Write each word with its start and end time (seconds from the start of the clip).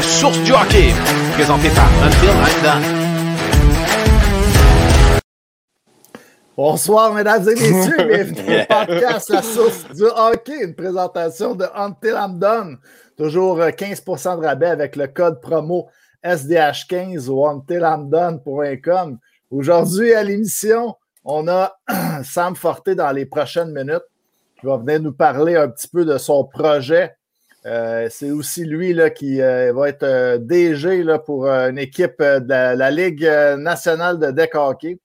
podcast 0.00 0.18
Source 0.18 0.42
du 0.44 0.52
hockey, 0.52 0.92
présenté 1.34 1.68
par 1.70 1.90
Until 2.02 2.28
I'm 2.28 2.62
Done. 2.62 2.82
Bonsoir, 6.56 7.12
mesdames 7.12 7.46
et 7.50 7.54
messieurs. 7.54 7.96
Bienvenue 8.08 8.62
au 8.62 8.66
podcast 8.66 9.28
La 9.28 9.42
Source 9.42 9.84
du 9.94 10.04
hockey, 10.04 10.64
une 10.64 10.74
présentation 10.74 11.54
de 11.54 11.66
Until 11.74 12.14
I'm 12.16 12.38
Done. 12.38 12.78
Toujours 13.14 13.60
15 13.76 14.02
de 14.04 14.46
rabais 14.46 14.70
avec 14.70 14.96
le 14.96 15.06
code 15.06 15.38
promo 15.42 15.88
SDH15 16.24 17.28
ou 17.28 17.46
untilamdone.com. 17.46 19.18
Aujourd'hui, 19.50 20.14
à 20.14 20.22
l'émission, 20.22 20.94
on 21.24 21.46
a 21.46 21.74
Sam 22.24 22.56
Forté 22.56 22.94
dans 22.94 23.12
les 23.12 23.26
prochaines 23.26 23.72
minutes 23.72 24.06
qui 24.58 24.64
va 24.64 24.78
venir 24.78 25.02
nous 25.02 25.12
parler 25.12 25.56
un 25.56 25.68
petit 25.68 25.88
peu 25.88 26.06
de 26.06 26.16
son 26.16 26.44
projet. 26.44 27.12
Euh, 27.66 28.08
c'est 28.10 28.30
aussi 28.30 28.64
lui 28.64 28.94
là, 28.94 29.10
qui 29.10 29.42
euh, 29.42 29.72
va 29.74 29.90
être 29.90 30.02
euh, 30.02 30.38
DG 30.38 31.04
pour 31.26 31.46
une 31.46 31.78
équipe 31.78 32.22
de 32.22 32.76
la, 32.76 32.90
Ligue 32.90 33.28
nationale 33.58 34.18
de 34.18 34.30
deck 34.30 34.54
hockey. 34.54 34.98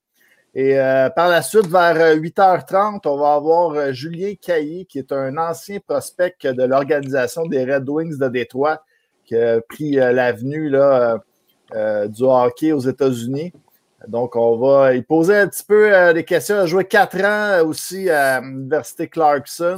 Et 0.58 0.78
par 1.18 1.28
la 1.28 1.41
suite, 1.41 1.68
vers 1.68 2.16
8h30, 2.16 3.02
on 3.04 3.18
va 3.18 3.34
avoir 3.34 3.91
Julien 3.91 4.36
Caillé, 4.41 4.86
qui 4.86 5.00
est 5.00 5.12
un 5.12 5.36
ancien 5.36 5.80
prospect 5.86 6.38
de 6.44 6.64
l'organisation 6.64 7.45
des 7.45 7.66
Red 7.66 7.90
Wings 7.90 8.18
de 8.18 8.30
Détroit, 8.30 8.81
qui 9.26 9.36
a 9.36 9.59
pris 9.59 9.92
l'avenue 9.95 10.70
du 10.72 12.23
hockey 12.23 12.72
aux 12.72 12.80
États-Unis. 12.80 13.52
Donc, 14.08 14.38
on 14.38 14.56
va 14.56 14.95
y 14.95 15.02
poser 15.02 15.36
un 15.36 15.50
petit 15.50 15.66
peu 15.66 16.14
des 16.14 16.23
questions. 16.23 16.56
Il 16.56 16.59
a 16.59 16.66
joué 16.67 16.86
quatre 16.86 17.22
ans 17.22 17.67
aussi 17.67 18.09
à 18.09 18.39
l'Université 18.39 19.09
Clarkson. 19.09 19.76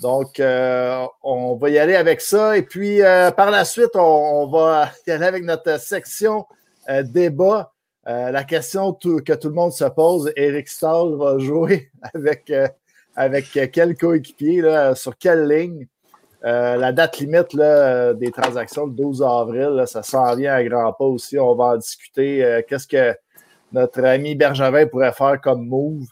Donc, 0.00 0.40
euh, 0.40 1.04
on 1.22 1.56
va 1.56 1.70
y 1.70 1.78
aller 1.78 1.94
avec 1.94 2.20
ça. 2.20 2.56
Et 2.56 2.62
puis, 2.62 3.02
euh, 3.02 3.30
par 3.30 3.50
la 3.50 3.64
suite, 3.64 3.94
on, 3.94 4.46
va 4.48 4.90
y 5.06 5.10
aller 5.10 5.26
avec 5.26 5.44
notre 5.44 5.78
section 5.80 6.46
débat. 7.04 7.72
la 8.06 8.42
question 8.42 8.92
que 8.92 9.34
tout 9.34 9.48
le 9.48 9.54
monde 9.54 9.72
se 9.72 9.84
pose, 9.84 10.32
Eric 10.34 10.68
Stahl 10.68 11.14
va 11.16 11.38
jouer 11.38 11.90
avec, 12.14 12.52
avec 13.14 13.70
quel 13.72 13.96
coéquipier, 13.96 14.92
sur 14.94 15.16
quelle 15.16 15.46
ligne? 15.46 15.86
la 16.42 16.90
date 16.90 17.18
limite 17.18 17.54
des 17.54 18.32
transactions, 18.32 18.86
le 18.86 18.92
12 18.92 19.22
avril, 19.22 19.84
ça 19.86 20.02
s'en 20.02 20.34
vient 20.34 20.54
à 20.54 20.64
grands 20.64 20.92
pas 20.94 21.04
aussi. 21.04 21.38
On 21.38 21.54
va 21.54 21.64
en 21.64 21.76
discuter. 21.76 22.64
Qu'est-ce 22.66 22.88
que 22.88 23.14
notre 23.72 24.02
ami 24.04 24.34
Bergevin 24.34 24.86
pourrait 24.86 25.12
faire 25.12 25.40
comme 25.40 25.66
move. 25.66 26.06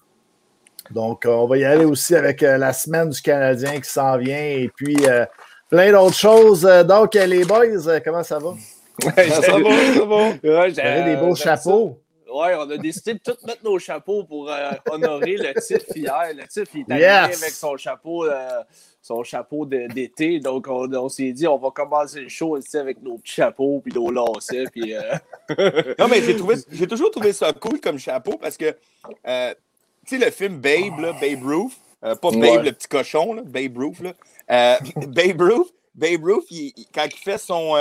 Donc, 0.91 1.27
euh, 1.27 1.31
on 1.31 1.47
va 1.47 1.59
y 1.59 1.65
aller 1.65 1.85
aussi 1.85 2.15
avec 2.15 2.43
euh, 2.43 2.59
la 2.59 2.73
semaine 2.73 3.11
du 3.11 3.21
Canadien 3.21 3.81
qui 3.81 3.91
s'en 3.91 4.17
vient 4.17 4.37
et 4.37 4.71
puis 4.75 4.97
euh, 5.07 5.27
plein 5.71 5.93
d'autres 5.93 6.17
choses. 6.17 6.63
Donc, 6.63 7.15
les 7.15 7.45
boys, 7.45 8.01
comment 8.05 8.23
ça 8.23 8.39
va? 8.39 8.51
Ouais, 9.05 9.29
ça, 9.31 9.41
va, 9.41 9.95
ça 9.95 10.05
va. 10.05 10.29
Ouais, 10.43 11.05
des 11.05 11.17
beaux 11.17 11.35
chapeaux. 11.35 12.01
Oui, 12.31 12.49
on 12.59 12.71
a 12.71 12.77
décidé 12.77 13.15
de 13.15 13.21
tous 13.21 13.47
mettre 13.47 13.65
nos 13.65 13.79
chapeaux 13.79 14.25
pour 14.25 14.51
honorer 14.91 15.37
le 15.37 15.61
titre 15.61 15.97
hier. 15.97 16.31
Le 16.35 16.47
titre, 16.47 16.71
il 16.75 16.81
est 16.81 17.05
arrivé 17.05 17.37
avec 17.37 17.51
son 17.53 17.77
chapeau 17.77 18.27
son 19.09 19.23
chapeau 19.23 19.65
d'été. 19.65 20.39
Donc, 20.39 20.67
on, 20.69 21.09
s'est 21.09 21.33
dit, 21.33 21.47
on 21.47 21.57
va 21.57 21.71
commencer 21.71 22.21
le 22.21 22.29
show 22.29 22.59
ici 22.59 22.77
avec 22.77 23.03
nos 23.03 23.17
petits 23.19 23.35
chapeaux 23.35 23.81
puis 23.83 23.93
nos 23.93 24.11
lacets. 24.11 24.67
Puis, 24.71 24.95
euh, 24.95 25.15
non, 25.99 26.09
mais 26.09 26.21
j'ai, 26.23 26.87
toujours 26.87 27.11
trouvé 27.11 27.33
ça 27.33 27.53
cool 27.53 27.81
comme 27.81 27.99
chapeau 27.99 28.37
parce 28.39 28.57
que, 28.57 28.77
euh, 29.27 29.55
sais, 30.09 30.25
le 30.25 30.31
film 30.31 30.59
Babe, 30.59 30.99
là, 31.01 31.13
Babe 31.13 31.45
Ruth, 31.45 31.73
euh, 32.05 32.15
pas 32.15 32.31
Babe 32.31 32.65
le 32.65 32.73
petit 32.73 32.89
cochon, 32.89 33.35
là, 33.35 33.43
Babe 33.45 33.77
Ruth, 33.77 34.01
là, 34.01 34.79
Babe 34.97 35.41
Ruth, 35.41 35.75
Babe 35.95 36.25
Ruth, 36.25 36.47
quand 36.95 37.07
il 37.07 37.19
fait 37.19 37.39
son. 37.39 37.75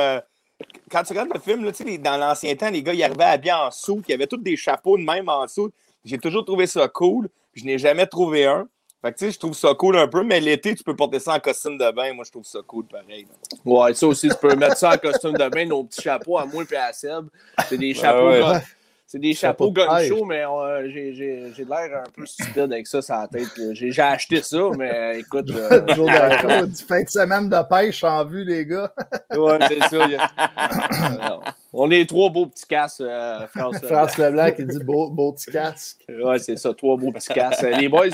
quand 0.92 1.04
tu 1.04 1.14
regardes 1.14 1.34
le 1.34 1.40
film, 1.40 1.64
là, 1.64 1.72
dans 2.00 2.18
l'ancien 2.18 2.56
temps, 2.56 2.70
les 2.70 2.84
gars, 2.84 2.94
ils 2.94 3.04
arrivaient 3.04 3.24
habillés 3.24 3.54
en 3.54 3.72
sous, 3.72 4.02
ils 4.08 4.14
avaient 4.14 4.28
tous 4.28 4.38
des 4.38 4.58
chapeaux 4.58 4.98
de 4.98 5.04
même 5.04 5.30
en 5.30 5.46
dessous. 5.46 5.72
J'ai 6.04 6.18
toujours 6.18 6.46
trouvé 6.46 6.68
ça 6.68 6.88
cool. 6.88 7.28
Je 7.54 7.66
n'ai 7.66 7.78
jamais 7.78 8.08
trouvé 8.08 8.46
un. 8.46 8.68
Fait 9.02 9.12
que, 9.12 9.20
tu 9.20 9.26
sais, 9.26 9.32
je 9.32 9.40
trouve 9.40 9.54
ça 9.54 9.74
cool 9.76 9.98
un 9.98 10.08
peu, 10.08 10.24
mais 10.24 10.40
l'été, 10.40 10.74
tu 10.74 10.84
peux 10.84 10.96
porter 10.96 11.20
ça 11.20 11.36
en 11.36 11.40
costume 11.40 11.78
de 11.78 11.92
bain. 11.92 12.14
Moi, 12.14 12.24
je 12.26 12.32
trouve 12.32 12.46
ça 12.46 12.60
cool 12.66 12.86
pareil. 12.86 13.28
Ouais, 13.64 13.94
ça 13.94 14.08
aussi, 14.08 14.30
tu 14.30 14.36
peux 14.36 14.56
mettre 14.56 14.78
ça 14.78 14.94
en 14.94 14.98
costume 14.98 15.34
de 15.34 15.50
bain, 15.50 15.66
nos 15.66 15.84
petits 15.84 16.02
chapeaux 16.02 16.38
à 16.38 16.46
moi 16.46 16.64
et 16.70 16.76
à 16.76 16.92
Seb. 16.94 17.28
C'est 17.68 17.78
des 17.78 17.94
chapeaux. 17.94 18.60
C'est 19.10 19.20
des 19.20 19.34
chapeaux 19.34 19.72
gun 19.72 20.06
show, 20.06 20.26
mais 20.26 20.44
euh, 20.46 20.90
j'ai 20.90 21.14
l'air 21.58 22.04
un 22.06 22.10
peu 22.14 22.26
stupide 22.26 22.74
avec 22.74 22.86
ça 22.88 23.02
sur 23.02 23.16
la 23.16 23.30
tête. 23.30 23.48
J'ai 23.72 24.02
acheté 24.02 24.42
ça, 24.42 24.70
mais 24.78 25.20
écoute. 25.20 25.50
Euh, 25.50 25.82
Jour 25.96 26.08
de 26.08 26.76
fin 26.88 27.04
de 27.04 27.10
semaine 27.10 27.48
de 27.48 27.70
pêche 27.70 28.04
en 28.04 28.26
vue, 28.26 28.44
les 28.44 28.66
gars. 28.66 28.92
ouais, 29.34 29.60
c'est 29.70 29.80
ça. 29.88 31.40
on 31.72 31.90
est 31.90 32.06
trois 32.06 32.30
beaux 32.30 32.48
petits 32.48 32.66
casques, 32.66 33.00
euh, 33.00 33.48
France. 33.48 33.78
France 33.82 34.18
Leblanc 34.18 34.52
qui 34.52 34.66
dit 34.66 34.84
beau, 34.84 35.10
beau 35.10 35.32
petit 35.32 35.52
casque. 35.52 36.04
Ouais, 36.10 36.40
c'est 36.40 36.58
ça, 36.58 36.74
trois 36.74 36.98
beaux 36.98 37.14
petits 37.14 37.34
casques. 37.34 37.66
Les 37.80 37.88
boys, 37.88 38.10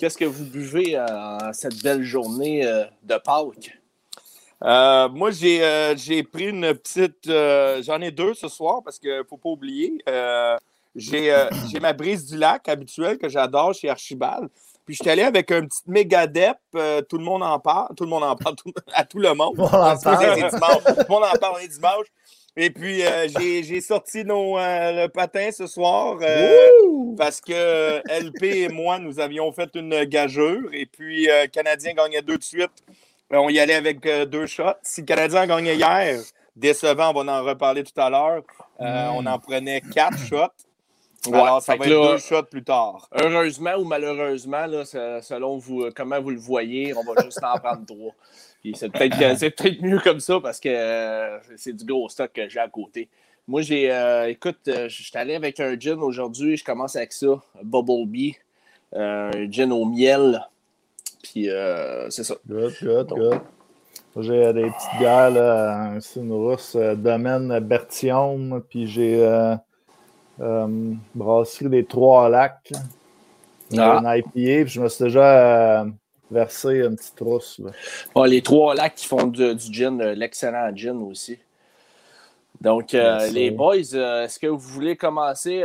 qu'est-ce 0.00 0.16
que 0.16 0.24
vous 0.24 0.46
buvez 0.46 0.98
en 0.98 1.52
cette 1.52 1.82
belle 1.82 2.04
journée 2.04 2.64
de 3.02 3.18
Pâques? 3.18 3.83
Euh, 4.64 5.08
moi, 5.10 5.30
euh, 5.42 5.94
j'ai 5.96 6.22
pris 6.22 6.48
une 6.48 6.74
petite. 6.74 7.26
Euh, 7.28 7.82
j'en 7.82 8.00
ai 8.00 8.10
deux 8.10 8.32
ce 8.34 8.48
soir 8.48 8.80
parce 8.82 8.98
qu'il 8.98 9.10
ne 9.10 9.22
faut 9.22 9.36
pas 9.36 9.50
oublier. 9.50 9.98
j'ai 10.96 11.80
ma 11.80 11.92
brise 11.92 12.26
du 12.26 12.38
lac 12.38 12.68
habituelle 12.68 13.18
que 13.18 13.28
j'adore 13.28 13.74
chez 13.74 13.90
Archibald. 13.90 14.48
Puis 14.86 14.96
je 14.96 15.02
suis 15.02 15.10
allé 15.10 15.22
avec 15.22 15.50
un 15.50 15.62
petit 15.62 15.80
Megadep, 15.86 16.58
tout 17.08 17.18
le 17.18 17.24
monde 17.24 17.42
en 17.42 17.58
parle, 17.58 17.94
tout 17.96 18.04
le 18.04 18.10
monde 18.10 18.24
en 18.24 18.36
parle 18.36 18.54
à 18.92 19.04
tout 19.04 19.18
le 19.18 19.34
monde. 19.34 19.56
Tout 19.56 19.62
le 19.62 21.08
monde 21.08 21.24
en 21.24 21.38
parle, 21.38 21.54
on 21.56 21.58
est 21.58 21.68
dimanche. 21.68 22.06
Et 22.56 22.70
puis 22.70 23.02
j'ai 23.36 23.80
sorti 23.80 24.24
nos, 24.24 24.56
le 24.56 25.08
patin 25.08 25.50
ce 25.52 25.66
soir 25.66 26.18
parce 27.16 27.40
que 27.40 28.02
LP 28.08 28.42
et 28.44 28.68
moi, 28.68 28.98
nous 28.98 29.20
avions 29.20 29.50
fait 29.52 29.70
une 29.74 30.04
gageure. 30.04 30.62
Et 30.72 30.86
puis 30.86 31.28
Canadien 31.52 31.94
gagnait 31.94 32.22
deux 32.22 32.38
de 32.38 32.44
suite 32.44 32.82
on 33.30 33.48
y 33.48 33.58
allait 33.58 33.74
avec 33.74 34.04
euh, 34.06 34.26
deux 34.26 34.46
shots. 34.46 34.76
Si 34.82 35.00
le 35.00 35.06
Canadien 35.06 35.42
a 35.42 35.46
gagné 35.46 35.74
hier, 35.74 36.20
décevant, 36.56 37.12
on 37.14 37.24
va 37.24 37.40
en 37.40 37.44
reparler 37.44 37.84
tout 37.84 37.98
à 38.00 38.10
l'heure. 38.10 38.42
Euh, 38.80 39.08
on 39.14 39.24
en 39.26 39.38
prenait 39.38 39.80
quatre 39.80 40.18
shots. 40.28 40.52
Alors, 41.32 41.62
ça 41.62 41.76
va 41.76 41.86
être 41.86 41.90
deux 41.90 42.18
shots 42.18 42.42
plus 42.44 42.62
tard. 42.62 43.08
Heureusement 43.12 43.76
ou 43.78 43.84
malheureusement, 43.84 44.66
là, 44.66 44.84
selon 44.84 45.56
vous, 45.56 45.88
comment 45.96 46.20
vous 46.20 46.30
le 46.30 46.38
voyez, 46.38 46.94
on 46.94 47.02
va 47.02 47.22
juste 47.22 47.42
en 47.42 47.58
prendre 47.58 47.86
trois. 47.86 48.12
c'est 48.74 48.90
peut-être 48.90 49.82
mieux 49.82 50.00
comme 50.00 50.20
ça 50.20 50.40
parce 50.40 50.60
que 50.60 50.68
euh, 50.68 51.38
c'est 51.56 51.74
du 51.74 51.84
gros 51.84 52.08
stock 52.08 52.30
que 52.32 52.48
j'ai 52.48 52.60
à 52.60 52.68
côté. 52.68 53.08
Moi, 53.46 53.62
j'ai, 53.62 53.90
écoute, 54.28 54.60
je 54.66 54.88
suis 54.88 55.16
allé 55.16 55.34
avec 55.34 55.60
un 55.60 55.78
gin 55.78 55.98
aujourd'hui. 56.00 56.56
Je 56.56 56.64
commence 56.64 56.96
avec 56.96 57.12
ça, 57.12 57.42
Bubble 57.62 58.06
Bee, 58.06 58.36
un 58.94 59.30
gin 59.50 59.70
au 59.72 59.84
miel. 59.84 60.46
Puis 61.24 61.50
euh, 61.50 62.08
c'est 62.10 62.22
ça. 62.22 62.36
Good, 62.46 62.74
good, 62.82 63.08
good. 63.08 63.40
J'ai 64.16 64.52
des 64.52 64.70
petites 64.70 64.98
bières, 64.98 65.30
là, 65.30 65.96
c'est 66.00 66.20
une 66.20 66.32
rousse 66.32 66.76
euh, 66.76 66.94
domaine 66.94 67.58
Bertillon, 67.58 68.62
puis 68.68 68.86
j'ai 68.86 69.20
euh, 69.20 69.56
euh, 70.40 70.94
brassé 71.14 71.68
les 71.68 71.84
trois 71.84 72.28
lacs. 72.28 72.72
Ah. 73.76 73.98
Un 73.98 74.16
IPA, 74.16 74.30
puis 74.34 74.68
je 74.68 74.80
me 74.80 74.88
suis 74.88 75.04
déjà 75.04 75.84
versé 76.30 76.84
une 76.84 76.94
petite 76.94 77.18
rousse. 77.18 77.60
les 78.26 78.42
trois 78.42 78.76
lacs 78.76 78.94
qui 78.94 79.06
font 79.06 79.26
du, 79.26 79.54
du 79.56 79.72
gin, 79.72 80.00
l'excellent 80.12 80.70
gin 80.76 81.02
aussi. 81.02 81.38
Donc, 82.60 82.92
les 82.92 83.50
boys, 83.50 83.76
est-ce 83.76 84.38
que 84.38 84.46
vous 84.46 84.58
voulez 84.58 84.96
commencer 84.96 85.64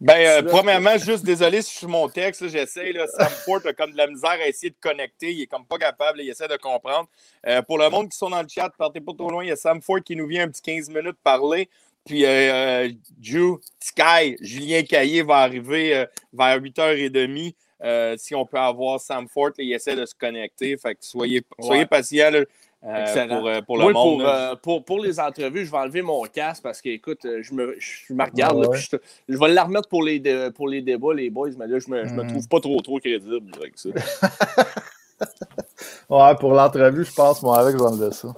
ben, 0.00 0.16
euh, 0.18 0.42
premièrement, 0.48 0.96
juste 0.96 1.24
désolé 1.24 1.60
si 1.60 1.74
je 1.74 1.78
suis 1.78 1.86
mon 1.86 2.08
texte, 2.08 2.48
j'essaie. 2.48 2.92
Sam 3.18 3.28
Ford 3.44 3.60
a 3.66 3.72
comme 3.74 3.92
de 3.92 3.98
la 3.98 4.06
misère 4.06 4.30
à 4.30 4.48
essayer 4.48 4.70
de 4.70 4.76
connecter. 4.80 5.32
Il 5.32 5.42
est 5.42 5.46
comme 5.46 5.66
pas 5.66 5.76
capable, 5.76 6.22
il 6.22 6.30
essaie 6.30 6.48
de 6.48 6.56
comprendre. 6.56 7.06
Euh, 7.46 7.60
pour 7.60 7.76
le 7.76 7.90
monde 7.90 8.08
qui 8.08 8.16
sont 8.16 8.30
dans 8.30 8.40
le 8.40 8.48
chat, 8.48 8.70
partez 8.78 9.00
pas 9.00 9.12
trop 9.12 9.30
loin. 9.30 9.44
Il 9.44 9.48
y 9.48 9.52
a 9.52 9.56
Sam 9.56 9.82
Ford 9.82 10.00
qui 10.02 10.16
nous 10.16 10.26
vient 10.26 10.44
un 10.44 10.48
petit 10.48 10.62
15 10.62 10.88
minutes 10.88 11.18
parler. 11.22 11.68
Puis 12.06 12.24
euh, 12.24 12.88
Drew, 13.18 13.58
Sky, 13.78 14.36
Julien 14.40 14.82
Caillé 14.84 15.22
va 15.22 15.36
arriver 15.36 16.06
vers 16.32 16.58
8h30. 16.58 18.16
si 18.16 18.34
on 18.34 18.46
peut 18.46 18.58
avoir 18.58 18.98
Sam 19.00 19.28
Ford, 19.28 19.50
il 19.58 19.70
essaie 19.70 19.96
de 19.96 20.06
se 20.06 20.14
connecter. 20.14 20.78
Fait 20.78 20.94
que 20.94 21.04
soyez, 21.04 21.42
soyez 21.60 21.84
patients. 21.84 22.42
Euh, 22.82 23.28
pour, 23.28 23.46
euh, 23.46 23.60
pour, 23.60 23.76
le 23.76 23.92
monde. 23.92 24.22
Euh, 24.22 24.56
pour, 24.56 24.84
pour, 24.84 25.00
les 25.00 25.20
entrevues, 25.20 25.66
je 25.66 25.70
vais 25.70 25.76
enlever 25.76 26.00
mon 26.00 26.22
casque 26.22 26.62
parce 26.62 26.80
que, 26.80 26.88
écoute, 26.88 27.20
je 27.24 27.52
me, 27.52 27.76
je 27.78 28.14
me 28.14 28.24
regarde. 28.24 28.74
je, 28.74 28.96
je, 29.28 29.36
vais 29.36 29.48
la 29.48 29.64
remettre 29.64 29.88
pour 29.88 30.02
les, 30.02 30.50
pour 30.52 30.66
les 30.66 30.80
débats, 30.80 31.12
les 31.12 31.28
boys, 31.28 31.50
mais 31.58 31.66
là, 31.66 31.78
je 31.78 31.90
me, 31.90 32.06
je 32.06 32.14
me 32.14 32.24
mm. 32.24 32.28
trouve 32.28 32.48
pas 32.48 32.60
trop, 32.60 32.80
trop 32.80 32.98
crédible 32.98 33.52
avec 33.54 33.74
ça. 33.76 33.90
ouais, 36.08 36.34
pour 36.36 36.54
l'entrevue, 36.54 37.04
je 37.04 37.12
pense, 37.12 37.42
moi, 37.42 37.58
avec, 37.58 37.76
je 37.76 37.82
vais 37.82 37.90
enlever 37.90 38.12
ça. 38.12 38.32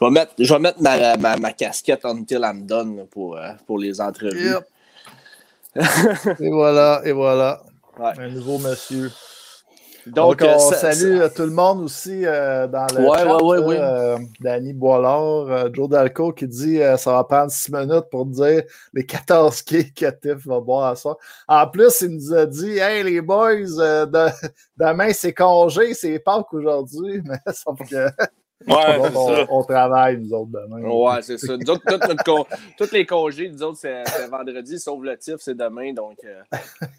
Je 0.00 0.06
vais 0.06 0.10
mettre, 0.10 0.32
je 0.38 0.54
vais 0.54 0.58
mettre 0.58 0.80
ma, 0.80 1.18
ma, 1.18 1.36
ma 1.36 1.52
casquette 1.52 2.06
until 2.06 2.40
I'm 2.42 2.64
done 2.64 3.06
pour, 3.10 3.38
pour 3.66 3.78
les 3.78 4.00
entrevues. 4.00 4.56
et 5.76 6.50
voilà, 6.50 7.02
et 7.04 7.12
voilà. 7.12 7.62
Un 7.98 8.28
nouveau 8.28 8.56
monsieur. 8.56 9.10
Donc, 10.06 10.42
on 10.42 10.58
salue 10.58 11.20
tout 11.34 11.42
le 11.42 11.50
monde 11.50 11.82
aussi 11.82 12.22
dans 12.22 12.86
le 12.94 13.08
ouais, 13.08 13.18
chat. 13.18 13.42
Ouais, 13.42 13.58
ouais, 13.58 13.76
euh, 13.78 14.18
Danny 14.40 14.72
Boilard, 14.72 15.72
Joe 15.72 15.88
Dalco 15.88 16.32
qui 16.32 16.48
dit 16.48 16.78
ça 16.96 17.12
va 17.12 17.24
prendre 17.24 17.50
six 17.50 17.72
minutes 17.72 18.06
pour 18.10 18.26
dire 18.26 18.62
les 18.92 19.06
14 19.06 19.62
quais 19.62 19.90
que 19.96 20.10
Tiff 20.10 20.46
va 20.46 20.60
boire 20.60 20.92
à 20.92 20.96
ça. 20.96 21.14
En 21.48 21.66
plus, 21.68 22.00
il 22.00 22.16
nous 22.16 22.34
a 22.34 22.46
dit 22.46 22.78
Hey 22.78 23.04
les 23.04 23.20
boys, 23.20 23.54
de, 23.56 24.28
demain 24.76 25.12
c'est 25.12 25.34
congé, 25.34 25.94
c'est 25.94 26.18
Pâques 26.18 26.52
aujourd'hui, 26.52 27.22
mais 27.24 27.38
sauf 27.52 27.78
que. 27.88 28.08
Ouais, 28.66 29.10
on, 29.14 29.58
on, 29.58 29.64
travaille, 29.64 30.18
nous 30.18 30.32
autres, 30.32 30.50
demain. 30.52 30.82
Ouais, 30.82 31.22
c'est 31.22 31.38
ça. 31.38 31.56
Nous 31.56 31.70
autres, 31.70 32.46
tous 32.76 32.92
les 32.92 33.06
congés, 33.06 33.48
nous 33.48 33.62
autres, 33.62 33.78
c'est 33.78 34.02
vendredi, 34.30 34.78
sauf 34.78 35.02
le 35.02 35.16
TIF, 35.16 35.36
c'est 35.38 35.56
demain. 35.56 35.92
Donc, 35.92 36.18
euh... 36.24 36.42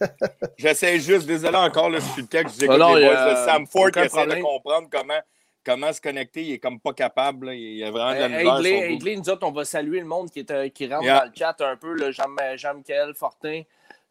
J'essaie 0.58 1.00
juste, 1.00 1.28
désolé 1.28 1.58
encore, 1.58 1.90
le 1.90 2.00
je 2.00 2.06
suis 2.06 2.22
le 2.22 2.28
texte, 2.28 2.60
j'écoute 2.60 2.80
ah 2.82 3.00
les 3.00 3.06
boys. 3.06 3.46
Sam 3.46 3.68
Ford 3.68 3.92
qui 3.92 4.00
essaie 4.00 4.26
de 4.26 4.42
comprendre 4.42 4.88
comment, 4.92 5.20
comment 5.66 5.94
se 5.94 6.02
connecter. 6.02 6.44
Il 6.44 6.54
est 6.54 6.60
comme 6.60 6.80
pas 6.80 6.94
capable. 6.94 7.48
Là. 7.48 7.54
Il 7.54 7.84
a 7.84 7.92
vraiment 7.92 8.14
de 8.14 8.20
la 8.20 8.30
misère. 8.30 8.84
Aigley, 8.84 9.16
nous 9.16 9.30
autres, 9.30 9.46
on 9.48 9.52
va 9.52 9.66
saluer 9.66 10.00
le 10.00 10.06
monde 10.06 10.30
qui, 10.30 10.40
est, 10.40 10.52
euh, 10.52 10.70
qui 10.70 10.88
rentre 10.88 11.04
yeah. 11.04 11.20
dans 11.20 11.26
le 11.26 11.32
chat 11.36 11.56
un 11.62 11.76
peu. 11.76 12.12
Jean-Michel 12.12 13.14
Fortin, 13.16 13.62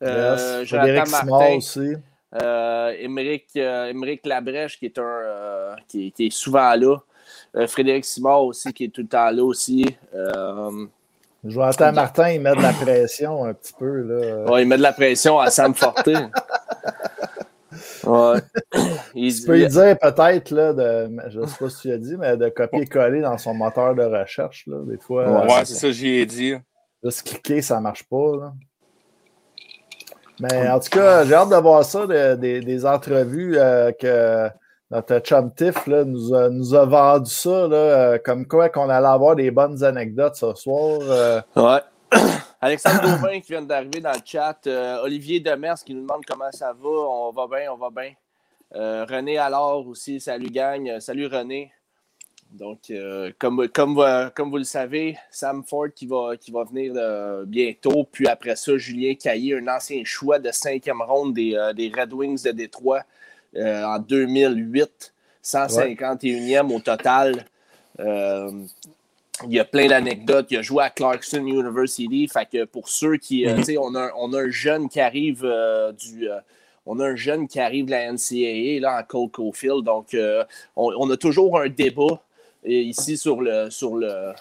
euh, 0.02 0.60
yes. 0.60 0.68
Jonathan 0.68 1.10
Martin. 1.10 1.56
aussi. 1.56 1.94
Euh, 2.34 2.94
Émeric, 2.98 3.48
euh, 3.56 4.16
Labrèche, 4.24 4.78
qui 4.78 4.86
est, 4.86 4.98
un, 4.98 5.02
euh, 5.02 5.74
qui, 5.86 6.12
qui, 6.12 6.26
est 6.26 6.30
souvent 6.30 6.74
là. 6.74 6.96
Euh, 7.54 7.66
Frédéric 7.66 8.04
Simard 8.04 8.44
aussi, 8.44 8.72
qui 8.72 8.84
est 8.84 8.88
tout 8.88 9.02
le 9.02 9.08
temps 9.08 9.30
là 9.30 9.44
aussi. 9.44 9.84
Euh, 10.14 10.86
Jonathan 11.44 11.92
Martin, 11.92 12.30
il 12.30 12.40
met 12.40 12.54
de 12.54 12.62
la 12.62 12.72
pression 12.72 13.44
un 13.44 13.52
petit 13.52 13.72
peu. 13.78 14.02
Là. 14.02 14.50
Ouais, 14.50 14.62
il 14.62 14.68
met 14.68 14.76
de 14.76 14.82
la 14.82 14.92
pression 14.92 15.38
à 15.38 15.50
Sam 15.50 15.74
Fortin. 15.74 16.30
Ouais. 18.04 18.40
Il, 19.14 19.34
tu 19.34 19.46
peux 19.46 19.56
lui 19.56 19.66
dire 19.66 19.98
peut-être, 19.98 20.50
là, 20.50 20.72
de, 20.72 21.10
je 21.28 21.40
ne 21.40 21.46
sais 21.46 21.56
pas 21.58 21.70
si 21.70 21.80
tu 21.82 21.92
as 21.92 21.98
dit, 21.98 22.16
mais 22.16 22.36
de 22.36 22.48
copier-coller 22.48 23.20
dans 23.20 23.38
son 23.38 23.54
moteur 23.54 23.94
de 23.94 24.02
recherche. 24.02 24.64
Là, 24.66 24.78
des 24.84 24.98
fois, 24.98 25.44
ouais, 25.44 25.52
euh, 25.52 25.64
c'est 25.64 25.74
ça, 25.74 25.90
j'y 25.90 26.08
ai 26.08 26.26
dit. 26.26 26.54
Juste 27.02 27.22
cliquer, 27.26 27.62
ça 27.62 27.76
ne 27.76 27.82
marche 27.82 28.04
pas. 28.04 28.36
Là. 28.36 28.52
Mais 30.40 30.68
en 30.68 30.80
tout 30.80 30.90
cas, 30.90 31.24
j'ai 31.24 31.34
hâte 31.34 31.50
de 31.50 31.56
voir 31.56 31.84
ça, 31.84 32.06
de, 32.06 32.34
de, 32.34 32.60
des 32.60 32.86
entrevues 32.86 33.56
euh, 33.56 33.92
que 33.92 34.48
notre 34.92 35.20
chum 35.20 35.50
Tiff 35.54 35.86
là, 35.86 36.04
nous, 36.04 36.34
a, 36.34 36.84
vendu 36.84 37.30
ça, 37.30 37.66
là, 37.66 37.76
euh, 37.76 38.18
comme 38.22 38.46
quoi 38.46 38.68
qu'on 38.68 38.90
allait 38.90 39.06
avoir 39.06 39.34
des 39.34 39.50
bonnes 39.50 39.82
anecdotes 39.82 40.36
ce 40.36 40.54
soir. 40.54 41.00
Euh... 41.00 41.40
Ouais. 41.56 41.80
Alexandre 42.60 43.00
Dauvin 43.00 43.40
qui 43.40 43.52
vient 43.52 43.62
d'arriver 43.62 44.00
dans 44.00 44.12
le 44.12 44.20
chat. 44.22 44.58
Euh, 44.66 45.02
Olivier 45.02 45.40
Demers 45.40 45.82
qui 45.82 45.94
nous 45.94 46.02
demande 46.02 46.26
comment 46.28 46.52
ça 46.52 46.74
va. 46.74 46.90
On 46.90 47.32
va 47.32 47.46
bien, 47.48 47.72
on 47.72 47.78
va 47.78 47.88
bien. 47.90 48.12
René 48.74 49.38
alors 49.38 49.86
aussi, 49.86 50.20
salut 50.20 50.50
gang. 50.50 51.00
Salut 51.00 51.26
René. 51.26 51.72
Donc, 52.50 52.92
comme, 53.38 53.68
comme, 53.68 54.30
comme 54.34 54.50
vous 54.50 54.58
le 54.58 54.64
savez, 54.64 55.16
Sam 55.30 55.64
Ford 55.64 55.88
qui 55.94 56.06
va, 56.06 56.36
qui 56.38 56.50
va 56.50 56.64
venir 56.64 56.92
bientôt. 57.46 58.04
Puis 58.10 58.28
après 58.28 58.56
ça, 58.56 58.76
Julien 58.76 59.14
Caillé, 59.14 59.56
un 59.56 59.68
ancien 59.68 60.02
choix 60.04 60.38
de 60.38 60.50
cinquième 60.50 61.00
ronde 61.00 61.32
des, 61.32 61.72
des 61.74 61.90
Red 61.94 62.12
Wings 62.12 62.44
de 62.44 62.50
Détroit. 62.50 63.02
Euh, 63.56 63.84
en 63.84 63.98
2008, 63.98 65.12
151e 65.44 66.74
au 66.74 66.80
total. 66.80 67.44
Euh, 68.00 68.50
il 69.46 69.52
y 69.52 69.60
a 69.60 69.64
plein 69.64 69.88
d'anecdotes. 69.88 70.46
Il 70.50 70.58
a 70.58 70.62
joué 70.62 70.84
à 70.84 70.90
Clarkson 70.90 71.44
University. 71.44 72.28
Fait 72.28 72.48
que 72.50 72.64
pour 72.64 72.88
ceux 72.88 73.16
qui. 73.16 73.46
Euh, 73.46 73.56
mhm. 73.56 73.78
on, 73.78 73.94
a, 73.94 74.10
on, 74.16 74.32
a, 74.32 74.42
un 74.42 74.50
jeune 74.50 74.88
qui 74.88 75.00
arrive 75.00 75.42
du. 75.98 76.28
on 76.86 77.00
a 77.00 77.08
un 77.08 77.16
jeune 77.16 77.46
qui 77.46 77.60
arrive 77.60 77.86
de 77.86 77.90
la 77.90 78.10
NCAA 78.10 78.80
là, 78.80 79.00
en 79.00 79.02
Cole 79.04 79.30
Cofield. 79.30 79.84
Donc, 79.84 80.16
on, 80.76 80.92
on, 80.96 81.10
a 81.10 81.16
toujours 81.16 81.60
un 81.60 81.68
débat 81.68 82.22
ici 82.64 83.18
sur 83.18 83.42
le, 83.42 83.68
sur 83.70 83.96
le, 83.96 84.32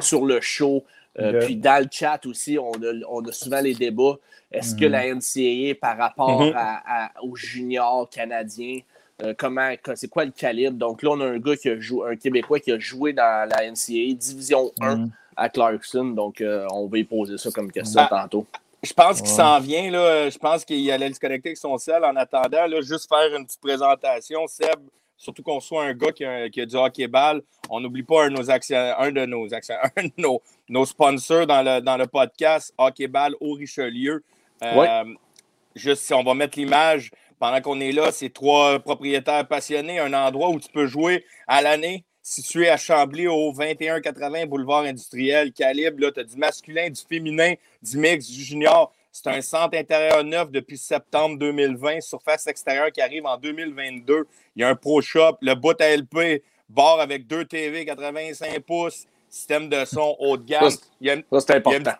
sur 0.00 0.26
le 0.26 0.40
show. 0.40 0.84
Puis 1.14 1.56
dans 1.56 1.82
le 1.82 1.88
chat 1.90 2.26
aussi, 2.26 2.58
on 2.58 2.72
a, 2.72 2.92
on 3.08 3.24
a 3.24 3.32
souvent 3.32 3.60
les 3.60 3.74
débats. 3.74 4.16
Est-ce 4.52 4.74
que 4.74 4.84
mhm. 4.84 4.92
la 4.92 5.14
NCAA, 5.14 5.74
par 5.80 5.96
rapport 5.96 6.42
mhm. 6.42 6.52
à, 6.56 7.12
aux 7.22 7.36
juniors 7.36 8.08
canadiens, 8.10 8.80
euh, 9.22 9.34
comment, 9.36 9.72
c'est 9.94 10.08
quoi 10.08 10.24
le 10.24 10.32
calibre? 10.32 10.76
Donc 10.76 11.02
là, 11.02 11.10
on 11.12 11.20
a 11.20 11.26
un 11.26 11.38
gars 11.38 11.56
qui 11.56 11.68
a 11.68 11.78
joué, 11.78 12.12
un 12.12 12.16
Québécois 12.16 12.58
qui 12.58 12.72
a 12.72 12.78
joué 12.78 13.12
dans 13.12 13.48
la 13.48 13.70
NCAA 13.70 14.14
Division 14.14 14.72
1 14.80 14.96
mhm. 14.96 15.10
à 15.36 15.48
Clarkson. 15.48 16.04
Donc, 16.06 16.40
euh, 16.40 16.66
on 16.72 16.86
va 16.86 16.98
y 16.98 17.04
poser 17.04 17.38
ça 17.38 17.50
comme 17.50 17.70
question 17.70 18.00
ah, 18.02 18.08
tantôt. 18.08 18.46
Je 18.82 18.92
pense 18.92 19.20
qu'il 19.20 19.30
s'en 19.30 19.60
vient. 19.60 19.90
Là. 19.90 20.30
Je 20.30 20.38
pense 20.38 20.64
qu'il 20.64 20.90
allait 20.90 21.12
se 21.12 21.20
connecter 21.20 21.50
avec 21.50 21.58
son 21.58 21.76
sel 21.78 22.04
en 22.04 22.16
attendant. 22.16 22.66
Là, 22.66 22.80
juste 22.80 23.08
faire 23.08 23.36
une 23.36 23.44
petite 23.44 23.60
présentation. 23.60 24.46
Seb, 24.48 24.80
surtout 25.20 25.42
qu'on 25.42 25.60
soit 25.60 25.84
un 25.84 25.94
gars 25.94 26.12
qui 26.12 26.24
a, 26.24 26.48
qui 26.48 26.62
a 26.62 26.66
du 26.66 26.74
hockey-ball, 26.74 27.42
on 27.68 27.78
n'oublie 27.78 28.02
pas 28.02 28.24
un 28.24 28.30
de 28.30 28.36
nos, 28.36 28.50
actions, 28.50 28.94
un 28.98 29.12
de 29.12 29.26
nos, 29.26 29.52
actions, 29.52 29.76
un 29.96 30.04
de 30.04 30.12
nos, 30.16 30.42
nos 30.68 30.86
sponsors 30.86 31.46
dans 31.46 31.62
le, 31.62 31.80
dans 31.80 31.98
le 31.98 32.06
podcast, 32.06 32.74
Hockey-ball 32.78 33.36
au 33.40 33.52
Richelieu. 33.52 34.24
Euh, 34.62 35.04
juste 35.74 36.02
si 36.02 36.14
on 36.14 36.22
va 36.22 36.34
mettre 36.34 36.58
l'image, 36.58 37.10
pendant 37.38 37.60
qu'on 37.60 37.80
est 37.80 37.92
là, 37.92 38.12
c'est 38.12 38.32
trois 38.32 38.78
propriétaires 38.78 39.46
passionnés, 39.46 39.98
un 39.98 40.12
endroit 40.12 40.50
où 40.50 40.60
tu 40.60 40.68
peux 40.70 40.86
jouer 40.86 41.24
à 41.46 41.62
l'année, 41.62 42.04
situé 42.22 42.68
à 42.68 42.76
Chambly 42.76 43.26
au 43.26 43.52
2180 43.52 44.46
boulevard 44.46 44.82
industriel, 44.82 45.52
calibre. 45.52 46.10
Tu 46.12 46.20
as 46.20 46.24
du 46.24 46.36
masculin, 46.36 46.90
du 46.90 47.00
féminin, 47.00 47.54
du 47.82 47.96
mix, 47.96 48.28
du 48.28 48.42
junior. 48.42 48.92
C'est 49.10 49.26
un 49.28 49.40
centre 49.40 49.76
intérieur 49.76 50.22
neuf 50.22 50.50
depuis 50.50 50.78
septembre 50.78 51.38
2020, 51.38 52.00
surface 52.00 52.46
extérieure 52.46 52.92
qui 52.92 53.00
arrive 53.00 53.26
en 53.26 53.38
2022. 53.38 54.26
Il 54.54 54.60
y 54.60 54.64
a 54.64 54.68
un 54.68 54.76
Pro 54.76 55.00
Shop, 55.00 55.36
le 55.40 55.54
bout 55.54 55.80
ALP, 55.80 56.42
bar 56.68 57.00
avec 57.00 57.26
deux 57.26 57.44
TV 57.44 57.84
85 57.86 58.60
pouces, 58.60 59.06
système 59.28 59.68
de 59.68 59.84
son 59.84 60.14
haut 60.20 60.36
de 60.36 60.44
gamme. 60.44 60.70
Ça, 60.70 61.40
c'est 61.40 61.54
important 61.56 61.92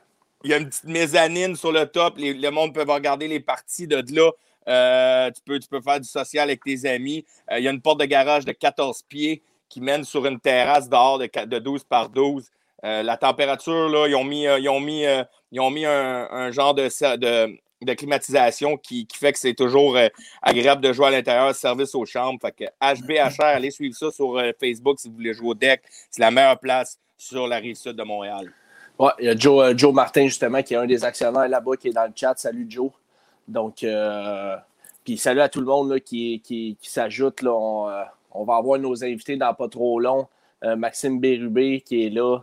il 0.45 0.51
y 0.51 0.55
a 0.55 0.59
une 0.59 0.69
petite 0.69 0.85
mezzanine 0.85 1.57
sur 1.57 1.73
le 1.73 1.87
top. 1.87 2.15
le 2.19 2.51
monde 2.51 2.75
peut 2.75 2.85
regarder 2.87 3.29
les 3.29 3.41
parties 3.41 3.87
de 3.87 4.03
là. 4.15 4.31
Euh, 4.69 5.31
tu, 5.31 5.43
peux, 5.45 5.59
tu 5.59 5.69
peux 5.69 5.81
faire 5.81 6.01
du 6.01 6.09
social 6.09 6.49
avec 6.49 6.63
tes 6.63 6.89
amis. 6.89 7.25
Euh, 7.51 7.59
il 7.59 7.65
y 7.65 7.69
a 7.69 7.71
une 7.71 7.81
porte 7.81 8.01
de 8.01 8.05
garage 8.05 8.45
de 8.45 8.53
14 8.53 9.03
pieds 9.03 9.43
qui 9.69 9.81
mène 9.81 10.05
sur 10.05 10.27
une 10.27 10.39
terrasse 10.39 10.89
dehors 10.89 11.19
de, 11.19 11.29
de 11.45 11.59
12 11.59 11.85
par 11.85 12.09
12. 12.09 12.51
Euh, 12.85 13.03
la 13.03 13.17
température, 13.17 13.89
là, 13.89 14.07
ils 14.09 14.15
ont 14.15 14.25
mis, 14.25 14.45
ils 14.45 14.69
ont 14.69 14.81
mis, 14.81 15.05
ils 15.53 15.61
ont 15.61 15.71
mis 15.71 15.85
un, 15.85 16.51
genre 16.51 16.75
de, 16.75 16.89
de, 17.83 17.95
climatisation 17.95 18.77
qui, 18.77 19.07
fait 19.13 19.33
que 19.33 19.39
c'est 19.39 19.55
toujours 19.55 19.99
agréable 20.43 20.81
de 20.81 20.93
jouer 20.93 21.09
à 21.09 21.11
l'intérieur, 21.11 21.55
service 21.55 21.95
aux 21.95 22.07
chambres. 22.07 22.41
Fait 22.41 22.53
que 22.53 22.65
HBHR, 22.81 23.45
allez 23.45 23.71
suivre 23.71 23.95
ça 23.95 24.11
sur 24.11 24.41
Facebook 24.59 24.99
si 24.99 25.09
vous 25.09 25.15
voulez 25.15 25.35
jouer 25.35 25.49
au 25.49 25.55
deck. 25.55 25.83
C'est 26.11 26.23
la 26.23 26.31
meilleure 26.31 26.59
place 26.59 26.99
sur 27.19 27.47
la 27.47 27.57
rive 27.57 27.77
sud 27.77 27.97
de 27.97 28.03
Montréal. 28.03 28.51
Ouais, 29.01 29.13
il 29.19 29.25
y 29.25 29.29
a 29.31 29.35
Joe, 29.35 29.65
euh, 29.65 29.75
Joe, 29.75 29.95
Martin, 29.95 30.27
justement, 30.27 30.63
qui 30.63 30.75
est 30.75 30.77
un 30.77 30.85
des 30.85 31.07
actionnaires 31.07 31.49
là-bas, 31.49 31.75
qui 31.79 31.89
est 31.89 31.93
dans 31.93 32.05
le 32.05 32.13
chat. 32.15 32.35
Salut, 32.37 32.67
Joe. 32.69 32.91
Donc, 33.49 33.83
euh, 33.83 34.55
puis 35.05 35.17
salut 35.17 35.41
à 35.41 35.49
tout 35.49 35.61
le 35.61 35.65
monde 35.65 35.91
là, 35.93 36.01
qui, 36.01 36.43
qui, 36.45 36.77
qui 36.79 36.91
s'ajoute. 36.91 37.43
On, 37.43 37.89
euh, 37.89 38.03
on, 38.31 38.45
va 38.45 38.57
avoir 38.57 38.79
nos 38.79 39.03
invités 39.03 39.37
dans 39.37 39.55
pas 39.55 39.69
trop 39.69 39.99
long. 39.99 40.29
Maxime 40.77 41.19
Bérubé 41.19 41.81
qui 41.81 42.05
est 42.05 42.11
là. 42.11 42.41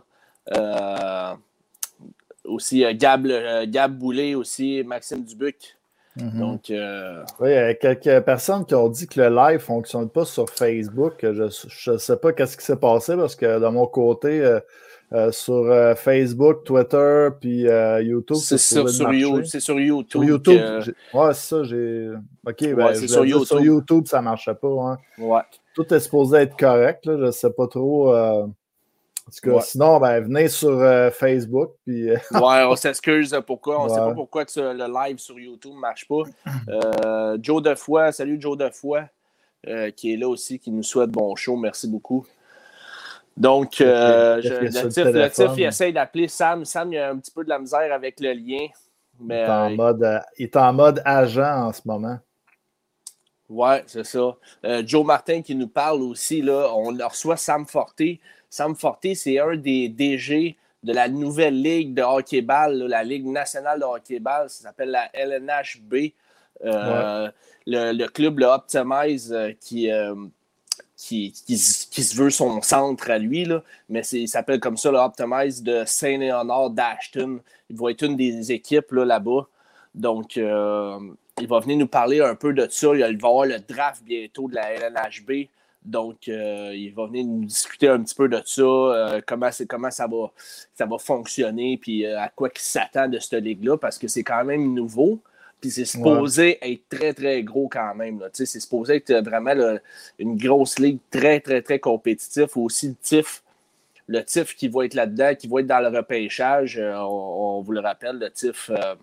aussi 2.44 2.84
Gab, 2.96 3.28
Gab 3.68 3.96
Boulet, 3.96 4.34
aussi 4.34 4.82
Maxime 4.84 5.22
Dubuc. 5.22 5.76
Mm-hmm. 6.16 6.38
Donc, 6.40 6.62
Oui, 7.38 7.50
il 7.50 7.54
y 7.54 7.56
a 7.56 7.74
quelques 7.74 8.24
personnes 8.24 8.66
qui 8.66 8.74
ont 8.74 8.88
dit 8.88 9.06
que 9.06 9.20
le 9.20 9.28
live 9.28 9.58
ne 9.60 9.64
fonctionne 9.64 10.10
pas 10.10 10.24
sur 10.24 10.50
Facebook. 10.50 11.18
Je 11.22 11.92
ne 11.92 11.98
sais 11.98 12.16
pas 12.16 12.32
qu'est-ce 12.32 12.56
qui 12.56 12.64
s'est 12.64 12.74
passé 12.74 13.14
parce 13.14 13.36
que 13.36 13.60
de 13.60 13.68
mon 13.68 13.86
côté, 13.86 14.58
euh, 15.10 15.32
sur 15.32 15.54
euh, 15.54 15.94
Facebook, 15.94 16.64
Twitter, 16.64 17.28
puis 17.40 17.66
euh, 17.66 18.02
YouTube. 18.02 18.36
C'est 18.36 18.58
sur, 18.58 18.90
sur, 18.90 19.10
YouTube. 19.10 19.44
Sur 19.44 19.80
YouTube. 19.80 20.22
YouTube 20.22 20.60
Ouais, 21.14 21.32
c'est 21.32 21.48
ça. 21.48 21.62
J'ai... 21.64 22.10
OK, 22.46 22.74
ben, 22.74 22.94
sur, 22.94 23.24
YouTube. 23.24 23.46
sur 23.46 23.60
YouTube, 23.60 24.06
ça 24.06 24.18
ne 24.18 24.24
marchait 24.24 24.54
pas. 24.54 24.68
Hein. 24.68 24.98
Ouais. 25.16 25.40
Tout 25.74 25.94
est 25.94 26.00
supposé 26.00 26.38
être 26.38 26.58
correct. 26.58 27.06
Là. 27.06 27.16
Je 27.16 27.24
ne 27.24 27.30
sais 27.30 27.50
pas 27.50 27.66
trop. 27.68 28.12
Tout 28.14 29.50
cas, 29.50 29.60
sinon, 29.62 29.98
ben, 29.98 30.20
venez 30.20 30.48
sur 30.48 30.78
Facebook. 31.14 31.70
Puis... 31.86 32.10
ouais, 32.10 32.18
on 32.68 32.76
s'excuse 32.76 33.34
pourquoi. 33.46 33.80
On 33.80 33.84
ne 33.84 33.88
sait 33.88 33.96
pas 33.96 34.14
pourquoi 34.14 34.44
que 34.44 34.60
le 34.60 35.06
live 35.06 35.18
sur 35.18 35.38
YouTube 35.38 35.72
ne 35.74 35.80
marche 35.80 36.06
pas. 36.06 37.36
Joe 37.40 37.62
Defoy, 37.62 38.12
salut 38.12 38.36
Joe 38.38 38.58
Defoy, 38.58 39.00
qui 39.96 40.12
est 40.12 40.16
là 40.18 40.28
aussi, 40.28 40.58
qui 40.58 40.70
nous 40.70 40.82
souhaite 40.82 41.10
bon 41.10 41.34
show. 41.34 41.56
Merci 41.56 41.88
beaucoup. 41.88 42.26
Donc, 43.38 43.80
euh, 43.80 44.40
je, 44.42 44.48
le, 44.48 45.30
TIF, 45.30 45.48
il 45.56 45.62
essaye 45.62 45.92
d'appeler 45.92 46.26
Sam. 46.26 46.64
Sam, 46.64 46.92
il 46.92 46.98
a 46.98 47.10
un 47.10 47.18
petit 47.18 47.30
peu 47.30 47.44
de 47.44 47.48
la 47.48 47.60
misère 47.60 47.92
avec 47.92 48.18
le 48.18 48.32
lien. 48.32 48.66
Mais, 49.20 49.42
il, 49.42 49.44
est 49.44 49.48
en 49.48 49.70
mode, 49.70 50.02
euh, 50.02 50.18
il 50.38 50.44
est 50.44 50.56
en 50.56 50.72
mode 50.72 51.00
agent 51.04 51.68
en 51.68 51.72
ce 51.72 51.82
moment. 51.84 52.18
Oui, 53.48 53.76
c'est 53.86 54.04
ça. 54.04 54.36
Euh, 54.64 54.82
Joe 54.84 55.06
Martin 55.06 55.40
qui 55.40 55.54
nous 55.54 55.68
parle 55.68 56.02
aussi, 56.02 56.42
là, 56.42 56.72
on 56.74 56.92
reçoit 56.92 57.36
Sam 57.36 57.64
Forté. 57.64 58.20
Sam 58.50 58.74
Forté, 58.74 59.14
c'est 59.14 59.38
un 59.38 59.56
des 59.56 59.88
DG 59.88 60.56
de 60.82 60.92
la 60.92 61.08
nouvelle 61.08 61.62
ligue 61.62 61.94
de 61.94 62.02
hockey-ball, 62.02 62.86
la 62.88 63.04
Ligue 63.04 63.26
nationale 63.26 63.78
de 63.78 63.84
hockey-ball. 63.84 64.50
Ça 64.50 64.64
s'appelle 64.64 64.90
la 64.90 65.08
LNHB. 65.14 66.12
Euh, 66.64 67.30
le, 67.66 67.92
le 67.92 68.06
club, 68.08 68.40
le 68.40 68.46
Optimize, 68.46 69.36
qui, 69.60 69.90
qui, 70.98 71.32
se 71.56 72.16
veut 72.16 72.28
son 72.28 72.60
centre 72.60 73.10
à 73.10 73.18
lui, 73.18 73.44
là, 73.44 73.62
mais 73.88 74.02
il 74.12 74.28
s'appelle 74.28 74.58
comme 74.58 74.76
ça 74.76 74.90
le 74.90 74.98
Optimize 74.98 75.62
de 75.62 75.84
Saint-Léonard 75.86 76.70
d'Ashton. 76.70 77.40
Il 77.70 77.76
va 77.76 77.92
être 77.92 78.02
une 78.02 78.16
des 78.16 78.50
équipes 78.50 78.90
là, 78.90 79.04
là-bas. 79.04 79.46
Donc, 79.94 80.36
euh, 80.36 80.98
il 81.40 81.46
va 81.46 81.60
venir 81.60 81.78
nous 81.78 81.86
parler 81.86 82.20
un 82.20 82.34
peu 82.34 82.52
de 82.52 82.66
ça. 82.68 82.88
Il 82.94 83.18
va 83.18 83.28
avoir 83.28 83.46
le 83.46 83.60
draft 83.60 84.02
bientôt 84.02 84.48
de 84.48 84.56
la 84.56 84.72
LNHB. 84.74 85.48
Donc, 85.84 86.28
euh, 86.28 86.72
il 86.74 86.92
va 86.92 87.06
venir 87.06 87.24
nous 87.24 87.44
discuter 87.44 87.88
un 87.88 88.02
petit 88.02 88.16
peu 88.16 88.28
de 88.28 88.42
ça, 88.44 88.62
euh, 88.62 89.20
comment, 89.24 89.50
comment 89.68 89.90
ça, 89.92 90.08
va, 90.08 90.32
ça 90.74 90.84
va 90.84 90.98
fonctionner, 90.98 91.78
puis 91.80 92.04
à 92.04 92.28
quoi 92.28 92.50
il 92.52 92.60
s'attend 92.60 93.08
de 93.08 93.20
cette 93.20 93.42
ligue-là, 93.42 93.78
parce 93.78 93.98
que 93.98 94.08
c'est 94.08 94.24
quand 94.24 94.44
même 94.44 94.74
nouveau. 94.74 95.20
Puis 95.60 95.70
c'est 95.72 95.84
supposé 95.84 96.58
être 96.62 96.88
très, 96.88 97.12
très 97.12 97.42
gros 97.42 97.68
quand 97.68 97.94
même. 97.94 98.22
C'est 98.32 98.46
supposé 98.46 98.96
être 98.96 99.12
vraiment 99.24 99.54
là, 99.54 99.78
une 100.18 100.36
grosse 100.36 100.78
ligue 100.78 100.98
très, 101.10 101.40
très, 101.40 101.62
très 101.62 101.78
compétitive. 101.80 102.48
Aussi 102.56 102.88
le 102.88 102.94
TIF, 102.94 103.42
le 104.06 104.22
TIF 104.24 104.54
qui 104.54 104.68
va 104.68 104.84
être 104.84 104.94
là-dedans, 104.94 105.34
qui 105.34 105.48
va 105.48 105.60
être 105.60 105.66
dans 105.66 105.80
le 105.80 105.96
repêchage. 105.96 106.78
euh, 106.78 106.94
on, 106.98 107.58
on 107.58 107.60
vous 107.62 107.72
le 107.72 107.80
rappelle, 107.80 108.18
le 108.18 108.30
TIF 108.30 108.70
euh, 108.70 108.94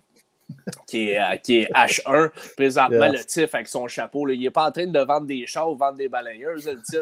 qui, 0.88 1.10
est, 1.12 1.20
euh, 1.20 1.36
qui 1.38 1.60
est 1.60 1.72
H1. 1.74 2.30
Présentement, 2.56 3.06
Yes. 3.06 3.14
le 3.14 3.24
TIF 3.26 3.56
avec 3.56 3.68
son 3.68 3.88
chapeau, 3.88 4.26
là, 4.26 4.34
il 4.34 4.42
n'est 4.42 4.50
pas 4.52 4.68
en 4.68 4.72
train 4.72 4.86
de 4.88 5.00
vendre 5.00 5.26
des 5.28 5.46
chars 5.48 5.72
ou 5.72 5.76
vendre 5.76 5.98
des 5.98 6.08
balayeuses, 6.10 6.66
le 6.68 6.82
TIF. 6.82 7.02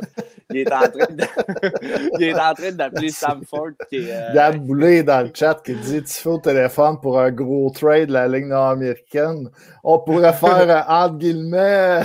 Il 0.52 0.58
est 0.58 0.72
en 0.74 0.80
train 0.80 0.90
de- 1.10 1.24
il 2.20 2.24
est 2.24 2.40
en 2.40 2.54
train 2.54 2.72
d'appeler 2.72 3.10
Sam 3.10 3.44
Ford. 3.50 3.70
Qui 3.90 3.98
est, 3.98 4.12
euh, 4.12 4.34
Gab 4.34 4.58
Boulay 4.58 5.04
dans 5.04 5.26
le 5.26 5.32
chat 5.34 5.62
qui 5.66 5.74
dit 5.76 6.02
Tu 6.04 6.14
fais 6.14 6.30
au 6.30 6.38
téléphone 6.38 7.00
pour 7.02 7.20
un 7.20 7.32
gros 7.32 7.70
trade 7.72 8.10
la 8.10 8.28
Ligue 8.28 8.46
nord-américaine? 8.48 9.50
On 9.84 10.00
pourrait 10.00 10.34
faire 10.34 10.70
euh, 10.70 10.82
entre 10.88 11.18
guillemets 11.18 12.02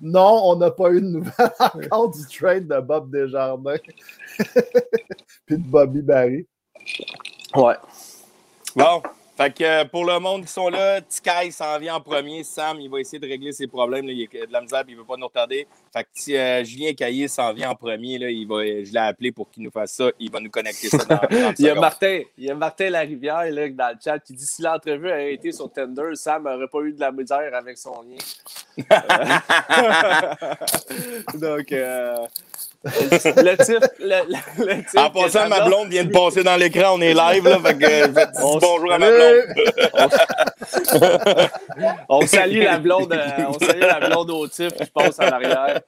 Non, 0.00 0.40
on 0.44 0.56
n'a 0.56 0.70
pas 0.70 0.90
eu 0.90 1.00
de 1.00 1.06
nouvelles 1.06 1.50
encore 1.60 2.10
du 2.10 2.26
trade 2.26 2.66
de 2.66 2.80
Bob 2.80 3.10
Desjardins. 3.10 3.76
Puis 5.46 5.56
de 5.58 5.62
Bobby 5.62 6.02
Barry. 6.02 6.46
ouais. 7.56 7.74
Bon, 8.74 9.02
fait 9.34 9.54
que 9.54 9.64
euh, 9.64 9.84
pour 9.86 10.04
le 10.04 10.18
monde 10.18 10.42
qui 10.44 10.52
sont 10.52 10.68
là, 10.68 11.00
Tikai 11.00 11.50
s'en 11.50 11.78
vient 11.78 11.94
en 11.96 12.00
premier. 12.00 12.44
Sam, 12.44 12.78
il 12.80 12.90
va 12.90 13.00
essayer 13.00 13.18
de 13.18 13.26
régler 13.26 13.52
ses 13.52 13.66
problèmes. 13.66 14.06
là. 14.06 14.12
Il 14.12 14.28
a 14.42 14.46
de 14.46 14.52
la 14.52 14.60
misère 14.60 14.84
puis 14.84 14.92
il 14.92 14.96
ne 14.96 15.00
veut 15.00 15.06
pas 15.06 15.16
nous 15.16 15.26
retarder. 15.26 15.66
Fait 15.92 16.04
que 16.04 16.32
euh, 16.32 16.64
Julien 16.64 16.92
Caillé 16.92 17.28
s'en 17.28 17.52
vient 17.52 17.70
en 17.70 17.74
premier. 17.74 18.18
Là. 18.18 18.30
Il 18.30 18.46
va, 18.46 18.62
je 18.64 18.92
l'ai 18.92 18.98
appelé 18.98 19.32
pour 19.32 19.50
qu'il 19.50 19.62
nous 19.62 19.70
fasse 19.70 19.92
ça. 19.92 20.10
Il 20.18 20.30
va 20.30 20.38
nous 20.40 20.50
connecter 20.50 20.88
ça 20.88 20.98
dans 20.98 21.16
30 21.28 21.58
Il 21.58 21.64
y 21.64 21.68
a. 21.70 21.74
Martin, 21.74 22.20
il 22.36 22.44
y 22.44 22.50
a 22.50 22.54
Martin 22.54 22.90
Larivière 22.90 23.50
là, 23.50 23.68
dans 23.70 23.88
le 23.88 23.98
chat 24.04 24.18
qui 24.18 24.34
dit 24.34 24.46
si 24.46 24.60
l'entrevue 24.60 25.10
avait 25.10 25.34
été 25.34 25.50
sur 25.50 25.72
Tinder, 25.72 26.14
Sam 26.14 26.44
n'aurait 26.44 26.68
pas 26.68 26.80
eu 26.80 26.92
de 26.92 27.00
la 27.00 27.10
misère 27.10 27.54
avec 27.54 27.78
son 27.78 28.02
lien. 28.02 28.18
Euh, 28.78 28.98
Donc, 31.38 31.72
euh, 31.72 32.16
le 32.84 33.56
type. 33.64 33.84
Le, 34.00 34.28
le- 34.28 34.66
le 34.66 34.74
type 34.84 34.98
En 34.98 35.10
passant, 35.10 35.48
ma 35.48 35.64
blonde 35.66 35.88
vient 35.88 36.04
de 36.04 36.10
passer 36.10 36.42
dans 36.42 36.56
l'écran. 36.56 36.94
On 36.96 37.00
est 37.00 37.14
live. 37.14 37.44
Là, 37.48 37.58
fait 37.60 37.78
que, 37.78 37.84
euh, 37.84 38.24
On- 38.42 38.58
bonjour 38.58 38.92
à 38.92 38.98
ma 38.98 39.08
blonde. 39.10 39.44
On 42.08 42.26
salue 42.26 42.62
la 42.62 42.78
blonde, 42.78 43.12
euh, 43.12 43.28
on 43.48 43.58
salue 43.58 43.80
la 43.80 44.00
blonde 44.08 44.30
au 44.30 44.46
type 44.48 44.74
qui 44.74 44.90
passe 44.90 45.18
en 45.18 45.22
arrière. 45.28 45.80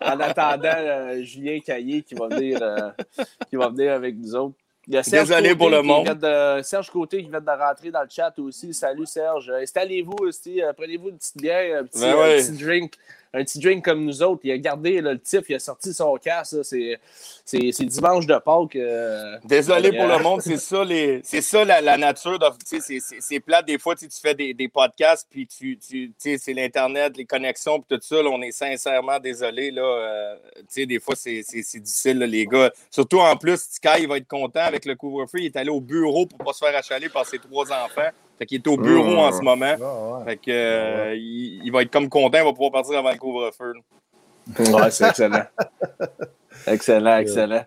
En 0.00 0.20
attendant, 0.20 0.68
euh, 0.76 1.22
Julien 1.22 1.58
Caillé 1.64 2.02
qui 2.02 2.14
va 2.14 2.28
venir, 2.28 2.58
euh, 2.62 2.90
qui 3.48 3.56
va 3.56 3.68
venir 3.68 3.92
avec 3.92 4.16
nous 4.16 4.34
autres. 4.34 4.54
Il 4.88 4.94
y 4.94 4.96
a 4.98 5.02
Serge 5.02 5.28
Côté 5.28 5.54
pour 5.54 5.70
le 5.70 5.80
qui 5.82 5.86
monde. 5.86 6.04
vient 6.04 6.14
de- 6.58 6.62
Serge 6.62 6.90
Côté 6.90 7.22
qui 7.22 7.28
vient 7.28 7.40
de 7.40 7.46
rentrer 7.50 7.90
dans 7.90 8.02
le 8.02 8.08
chat 8.10 8.32
aussi. 8.38 8.74
Salut 8.74 9.06
Serge. 9.06 9.50
Installez-vous 9.62 10.16
aussi. 10.22 10.60
Prenez-vous 10.76 11.10
une 11.10 11.16
petite 11.18 11.36
bière, 11.36 11.80
un 11.80 11.84
petit, 11.84 12.00
Ben 12.00 12.12
un 12.18 12.36
petit 12.38 12.52
drink. 12.64 12.94
Un 13.32 13.44
petit 13.44 13.60
drink 13.60 13.84
comme 13.84 14.04
nous 14.04 14.22
autres. 14.22 14.40
Il 14.44 14.50
a 14.50 14.58
gardé 14.58 15.00
là, 15.00 15.12
le 15.12 15.20
type, 15.20 15.44
il 15.48 15.54
a 15.54 15.58
sorti 15.60 15.94
son 15.94 16.16
là. 16.24 16.64
C'est 17.44 17.84
dimanche 17.84 18.26
de 18.26 18.36
Pâques. 18.38 18.76
euh, 18.76 19.38
Désolé 19.44 19.92
pour 19.92 20.06
le 20.06 20.18
monde, 20.18 20.42
c'est 20.42 20.56
ça, 20.56 20.84
les, 20.84 21.20
ça 21.22 21.64
la, 21.64 21.80
la 21.80 21.96
nature. 21.96 22.38
C'est, 22.64 23.40
plate. 23.40 23.66
Des 23.66 23.78
fois, 23.78 23.94
tu 23.94 24.08
fais 24.20 24.34
des, 24.34 24.52
des 24.54 24.68
podcasts, 24.68 25.26
puis 25.30 25.46
tu, 25.46 25.78
tu, 25.78 26.12
c'est 26.38 26.52
l'Internet, 26.52 27.16
les 27.16 27.24
connexions, 27.24 27.80
puis 27.80 27.96
tout 27.96 28.02
ça. 28.04 28.22
là, 28.22 28.30
on 28.30 28.42
est 28.42 28.50
sincèrement 28.52 29.18
désolé. 29.20 29.70
Là, 29.70 29.82
euh, 29.82 30.36
des 30.76 30.98
fois, 31.00 31.14
c'est, 31.16 31.42
difficile, 31.42 32.18
là, 32.18 32.26
les 32.26 32.46
gars. 32.46 32.72
Surtout 32.90 33.20
en 33.20 33.36
plus, 33.36 33.60
Sky, 33.70 34.00
il 34.02 34.08
va 34.08 34.16
être 34.16 34.28
content 34.28 34.60
avec 34.60 34.84
le 34.84 34.96
couvre-feu. 34.96 35.38
Il 35.38 35.46
est 35.46 35.56
allé 35.56 35.70
au 35.70 35.80
bureau 35.80 36.26
pour 36.26 36.38
ne 36.40 36.44
pas 36.44 36.52
se 36.52 36.64
faire 36.64 36.76
achaler 36.76 37.08
par 37.08 37.24
ses 37.26 37.38
trois 37.38 37.70
enfants. 37.72 38.10
Fait 38.40 38.46
qu'il 38.46 38.56
est 38.56 38.68
au 38.68 38.78
bureau 38.78 39.18
en 39.18 39.32
ce 39.32 39.42
moment. 39.42 39.74
Ah, 39.82 40.18
ouais. 40.18 40.24
Fait 40.24 40.36
que, 40.38 40.50
euh, 40.50 41.14
il, 41.14 41.60
il 41.62 41.70
va 41.70 41.82
être 41.82 41.90
comme 41.90 42.08
content. 42.08 42.38
Il 42.38 42.44
va 42.44 42.52
pouvoir 42.52 42.72
partir 42.72 42.98
avant 42.98 43.10
le 43.12 43.18
couvre-feu. 43.18 43.74
Ouais, 44.58 44.90
c'est 44.90 45.08
excellent. 45.10 45.42
excellent, 46.66 47.18
excellent. 47.18 47.64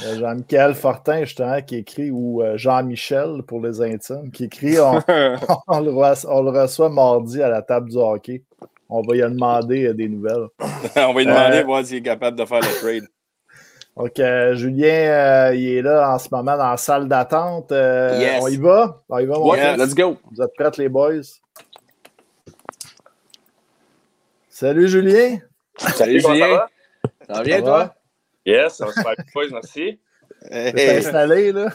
Il 0.00 0.08
y 0.08 0.10
a 0.12 0.18
Jean-Michel 0.20 0.74
Fortin, 0.74 1.24
justement, 1.24 1.60
qui 1.62 1.76
écrit, 1.76 2.10
ou 2.12 2.40
euh, 2.40 2.56
Jean-Michel 2.56 3.42
pour 3.46 3.60
les 3.60 3.80
intimes, 3.82 4.30
qui 4.30 4.44
écrit 4.44 4.78
on, 4.78 5.00
on 5.66 5.80
le 5.80 5.90
reçoit, 5.90 6.32
on 6.32 6.42
le 6.42 6.50
reçoit 6.50 6.88
mardi 6.88 7.42
à 7.42 7.48
la 7.48 7.62
table 7.62 7.90
du 7.90 7.96
hockey. 7.96 8.42
On 8.88 9.02
va 9.02 9.14
lui 9.14 9.22
demander 9.22 9.86
euh, 9.86 9.94
des 9.94 10.08
nouvelles. 10.08 10.46
on 10.96 11.12
va 11.14 11.18
lui 11.18 11.26
demander 11.26 11.56
Euh, 11.58 11.64
voir 11.64 11.84
s'il 11.84 11.96
est 11.96 12.02
capable 12.02 12.38
de 12.38 12.44
faire 12.44 12.60
le 12.60 12.80
trade. 12.80 13.08
Donc, 13.96 14.18
euh, 14.20 14.54
Julien, 14.54 14.86
euh, 15.50 15.54
il 15.54 15.68
est 15.68 15.82
là 15.82 16.14
en 16.14 16.18
ce 16.18 16.28
moment 16.32 16.56
dans 16.56 16.70
la 16.70 16.76
salle 16.78 17.08
d'attente. 17.08 17.72
Euh, 17.72 18.16
Yes. 18.18 18.42
On 18.42 18.48
y 18.48 18.56
va? 18.56 19.02
On 19.08 19.18
y 19.18 19.26
va, 19.26 19.38
mon 19.38 19.50
Ouais, 19.50 19.76
let's 19.76 19.94
go. 19.94 20.16
Vous 20.30 20.42
êtes 20.42 20.54
prêts, 20.56 20.70
les 20.78 20.88
boys? 20.88 21.20
Salut, 24.48 24.88
Julien. 24.88 25.38
Salut 25.78 26.20
Julien. 26.20 26.48
va? 26.48 26.68
Ça 27.26 27.32
va 27.34 27.42
bien, 27.42 27.56
Ça 27.56 27.62
toi? 27.62 27.78
va? 27.78 27.94
Yes, 28.46 28.74
ça 28.76 28.86
va 28.86 28.92
super 28.92 29.14
bien, 29.16 29.24
boys, 29.34 29.48
merci. 29.52 29.98
T'es 30.50 30.72
Hey. 30.76 30.98
installé, 30.98 31.52
là? 31.52 31.68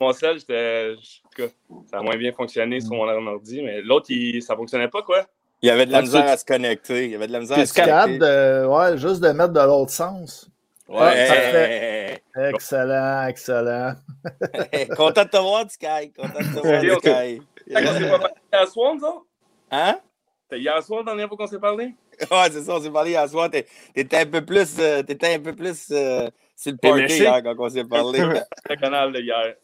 Mon 0.00 0.12
sel, 0.12 0.38
j'étais. 0.38 0.94
en 0.96 1.28
tout 1.30 1.42
cas, 1.42 1.48
ça 1.90 1.98
a 1.98 2.02
moins 2.02 2.16
bien 2.16 2.32
fonctionné 2.32 2.80
sur 2.80 2.92
mon 2.94 3.06
ordi, 3.26 3.62
mais 3.62 3.80
l'autre, 3.82 4.06
il... 4.10 4.42
ça 4.42 4.56
fonctionnait 4.56 4.88
pas, 4.88 5.02
quoi? 5.02 5.26
Il 5.62 5.66
y 5.68 5.70
avait 5.70 5.86
de 5.86 5.92
la 5.92 6.02
misère 6.02 6.26
à 6.26 6.36
se 6.36 6.44
connecter. 6.44 7.04
Il 7.06 7.10
y 7.10 7.14
avait 7.14 7.26
de 7.26 7.32
la 7.32 7.40
misère 7.40 7.58
à 7.58 7.60
T'es 7.60 7.66
se 7.66 7.74
connecter. 7.74 8.18
de, 8.18 8.66
ouais, 8.66 8.96
juste 8.98 9.20
de 9.20 9.28
mettre 9.30 9.52
de 9.52 9.60
l'autre 9.60 9.90
sens. 9.90 10.48
Ouais, 10.88 11.26
parfait. 11.28 12.22
Excellent, 12.54 13.26
excellent. 13.26 13.94
Content 14.96 15.24
de 15.24 15.28
te 15.28 15.36
voir, 15.36 15.70
Sky. 15.70 16.12
Content 16.16 16.38
de 16.38 16.60
te 16.60 16.66
voir. 16.66 17.00
Sky. 17.00 17.42
Qu'on 17.70 17.92
s'est 17.98 18.08
pas 18.10 18.18
parlé 18.18 18.34
hier 18.52 18.68
soir, 18.68 18.94
nous 18.94 19.04
autres? 19.04 19.26
Hein? 19.70 20.00
C'était 20.44 20.60
hier 20.62 20.82
soir, 20.82 21.00
la 21.00 21.04
dernière 21.12 21.28
fois 21.28 21.36
qu'on 21.36 21.46
s'est 21.46 21.58
parlé? 21.58 21.94
Ouais, 22.30 22.50
c'est 22.50 22.62
ça, 22.62 22.76
on 22.76 22.80
s'est 22.80 22.90
parlé 22.90 23.10
hier 23.10 23.28
soir. 23.28 23.50
T'es- 23.50 23.66
T'étais 23.94 24.16
un 24.18 24.26
peu 24.26 24.44
plus, 24.44 24.78
euh, 24.78 25.02
t'étais 25.02 25.34
un 25.34 25.40
peu 25.40 25.54
plus 25.54 25.88
euh, 25.90 26.28
sur 26.56 26.72
le 26.72 26.78
party 26.78 27.00
hier 27.18 27.42
quand 27.42 27.54
on 27.58 27.68
s'est 27.68 27.84
parlé. 27.84 28.18
Le 28.70 28.76
canal 28.76 29.12
de 29.12 29.20
hier. 29.20 29.54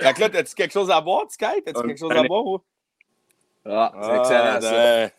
fait 0.00 0.12
que 0.14 0.20
là, 0.20 0.28
t'as-tu 0.28 0.54
quelque 0.54 0.72
chose 0.72 0.90
à 0.90 1.00
boire, 1.00 1.24
Sky? 1.30 1.62
T'as-tu 1.64 1.80
quelque 1.86 1.98
chose 1.98 2.10
à 2.10 2.22
boire? 2.24 2.44
ou? 2.46 2.58
Ah, 3.64 3.92
c'est 4.02 4.16
excellent, 4.18 4.60
ça. 4.60 5.10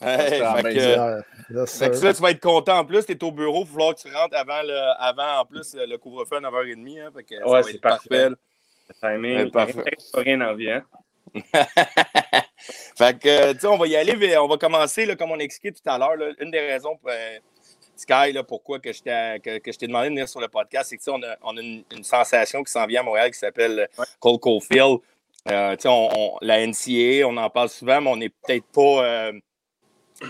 Hey, 0.00 0.28
fait 0.28 0.38
que-. 0.38 0.98
Ouais, 0.98 1.22
yes, 1.60 1.78
Fait 1.78 1.90
que 1.90 1.96
ça, 1.96 2.12
tu 2.14 2.22
vas 2.22 2.30
être 2.30 2.40
content 2.40 2.78
en 2.78 2.84
plus. 2.84 3.04
Tu 3.06 3.12
es 3.12 3.24
au 3.24 3.32
bureau, 3.32 3.62
il 3.62 3.66
va 3.66 3.72
falloir 3.72 3.94
que 3.94 4.00
tu 4.00 4.14
rentres 4.14 4.36
avant, 4.36 4.62
le, 4.62 4.78
avant 4.98 5.40
en 5.40 5.44
plus, 5.44 5.74
le 5.74 5.96
couvre-feu 5.96 6.36
à 6.36 6.40
9h30. 6.40 7.00
Hein, 7.00 7.10
fait 7.14 7.24
que 7.24 7.38
ça 7.38 7.46
Ouais, 7.46 7.52
va 7.52 7.62
c'est 7.62 7.74
être 7.74 7.80
parfait. 7.80 8.08
parfait. 8.08 8.34
Le 8.88 8.94
timing, 8.94 9.50
Ouais, 9.54 10.22
rien 10.22 10.40
en 10.42 10.54
vie, 10.54 10.70
hein? 10.70 10.84
fait 12.96 13.18
que, 13.18 13.52
tu 13.52 13.58
sais, 13.60 13.66
on 13.66 13.76
va 13.76 13.86
y 13.86 13.96
aller, 13.96 14.16
mais 14.16 14.36
on 14.38 14.46
va 14.48 14.56
commencer, 14.56 15.06
là, 15.06 15.16
comme 15.16 15.30
on 15.32 15.38
a 15.38 15.42
expliqué 15.42 15.76
tout 15.76 15.88
à 15.90 15.98
l'heure. 15.98 16.16
là, 16.16 16.30
Une 16.40 16.50
des 16.50 16.60
raisons, 16.60 16.96
pour, 16.96 17.10
euh, 17.10 17.38
Sky, 17.96 18.32
là, 18.32 18.42
pourquoi 18.44 18.78
que 18.78 18.92
je 18.92 19.02
t'ai 19.02 19.40
que, 19.42 19.58
que 19.58 19.72
je 19.72 19.78
t'ai 19.78 19.86
demandé 19.86 20.08
de 20.08 20.14
venir 20.14 20.28
sur 20.28 20.40
le 20.40 20.48
podcast, 20.48 20.90
c'est 20.90 20.96
que, 20.98 21.02
tu 21.02 21.10
sais, 21.10 21.10
on 21.16 21.22
a, 21.22 21.34
on 21.42 21.56
a 21.56 21.60
une, 21.60 21.82
une 21.92 22.04
sensation 22.04 22.62
qui 22.62 22.70
s'en 22.70 22.86
vient 22.86 23.00
à 23.00 23.04
Montréal 23.04 23.30
qui 23.30 23.38
s'appelle 23.38 23.88
Cole 24.20 24.38
Caulfield. 24.38 24.98
Euh, 25.50 25.74
tu 25.76 25.82
sais, 25.82 25.88
on, 25.88 26.10
on- 26.14 26.38
la 26.42 26.60
NCA, 26.66 27.26
on 27.26 27.36
en 27.38 27.48
parle 27.48 27.70
souvent, 27.70 28.00
mais 28.02 28.10
on 28.10 28.16
n'est 28.16 28.28
peut-être 28.28 28.66
pas. 28.66 29.04
euh, 29.04 29.32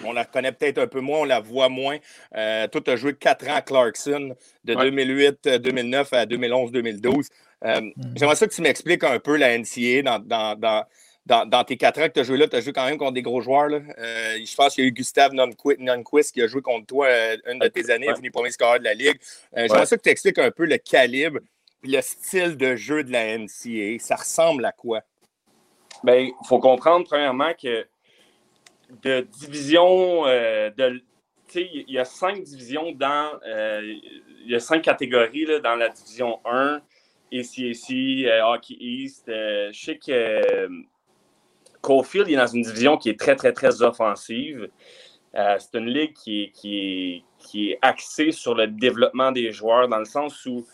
on 0.05 0.13
la 0.13 0.25
connaît 0.25 0.53
peut-être 0.53 0.79
un 0.79 0.87
peu 0.87 1.01
moins, 1.01 1.21
on 1.21 1.25
la 1.25 1.41
voit 1.41 1.69
moins. 1.69 1.99
Euh, 2.37 2.67
toi, 2.69 2.81
tu 2.81 2.91
as 2.91 2.97
joué 2.97 3.15
quatre 3.15 3.47
ans 3.49 3.55
à 3.57 3.63
Clarkson, 3.63 4.35
de 4.65 4.75
Ouais. 4.75 4.91
2008-2009 4.91 6.09
à 6.15 6.27
2011-2012. 6.27 7.29
Euh, 7.65 7.81
J'aimerais 8.15 8.37
ça 8.37 8.47
que 8.47 8.55
tu 8.55 8.63
m'expliques 8.63 9.05
un 9.05 9.19
peu 9.19 9.37
la 9.37 9.57
NCA 9.57 10.03
dans, 10.03 10.19
dans, 10.19 10.55
dans, 10.59 10.85
dans, 11.25 11.47
dans 11.49 11.65
tes 11.65 11.77
quatre 11.77 12.01
ans 12.01 12.07
que 12.09 12.13
tu 12.13 12.21
as 12.21 12.25
joué 12.25 12.37
là. 12.37 12.47
Tu 12.49 12.57
as 12.57 12.61
joué 12.61 12.73
quand 12.73 12.85
même 12.87 12.99
contre 12.99 13.13
des 13.13 13.23
gros 13.23 13.41
joueurs. 13.41 13.69
Là. 13.69 13.81
Euh, 13.99 14.39
je 14.45 14.55
pense 14.55 14.75
qu'il 14.75 14.85
y 14.85 14.87
a 14.87 14.89
eu 14.89 14.93
Gustave 14.93 15.33
Nunquist 15.33 15.79
Nunquist 15.81 16.33
qui 16.35 16.43
a 16.43 16.47
joué 16.47 16.63
contre 16.63 16.87
toi 16.87 17.07
euh, 17.07 17.37
une 17.51 17.59
de 17.59 17.69
tes 17.69 17.91
années, 17.91 18.09
Ouais. 18.09 18.15
fini 18.17 18.31
premier 18.31 18.51
scoreur 18.51 18.79
de 18.79 18.85
la 18.85 18.95
Ligue. 18.95 19.19
Euh, 19.57 19.67
J'aimerais 19.69 19.87
ça 19.87 19.97
que 19.97 20.03
tu 20.03 20.11
expliques 20.11 20.39
un 20.39 20.51
peu 20.51 20.67
le 20.67 20.77
calibre 20.79 21.41
et 21.83 21.89
le 21.89 22.01
style 22.03 22.57
de 22.57 22.77
jeu 22.77 23.03
de 23.03 23.11
la 23.13 23.39
NCA. 23.39 23.99
Ça 24.01 24.17
ressemble 24.17 24.65
à 24.67 24.73
quoi? 24.73 25.01
Bien, 26.05 26.17
il 26.17 26.33
faut 26.47 26.59
comprendre, 26.59 27.07
premièrement, 27.09 27.53
que 27.61 27.87
de 29.03 29.21
division, 29.21 30.27
euh, 30.27 30.71
de, 30.77 31.03
il 31.55 31.91
y 31.91 31.99
a 31.99 32.05
cinq 32.05 32.43
divisions 32.43 32.93
dans, 32.93 33.39
euh, 33.47 33.83
il 34.45 34.51
y 34.51 34.55
a 34.55 34.61
cinq 34.61 34.83
catégories 34.83 35.47
là, 35.47 35.61
dans 35.61 35.77
la 35.77 35.89
division 35.89 36.41
1, 36.45 36.81
ACAC, 37.33 37.91
euh, 37.91 38.41
Hockey 38.45 38.77
East. 38.79 39.29
Euh, 39.29 39.71
je 39.73 39.85
sais 39.85 39.99
que 39.99 40.69
Caulfield 41.81 42.29
est 42.29 42.37
dans 42.37 42.47
une 42.47 42.63
division 42.63 42.97
qui 42.97 43.11
est 43.11 43.19
très, 43.19 43.37
très, 43.37 43.53
très 43.53 43.83
offensive. 43.83 44.69
C'est 45.35 45.75
une 45.75 45.91
ligue 45.91 46.15
qui 46.15 46.51
qui, 46.55 47.23
qui 47.39 47.73
est 47.73 47.79
axée 47.83 48.33
sur 48.33 48.55
le 48.55 48.69
développement 48.69 49.33
des 49.33 49.53
joueurs 49.53 49.87
dans 49.87 49.99
le 49.99 50.07
sens 50.07 50.47
où 50.47 50.67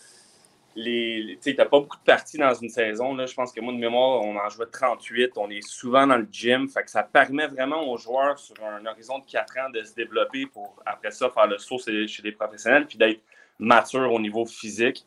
les, 0.74 1.38
tu 1.42 1.54
n'as 1.54 1.64
pas 1.64 1.80
beaucoup 1.80 1.98
de 1.98 2.02
parties 2.02 2.38
dans 2.38 2.54
une 2.54 2.68
saison. 2.68 3.16
Je 3.26 3.34
pense 3.34 3.52
que 3.52 3.60
moi, 3.60 3.72
de 3.72 3.78
mémoire, 3.78 4.22
on 4.22 4.36
en 4.36 4.48
jouait 4.48 4.66
38. 4.66 5.32
On 5.36 5.50
est 5.50 5.66
souvent 5.66 6.06
dans 6.06 6.16
le 6.16 6.28
gym. 6.30 6.68
Fait 6.68 6.82
que 6.82 6.90
ça 6.90 7.02
permet 7.02 7.46
vraiment 7.46 7.90
aux 7.90 7.98
joueurs, 7.98 8.38
sur 8.38 8.54
un 8.64 8.84
horizon 8.86 9.18
de 9.18 9.26
4 9.26 9.58
ans, 9.58 9.70
de 9.70 9.82
se 9.82 9.94
développer 9.94 10.46
pour, 10.46 10.76
après 10.86 11.10
ça, 11.10 11.30
faire 11.30 11.46
le 11.46 11.58
saut 11.58 11.78
chez 11.78 12.22
les 12.22 12.32
professionnels 12.32 12.86
puis 12.86 12.98
d'être 12.98 13.20
mature 13.58 14.12
au 14.12 14.20
niveau 14.20 14.44
physique. 14.46 15.04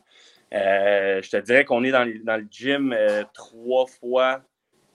Euh, 0.54 1.20
je 1.22 1.30
te 1.30 1.36
dirais 1.38 1.64
qu'on 1.64 1.82
est 1.84 1.90
dans, 1.90 2.04
le 2.04 2.46
gym 2.50 2.92
euh, 2.92 3.24
trois 3.34 3.86
fois, 3.86 4.42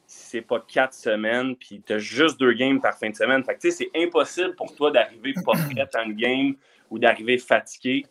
c'est 0.08 0.42
pas 0.42 0.64
quatre 0.66 0.94
semaines, 0.94 1.56
puis 1.56 1.82
tu 1.86 1.94
as 1.94 1.98
juste 1.98 2.40
deux 2.40 2.54
games 2.54 2.80
par 2.80 2.98
fin 2.98 3.10
de 3.10 3.16
semaine. 3.16 3.44
Fait 3.44 3.56
que 3.56 3.70
c'est 3.70 3.90
impossible 3.96 4.56
pour 4.56 4.74
toi 4.76 4.92
d'arriver 4.92 5.34
pas 5.46 5.54
prêt 5.54 6.04
une 6.06 6.14
game 6.14 6.56
ou 6.90 7.00
d'arriver 7.00 7.38
fatigué. 7.38 8.06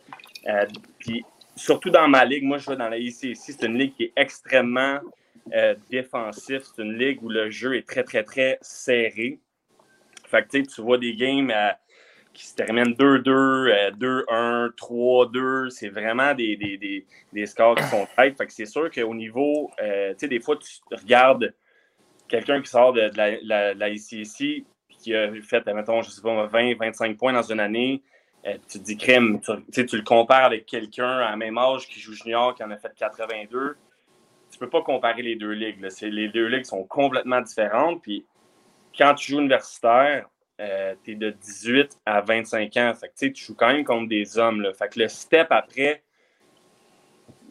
Euh, 0.47 0.67
surtout 1.57 1.91
dans 1.91 2.09
ma 2.09 2.25
ligue, 2.25 2.45
moi 2.45 2.59
je 2.59 2.65
joue 2.65 2.75
dans 2.75 2.89
la 2.89 2.99
ICC, 2.99 3.35
c'est 3.35 3.63
une 3.63 3.79
ligue 3.79 3.95
qui 3.95 4.05
est 4.05 4.13
extrêmement 4.17 5.01
défensive. 5.91 6.63
C'est 6.63 6.83
une 6.83 6.97
ligue 6.97 7.23
où 7.23 7.29
le 7.29 7.51
jeu 7.51 7.77
est 7.77 7.87
très, 7.87 8.05
très, 8.05 8.23
très 8.23 8.59
serré. 8.61 9.41
Fait 10.27 10.47
que 10.47 10.59
tu 10.59 10.81
vois 10.81 10.99
des 10.99 11.15
games 11.15 11.51
à 11.51 11.79
qui 12.33 12.47
se 12.47 12.55
terminent 12.55 12.93
2-2, 12.93 13.97
2-1, 13.99 14.71
3-2. 14.75 15.71
C'est 15.71 15.89
vraiment 15.89 16.35
des, 16.35 17.47
scores 17.47 17.75
qui 17.75 17.85
sont 17.85 18.07
têtes. 18.17 18.37
Fait 18.39 18.47
que 18.47 18.53
c'est 18.53 18.67
sûr 18.67 18.91
qu'au 18.91 19.15
niveau, 19.15 19.71
euh, 19.83 20.11
tu 20.13 20.21
sais, 20.21 20.29
des 20.29 20.41
fois, 20.41 20.57
tu 20.57 20.69
regardes 20.93 21.53
quelqu'un 22.29 22.63
qui 22.63 22.71
sort 22.71 22.93
de, 22.93 23.11
la, 23.17 23.75
la, 23.75 23.89
ICC 23.89 24.65
qui 24.89 25.15
a 25.15 25.33
fait, 25.43 25.67
mettons, 25.67 26.03
je 26.03 26.11
sais 26.11 26.23
pas, 26.23 26.47
20, 26.47 26.77
25 26.77 27.17
points 27.17 27.33
dans 27.33 27.43
une 27.43 27.61
année. 27.61 28.03
Euh, 28.47 28.57
tu 28.69 28.79
te 28.79 28.85
dis 28.85 28.97
crème, 28.97 29.41
tu, 29.73 29.87
tu 29.87 29.97
le 29.97 30.03
compares 30.03 30.45
avec 30.45 30.65
quelqu'un 30.67 31.19
à 31.19 31.37
même 31.37 31.59
âge 31.59 31.87
qui 31.87 32.01
joue 32.01 32.15
junior, 32.15 32.55
qui 32.55 32.65
en 32.65 32.71
a 32.71 32.77
fait 32.77 32.93
82. 32.97 33.77
Tu 34.51 34.59
peux 34.59 34.71
pas 34.71 34.83
comparer 34.83 35.23
les 35.23 35.37
deux 35.37 35.53
ligues. 35.53 35.87
Les 36.03 36.29
deux 36.29 36.47
ligues 36.47 36.65
sont 36.65 36.85
complètement 36.85 37.41
différentes. 37.41 38.03
Puis 38.03 38.25
quand 38.97 39.15
tu 39.15 39.33
joues 39.33 39.41
universitaire, 39.41 40.27
euh, 40.61 40.95
tu 41.05 41.13
es 41.13 41.15
de 41.15 41.31
18 41.31 42.01
à 42.07 42.21
25 42.21 42.77
ans. 42.79 42.93
Fait 42.95 43.09
que, 43.09 43.33
tu 43.33 43.45
joues 43.45 43.55
quand 43.55 43.69
même 43.69 43.85
contre 43.85 44.09
des 44.09 44.39
hommes. 44.39 44.67
Fait 44.75 44.89
que 44.89 44.99
le 45.01 45.09
step 45.09 45.49
après, 45.51 46.03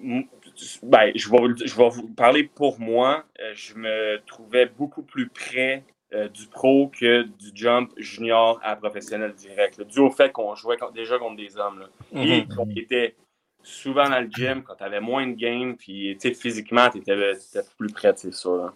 ben, 0.02 1.12
je, 1.16 1.30
vais, 1.30 1.68
je 1.68 1.76
vais 1.76 1.90
vous 1.90 2.08
parler 2.10 2.44
pour 2.44 2.80
moi. 2.80 3.26
Euh, 3.40 3.54
je 3.56 3.76
me 3.76 4.20
trouvais 4.26 4.66
beaucoup 4.66 5.04
plus 5.04 5.30
près 5.30 5.84
euh, 6.14 6.28
du 6.28 6.48
pro 6.48 6.88
que 6.88 7.24
du 7.24 7.52
jump 7.54 7.92
junior 7.98 8.60
à 8.64 8.76
professionnel 8.76 9.34
direct. 9.34 9.82
dû 9.82 10.00
au 10.00 10.10
fait 10.10 10.32
qu'on 10.32 10.56
jouait 10.56 10.78
déjà 10.94 11.20
contre 11.20 11.36
des 11.36 11.56
hommes. 11.58 11.80
Là. 11.80 12.24
Et 12.24 12.48
qu'on 12.48 12.66
mhm. 12.66 12.78
était 12.78 13.16
souvent 13.62 14.10
dans 14.10 14.20
le 14.20 14.30
gym, 14.30 14.64
quand 14.64 14.76
tu 14.76 14.84
avais 14.84 15.02
moins 15.02 15.28
de 15.28 15.34
game, 15.34 15.76
puis 15.76 16.18
physiquement, 16.36 16.90
tu 16.90 17.00
étais, 17.00 17.16
plus 17.78 17.92
prêt, 17.92 18.14
c'est 18.16 18.34
ça. 18.34 18.50
Là. 18.50 18.74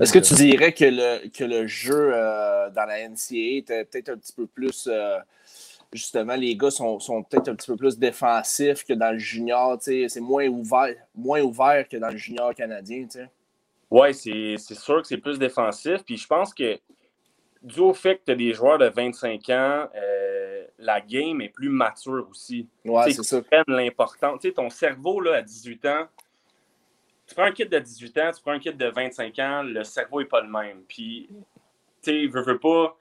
Est-ce 0.00 0.12
que 0.12 0.18
tu 0.18 0.34
dirais 0.34 0.72
que 0.72 0.84
le, 0.84 1.28
que 1.28 1.44
le 1.44 1.66
jeu 1.66 2.10
euh, 2.12 2.70
dans 2.70 2.84
la 2.86 3.08
NCAA 3.08 3.58
était 3.58 3.84
peut-être 3.84 4.10
un 4.10 4.16
petit 4.16 4.32
peu 4.32 4.46
plus. 4.46 4.88
Euh, 4.90 5.18
justement, 5.92 6.34
les 6.34 6.56
gars 6.56 6.70
sont, 6.70 6.98
sont 7.00 7.22
peut-être 7.22 7.48
un 7.48 7.54
petit 7.54 7.68
peu 7.68 7.76
plus 7.76 7.98
défensifs 7.98 8.84
que 8.84 8.92
dans 8.92 9.12
le 9.12 9.18
junior. 9.18 9.78
C'est 9.80 10.20
moins 10.20 10.46
ouvert, 10.46 10.94
moins 11.14 11.40
ouvert 11.40 11.88
que 11.88 11.96
dans 11.96 12.10
le 12.10 12.16
junior 12.16 12.54
canadien. 12.54 13.06
Oui, 13.90 14.14
c'est 14.14 14.58
sûr 14.58 15.02
que 15.02 15.08
c'est 15.08 15.18
plus 15.18 15.38
défensif. 15.38 16.02
Puis 16.04 16.16
je 16.16 16.26
pense 16.26 16.52
que 16.52 16.78
dû 17.62 17.80
au 17.80 17.94
fait 17.94 18.16
que 18.16 18.22
tu 18.26 18.32
as 18.32 18.34
des 18.34 18.52
joueurs 18.52 18.78
de 18.78 18.86
25 18.86 19.48
ans, 19.50 19.88
euh, 19.94 20.66
la 20.78 21.00
game 21.00 21.40
est 21.40 21.48
plus 21.48 21.68
mature 21.68 22.26
aussi. 22.30 22.68
Oui, 22.84 23.12
c'est 23.12 23.22
ça. 23.22 23.40
l'important. 23.66 24.36
Ton 24.38 24.70
cerveau 24.70 25.20
là, 25.20 25.36
à 25.36 25.42
18 25.42 25.86
ans, 25.86 26.06
tu 27.26 27.34
prends 27.34 27.44
un 27.44 27.52
kit 27.52 27.66
de 27.66 27.78
18 27.78 28.18
ans, 28.18 28.30
tu 28.34 28.40
prends 28.40 28.52
un 28.52 28.58
kit 28.58 28.72
de 28.72 28.86
25 28.86 29.38
ans, 29.38 29.62
le 29.62 29.84
cerveau 29.84 30.20
n'est 30.20 30.26
pas 30.26 30.40
le 30.40 30.48
même. 30.48 30.82
Puis, 30.88 31.28
tu 32.02 32.10
sais, 32.10 32.26
veux, 32.26 32.42
veux 32.42 32.58
pas, 32.58 32.96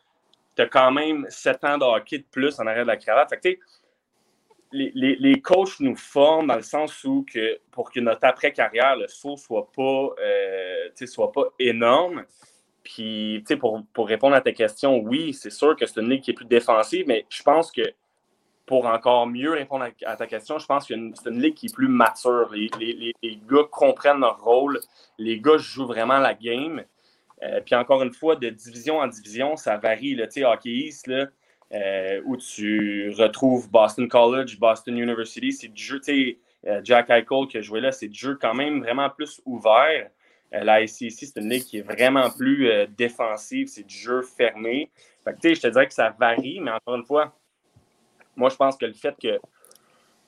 tu 0.56 0.64
as 0.64 0.68
quand 0.68 0.92
même 0.92 1.26
7 1.30 1.64
ans 1.64 1.78
de 1.78 1.86
hockey 1.86 2.20
de 2.20 2.26
plus 2.30 2.60
en 2.60 2.68
arrière 2.68 2.84
de 2.84 2.90
la 2.90 2.98
cravate. 2.98 3.30
Fait 3.30 3.38
que, 3.38 3.42
tu 3.42 3.52
sais, 3.52 3.60
les, 4.72 4.92
les, 4.96 5.16
les, 5.16 5.42
coachs 5.42 5.80
nous 5.80 5.96
forment 5.96 6.48
dans 6.48 6.56
le 6.56 6.62
sens 6.62 7.04
où 7.04 7.26
que 7.32 7.60
pour 7.72 7.92
que 7.92 8.00
notre 8.00 8.26
après-carrière, 8.26 8.96
le 8.96 9.08
saut 9.08 9.38
soit 9.38 9.72
pas, 9.72 10.10
euh, 10.20 10.90
soit 11.06 11.32
pas 11.32 11.46
énorme. 11.60 12.26
Puis, 12.84 13.44
pour, 13.60 13.84
pour 13.94 14.08
répondre 14.08 14.36
à 14.36 14.42
ta 14.42 14.54
question, 14.54 14.98
oui, 15.00 15.34
c'est 15.34 15.50
sûr 15.50 15.76
que 15.76 15.86
c'est 15.86 16.00
une 16.00 16.10
ligue 16.10 16.22
qui 16.22 16.32
est 16.32 16.34
plus 16.34 16.46
défensive, 16.46 17.06
mais 17.06 17.26
je 17.30 17.44
pense 17.44 17.72
que 17.72 17.82
pour 18.66 18.86
encore 18.86 19.28
mieux 19.28 19.52
répondre 19.52 19.88
à, 20.06 20.16
ta 20.16 20.28
question, 20.28 20.58
je 20.58 20.66
pense 20.66 20.88
que 20.88 20.94
c'est 21.16 21.30
une 21.30 21.42
ligue 21.42 21.54
qui 21.54 21.68
est 21.68 21.74
plus 21.74 21.88
mature. 21.88 22.50
Les, 22.54 23.14
gars 23.50 23.64
comprennent 23.72 24.20
leur 24.20 24.42
rôle. 24.42 24.80
Les 25.18 25.40
gars 25.40 25.58
jouent 25.58 25.86
vraiment 25.86 26.20
la 26.20 26.34
game. 26.34 26.84
Euh, 27.44 27.62
puis 27.66 27.76
encore 27.76 28.04
une 28.04 28.14
fois, 28.14 28.36
de 28.36 28.50
division 28.50 29.00
en 29.00 29.08
division, 29.08 29.56
ça 29.56 29.78
varie. 29.78 30.18
Hockey 30.44 30.70
East, 30.70 31.08
là, 31.08 31.28
euh, 31.74 32.22
où 32.26 32.38
tu 32.38 33.10
retrouves 33.18 33.70
Boston 33.70 34.08
College, 34.08 34.60
Boston 34.60 34.98
University, 34.98 35.52
c'est 35.52 35.68
du 35.68 35.84
jeu, 35.84 36.00
tu 36.00 36.06
sais, 36.06 36.40
euh, 36.68 36.82
Jack 36.84 37.10
Eichel 37.10 37.48
qui 37.50 37.58
a 37.58 37.62
joué 37.62 37.82
là, 37.82 37.92
c'est 37.92 38.08
du 38.08 38.20
jeu 38.20 38.38
quand 38.40 38.54
même 38.54 38.80
vraiment 38.82 39.10
plus 39.10 39.42
ouvert. 39.46 40.10
la 40.52 40.88
SEC, 40.88 41.12
c'est 41.12 41.38
une 41.38 41.50
ligue 41.50 41.64
qui 41.64 41.80
est 41.80 41.82
vraiment 41.82 42.30
plus 42.30 42.70
défensive, 42.98 43.68
c'est 43.68 43.84
du 43.84 43.96
jeu 43.96 44.22
fermé. 44.22 44.90
Fait 45.24 45.34
que, 45.34 45.54
je 45.54 45.60
te 45.60 45.68
dirais 45.68 45.88
que 45.88 45.94
ça 45.94 46.10
varie, 46.18 46.60
mais 46.62 46.72
encore 46.72 46.96
une 46.96 47.06
fois, 47.06 47.38
moi, 48.38 48.50
je 48.50 48.56
pense 48.56 48.78
que 48.78 48.86
le 48.86 48.94
fait 48.94 49.16
que 49.22 49.40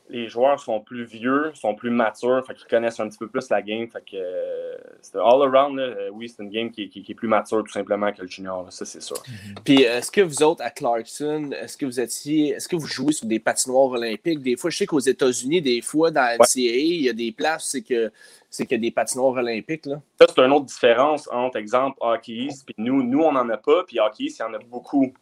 les 0.10 0.28
joueurs 0.28 0.60
sont 0.60 0.80
plus 0.80 1.04
vieux, 1.04 1.52
sont 1.54 1.76
plus 1.76 1.92
matures, 1.92 2.44
fait 2.46 2.56
qu'ils 2.56 2.68
connaissent 2.68 3.00
un 3.00 3.08
petit 3.08 3.18
peu 3.18 3.28
plus 3.28 3.50
la 3.50 3.62
game. 3.62 3.88
Fait 3.88 4.02
que 4.02 4.16
euh, 4.16 4.76
c'est 5.02 5.18
all 5.18 5.42
around, 5.44 5.80
euh, 5.80 6.10
oui, 6.12 6.28
c'est 6.28 6.44
une 6.44 6.50
game 6.50 6.72
qui, 6.72 6.84
est 6.84 7.14
plus 7.14 7.28
mature 7.28 7.64
tout 7.64 7.72
simplement 7.72 8.12
que 8.12 8.22
le 8.22 8.28
junior, 8.28 8.72
ça 8.72 8.86
c'est 8.86 9.02
sûr. 9.02 9.18
Mm-hmm. 9.18 9.64
Puis 9.64 9.84
est-ce 9.84 10.12
que 10.12 10.22
vous 10.22 10.42
autres 10.44 10.64
à 10.64 10.72
Clarkson, 10.72 11.52
est-ce 11.52 11.78
que 11.78 11.86
vous 11.86 12.00
étiez, 12.00 12.50
est-ce 12.50 12.68
que 12.68 12.76
vous 12.76 12.88
jouez 12.88 13.14
sur 13.14 13.28
des 13.28 13.40
patinoires 13.40 13.92
olympiques? 13.92 14.42
Des 14.42 14.58
fois, 14.58 14.70
je 14.70 14.78
sais 14.78 14.86
qu'aux 14.86 15.00
États-Unis, 15.00 15.62
des 15.62 15.82
fois, 15.82 16.12
dans 16.12 16.22
la 16.22 16.38
NCAA, 16.38 16.78
il 16.78 17.02
y 17.04 17.10
a 17.10 17.14
des 17.14 17.32
places, 17.32 17.70
c'est 17.70 17.82
que 17.82 18.12
c'est 18.50 18.66
qu'il 18.66 18.78
y 18.78 18.80
a 18.80 18.82
des 18.82 18.92
patinoires 18.92 19.34
olympiques. 19.34 19.86
Là. 19.86 20.02
Ça, 20.20 20.26
c'est 20.28 20.42
une 20.42 20.52
autre 20.52 20.66
différence 20.66 21.30
entre, 21.32 21.58
exemple, 21.58 21.98
hockey 22.02 22.48
puis 22.66 22.76
nous, 22.78 23.04
nous, 23.04 23.22
on 23.22 23.32
n'en 23.32 23.48
a 23.50 23.58
pas, 23.58 23.84
puis 23.84 24.00
hockey 24.00 24.26
il 24.26 24.36
y 24.40 24.44
en 24.44 24.54
a 24.54 24.60
beaucoup. 24.60 25.14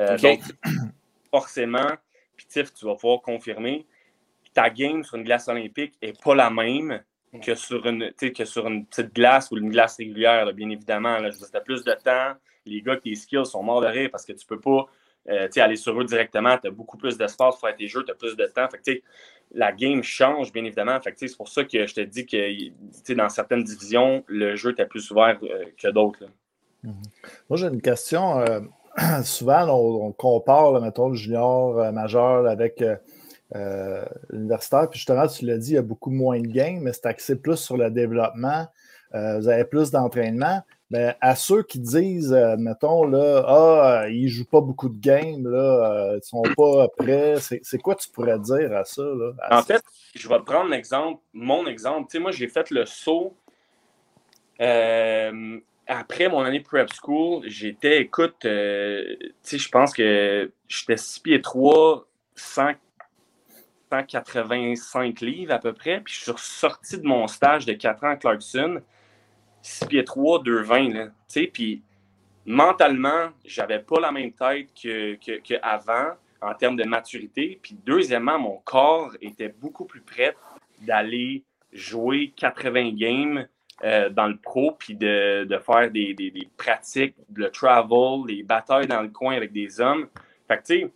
Euh, 0.00 0.18
donc, 0.18 0.40
forcément, 1.30 1.88
puis 2.36 2.46
tu 2.52 2.84
vas 2.84 2.94
pouvoir 2.94 3.22
confirmer, 3.22 3.86
ta 4.54 4.70
game 4.70 5.02
sur 5.02 5.16
une 5.16 5.24
glace 5.24 5.48
olympique 5.48 5.94
n'est 6.00 6.12
pas 6.12 6.34
la 6.34 6.48
même 6.48 7.02
que 7.42 7.54
sur 7.54 7.84
une, 7.86 8.12
que 8.12 8.44
sur 8.44 8.66
une 8.66 8.86
petite 8.86 9.14
glace 9.14 9.50
ou 9.50 9.56
une 9.56 9.70
glace 9.70 9.96
régulière, 9.96 10.52
bien 10.52 10.70
évidemment. 10.70 11.18
Là, 11.18 11.30
tu 11.30 11.56
as 11.56 11.60
plus 11.60 11.84
de 11.84 11.92
temps. 11.92 12.34
Les 12.66 12.80
gars, 12.80 12.96
tes 12.96 13.14
skills 13.14 13.46
sont 13.46 13.62
morts 13.62 13.80
de 13.80 13.86
rire 13.86 14.08
parce 14.10 14.24
que 14.24 14.32
tu 14.32 14.46
peux 14.46 14.60
pas 14.60 14.86
euh, 15.28 15.48
aller 15.56 15.76
sur 15.76 16.00
eux 16.00 16.04
directement. 16.04 16.56
Tu 16.58 16.68
as 16.68 16.70
beaucoup 16.70 16.96
plus 16.96 17.18
d'espace 17.18 17.56
pour 17.56 17.68
faire 17.68 17.76
tes 17.76 17.88
jeux, 17.88 18.04
tu 18.04 18.12
as 18.12 18.14
plus 18.14 18.36
de 18.36 18.46
temps. 18.46 18.68
Fait 18.84 19.02
la 19.52 19.72
game 19.72 20.02
change, 20.02 20.52
bien 20.52 20.64
évidemment. 20.64 20.98
c'est 21.02 21.36
pour 21.36 21.48
ça 21.48 21.64
que 21.64 21.86
je 21.86 21.94
te 21.94 22.00
dis 22.00 22.24
que 22.26 23.12
dans 23.14 23.28
certaines 23.28 23.62
divisions, 23.62 24.24
le 24.26 24.56
jeu 24.56 24.74
est 24.78 24.86
plus 24.86 25.10
ouvert 25.10 25.38
euh, 25.42 25.64
que 25.76 25.88
d'autres. 25.88 26.24
Mm-hmm. 26.84 26.92
Moi, 27.50 27.56
j'ai 27.58 27.66
une 27.66 27.82
question. 27.82 28.40
Euh, 28.40 28.60
souvent, 29.24 29.68
on, 29.68 30.12
compare, 30.12 30.80
mettons, 30.80 31.10
le 31.10 31.16
junior 31.16 31.92
majeur 31.92 32.46
avec 32.46 32.82
euh, 33.54 33.58
euh, 33.58 34.04
l'universitaire. 34.30 34.88
Puis 34.90 34.98
justement, 34.98 35.26
tu 35.26 35.44
l'as 35.46 35.58
dit, 35.58 35.72
il 35.72 35.74
y 35.74 35.78
a 35.78 35.82
beaucoup 35.82 36.10
moins 36.10 36.40
de 36.40 36.46
games, 36.46 36.80
mais 36.80 36.92
c'est 36.92 37.06
axé 37.06 37.36
plus 37.36 37.56
sur 37.56 37.76
le 37.76 37.90
développement. 37.90 38.66
vous 39.12 39.48
avez 39.48 39.64
plus 39.64 39.90
d'entraînement. 39.90 40.62
Mais 40.90 41.16
à 41.20 41.34
ceux 41.34 41.62
qui 41.62 41.78
disent, 41.80 42.36
mettons, 42.58 43.04
là, 43.04 43.44
ah, 43.46 44.04
ils 44.08 44.24
ne 44.24 44.28
jouent 44.28 44.48
pas 44.48 44.60
beaucoup 44.60 44.88
de 44.88 44.98
games, 44.98 45.48
là, 45.48 46.12
ils 46.12 46.16
ne 46.16 46.20
sont 46.20 46.42
pas 46.56 46.88
prêts, 46.96 47.36
c'est 47.40 47.78
quoi 47.78 47.94
tu 47.94 48.08
pourrais 48.10 48.38
dire 48.38 48.76
à 48.76 48.84
ça? 48.84 49.02
en 49.50 49.62
fait, 49.62 49.82
je 50.14 50.28
vais 50.28 50.38
te 50.38 50.44
prendre 50.44 50.70
l'exemple, 50.70 51.20
mon 51.32 51.66
exemple. 51.66 52.08
Tu 52.10 52.18
sais, 52.18 52.18
moi, 52.20 52.32
j'ai 52.32 52.48
fait 52.48 52.70
le 52.70 52.84
saut 52.86 53.34
après 55.86 56.28
mon 56.28 56.40
année 56.40 56.60
prep 56.60 56.88
school, 56.92 57.42
j'étais, 57.46 58.00
écoute, 58.00 58.44
euh, 58.44 59.16
tu 59.20 59.34
sais, 59.42 59.58
je 59.58 59.68
pense 59.68 59.92
que 59.92 60.50
j'étais 60.68 60.96
6 60.96 61.20
pieds 61.20 61.42
3, 61.42 62.06
185 63.90 65.20
livres 65.20 65.52
à 65.52 65.58
peu 65.58 65.72
près. 65.72 66.00
Puis 66.00 66.14
je 66.14 66.24
suis 66.24 66.32
sorti 66.36 66.98
de 66.98 67.06
mon 67.06 67.26
stage 67.26 67.66
de 67.66 67.72
4 67.72 68.04
ans 68.04 68.10
à 68.10 68.16
Clarkson, 68.16 68.80
6 69.62 69.86
pieds 69.86 70.04
3, 70.04 70.42
2,20. 70.42 71.06
Tu 71.06 71.12
sais, 71.28 71.46
puis 71.52 71.82
mentalement, 72.46 73.30
j'avais 73.44 73.80
pas 73.80 74.00
la 74.00 74.12
même 74.12 74.32
tête 74.32 74.68
qu'avant 74.74 76.10
que, 76.10 76.46
en 76.46 76.54
termes 76.54 76.76
de 76.76 76.84
maturité. 76.84 77.58
Puis 77.62 77.76
deuxièmement, 77.84 78.38
mon 78.38 78.58
corps 78.64 79.12
était 79.20 79.48
beaucoup 79.48 79.84
plus 79.84 80.02
prêt 80.02 80.36
d'aller 80.80 81.44
jouer 81.72 82.32
80 82.36 82.92
games 82.94 83.48
euh, 83.82 84.08
dans 84.08 84.28
le 84.28 84.36
pro, 84.36 84.72
puis 84.78 84.94
de, 84.94 85.44
de 85.44 85.58
faire 85.58 85.90
des, 85.90 86.14
des, 86.14 86.30
des, 86.30 86.48
pratiques, 86.56 87.16
le 87.34 87.50
travel, 87.50 88.22
les 88.28 88.42
batailles 88.44 88.86
dans 88.86 89.02
le 89.02 89.08
coin 89.08 89.34
avec 89.34 89.52
des 89.52 89.80
hommes. 89.80 90.08
Fait 90.46 90.58
que, 90.58 90.62
tu 90.62 90.80
sais, 90.80 90.90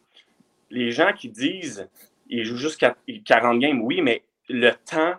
les 0.70 0.92
gens 0.92 1.12
qui 1.12 1.29
disent 1.29 1.88
ils 2.28 2.44
jouent 2.44 2.56
juste 2.56 2.84
40 3.24 3.58
games, 3.58 3.80
oui, 3.82 4.00
mais 4.00 4.22
le 4.48 4.70
temps 4.72 5.14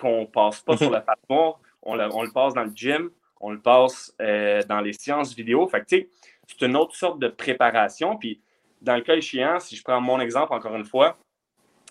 qu'on 0.00 0.26
passe 0.26 0.60
pas 0.60 0.76
sur 0.76 0.90
la 0.90 1.00
patinoire, 1.00 1.60
on, 1.82 1.98
on, 1.98 2.22
le 2.22 2.32
passe 2.32 2.54
dans 2.54 2.64
le 2.64 2.72
gym, 2.74 3.10
on 3.40 3.50
le 3.50 3.60
passe 3.60 4.14
euh, 4.20 4.62
dans 4.68 4.80
les 4.80 4.92
séances 4.92 5.34
vidéo. 5.34 5.66
Fait 5.68 5.80
que, 5.80 5.86
tu 5.86 5.96
sais, 5.98 6.08
c'est 6.46 6.66
une 6.66 6.76
autre 6.76 6.94
sorte 6.94 7.18
de 7.18 7.28
préparation. 7.28 8.16
Puis, 8.16 8.40
dans 8.80 8.96
le 8.96 9.02
cas 9.02 9.16
échéant, 9.16 9.60
si 9.60 9.76
je 9.76 9.82
prends 9.82 10.00
mon 10.00 10.20
exemple 10.20 10.52
encore 10.52 10.74
une 10.74 10.84
fois, 10.84 11.18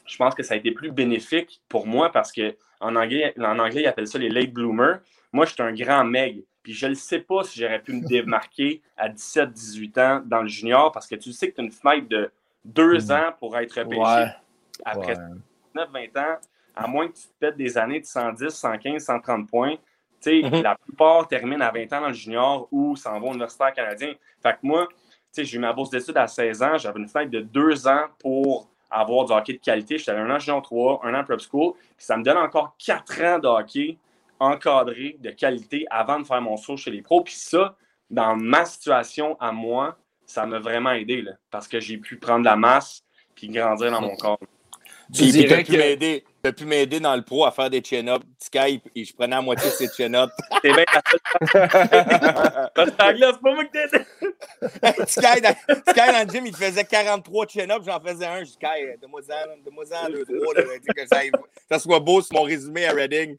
je 0.06 0.18
pense 0.18 0.36
que 0.36 0.44
ça 0.44 0.56
a 0.56 0.58
été 0.58 0.72
plus 0.72 0.92
bénéfique 0.92 1.62
pour 1.70 1.88
moi 1.88 2.12
parce 2.12 2.32
qu'en 2.32 2.96
anglais, 2.96 3.34
en 3.40 3.60
anglais, 3.60 3.84
ils 3.84 3.88
appellent 3.88 4.08
ça 4.08 4.18
les 4.18 4.30
late 4.30 4.52
bloomers. 4.52 5.00
Moi, 5.32 5.46
je 5.46 5.54
suis 5.54 5.64
un 5.64 5.74
grand 5.74 6.04
meg. 6.04 6.44
Puis 6.64 6.74
je 6.74 6.88
ne 6.88 6.94
sais 6.94 7.20
pas 7.20 7.44
si 7.44 7.60
j'aurais 7.60 7.82
pu 7.82 7.94
me 7.94 8.08
démarquer 8.08 8.82
à 8.98 9.10
17-18 9.10 10.00
ans 10.00 10.22
dans 10.26 10.42
le 10.42 10.48
junior 10.48 10.92
parce 10.92 11.08
que 11.08 11.16
tu 11.16 11.32
sais 11.32 11.50
que 11.50 11.56
tu 11.56 11.62
as 11.62 11.64
une 11.64 11.72
fenêtre 11.72 12.08
de 12.08 12.32
deux 12.64 13.08
mm. 13.08 13.12
ans 13.12 13.34
pour 13.40 13.58
être 13.58 13.80
repêché. 13.80 14.32
Après 14.86 15.16
19-20 15.76 16.20
ans, 16.20 16.38
à 16.76 16.88
moins 16.88 17.08
que 17.08 17.14
tu 17.14 17.24
te 17.24 17.34
pètes 17.40 17.58
des 17.58 17.78
années 17.78 18.00
de 18.00 18.06
110, 18.06 18.50
115, 18.50 19.04
130 19.04 19.50
points, 19.50 19.76
tu 20.22 20.42
sais, 20.42 20.48
mm-hmm. 20.48 20.62
la 20.62 20.76
plupart 20.76 21.28
terminent 21.28 21.66
à 21.66 21.72
20 21.72 21.94
ans 21.94 22.02
dans 22.02 22.08
le 22.08 22.14
junior 22.14 22.68
ou 22.72 22.96
s'en 22.96 23.20
vont 23.20 23.30
au 23.30 23.34
universitaire 23.34 23.74
canadien. 23.74 24.14
Fait 24.42 24.54
que 24.54 24.60
moi, 24.62 24.88
j'ai 25.36 25.56
eu 25.56 25.60
ma 25.60 25.74
bourse 25.74 25.90
d'études 25.90 26.18
à 26.18 26.28
16 26.28 26.64
ans, 26.64 26.78
j'avais 26.78 27.00
une 27.00 27.08
fenêtre 27.08 27.32
de 27.32 27.42
deux 27.42 27.88
ans 27.88 28.06
pour 28.20 28.70
avoir 28.90 29.26
du 29.26 29.34
hockey 29.34 29.54
de 29.54 29.60
qualité. 29.60 29.98
J'étais 29.98 30.12
un 30.12 30.30
an 30.30 30.38
junior 30.38 30.62
3, 30.62 31.02
un 31.04 31.14
an 31.14 31.24
prep 31.24 31.40
school, 31.40 31.74
puis 31.74 32.06
ça 32.06 32.18
me 32.18 32.24
donne 32.24 32.38
encore 32.38 32.76
quatre 32.78 33.22
ans 33.24 33.40
de 33.40 33.48
hockey 33.48 33.98
encadré 34.40 35.18
de 35.20 35.30
qualité 35.30 35.86
avant 35.90 36.20
de 36.20 36.26
faire 36.26 36.42
mon 36.42 36.58
saut 36.58 36.76
chez 36.76 36.92
les 36.92 37.02
pros. 37.02 37.22
Puis 37.22 37.36
ça, 37.36 37.76
dans 38.10 38.36
ma 38.36 38.66
situation 38.66 39.38
à 39.40 39.52
moi, 39.52 39.98
ça 40.26 40.46
m'a 40.46 40.60
vraiment 40.60 40.92
aidé 40.92 41.22
là, 41.22 41.34
parce 41.50 41.68
que 41.68 41.80
j'ai 41.80 41.98
pu 41.98 42.18
prendre 42.18 42.44
la 42.44 42.56
masse 42.56 43.04
puis 43.36 43.50
grandir 43.50 43.92
dans 43.92 44.02
mon 44.02 44.16
corps. 44.16 44.40
Tu 45.14 45.24
puis, 45.24 45.32
dirais 45.32 45.64
que... 45.64 45.72
m'aider. 45.72 46.24
Tu 46.44 46.54
pu 46.54 46.66
m'aider 46.66 47.00
dans 47.00 47.16
le 47.16 47.22
pro 47.22 47.46
à 47.46 47.52
faire 47.52 47.70
des 47.70 47.84
chin-ups. 47.84 48.26
Sky, 48.40 48.82
et 48.96 49.06
je 49.06 49.14
prenais 49.14 49.36
à 49.36 49.42
moitié 49.42 49.70
de 49.70 49.76
ses 49.76 49.88
chin-ups. 49.90 50.34
C'est 50.64 50.74
bien 50.74 50.86
Parce 50.92 51.12
que 52.74 52.92
c'est 52.92 52.98
pas 52.98 53.54
moi 53.54 53.66
qui 53.66 53.72
t'aide. 53.72 54.06
Sky, 55.08 55.42
dans, 55.42 55.56
Sky, 55.88 56.12
dans 56.12 56.26
le 56.28 56.34
gym, 56.34 56.46
il 56.48 56.56
faisait 56.56 56.84
43 56.84 57.48
chin-ups. 57.48 57.86
J'en 57.86 58.00
faisais 58.00 58.26
un. 58.26 58.44
Sky, 58.46 58.98
donne-moi-en 59.02 60.10
donne 60.10 60.14
deux, 60.14 60.40
trois. 60.40 60.54
que 60.96 61.08
ça, 61.08 61.22
ça 61.70 61.80
soit 61.80 62.00
beau 62.00 62.22
sur 62.22 62.36
mon 62.36 62.44
résumé 62.44 62.88
à 62.88 62.94
Reading. 62.94 63.38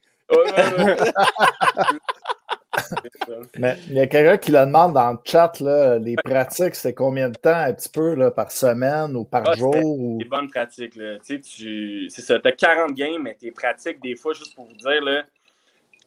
Mais 3.58 3.76
il 3.88 3.94
y 3.94 4.00
a 4.00 4.06
quelqu'un 4.06 4.38
qui 4.38 4.50
le 4.50 4.60
demande 4.60 4.94
dans 4.94 5.12
le 5.12 5.18
chat, 5.24 5.60
là, 5.60 5.98
les 5.98 6.16
pratiques, 6.16 6.74
c'est 6.74 6.94
combien 6.94 7.28
de 7.28 7.36
temps 7.36 7.54
un 7.54 7.72
petit 7.72 7.88
peu 7.88 8.14
là, 8.14 8.30
par 8.30 8.50
semaine 8.50 9.14
ou 9.16 9.24
par 9.24 9.42
ah, 9.46 9.54
jour? 9.54 9.74
Ou... 9.74 10.18
Des 10.18 10.24
bonnes 10.24 10.48
pratiques. 10.48 10.96
Là. 10.96 11.18
Tu, 11.18 12.08
c'est 12.08 12.22
ça, 12.22 12.38
tu 12.38 12.48
as 12.48 12.52
40 12.52 12.94
games, 12.94 13.22
mais 13.22 13.34
tes 13.34 13.50
pratiques, 13.50 14.00
des 14.00 14.16
fois, 14.16 14.32
juste 14.32 14.54
pour 14.54 14.66
vous 14.66 14.74
dire, 14.74 15.02
là, 15.02 15.24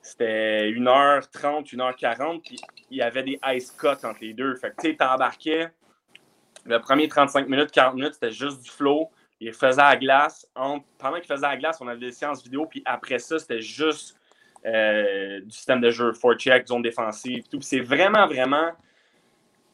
c'était 0.01 0.71
1h30, 0.71 1.75
1h40, 1.75 2.41
puis 2.41 2.59
il 2.91 2.97
y 2.97 3.01
avait 3.01 3.23
des 3.23 3.39
ice 3.47 3.71
cuts 3.71 3.87
entre 3.87 4.19
les 4.21 4.33
deux. 4.33 4.55
Fait 4.55 4.73
que 4.75 4.87
tu 4.87 5.03
embarquais, 5.03 5.69
le 6.65 6.79
premier 6.79 7.07
35 7.07 7.47
minutes, 7.47 7.71
40 7.71 7.95
minutes, 7.95 8.13
c'était 8.13 8.31
juste 8.31 8.61
du 8.61 8.69
flow. 8.69 9.09
Il 9.39 9.53
faisait 9.53 9.81
à 9.81 9.95
glace. 9.97 10.47
pendant 10.55 11.17
qu'il 11.17 11.25
faisait 11.25 11.45
à 11.45 11.57
glace, 11.57 11.79
on 11.81 11.87
avait 11.87 11.99
des 11.99 12.11
séances 12.11 12.43
vidéo, 12.43 12.65
puis 12.65 12.81
après 12.85 13.19
ça, 13.19 13.37
c'était 13.37 13.61
juste 13.61 14.15
euh, 14.65 15.41
du 15.41 15.51
système 15.51 15.79
de 15.79 15.91
jeu, 15.91 16.11
check, 16.37 16.67
zone 16.67 16.81
défensive, 16.81 17.43
tout. 17.49 17.61
C'est 17.61 17.81
vraiment, 17.81 18.25
vraiment. 18.25 18.71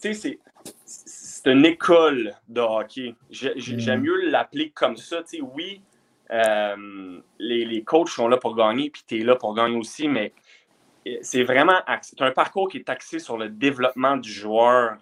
Tu 0.01 0.13
sais, 0.13 0.39
c'est 0.85 1.49
une 1.49 1.65
école 1.65 2.33
de 2.49 2.59
hockey. 2.59 3.15
J'aime 3.29 4.01
mm. 4.01 4.03
mieux 4.03 4.29
l'appeler 4.29 4.71
comme 4.71 4.97
ça. 4.97 5.23
Tu 5.23 5.37
sais, 5.37 5.41
oui, 5.41 5.81
euh, 6.31 7.21
les, 7.39 7.63
les, 7.65 7.83
coachs 7.83 8.09
sont 8.09 8.27
là 8.27 8.35
pour 8.35 8.55
gagner, 8.55 8.89
puis 8.89 9.03
tu 9.07 9.21
es 9.21 9.23
là 9.23 9.35
pour 9.35 9.55
gagner 9.55 9.77
aussi, 9.77 10.09
mais 10.09 10.33
euh, 11.07 11.17
c'est 11.21 11.43
vraiment 11.43 11.79
c'est 12.01 12.21
un 12.21 12.31
parcours 12.31 12.67
qui 12.67 12.77
est 12.77 12.89
axé 12.89 13.19
sur 13.19 13.37
le 13.37 13.47
développement 13.47 14.17
du 14.17 14.31
joueur 14.31 14.97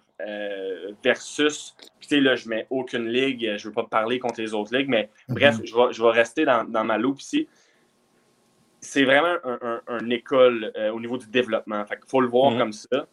versus. 1.02 1.74
Puis, 1.98 2.08
tu 2.08 2.14
sais, 2.16 2.20
là, 2.20 2.36
je 2.36 2.46
mets 2.46 2.66
aucune 2.68 3.08
ligue, 3.08 3.56
je 3.56 3.66
ne 3.66 3.70
veux 3.70 3.72
pas 3.72 3.84
parler 3.84 4.18
contre 4.18 4.40
les 4.40 4.52
autres 4.52 4.76
ligues, 4.76 4.88
mais 4.88 5.04
mm-hmm. 5.28 5.34
bref, 5.34 5.56
je 5.64 5.74
vais, 5.74 5.92
je 5.92 6.02
vais 6.02 6.10
rester 6.10 6.44
dans, 6.44 6.62
dans 6.62 6.84
ma 6.84 6.98
loupe 6.98 7.20
ici 7.20 7.48
c'est 8.80 9.04
vraiment 9.04 9.36
un, 9.88 10.10
école 10.10 10.72
euh, 10.76 10.90
au 10.90 11.00
niveau 11.00 11.18
du 11.18 11.26
développement. 11.26 11.84
Il 11.90 11.96
faut 12.08 12.20
le 12.20 12.28
voir 12.28 12.52
mhm. 12.52 12.58
comme 12.58 12.72
ça. 12.72 13.06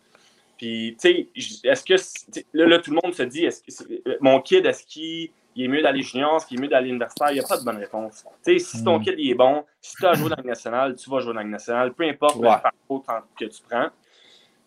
Puis, 0.58 0.98
tu 1.00 1.10
sais, 1.10 1.28
est-ce 1.64 1.84
que. 1.84 2.42
Là, 2.54 2.80
tout 2.80 2.92
le 2.92 3.00
monde 3.04 3.14
se 3.14 3.24
dit, 3.24 3.46
est-ce 3.46 3.62
que 3.62 3.94
euh, 4.08 4.18
mon 4.22 4.42
kid, 4.42 4.66
est-ce 4.66 4.86
qu'il 4.86 5.30
est 5.58 5.68
mieux 5.68 5.82
d'aller 5.82 6.02
junior, 6.02 6.38
est-ce 6.38 6.48
qu'il 6.48 6.58
est 6.58 6.62
mieux 6.62 6.68
d'aller 6.68 6.90
universitaire? 6.90 7.32
Il 7.32 7.36
n'y 7.36 7.40
a 7.42 7.48
pas 7.48 7.58
de 7.58 7.64
bonne 7.64 7.78
réponse. 7.78 8.26
Tu 8.44 8.54
sais, 8.54 8.60
si 8.60 8.84
ton 8.84 8.98
mhm. 8.98 9.06
kid 9.06 9.16
il 9.18 9.32
est 9.32 9.36
bon, 9.36 9.66
si 9.82 9.96
tu 9.96 10.06
as 10.06 10.14
joué 10.14 10.30
dans 10.30 10.42
le 10.42 10.48
national, 10.48 10.96
tu 10.96 11.10
vas 11.10 11.20
jouer 11.20 11.34
dans 11.34 11.44
le 11.44 11.50
national, 11.50 11.94
peu 11.94 12.04
importe 12.06 12.38
le 12.38 12.48
parcours 12.48 13.06
que 13.40 13.46
tu 13.46 13.62
prends. 13.70 13.90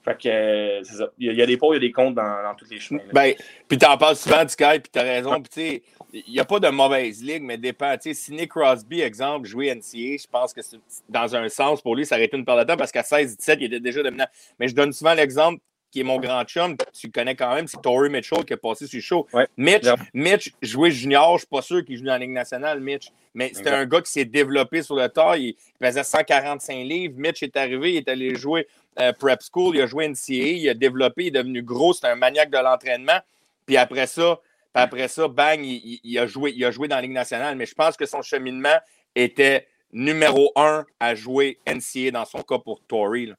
Fait 0.05 0.17
que 0.17 0.29
euh, 0.29 0.83
c'est 0.83 0.97
ça. 0.97 1.09
Il 1.19 1.33
y, 1.33 1.43
a, 1.43 1.47
des 1.47 1.57
pots, 1.59 1.75
il 1.75 1.77
y 1.77 1.79
a 1.79 1.81
des 1.81 1.93
comptes 1.93 2.15
dans, 2.15 2.43
dans 2.43 2.55
tous 2.55 2.71
les 2.71 2.81
chemins. 2.81 3.01
Ben, 3.13 3.35
puis 3.69 3.77
t'en 3.77 3.99
parles 3.99 4.17
souvent 4.17 4.43
du 4.45 4.51
Sky, 4.51 4.81
puis 4.81 4.91
t'as 4.91 5.03
raison. 5.03 5.43
Puis 5.43 5.51
tu 5.53 5.61
sais, 5.61 5.83
il 6.13 6.33
n'y 6.33 6.41
a 6.41 6.45
pas 6.45 6.59
de 6.59 6.69
mauvaise 6.69 7.23
ligue, 7.23 7.43
mais 7.43 7.59
dépend. 7.59 7.95
Tu 7.97 8.15
sais, 8.15 8.15
si 8.15 8.33
Nick 8.33 8.51
Crosby, 8.51 9.03
exemple, 9.03 9.47
jouait 9.47 9.75
NCA, 9.75 10.17
je 10.23 10.27
pense 10.31 10.55
que 10.55 10.61
dans 11.09 11.37
un 11.37 11.49
sens, 11.49 11.83
pour 11.83 11.97
lui, 11.97 12.07
ça 12.07 12.17
aurait 12.17 12.25
été 12.25 12.37
une 12.37 12.45
perte 12.45 12.61
de 12.61 12.65
temps 12.65 12.77
parce 12.77 12.93
qu'à 12.93 13.03
16-17, 13.03 13.57
il 13.61 13.65
était 13.65 13.81
déjà 13.81 14.03
dominant. 14.03 14.29
Mais 14.59 14.69
je 14.69 14.75
donne 14.75 14.93
souvent 14.93 15.15
l'exemple 15.15 15.61
qui 15.91 16.01
est 16.01 16.05
mon 16.05 16.19
grand 16.19 16.45
chum, 16.45 16.77
tu 16.93 17.09
le 17.09 17.13
connais 17.13 17.35
quand 17.35 17.55
même, 17.55 17.67
c'est 17.67 17.81
Tory 17.83 18.11
Mitchell 18.11 18.45
qui 18.45 18.53
a 18.53 18.57
passé 18.57 18.87
sur 18.87 18.97
le 18.97 19.03
show. 19.03 19.27
Mitch, 19.57 19.87
Mitch 20.15 20.53
jouait 20.63 20.91
junior, 20.91 21.31
je 21.31 21.33
ne 21.33 21.39
suis 21.39 21.47
pas 21.49 21.63
sûr 21.63 21.85
qu'il 21.85 21.97
joue 21.97 22.05
dans 22.05 22.13
la 22.13 22.19
Ligue 22.19 22.31
nationale, 22.31 22.81
Mitch. 22.81 23.11
Mais 23.35 23.51
c'était 23.55 23.71
un 23.71 23.87
gars 23.87 24.01
qui 24.01 24.11
s'est 24.11 24.25
développé 24.25 24.83
sur 24.83 24.97
le 24.97 25.09
tas. 25.09 25.37
Il, 25.37 25.55
pesait 25.79 26.05
145 26.05 26.75
livres. 26.85 27.15
Mitch 27.17 27.43
est 27.43 27.57
arrivé, 27.57 27.93
il 27.93 27.97
est 27.99 28.09
allé 28.09 28.35
jouer 28.35 28.67
euh, 28.99 29.13
prep 29.13 29.41
school, 29.43 29.77
il 29.77 29.83
a 29.83 29.87
joué 29.87 30.09
NCA, 30.09 30.35
il 30.35 30.69
a 30.69 30.75
développé, 30.75 31.25
il 31.25 31.29
est 31.29 31.43
devenu 31.43 31.63
gros, 31.63 31.93
c'est 31.93 32.07
un 32.07 32.17
maniaque 32.17 32.51
de 32.51 32.59
l'entraînement. 32.59 33.21
Puis 33.67 33.77
après 33.77 34.07
ça, 34.07 34.41
après 34.75 35.09
ça, 35.09 35.29
bang, 35.29 35.61
il, 35.63 36.19
a 36.19 36.27
joué, 36.27 36.53
il 36.57 36.65
a 36.65 36.71
joué 36.71 36.89
dans 36.89 36.97
la 36.97 37.03
Ligue 37.03 37.13
nationale. 37.13 37.57
Mais 37.57 37.67
je 37.67 37.75
pense 37.75 37.97
que 37.97 38.07
son 38.07 38.23
cheminement 38.23 38.79
était 39.15 39.67
numéro 39.93 40.53
un 40.57 40.85
à 40.99 41.15
jouer 41.15 41.59
NCA 41.67 42.11
dans 42.13 42.25
son 42.25 42.43
cas 42.43 42.59
pour 42.59 42.81
Tory. 42.83 43.33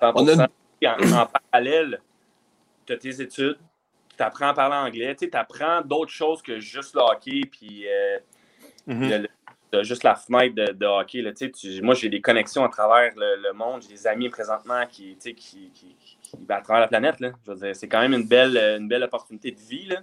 A 0.00 0.10
en, 0.10 1.26
parallèle, 1.26 2.00
tu 2.86 2.92
as 2.92 2.96
tes 2.96 3.20
études, 3.20 3.58
tu 4.16 4.22
apprends 4.22 4.48
à 4.48 4.54
parler 4.54 4.76
anglais, 4.76 5.16
tu 5.16 5.28
apprends 5.32 5.82
d'autres 5.82 6.12
choses 6.12 6.40
que 6.40 6.60
juste 6.60 6.94
le 6.94 7.00
hockey, 7.00 7.42
puis 7.50 7.84
euh, 7.88 8.18
mm-hmm. 9.72 9.82
juste 9.84 10.04
la 10.04 10.14
fenêtre 10.14 10.54
de, 10.54 10.86
hockey. 10.86 11.22
Là, 11.22 11.32
moi, 11.82 11.94
j'ai 11.94 12.08
des 12.08 12.20
connexions 12.20 12.64
à 12.64 12.68
travers 12.68 13.12
le, 13.16 13.52
monde, 13.52 13.82
j'ai 13.82 13.94
des 13.94 14.06
amis 14.06 14.28
présentement 14.28 14.84
qui, 14.90 15.16
qui, 15.16 15.34
qui, 15.34 15.70
qui, 15.72 16.16
à 16.48 16.60
travers 16.60 16.80
la 16.80 16.88
planète. 16.88 17.20
Là. 17.20 17.32
Je 17.46 17.52
veux 17.52 17.58
dire, 17.58 17.76
c'est 17.76 17.88
quand 17.88 18.00
même 18.00 18.14
une 18.14 18.26
belle, 18.26 18.56
une 18.56 18.88
belle 18.88 19.02
opportunité 19.02 19.50
de 19.50 19.60
vie. 19.60 19.86
Là. 19.86 20.02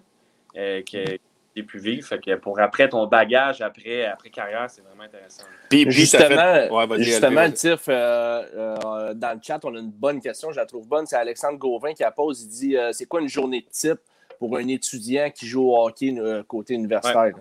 Euh, 0.57 0.81
qui 0.83 0.97
est 0.97 1.63
plus 1.63 1.79
vif. 1.79 2.07
Fait 2.07 2.19
que 2.19 2.35
pour 2.35 2.59
après 2.59 2.87
ton 2.87 3.07
bagage, 3.07 3.61
après, 3.61 4.05
après 4.05 4.29
carrière, 4.29 4.69
c'est 4.69 4.81
vraiment 4.81 5.03
intéressant. 5.03 5.43
Puis, 5.69 5.85
justement, 5.89 6.97
justement 6.97 7.43
le 7.43 7.53
TIRF, 7.53 7.85
euh, 7.87 8.43
euh, 8.53 9.13
dans 9.13 9.33
le 9.33 9.39
chat, 9.41 9.59
on 9.63 9.75
a 9.75 9.79
une 9.79 9.91
bonne 9.91 10.21
question, 10.21 10.51
je 10.51 10.57
la 10.57 10.65
trouve 10.65 10.87
bonne. 10.87 11.05
C'est 11.05 11.17
Alexandre 11.17 11.57
Gauvin 11.57 11.93
qui 11.93 12.03
a 12.03 12.11
posé. 12.11 12.45
Il 12.45 12.49
dit 12.49 12.77
c'est 12.91 13.05
quoi 13.05 13.21
une 13.21 13.29
journée 13.29 13.61
de 13.61 13.69
type 13.69 13.99
pour 14.39 14.55
un 14.57 14.67
étudiant 14.67 15.29
qui 15.29 15.45
joue 15.45 15.69
au 15.69 15.85
hockey 15.85 16.13
côté 16.47 16.73
universitaire? 16.73 17.35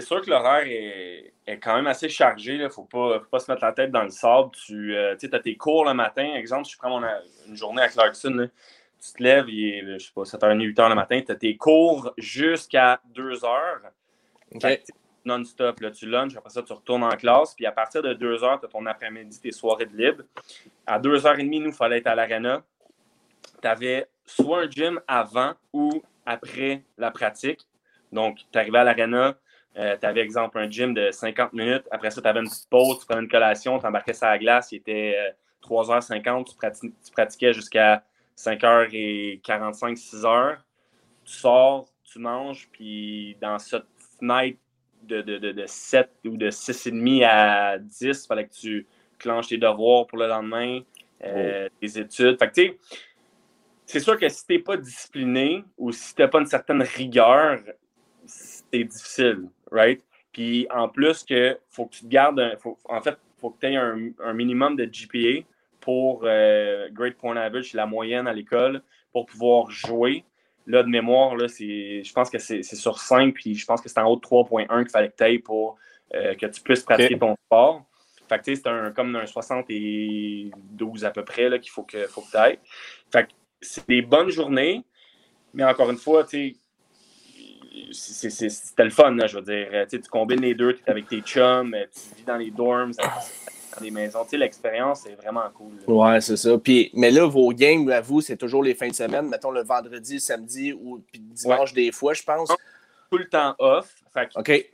C'est 0.00 0.06
sûr 0.06 0.22
que 0.22 0.30
l'horaire 0.30 0.66
est, 0.66 1.32
est, 1.46 1.58
quand 1.58 1.76
même 1.76 1.86
assez 1.86 2.08
chargé. 2.08 2.54
Il 2.54 2.62
ne 2.62 2.68
faut 2.68 2.84
pas, 2.84 3.20
faut 3.20 3.26
pas 3.30 3.38
se 3.38 3.50
mettre 3.50 3.64
la 3.64 3.72
tête 3.72 3.90
dans 3.90 4.02
le 4.02 4.10
sable. 4.10 4.50
Tu 4.66 4.96
as 4.96 5.16
tes 5.16 5.56
cours 5.56 5.84
le 5.84 5.92
matin. 5.94 6.34
Exemple, 6.34 6.68
je 6.68 6.76
prends 6.78 6.98
mon, 6.98 7.06
une 7.46 7.56
journée 7.56 7.82
à 7.82 7.88
Clarkson, 7.88 8.48
tu 9.00 9.12
te 9.12 9.22
lèves, 9.22 9.48
il 9.48 9.68
est, 9.68 9.98
je 9.98 10.06
sais 10.06 10.12
pas, 10.14 10.22
7h30, 10.22 10.74
8h 10.74 10.88
le 10.88 10.94
matin, 10.94 11.20
tu 11.24 11.32
as 11.32 11.34
tes 11.34 11.56
cours 11.56 12.12
jusqu'à 12.18 13.00
2h. 13.14 13.80
Non-stop, 15.22 15.78
tu 15.92 16.06
lunches, 16.06 16.36
après 16.36 16.50
ça, 16.50 16.62
tu 16.62 16.72
retournes 16.72 17.04
en 17.04 17.10
classe, 17.10 17.54
puis 17.54 17.66
à 17.66 17.72
partir 17.72 18.02
de 18.02 18.14
2h, 18.14 18.60
tu 18.60 18.66
as 18.66 18.68
ton 18.68 18.86
après-midi, 18.86 19.38
tes 19.38 19.52
soirées 19.52 19.86
de 19.86 19.96
libre. 19.96 20.24
À 20.86 20.98
2h30, 20.98 21.60
nous, 21.60 21.68
il 21.68 21.72
fallait 21.72 21.98
être 21.98 22.06
à 22.06 22.14
l'arena. 22.14 22.62
Tu 23.60 23.68
avais 23.68 24.08
soit 24.24 24.62
un 24.62 24.70
gym 24.70 25.00
avant 25.06 25.52
ou 25.74 26.02
après 26.24 26.84
la 26.96 27.10
pratique. 27.10 27.60
Donc, 28.12 28.38
tu 28.50 28.58
arrivais 28.58 28.78
à 28.78 28.84
l'arena, 28.84 29.36
euh, 29.76 29.96
tu 30.00 30.06
avais, 30.06 30.20
exemple, 30.20 30.58
un 30.58 30.68
gym 30.68 30.94
de 30.94 31.10
50 31.10 31.52
minutes. 31.52 31.84
Après 31.90 32.10
ça, 32.10 32.20
tu 32.20 32.28
avais 32.28 32.40
une 32.40 32.48
petite 32.48 32.68
pause, 32.68 33.00
tu 33.00 33.06
prenais 33.06 33.22
une 33.22 33.28
collation, 33.28 33.78
tu 33.78 33.86
embarquais 33.86 34.12
sur 34.12 34.26
la 34.26 34.38
glace, 34.38 34.72
il 34.72 34.76
était 34.76 35.34
3h50, 35.62 36.40
euh, 36.64 36.70
tu 37.04 37.12
pratiquais 37.12 37.52
jusqu'à 37.52 38.04
5h45, 38.36 39.96
6h. 39.96 40.56
Tu 41.24 41.32
sors, 41.32 41.88
tu 42.04 42.18
manges, 42.18 42.68
puis 42.72 43.36
dans 43.40 43.58
cette 43.58 43.84
fenêtre 44.18 44.58
de, 45.02 45.22
de, 45.22 45.38
de, 45.38 45.64
7 45.66 46.10
ou 46.26 46.36
de 46.36 46.50
6,5 46.50 47.24
à 47.24 47.78
10, 47.78 48.00
il 48.02 48.26
fallait 48.26 48.46
que 48.46 48.52
tu 48.54 48.86
clenches 49.18 49.48
tes 49.48 49.58
devoirs 49.58 50.06
pour 50.06 50.18
le 50.18 50.26
lendemain. 50.26 50.80
euh, 51.24 51.68
des 51.80 51.98
études. 51.98 52.38
Fait 52.38 52.48
que, 52.48 52.54
tu 52.54 52.62
sais, 52.68 52.78
c'est 53.86 54.00
sûr 54.00 54.18
que 54.18 54.28
si 54.28 54.46
tu 54.46 54.52
n'es 54.54 54.58
pas 54.60 54.76
discipliné 54.76 55.64
ou 55.76 55.92
si 55.92 56.14
tu 56.14 56.22
n'as 56.22 56.28
pas 56.28 56.40
une 56.40 56.46
certaine 56.46 56.82
rigueur, 56.82 57.58
c'est 58.30 58.84
difficile, 58.84 59.48
right? 59.70 60.02
Puis 60.32 60.66
en 60.70 60.88
plus 60.88 61.24
que 61.24 61.58
faut 61.70 61.86
que 61.86 61.94
tu 61.94 62.02
te 62.02 62.08
gardes, 62.08 62.40
un- 62.40 62.56
faut- 62.56 62.78
en 62.84 63.00
fait, 63.00 63.16
faut 63.38 63.50
que 63.50 63.60
tu 63.60 63.66
aies 63.66 63.76
un, 63.76 64.10
un 64.22 64.32
minimum 64.32 64.76
de 64.76 64.84
GPA 64.84 65.44
pour 65.80 66.22
euh, 66.24 66.88
Great 66.92 67.16
Point 67.16 67.36
Average, 67.36 67.72
la 67.74 67.86
moyenne 67.86 68.26
à 68.28 68.32
l'école, 68.32 68.82
pour 69.12 69.26
pouvoir 69.26 69.70
jouer. 69.70 70.24
Là, 70.66 70.82
de 70.82 70.88
mémoire, 70.88 71.36
là, 71.36 71.48
c'est, 71.48 72.04
je 72.04 72.12
pense 72.12 72.28
que 72.30 72.38
c'est, 72.38 72.62
c'est 72.62 72.76
sur 72.76 72.98
5, 73.00 73.34
puis 73.34 73.54
je 73.54 73.64
pense 73.66 73.80
que 73.80 73.88
c'est 73.88 73.98
en 73.98 74.06
haut 74.08 74.16
de 74.16 74.20
3.1 74.20 74.82
qu'il 74.82 74.90
fallait 74.90 75.08
que 75.08 75.16
tu 75.16 75.24
ailles 75.24 75.38
pour 75.38 75.78
euh, 76.14 76.34
que 76.34 76.46
tu 76.46 76.60
puisses 76.60 76.82
pratiquer 76.84 77.14
ton 77.18 77.34
sport. 77.46 77.84
Fait 78.28 78.38
que 78.38 78.44
tu 78.44 78.54
sais, 78.54 78.62
c'est 78.62 78.68
un, 78.68 78.92
comme 78.92 79.16
un 79.16 79.26
72 79.26 81.04
à 81.04 81.10
peu 81.10 81.24
près 81.24 81.48
là, 81.48 81.58
qu'il 81.58 81.70
faut 81.70 81.82
que, 81.82 82.06
faut 82.06 82.20
que 82.20 82.30
tu 82.30 82.36
ailles. 82.36 82.58
Fait 83.12 83.24
que 83.24 83.30
c'est 83.60 83.88
des 83.88 84.02
bonnes 84.02 84.30
journées, 84.30 84.84
mais 85.54 85.64
encore 85.64 85.90
une 85.90 85.96
fois, 85.96 86.24
tu 86.24 86.50
sais, 86.50 86.56
c'était 87.92 88.84
le 88.84 88.90
fun, 88.90 89.12
là, 89.12 89.26
je 89.26 89.36
veux 89.38 89.42
dire. 89.42 89.68
Tu 89.88 89.96
sais, 89.96 90.02
tu 90.02 90.08
combines 90.08 90.40
les 90.40 90.54
deux, 90.54 90.74
tu 90.74 90.82
es 90.86 90.90
avec 90.90 91.08
tes 91.08 91.20
chums, 91.20 91.74
euh, 91.74 91.84
tu 91.92 92.16
vis 92.16 92.24
dans 92.24 92.36
les 92.36 92.50
dorms, 92.50 92.92
dans 92.92 93.82
les 93.82 93.90
maisons. 93.90 94.24
Tu 94.24 94.30
sais, 94.30 94.36
l'expérience 94.38 95.06
est 95.06 95.14
vraiment 95.14 95.48
cool. 95.54 95.72
là. 95.86 95.92
Ouais, 95.92 96.20
c'est 96.20 96.36
ça. 96.36 96.58
Puis, 96.58 96.90
mais 96.94 97.10
là, 97.10 97.26
vos 97.26 97.52
games, 97.52 97.88
à 97.90 98.00
vous, 98.00 98.20
c'est 98.20 98.36
toujours 98.36 98.62
les 98.62 98.74
fins 98.74 98.88
de 98.88 98.94
semaine, 98.94 99.28
mettons 99.28 99.50
le 99.50 99.62
vendredi, 99.62 100.14
le 100.14 100.20
samedi 100.20 100.72
ou 100.72 101.02
puis 101.10 101.20
dimanche 101.20 101.72
des 101.72 101.92
fois, 101.92 102.12
je 102.14 102.22
pense. 102.22 102.48
Tout 103.10 103.18
le 103.18 103.28
temps 103.28 103.54
off. 103.58 103.94
Fait 104.12 104.28
que 104.28 104.38
OK. 104.38 104.70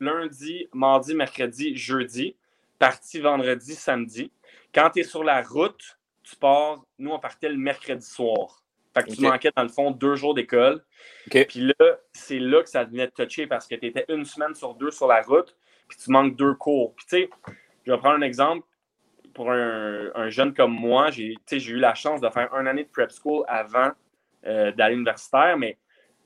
lundi, 0.00 0.68
mardi, 0.72 1.14
mercredi, 1.14 1.76
jeudi, 1.76 2.34
parti 2.78 3.20
vendredi, 3.20 3.74
samedi. 3.74 4.30
Quand 4.74 4.90
tu 4.90 5.00
es 5.00 5.04
sur 5.04 5.24
la 5.24 5.42
route, 5.42 5.98
tu 6.22 6.36
pars. 6.36 6.84
Nous, 6.98 7.10
on 7.10 7.18
partait 7.18 7.48
le 7.48 7.56
mercredi 7.56 8.04
soir. 8.04 8.62
Fait 8.96 9.10
que 9.10 9.14
tu 9.14 9.22
manquais, 9.22 9.50
dans 9.54 9.62
le 9.62 9.68
fond, 9.68 9.90
deux 9.90 10.16
jours 10.16 10.34
d'école. 10.34 10.82
Puis 11.28 11.72
là, 11.78 11.98
c'est 12.12 12.38
là 12.38 12.62
que 12.62 12.68
ça 12.68 12.84
devenait 12.84 13.08
touché 13.08 13.46
parce 13.46 13.66
que 13.66 13.74
tu 13.74 13.86
étais 13.86 14.06
une 14.08 14.24
semaine 14.24 14.54
sur 14.54 14.74
deux 14.74 14.90
sur 14.90 15.06
la 15.06 15.20
route, 15.20 15.54
puis 15.86 15.98
tu 16.02 16.10
manques 16.10 16.36
deux 16.36 16.54
cours. 16.54 16.94
Puis 16.94 17.06
tu 17.06 17.16
sais, 17.16 17.30
je 17.84 17.92
vais 17.92 17.98
prendre 17.98 18.16
un 18.16 18.22
exemple. 18.22 18.66
Pour 19.34 19.50
un, 19.50 20.10
un 20.14 20.30
jeune 20.30 20.54
comme 20.54 20.72
moi, 20.72 21.10
j'ai 21.10 21.34
eu 21.50 21.76
la 21.76 21.94
chance 21.94 22.22
de 22.22 22.30
faire 22.30 22.54
une 22.54 22.66
année 22.66 22.84
de 22.84 22.88
prep 22.88 23.10
school 23.10 23.44
avant 23.48 23.90
euh, 24.46 24.72
d'aller 24.72 24.94
universitaire, 24.94 25.58
mais 25.58 25.76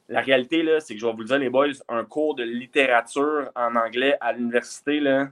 la 0.09 0.21
réalité, 0.21 0.63
là, 0.63 0.79
c'est 0.79 0.95
que 0.95 1.01
je 1.01 1.07
vais 1.07 1.13
vous 1.13 1.21
le 1.21 1.25
dire, 1.25 1.39
les 1.39 1.51
boys, 1.51 1.69
un 1.89 2.05
cours 2.05 2.37
de 2.37 2.45
littérature 2.45 3.51
en 3.57 3.75
anglais 3.75 4.17
à 4.21 4.33
l'université, 4.33 5.01
là, 5.01 5.29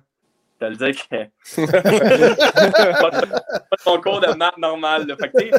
te 0.59 0.65
le 0.65 0.77
dire 0.77 1.09
que 1.09 1.27
pas, 3.01 3.11
ton 3.85 4.01
cours 4.01 4.21
de 4.21 4.33
maths 4.35 4.59
normal. 4.59 5.07
là. 5.07 5.17
Fait 5.17 5.31
que, 5.31 5.51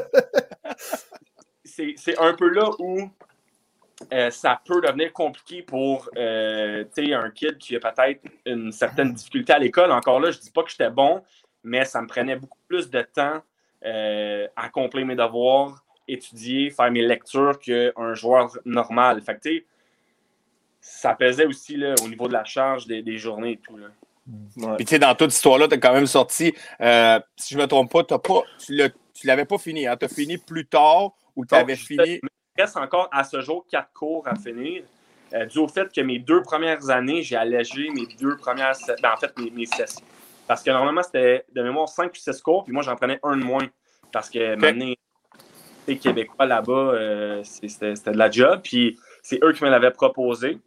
c'est, 1.80 1.94
c'est 1.98 2.20
un 2.20 2.34
peu 2.34 2.50
là 2.50 2.70
où 2.80 3.10
euh, 4.13 4.30
ça 4.30 4.62
peut 4.65 4.82
devenir 4.82 5.12
compliqué 5.13 5.62
pour 5.62 6.10
euh, 6.18 6.84
tu 6.96 7.06
sais, 7.06 7.13
un 7.13 7.30
kid 7.32 7.58
qui 7.58 7.76
a 7.76 7.80
peut-être 7.80 8.22
une 8.46 8.72
certaine 8.72 9.13
difficulté 9.13 9.54
à 9.54 9.60
l'école. 9.60 9.92
Encore 9.92 10.20
là, 10.20 10.32
je 10.32 10.39
dis 10.39 10.52
pas 10.52 10.63
que 10.63 10.72
j'étais 10.72 10.89
bon, 10.89 11.24
mais 11.63 11.86
ça 11.86 12.02
me 12.02 12.08
prenait 12.08 12.36
beaucoup 12.36 12.58
plus 12.68 12.89
de 12.89 13.02
temps 13.02 13.42
euh, 13.86 14.48
à 14.56 14.65
accomplir 14.65 15.06
mes 15.06 15.15
devoirs, 15.15 15.84
étudier, 16.08 16.70
faire 16.70 16.92
mes 16.92 17.02
lectures 17.02 17.60
qu'un 17.60 18.13
joueur 18.13 18.58
normal. 18.65 19.22
Fait 19.22 19.36
que, 19.36 19.42
tu 19.42 19.58
sais, 19.58 19.65
ça 20.82 21.13
pesait 21.13 21.46
aussi 21.46 21.76
là, 21.76 21.96
au 22.04 22.08
niveau 22.08 22.28
de 22.28 22.34
la 22.34 22.46
charge 22.46 22.88
des, 22.88 23.02
des 23.02 23.18
journées 23.18 23.54
et 23.54 23.58
tout. 23.58 23.78
Là. 23.78 23.88
Ouais. 24.58 24.76
Puis 24.78 24.86
tu 24.86 24.92
sais, 24.92 25.00
dans 25.00 25.13
toute 25.15 25.32
cette 25.32 25.38
histoire-là, 25.38 25.68
tu 25.68 25.76
as 25.76 25.78
quand 25.78 25.94
même 25.94 26.08
sorti, 26.08 26.54
euh, 26.82 27.20
si 27.36 27.54
je 27.54 27.58
ne 27.58 27.63
me 27.63 27.68
trompe 27.68 27.92
pas, 27.92 28.04
t'as 28.04 28.20
pas 28.20 28.44
tu 29.20 29.28
ne 29.28 29.32
l'avais 29.32 29.46
pas 29.46 29.58
fini. 29.58 29.86
Hein? 29.86 29.98
Tu 29.98 30.06
as 30.06 30.08
fini 30.08 30.38
plus 30.38 30.65
tard 30.65 31.12
ou 31.39 31.75
fini. 31.75 32.19
Il 32.58 32.62
reste 32.62 32.78
encore 32.78 33.08
à 33.12 33.23
ce 33.23 33.41
jour 33.41 33.65
quatre 33.69 33.91
cours 33.93 34.28
à 34.28 34.36
finir. 34.36 34.84
euh, 35.34 35.45
dû 35.45 35.60
au 35.60 35.67
fait 35.67 35.91
que 35.93 36.02
mes 36.02 36.19
deux 36.19 36.41
premières 36.41 36.89
années, 36.89 37.21
j'ai 37.21 37.36
allégé 37.36 37.89
mes 37.91 38.08
deux 38.19 38.36
premières 38.38 38.75
ben, 39.02 39.12
en 39.13 39.17
fait, 39.17 39.38
mes, 39.38 39.52
mes 39.52 39.65
sessions. 39.65 40.06
Parce 40.47 40.63
que 40.63 40.71
normalement, 40.71 41.04
c'était 41.04 41.45
de 41.54 41.62
mémoire 41.62 41.88
5 41.88 42.12
ou 42.12 42.15
6 42.15 42.41
cours, 42.41 42.63
puis 42.63 42.73
moi, 42.73 42.82
j'en 42.82 42.95
prenais 42.95 43.19
un 43.21 43.38
de 43.38 43.43
moins. 43.43 43.67
Parce 44.12 44.30
que 44.30 44.56
maintenant, 44.56 44.91
les 45.88 45.97
Québécois 45.97 46.45
là-bas, 46.45 46.71
euh, 46.71 47.43
c'était 47.43 47.93
de 47.93 48.17
la 48.17 48.32
job. 48.32 48.62
Puis 48.63 48.97
c'est 49.21 49.39
eux 49.43 49.54
qui 49.54 49.63
me 49.63 49.69
l'avaient 49.69 49.91
proposé. 49.91 50.58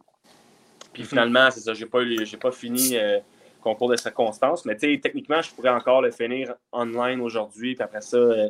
Puis 0.93 1.03
finalement, 1.03 1.49
c'est 1.51 1.61
ça, 1.61 1.73
j'ai 1.73 1.85
pas, 1.85 1.99
pas 2.39 2.51
fini 2.51 2.97
euh, 2.97 3.19
concours 3.61 3.89
de 3.89 3.95
circonstances. 3.95 4.65
Mais 4.65 4.75
techniquement, 4.75 5.41
je 5.41 5.51
pourrais 5.53 5.69
encore 5.69 6.01
le 6.01 6.11
finir 6.11 6.53
online 6.71 7.19
aujourd'hui. 7.21 7.75
Puis 7.75 7.83
après 7.83 8.01
ça, 8.01 8.17
euh, 8.17 8.49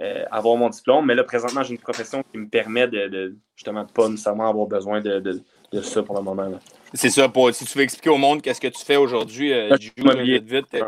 euh, 0.00 0.24
avoir 0.30 0.56
mon 0.56 0.68
diplôme. 0.68 1.06
Mais 1.06 1.14
là, 1.14 1.24
présentement, 1.24 1.62
j'ai 1.62 1.72
une 1.74 1.80
profession 1.80 2.22
qui 2.32 2.38
me 2.38 2.48
permet 2.48 2.88
de, 2.88 3.08
de 3.08 3.36
justement 3.56 3.84
pas 3.84 4.08
nécessairement 4.08 4.48
avoir 4.48 4.66
besoin 4.66 5.00
de, 5.00 5.20
de- 5.20 5.42
de 5.72 5.82
ça 5.82 6.02
pour 6.02 6.16
le 6.16 6.22
moment. 6.22 6.50
C'est 6.94 7.10
ça, 7.10 7.28
pour, 7.28 7.52
si 7.54 7.64
tu 7.64 7.78
veux 7.78 7.84
expliquer 7.84 8.10
au 8.10 8.18
monde 8.18 8.42
qu'est-ce 8.42 8.60
que 8.60 8.68
tu 8.68 8.84
fais 8.84 8.96
aujourd'hui, 8.96 9.52
euh, 9.52 9.76
vite, 9.76 10.44
vite. 10.44 10.66
euh, 10.74 10.84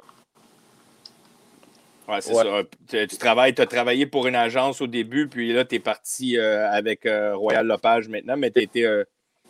Ouais, 2.06 2.20
c'est 2.20 2.34
Ouais. 2.34 2.44
ça. 2.44 2.62
Tu, 2.86 3.06
tu 3.06 3.16
travailles, 3.16 3.54
tu 3.54 3.62
as 3.62 3.66
travaillé 3.66 4.04
pour 4.04 4.26
une 4.26 4.34
agence 4.36 4.82
au 4.82 4.86
début, 4.86 5.26
puis 5.28 5.52
là, 5.52 5.64
tu 5.64 5.76
es 5.76 5.78
parti 5.78 6.36
euh, 6.36 6.70
avec 6.70 7.06
euh, 7.06 7.34
Royal 7.34 7.66
Lepage 7.66 8.08
maintenant, 8.08 8.36
mais 8.36 8.50
tu 8.50 8.60
été. 8.60 8.84
euh, 8.86 9.04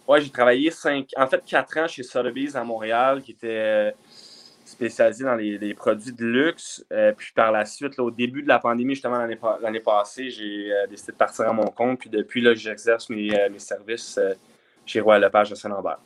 Ouais, 0.06 0.20
j'ai 0.20 0.30
travaillé 0.30 0.70
cinq, 0.70 1.08
en 1.16 1.26
fait 1.26 1.42
quatre 1.44 1.78
ans 1.78 1.88
chez 1.88 2.02
Sotheby's 2.02 2.54
à 2.54 2.62
Montréal, 2.62 3.22
qui 3.22 3.32
était 3.32 3.48
euh, 3.48 3.90
spécialisé 4.74 5.24
dans 5.24 5.34
les, 5.36 5.56
les 5.58 5.72
produits 5.74 6.12
de 6.12 6.24
luxe. 6.24 6.84
Euh, 6.92 7.12
puis 7.16 7.32
par 7.34 7.50
la 7.52 7.64
suite, 7.64 7.96
là, 7.96 8.04
au 8.04 8.10
début 8.10 8.42
de 8.42 8.48
la 8.48 8.58
pandémie, 8.58 8.94
justement 8.94 9.18
l'année 9.18 9.36
pa- 9.36 9.58
l'année 9.62 9.80
passée, 9.80 10.30
j'ai 10.30 10.72
euh, 10.72 10.86
décidé 10.86 11.12
de 11.12 11.16
partir 11.16 11.48
à 11.48 11.52
mon 11.52 11.66
compte. 11.68 12.00
Puis 12.00 12.10
depuis, 12.10 12.40
là, 12.40 12.54
j'exerce 12.54 13.08
mes, 13.08 13.38
euh, 13.38 13.48
mes 13.50 13.58
services 13.58 14.18
euh, 14.18 14.34
chez 14.84 15.00
Royal 15.00 15.22
Lepage 15.22 15.52
à 15.52 15.54
Saint-Lambert. 15.54 15.98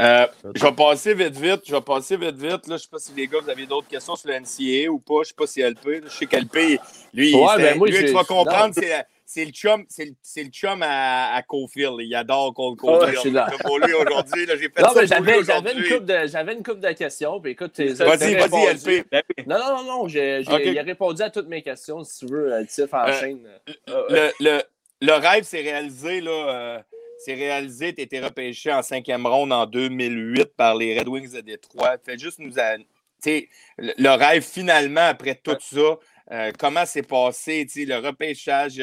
Euh, 0.00 0.26
je 0.54 0.62
vais 0.64 0.72
passer 0.72 1.12
vite, 1.14 1.36
vite. 1.36 1.62
Je 1.66 1.74
vais 1.74 1.80
passer 1.82 2.16
vite, 2.16 2.36
vite. 2.36 2.50
Là, 2.50 2.58
je 2.66 2.72
ne 2.72 2.78
sais 2.78 2.88
pas 2.90 2.98
si 2.98 3.12
les 3.12 3.26
gars, 3.26 3.38
vous 3.42 3.50
avez 3.50 3.66
d'autres 3.66 3.88
questions 3.88 4.16
sur 4.16 4.28
le 4.30 4.36
NCA 4.36 4.90
ou 4.90 4.98
pas. 4.98 5.16
Je 5.16 5.18
ne 5.20 5.24
sais 5.24 5.34
pas 5.36 5.46
si 5.46 5.60
LP. 5.60 6.02
Je 6.04 6.08
sais 6.08 6.26
qu'LP, 6.26 6.78
lui, 7.12 7.34
Ouais, 7.34 7.56
ben 7.58 7.76
moi, 7.78 7.88
lui, 7.88 7.96
j'ai- 7.96 8.06
tu 8.06 8.12
vas 8.12 8.24
comprendre, 8.24 8.68
non. 8.68 8.72
c'est 8.74 8.88
la- 8.88 9.06
c'est 9.34 9.44
le 9.46 9.50
chum, 9.50 9.84
c'est 9.88 10.04
le, 10.04 10.12
c'est 10.20 10.44
le 10.44 10.50
chum 10.50 10.82
à, 10.82 11.34
à 11.34 11.42
Cofield. 11.42 11.94
Il 12.00 12.14
adore 12.14 12.52
Cole 12.52 12.72
Ouais, 12.82 12.98
Cofield. 12.98 13.18
c'est 13.22 13.30
là. 13.30 13.50
pour 13.64 13.78
lui 13.78 13.92
aujourd'hui, 13.94 14.44
là, 14.46 14.56
j'ai 14.56 14.68
fait 14.68 14.82
Non, 14.82 14.88
ça 14.88 15.00
mais 15.20 15.32
pour 15.32 15.38
lui 15.40 15.44
j'avais, 15.44 15.72
une 15.72 15.82
couple 15.88 16.04
de, 16.04 16.26
j'avais 16.26 16.52
une 16.52 16.62
couple 16.62 16.80
de 16.80 16.92
questions. 16.92 17.40
Puis 17.40 17.52
écoute, 17.52 17.72
t'es- 17.72 17.92
Vas-y, 17.94 18.34
Vas-y, 18.34 18.74
LP. 18.74 19.06
Non, 19.46 19.58
non, 19.58 19.76
non, 19.76 19.84
non. 19.84 20.08
J'ai. 20.08 20.42
Il 20.64 20.78
a 20.78 20.82
répondu 20.82 21.22
à 21.22 21.30
toutes 21.30 21.48
mes 21.48 21.62
questions. 21.62 22.04
Si 22.04 22.26
tu 22.26 22.32
veux, 22.32 22.52
euh, 22.52 22.64
Tiff 22.64 22.92
en 22.92 23.06
Euh, 23.08 23.12
chaîne. 23.20 23.40
le, 23.88 24.30
le, 24.40 24.62
le 25.00 25.12
rêve 25.12 25.44
s'est 25.44 25.62
réalisé, 25.62 26.20
là. 26.20 26.30
euh, 26.30 26.78
c'est 27.24 27.34
réalisé, 27.34 27.94
tu 27.94 28.00
été 28.02 28.18
repêché 28.20 28.72
en 28.72 28.82
cinquième 28.82 29.26
ronde 29.26 29.52
en 29.52 29.64
2008 29.64 30.56
par 30.56 30.74
les 30.74 30.98
Red 30.98 31.08
Wings 31.08 31.32
de 31.32 31.40
Détroit. 31.40 31.96
Fais 32.04 32.18
juste 32.18 32.38
nous. 32.40 32.58
a- 32.58 32.76
Le, 33.24 33.92
le 33.96 34.08
rêve, 34.10 34.42
finalement, 34.42 35.06
après 35.06 35.36
tout 35.36 35.56
ça, 35.60 35.98
euh, 36.32 36.50
comment 36.58 36.84
c'est 36.84 37.06
passé, 37.06 37.64
le 37.86 37.96
repêchage? 37.98 38.82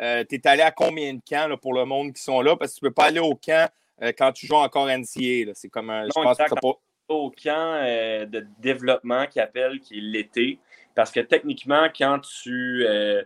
Euh, 0.00 0.24
tu 0.28 0.36
es 0.36 0.46
allé 0.46 0.62
à 0.62 0.70
combien 0.70 1.14
de 1.14 1.20
camps 1.28 1.48
là, 1.48 1.56
pour 1.56 1.74
le 1.74 1.84
monde 1.84 2.12
qui 2.12 2.22
sont 2.22 2.40
là? 2.40 2.56
Parce 2.56 2.74
que 2.74 2.78
tu 2.78 2.84
ne 2.84 2.88
peux 2.90 2.94
pas 2.94 3.06
aller 3.06 3.20
au 3.20 3.34
camp 3.34 3.68
euh, 4.02 4.12
quand 4.16 4.32
tu 4.32 4.46
joues 4.46 4.54
encore 4.54 4.86
NCA. 4.86 5.52
C'est 5.54 5.68
comme 5.68 5.90
un. 5.90 6.04
Je 6.04 6.10
pense 6.10 6.24
que 6.24 6.42
exact. 6.42 6.54
t'as 6.54 6.60
pas. 6.60 6.78
au 7.08 7.30
camp 7.30 7.80
euh, 7.82 8.26
de 8.26 8.46
développement 8.58 9.26
qui 9.26 9.40
appelle, 9.40 9.80
qui 9.80 9.98
est 9.98 10.02
l'été. 10.02 10.58
Parce 10.94 11.10
que 11.10 11.20
techniquement, 11.20 11.88
quand 11.96 12.20
tu. 12.20 12.84
euh, 12.86 13.22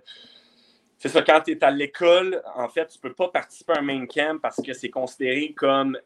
c'est 0.98 1.08
ça, 1.08 1.22
quand 1.22 1.40
tu 1.40 1.52
es 1.52 1.64
à 1.64 1.70
l'école, 1.70 2.42
en 2.54 2.68
fait, 2.68 2.86
tu 2.86 2.98
ne 2.98 3.02
peux 3.02 3.14
pas 3.14 3.28
participer 3.28 3.72
à 3.72 3.78
un 3.78 3.82
main 3.82 4.06
camp 4.06 4.40
parce 4.40 4.62
que 4.62 4.72
c'est 4.72 4.90
considéré 4.90 5.52
comme 5.52 5.98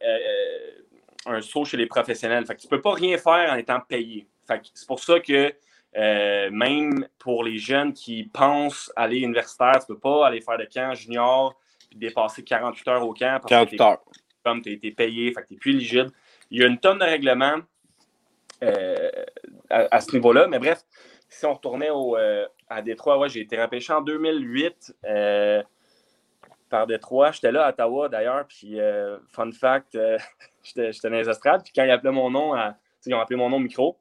un 1.26 1.42
saut 1.42 1.66
chez 1.66 1.76
les 1.76 1.86
professionnels. 1.86 2.46
Fait 2.46 2.54
que 2.54 2.62
tu 2.62 2.66
ne 2.66 2.70
peux 2.70 2.80
pas 2.80 2.94
rien 2.94 3.18
faire 3.18 3.52
en 3.52 3.56
étant 3.56 3.80
payé. 3.80 4.26
Que 4.48 4.54
c'est 4.72 4.86
pour 4.86 5.00
ça 5.00 5.20
que 5.20 5.52
euh, 5.96 6.50
même 6.50 7.08
pour 7.18 7.42
les 7.42 7.58
jeunes 7.58 7.92
qui 7.92 8.24
pensent 8.24 8.92
aller 8.96 9.18
universitaire, 9.18 9.72
tu 9.74 9.90
ne 9.90 9.94
peux 9.94 10.00
pas 10.00 10.26
aller 10.26 10.42
faire 10.42 10.58
de 10.58 10.64
camp 10.64 10.94
junior 10.94 11.54
puis 11.88 11.98
dépasser 11.98 12.44
48 12.44 12.88
heures 12.88 13.06
au 13.06 13.14
camp 13.14 13.38
parce 13.40 13.48
48 13.50 13.76
que 13.76 13.82
heures. 13.82 14.04
comme 14.44 14.60
tu 14.60 14.68
as 14.68 14.72
été 14.72 14.90
payé, 14.90 15.32
fait 15.32 15.42
que 15.42 15.48
tu 15.48 15.54
n'es 15.54 15.58
plus 15.58 15.70
éligible. 15.72 16.10
Il 16.50 16.60
y 16.60 16.64
a 16.64 16.66
une 16.66 16.78
tonne 16.78 16.98
de 16.98 17.04
règlements 17.04 17.60
euh, 18.62 19.10
à, 19.70 19.86
à 19.90 20.00
ce 20.00 20.12
niveau-là, 20.12 20.48
mais 20.48 20.58
bref, 20.58 20.82
si 21.28 21.46
on 21.46 21.54
retournait 21.54 21.90
au, 21.90 22.16
euh, 22.16 22.46
à 22.68 22.82
Détroit, 22.82 23.18
ouais, 23.18 23.28
j'ai 23.30 23.40
été 23.40 23.60
repêché 23.60 23.92
en 23.92 24.02
2008 24.02 24.96
euh, 25.04 25.62
par 26.68 26.86
Détroit. 26.86 27.32
J'étais 27.32 27.52
là 27.52 27.64
à 27.64 27.70
Ottawa 27.70 28.10
d'ailleurs, 28.10 28.46
puis 28.46 28.78
fun 29.28 29.50
fact, 29.52 29.96
j'étais 30.62 30.90
dans 31.04 31.16
les 31.16 31.28
estrades, 31.28 31.62
puis 31.62 31.72
quand 31.74 31.84
ils 31.84 31.90
appelaient 31.90 32.12
mon 32.12 32.30
nom, 32.30 32.52
à, 32.52 32.76
ils 33.06 33.14
ont 33.14 33.20
appelé 33.20 33.36
mon 33.36 33.48
nom 33.48 33.60
micro, 33.60 33.96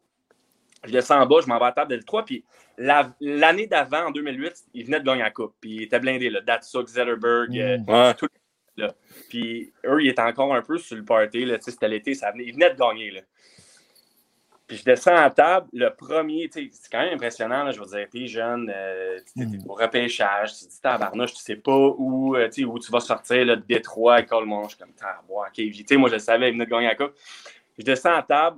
je 0.86 0.92
descends 0.92 1.22
en 1.22 1.26
bas, 1.26 1.38
je 1.42 1.48
m'en 1.48 1.58
vais 1.58 1.66
à 1.66 1.68
la 1.68 1.72
table 1.74 1.92
de 1.92 1.98
Détroit, 1.98 2.24
puis 2.26 2.44
la- 2.78 3.14
l'année 3.22 3.68
d'avant, 3.68 4.08
en 4.08 4.12
2008, 4.12 4.66
ils 4.74 4.86
venaient 4.86 5.00
de 5.00 5.06
gagner 5.06 5.22
la 5.24 5.32
coupe, 5.32 5.56
puis 5.62 5.72
ils 5.72 5.84
étaient 5.84 6.00
blindés, 6.00 6.30
là, 6.30 6.42
Datsuk, 6.42 6.88
Zetterberg, 6.88 7.58
euh, 7.58 7.78
Ouais. 7.88 8.88
puis 9.30 9.74
eux, 9.86 10.04
ils 10.04 10.10
étaient 10.10 10.22
encore 10.22 10.54
un 10.54 10.62
peu 10.62 10.78
sur 10.78 10.98
le 10.98 11.06
party. 11.06 11.46
Là, 11.46 11.58
tu 11.58 11.66
sais, 11.66 11.72
c'était 11.72 11.88
l'été, 11.88 12.14
ça 12.14 12.32
venait, 12.32 12.44
ils 12.46 12.54
venaient 12.54 12.74
de 12.74 12.78
gagner. 12.78 13.12
Là. 13.12 13.22
Puis 14.68 14.78
je 14.78 14.84
descends 14.84 15.16
à 15.16 15.30
table, 15.30 15.68
le 15.74 15.90
premier, 15.92 16.50
c'est 16.52 16.70
quand 16.92 16.98
même 17.00 17.14
impressionnant, 17.14 17.64
là, 17.66 17.72
je 17.72 17.80
veux 17.80 17.86
dire, 17.86 18.08
t'es 18.12 18.26
jeune, 18.26 18.72
euh, 18.76 19.20
t'es 19.38 19.46
Mm. 19.46 19.60
au 19.70 19.76
repêchage, 19.76 20.58
tu 20.58 20.66
te 20.66 20.72
dis 20.72 20.82
tabarnouche, 20.82 21.34
tu 21.36 21.42
sais 21.42 21.56
pas 21.56 21.72
où, 21.78 22.36
euh, 22.36 22.48
tu 22.48 22.62
sais, 22.62 22.66
où 22.66 22.80
tu 22.80 22.92
vas 22.92 23.00
sortir, 23.00 23.46
là, 23.46 23.56
de 23.58 23.62
Détroit, 23.62 24.22
et 24.22 24.26
Colmont, 24.26 24.64
je 24.64 24.70
suis 24.70 24.78
comme, 24.80 24.92
tabarnak, 24.94 25.50
ok, 25.50 25.54
tu 25.54 25.86
sais, 25.88 25.98
moi 25.98 26.10
je 26.10 26.16
le 26.16 26.20
savais, 26.20 26.50
il 26.50 26.54
venait 26.54 26.66
de 26.66 26.70
gagner 26.72 26.88
la 26.88 26.96
coupe. 26.96 27.14
Je 27.78 27.84
descends 27.84 28.16
à 28.16 28.24
table, 28.24 28.58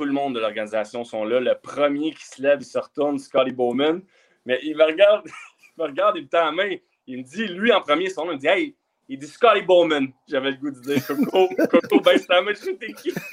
tout 0.00 0.06
le 0.06 0.12
monde 0.12 0.34
de 0.34 0.40
l'organisation 0.40 1.04
sont 1.04 1.24
là, 1.24 1.40
le 1.40 1.54
premier 1.62 2.12
qui 2.12 2.24
se 2.24 2.40
lève, 2.40 2.56
il 2.62 2.64
se 2.64 2.78
retourne, 2.78 3.18
Scotty 3.18 3.52
Bowman, 3.52 4.00
mais 4.46 4.58
il 4.62 4.74
me 4.74 4.84
regarde, 4.84 5.26
il 5.76 5.82
me 5.82 5.88
regarde, 5.88 6.16
il 6.16 6.22
me 6.22 6.28
tend 6.28 6.46
la 6.46 6.52
main, 6.52 6.74
il 7.06 7.18
me 7.18 7.22
dit, 7.22 7.46
lui 7.48 7.70
en 7.70 7.82
premier, 7.82 8.08
son 8.08 8.24
nom, 8.24 8.32
il 8.32 8.36
me 8.36 8.40
dit, 8.40 8.46
hey, 8.46 8.74
il 9.10 9.18
dit 9.18 9.26
Scotty 9.26 9.60
Bowman. 9.60 10.06
J'avais 10.26 10.52
le 10.52 10.56
goût 10.56 10.70
de 10.70 10.80
dire 10.80 11.06
Coco, 11.06 11.50
Coco, 11.70 12.00
baisse 12.00 12.26
ta 12.26 12.40
main, 12.40 12.52
je 12.54 12.70
t'es 12.70 12.92
qui. 12.94 13.12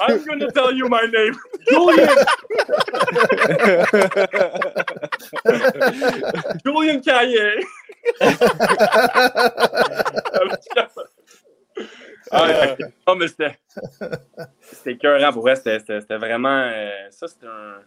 I'm 0.00 0.24
gonna 0.24 0.50
tell 0.52 0.72
you 0.74 0.88
my 0.88 1.06
name. 1.12 1.36
Julian. 1.68 2.16
Julian 6.64 7.00
Caillé. 7.02 7.66
Ah, 12.32 12.76
non, 13.06 13.16
mais 13.16 13.28
c'était. 13.28 13.58
C'était 14.60 14.92
écœurant. 14.92 15.32
Pour 15.32 15.42
vrai, 15.42 15.54
c'était 15.56 16.16
vraiment. 16.16 16.48
euh, 16.72 16.90
ça, 17.10 17.28
c'était 17.28 17.46
un, 17.46 17.80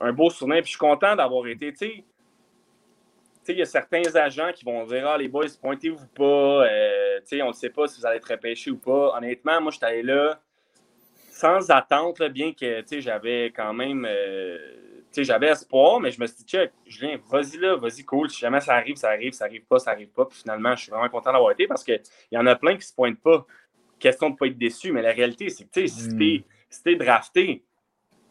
un 0.00 0.12
beau 0.12 0.30
souvenir. 0.30 0.56
Puis 0.58 0.66
je 0.66 0.70
suis 0.70 0.78
content 0.78 1.14
d'avoir 1.16 1.46
été. 1.46 1.72
Tu 1.72 2.04
sais, 3.44 3.52
il 3.52 3.58
y 3.58 3.62
a 3.62 3.66
certains 3.66 4.02
agents 4.16 4.50
qui 4.52 4.64
vont 4.64 4.84
dire 4.86 5.06
Ah, 5.06 5.16
les 5.18 5.28
boys, 5.28 5.46
pointez-vous 5.60 6.06
pas. 6.08 6.66
euh, 6.66 7.20
tu 7.20 7.36
sais, 7.36 7.42
on 7.42 7.48
ne 7.48 7.52
sait 7.52 7.70
pas 7.70 7.86
si 7.86 8.00
vous 8.00 8.06
allez 8.06 8.16
être 8.16 8.30
repêché 8.30 8.70
ou 8.70 8.78
pas. 8.78 9.16
Honnêtement, 9.16 9.60
moi, 9.60 9.70
j'étais 9.70 9.86
allé 9.86 10.02
là 10.02 10.40
sans 11.30 11.68
attente, 11.70 12.20
là, 12.20 12.28
bien 12.28 12.52
que 12.52 12.80
tu 12.82 12.86
sais, 12.88 13.00
j'avais 13.00 13.46
quand 13.46 13.72
même. 13.72 14.06
euh, 14.08 14.56
tu 15.12 15.20
sais, 15.20 15.24
j'avais 15.24 15.48
espoir, 15.48 16.00
mais 16.00 16.10
je 16.10 16.20
me 16.20 16.26
suis 16.26 16.38
dit, 16.38 16.44
check, 16.44 16.72
Julien, 16.86 17.18
vas-y 17.30 17.56
là, 17.58 17.76
vas-y, 17.76 18.04
cool. 18.04 18.30
Si 18.30 18.40
jamais 18.40 18.60
ça 18.60 18.74
arrive, 18.74 18.96
ça 18.96 19.10
arrive, 19.10 19.32
ça 19.32 19.44
arrive 19.44 19.64
pas, 19.64 19.78
ça 19.78 19.90
arrive 19.92 20.08
pas. 20.08 20.24
Puis 20.26 20.38
finalement, 20.40 20.74
je 20.74 20.82
suis 20.82 20.90
vraiment 20.90 21.08
content 21.08 21.32
d'avoir 21.32 21.52
été 21.52 21.66
parce 21.68 21.84
qu'il 21.84 22.00
y 22.32 22.38
en 22.38 22.46
a 22.46 22.56
plein 22.56 22.76
qui 22.76 22.86
se 22.86 22.94
pointent 22.94 23.20
pas. 23.20 23.46
Question 24.04 24.28
de 24.28 24.32
ne 24.34 24.36
pas 24.36 24.46
être 24.48 24.58
déçu, 24.58 24.92
mais 24.92 25.00
la 25.00 25.12
réalité, 25.12 25.48
c'est 25.48 25.64
que 25.64 25.70
tu 25.70 25.88
sais, 25.88 25.94
si 26.02 26.10
Mm. 26.10 26.18
t'es 26.18 26.44
si 26.68 26.96
drafté, 26.96 27.64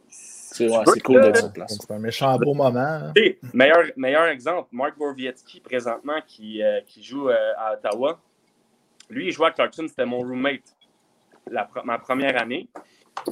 C'est 0.07 0.69
ouais, 0.69 0.99
cool 1.03 1.19
d'être 1.23 1.37
sur 1.37 1.51
place. 1.51 1.79
C'est 1.81 1.91
un 1.91 1.97
méchant 1.97 2.37
beau 2.37 2.53
moment. 2.53 2.77
hein. 2.79 3.11
Meilleur, 3.55 3.85
meilleur 3.97 4.27
exemple, 4.27 4.69
Mark 4.71 4.95
Borvietsky, 4.99 5.61
présentement, 5.61 6.21
qui, 6.27 6.61
euh, 6.61 6.79
qui 6.85 7.01
joue 7.01 7.27
euh, 7.29 7.53
à 7.57 7.73
Ottawa. 7.73 8.21
Lui, 9.09 9.25
il 9.27 9.31
jouait 9.31 9.47
à 9.47 9.51
Clarkson, 9.51 9.87
c'était 9.87 10.05
mon 10.05 10.19
roommate 10.19 10.77
la 11.49 11.67
ma 11.83 11.97
première 11.97 12.39
année. 12.39 12.67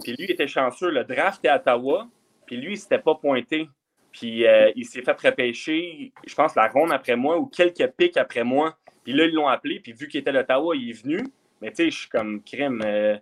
Puis 0.01 0.13
lui, 0.13 0.25
il 0.25 0.31
était 0.31 0.47
chanceux. 0.47 0.89
Le 0.89 1.03
draft 1.03 1.45
est 1.45 1.47
à 1.49 1.57
Ottawa, 1.57 2.07
puis 2.47 2.57
lui, 2.57 2.73
il 2.73 2.77
s'était 2.79 2.97
pas 2.97 3.13
pointé. 3.13 3.69
Puis 4.11 4.47
euh, 4.47 4.71
il 4.75 4.85
s'est 4.87 5.03
fait 5.03 5.21
repêcher, 5.21 6.11
je 6.25 6.33
pense, 6.33 6.55
la 6.55 6.67
ronde 6.69 6.91
après 6.91 7.15
moi 7.15 7.37
ou 7.37 7.45
quelques 7.45 7.87
pics 7.91 8.17
après 8.17 8.43
moi. 8.43 8.75
Puis 9.03 9.13
là, 9.13 9.25
ils 9.25 9.33
l'ont 9.33 9.47
appelé, 9.47 9.79
puis 9.79 9.93
vu 9.93 10.07
qu'il 10.07 10.21
était 10.21 10.33
d'Ottawa, 10.33 10.75
il 10.75 10.89
est 10.89 11.03
venu. 11.03 11.23
Mais 11.61 11.69
tu 11.71 11.83
sais, 11.85 11.91
je 11.91 11.97
suis 11.99 12.09
comme 12.09 12.41
crime. 12.43 12.81
euh, 12.85 13.17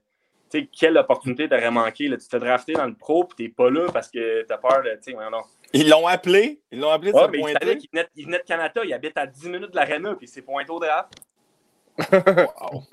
tu 0.52 0.62
sais, 0.62 0.68
quelle 0.72 0.98
opportunité 0.98 1.48
t'aurais 1.48 1.70
manqué? 1.72 2.08
Là? 2.08 2.18
Tu 2.18 2.28
t'es 2.28 2.40
drafté 2.40 2.74
dans 2.74 2.86
le 2.88 2.96
pro, 2.96 3.24
puis 3.26 3.36
t'es 3.48 3.54
pas 3.54 3.70
là 3.70 3.88
parce 3.92 4.10
que 4.10 4.44
t'as 4.44 4.58
peur 4.58 4.82
de. 4.84 4.90
Tu 5.04 5.12
sais, 5.12 5.14
non. 5.14 5.42
Ils 5.74 5.88
l'ont 5.90 6.08
appelé. 6.08 6.60
Ils 6.72 6.80
l'ont 6.80 6.90
appelé 6.90 7.12
de 7.12 7.18
Ouais, 7.18 7.28
mais 7.32 7.38
il 7.40 7.54
savait 7.54 7.78
venait, 7.94 8.08
il 8.16 8.26
venait 8.26 8.40
de 8.40 8.44
Canada, 8.44 8.82
il 8.84 8.92
habite 8.94 9.18
à 9.18 9.28
10 9.28 9.50
minutes 9.50 9.72
de 9.72 9.76
l'aréna, 9.76 10.16
puis 10.16 10.26
il 10.26 10.30
s'est 10.30 10.42
pointé 10.42 10.72
au 10.72 10.80
draft. 10.80 11.14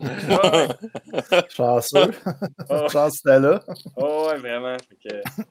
Ouais, 0.00 0.68
Chanceux. 1.48 2.10
Oh. 2.68 2.88
Chance 2.90 3.14
c'était 3.18 3.38
là. 3.38 3.62
oh, 3.96 4.26
ouais, 4.28 4.36
vraiment. 4.38 4.76
Fait 4.78 5.08
que- 5.10 5.42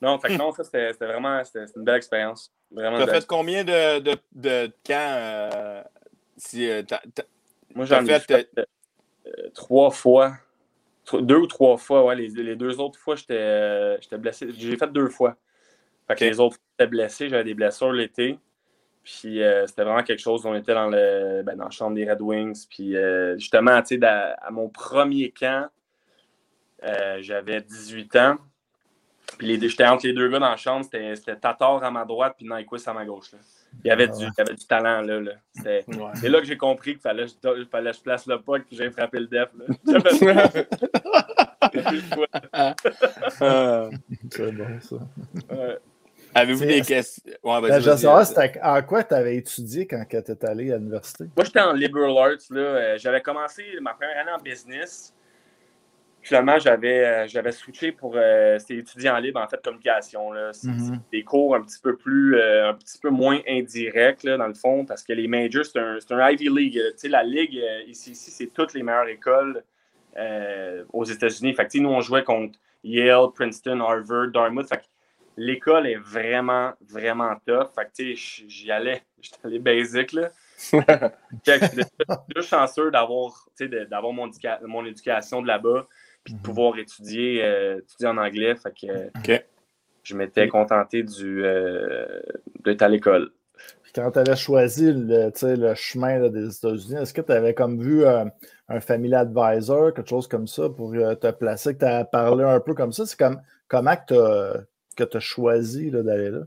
Non, 0.00 0.18
fait 0.18 0.28
que 0.28 0.34
non, 0.34 0.52
ça 0.52 0.64
c'était 0.64 0.92
c'était 0.92 1.06
vraiment 1.06 1.42
c'était 1.44 1.64
une 1.76 1.84
belle 1.84 1.96
expérience. 1.96 2.52
Vraiment. 2.70 2.98
T'as 2.98 3.06
belle. 3.06 3.14
fait 3.20 3.26
combien 3.26 3.64
de, 3.64 3.98
de, 4.00 4.16
de 4.32 4.66
camps 4.86 4.94
euh, 4.96 5.82
si, 6.36 6.68
euh, 6.70 6.82
Moi, 7.74 7.84
j'en 7.86 8.04
ai 8.04 8.20
fait, 8.20 8.48
fait 8.54 8.66
trois 9.54 9.90
fois. 9.90 10.34
Deux 11.12 11.36
ou 11.36 11.46
trois 11.46 11.76
fois, 11.76 12.04
ouais. 12.04 12.16
Les, 12.16 12.28
les 12.28 12.56
deux 12.56 12.80
autres 12.80 12.98
fois, 12.98 13.14
j'étais 13.16 13.36
euh, 13.36 13.98
blessé. 14.12 14.48
J'ai 14.56 14.76
fait 14.76 14.92
deux 14.92 15.08
fois. 15.08 15.36
Fait 16.08 16.14
que 16.14 16.24
les 16.24 16.40
autres 16.40 16.56
fois, 16.56 16.64
j'étais 16.78 16.88
blessé. 16.88 17.28
J'avais 17.28 17.44
des 17.44 17.54
blessures 17.54 17.92
l'été. 17.92 18.38
Puis 19.04 19.42
euh, 19.42 19.66
c'était 19.66 19.84
vraiment 19.84 20.02
quelque 20.02 20.20
chose. 20.20 20.46
On 20.46 20.54
était 20.54 20.72
dans, 20.72 20.88
le, 20.88 21.42
ben, 21.44 21.56
dans 21.56 21.64
la 21.64 21.70
chambre 21.70 21.94
des 21.94 22.10
Red 22.10 22.22
Wings. 22.22 22.66
Puis 22.68 22.96
euh, 22.96 23.36
justement, 23.38 23.80
tu 23.82 23.98
sais, 23.98 24.06
à 24.06 24.50
mon 24.50 24.70
premier 24.70 25.30
camp, 25.30 25.68
euh, 26.84 27.18
j'avais 27.20 27.60
18 27.60 28.16
ans. 28.16 28.36
Puis 29.38 29.60
j'étais 29.60 29.86
entre 29.86 30.06
les 30.06 30.14
deux 30.14 30.28
gars 30.30 30.38
dans 30.38 30.48
la 30.48 30.56
chambre. 30.56 30.84
C'était 30.84 31.14
c'était 31.16 31.36
Tatar 31.36 31.84
à 31.84 31.90
ma 31.90 32.04
droite, 32.04 32.34
puis 32.38 32.48
Nyquist 32.48 32.88
à 32.88 32.94
ma 32.94 33.04
gauche. 33.04 33.32
là. 33.32 33.38
Il 33.82 33.88
y 33.88 33.90
avait, 33.90 34.08
Ah 34.10 34.16
du, 34.16 34.24
il 34.24 34.30
y 34.38 34.40
avait 34.40 34.54
du 34.54 34.66
talent 34.66 35.00
là. 35.02 35.20
là. 35.20 35.32
C'était- 35.54 35.84
Ouais. 35.88 36.10
c'est 36.14 36.28
là 36.28 36.40
que 36.40 36.46
j'ai 36.46 36.56
compris 36.56 36.92
qu'il 36.92 37.00
fallait, 37.00 37.26
que 37.26 37.32
je- 37.58 37.64
fallait 37.70 37.90
que 37.90 37.96
je 37.96 38.02
place 38.02 38.26
le 38.26 38.38
puck 38.40 38.62
et 38.70 38.76
j'ai 38.76 38.90
frappé 38.90 39.18
le 39.20 39.26
def. 39.26 39.48
Euh, 43.42 43.90
C'est 44.30 44.52
bon, 44.52 44.80
ça. 44.80 44.96
Ouais. 45.54 45.78
Avez-vous 46.36 46.64
des 46.64 46.80
questions? 46.82 47.22
Ouais, 47.44 47.60
Ben, 47.60 47.80
je 47.80 47.90
euh, 47.90 48.24
c'était 48.24 48.60
en 48.62 48.82
quoi 48.82 49.04
tu 49.04 49.14
avais 49.14 49.36
étudié 49.36 49.86
quand 49.86 50.04
tu 50.08 50.16
étais 50.16 50.46
allé 50.46 50.72
à 50.72 50.78
l'université? 50.78 51.24
Moi, 51.36 51.44
j'étais 51.44 51.60
en 51.60 51.72
liberal 51.72 52.10
arts. 52.18 52.38
là. 52.50 52.60
Euh, 52.60 52.98
J'avais 52.98 53.20
commencé 53.20 53.62
ma 53.80 53.94
première 53.94 54.18
année 54.20 54.32
en 54.36 54.42
business. 54.42 55.14
Finalement, 56.24 56.58
j'avais 56.58 57.04
euh, 57.04 57.26
j'avais 57.28 57.52
switché 57.52 57.92
pour. 57.92 58.14
euh, 58.16 58.58
C'était 58.58 58.76
étudiant 58.78 59.16
libre, 59.18 59.40
en 59.40 59.46
fait, 59.46 59.62
communication. 59.62 60.32
là. 60.32 60.52
C'est 60.52 60.68
Mhm. 60.68 60.78
c'est 60.78 61.18
des 61.18 61.22
cours 61.22 61.54
un 61.54 61.60
petit 61.62 61.78
peu 61.80 61.96
plus. 61.96 62.36
euh, 62.36 62.70
un 62.70 62.74
petit 62.74 62.98
peu 62.98 63.10
moins 63.10 63.40
indirects, 63.46 64.22
là, 64.24 64.36
dans 64.38 64.46
le 64.48 64.54
fond, 64.54 64.84
parce 64.86 65.02
que 65.04 65.12
les 65.12 65.28
majors, 65.28 65.64
c'est 65.66 65.78
un, 65.78 65.98
c'est 66.00 66.12
un 66.12 66.30
Ivy 66.30 66.48
League. 66.48 66.80
Tu 66.92 66.98
sais, 66.98 67.08
la 67.08 67.22
ligue, 67.22 67.58
euh, 67.58 67.82
ici, 67.86 68.12
ici 68.12 68.30
c'est 68.30 68.46
toutes 68.46 68.72
les 68.74 68.82
meilleures 68.82 69.08
écoles 69.08 69.62
euh, 70.16 70.84
aux 70.92 71.04
États-Unis. 71.04 71.54
Fait 71.54 71.66
que, 71.66 71.78
nous, 71.78 71.90
on 71.90 72.00
jouait 72.00 72.24
contre 72.24 72.58
Yale, 72.82 73.26
Princeton, 73.34 73.80
Harvard, 73.80 74.28
Dartmouth. 74.28 74.68
Fait 74.68 74.78
que 74.78 74.84
l'école 75.36 75.86
est 75.86 75.96
vraiment, 75.96 76.72
vraiment 76.88 77.34
tough. 77.46 77.68
Fait 77.74 77.84
que, 77.86 77.90
tu 77.96 78.16
sais, 78.16 78.44
j'y 78.48 78.70
allais. 78.70 79.02
J'étais 79.20 79.38
allé 79.44 79.58
basic, 79.58 80.12
là. 80.12 80.30
J'étais 81.44 82.42
chanceux 82.42 82.90
d'avoir, 82.90 83.48
de- 83.60 83.84
d'avoir 83.84 84.12
mon 84.12 84.84
éducation 84.86 85.42
de 85.42 85.46
là-bas, 85.46 85.86
puis 86.24 86.34
de 86.34 86.40
pouvoir 86.40 86.78
étudier, 86.78 87.44
euh, 87.44 87.78
étudier 87.78 88.08
en 88.08 88.16
anglais. 88.16 88.54
Fait 88.56 88.72
que 88.72 89.40
je 90.02 90.16
m'étais 90.16 90.48
contenté 90.48 91.02
du, 91.02 91.44
euh, 91.44 92.20
d'être 92.64 92.82
à 92.82 92.88
l'école. 92.88 93.30
Puis 93.82 93.92
quand 93.94 94.10
tu 94.10 94.18
avais 94.18 94.36
choisi 94.36 94.92
le, 94.92 95.30
tu 95.30 95.40
sais, 95.40 95.56
le 95.56 95.74
chemin 95.74 96.18
là, 96.18 96.28
des 96.28 96.56
États-Unis, 96.56 97.02
est-ce 97.02 97.14
que 97.14 97.20
tu 97.20 97.32
avais 97.32 97.54
comme 97.54 97.80
vu 97.80 98.04
euh, 98.04 98.24
un 98.68 98.80
family 98.80 99.14
advisor, 99.14 99.94
quelque 99.94 100.08
chose 100.08 100.26
comme 100.26 100.46
ça, 100.46 100.68
pour 100.68 100.92
euh, 100.94 101.14
te 101.14 101.30
placer, 101.30 101.74
que 101.74 101.78
tu 101.80 101.84
as 101.84 102.04
parlé 102.04 102.44
un 102.44 102.60
peu 102.60 102.74
comme 102.74 102.92
ça? 102.92 103.06
C'est 103.06 103.18
comme 103.18 103.40
comment 103.68 103.96
que 103.96 105.04
tu 105.04 105.16
as 105.16 105.20
choisi 105.20 105.90
là, 105.90 106.02
d'aller 106.02 106.30
là? 106.30 106.40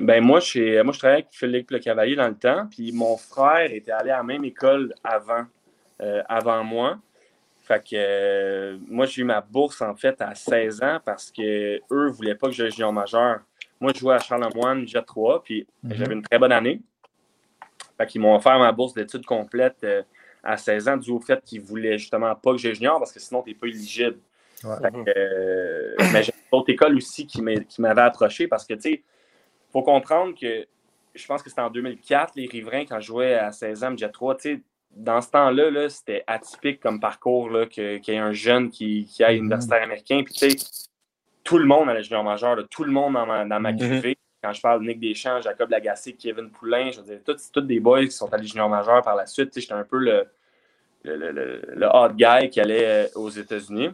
Ben 0.00 0.24
moi, 0.24 0.40
je, 0.40 0.82
moi, 0.82 0.92
je 0.92 0.98
travaillais 0.98 1.22
avec 1.22 1.32
Philippe 1.32 1.70
Le 1.70 1.78
Cavalier 1.78 2.16
dans 2.16 2.28
le 2.28 2.34
temps, 2.34 2.66
puis 2.70 2.90
mon 2.92 3.16
frère 3.18 3.70
était 3.70 3.92
allé 3.92 4.10
à 4.10 4.18
la 4.18 4.22
même 4.22 4.44
école 4.44 4.94
avant, 5.04 5.44
euh, 6.00 6.22
avant 6.28 6.64
moi. 6.64 6.98
Fait 7.70 7.78
que 7.84 7.94
euh, 7.94 8.78
moi, 8.88 9.06
j'ai 9.06 9.22
eu 9.22 9.24
ma 9.24 9.40
bourse 9.40 9.80
en 9.80 9.94
fait 9.94 10.20
à 10.20 10.34
16 10.34 10.82
ans 10.82 10.98
parce 11.04 11.30
que 11.30 11.76
eux 11.92 12.06
ne 12.06 12.10
voulaient 12.10 12.34
pas 12.34 12.48
que 12.48 12.52
je 12.52 12.68
junior 12.68 12.92
majeur. 12.92 13.42
Moi, 13.78 13.92
je 13.94 14.00
jouais 14.00 14.16
à 14.16 14.18
Charlemagne, 14.18 14.88
Jet 14.88 15.02
3, 15.06 15.40
puis 15.44 15.68
Mhm. 15.84 15.94
j'avais 15.94 16.14
une 16.14 16.22
très 16.22 16.40
bonne 16.40 16.50
année. 16.50 16.80
Fait 17.96 18.06
qu'ils 18.06 18.20
m'ont 18.22 18.34
offert 18.34 18.58
ma 18.58 18.72
bourse 18.72 18.92
d'études 18.92 19.24
complète 19.24 19.76
euh, 19.84 20.02
à 20.42 20.56
16 20.56 20.88
ans, 20.88 20.96
dû 20.96 21.12
au 21.12 21.20
fait 21.20 21.40
qu'ils 21.44 21.60
voulaient 21.60 21.96
justement 21.96 22.34
pas 22.34 22.50
que 22.50 22.58
je 22.58 22.74
junior 22.74 22.98
parce 22.98 23.12
que 23.12 23.20
sinon, 23.20 23.40
tu 23.44 23.50
n'es 23.50 23.54
pas 23.54 23.68
éligible. 23.68 24.18
Ouais. 24.64 24.76
Fait 24.82 24.90
que, 24.90 25.10
euh, 25.16 25.94
mais 26.12 26.24
j'ai 26.24 26.32
d'autres 26.52 26.70
écoles 26.72 26.96
aussi 26.96 27.24
qui 27.24 27.40
m'a- 27.40 27.60
qui 27.60 27.80
m'avaient 27.80 28.00
approché 28.02 28.48
parce 28.48 28.66
que, 28.66 28.74
tu 28.74 28.80
sais, 28.80 28.92
il 28.94 29.72
faut 29.72 29.84
comprendre 29.84 30.34
que 30.36 30.66
je 31.14 31.26
pense 31.26 31.40
que 31.40 31.48
c'était 31.50 31.62
en 31.62 31.70
2004, 31.70 32.32
les 32.34 32.46
riverains, 32.46 32.84
quand 32.84 32.98
je 32.98 33.06
jouais 33.06 33.34
à 33.34 33.52
16 33.52 33.84
ans, 33.84 33.96
Jet 33.96 34.10
3, 34.10 34.34
tu 34.34 34.56
sais, 34.56 34.60
dans 34.92 35.20
ce 35.20 35.30
temps-là, 35.30 35.70
là, 35.70 35.88
c'était 35.88 36.24
atypique 36.26 36.80
comme 36.80 37.00
parcours 37.00 37.50
qu'il 37.70 38.00
y 38.06 38.10
ait 38.10 38.18
un 38.18 38.32
jeune 38.32 38.70
qui, 38.70 39.04
qui 39.06 39.22
aille 39.24 39.36
Mhm. 39.38 39.44
universitaire 39.44 39.82
américain. 39.82 40.22
Puis, 40.24 40.34
tu 40.34 40.50
sais, 40.50 40.56
tout 41.44 41.58
le 41.58 41.64
monde 41.64 41.88
allait 41.88 42.02
junior 42.02 42.24
majeur, 42.24 42.56
là, 42.56 42.62
tout 42.70 42.84
le 42.84 42.92
monde 42.92 43.14
dans 43.14 43.26
ma, 43.26 43.44
dans 43.44 43.60
ma 43.60 43.72
Mhm. 43.72 44.14
Quand 44.42 44.52
je 44.54 44.60
parle 44.62 44.80
de 44.82 44.86
Nick 44.86 45.00
Deschamps, 45.00 45.40
Jacob 45.42 45.70
Lagacé, 45.70 46.14
Kevin 46.14 46.50
Poulain, 46.50 46.90
je 46.90 47.00
veux 47.00 47.04
dire, 47.06 47.20
tous 47.24 47.50
tous 47.52 47.60
des 47.60 47.78
boys 47.78 48.04
qui 48.04 48.10
sont 48.12 48.32
allés 48.32 48.46
junior 48.46 48.68
majeur 48.70 49.02
par 49.02 49.14
la 49.14 49.26
suite. 49.26 49.50
Tu 49.50 49.54
sais, 49.54 49.60
J'étais 49.60 49.74
un 49.74 49.84
peu 49.84 49.98
le, 49.98 50.26
le, 51.04 51.16
le, 51.16 51.30
le- 51.32 51.62
le 51.76 51.86
hot 51.92 52.10
guy 52.14 52.48
qui 52.48 52.58
allait 52.60 53.06
euh, 53.06 53.08
aux 53.16 53.28
États-Unis. 53.28 53.90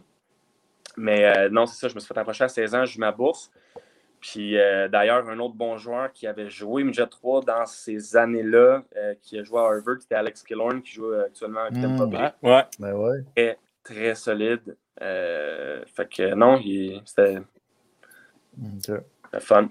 Mais 0.95 1.25
euh, 1.25 1.49
non, 1.49 1.65
c'est 1.65 1.77
ça, 1.79 1.87
je 1.89 1.95
me 1.95 1.99
suis 1.99 2.07
fait 2.07 2.17
approcher 2.19 2.45
à 2.45 2.47
16 2.49 2.73
ans, 2.75 2.85
j'ai 2.85 2.95
eu 2.95 2.99
ma 2.99 3.11
bourse. 3.11 3.51
Puis 4.19 4.57
euh, 4.57 4.87
d'ailleurs, 4.87 5.27
un 5.29 5.39
autre 5.39 5.53
bon 5.55 5.77
joueur 5.77 6.11
qui 6.11 6.27
avait 6.27 6.49
joué 6.49 6.83
Midget 6.83 7.07
3 7.07 7.41
dans 7.41 7.65
ces 7.65 8.17
années-là, 8.17 8.83
euh, 8.95 9.13
qui 9.21 9.37
a 9.37 9.43
joué 9.43 9.59
à 9.59 9.63
Harvard, 9.63 9.97
c'était 9.99 10.15
Alex 10.15 10.43
Killorn, 10.43 10.81
qui 10.81 10.93
joue 10.93 11.13
actuellement 11.13 11.61
avec 11.61 11.81
Tampa 11.81 12.05
Bay. 12.05 12.31
Ouais. 12.41 12.63
Ben 12.79 12.93
ouais. 12.93 13.23
Très, 13.35 13.57
très 13.83 14.15
solide. 14.15 14.75
Euh, 15.01 15.83
fait 15.85 16.09
que 16.09 16.33
non, 16.33 16.59
c'était 17.05 17.39
fun. 19.39 19.69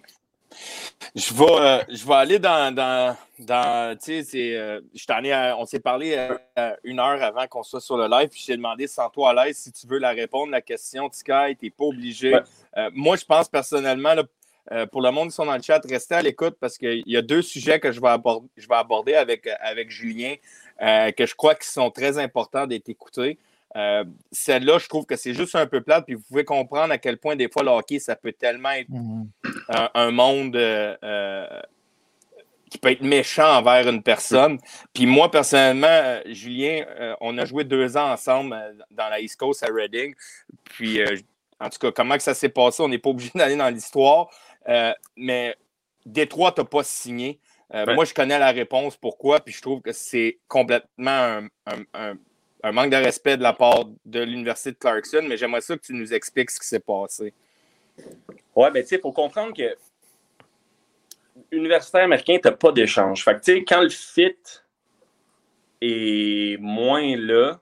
Je 1.14 1.34
vais, 1.34 1.44
euh, 1.44 1.82
je 1.88 2.06
vais 2.06 2.14
aller 2.14 2.38
dans. 2.38 2.74
dans, 2.74 3.16
dans 3.38 3.96
tu 3.98 4.22
sais, 4.22 4.56
euh, 4.56 4.80
on 5.58 5.66
s'est 5.66 5.80
parlé 5.80 6.16
une 6.84 7.00
heure 7.00 7.22
avant 7.22 7.46
qu'on 7.46 7.62
soit 7.62 7.80
sur 7.80 7.96
le 7.96 8.06
live, 8.08 8.28
puis 8.28 8.42
j'ai 8.46 8.56
demandé 8.56 8.86
sans 8.86 9.10
toi 9.10 9.30
à 9.30 9.46
l'aise 9.46 9.56
si 9.56 9.72
tu 9.72 9.86
veux 9.86 9.98
la 9.98 10.10
répondre, 10.10 10.52
la 10.52 10.62
question. 10.62 11.08
Tika, 11.08 11.48
tu 11.54 11.64
n'es 11.64 11.70
pas 11.70 11.84
obligé. 11.84 12.38
moi, 12.92 13.16
je 13.16 13.24
pense 13.24 13.48
personnellement, 13.48 14.14
pour 14.90 15.02
le 15.02 15.10
monde 15.10 15.28
qui 15.28 15.34
sont 15.34 15.46
dans 15.46 15.56
le 15.56 15.62
chat, 15.62 15.80
restez 15.88 16.14
à 16.14 16.22
l'écoute 16.22 16.56
parce 16.60 16.76
qu'il 16.78 17.02
y 17.06 17.16
a 17.16 17.22
deux 17.22 17.42
sujets 17.42 17.78
que 17.78 17.92
je 17.92 18.00
vais 18.00 18.08
aborder, 18.08 18.48
je 18.56 18.66
vais 18.66 18.74
aborder 18.74 19.14
avec, 19.14 19.48
avec 19.60 19.90
Julien 19.90 20.34
que 20.80 21.26
je 21.26 21.34
crois 21.34 21.54
qu'ils 21.54 21.66
sont 21.66 21.90
très 21.90 22.18
importants 22.18 22.66
d'être 22.66 22.88
écoutés. 22.88 23.38
Euh, 23.76 24.04
celle-là, 24.32 24.78
je 24.78 24.88
trouve 24.88 25.04
que 25.04 25.16
c'est 25.16 25.34
juste 25.34 25.54
un 25.54 25.66
peu 25.66 25.82
plate, 25.82 26.06
puis 26.06 26.14
vous 26.14 26.22
pouvez 26.22 26.44
comprendre 26.44 26.92
à 26.92 26.98
quel 26.98 27.18
point 27.18 27.36
des 27.36 27.48
fois 27.48 27.62
le 27.62 27.70
hockey, 27.70 27.98
ça 27.98 28.16
peut 28.16 28.32
tellement 28.32 28.70
être 28.70 28.88
mhm. 28.88 29.28
un, 29.94 30.10
monde 30.10 30.56
euh, 30.56 30.96
euh, 31.04 31.60
qui 32.70 32.78
peut 32.78 32.92
être 32.92 33.02
méchant 33.02 33.58
envers 33.58 33.86
une 33.88 34.02
personne. 34.02 34.58
Puis 34.94 35.04
moi, 35.04 35.30
personnellement, 35.30 36.20
Julien, 36.26 36.86
on 37.20 37.36
a 37.36 37.44
joué 37.44 37.64
deux 37.64 37.96
ans 37.98 38.12
ensemble 38.12 38.56
dans 38.90 39.08
la 39.10 39.20
East 39.20 39.38
Coast 39.38 39.62
à 39.62 39.66
Reading. 39.70 40.14
Puis, 40.64 41.00
en 41.60 41.68
tout 41.68 41.78
cas, 41.78 41.92
comment 41.92 42.16
que 42.16 42.22
ça 42.22 42.34
s'est 42.34 42.48
passé, 42.48 42.82
on 42.82 42.88
n'est 42.88 42.98
pas 42.98 43.10
obligé 43.10 43.30
d'aller 43.34 43.56
dans 43.56 43.68
l'histoire. 43.68 44.30
Mais 45.16 45.56
Détroit, 46.04 46.54
n'as 46.56 46.64
pas 46.64 46.84
signé. 46.84 47.40
Moi, 47.72 48.04
je 48.04 48.14
connais 48.14 48.38
la 48.38 48.50
réponse 48.50 48.96
pourquoi, 48.96 49.40
puis 49.40 49.54
je 49.54 49.60
trouve 49.60 49.80
que 49.80 49.92
c'est 49.92 50.38
complètement 50.48 51.48
un 51.66 52.16
un 52.66 52.72
manque 52.72 52.90
de 52.90 52.96
respect 52.96 53.36
de 53.36 53.42
la 53.42 53.52
part 53.52 53.84
de 54.04 54.20
l'Université 54.20 54.72
de 54.72 54.76
Clarkson, 54.76 55.22
mais 55.22 55.36
j'aimerais 55.36 55.60
ça 55.60 55.76
que 55.76 55.82
tu 55.82 55.92
nous 55.92 56.12
expliques 56.12 56.50
ce 56.50 56.58
qui 56.58 56.66
s'est 56.66 56.80
passé. 56.80 57.32
Ouais, 58.54 58.70
ben 58.70 58.82
tu 58.82 58.88
sais, 58.88 58.96
il 58.96 59.00
faut 59.00 59.12
comprendre 59.12 59.54
que 59.54 59.76
universitaire 61.52 62.04
américain, 62.04 62.38
tu 62.42 62.48
n'as 62.48 62.56
pas 62.56 62.72
d'échange. 62.72 63.22
Fait 63.22 63.34
que 63.34 63.40
tu 63.40 63.52
sais, 63.52 63.64
quand 63.64 63.82
le 63.82 63.88
fit 63.88 64.36
est 65.80 66.58
moins 66.60 67.16
là, 67.16 67.60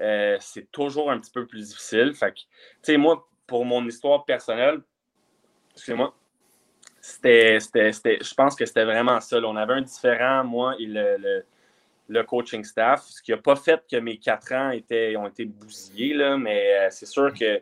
euh, 0.00 0.36
c'est 0.40 0.70
toujours 0.72 1.10
un 1.10 1.20
petit 1.20 1.30
peu 1.30 1.46
plus 1.46 1.68
difficile. 1.68 2.14
Fait 2.14 2.32
que, 2.32 2.38
tu 2.38 2.46
sais, 2.82 2.96
moi, 2.96 3.28
pour 3.46 3.64
mon 3.64 3.86
histoire 3.86 4.24
personnelle, 4.24 4.80
excusez-moi, 5.78 6.14
c'était, 7.00 7.58
je 7.60 8.34
pense 8.34 8.54
que 8.54 8.66
c'était 8.66 8.84
vraiment 8.84 9.20
ça. 9.20 9.38
On 9.38 9.56
avait 9.56 9.74
un 9.74 9.82
différent, 9.82 10.44
moi 10.44 10.74
et 10.78 10.86
le 10.86 11.44
le 12.08 12.22
coaching 12.22 12.64
staff, 12.64 13.04
ce 13.06 13.22
qui 13.22 13.30
n'a 13.30 13.36
pas 13.36 13.56
fait 13.56 13.82
que 13.90 13.96
mes 13.96 14.16
quatre 14.16 14.52
ans 14.52 14.70
étaient, 14.70 15.14
ont 15.16 15.28
été 15.28 15.44
bousillés, 15.44 16.14
là, 16.14 16.36
mais 16.36 16.74
euh, 16.74 16.88
c'est 16.90 17.06
sûr 17.06 17.32
que 17.32 17.60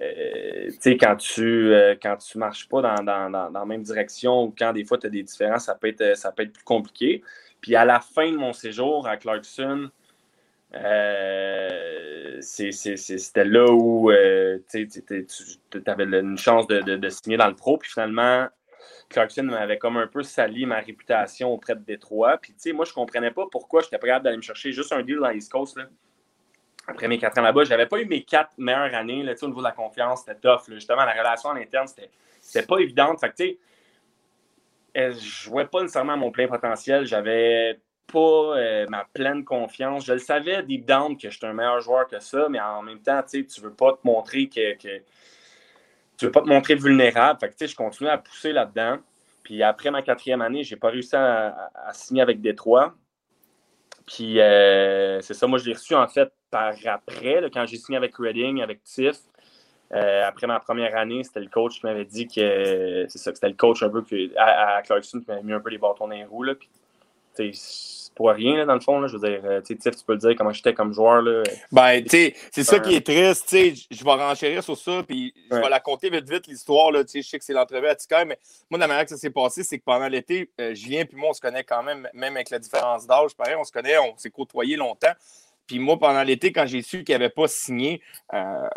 euh, 0.00 0.70
quand 0.98 1.16
tu 1.16 1.72
euh, 1.72 1.94
quand 2.02 2.16
marches 2.34 2.68
pas 2.68 2.82
dans, 2.82 3.50
la 3.52 3.64
même 3.64 3.82
direction 3.82 4.42
ou 4.42 4.54
quand 4.56 4.72
des 4.72 4.84
fois 4.84 4.98
tu 4.98 5.06
as 5.06 5.10
des 5.10 5.22
différences, 5.22 5.66
ça 5.66 5.76
peut 5.76 5.88
être 5.88 6.52
plus 6.52 6.64
compliqué. 6.64 7.22
Puis 7.60 7.76
à 7.76 7.84
la 7.84 8.00
fin 8.00 8.30
de 8.30 8.36
mon 8.36 8.52
séjour 8.52 9.06
à 9.06 9.16
Clarkson, 9.16 9.88
c'était 12.40 13.44
là 13.44 13.66
où 13.70 14.10
tu 14.70 14.88
avais 15.86 16.04
une 16.04 16.38
chance 16.38 16.66
de, 16.66 17.08
signer 17.08 17.36
dans 17.36 17.48
le 17.48 17.54
pro. 17.54 17.78
Puis 17.78 17.90
finalement, 17.90 18.48
Clarkson 19.08 19.44
m'avait 19.44 19.78
comme 19.78 19.96
un 19.96 20.06
peu 20.06 20.22
sali 20.22 20.66
ma 20.66 20.80
réputation 20.80 21.52
auprès 21.52 21.74
de 21.74 21.80
Détroit. 21.80 22.38
Puis, 22.38 22.54
moi, 22.72 22.84
je 22.84 22.92
comprenais 22.92 23.30
pas 23.30 23.44
pourquoi 23.50 23.82
j'étais 23.82 23.98
pas 23.98 24.06
capable 24.06 24.24
d'aller 24.24 24.36
me 24.36 24.42
chercher 24.42 24.72
juste 24.72 24.92
un 24.92 25.02
deal 25.02 25.18
dans 25.18 25.28
l'East 25.28 25.50
Coast. 25.50 25.76
Là. 25.76 25.84
Après 26.86 27.08
mes 27.08 27.18
quatre 27.18 27.38
ans 27.38 27.42
là-bas, 27.42 27.64
j'avais 27.64 27.86
pas 27.86 27.98
eu 27.98 28.04
mes 28.04 28.24
quatre 28.24 28.52
meilleures 28.58 28.94
années 28.94 29.22
là, 29.22 29.32
au 29.40 29.46
niveau 29.46 29.60
de 29.60 29.64
la 29.64 29.72
confiance. 29.72 30.20
C'était 30.20 30.38
tough. 30.38 30.62
Justement, 30.68 31.04
la 31.04 31.12
relation 31.12 31.50
en 31.50 31.56
interne, 31.56 31.86
c'était 32.40 32.66
pas 32.66 32.78
évidente. 32.78 33.20
Fait 33.20 33.30
que, 33.30 33.36
tu 33.36 33.44
sais, 33.44 33.58
euh, 34.96 35.12
je 35.12 35.44
jouais 35.44 35.66
pas 35.66 35.80
nécessairement 35.82 36.12
à 36.12 36.16
mon 36.16 36.30
plein 36.30 36.46
potentiel. 36.46 37.06
J'avais 37.06 37.80
pas 38.12 38.58
euh, 38.58 38.86
ma 38.88 39.04
pleine 39.12 39.44
confiance. 39.44 40.06
Je 40.06 40.12
le 40.12 40.18
savais 40.18 40.62
deep 40.62 40.86
down 40.86 41.16
que 41.16 41.30
j'étais 41.30 41.46
un 41.46 41.52
meilleur 41.52 41.80
joueur 41.80 42.06
que 42.06 42.20
ça, 42.20 42.48
mais 42.48 42.60
en 42.60 42.82
même 42.82 43.00
temps, 43.00 43.22
tu 43.22 43.46
tu 43.46 43.60
veux 43.60 43.72
pas 43.72 43.92
te 43.92 44.06
montrer 44.06 44.48
que 44.48 44.74
tu 46.16 46.26
veux 46.26 46.30
pas 46.30 46.42
te 46.42 46.48
montrer 46.48 46.74
vulnérable. 46.74 47.40
Fait 47.40 47.54
que, 47.54 47.66
je 47.66 47.76
continue 47.76 48.08
à 48.08 48.18
pousser 48.18 48.52
là-dedans. 48.52 48.98
Puis 49.42 49.62
après 49.62 49.90
ma 49.90 50.02
quatrième 50.02 50.40
année, 50.42 50.64
j'ai 50.64 50.76
pas 50.76 50.88
réussi 50.88 51.16
à, 51.16 51.70
signer 51.92 52.22
avec 52.22 52.40
Détroit. 52.40 52.94
Puis 54.06 54.40
euh, 54.40 55.20
c'est 55.20 55.34
ça, 55.34 55.46
moi 55.46 55.58
je 55.58 55.66
l'ai 55.66 55.74
reçu 55.74 55.94
en 55.94 56.06
fait 56.06 56.30
par 56.50 56.74
après, 56.86 57.42
quand 57.52 57.66
j'ai 57.66 57.76
signé 57.76 57.96
avec 57.96 58.16
Reading, 58.16 58.62
avec 58.62 58.82
Tiff. 58.84 59.18
Euh, 59.92 60.26
après 60.26 60.46
ma 60.46 60.60
première 60.60 60.96
année, 60.96 61.22
c'était 61.24 61.40
le 61.40 61.48
coach 61.48 61.78
qui 61.80 61.86
m'avait 61.86 62.04
dit 62.04 62.26
que 62.26 63.06
c'est 63.08 63.18
ça, 63.18 63.34
c'était 63.34 63.48
le 63.48 63.54
coach 63.54 63.82
un 63.82 63.90
peu 63.90 64.02
à, 64.36 64.82
Clarkson 64.82 65.20
qui 65.20 65.26
m'avait 65.28 65.42
mis 65.42 65.52
un 65.52 65.60
peu 65.60 65.70
les 65.70 65.78
bâtons 65.78 66.08
dans 66.08 66.14
les 66.14 66.24
roues. 66.24 66.42
Là, 66.42 66.54
pour 68.14 68.30
rien, 68.30 68.64
dans 68.66 68.74
le 68.74 68.80
fond. 68.80 69.00
Là. 69.00 69.08
Je 69.08 69.16
veux 69.16 69.28
dire, 69.28 69.40
euh, 69.44 69.60
tu 69.60 69.76
tu 69.76 69.90
peux 70.06 70.12
le 70.12 70.18
dire 70.18 70.34
comment 70.36 70.52
j'étais 70.52 70.74
comme 70.74 70.92
joueur. 70.92 71.22
Là. 71.22 71.42
Ben, 71.72 72.02
tu 72.02 72.10
sais, 72.10 72.34
c'est 72.50 72.64
ça 72.64 72.78
qui 72.78 72.94
est 72.94 73.04
triste. 73.04 73.50
Je 73.50 74.04
vais 74.04 74.10
renchérir 74.10 74.62
sur 74.62 74.76
ça, 74.76 75.02
puis 75.06 75.34
je 75.50 75.56
vais 75.56 75.68
la 75.68 75.80
compter 75.80 76.10
vite, 76.10 76.28
vite, 76.30 76.46
l'histoire. 76.46 76.92
Je 76.92 77.20
sais 77.20 77.38
que 77.38 77.44
c'est 77.44 77.52
l'entrevue 77.52 77.88
à 77.88 77.94
Tika, 77.94 78.24
mais 78.24 78.38
moi, 78.70 78.78
la 78.78 78.86
manière 78.86 79.04
que 79.04 79.10
ça 79.10 79.16
s'est 79.16 79.30
passé, 79.30 79.62
c'est 79.62 79.78
que 79.78 79.84
pendant 79.84 80.08
l'été, 80.08 80.50
euh, 80.60 80.74
Julien 80.74 81.04
puis 81.04 81.16
moi, 81.16 81.30
on 81.30 81.32
se 81.32 81.40
connaît 81.40 81.64
quand 81.64 81.82
même, 81.82 82.08
même 82.14 82.36
avec 82.36 82.50
la 82.50 82.58
différence 82.58 83.06
d'âge. 83.06 83.34
Pareil, 83.36 83.56
on 83.58 83.64
se 83.64 83.72
connaît, 83.72 83.98
on 83.98 84.16
s'est 84.16 84.30
côtoyé 84.30 84.76
longtemps. 84.76 85.12
Puis 85.66 85.78
moi, 85.78 85.98
pendant 85.98 86.22
l'été, 86.22 86.52
quand 86.52 86.66
j'ai 86.66 86.82
su 86.82 87.04
qu'il 87.04 87.14
n'avait 87.14 87.30
pas 87.30 87.48
signé, 87.48 88.02
euh, 88.34 88.68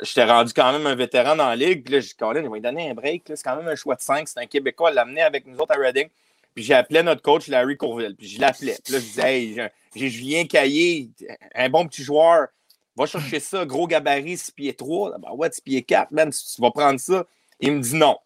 j'étais 0.00 0.24
rendu 0.24 0.52
quand 0.52 0.70
même 0.72 0.86
un 0.86 0.94
vétéran 0.94 1.34
dans 1.34 1.48
la 1.48 1.56
ligue. 1.56 1.82
Puis 1.84 1.94
là, 1.94 2.00
j'ai 2.00 2.08
dit, 2.08 2.14
il 2.20 2.48
va 2.48 2.54
lui 2.54 2.60
donner 2.60 2.90
un 2.90 2.94
break. 2.94 3.24
C'est 3.26 3.42
quand 3.42 3.56
même 3.56 3.66
un 3.66 3.74
choix 3.74 3.96
de 3.96 4.00
5. 4.00 4.28
C'est 4.28 4.38
un 4.38 4.46
Québécois. 4.46 4.92
L'amener 4.92 5.22
avec 5.22 5.44
nous 5.44 5.58
autres 5.58 5.72
à 5.72 5.76
Reading. 5.76 6.08
Puis 6.56 6.64
j'appelais 6.64 7.02
notre 7.02 7.20
coach 7.20 7.48
Larry 7.48 7.76
Courville. 7.76 8.16
Puis 8.16 8.28
je 8.28 8.40
l'appelais. 8.40 8.78
Puis 8.82 8.94
là, 8.94 8.98
je 8.98 9.04
disais, 9.04 9.40
hey, 9.40 9.60
j'ai 9.94 10.08
Julien 10.08 10.46
Caillé, 10.46 11.10
un 11.54 11.68
bon 11.68 11.86
petit 11.86 12.02
joueur. 12.02 12.48
Va 12.96 13.04
chercher 13.04 13.40
ça, 13.40 13.66
gros 13.66 13.86
gabarit, 13.86 14.38
6 14.38 14.52
pieds 14.52 14.74
3. 14.74 15.18
Ben 15.18 15.32
ouais, 15.32 15.52
6 15.52 15.60
pieds 15.60 15.82
4, 15.82 16.12
même, 16.12 16.30
tu 16.32 16.62
vas 16.62 16.70
prendre 16.70 16.98
ça. 16.98 17.26
Il 17.60 17.72
me 17.72 17.80
dit 17.80 17.94
non. 17.94 18.16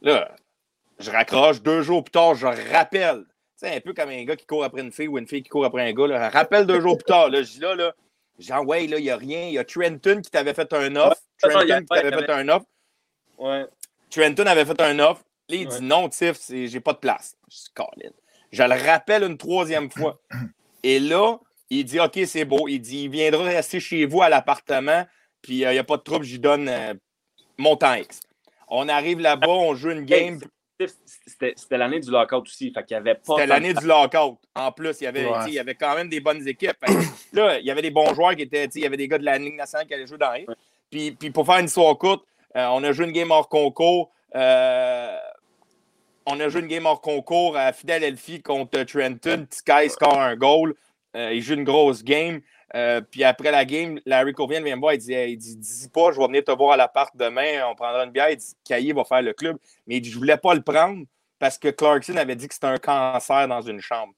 Là, 0.00 0.34
je 0.98 1.10
raccroche. 1.10 1.60
Deux 1.60 1.82
jours 1.82 2.02
plus 2.02 2.12
tard, 2.12 2.34
je 2.34 2.46
rappelle. 2.46 3.26
C'est 3.56 3.76
un 3.76 3.80
peu 3.80 3.92
comme 3.92 4.08
un 4.08 4.24
gars 4.24 4.36
qui 4.36 4.46
court 4.46 4.64
après 4.64 4.80
une 4.80 4.90
fille 4.90 5.08
ou 5.08 5.18
une 5.18 5.28
fille 5.28 5.42
qui 5.42 5.50
court 5.50 5.66
après 5.66 5.86
un 5.86 5.92
gars. 5.92 6.06
Là. 6.06 6.30
Rappelle 6.30 6.64
deux 6.64 6.80
jours 6.80 6.96
plus 6.96 7.04
tard. 7.04 7.28
Là, 7.28 7.42
je 7.42 7.52
dis 7.52 7.60
là, 7.60 7.74
là, 7.74 7.94
genre, 8.38 8.66
ouais, 8.66 8.86
là, 8.86 8.96
il 8.96 9.04
n'y 9.04 9.10
a 9.10 9.18
rien. 9.18 9.48
Il 9.48 9.52
y 9.52 9.58
a 9.58 9.64
Trenton 9.64 10.22
qui 10.22 10.30
t'avait 10.30 10.54
fait 10.54 10.72
un 10.72 10.96
offre. 10.96 11.20
Trenton 11.42 11.80
qui 11.80 11.86
t'avait 11.88 12.10
fait 12.10 12.30
un 12.30 12.48
offre. 12.48 12.66
Ouais. 13.36 13.66
Trenton 14.08 14.46
avait 14.46 14.64
fait 14.64 14.80
un 14.80 14.98
offre. 14.98 15.22
Là, 15.48 15.56
il 15.56 15.68
dit 15.68 15.82
non, 15.82 16.08
Tiff, 16.08 16.38
j'ai 16.48 16.80
pas 16.80 16.92
de 16.92 16.98
place. 16.98 17.36
Je 17.50 17.82
Je 18.50 18.62
le 18.62 18.86
rappelle 18.86 19.24
une 19.24 19.36
troisième 19.36 19.90
fois. 19.90 20.20
Et 20.82 21.00
là, 21.00 21.38
il 21.70 21.84
dit 21.84 22.00
OK, 22.00 22.18
c'est 22.26 22.44
beau. 22.44 22.68
Il 22.68 22.80
dit 22.80 23.04
il 23.04 23.10
viendra 23.10 23.44
rester 23.44 23.80
chez 23.80 24.06
vous 24.06 24.22
à 24.22 24.28
l'appartement, 24.28 25.06
puis 25.42 25.64
euh, 25.64 25.70
il 25.70 25.74
n'y 25.74 25.78
a 25.78 25.84
pas 25.84 25.96
de 25.96 26.02
trouble, 26.02 26.24
je 26.24 26.32
lui 26.32 26.38
donne 26.38 26.68
euh, 26.68 26.94
mon 27.58 27.76
temps 27.76 27.94
X. 27.94 28.20
On 28.68 28.88
arrive 28.88 29.20
là-bas, 29.20 29.48
on 29.48 29.74
joue 29.74 29.90
une 29.90 30.04
game. 30.04 30.40
C'était 31.26 31.78
l'année 31.78 32.00
du 32.00 32.10
lockout 32.10 32.42
aussi. 32.42 32.72
Fait 32.72 32.84
qu'il 32.84 32.94
y 32.94 32.98
avait 32.98 33.14
pas. 33.14 33.34
C'était 33.36 33.46
l'année 33.46 33.74
du 33.74 33.86
lockout. 33.86 34.38
En 34.54 34.72
plus, 34.72 35.00
il 35.00 35.04
y, 35.04 35.06
avait, 35.06 35.26
il 35.46 35.54
y 35.54 35.58
avait 35.58 35.74
quand 35.74 35.94
même 35.94 36.08
des 36.08 36.20
bonnes 36.20 36.46
équipes. 36.48 36.76
là, 37.32 37.58
il 37.58 37.64
y 37.64 37.70
avait 37.70 37.82
des 37.82 37.90
bons 37.90 38.12
joueurs 38.14 38.34
qui 38.34 38.42
étaient. 38.42 38.64
Il 38.74 38.82
y 38.82 38.86
avait 38.86 38.96
des 38.96 39.06
gars 39.06 39.18
de 39.18 39.24
la 39.24 39.38
Ligue 39.38 39.56
nationale 39.56 39.86
qui 39.86 39.94
allaient 39.94 40.06
jouer 40.06 40.18
dans 40.18 40.32
les. 40.32 40.46
Puis, 40.90 41.12
puis 41.12 41.30
pour 41.30 41.46
faire 41.46 41.58
une 41.58 41.66
histoire 41.66 41.96
courte, 41.96 42.24
euh, 42.56 42.66
on 42.72 42.82
a 42.82 42.92
joué 42.92 43.06
une 43.06 43.12
game 43.12 43.30
hors 43.30 43.48
concours. 43.48 44.10
Euh, 44.34 45.16
on 46.26 46.40
a 46.40 46.48
joué 46.48 46.60
une 46.60 46.66
game 46.66 46.86
hors 46.86 47.00
concours 47.00 47.56
à 47.56 47.72
Philadelphie 47.72 48.42
contre 48.42 48.82
Trenton. 48.84 49.46
Sky 49.50 49.90
score 49.90 50.20
un 50.20 50.36
goal. 50.36 50.74
Euh, 51.16 51.32
il 51.32 51.42
joue 51.42 51.54
une 51.54 51.64
grosse 51.64 52.02
game. 52.02 52.40
Euh, 52.74 53.00
puis 53.00 53.22
après 53.22 53.52
la 53.52 53.64
game, 53.64 54.00
Larry 54.04 54.32
Courvien 54.32 54.60
vient 54.60 54.74
me 54.74 54.80
voir. 54.80 54.94
Il 54.94 54.98
dit, 54.98 55.12
il 55.12 55.36
dit 55.36 55.56
Dis 55.56 55.88
pas, 55.88 56.12
je 56.12 56.18
vais 56.18 56.26
venir 56.26 56.44
te 56.44 56.50
voir 56.50 56.72
à 56.72 56.76
l'appart 56.76 57.14
demain. 57.16 57.64
On 57.70 57.74
prendra 57.74 58.04
une 58.04 58.10
bière. 58.10 58.30
Il 58.30 58.36
dit 58.36 58.54
Caillé 58.64 58.92
va 58.92 59.04
faire 59.04 59.22
le 59.22 59.32
club. 59.32 59.58
Mais 59.86 59.96
il 59.96 60.00
dit 60.00 60.10
Je 60.10 60.18
voulais 60.18 60.36
pas 60.36 60.54
le 60.54 60.62
prendre 60.62 61.04
parce 61.38 61.58
que 61.58 61.68
Clarkson 61.68 62.16
avait 62.16 62.36
dit 62.36 62.48
que 62.48 62.54
c'était 62.54 62.66
un 62.66 62.78
cancer 62.78 63.46
dans 63.46 63.60
une 63.60 63.80
chambre. 63.80 64.12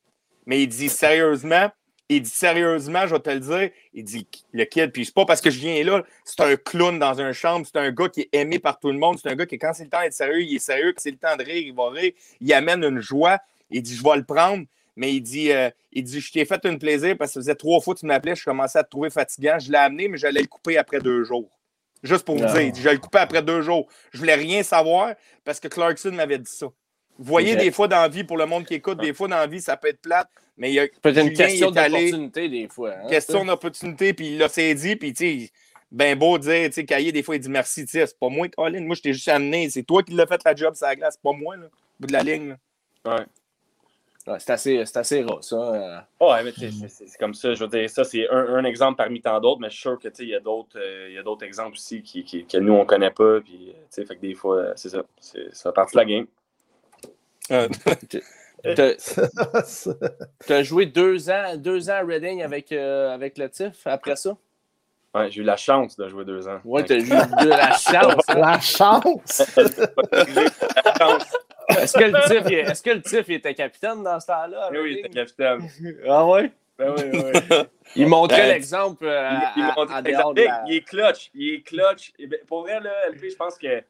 Mais 0.47 0.63
il 0.63 0.69
dit 0.69 0.89
Sérieusement, 0.89 1.71
il 2.09 2.23
dit 2.23 2.31
sérieusement, 2.31 3.07
je 3.07 3.15
vais 3.15 3.21
te 3.21 3.31
le 3.31 3.41
dire. 3.41 3.71
Il 3.93 4.05
dit 4.05 4.27
le 4.53 4.65
kid, 4.65 4.93
puis 4.93 5.05
c'est 5.05 5.15
pas 5.15 5.25
parce 5.25 5.41
que 5.41 5.51
je 5.51 5.59
viens 5.59 5.83
là, 5.85 6.05
c'est 6.25 6.41
un 6.41 6.57
clown 6.57 6.99
dans 6.99 7.21
une 7.21 7.33
chambre, 7.33 7.67
c'est 7.67 7.79
un 7.79 7.91
gars 7.91 8.09
qui 8.09 8.23
est 8.23 8.29
aimé 8.33 8.59
par 8.59 8.79
tout 8.79 8.93
le 8.93 8.99
monde, 8.99 9.19
c'est 9.21 9.29
un 9.29 9.35
gars 9.35 9.47
qui, 9.47 9.59
quand 9.59 9.73
c'est 9.75 9.85
le 9.85 9.91
temps 9.91 10.01
d'être 10.01 10.13
sérieux, 10.13 10.43
il 10.43 10.57
est 10.57 10.61
sérieux, 10.61 10.93
quand 10.93 11.01
c'est 11.01 11.11
le 11.11 11.17
temps 11.17 11.37
de 11.37 11.43
rire, 11.43 11.57
il 11.57 11.75
va 11.75 11.91
rire, 11.91 12.13
il 12.41 12.53
amène 12.53 12.85
une 12.85 13.01
joie. 13.01 13.39
Il 13.71 13.83
dit, 13.83 13.97
je 13.97 14.03
vais 14.03 14.17
le 14.17 14.25
prendre, 14.25 14.65
mais 14.95 15.13
il 15.15 15.21
dit, 15.21 15.51
euh, 15.51 15.71
il 15.93 16.05
dit 16.05 16.21
je 16.21 16.33
t'ai 16.33 16.45
fait 16.45 16.65
un 16.65 16.77
plaisir 16.79 17.17
parce 17.19 17.31
que 17.31 17.35
ça 17.35 17.41
faisait 17.41 17.55
trois 17.57 17.81
fois 17.81 17.95
que 17.95 18.01
tu 18.01 18.07
m'appelais, 18.07 18.37
je 18.37 18.45
commençais 18.45 18.79
à 18.79 18.85
te 18.85 18.91
trouver 18.91 19.11
fatigant. 19.11 19.59
Je 19.59 19.73
l'ai 19.73 19.79
amené, 19.79 20.09
mais 20.09 20.19
j'allais 20.19 20.41
le 20.43 20.47
couper 20.47 20.79
après 20.79 21.01
deux 21.01 21.25
jours. 21.25 21.51
Juste 22.03 22.25
pour 22.25 22.37
vous 22.37 22.45
dire, 22.45 22.61
il 22.61 22.73
dit, 22.73 22.81
je 22.81 22.89
le 22.89 22.99
couper 22.99 23.19
après 23.19 23.43
deux 23.43 23.63
jours. 23.63 23.89
Je 24.13 24.19
voulais 24.19 24.35
rien 24.35 24.63
savoir 24.63 25.15
parce 25.45 25.59
que 25.59 25.67
Clarkson 25.67 26.13
m'avait 26.13 26.39
dit 26.39 26.51
ça. 26.51 26.67
Vous 27.19 27.25
voyez, 27.25 27.53
des 27.65 27.71
fois 27.73 27.89
dans 27.89 28.01
la 28.03 28.09
vie, 28.09 28.25
pour 28.25 28.37
le 28.37 28.47
monde 28.47 28.65
qui 28.67 28.75
écoute, 28.75 28.99
des 29.01 29.13
fois 29.15 29.29
dans 29.29 29.37
la 29.37 29.47
vie, 29.47 29.61
ça 29.61 29.77
peut 29.77 29.89
être 29.89 30.01
plate, 30.01 30.29
mais 30.57 30.71
il 30.71 30.75
y 30.75 30.81
a. 30.81 30.87
Peut-être 31.03 31.21
une 31.27 31.33
question 31.33 31.71
d'opportunité, 31.71 32.49
des 32.49 32.69
fois. 32.69 32.93
Hein, 32.93 33.07
question 33.09 33.45
d'opportunité, 33.45 34.13
puis 34.15 34.29
il 34.33 34.39
l'a 34.39 34.49
saisi, 34.49 34.97
puis 34.97 35.13
tu 35.15 35.45
sais, 35.45 35.51
ben 35.91 36.19
beau 36.19 36.37
dire, 36.39 36.67
tu 36.69 36.73
sais, 36.75 36.85
Cahier, 36.85 37.13
des 37.13 37.23
fois, 37.23 37.37
il 37.37 37.41
dit 37.41 37.49
merci, 37.49 37.85
tu 37.85 37.93
sais, 37.93 38.07
c'est 38.07 38.19
pas 38.19 38.29
moi, 38.29 38.49
Colin. 38.49 38.81
Moi, 38.83 38.97
je 38.97 39.03
t'ai 39.03 39.13
juste 39.13 39.29
amené. 39.29 39.71
C'est 39.71 39.83
toi 39.85 40.03
qui 40.03 40.13
l'as 40.15 40.27
fait 40.27 40.41
la 40.45 40.55
job 40.55 40.75
sur 40.75 40.87
la 40.87 40.97
glace, 40.97 41.15
c'est 41.15 41.23
pas 41.23 41.33
moi, 41.37 41.57
là, 41.57 41.67
au 41.67 41.71
bout 42.01 42.07
de 42.09 42.13
la 42.13 42.23
ligne. 42.23 42.49
là. 43.05 43.15
Ouais. 43.17 43.25
Ouais, 44.27 44.39
c'est 44.41 44.51
assez, 44.51 44.85
c'est 44.85 44.97
assez 44.99 45.23
rare, 45.23 45.45
ça. 45.45 45.57
euh. 45.57 45.99
Ouais, 46.21 46.43
mais 46.43 46.51
tu 46.51 46.69
sais, 46.69 46.89
c'est- 46.89 47.17
comme 47.17 47.33
ça. 47.33 47.55
Je 47.55 47.63
veux 47.63 47.71
dire, 47.71 47.89
ça, 47.89 48.03
c'est 48.03 48.29
un, 48.29 48.57
un 48.57 48.65
exemple 48.65 48.97
parmi 48.97 49.21
tant 49.21 49.39
d'autres, 49.41 49.61
mais 49.61 49.69
je 49.71 49.75
suis 49.75 49.83
sûr 49.83 49.99
que 50.01 50.09
tu 50.09 50.17
sais, 50.17 50.23
il 50.25 50.31
y 50.31 50.35
a 50.35 50.41
d'autres 50.41 50.77
euh, 50.81 51.07
il 51.09 51.15
y 51.15 51.19
a 51.19 51.23
d'autres 51.23 51.47
exemples 51.47 51.75
aussi 51.77 52.03
qui, 52.03 52.25
qui- 52.25 52.45
que 52.45 52.59
nous, 52.59 52.73
on 52.73 52.85
connaît 52.85 53.13
pas. 53.13 53.41
Puis, 53.41 53.69
euh, 53.69 53.73
tu 53.73 53.79
sais, 53.91 54.05
fait 54.05 54.17
que 54.17 54.21
des 54.23 54.35
fois, 54.35 54.73
c'est 54.75 54.89
ça. 54.89 55.05
C'est 55.21 55.55
ça 55.55 55.71
fait 55.71 55.75
partie 55.75 55.95
de 55.95 56.01
la 56.01 56.05
game. 56.05 56.27
Euh, 57.51 57.69
T'as 58.75 58.93
t'as 60.47 60.63
joué 60.65 60.87
deux 60.87 61.31
ans, 61.31 61.57
deux 61.57 61.89
ans 61.91 61.95
à 61.95 62.01
Reading 62.03 62.43
avec, 62.43 62.73
euh, 62.73 63.11
avec 63.15 63.39
le 63.39 63.49
TIF 63.49 63.87
après 63.87 64.17
ça? 64.17 64.37
Ouais, 65.15 65.31
j'ai 65.31 65.43
eu 65.43 65.45
la 65.45 65.57
chance 65.57 65.97
de 65.97 66.09
jouer 66.09 66.25
deux 66.25 66.49
ans. 66.49 66.61
Ouais, 66.65 66.83
t'as 66.85 66.97
eu 66.97 67.03
de 67.09 67.49
la 67.49 67.73
chance. 67.73 68.23
hein? 68.29 68.39
La 68.41 68.61
chance! 68.61 69.41
Est-ce 71.69 71.99
que 71.99 72.05
le 72.05 72.29
TIF, 72.29 72.43
il- 72.51 72.59
est-ce 72.59 72.83
que 72.83 72.91
le 72.91 73.03
TIF 73.03 73.25
il 73.29 73.35
était 73.35 73.55
capitaine 73.55 74.03
dans 74.03 74.21
ce 74.21 74.27
temps-là? 74.27 74.69
Oui, 74.71 74.79
oui, 74.79 74.89
Reading? 74.97 75.03
t'es 75.05 75.11
capitaine. 75.11 75.69
Ah 76.09 76.27
ouais? 76.27 76.53
Ben 76.79 76.95
oui. 76.97 77.41
Il 77.97 78.07
montrait 78.07 78.37
Ben, 78.43 78.49
l'exemple 78.49 79.07
euh, 79.07 79.31
Il, 79.57 79.63
il 79.63 79.63
à- 79.65 79.75
montre- 79.77 79.93
en 79.95 80.03
dehors 80.03 80.35
de 80.35 80.43
la- 80.43 80.63
il 80.67 80.77
est 80.77 80.83
clutch. 80.83 81.31
Il 81.35 81.55
est 81.55 81.63
clutch. 81.63 82.13
Et 82.19 82.27
ben, 82.27 82.39
pour 82.47 82.61
vrai, 82.63 82.79
là, 82.81 82.93
LP, 83.11 83.31
je 83.31 83.37
pense 83.37 83.57
que 83.59 83.83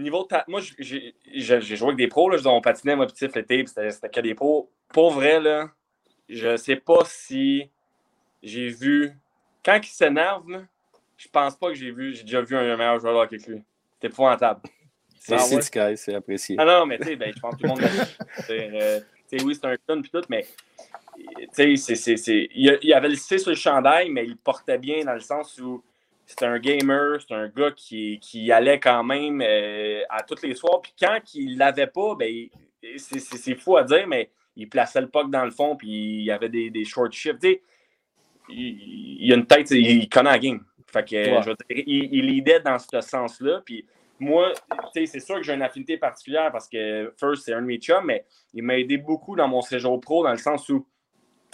niveau 0.00 0.24
ta- 0.24 0.44
Moi, 0.48 0.60
j'ai 0.78 1.14
joué 1.60 1.86
avec 1.88 1.96
des 1.96 2.08
pros. 2.08 2.28
Là, 2.30 2.36
je 2.36 2.48
on 2.48 2.60
patinait, 2.60 2.96
moi, 2.96 3.06
petit 3.06 3.26
l'été, 3.34 3.64
c'était 3.66 4.08
que 4.08 4.20
des 4.20 4.34
pros. 4.34 4.70
Pour 4.88 5.12
vrai, 5.12 5.40
là, 5.40 5.70
je 6.28 6.56
sais 6.56 6.76
pas 6.76 7.04
si 7.04 7.68
j'ai 8.42 8.68
vu. 8.68 9.12
Quand 9.64 9.78
il 9.82 9.88
s'énerve, 9.88 10.64
je 11.16 11.28
pense 11.28 11.56
pas 11.56 11.68
que 11.68 11.74
j'ai 11.74 11.90
vu. 11.90 12.14
J'ai 12.14 12.22
déjà 12.22 12.40
vu 12.40 12.56
un 12.56 12.76
meilleur 12.76 12.98
joueur 12.98 13.14
de 13.14 13.18
hockey 13.18 13.38
que 13.38 13.50
lui. 13.52 13.62
C'était 13.94 14.08
épouvantable. 14.08 14.62
C'est 15.22 15.34
Ah 15.34 15.38
c'est 15.40 15.56
ouais? 15.56 15.62
Sky, 15.62 15.96
c'est 15.98 16.14
apprécié. 16.14 16.56
Ah 16.58 16.64
non, 16.64 16.86
mais 16.86 16.96
tu 16.98 17.04
sais, 17.04 17.16
ben, 17.16 17.30
je 17.34 17.38
pense 17.40 17.54
que 17.54 17.60
tout 17.60 17.66
le 17.66 17.68
monde. 17.68 17.80
c'est, 18.46 18.70
euh, 18.74 19.00
tu 19.30 19.38
sais, 19.38 19.44
oui, 19.44 19.54
c'est 19.54 19.66
un 19.66 19.76
clown 19.76 20.00
puis 20.00 20.10
tout, 20.10 20.22
mais 20.30 20.46
tu 21.14 21.46
sais, 21.52 21.76
c'est- 21.76 21.94
c'est- 21.94 22.16
c'est- 22.16 22.48
il, 22.54 22.78
il 22.80 22.94
avait 22.94 23.10
le 23.10 23.16
C 23.16 23.36
sur 23.36 23.50
le 23.50 23.56
chandail, 23.56 24.08
mais 24.08 24.24
il 24.24 24.38
portait 24.38 24.78
bien 24.78 25.04
dans 25.04 25.12
le 25.12 25.20
sens 25.20 25.58
où 25.58 25.84
c'était 26.30 26.46
un 26.46 26.58
gamer, 26.60 27.20
c'est 27.20 27.34
un 27.34 27.48
gars 27.48 27.72
qui, 27.72 28.20
qui 28.20 28.52
allait 28.52 28.78
quand 28.78 29.02
même 29.02 29.42
euh, 29.44 30.02
à 30.08 30.22
tous 30.22 30.42
les 30.42 30.54
soirs. 30.54 30.80
Puis 30.80 30.94
quand 30.98 31.18
il 31.34 31.58
l'avait 31.58 31.88
pas, 31.88 32.14
ben, 32.14 32.46
c'est, 32.96 33.18
c'est- 33.18 33.36
c'est 33.36 33.54
fou 33.56 33.76
à 33.76 33.82
dire, 33.82 34.06
mais 34.06 34.30
il 34.54 34.68
plaçait 34.68 35.00
le 35.00 35.08
puck 35.08 35.28
dans 35.30 35.44
le 35.44 35.50
fond, 35.50 35.74
puis 35.76 35.88
il 35.88 36.22
y 36.22 36.30
avait 36.30 36.48
des, 36.48 36.70
des 36.70 36.84
short 36.84 37.12
shifts. 37.12 37.44
Il, 38.48 39.18
il 39.20 39.32
a 39.32 39.36
une 39.36 39.46
tête, 39.46 39.70
il, 39.72 40.02
il 40.02 40.08
connaît 40.08 40.30
la 40.30 40.38
game. 40.38 40.64
Fait 40.92 41.04
que, 41.08 41.16
Ouais. 41.16 41.42
je 41.42 41.50
veux 41.50 41.56
dire, 41.68 41.84
il, 41.86 42.08
il 42.14 42.26
leadait 42.26 42.60
dans 42.60 42.78
ce 42.78 43.00
sens-là. 43.00 43.62
Puis 43.64 43.86
moi, 44.18 44.52
c'est 44.94 45.06
sûr 45.20 45.36
que 45.36 45.42
j'ai 45.42 45.54
une 45.54 45.62
affinité 45.62 45.96
particulière 45.96 46.50
parce 46.52 46.68
que 46.68 47.12
First, 47.18 47.44
c'est 47.44 47.52
un 47.54 47.62
de 47.62 47.66
mes 47.66 47.78
chums, 47.78 48.04
mais 48.04 48.24
il 48.54 48.62
m'a 48.62 48.76
aidé 48.78 48.98
beaucoup 48.98 49.34
dans 49.36 49.48
mon 49.48 49.62
séjour 49.62 50.00
pro 50.00 50.22
dans 50.24 50.32
le 50.32 50.36
sens 50.38 50.68
où 50.68 50.86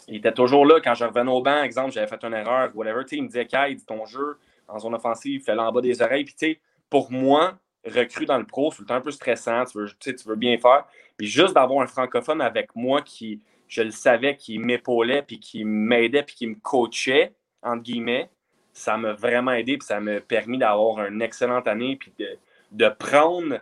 il 0.08 0.16
était 0.16 0.32
toujours 0.32 0.64
là 0.66 0.80
quand 0.82 0.94
je 0.94 1.04
revenais 1.04 1.30
au 1.30 1.42
banc. 1.42 1.62
Exemple, 1.62 1.92
j'avais 1.92 2.06
fait 2.06 2.22
une 2.24 2.34
erreur, 2.34 2.70
whatever. 2.74 3.02
Il 3.12 3.22
me 3.24 3.28
disait, 3.28 3.46
Kai, 3.46 3.76
ton 3.86 4.06
jeu 4.06 4.38
en 4.68 4.78
zone 4.78 4.94
offensive, 4.94 5.42
fais-le 5.44 5.60
en 5.60 5.72
bas 5.72 5.80
des 5.80 6.02
oreilles. 6.02 6.24
Puis, 6.24 6.34
tu 6.34 6.46
sais, 6.46 6.60
pour 6.90 7.10
moi, 7.10 7.58
recrue 7.84 8.26
dans 8.26 8.38
le 8.38 8.46
pro, 8.46 8.72
c'est 8.72 8.90
un 8.90 9.00
peu 9.00 9.10
stressant. 9.10 9.64
Tu 9.64 9.78
veux, 9.78 9.88
tu 9.98 10.14
veux 10.26 10.36
bien 10.36 10.58
faire. 10.58 10.86
Puis, 11.16 11.26
juste 11.26 11.54
d'avoir 11.54 11.82
un 11.82 11.86
francophone 11.86 12.40
avec 12.40 12.74
moi 12.74 13.02
qui, 13.02 13.40
je 13.68 13.82
le 13.82 13.90
savais, 13.90 14.36
qui 14.36 14.58
m'épaulait, 14.58 15.22
puis 15.22 15.40
qui 15.40 15.64
m'aidait, 15.64 16.22
puis 16.22 16.34
qui 16.34 16.46
me 16.46 16.56
coachait, 16.56 17.32
entre 17.62 17.82
guillemets, 17.82 18.30
ça 18.72 18.96
m'a 18.96 19.12
vraiment 19.12 19.52
aidé, 19.52 19.78
puis 19.78 19.86
ça 19.86 20.00
m'a 20.00 20.20
permis 20.20 20.58
d'avoir 20.58 21.06
une 21.06 21.22
excellente 21.22 21.66
année, 21.66 21.96
puis 21.96 22.12
de, 22.18 22.38
de 22.72 22.88
prendre 22.88 23.58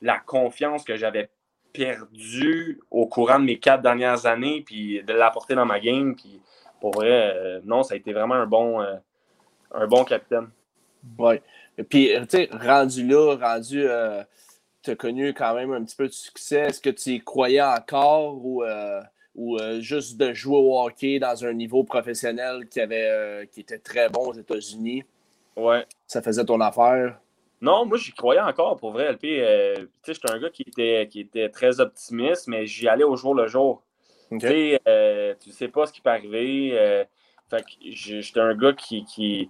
la 0.00 0.18
confiance 0.18 0.84
que 0.84 0.96
j'avais 0.96 1.28
perdue 1.72 2.80
au 2.90 3.06
courant 3.06 3.38
de 3.38 3.44
mes 3.44 3.58
quatre 3.58 3.82
dernières 3.82 4.26
années, 4.26 4.62
puis 4.64 5.02
de 5.02 5.12
l'apporter 5.12 5.54
dans 5.54 5.66
ma 5.66 5.80
game. 5.80 6.14
Puis 6.14 6.40
pour 6.80 6.92
vrai, 6.92 7.10
euh, 7.10 7.60
non, 7.64 7.82
ça 7.82 7.94
a 7.94 7.96
été 7.96 8.12
vraiment 8.12 8.34
un 8.34 8.46
bon, 8.46 8.80
euh, 8.80 8.94
un 9.74 9.86
bon 9.86 10.04
capitaine. 10.04 10.48
Ouais. 11.18 11.42
Et 11.76 11.82
puis, 11.82 12.14
euh, 12.14 12.20
tu 12.22 12.36
sais, 12.38 12.48
rendu 12.52 13.06
là, 13.06 13.36
rendu, 13.36 13.82
euh, 13.86 14.22
tu 14.82 14.90
as 14.92 14.96
connu 14.96 15.34
quand 15.34 15.54
même 15.54 15.72
un 15.72 15.82
petit 15.84 15.96
peu 15.96 16.06
de 16.06 16.12
succès. 16.12 16.60
Est-ce 16.60 16.80
que 16.80 16.90
tu 16.90 17.10
y 17.10 17.20
croyais 17.20 17.60
encore 17.62 18.44
ou, 18.44 18.62
euh, 18.62 19.00
ou 19.34 19.56
euh, 19.58 19.80
juste 19.80 20.16
de 20.16 20.32
jouer 20.32 20.58
au 20.58 20.80
hockey 20.80 21.18
dans 21.18 21.44
un 21.44 21.52
niveau 21.52 21.84
professionnel 21.84 22.68
qui, 22.68 22.80
avait, 22.80 23.48
qui 23.52 23.60
était 23.60 23.78
très 23.78 24.08
bon 24.08 24.28
aux 24.28 24.34
États-Unis, 24.34 25.04
Ouais. 25.56 25.86
ça 26.06 26.20
faisait 26.22 26.44
ton 26.44 26.60
affaire? 26.60 27.18
Non, 27.60 27.86
moi, 27.86 27.96
j'y 27.96 28.12
croyais 28.12 28.40
encore, 28.40 28.76
pour 28.76 28.92
vrai, 28.92 29.12
LP. 29.12 29.20
Tu 29.22 29.88
sais, 30.02 30.14
j'étais 30.14 30.30
un 30.30 30.38
gars 30.38 30.50
qui 30.50 30.62
était, 30.62 31.08
qui 31.10 31.20
était 31.20 31.48
très 31.48 31.80
optimiste, 31.80 32.48
mais 32.48 32.66
j'y 32.66 32.88
allais 32.88 33.04
au 33.04 33.16
jour 33.16 33.34
le 33.34 33.46
jour. 33.46 33.82
Tu 34.30 34.40
sais, 34.40 34.80
tu 35.40 35.50
sais 35.52 35.68
pas 35.68 35.86
ce 35.86 35.92
qui 35.92 36.00
peut 36.00 36.10
arriver. 36.10 37.06
fait 37.48 37.62
que 37.62 37.70
j'étais 37.82 38.40
un 38.40 38.54
gars 38.54 38.72
qui, 38.72 39.04
qui, 39.04 39.48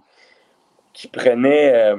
qui 0.95 1.07
prenait 1.07 1.73
euh, 1.73 1.97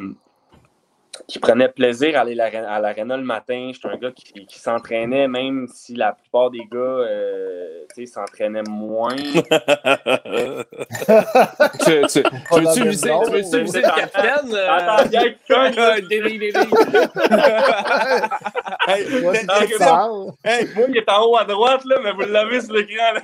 qui 1.26 1.38
prenait 1.38 1.68
plaisir 1.68 2.16
à 2.16 2.20
aller 2.22 2.38
à 2.40 2.78
l'aréna 2.80 3.16
le 3.16 3.22
matin. 3.24 3.70
J'étais 3.72 3.88
un 3.88 3.96
gars 3.96 4.10
qui, 4.12 4.46
qui 4.46 4.58
s'entraînait, 4.58 5.28
même 5.28 5.66
si 5.72 5.94
la 5.94 6.12
plupart 6.12 6.50
des 6.50 6.64
gars 6.70 6.78
euh, 6.78 7.84
tu 7.94 8.06
sais, 8.06 8.12
s'entraînaient 8.12 8.62
moins. 8.68 9.14
tu, 9.16 9.24
tu, 12.08 12.22
tu 12.22 12.60
veux-tu 12.60 12.88
viser, 12.88 13.10
tu 13.24 13.30
veux-tu 13.32 13.60
viser 13.62 13.80
le 13.82 13.88
capitaine? 13.94 14.54
euh? 14.54 14.70
Attends, 14.70 15.08
bien, 15.08 15.34
cogne! 15.48 15.74
Hey, 18.88 19.04
Moi, 19.20 19.32
le- 19.32 19.46
Moi, 20.74 20.86
il 20.90 20.96
est 20.98 21.10
en 21.10 21.24
haut 21.24 21.36
à 21.36 21.44
droite, 21.44 21.84
là, 21.86 21.96
mais 22.04 22.12
vous 22.12 22.20
l'avez 22.20 22.60
sur 22.60 22.72
l'écran. 22.72 23.14
là. 23.14 23.20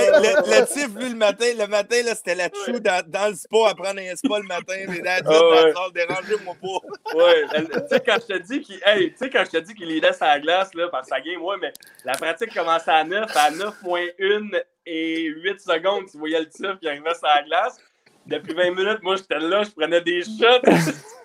hey, 0.00 0.10
le, 0.12 0.60
le 0.60 0.66
tif, 0.66 0.88
lui, 0.94 1.08
le 1.10 1.16
matin, 1.16 1.46
le 1.58 1.66
matin, 1.66 1.96
là, 2.04 2.14
c'était 2.14 2.36
la 2.36 2.48
chou 2.64 2.78
dans, 2.78 3.02
dans 3.06 3.28
le 3.30 3.34
spa 3.34 3.70
à 3.70 3.74
prendre 3.74 3.98
un 4.00 4.14
spa 4.14 4.38
le 4.38 4.44
matin. 4.46 4.74
Mais 4.88 5.00
Ah 5.06 5.20
ouais. 5.64 5.72
dans 5.72 5.90
dérangez-moi 5.90 6.54
pas. 6.62 7.05
Ouais, 7.14 7.44
tu 7.54 7.88
sais, 7.88 8.00
quand 8.00 8.16
je 8.20 8.34
te 8.34 8.38
dis 8.38 8.60
qu'il 8.60 8.80
hey, 8.84 9.12
tu 9.12 9.18
sais, 9.18 9.30
quand 9.30 9.44
je 9.44 9.50
te 9.50 9.56
dis 9.58 9.74
qu'il 9.74 9.88
les 9.88 10.00
laisse 10.00 10.20
à 10.22 10.26
la 10.26 10.40
glace 10.40 10.74
là, 10.74 10.88
par 10.88 11.04
sa 11.04 11.20
game, 11.20 11.40
ouais, 11.42 11.56
mais 11.60 11.72
la 12.04 12.12
pratique 12.14 12.52
commençait 12.52 12.90
à 12.90 13.04
9, 13.04 13.30
à 13.36 13.50
9 13.50 13.82
moins 13.82 14.06
1 14.20 14.48
et 14.86 15.24
8 15.24 15.60
secondes, 15.60 16.06
tu 16.10 16.18
voyais 16.18 16.40
le 16.40 16.48
tif 16.48 16.78
qui 16.80 16.88
arrivait 16.88 17.14
sur 17.14 17.26
la 17.26 17.42
glace. 17.42 17.78
Depuis 18.26 18.54
20 18.54 18.70
minutes, 18.70 19.02
moi, 19.02 19.14
j'étais 19.16 19.38
là, 19.38 19.62
je 19.62 19.70
prenais 19.70 20.00
des 20.00 20.22
shots, 20.22 20.44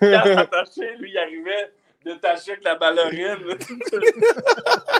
attaché, 0.00 0.96
lui, 0.98 1.10
il 1.10 1.18
arrivait 1.18 1.72
détaché 2.04 2.52
avec 2.52 2.64
la 2.64 2.74
ballerine. 2.76 3.38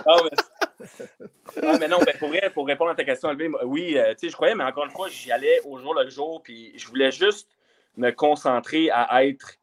Ah, 0.04 0.16
mais, 0.24 1.62
ah, 1.62 1.76
mais 1.78 1.86
non, 1.86 1.98
ben, 2.04 2.16
pour, 2.18 2.28
vrai, 2.28 2.50
pour 2.52 2.66
répondre 2.66 2.90
à 2.90 2.94
ta 2.96 3.04
question, 3.04 3.30
oui, 3.64 3.96
euh, 3.96 4.14
tu 4.14 4.26
sais, 4.26 4.28
je 4.30 4.34
croyais, 4.34 4.56
mais 4.56 4.64
encore 4.64 4.84
une 4.84 4.90
fois, 4.90 5.08
j'y 5.08 5.30
allais 5.30 5.60
au 5.64 5.78
jour 5.78 5.94
le 5.94 6.10
jour, 6.10 6.42
puis 6.42 6.72
je 6.76 6.88
voulais 6.88 7.12
juste 7.12 7.48
me 7.96 8.10
concentrer 8.10 8.90
à 8.90 9.24
être 9.24 9.58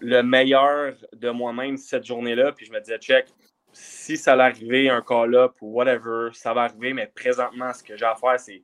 le 0.00 0.22
meilleur 0.22 0.94
de 1.14 1.30
moi-même 1.30 1.76
cette 1.76 2.04
journée-là. 2.04 2.52
Puis 2.52 2.66
je 2.66 2.72
me 2.72 2.80
disais, 2.80 2.98
check, 2.98 3.26
si 3.72 4.16
ça 4.16 4.32
allait 4.32 4.44
arriver, 4.44 4.88
un 4.88 5.02
call-up 5.02 5.52
ou 5.60 5.72
whatever, 5.72 6.30
ça 6.32 6.54
va 6.54 6.62
arriver. 6.62 6.92
Mais 6.92 7.10
présentement, 7.14 7.72
ce 7.72 7.82
que 7.82 7.96
j'ai 7.96 8.04
à 8.06 8.14
faire, 8.14 8.38
c'est 8.38 8.62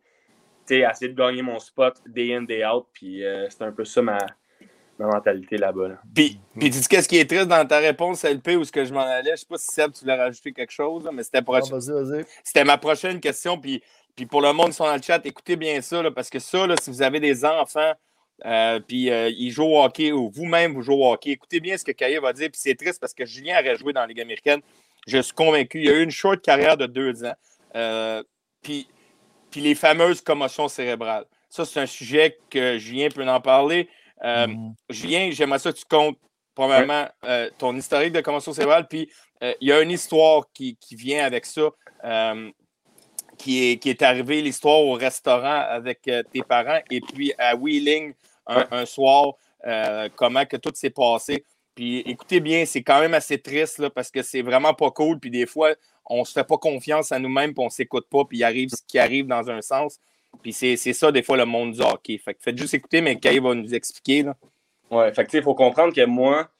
tu 0.66 0.74
sais, 0.76 0.80
essayer 0.88 1.10
de 1.10 1.16
gagner 1.16 1.42
mon 1.42 1.58
spot 1.58 1.96
day 2.06 2.34
in, 2.34 2.42
day 2.42 2.64
out. 2.64 2.86
Puis 2.92 3.24
euh, 3.24 3.48
c'est 3.50 3.62
un 3.62 3.72
peu 3.72 3.84
ça 3.84 4.00
ma, 4.00 4.18
ma 4.98 5.06
mentalité 5.06 5.56
là-bas. 5.56 5.88
là. 5.88 5.98
Puis, 6.14 6.38
puis 6.58 6.70
tu 6.70 6.78
dis 6.78 6.88
qu'est-ce 6.88 7.08
qui 7.08 7.18
est 7.18 7.28
triste 7.28 7.48
dans 7.48 7.66
ta 7.66 7.78
réponse, 7.78 8.24
LP, 8.24 8.56
ou 8.56 8.64
ce 8.64 8.72
que 8.72 8.84
je 8.84 8.92
m'en 8.92 9.00
allais? 9.00 9.32
Je 9.32 9.36
sais 9.40 9.46
pas 9.48 9.58
si 9.58 9.66
Seb, 9.74 9.92
tu 9.92 10.00
voulais 10.00 10.16
rajouter 10.16 10.52
quelque 10.52 10.72
chose, 10.72 11.04
là, 11.04 11.10
mais 11.12 11.24
c'était 11.24 11.38
Ah, 11.38 11.60
Vas-y, 11.60 11.90
vas-y. 11.92 12.24
C'était 12.44 12.64
ma 12.64 12.78
prochaine 12.78 13.20
question. 13.20 13.58
Puis, 13.58 13.82
puis 14.14 14.26
pour 14.26 14.40
le 14.40 14.52
monde 14.52 14.68
qui 14.68 14.74
sont 14.74 14.84
dans 14.84 14.96
le 14.96 15.02
chat, 15.02 15.20
écoutez 15.24 15.56
bien 15.56 15.80
ça, 15.80 16.02
là, 16.02 16.10
parce 16.10 16.30
que 16.30 16.38
ça, 16.38 16.66
là, 16.66 16.74
si 16.80 16.90
vous 16.90 17.02
avez 17.02 17.18
des 17.20 17.44
enfants, 17.44 17.92
euh, 18.44 18.80
puis 18.80 19.10
euh, 19.10 19.30
ils 19.30 19.50
jouent 19.50 19.64
au 19.64 19.82
hockey 19.82 20.10
ou 20.10 20.30
vous-même 20.30 20.72
vous 20.72 20.82
jouez 20.82 20.96
au 20.96 21.12
hockey, 21.12 21.30
écoutez 21.30 21.60
bien 21.60 21.76
ce 21.76 21.84
que 21.84 21.92
Caillé 21.92 22.18
va 22.18 22.32
dire. 22.32 22.48
Puis 22.50 22.60
c'est 22.60 22.74
triste 22.74 23.00
parce 23.00 23.14
que 23.14 23.24
Julien 23.24 23.60
aurait 23.60 23.76
joué 23.76 23.92
dans 23.92 24.00
la 24.00 24.06
Ligue 24.06 24.20
américaine. 24.20 24.60
Je 25.06 25.18
suis 25.18 25.32
convaincu. 25.32 25.80
Il 25.82 25.88
a 25.88 25.92
eu 25.92 26.02
une 26.02 26.10
short 26.10 26.40
carrière 26.40 26.76
de 26.76 26.86
deux 26.86 27.24
ans. 27.24 27.34
Euh, 27.76 28.22
puis, 28.62 28.88
puis 29.50 29.60
les 29.60 29.74
fameuses 29.74 30.20
commotions 30.20 30.68
cérébrales. 30.68 31.24
Ça, 31.48 31.64
c'est 31.64 31.80
un 31.80 31.86
sujet 31.86 32.38
que 32.50 32.78
Julien 32.78 33.08
peut 33.14 33.26
en 33.28 33.40
parler. 33.40 33.88
Mhm. 34.24 34.74
Julien, 34.88 35.30
j'aimerais 35.32 35.58
ça 35.58 35.72
que 35.72 35.78
tu 35.78 35.84
comptes, 35.84 36.16
premièrement, 36.54 37.08
ton 37.58 37.76
historique 37.76 38.12
de 38.12 38.20
commotion 38.20 38.52
cérébrale. 38.52 38.86
Puis 38.88 39.10
il 39.60 39.68
y 39.68 39.72
a 39.72 39.82
une 39.82 39.90
histoire 39.90 40.44
qui, 40.54 40.76
qui 40.76 40.94
vient 40.94 41.24
avec 41.24 41.44
ça. 41.44 41.70
qui 43.36 43.72
est, 43.72 43.78
qui 43.78 43.90
est 43.90 44.02
arrivé 44.02 44.40
l'histoire 44.40 44.78
au 44.78 44.92
restaurant 44.92 45.64
avec 45.68 46.02
tes 46.02 46.42
parents 46.48 46.80
et 46.90 47.00
puis 47.00 47.34
à 47.36 47.56
Wheeling 47.56 48.14
un, 48.46 48.86
soir, 48.86 49.34
euh, 49.66 50.08
comment 50.16 50.44
que 50.44 50.56
tout 50.56 50.72
s'est 50.74 50.90
passé. 50.90 51.44
Puis 51.74 52.00
écoutez 52.00 52.40
bien, 52.40 52.64
c'est 52.66 52.82
quand 52.82 53.00
même 53.00 53.14
assez 53.14 53.38
triste 53.38 53.78
là, 53.78 53.90
parce 53.90 54.10
que 54.10 54.22
c'est 54.22 54.42
vraiment 54.42 54.74
pas 54.74 54.90
cool. 54.90 55.18
Puis 55.18 55.30
des 55.30 55.46
fois, 55.46 55.74
on 56.06 56.24
se 56.24 56.32
fait 56.32 56.44
pas 56.44 56.58
confiance 56.58 57.12
à 57.12 57.18
nous-mêmes, 57.18 57.54
puis 57.54 57.64
on 57.64 57.70
s'écoute 57.70 58.06
pas, 58.10 58.24
puis 58.24 58.38
il 58.38 58.44
arrive 58.44 58.70
ce 58.70 58.82
qui 58.86 58.98
arrive 58.98 59.26
dans 59.26 59.48
un 59.50 59.62
sens. 59.62 59.98
Puis 60.42 60.52
c'est 60.52 60.76
c'est 60.76 60.92
ça, 60.92 61.12
des 61.12 61.22
fois, 61.22 61.36
le 61.36 61.44
monde 61.44 61.72
du 61.72 61.80
hockey. 61.80 62.18
Fait 62.18 62.34
que 62.34 62.42
faites 62.42 62.58
juste 62.58 62.74
écouter, 62.74 63.00
mais 63.00 63.18
Kay 63.18 63.38
va 63.38 63.54
nous 63.54 63.74
expliquer. 63.74 64.22
Là. 64.22 64.36
Ouais, 64.90 65.12
fait 65.14 65.24
que, 65.24 65.36
il 65.36 65.42
faut 65.42 65.54
comprendre 65.54 65.94
que 65.94 66.04
moi, 66.04 66.50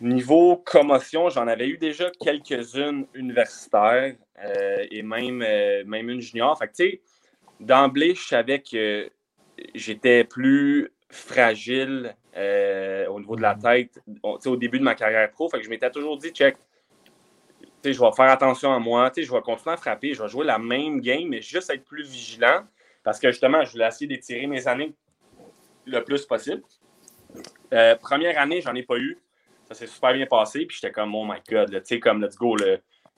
niveau 0.00 0.56
commotion, 0.56 1.30
j'en 1.30 1.46
avais 1.46 1.68
eu 1.68 1.78
déjà 1.78 2.10
quelques-unes 2.20 3.06
universitaires 3.14 4.14
euh, 4.44 4.86
et 4.90 5.02
même, 5.02 5.42
euh, 5.42 5.82
même 5.86 6.10
une 6.10 6.20
junior. 6.20 6.58
Fait 6.58 6.68
que, 6.68 6.72
tu 6.72 6.90
sais, 6.90 7.00
d'emblée, 7.60 8.14
je 8.14 8.22
savais 8.22 8.60
que 8.60 9.10
j'étais 9.74 10.24
plus 10.24 10.90
fragile 11.14 12.14
euh, 12.36 13.06
au 13.06 13.20
niveau 13.20 13.36
de 13.36 13.42
la 13.42 13.54
tête 13.54 14.00
au 14.22 14.56
début 14.56 14.78
de 14.78 14.84
ma 14.84 14.94
carrière 14.94 15.30
pro. 15.30 15.48
Fait 15.48 15.58
que 15.58 15.64
je 15.64 15.70
m'étais 15.70 15.90
toujours 15.90 16.18
dit, 16.18 16.30
check, 16.30 16.56
je 17.84 17.90
vais 18.00 18.12
faire 18.16 18.30
attention 18.30 18.72
à 18.72 18.78
moi, 18.78 19.10
je 19.16 19.30
vais 19.30 19.40
continuer 19.40 19.74
à 19.74 19.76
frapper, 19.76 20.14
je 20.14 20.22
vais 20.22 20.28
jouer 20.28 20.44
la 20.44 20.58
même 20.58 21.00
game, 21.00 21.28
mais 21.28 21.40
juste 21.40 21.70
être 21.70 21.84
plus 21.84 22.08
vigilant 22.08 22.64
parce 23.04 23.20
que 23.20 23.30
justement, 23.30 23.64
je 23.64 23.72
voulais 23.72 23.86
essayer 23.86 24.06
d'étirer 24.06 24.46
mes 24.46 24.66
années 24.66 24.94
le 25.86 26.02
plus 26.02 26.24
possible. 26.24 26.62
Euh, 27.72 27.94
première 27.96 28.38
année, 28.38 28.60
j'en 28.62 28.74
ai 28.74 28.82
pas 28.82 28.96
eu. 28.96 29.18
Ça 29.68 29.74
s'est 29.74 29.86
super 29.86 30.14
bien 30.14 30.26
passé. 30.26 30.64
Puis 30.66 30.78
j'étais 30.80 30.92
comme, 30.92 31.14
oh 31.14 31.24
my 31.24 31.38
god, 31.48 31.70
tu 31.70 31.80
sais, 31.84 32.00
comme 32.00 32.22
let's 32.22 32.36
go. 32.36 32.56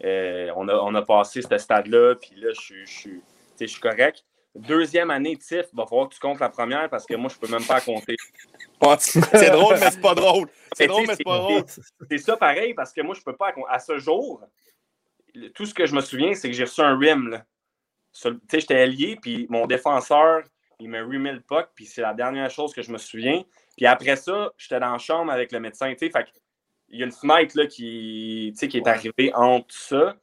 Euh, 0.05 0.51
on, 0.57 0.69
a, 0.69 0.75
on 0.75 0.95
a 0.95 1.03
passé 1.03 1.41
ce 1.41 1.57
stade-là. 1.57 2.17
Puis 2.17 2.33
là, 2.37 2.51
je 2.53 2.85
suis, 2.85 3.23
je 3.61 3.67
suis 3.67 3.81
correct. 3.81 4.25
Deuxième 4.59 5.11
année, 5.11 5.37
TIF, 5.37 5.67
il 5.73 5.77
va 5.77 5.87
falloir 5.87 6.09
que 6.09 6.15
tu 6.15 6.21
comptes 6.21 6.41
la 6.41 6.49
première 6.49 6.89
parce 6.89 7.07
que 7.07 7.15
moi, 7.15 7.31
je 7.33 7.39
peux 7.39 7.51
même 7.51 7.65
pas 7.65 7.81
compter. 7.81 8.17
c'est 8.99 9.51
drôle, 9.51 9.77
mais 9.79 9.91
c'est 9.91 10.01
pas 10.01 10.15
drôle. 10.15 10.49
C'est 10.75 10.87
drôle, 10.87 11.05
mais 11.07 11.15
c'est 11.15 11.25
pas 11.25 11.39
drôle. 11.39 11.65
C'est 12.11 12.19
ça 12.19 12.37
pareil 12.37 12.75
parce 12.75 12.93
que 12.93 13.01
moi, 13.03 13.15
je 13.15 13.23
peux 13.23 13.37
pas. 13.37 13.53
À 13.69 13.79
ce 13.79 13.99
jour, 13.99 14.43
tout 15.55 15.67
ce 15.67 15.75
que 15.75 15.87
je 15.87 15.95
me 15.95 16.01
souviens, 16.01 16.35
c'est 16.35 16.49
que 16.49 16.57
j'ai 16.57 16.65
reçu 16.65 16.81
un 16.81 16.99
rim. 16.99 17.43
Tu 18.13 18.21
sais, 18.49 18.61
j'étais 18.61 18.81
allié, 18.81 19.19
puis 19.21 19.47
mon 19.51 19.67
défenseur, 19.67 20.43
il 20.81 20.89
me 20.89 21.03
rimé 21.05 21.33
le 21.33 21.41
puck, 21.41 21.69
puis 21.75 21.87
c'est 21.87 22.03
la 22.03 22.15
dernière 22.15 22.51
chose 22.51 22.75
que 22.75 22.83
je 22.83 22.91
me 22.91 22.99
souviens. 22.99 23.43
Puis 23.77 23.87
après 23.87 24.17
ça, 24.17 24.53
j'étais 24.57 24.81
dans 24.81 24.93
la 24.93 24.99
chambre 24.99 25.31
avec 25.33 25.53
le 25.53 25.61
médecin. 25.61 25.93
Tu 25.93 26.07
sais, 26.07 26.11
fait 26.11 26.27
il 26.89 27.01
y 27.01 27.03
a 27.03 27.07
une 27.07 27.13
fenêtre 27.13 27.57
là, 27.57 27.67
qui, 27.67 28.55
qui 28.57 28.77
est 28.77 28.87
arrivée 28.87 29.33
entre 29.35 29.75
ça. 29.75 30.17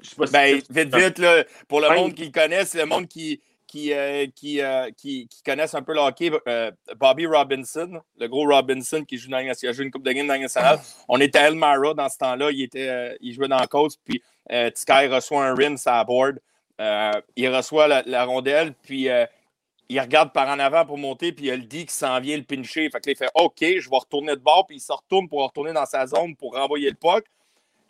Je 0.00 0.10
sais 0.10 0.16
pas 0.16 0.26
si 0.26 0.32
ben, 0.32 0.54
vite, 0.70 0.94
vite, 0.94 1.18
là, 1.18 1.44
pour 1.66 1.80
le 1.80 1.94
monde 1.94 2.14
qui 2.14 2.24
le 2.24 2.30
connaît, 2.30 2.64
c'est 2.64 2.78
le 2.78 2.86
monde 2.86 3.08
qui, 3.08 3.40
qui, 3.68 3.92
euh, 3.92 4.26
qui, 4.34 4.60
euh, 4.60 4.90
qui, 4.96 5.28
qui, 5.28 5.42
connaissent 5.42 5.74
un 5.74 5.82
peu 5.82 5.92
le 5.92 6.00
hockey, 6.00 6.32
euh, 6.48 6.72
Bobby 6.96 7.26
Robinson, 7.26 8.00
le 8.18 8.26
gros 8.26 8.46
Robinson 8.46 9.04
qui 9.04 9.18
joue 9.18 9.28
dans 9.28 9.38
il 9.38 9.50
a 9.50 9.72
joué 9.72 9.84
une 9.84 9.90
Coupe 9.90 10.02
de 10.02 10.12
Game 10.12 10.26
dans 10.26 10.34
la 10.34 10.40
nationale. 10.40 10.80
On 11.08 11.20
était 11.20 11.38
à 11.38 11.48
Elmara 11.48 11.94
dans 11.94 12.08
ce 12.08 12.16
temps-là. 12.18 12.50
Il, 12.50 12.62
était, 12.62 13.16
il 13.20 13.34
jouait 13.34 13.46
dans 13.46 13.58
la 13.58 13.66
côte, 13.66 13.92
puis 14.04 14.22
Sky 14.74 15.06
reçoit 15.06 15.46
un 15.46 15.54
rim 15.54 15.76
la 15.84 16.04
board. 16.04 16.40
il 17.36 17.48
reçoit 17.48 17.86
la, 17.88 18.24
rondelle, 18.24 18.72
puis 18.82 19.08
il 19.90 20.00
regarde 20.00 20.32
par 20.32 20.48
en 20.48 20.58
avant 20.58 20.86
pour 20.86 20.96
monter, 20.96 21.32
puis 21.32 21.48
il 21.48 21.68
dit 21.68 21.80
qu'il 21.80 21.90
s'en 21.90 22.18
vient 22.20 22.36
le 22.36 22.44
pincher. 22.44 22.88
Fait 22.90 23.00
que 23.00 23.10
il 23.10 23.16
fait 23.16 23.30
OK, 23.34 23.60
je 23.60 23.90
vais 23.90 23.96
retourner 23.96 24.34
de 24.34 24.40
bord, 24.40 24.66
puis 24.66 24.76
il 24.76 24.80
se 24.80 24.92
retourne 24.92 25.28
pour 25.28 25.42
retourner 25.42 25.74
dans 25.74 25.86
sa 25.86 26.06
zone 26.06 26.34
pour 26.36 26.54
renvoyer 26.54 26.88
le 26.88 26.96
puck. 26.96 27.24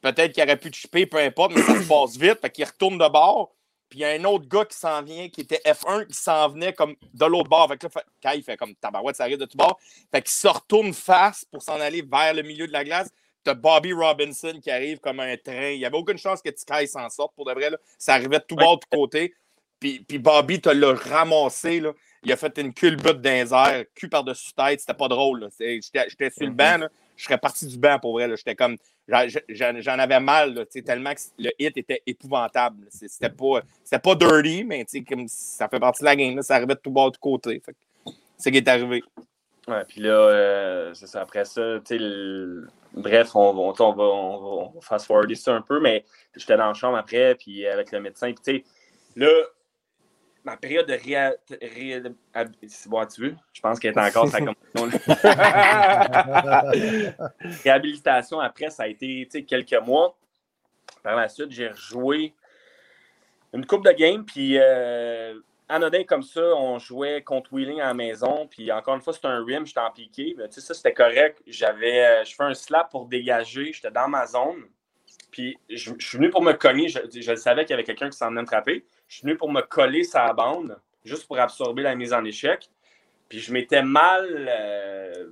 Peut-être 0.03 0.33
qu'il 0.33 0.43
aurait 0.43 0.57
pu 0.57 0.73
chipper, 0.73 1.07
peu 1.07 1.19
importe, 1.19 1.53
mais 1.55 1.63
ça 1.63 1.81
se 1.81 1.89
passe 1.89 2.17
vite. 2.17 2.41
Fait 2.41 2.51
qu'il 2.51 2.65
retourne 2.65 2.99
de 2.99 3.09
bord. 3.09 3.55
Puis 3.89 4.01
il 4.01 4.03
y 4.03 4.05
a 4.05 4.11
un 4.11 4.25
autre 4.25 4.47
gars 4.47 4.67
qui 4.67 4.77
s'en 4.77 5.03
vient, 5.03 5.29
qui 5.29 5.41
était 5.41 5.61
F1, 5.65 6.07
qui 6.07 6.15
s'en 6.15 6.49
venait 6.49 6.75
comme 6.75 6.95
de 7.15 7.25
l'autre 7.25 7.49
bord. 7.49 7.69
Fait 7.69 7.79
que 7.79 7.87
là, 7.87 8.03
quand 8.23 8.33
il 8.33 8.43
fait 8.43 8.57
comme 8.57 8.75
tabarouette, 8.75 9.17
ça 9.17 9.25
arrive 9.25 9.39
de 9.39 9.47
tout 9.47 9.57
bord. 9.57 9.79
Fait 10.13 10.21
qu'il 10.21 10.31
se 10.31 10.47
retourne 10.47 10.93
face 10.93 11.45
pour 11.51 11.63
s'en 11.63 11.81
aller 11.81 12.03
vers 12.03 12.35
le 12.35 12.43
milieu 12.43 12.67
de 12.67 12.73
la 12.73 12.85
glace. 12.85 13.09
T'as 13.45 13.55
Bobby 13.55 13.93
Robinson 13.93 14.59
qui 14.63 14.71
arrive 14.71 14.99
comme 14.99 15.21
un 15.21 15.37
train. 15.39 15.71
Il 15.71 15.79
n'y 15.79 15.87
avait 15.87 15.97
aucune 15.97 16.19
chance 16.19 16.43
que 16.43 16.51
Sky 16.55 16.87
s'en 16.87 17.09
sorte 17.09 17.35
pour 17.35 17.47
de 17.47 17.53
vrai. 17.53 17.71
Là. 17.71 17.79
Ça 17.97 18.15
arrivait 18.15 18.41
de 18.41 18.45
tout 18.47 18.57
bord, 18.57 18.77
de 18.77 18.81
tout 18.81 18.99
côté. 18.99 19.35
Puis, 19.81 20.01
puis 20.01 20.19
Bobby 20.19 20.61
te 20.61 20.69
l'a 20.69 20.93
ramassé. 20.93 21.81
Là. 21.81 21.93
Il 22.25 22.33
a 22.33 22.37
fait 22.37 22.59
une 22.59 22.75
culbute 22.75 23.25
les 23.25 23.55
airs, 23.55 23.85
cul 23.95 24.09
par-dessus 24.09 24.53
tête. 24.53 24.81
C'était 24.81 24.93
pas 24.93 25.09
drôle. 25.09 25.49
J'étais 25.59 26.31
sur 26.31 26.47
le 26.47 26.53
banc. 26.53 26.79
Là 26.79 26.89
je 27.19 27.25
serais 27.25 27.37
parti 27.37 27.67
du 27.67 27.77
banc 27.77 27.99
pour 27.99 28.13
vrai. 28.13 28.29
J'étais 28.37 28.55
comme. 28.55 28.77
J'en 29.09 29.99
avais 29.99 30.21
mal, 30.21 30.67
tellement 30.85 31.13
que 31.13 31.21
le 31.39 31.51
hit 31.59 31.77
était 31.77 32.03
épouvantable. 32.07 32.87
C'était 32.91 33.31
pas, 33.31 33.63
pas 33.99 34.15
dirty, 34.15 34.65
mais 34.65 34.87
comme, 35.09 35.27
ça 35.27 35.69
fait 35.69 35.81
partie 35.81 36.03
de 36.03 36.05
la 36.05 36.17
game. 36.17 36.41
ça 36.43 36.57
arrivait 36.57 36.75
de 36.75 36.81
tout 36.81 36.91
bas 36.91 37.11
de 37.11 37.17
côté. 37.17 37.61
C'est 38.37 38.45
ce 38.45 38.49
qui 38.51 38.59
est 38.59 38.69
arrivé. 38.69 39.03
Ouais, 39.67 39.85
puis 39.87 40.01
là, 40.01 40.11
euh, 40.11 40.95
c'est 40.95 41.09
ça. 41.09 41.23
Après 41.23 41.45
ça, 41.45 41.81
bref, 42.95 43.35
on, 43.35 43.41
on, 43.41 43.75
on, 43.79 43.93
va, 43.93 44.05
on, 44.05 44.71
va 44.71 44.81
fast-forwarder 44.81 45.35
ça 45.35 45.55
un 45.55 45.61
peu, 45.63 45.81
mais 45.81 46.05
j'étais 46.37 46.57
dans 46.57 46.69
la 46.69 46.75
chambre 46.75 46.97
après, 46.97 47.35
puis 47.35 47.67
avec 47.67 47.91
le 47.91 48.01
médecin. 48.01 48.33
Puis, 48.33 48.43
tu 48.45 48.59
sais, 48.59 48.65
là, 49.17 49.29
ma 50.45 50.57
période 50.57 50.87
de 50.87 50.95
ré... 50.95 51.37
ré... 51.63 52.03
Bon, 52.87 53.07
tu 53.07 53.21
veux? 53.23 53.37
Je 53.53 53.61
pense 53.61 53.79
qu'elle 53.79 53.95
est 53.95 54.01
encore 54.01 54.27
sa 54.29 54.39
réhabilitation 57.65 58.41
après, 58.41 58.71
ça 58.71 58.85
a 58.85 58.89
été 58.89 59.29
quelques 59.47 59.81
mois. 59.85 60.17
Par 61.03 61.17
la 61.17 61.29
suite, 61.29 61.51
j'ai 61.51 61.69
rejoué 61.69 62.33
une 63.53 63.67
coupe 63.67 63.85
de 63.85 63.93
game, 63.93 64.25
puis 64.25 64.57
euh, 64.59 65.39
anodin 65.69 66.05
comme 66.05 66.23
ça, 66.23 66.43
on 66.57 66.79
jouait 66.79 67.23
contre 67.23 67.53
Wheeling 67.53 67.81
à 67.81 67.89
la 67.89 67.95
maison, 67.95 68.47
puis 68.47 68.71
encore 68.73 68.95
une 68.95 69.01
fois, 69.01 69.13
c'était 69.13 69.29
un 69.29 69.45
rim, 69.45 69.67
j'étais 69.67 69.81
en 69.81 69.91
piqué. 69.91 70.35
Mais, 70.37 70.51
ça, 70.51 70.75
c'était 70.75 70.93
correct. 70.93 71.43
J'avais, 71.47 72.05
euh, 72.05 72.25
je 72.25 72.35
fais 72.35 72.45
un 72.45 72.55
slap 72.55 72.91
pour 72.91 73.07
dégager, 73.07 73.73
j'étais 73.73 73.91
dans 73.91 74.09
ma 74.09 74.27
zone. 74.27 74.65
Puis 75.31 75.59
je, 75.69 75.93
suis 75.99 76.19
venu 76.19 76.31
pour 76.31 76.43
me 76.43 76.53
cogner, 76.53 76.89
je, 76.89 76.99
je 77.13 77.35
savais 77.35 77.65
qu'il 77.65 77.71
y 77.71 77.75
avait 77.75 77.85
quelqu'un 77.85 78.11
qui 78.11 78.17
s'en 78.17 78.31
venait 78.31 78.43
me 78.43 78.47
frapper. 78.47 78.85
Je 79.09 79.17
suis 79.17 79.23
venu 79.23 79.37
pour 79.37 79.53
me 79.53 79.61
coller 79.61 80.05
sa 80.05 80.33
bande, 80.33 80.79
juste 81.05 81.27
pour 81.27 81.39
absorber 81.39 81.83
la 81.83 81.95
mise 81.95 82.13
en 82.13 82.25
échec. 82.25 82.71
Puis 83.29 83.41
je 83.41 83.53
m'étais 83.53 83.83
mal, 83.83 84.27
euh, 84.49 85.31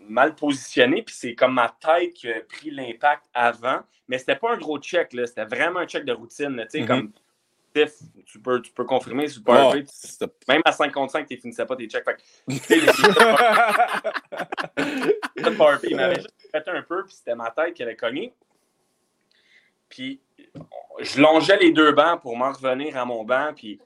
mal 0.00 0.34
positionné, 0.34 1.02
puis 1.02 1.14
c'est 1.14 1.34
comme 1.34 1.54
ma 1.54 1.68
tête 1.80 2.12
qui 2.14 2.28
a 2.28 2.40
pris 2.40 2.70
l'impact 2.70 3.24
avant. 3.32 3.80
Mais 4.08 4.18
c'était 4.18 4.36
pas 4.36 4.52
un 4.52 4.58
gros 4.58 4.78
check, 4.80 5.12
là. 5.12 5.26
C'était 5.26 5.44
vraiment 5.44 5.80
un 5.80 5.86
check 5.86 6.04
de 6.04 6.12
routine. 6.12 6.56
Tu 6.64 6.70
sais, 6.70 6.80
mm-hmm. 6.80 6.86
comme 6.86 7.12
tu 8.26 8.40
peux, 8.42 8.60
tu 8.60 8.72
peux 8.72 8.84
confirmer, 8.84 9.28
super 9.28 9.72
Même 10.48 10.62
à 10.64 10.72
5 10.72 10.92
contre 10.92 11.12
5, 11.12 11.28
tu 11.28 11.36
finissais 11.36 11.64
pas 11.64 11.76
tes 11.76 11.86
checks. 11.86 12.04
il 15.84 15.96
m'avait 15.96 16.16
juste 16.16 16.34
fait 16.50 16.68
un 16.68 16.82
peu, 16.82 17.04
puis 17.04 17.14
c'était 17.14 17.36
ma 17.36 17.50
tête 17.50 17.74
qui 17.74 17.82
avait 17.82 17.96
cogné. 17.96 18.34
Puis 19.90 20.20
je 21.00 21.20
longeais 21.20 21.58
les 21.58 21.72
deux 21.72 21.92
bancs 21.92 22.22
pour 22.22 22.36
m'en 22.36 22.52
revenir 22.52 22.96
à 22.96 23.04
mon 23.04 23.24
banc, 23.24 23.52
puis 23.54 23.78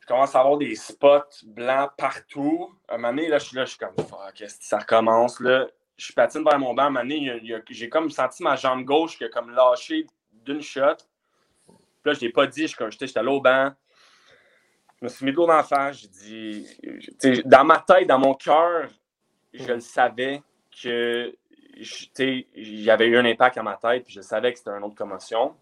je 0.00 0.06
commence 0.06 0.34
à 0.34 0.40
avoir 0.40 0.58
des 0.58 0.74
spots 0.74 1.44
blancs 1.44 1.92
partout. 1.96 2.74
À 2.88 2.94
un 2.94 2.98
moment 2.98 3.14
donné, 3.14 3.28
là, 3.28 3.38
je 3.38 3.44
suis 3.46 3.56
là, 3.56 3.64
je 3.64 3.70
suis 3.70 3.78
comme, 3.78 3.96
fuck, 3.96 4.44
ça 4.46 4.78
recommence, 4.78 5.38
là? 5.40 5.66
Je 5.96 6.12
patine 6.12 6.42
vers 6.42 6.58
mon 6.58 6.74
banc, 6.74 6.82
à 6.82 6.86
un 6.86 6.90
moment 6.90 7.04
donné, 7.04 7.40
j'ai 7.70 7.88
comme 7.88 8.10
senti 8.10 8.42
ma 8.42 8.56
jambe 8.56 8.84
gauche 8.84 9.16
qui 9.16 9.24
a 9.24 9.28
comme 9.28 9.50
lâché 9.50 10.06
d'une 10.32 10.60
shot. 10.60 10.96
Puis 11.66 11.76
là, 12.04 12.12
je 12.14 12.20
l'ai 12.20 12.32
pas 12.32 12.46
dit, 12.46 12.66
j'étais 12.66 13.18
allé 13.18 13.28
au 13.28 13.40
banc. 13.40 13.72
Je 15.00 15.04
me 15.04 15.08
suis 15.08 15.24
mis 15.24 15.32
de 15.32 15.36
l'eau 15.36 15.46
dans 15.46 15.56
la 15.56 15.62
face, 15.62 15.98
j'ai 16.00 16.08
dit, 16.08 17.42
dans 17.44 17.64
ma 17.64 17.78
tête, 17.78 18.08
dans 18.08 18.18
mon 18.18 18.34
cœur, 18.34 18.88
je 19.52 19.72
le 19.72 19.80
savais 19.80 20.42
que 20.82 21.34
j'avais 21.80 23.06
eu 23.06 23.16
un 23.16 23.24
impact 23.24 23.58
à 23.58 23.62
ma 23.62 23.76
tête, 23.76 24.04
puis 24.04 24.14
je 24.14 24.20
savais 24.20 24.52
que 24.52 24.58
c'était 24.58 24.70
une 24.70 24.84
autre 24.84 24.94
commotion. 24.94 25.54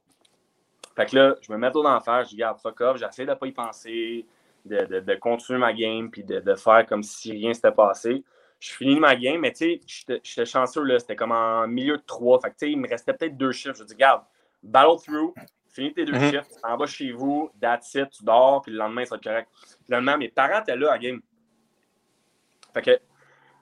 Fait 0.96 1.06
que 1.06 1.16
là, 1.16 1.36
je 1.40 1.50
me 1.52 1.58
mets 1.58 1.70
dans 1.70 1.82
l'enfer, 1.82 2.24
je 2.30 2.36
garde 2.36 2.58
fuck 2.60 2.80
off, 2.80 2.98
j'essaie 2.98 3.24
de 3.24 3.30
ne 3.30 3.34
pas 3.34 3.46
y 3.46 3.52
penser, 3.52 4.26
de, 4.64 5.14
continuer 5.14 5.58
ma 5.58 5.72
game, 5.72 6.10
puis 6.10 6.24
de, 6.24 6.54
faire 6.54 6.86
comme 6.86 7.02
si 7.02 7.32
rien 7.32 7.54
s'était 7.54 7.72
passé. 7.72 8.24
Je 8.60 8.72
finis 8.72 9.00
ma 9.00 9.16
game, 9.16 9.40
mais 9.40 9.52
tu 9.52 9.80
sais, 9.86 10.20
j'étais 10.22 10.44
chanceux, 10.44 10.84
là, 10.84 10.98
c'était 10.98 11.16
comme 11.16 11.32
en 11.32 11.66
milieu 11.66 11.96
de 11.96 12.02
trois. 12.06 12.38
Fait 12.40 12.50
que 12.50 12.54
tu 12.54 12.66
sais, 12.66 12.72
il 12.72 12.78
me 12.78 12.88
restait 12.88 13.12
peut-être 13.12 13.36
deux 13.36 13.50
chiffres. 13.50 13.74
Je 13.76 13.84
dis, 13.84 13.96
garde, 13.96 14.22
battle 14.62 15.02
through, 15.02 15.34
finis 15.68 15.92
tes 15.92 16.04
deux 16.04 16.12
mm 16.12 16.30
chiffres, 16.30 16.46
en 16.62 16.76
bas 16.76 16.86
chez 16.86 17.10
vous, 17.10 17.50
that's 17.60 17.94
it, 17.94 18.10
tu 18.10 18.24
dors, 18.24 18.62
puis 18.62 18.72
le 18.72 18.78
lendemain, 18.78 19.04
ça 19.04 19.14
va 19.14 19.16
être 19.16 19.24
correct. 19.24 19.48
Finalement, 19.84 20.16
mes 20.16 20.28
parents 20.28 20.60
étaient 20.60 20.76
là 20.76 20.90
à 20.90 20.92
la 20.92 20.98
game. 20.98 21.20
Fait 22.72 22.82
que 22.82 23.00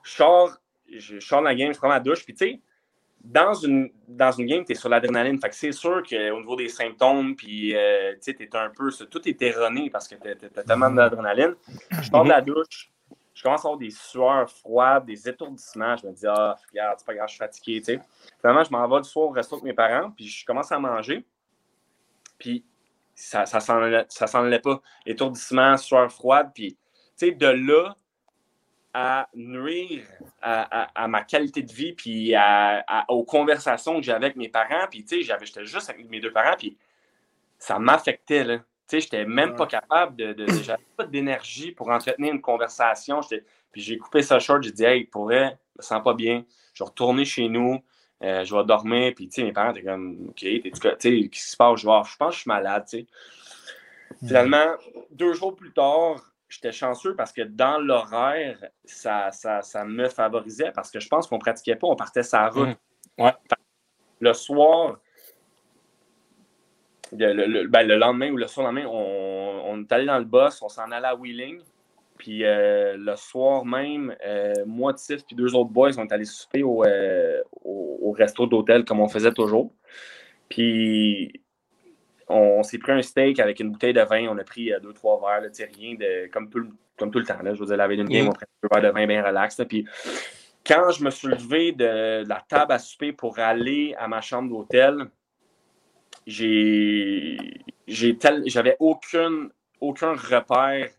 je 0.02 0.10
sors, 0.10 0.56
je 0.90 1.20
sors 1.20 1.40
de 1.40 1.46
la 1.46 1.54
game, 1.54 1.72
je 1.72 1.78
prends 1.78 1.88
ma 1.88 2.00
douche, 2.00 2.24
puis 2.24 2.34
tu 2.34 2.46
sais, 2.46 2.60
dans 3.22 3.52
une, 3.54 3.90
dans 4.08 4.32
une 4.32 4.46
game, 4.46 4.64
tu 4.64 4.72
es 4.72 4.74
sur 4.74 4.88
l'adrénaline. 4.88 5.38
Fait 5.40 5.50
que 5.50 5.54
c'est 5.54 5.72
sûr 5.72 6.02
qu'au 6.02 6.40
niveau 6.40 6.56
des 6.56 6.68
symptômes, 6.68 7.36
puis 7.36 7.76
euh, 7.76 8.14
tu 8.22 8.30
es 8.30 8.56
un 8.56 8.70
peu. 8.70 8.90
Tout 9.10 9.28
est 9.28 9.42
erroné 9.42 9.90
parce 9.90 10.08
que 10.08 10.14
tu 10.14 10.28
as, 10.28 10.62
tellement 10.62 10.90
d'adrénaline. 10.90 11.54
Je 11.90 12.10
sors 12.10 12.24
de 12.24 12.30
la 12.30 12.40
douche, 12.40 12.90
je 13.34 13.42
commence 13.42 13.64
à 13.64 13.68
avoir 13.68 13.78
des 13.78 13.90
sueurs 13.90 14.50
froides, 14.50 15.04
des 15.04 15.28
étourdissements. 15.28 15.96
Je 15.96 16.06
me 16.06 16.12
dis, 16.12 16.26
ah, 16.26 16.56
regarde, 16.70 16.98
c'est 16.98 17.06
pas 17.06 17.14
grave, 17.14 17.28
je 17.28 17.34
suis 17.34 17.38
fatigué. 17.38 17.80
T'sais. 17.82 18.00
Finalement, 18.40 18.64
je 18.64 18.70
m'en 18.70 18.88
vais 18.88 19.02
du 19.02 19.08
soir 19.08 19.26
au 19.26 19.30
resto 19.30 19.56
avec 19.56 19.64
mes 19.64 19.74
parents, 19.74 20.10
puis 20.10 20.26
je 20.26 20.44
commence 20.44 20.72
à 20.72 20.78
manger. 20.78 21.24
Puis 22.38 22.64
ça 23.14 23.44
ça 23.44 23.60
s'en 23.60 24.44
allait 24.44 24.60
pas. 24.60 24.80
Étourdissement, 25.04 25.76
sueur 25.76 26.10
froide, 26.10 26.52
puis 26.54 26.78
tu 27.18 27.26
sais, 27.26 27.32
de 27.32 27.46
là 27.46 27.94
à 28.92 29.28
nuire 29.34 30.04
à, 30.42 31.06
ma 31.08 31.22
qualité 31.22 31.62
de 31.62 31.72
vie, 31.72 31.92
puis 31.92 32.34
aux 33.08 33.24
conversations 33.24 33.96
que 33.96 34.02
j'avais 34.02 34.26
avec 34.26 34.36
mes 34.36 34.48
parents. 34.48 34.86
Puis, 34.90 35.04
tu 35.04 35.22
sais, 35.22 35.36
j'étais 35.44 35.64
juste 35.64 35.90
avec 35.90 36.08
mes 36.08 36.20
deux 36.20 36.32
parents, 36.32 36.56
puis 36.56 36.76
ça 37.58 37.78
m'affectait, 37.78 38.44
là. 38.44 38.58
sais, 38.86 39.00
j'étais 39.00 39.24
même 39.24 39.54
pas 39.54 39.66
capable 39.66 40.16
de. 40.16 40.32
de, 40.32 40.46
J'avais 40.62 40.82
pas 40.96 41.06
d'énergie 41.06 41.72
pour 41.72 41.90
entretenir 41.90 42.32
une 42.32 42.40
conversation. 42.40 43.20
Puis 43.72 43.82
j'ai 43.82 43.98
coupé 43.98 44.22
ça 44.22 44.40
short, 44.40 44.62
j'ai 44.62 44.72
dit, 44.72 44.84
hey, 44.84 45.04
pour 45.04 45.24
vrai, 45.24 45.58
je 45.74 45.78
me 45.78 45.82
sens 45.82 46.02
pas 46.02 46.14
bien. 46.14 46.44
Je 46.74 46.82
vais 46.82 46.88
retourner 46.88 47.24
chez 47.24 47.48
nous, 47.48 47.78
euh, 48.22 48.44
je 48.44 48.54
vais 48.54 48.64
dormir. 48.64 49.12
Puis, 49.14 49.28
tu 49.28 49.34
sais, 49.34 49.44
mes 49.44 49.52
parents 49.52 49.70
étaient 49.70 49.84
comme, 49.84 50.28
OK, 50.30 50.36
tu 50.36 50.62
sais, 50.62 50.70
qu'est-ce 50.98 51.28
qui 51.28 51.40
se 51.40 51.56
passe? 51.56 51.80
Je, 51.80 51.82
je 51.82 51.86
pense 51.86 52.30
que 52.30 52.34
je 52.34 52.40
suis 52.40 52.48
malade, 52.48 52.84
tu 52.88 52.98
sais. 52.98 53.06
Finalement, 54.26 54.74
deux 55.10 55.32
jours 55.34 55.54
plus 55.54 55.72
tard, 55.72 56.29
j'étais 56.50 56.72
chanceux 56.72 57.14
parce 57.14 57.32
que 57.32 57.42
dans 57.42 57.78
l'horaire, 57.78 58.58
ça, 58.84 59.30
ça, 59.30 59.62
ça, 59.62 59.84
me 59.84 60.08
favorisait 60.08 60.72
parce 60.72 60.90
que 60.90 61.00
je 61.00 61.08
pense 61.08 61.26
qu'on 61.26 61.36
ne 61.36 61.40
pratiquait 61.40 61.76
pas, 61.76 61.86
on 61.86 61.96
partait 61.96 62.22
sa 62.22 62.48
route. 62.48 62.76
Hmm. 63.16 63.22
Ouais. 63.22 63.32
Le 64.20 64.34
soir, 64.34 64.98
le, 67.12 67.66
ben, 67.66 67.86
le, 67.86 67.96
lendemain 67.96 68.30
ou 68.30 68.36
le 68.36 68.46
surlendemain, 68.46 68.86
on, 68.86 69.62
on 69.64 69.80
est 69.80 69.92
allé 69.92 70.04
dans 70.04 70.18
le 70.18 70.24
boss, 70.24 70.60
on 70.60 70.68
s'en 70.68 70.90
allait 70.90 71.06
à 71.06 71.14
Wheeling. 71.14 71.62
Puis 72.20 72.44
euh, 72.44 72.98
le 72.98 73.16
soir 73.16 73.64
même, 73.64 74.14
euh, 74.26 74.52
moi, 74.66 74.92
Tiff 74.92 75.24
puis 75.24 75.34
deux 75.34 75.54
autres 75.54 75.70
boys, 75.70 75.92
on 75.96 76.04
est 76.04 76.12
allés 76.12 76.26
souper 76.26 76.62
au, 76.62 76.84
euh, 76.84 77.40
au, 77.64 78.12
resto 78.12 78.46
d'hôtel 78.46 78.84
comme 78.84 79.00
on 79.00 79.08
faisait 79.08 79.32
toujours. 79.32 79.72
Puis 80.50 81.39
on, 82.30 82.62
s'est 82.62 82.78
pris 82.78 82.92
un 82.92 83.02
steak 83.02 83.40
avec 83.40 83.60
une 83.60 83.70
bouteille 83.70 83.92
de 83.92 84.00
vin. 84.02 84.28
On 84.28 84.38
a 84.38 84.44
pris 84.44 84.72
deux, 84.82 84.92
trois 84.92 85.20
verres, 85.20 85.42
là, 85.42 85.48
rien 85.76 85.94
de, 85.94 86.28
comme, 86.28 86.48
tout, 86.48 86.66
comme 86.96 87.10
tout 87.10 87.18
le 87.18 87.24
temps. 87.24 87.42
Là, 87.42 87.54
je 87.54 87.62
vous 87.62 87.72
ai 87.72 87.76
lavé 87.76 87.96
d'une 87.96 88.08
game, 88.08 88.28
on 88.28 88.32
pris 88.32 88.46
deux 88.62 88.68
verres 88.72 88.82
de 88.82 88.88
vin 88.88 89.06
bien 89.06 89.22
relax. 89.24 89.60
Puis 89.68 89.86
quand 90.66 90.90
je 90.90 91.04
me 91.04 91.10
suis 91.10 91.28
levé 91.28 91.72
de, 91.72 92.24
la 92.26 92.44
table 92.48 92.72
à 92.72 92.78
souper 92.78 93.12
pour 93.12 93.38
aller 93.38 93.94
à 93.98 94.08
ma 94.08 94.20
chambre 94.20 94.48
d'hôtel, 94.48 95.10
j'avais 97.86 98.76
aucun, 98.78 99.48
aucun 99.80 100.12
repère 100.14 100.90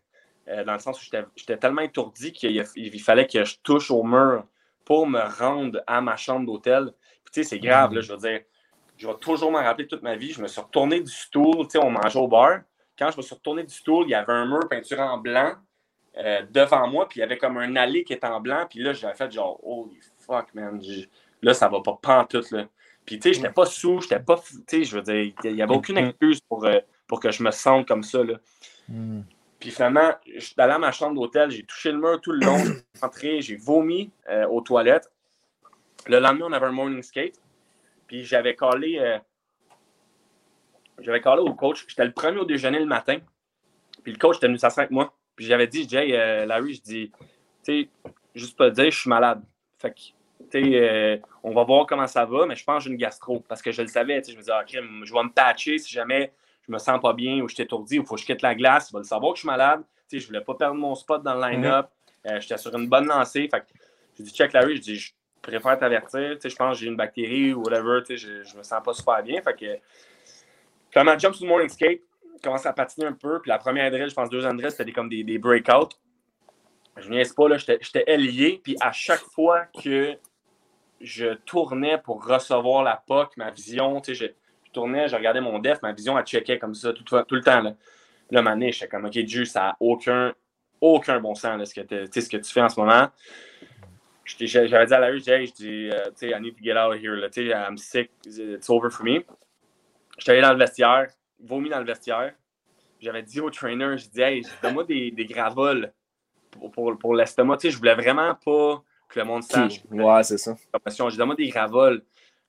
euh, 0.48 0.64
dans 0.64 0.72
le 0.74 0.78
sens 0.78 1.00
où 1.00 1.10
j'étais 1.36 1.56
tellement 1.56 1.82
étourdi 1.82 2.32
qu'il 2.32 3.00
fallait 3.00 3.26
que 3.26 3.44
je 3.44 3.56
touche 3.62 3.90
au 3.90 4.02
mur 4.02 4.44
pour 4.84 5.06
me 5.06 5.20
rendre 5.38 5.82
à 5.86 6.00
ma 6.00 6.16
chambre 6.16 6.46
d'hôtel. 6.46 6.92
tu 7.32 7.42
sais, 7.42 7.44
c'est 7.44 7.60
grave, 7.60 7.94
là, 7.94 8.00
je 8.00 8.12
veux 8.12 8.18
dire, 8.18 8.40
je 9.02 9.08
vais 9.08 9.14
toujours 9.14 9.50
m'en 9.50 9.62
rappeler 9.62 9.88
toute 9.88 10.02
ma 10.02 10.14
vie. 10.14 10.32
Je 10.32 10.40
me 10.40 10.46
suis 10.46 10.60
retourné 10.60 11.00
du 11.00 11.10
stool, 11.10 11.66
tu 11.66 11.70
sais, 11.70 11.78
on 11.78 11.90
mangeait 11.90 12.20
au 12.20 12.28
bar. 12.28 12.60
Quand 12.96 13.10
je 13.10 13.16
me 13.16 13.22
suis 13.22 13.34
retourné 13.34 13.64
du 13.64 13.74
stool, 13.74 14.04
il 14.06 14.10
y 14.10 14.14
avait 14.14 14.32
un 14.32 14.46
mur 14.46 14.68
peinture 14.68 15.00
en 15.00 15.18
blanc 15.18 15.54
euh, 16.18 16.42
devant 16.50 16.86
moi, 16.86 17.08
puis 17.08 17.18
il 17.18 17.20
y 17.20 17.24
avait 17.24 17.36
comme 17.36 17.56
un 17.56 17.74
allée 17.74 18.04
qui 18.04 18.12
était 18.12 18.28
en 18.28 18.40
blanc, 18.40 18.64
puis 18.70 18.78
là, 18.78 18.92
j'avais 18.92 19.14
fait 19.14 19.32
genre, 19.32 19.58
holy 19.64 19.98
fuck, 20.20 20.54
man, 20.54 20.80
là, 21.42 21.52
ça 21.52 21.68
va 21.68 21.80
pas 21.80 21.98
pantoute, 22.00 22.52
là. 22.52 22.68
Puis, 23.04 23.18
tu 23.18 23.30
sais, 23.30 23.34
j'étais 23.34 23.52
pas 23.52 23.66
sous, 23.66 24.00
j'étais 24.02 24.20
pas, 24.20 24.36
tu 24.38 24.62
sais, 24.68 24.84
je 24.84 24.96
veux 24.96 25.02
dire, 25.02 25.32
il 25.42 25.54
n'y 25.54 25.62
avait 25.62 25.74
aucune 25.74 25.96
mm-hmm. 25.96 26.10
excuse 26.10 26.40
pour, 26.42 26.64
euh, 26.64 26.78
pour 27.08 27.18
que 27.18 27.32
je 27.32 27.42
me 27.42 27.50
sente 27.50 27.88
comme 27.88 28.04
ça, 28.04 28.22
là. 28.22 28.34
Mm. 28.88 29.22
Puis 29.58 29.72
finalement, 29.72 30.12
je 30.32 30.40
suis 30.40 30.54
allé 30.58 30.74
à 30.74 30.78
ma 30.78 30.92
chambre 30.92 31.14
d'hôtel, 31.14 31.50
j'ai 31.50 31.64
touché 31.64 31.90
le 31.90 31.98
mur 31.98 32.20
tout 32.20 32.30
le 32.30 32.46
long, 32.46 32.56
j'ai 32.94 33.00
rentré, 33.00 33.40
j'ai 33.42 33.56
vomi 33.56 34.12
euh, 34.28 34.46
aux 34.46 34.60
toilettes. 34.60 35.10
Le 36.06 36.20
lendemain, 36.20 36.46
on 36.50 36.52
avait 36.52 36.66
un 36.66 36.72
morning 36.72 37.02
skate. 37.02 37.41
Puis 38.12 38.26
j'avais 38.26 38.54
collé, 38.54 38.98
euh, 38.98 39.18
j'avais 40.98 41.22
collé 41.22 41.40
au 41.40 41.54
coach. 41.54 41.86
J'étais 41.88 42.04
le 42.04 42.12
premier 42.12 42.40
au 42.40 42.44
déjeuner 42.44 42.78
le 42.78 42.84
matin. 42.84 43.16
Puis 44.02 44.12
le 44.12 44.18
coach 44.18 44.36
était 44.36 44.48
venu 44.48 44.58
s'asseoir 44.58 44.82
avec 44.84 44.90
moi. 44.90 45.14
Puis 45.34 45.46
j'avais 45.46 45.66
dit, 45.66 45.88
Jay, 45.88 46.10
euh, 46.12 46.44
Larry, 46.44 46.74
je 46.74 46.82
dis, 46.82 47.10
tu 47.10 47.26
sais, 47.62 47.88
juste 48.34 48.58
pas 48.58 48.68
te 48.68 48.74
dire, 48.74 48.90
je 48.90 49.00
suis 49.00 49.08
malade. 49.08 49.42
Fait 49.78 49.92
que, 49.92 50.00
tu 50.50 50.74
sais, 50.74 51.22
on 51.42 51.54
va 51.54 51.64
voir 51.64 51.86
comment 51.86 52.06
ça 52.06 52.26
va, 52.26 52.44
mais 52.44 52.54
je 52.54 52.62
pense 52.64 52.80
que 52.80 52.84
j'ai 52.84 52.90
une 52.90 52.98
gastro. 52.98 53.40
Parce 53.48 53.62
que 53.62 53.72
je 53.72 53.80
le 53.80 53.88
savais, 53.88 54.20
tu 54.20 54.26
sais, 54.26 54.32
je 54.32 54.36
me 54.36 54.42
disais, 54.42 54.52
OK, 54.52 54.68
je 55.06 55.14
vais 55.14 55.22
me 55.22 55.32
patcher 55.32 55.78
si 55.78 55.90
jamais 55.90 56.34
je 56.68 56.70
me 56.70 56.76
sens 56.76 57.00
pas 57.00 57.14
bien 57.14 57.40
ou 57.40 57.48
je 57.48 57.54
suis 57.54 57.62
étourdi 57.62 57.98
ou 57.98 58.04
faut 58.04 58.16
que 58.16 58.20
je 58.20 58.26
quitte 58.26 58.42
la 58.42 58.54
glace, 58.54 58.90
il 58.90 58.92
va 58.92 58.98
le 58.98 59.06
savoir 59.06 59.32
que 59.32 59.38
je 59.38 59.40
suis 59.40 59.48
malade. 59.48 59.84
Je 60.12 60.18
ne 60.18 60.22
voulais 60.24 60.42
pas 60.42 60.54
perdre 60.54 60.74
mon 60.74 60.94
spot 60.94 61.22
dans 61.22 61.34
le 61.34 61.40
line-up. 61.40 61.88
Mhm. 62.26 62.32
Euh, 62.32 62.40
j'étais 62.40 62.58
sur 62.58 62.76
une 62.76 62.90
bonne 62.90 63.06
lancée. 63.06 63.48
Fait 63.48 63.64
je 64.18 64.22
dis, 64.22 64.34
check 64.34 64.52
Larry, 64.52 64.76
je 64.76 64.82
dis, 64.82 64.96
je 64.96 65.12
préfère 65.42 65.78
t'avertir. 65.78 66.38
Je 66.42 66.56
pense 66.56 66.78
que 66.78 66.84
j'ai 66.84 66.86
une 66.86 66.96
bactérie 66.96 67.52
ou 67.52 67.62
whatever. 67.62 68.00
Je, 68.08 68.54
ne 68.54 68.58
me 68.58 68.62
sens 68.62 68.82
pas 68.82 68.94
super 68.94 69.22
bien. 69.22 69.42
Fait 69.42 69.54
que, 69.54 69.78
quand 70.94 71.04
ma 71.04 71.18
jump 71.18 71.34
sur 71.34 71.44
le 71.44 71.50
morning 71.50 71.68
skate, 71.68 72.00
commence 72.42 72.64
à 72.66 72.72
patiner 72.72 73.06
un 73.06 73.12
peu. 73.12 73.40
Puis 73.40 73.48
la 73.48 73.58
première 73.58 73.90
drill, 73.90 74.08
je 74.08 74.14
pense 74.14 74.30
deuxième 74.30 74.56
drill, 74.56 74.70
c'était 74.70 74.90
comme 74.92 75.08
des, 75.08 75.24
des 75.24 75.38
breakouts. 75.38 75.96
Je 76.96 77.08
ne 77.08 77.34
pas, 77.34 77.48
là, 77.48 77.56
j'étais 77.56 78.04
ailier. 78.06 78.60
Puis 78.62 78.76
à 78.80 78.92
chaque 78.92 79.20
fois 79.20 79.66
que 79.82 80.16
je 81.00 81.34
tournais 81.34 81.98
pour 81.98 82.24
recevoir 82.24 82.82
la 82.82 83.02
POC, 83.06 83.36
ma 83.36 83.50
vision, 83.50 84.00
tu 84.00 84.14
sais, 84.14 84.34
tournais, 84.72 85.08
je 85.08 85.16
regardais 85.16 85.40
mon 85.40 85.58
def, 85.58 85.80
ma 85.82 85.92
vision, 85.92 86.18
elle 86.18 86.24
checkait 86.24 86.58
comme 86.58 86.74
ça 86.74 86.92
tout, 86.92 87.04
tout 87.04 87.34
le 87.34 87.42
temps. 87.42 87.60
Là, 87.60 87.74
là 88.30 88.42
mané, 88.42 88.72
j'étais 88.72 88.88
comme, 88.88 89.04
OK, 89.04 89.18
Dieu, 89.18 89.44
ça 89.44 89.60
n'a 89.60 89.76
aucun, 89.80 90.32
aucun 90.80 91.20
bon 91.20 91.34
sens, 91.34 91.72
que 91.72 91.80
ce 91.82 92.28
que 92.28 92.36
tu 92.36 92.52
fais 92.52 92.62
en 92.62 92.68
ce 92.68 92.80
moment. 92.80 93.08
J'avais 94.24 94.86
dit 94.86 94.94
à 94.94 95.00
la 95.00 95.08
rue, 95.08 95.18
je 95.20 95.52
dis, 95.52 95.90
euh, 95.90 96.04
tu 96.10 96.28
sais, 96.28 96.30
I 96.30 96.40
need 96.40 96.56
to 96.56 96.62
get 96.62 96.76
out 96.76 96.94
of 96.94 97.02
here. 97.02 97.20
Tu 97.30 97.48
sais, 97.48 97.52
I'm 97.52 97.76
sick, 97.76 98.10
it's 98.24 98.70
over 98.70 98.88
for 98.90 99.04
me. 99.04 99.20
J'étais 100.18 100.32
allé 100.32 100.42
dans 100.42 100.52
le 100.52 100.58
vestiaire, 100.58 101.08
vomi 101.40 101.68
dans 101.68 101.80
le 101.80 101.84
vestiaire. 101.84 102.34
J'avais 103.00 103.22
dit 103.22 103.40
au 103.40 103.50
trainer, 103.50 103.98
je 103.98 104.08
dis, 104.08 104.20
hey, 104.20 104.42
donne-moi 104.62 104.84
des, 104.84 105.10
des 105.10 105.24
gravoles 105.26 105.92
pour, 106.52 106.70
pour, 106.70 106.98
pour 106.98 107.14
l'estomac. 107.14 107.56
Tu 107.56 107.62
sais, 107.62 107.70
je 107.72 107.78
voulais 107.78 107.94
vraiment 107.94 108.34
pas 108.34 108.82
que 109.08 109.18
le 109.18 109.24
monde 109.26 109.42
sache. 109.42 109.82
Ouais, 109.90 110.22
c'est 110.22 110.38
ça. 110.38 110.54
Je 110.74 111.16
donne-moi 111.16 111.34
des 111.34 111.48
gravoles. 111.48 112.02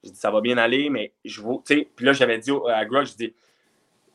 Je 0.03 0.09
dis, 0.09 0.15
ça 0.15 0.29
va 0.29 0.41
bien 0.41 0.57
aller, 0.57 0.89
mais 0.91 1.13
je 1.25 1.41
vais. 1.41 1.85
Puis 1.95 2.05
là, 2.05 2.13
j'avais 2.13 2.37
dit 2.37 2.51
à 2.69 2.85
Grog, 2.85 3.05
je 3.05 3.15
dis, 3.15 3.33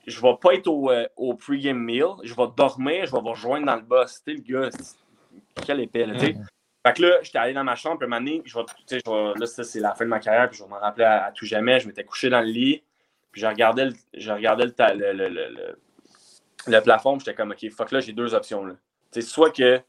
je 0.06 0.20
vais 0.20 0.36
pas 0.40 0.54
être 0.54 0.68
au, 0.68 0.90
euh, 0.90 1.06
au 1.16 1.34
pre-game 1.34 1.78
meal, 1.78 2.06
je 2.22 2.34
vais 2.34 2.46
dormir, 2.56 3.06
je 3.06 3.12
vais 3.12 3.20
vous 3.20 3.30
rejoindre 3.30 3.66
dans 3.66 3.76
le 3.76 3.82
boss. 3.82 4.22
Tu 4.24 4.36
sais, 4.36 4.38
le 4.38 4.60
gars, 4.60 4.70
quel 5.66 5.80
épée, 5.80 6.06
là, 6.06 6.14
tu 6.14 6.20
sais. 6.20 6.36
Fait 6.88 6.94
que 6.94 7.02
là, 7.02 7.18
j'étais 7.22 7.38
allé 7.38 7.52
dans 7.52 7.64
ma 7.64 7.76
chambre, 7.76 7.98
puis 7.98 8.08
un 8.12 8.42
je 8.44 8.56
vais, 8.56 8.64
je 8.90 9.40
là, 9.40 9.46
ça, 9.46 9.64
c'est 9.64 9.80
la 9.80 9.94
fin 9.94 10.04
de 10.04 10.10
ma 10.10 10.20
carrière, 10.20 10.48
puis 10.48 10.58
je 10.58 10.64
vais 10.64 10.70
m'en 10.70 10.78
rappeler 10.78 11.04
à, 11.04 11.32
tout 11.34 11.44
jamais. 11.44 11.80
Je 11.80 11.86
m'étais 11.86 12.04
couché 12.04 12.30
dans 12.30 12.40
le 12.40 12.46
lit, 12.46 12.82
puis 13.30 13.40
je 13.40 13.46
regardais 13.46 13.86
le, 13.86 14.32
regardais 14.32 14.66
le, 14.66 15.12
le, 15.12 15.28
le, 15.28 15.78
le 16.66 16.80
plafond, 16.80 17.18
j'étais 17.18 17.34
comme, 17.34 17.50
OK, 17.50 17.68
fuck 17.70 17.92
là, 17.92 18.00
j'ai 18.00 18.12
deux 18.12 18.34
options, 18.34 18.64
soit 19.20 19.50
que 19.50 19.80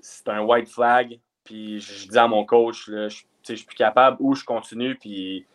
c'est 0.00 0.28
un 0.28 0.40
white 0.40 0.68
flag, 0.68 1.18
puis 1.44 1.80
je 1.80 2.08
dis 2.08 2.18
à 2.18 2.28
mon 2.28 2.44
coach, 2.44 2.88
là, 2.88 3.08
je 3.08 3.22
je 3.52 3.58
suis 3.58 3.66
plus 3.66 3.76
capable 3.76 4.16
ou 4.20 4.34
je 4.34 4.44
continue 4.44 4.96
puis 4.96 5.46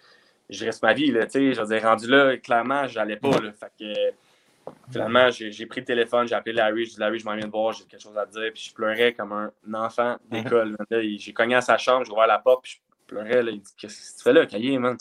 je 0.49 0.65
reste 0.65 0.83
ma 0.83 0.93
vie. 0.93 1.11
Là, 1.11 1.27
je 1.31 1.59
veux 1.59 1.67
dire, 1.67 1.83
rendu 1.83 2.07
là, 2.07 2.37
clairement, 2.37 2.87
j'allais 2.87 3.17
pas. 3.17 3.39
Là, 3.39 3.51
finalement, 4.91 5.29
j'ai 5.31 5.65
pris 5.65 5.81
le 5.81 5.85
téléphone, 5.85 6.27
j'ai 6.27 6.35
appelé 6.35 6.53
Larry, 6.53 6.85
j'ai 6.85 6.93
dit 6.93 6.99
Larry, 6.99 7.19
je 7.19 7.25
m'en 7.25 7.35
viens 7.35 7.45
de 7.45 7.51
voir, 7.51 7.73
j'ai 7.73 7.85
quelque 7.85 8.01
chose 8.01 8.17
à 8.17 8.25
te 8.25 8.31
dire. 8.31 8.51
Puis 8.53 8.67
je 8.69 8.73
pleurais 8.73 9.13
comme 9.13 9.31
un 9.31 9.51
enfant 9.73 10.17
d'école. 10.29 10.75
J'ai 10.91 11.33
cogné 11.33 11.55
à 11.55 11.61
sa 11.61 11.77
chambre, 11.77 12.05
j'ai 12.05 12.11
ouvert 12.11 12.27
la 12.27 12.39
porte, 12.39 12.63
puis 12.63 12.79
je 12.79 13.07
pleurais. 13.07 13.43
Là, 13.43 13.51
il 13.51 13.61
dit 13.61 13.71
Qu'est-ce 13.77 14.13
que 14.13 14.17
tu 14.17 14.23
fais 14.23 14.33
là, 14.33 14.45
Cahier, 14.45 14.77
man? 14.77 14.97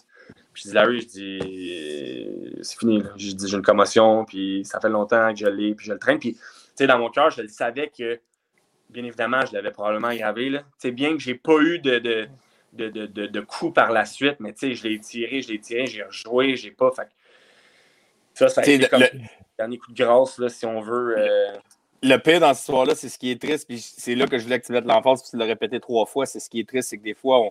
Puis 0.52 0.64
je 0.64 0.68
dis 0.68 0.74
Larry, 0.74 1.00
je 1.00 1.06
dis 1.06 2.58
C'est 2.62 2.78
fini. 2.78 3.02
Dis 3.16 3.48
J'ai 3.48 3.56
une 3.56 3.62
commotion, 3.62 4.24
puis 4.24 4.64
ça 4.64 4.80
fait 4.80 4.90
longtemps 4.90 5.32
que 5.32 5.38
je 5.38 5.46
l'ai, 5.46 5.74
puis 5.74 5.86
je 5.86 5.92
le 5.92 5.98
traîne. 5.98 6.18
Puis, 6.18 6.34
tu 6.34 6.40
sais, 6.74 6.86
dans 6.86 6.98
mon 6.98 7.10
cœur, 7.10 7.30
je 7.30 7.46
savais 7.46 7.90
que, 7.96 8.20
bien 8.90 9.04
évidemment, 9.04 9.44
je 9.46 9.52
l'avais 9.52 9.70
probablement 9.70 10.08
aggravé. 10.08 10.50
Là. 10.50 10.62
bien 10.92 11.12
que 11.16 11.22
j'ai 11.22 11.34
pas 11.34 11.58
eu 11.60 11.78
de 11.78 12.28
de, 12.72 12.88
de, 12.88 13.26
de, 13.26 13.40
coups 13.40 13.74
par 13.74 13.92
la 13.92 14.04
suite, 14.04 14.36
mais 14.40 14.52
tu 14.52 14.60
sais, 14.60 14.74
je 14.74 14.84
l'ai 14.84 14.98
tiré, 14.98 15.42
je 15.42 15.48
l'ai 15.48 15.60
tiré, 15.60 15.86
j'ai 15.86 16.02
rejoué, 16.02 16.56
j'ai 16.56 16.70
pas. 16.70 16.90
Fait... 16.90 17.08
Ça, 18.34 18.48
ça 18.48 18.62
a 18.62 18.66
été 18.66 18.88
comme 18.88 19.00
le... 19.00 19.08
dernier 19.58 19.78
coup 19.78 19.92
de 19.92 19.96
grâce, 19.96 20.38
là, 20.38 20.48
si 20.48 20.66
on 20.66 20.80
veut. 20.80 21.18
Euh, 21.18 21.56
le 22.02 22.16
pire 22.16 22.40
dans 22.40 22.52
cette 22.52 22.62
histoire-là, 22.62 22.94
c'est 22.94 23.08
ce 23.08 23.18
qui 23.18 23.30
est 23.30 23.40
triste, 23.40 23.66
puis 23.68 23.78
c'est 23.80 24.14
là 24.14 24.26
que 24.26 24.38
je 24.38 24.44
voulais 24.44 24.60
que 24.60 24.66
tu 24.66 24.72
mettes 24.72 24.84
l'emphase, 24.84 25.22
puis 25.22 25.30
tu 25.30 25.36
l'as 25.36 25.44
répété 25.44 25.78
trois 25.78 26.04
fois. 26.04 26.26
C'est 26.26 26.40
ce 26.40 26.50
qui 26.50 26.60
est 26.60 26.68
triste, 26.68 26.88
c'est 26.90 26.98
que 26.98 27.04
des 27.04 27.14
fois, 27.14 27.50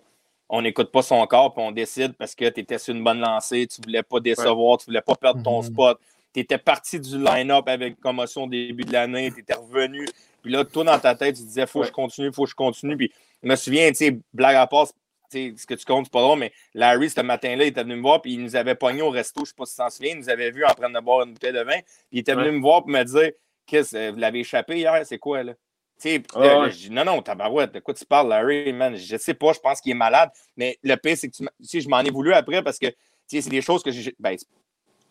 on 0.50 0.62
n'écoute 0.62 0.92
pas 0.92 1.02
son 1.02 1.26
corps, 1.26 1.54
puis 1.54 1.64
on 1.64 1.72
décide 1.72 2.14
parce 2.18 2.36
que 2.36 2.50
tu 2.50 2.60
étais 2.60 2.78
sur 2.78 2.94
une 2.94 3.04
bonne 3.04 3.20
lancée, 3.20 3.66
tu 3.68 3.82
voulais 3.82 4.04
pas 4.04 4.20
décevoir, 4.20 4.78
tu 4.78 4.86
voulais 4.88 5.02
pas 5.02 5.16
perdre 5.16 5.42
ton 5.42 5.62
mm-hmm. 5.62 5.66
spot. 5.66 6.00
Tu 6.34 6.42
étais 6.42 6.58
parti 6.58 7.00
du 7.00 7.18
line-up 7.18 7.68
avec 7.68 8.00
commotion 8.00 8.44
au 8.44 8.48
début 8.48 8.84
de 8.84 8.92
l'année, 8.92 9.32
tu 9.32 9.40
étais 9.40 9.54
revenu. 9.54 10.06
Puis 10.42 10.52
là, 10.52 10.66
toi, 10.66 10.84
dans 10.84 11.00
ta 11.00 11.16
tête, 11.16 11.36
tu 11.38 11.44
disais, 11.44 11.66
faut 11.66 11.82
que 11.82 11.88
je 11.88 11.92
continue, 11.92 12.34
faut 12.34 12.44
que 12.44 12.50
je 12.50 12.56
continue. 12.56 12.98
Puis 12.98 13.12
je 13.44 13.48
me 13.48 13.56
souviens, 13.56 13.90
tu 13.90 13.96
sais, 13.96 14.20
blague 14.34 14.56
à 14.56 14.68
part, 14.68 14.88
ce 15.32 15.66
que 15.66 15.74
tu 15.74 15.86
comptes, 15.86 16.06
c'est 16.06 16.14
pas 16.14 16.22
drôle, 16.22 16.40
mais 16.40 16.52
Larry, 16.74 17.10
ce 17.10 17.22
matin-là, 17.22 17.64
il 17.64 17.68
était 17.68 17.84
venu 17.84 17.96
me 17.96 18.02
voir, 18.02 18.22
puis 18.22 18.34
il 18.34 18.44
nous 18.44 18.56
avait 18.56 18.76
pogné 18.76 19.02
au 19.02 19.10
resto, 19.10 19.46
je 19.46 19.50
sais 19.50 19.56
pas 19.56 19.66
si 19.66 19.74
tu 19.74 19.78
t'en 19.78 19.90
souviens, 19.90 20.12
il 20.14 20.20
nous 20.20 20.30
avait 20.30 20.52
vu 20.52 20.66
en 20.66 20.74
train 20.74 20.90
de 20.90 21.00
boire 21.00 21.26
une 21.26 21.34
bouteille 21.34 21.54
de 21.54 21.64
vin, 21.64 21.80
puis 21.80 21.84
il 22.12 22.20
était 22.20 22.36
venu 22.36 22.52
me 22.52 22.62
voir 22.62 22.82
pour 22.82 22.90
me 22.90 23.04
dire 23.04 23.32
Qu'est-ce, 23.66 23.96
euh, 23.96 24.12
vous 24.12 24.18
l'avez 24.18 24.40
échappé 24.40 24.78
hier, 24.78 25.02
c'est 25.06 25.18
quoi, 25.18 25.44
là? 25.44 25.54
Tu 26.02 26.22
ah 26.34 26.68
je 26.68 26.76
dis, 26.76 26.90
non, 26.90 27.06
non, 27.06 27.22
tabarouette, 27.22 27.74
de 27.74 27.80
quoi 27.80 27.94
tu 27.94 28.06
parles, 28.06 28.28
Larry, 28.28 28.74
man? 28.74 28.96
Je 28.98 29.18
sais 29.18 29.36
pas, 29.36 29.54
je 29.54 29.60
pense 29.60 29.80
qu'il 29.80 29.92
est 29.92 29.96
malade, 29.96 30.32
mais 30.58 30.80
le 30.82 30.96
pire, 30.96 31.16
c'est 31.16 31.30
que 31.30 31.36
tu, 31.36 31.82
je 31.82 31.88
m'en 31.88 32.00
ai 32.00 32.10
voulu 32.10 32.34
après 32.34 32.64
parce 32.64 32.80
que, 32.80 32.88
c'est 33.28 33.48
des 33.48 33.62
choses 33.62 33.84
que 33.84 33.92
j'ai, 33.92 34.14
ben, 34.20 34.36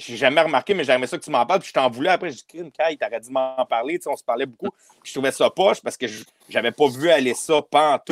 j'ai 0.00 0.16
jamais 0.16 0.40
remarqué, 0.40 0.74
mais 0.74 0.84
j'aimais 0.84 1.06
ça 1.06 1.16
que 1.16 1.24
tu 1.24 1.30
m'en 1.30 1.46
parles. 1.46 1.60
Puis 1.60 1.68
je 1.68 1.74
t'en 1.74 1.88
voulais 1.88 2.10
après. 2.10 2.30
J'ai 2.30 2.36
dit, 2.36 2.58
une 2.58 2.72
caille, 2.72 2.98
t'aurais 2.98 3.20
dû 3.20 3.30
m'en 3.30 3.64
parler. 3.66 3.98
on 4.06 4.16
se 4.16 4.24
parlait 4.24 4.46
beaucoup. 4.46 4.68
je 5.04 5.12
trouvais 5.12 5.30
ça 5.30 5.48
poche 5.48 5.80
parce 5.80 5.96
que 5.96 6.06
j'avais 6.48 6.72
pas 6.72 6.88
vu 6.88 7.08
aller 7.10 7.34
ça 7.34 7.62
pas 7.62 8.02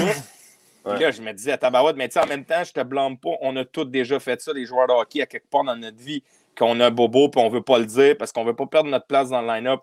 là, 0.85 1.11
je 1.11 1.23
me 1.23 1.33
disais, 1.33 1.57
tabarouette, 1.59 1.97
mais 1.97 2.09
en 2.19 2.27
même 2.27 2.45
temps, 2.45 2.63
je 2.65 2.73
te 2.73 2.83
blâme 2.83 3.19
pas. 3.19 3.31
On 3.41 3.55
a 3.57 3.65
tous 3.65 3.85
déjà 3.85 4.19
fait 4.21 4.41
ça, 4.41 4.53
les 4.53 4.65
joueurs 4.65 4.87
de 4.87 4.93
hockey, 4.93 5.21
à 5.23 5.27
quelque 5.27 5.49
part 5.49 5.65
dans 5.65 5.77
notre 5.77 5.99
vie. 5.99 6.23
qu'on 6.57 6.81
a 6.81 6.91
Bobo 6.91 7.29
puis 7.29 7.41
on 7.41 7.49
veut 7.49 7.63
pas 7.63 7.79
le 7.79 7.87
dire 7.87 8.17
parce 8.19 8.33
qu'on 8.33 8.45
veut 8.45 8.57
pas 8.57 8.67
perdre 8.67 8.91
notre 8.91 9.07
place 9.07 9.29
dans 9.31 9.41
le 9.41 9.47
line-up. 9.47 9.83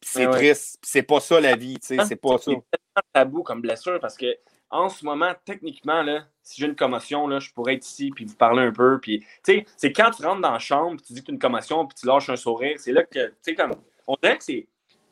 Puis 0.00 0.10
c'est 0.12 0.26
Ouais, 0.26 0.32
triste. 0.32 0.78
Puis 0.82 0.90
c'est 0.90 1.02
pas 1.04 1.20
ça 1.20 1.40
la 1.40 1.54
vie, 1.54 1.78
tu 1.78 1.86
sais. 1.96 2.04
C'est 2.04 2.16
pas 2.16 2.36
ça. 2.38 2.44
C'est 2.46 2.50
tellement 2.52 3.08
tabou 3.12 3.42
comme 3.44 3.60
blessure 3.60 4.00
parce 4.00 4.16
que 4.16 4.26
en 4.68 4.88
ce 4.88 5.04
moment, 5.04 5.32
techniquement, 5.44 6.02
là, 6.02 6.24
si 6.42 6.60
j'ai 6.60 6.66
une 6.66 6.74
commotion, 6.74 7.28
là, 7.28 7.38
je 7.38 7.52
pourrais 7.52 7.74
être 7.74 7.86
ici 7.86 8.10
puis 8.10 8.24
vous 8.24 8.34
parler 8.34 8.62
un 8.64 8.72
peu. 8.72 8.98
Puis, 9.00 9.20
tu 9.20 9.26
sais, 9.44 9.66
c'est 9.76 9.92
quand 9.92 10.10
tu 10.10 10.24
rentres 10.26 10.40
dans 10.40 10.50
la 10.50 10.58
chambre, 10.58 10.96
puis 10.96 11.06
tu 11.06 11.12
dis 11.12 11.20
que 11.20 11.26
tu 11.26 11.30
as 11.30 11.34
une 11.34 11.38
commotion, 11.38 11.86
puis 11.86 11.96
tu 12.00 12.06
lâches 12.08 12.28
un 12.28 12.34
sourire, 12.36 12.74
c'est 12.80 12.90
là 12.90 13.04
que, 13.04 13.28
tu 13.28 13.34
sais, 13.42 13.54
comme, 13.54 13.76
on 14.08 14.16
dirait 14.20 14.36
que 14.38 14.42
c'est. 14.44 14.66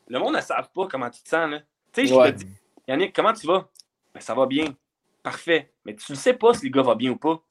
Le 0.09 0.19
monde 0.19 0.35
ne 0.35 0.41
savent 0.41 0.69
pas 0.75 0.87
comment 0.87 1.09
tu 1.09 1.23
te 1.23 1.29
sens, 1.29 1.49
là. 1.49 1.59
Tu 1.93 2.01
sais, 2.01 2.07
je 2.07 2.13
Ouais. 2.13 2.33
te 2.33 2.39
dis, 2.39 2.47
Yannick, 2.89 3.15
comment 3.15 3.31
tu 3.31 3.47
vas? 3.47 3.69
Ben, 4.13 4.19
ça 4.19 4.33
va 4.35 4.45
bien. 4.45 4.65
Parfait. 5.25 5.71
Mais 5.83 5.95
tu 5.95 6.11
ne 6.11 6.17
sais 6.17 6.33
pas 6.33 6.53
si 6.53 6.67
le 6.67 6.71
gars 6.71 6.83
va 6.83 6.93
bien 6.93 7.09
ou 7.09 7.15
pas. 7.15 7.37
Tu 7.37 7.41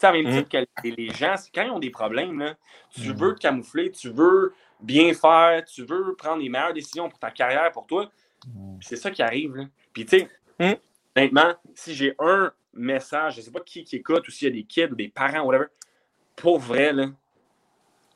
sais, 0.00 0.06
à 0.06 0.12
même 0.12 0.26
Mhm. 0.26 0.44
titre 0.44 0.48
que 0.50 0.88
les- 0.88 1.08
gens, 1.14 1.34
quand 1.54 1.62
ils 1.62 1.70
ont 1.70 1.78
des 1.78 1.88
problèmes, 1.88 2.38
là, 2.38 2.56
tu 2.90 3.10
veux 3.14 3.34
te 3.34 3.40
camoufler, 3.40 3.90
tu 3.90 4.10
veux 4.10 4.52
bien 4.80 5.14
faire, 5.14 5.64
tu 5.64 5.82
veux 5.82 6.14
prendre 6.14 6.42
les 6.42 6.50
meilleures 6.50 6.74
décisions 6.74 7.08
pour 7.08 7.18
ta 7.18 7.30
carrière, 7.30 7.72
pour 7.72 7.86
toi. 7.86 8.10
Puis 8.42 8.86
c'est 8.86 8.96
ça 8.96 9.10
qui 9.10 9.22
arrive. 9.22 9.56
Là. 9.56 9.64
Puis, 9.94 10.04
tu 10.04 10.18
sais, 10.18 10.28
honnêtement, 11.16 11.54
si 11.74 11.94
j'ai 11.94 12.14
un 12.18 12.52
message, 12.74 13.36
je 13.36 13.40
ne 13.40 13.44
sais 13.46 13.50
pas 13.50 13.60
qui, 13.60 13.82
qui 13.82 13.96
écoute 13.96 14.28
ou 14.28 14.30
s'il 14.30 14.48
y 14.48 14.50
a 14.50 14.54
des 14.54 14.64
kids 14.64 14.92
ou 14.92 14.94
des 14.94 15.08
parents, 15.08 15.40
whatever, 15.40 15.68
pour 16.36 16.58
vrai, 16.58 16.92
là, 16.92 17.06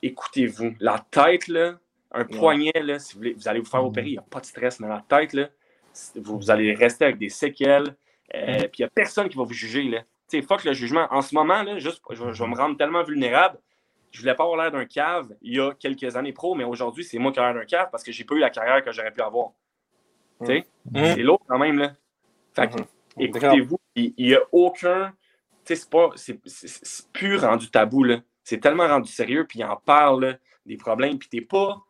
écoutez-vous. 0.02 0.74
La 0.78 0.98
tête, 1.10 1.48
là, 1.48 1.78
un 2.12 2.26
poignet, 2.26 2.72
là, 2.74 2.98
si 2.98 3.14
vous, 3.14 3.20
voulez, 3.20 3.32
vous 3.32 3.48
allez 3.48 3.60
vous 3.60 3.66
faire 3.70 3.82
opérer, 3.82 4.08
il 4.08 4.12
n'y 4.12 4.18
a 4.18 4.22
pas 4.22 4.40
de 4.40 4.46
stress, 4.46 4.78
mais 4.78 4.88
la 4.88 5.02
tête, 5.08 5.32
là, 5.32 5.48
vous 6.16 6.50
allez 6.50 6.74
rester 6.74 7.06
avec 7.06 7.16
des 7.16 7.30
séquelles. 7.30 7.96
Euh, 8.34 8.58
Puis 8.68 8.70
il 8.78 8.82
n'y 8.82 8.86
a 8.86 8.90
personne 8.90 9.28
qui 9.28 9.36
va 9.36 9.44
vous 9.44 9.52
juger. 9.52 9.84
Là. 9.84 10.00
Tu 10.28 10.40
sais, 10.40 10.42
fuck 10.42 10.64
le 10.64 10.72
jugement. 10.72 11.06
En 11.10 11.22
ce 11.22 11.34
moment, 11.34 11.62
là, 11.62 11.78
juste, 11.78 12.02
je, 12.10 12.22
vais- 12.24 12.32
je 12.34 12.42
vais 12.42 12.48
me 12.48 12.56
rendre 12.56 12.76
tellement 12.76 13.02
vulnérable. 13.04 13.58
Je 14.10 14.20
voulais 14.20 14.34
pas 14.34 14.44
avoir 14.44 14.58
l'air 14.60 14.70
d'un 14.70 14.86
cave 14.86 15.28
il 15.42 15.56
y 15.56 15.60
a 15.60 15.72
quelques 15.74 16.16
années 16.16 16.32
pro, 16.32 16.54
mais 16.54 16.64
aujourd'hui, 16.64 17.04
c'est 17.04 17.18
moi 17.18 17.32
qui 17.32 17.38
ai 17.38 17.42
l'air 17.42 17.54
d'un 17.54 17.64
cave 17.64 17.88
parce 17.90 18.02
que 18.02 18.12
j'ai 18.12 18.24
pas 18.24 18.34
eu 18.34 18.38
la 18.38 18.50
carrière 18.50 18.82
que 18.82 18.90
j'aurais 18.92 19.10
pu 19.12 19.20
avoir. 19.20 19.50
Tu 20.40 20.46
sais, 20.46 20.66
Mhm. 20.92 21.04
c'est 21.14 21.22
lourd 21.22 21.40
quand 21.46 21.58
même. 21.58 21.78
Là. 21.78 21.92
Fait 22.54 22.68
que, 22.68 22.78
Mhm. 22.80 22.86
écoutez-vous, 23.18 23.78
il 23.94 24.14
n'y 24.18 24.34
a 24.34 24.40
aucun. 24.52 25.12
Tu 25.64 25.74
sais, 25.74 25.76
c'est 25.82 25.90
pas. 25.90 26.10
C'est 26.14 26.40
plus 27.12 27.36
rendu 27.38 27.70
tabou, 27.70 28.04
là. 28.04 28.20
C'est 28.44 28.58
tellement 28.60 28.86
rendu 28.86 29.10
sérieux, 29.10 29.44
puis 29.46 29.58
il 29.58 29.64
en 29.64 29.76
parle, 29.76 30.24
là, 30.24 30.34
des 30.64 30.76
problèmes, 30.76 31.18
puis 31.18 31.28
t'es 31.28 31.40
pas. 31.40 31.82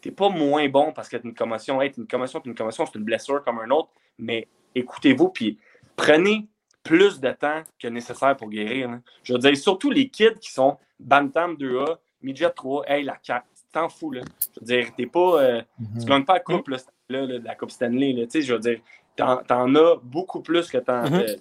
T'es 0.00 0.10
pas 0.12 0.28
moins 0.28 0.68
bon 0.68 0.92
parce 0.92 1.08
que 1.08 1.16
t'as 1.16 1.24
une 1.28 1.34
commotion. 1.34 1.80
Hey, 1.82 1.90
t'as 1.90 2.00
une 2.02 2.08
commotion, 2.08 2.40
t'as 2.40 2.48
une 2.50 2.56
commotion, 2.56 2.86
c'est 2.86 2.98
une 2.98 3.04
blessure 3.04 3.42
comme 3.44 3.58
un 3.58 3.70
autre. 3.70 3.90
Mais 4.18 4.48
écoutez-vous, 4.74 5.28
puis 5.30 5.58
prenez 5.96 6.46
plus 6.82 7.20
de 7.20 7.30
temps 7.32 7.62
que 7.80 7.88
nécessaire 7.88 8.36
pour 8.36 8.48
guérir. 8.48 8.90
là. 8.90 9.00
Je 9.24 9.32
veux 9.32 9.38
dire, 9.38 9.56
surtout 9.56 9.90
les 9.90 10.08
kids 10.08 10.34
qui 10.40 10.52
sont 10.52 10.78
Bantam 11.00 11.54
2A, 11.56 11.96
Midget 12.22 12.50
3, 12.50 12.84
hey, 12.88 13.02
la 13.04 13.16
4, 13.16 13.44
t'en 13.72 13.88
fous, 13.88 14.12
là. 14.12 14.22
Je 14.54 14.60
veux 14.60 14.66
dire, 14.66 14.94
t'es 14.96 15.06
pas. 15.06 15.42
euh, 15.42 15.62
Tu 16.00 16.06
gagnes 16.06 16.24
pas 16.24 16.34
la 16.34 16.40
coupe, 16.40 16.68
là, 16.68 16.76
là, 17.08 17.26
là, 17.26 17.38
la 17.42 17.54
Coupe 17.54 17.70
Stanley, 17.70 18.12
là. 18.12 18.24
Tu 18.26 18.30
sais, 18.30 18.42
je 18.42 18.52
veux 18.54 18.60
dire, 18.60 18.80
t'en, 19.16 19.74
as 19.74 19.96
beaucoup 20.02 20.40
plus 20.40 20.68
que 20.70 20.78
t'en, 20.78 21.04
euh, 21.12 21.36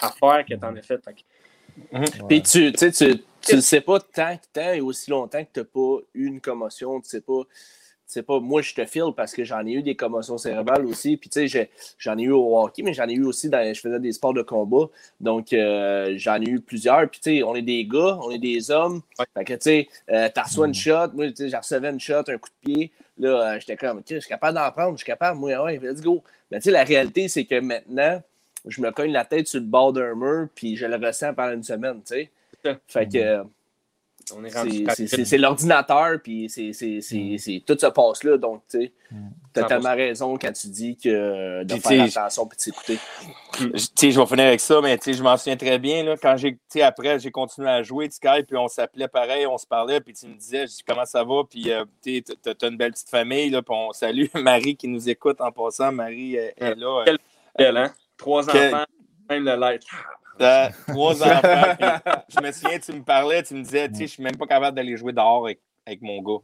à 0.00 0.10
faire 0.10 0.44
que 0.44 0.54
t'en 0.54 0.74
as 0.76 0.82
fait. 0.82 1.00
Puis 2.28 2.42
tu, 2.42 2.72
tu 2.72 2.78
sais, 2.78 2.92
tu, 2.92 3.18
tu 3.40 3.54
le 3.56 3.60
sais 3.62 3.80
pas 3.80 3.98
tant 3.98 4.36
que 4.36 4.42
tant 4.52 4.72
et 4.72 4.80
aussi 4.80 5.10
longtemps 5.10 5.42
que 5.42 5.50
tu 5.54 5.60
n'as 5.60 5.64
pas 5.64 6.02
eu 6.14 6.26
une 6.26 6.40
commotion. 6.40 7.00
Tu 7.00 7.08
sais 7.08 7.20
pas. 7.22 7.42
Tu 8.12 8.18
sais 8.18 8.22
pas, 8.22 8.40
moi 8.40 8.60
je 8.60 8.74
te 8.74 8.84
file 8.84 9.12
parce 9.16 9.32
que 9.32 9.42
j'en 9.42 9.64
ai 9.66 9.72
eu 9.72 9.82
des 9.82 9.96
commotions 9.96 10.36
cérébrales 10.36 10.84
aussi. 10.84 11.16
Puis 11.16 11.30
tu 11.30 11.40
sais, 11.40 11.48
j'ai- 11.48 11.70
j'en 11.96 12.18
ai 12.18 12.24
eu 12.24 12.32
au 12.32 12.58
hockey, 12.58 12.82
mais 12.82 12.92
j'en 12.92 13.08
ai 13.08 13.14
eu 13.14 13.24
aussi 13.24 13.48
dans. 13.48 13.72
Je 13.72 13.80
faisais 13.80 13.98
des 14.00 14.12
sports 14.12 14.34
de 14.34 14.42
combat. 14.42 14.90
Donc 15.18 15.54
euh, 15.54 16.12
j'en 16.18 16.38
ai 16.40 16.46
eu 16.48 16.60
plusieurs. 16.60 17.08
Puis 17.08 17.20
tu 17.20 17.36
sais, 17.38 17.42
on 17.42 17.54
est 17.54 17.62
des 17.62 17.86
gars, 17.86 18.18
on 18.22 18.30
est 18.30 18.38
des 18.38 18.70
hommes. 18.70 19.00
Fait 19.34 19.44
que 19.44 19.54
tu 19.54 19.58
sais, 19.62 19.88
euh, 20.10 20.28
t'as 20.34 20.42
reçu 20.42 20.58
une 20.60 20.74
shot. 20.74 21.08
Moi, 21.14 21.28
tu 21.30 21.36
sais, 21.36 21.48
j'ai 21.48 21.56
recevais 21.56 21.88
une 21.88 22.00
shot, 22.00 22.18
un 22.28 22.36
coup 22.36 22.50
de 22.66 22.72
pied. 22.72 22.92
Là, 23.18 23.54
euh, 23.54 23.60
j'étais 23.60 23.76
comme, 23.76 24.02
je 24.06 24.18
suis 24.18 24.28
capable 24.28 24.58
d'en 24.58 24.70
prendre, 24.72 24.92
je 24.92 24.96
suis 24.98 25.06
capable. 25.06 25.38
Moi, 25.38 25.56
ouais, 25.64 25.78
let's 25.82 26.02
go. 26.02 26.22
Mais 26.50 26.58
tu 26.58 26.64
sais, 26.64 26.70
la 26.70 26.84
réalité, 26.84 27.28
c'est 27.28 27.46
que 27.46 27.58
maintenant, 27.60 28.20
je 28.66 28.80
me 28.82 28.90
cogne 28.90 29.12
la 29.12 29.24
tête 29.24 29.48
sur 29.48 29.60
le 29.60 29.66
bord 29.66 29.92
d'un 29.94 30.14
mur, 30.14 30.48
puis 30.54 30.76
je 30.76 30.84
le 30.84 30.96
ressens 30.96 31.32
pendant 31.32 31.54
une 31.54 31.62
semaine, 31.62 32.02
tu 32.06 32.14
sais. 32.14 32.30
Fait 32.86 33.08
que 33.08 33.16
euh, 33.18 33.42
est 33.42 33.46
c'est- 35.24 35.38
l'ordinateur, 35.38 36.18
puis 36.22 36.48
c'est- 36.48 36.72
c'est- 36.72 37.62
tout 37.66 37.78
se 37.78 37.86
passe 37.86 38.24
là. 38.24 38.36
Donc, 38.38 38.62
tu 38.70 38.90
100%. 39.60 39.66
tellement 39.68 39.94
raison 39.94 40.38
quand 40.38 40.52
tu 40.52 40.68
dis 40.68 40.96
que 40.96 41.62
de 41.64 41.74
faire 41.80 42.02
attention 42.18 42.46
puis 42.46 42.56
de 42.56 42.62
s'écouter. 42.62 42.98
Je- 43.58 43.66
tu 43.66 43.86
sais, 43.94 44.10
je 44.10 44.18
vais 44.20 44.26
finir 44.26 44.46
avec 44.46 44.60
ça, 44.60 44.80
mais 44.80 44.96
tu 44.96 45.04
sais, 45.04 45.12
je 45.12 45.22
m'en 45.22 45.36
souviens 45.36 45.56
très 45.56 45.78
bien. 45.78 46.02
Là, 46.04 46.16
quand 46.16 46.36
j'ai, 46.36 46.52
tu 46.54 46.58
sais, 46.68 46.82
après, 46.82 47.18
j'ai 47.20 47.30
continué 47.30 47.68
à 47.68 47.82
jouer, 47.82 48.08
Sky, 48.10 48.42
puis 48.48 48.56
on 48.56 48.68
s'appelait 48.68 49.08
pareil, 49.08 49.46
on 49.46 49.58
se 49.58 49.66
parlait, 49.66 50.00
puis 50.00 50.14
tu 50.14 50.26
me 50.26 50.34
disais, 50.34 50.66
je 50.66 50.72
dis, 50.72 50.82
comment 50.86 51.04
ça 51.04 51.22
va, 51.24 51.42
puis 51.48 51.70
euh, 51.70 51.84
tu 52.02 52.22
t'as 52.22 52.68
une 52.68 52.76
belle 52.76 52.92
petite 52.92 53.10
famille, 53.10 53.50
là, 53.50 53.60
puis 53.60 53.74
on 53.76 53.92
salue 53.92 54.26
Marie 54.34 54.76
qui 54.76 54.88
nous 54.88 55.08
écoute 55.10 55.40
en 55.40 55.52
passant. 55.52 55.92
Marie 55.92 56.38
euh, 56.38 56.50
est 56.56 56.74
là. 56.74 57.00
euh, 57.00 57.04
Quel- 57.04 57.18
belle, 57.58 57.76
hein? 57.76 57.92
Trois 58.16 58.48
enfants, 58.48 58.84
même 59.28 59.44
le 59.44 59.56
light. 59.56 59.82
T'as 60.42 60.70
trois 60.88 61.22
enfants. 61.22 61.74
puis 61.78 62.36
je 62.36 62.40
me 62.46 62.52
souviens, 62.52 62.78
tu 62.78 62.92
me 62.92 63.02
parlais, 63.02 63.42
tu 63.42 63.54
me 63.54 63.62
disais, 63.62 63.88
tu 63.88 63.94
sais, 63.94 64.02
je 64.06 64.12
suis 64.12 64.22
même 64.22 64.36
pas 64.36 64.46
capable 64.46 64.76
d'aller 64.76 64.96
jouer 64.96 65.12
dehors 65.12 65.44
avec, 65.44 65.60
avec 65.86 66.02
mon 66.02 66.20
gars. 66.20 66.42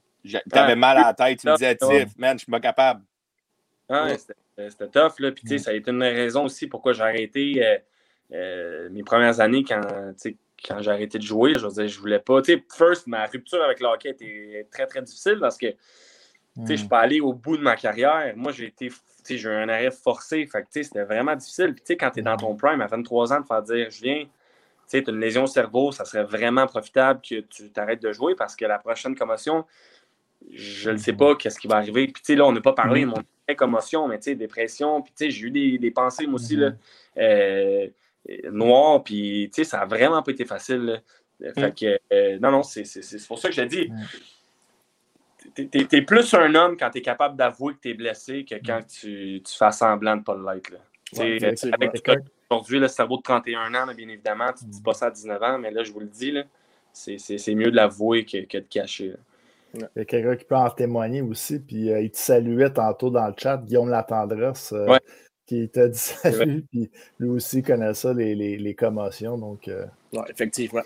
T'avais 0.51 0.77
mal 0.77 0.97
à 0.99 1.03
la 1.07 1.15
tête, 1.15 1.41
tu 1.41 1.47
me 1.47 1.55
disais. 1.55 1.77
Tiff, 1.77 2.17
man, 2.17 2.39
je 2.39 2.45
suis 2.45 2.51
pas 2.51 2.61
capable. 2.61 3.03
Ouais. 3.89 4.17
c'était- 4.19 4.89
tough, 4.89 5.19
là. 5.19 5.33
Puis, 5.33 5.43
tu 5.43 5.49
sais, 5.49 5.59
ça 5.59 5.71
a 5.71 5.75
été 5.75 5.91
une 5.91 6.03
raison 6.03 6.45
aussi 6.45 6.67
pourquoi 6.67 6.93
j'ai 6.93 7.03
arrêté 7.03 7.65
euh, 7.65 7.79
euh, 8.33 8.89
mes 8.91 9.03
premières 9.03 9.41
années 9.41 9.65
quand, 9.65 9.81
quand 10.67 10.83
j'ai 10.83 10.91
arrêté 10.91 11.19
de 11.19 11.23
jouer. 11.23 11.55
Je 11.55 11.67
veux 11.67 11.73
dire, 11.73 11.89
je 11.89 11.99
voulais 11.99 12.19
pas. 12.19 12.43
Tu 12.43 12.55
sais, 12.55 12.65
first, 12.77 13.07
ma 13.07 13.25
rupture 13.27 13.63
avec 13.63 13.81
le 13.81 13.87
hockey 13.87 14.11
était 14.11 14.67
très, 14.71 14.87
très 14.87 15.01
difficile 15.01 15.39
parce 15.41 15.57
que, 15.57 15.69
tu 15.69 15.77
sais, 16.67 16.73
je 16.75 16.77
suis 16.77 16.89
pas 16.89 17.01
allé 17.01 17.21
au 17.21 17.33
bout 17.33 17.57
de 17.57 17.63
ma 17.63 17.77
carrière. 17.77 18.33
Moi, 18.37 18.53
j'ai 18.53 18.67
été, 18.67 18.91
j'ai 19.37 19.49
eu 19.49 19.53
un 19.53 19.69
arrêt 19.69 19.91
forcé. 19.91 20.47
Fait 20.47 20.63
que, 20.63 20.69
c'était 20.71 21.05
vraiment 21.05 21.37
difficile. 21.37 21.75
Puis, 21.75 21.83
tu 21.83 21.87
sais, 21.89 21.97
quand 21.97 22.11
tu 22.11 22.21
es 22.21 22.23
dans 22.23 22.37
ton 22.37 22.55
prime 22.57 22.81
à 22.81 22.87
23 22.87 23.33
ans, 23.33 23.41
de 23.41 23.47
faire 23.47 23.63
dire, 23.63 23.91
je 23.91 24.03
viens, 24.03 24.25
tu 24.89 24.97
as 24.97 25.11
une 25.11 25.21
lésion 25.21 25.45
au 25.45 25.47
cerveau, 25.47 25.93
ça 25.93 26.05
serait 26.05 26.25
vraiment 26.25 26.67
profitable 26.67 27.21
que 27.21 27.41
tu 27.41 27.71
t'arrêtes 27.71 28.03
de 28.03 28.13
jouer 28.13 28.35
parce 28.35 28.57
que 28.57 28.65
la 28.65 28.79
prochaine 28.79 29.15
commotion, 29.15 29.65
je 30.53 30.91
ne 30.91 30.97
sais 30.97 31.13
pas 31.13 31.35
qu'est-ce 31.37 31.59
qui 31.59 31.69
va 31.69 31.77
arriver. 31.77 32.07
Puis, 32.07 32.23
tu 32.23 32.33
sais, 32.33 32.35
là, 32.37 32.47
on 32.47 32.53
n'a 32.53 32.61
pas 32.61 32.73
parlé 32.73 33.03
de 33.03 33.07
mon 33.07 33.23
commotion, 33.57 34.09
mais 34.09 34.19
tu 34.19 34.25
sais, 34.25 34.35
dépression. 34.35 35.03
Puis, 35.03 35.13
tu 35.17 35.25
sais, 35.25 35.31
j'ai 35.31 35.47
eu 35.47 35.51
des, 35.51 35.79
des 35.79 35.91
pensées, 35.91 36.27
moi 36.27 36.37
aussi, 36.37 36.57
là, 36.57 36.73
euh, 37.19 37.89
euh, 38.31 38.51
noires. 38.51 39.03
Puis, 39.03 39.51
tu 39.53 39.63
sais, 39.63 39.69
ça 39.69 39.79
n'a 39.79 39.87
vraiment 39.87 40.23
pas 40.23 40.33
été 40.33 40.45
facile. 40.45 40.85
là. 40.85 41.01
Fait 41.55 41.75
que, 41.75 41.99
euh, 42.13 42.39
non, 42.41 42.51
non, 42.51 42.63
c'est 42.63 42.83
pour 43.27 43.39
ça 43.39 43.49
que 43.49 43.55
je 43.55 43.63
te 43.63 43.67
dis. 43.67 43.93
T'es- 45.59 45.67
T'es 45.67 45.85
t'es 45.87 46.03
plus 46.03 46.33
un 46.35 46.55
homme 46.55 46.77
quand 46.77 46.89
tu 46.91 46.99
es 46.99 47.03
capable 47.03 47.37
d'avouer 47.37 47.75
que 47.75 47.81
tu 47.81 47.91
es 47.91 47.95
blessé 47.95 48.45
que 48.45 48.55
quand 48.65 48.81
tu, 48.87 49.43
tu 49.45 49.57
fais 49.59 49.73
semblant 49.73 50.13
de 50.15 50.21
ne 50.21 50.25
pas 50.25 50.37
l'être. 50.55 50.71
Ouais, 51.19 51.39
avec 51.73 52.09
Aujourd'hui, 52.51 52.79
le 52.79 52.87
cerveau 52.89 53.17
de 53.17 53.23
31 53.23 53.75
ans, 53.75 53.85
là, 53.87 53.93
bien 53.93 54.09
évidemment, 54.09 54.53
tu 54.57 54.65
ne 54.67 54.71
dis 54.71 54.81
pas 54.81 54.95
ça 54.95 55.07
à 55.07 55.11
19 55.11 55.43
ans, 55.43 55.59
mais 55.59 55.71
là, 55.73 55.83
je 55.83 55.91
vous 55.93 56.01
le 56.01 56.07
dis, 56.07 56.31
là, 56.31 56.45
c'est 56.93 57.19
c'est- 57.19 57.39
c'est 57.39 57.55
mieux 57.55 57.71
de 57.71 57.77
l'avouer 57.77 58.25
que, 58.25 58.45
que 58.47 58.59
de 58.59 58.65
cacher. 58.69 59.09
là. 59.09 59.17
Il 59.75 59.99
y 59.99 60.01
a 60.01 60.05
quelqu'un 60.07 60.37
qui 60.37 60.45
peut 60.45 60.55
en 60.57 60.71
témoigner 60.71 61.21
aussi, 61.23 61.59
puis 61.59 61.91
euh, 61.93 62.01
il 62.01 62.11
te 62.11 62.17
saluait 62.17 62.71
tantôt 62.73 63.11
dans 63.11 63.27
le 63.27 63.35
chat, 63.37 63.59
Guillaume 63.59 63.91
Latendresse, 63.91 64.73
euh, 64.73 64.87
Ouais. 64.87 65.01
qui 65.45 65.69
t'a 65.69 65.89
dit 65.89 65.99
salut, 65.99 66.65
puis 66.71 66.91
lui 67.19 67.29
aussi 67.29 67.63
connaît 67.63 67.93
ça, 67.95 68.15
les, 68.15 68.35
les, 68.35 68.57
les 68.57 68.75
commotions. 68.75 69.37
Donc, 69.37 69.67
euh, 69.69 69.85
effectivement. 70.31 70.83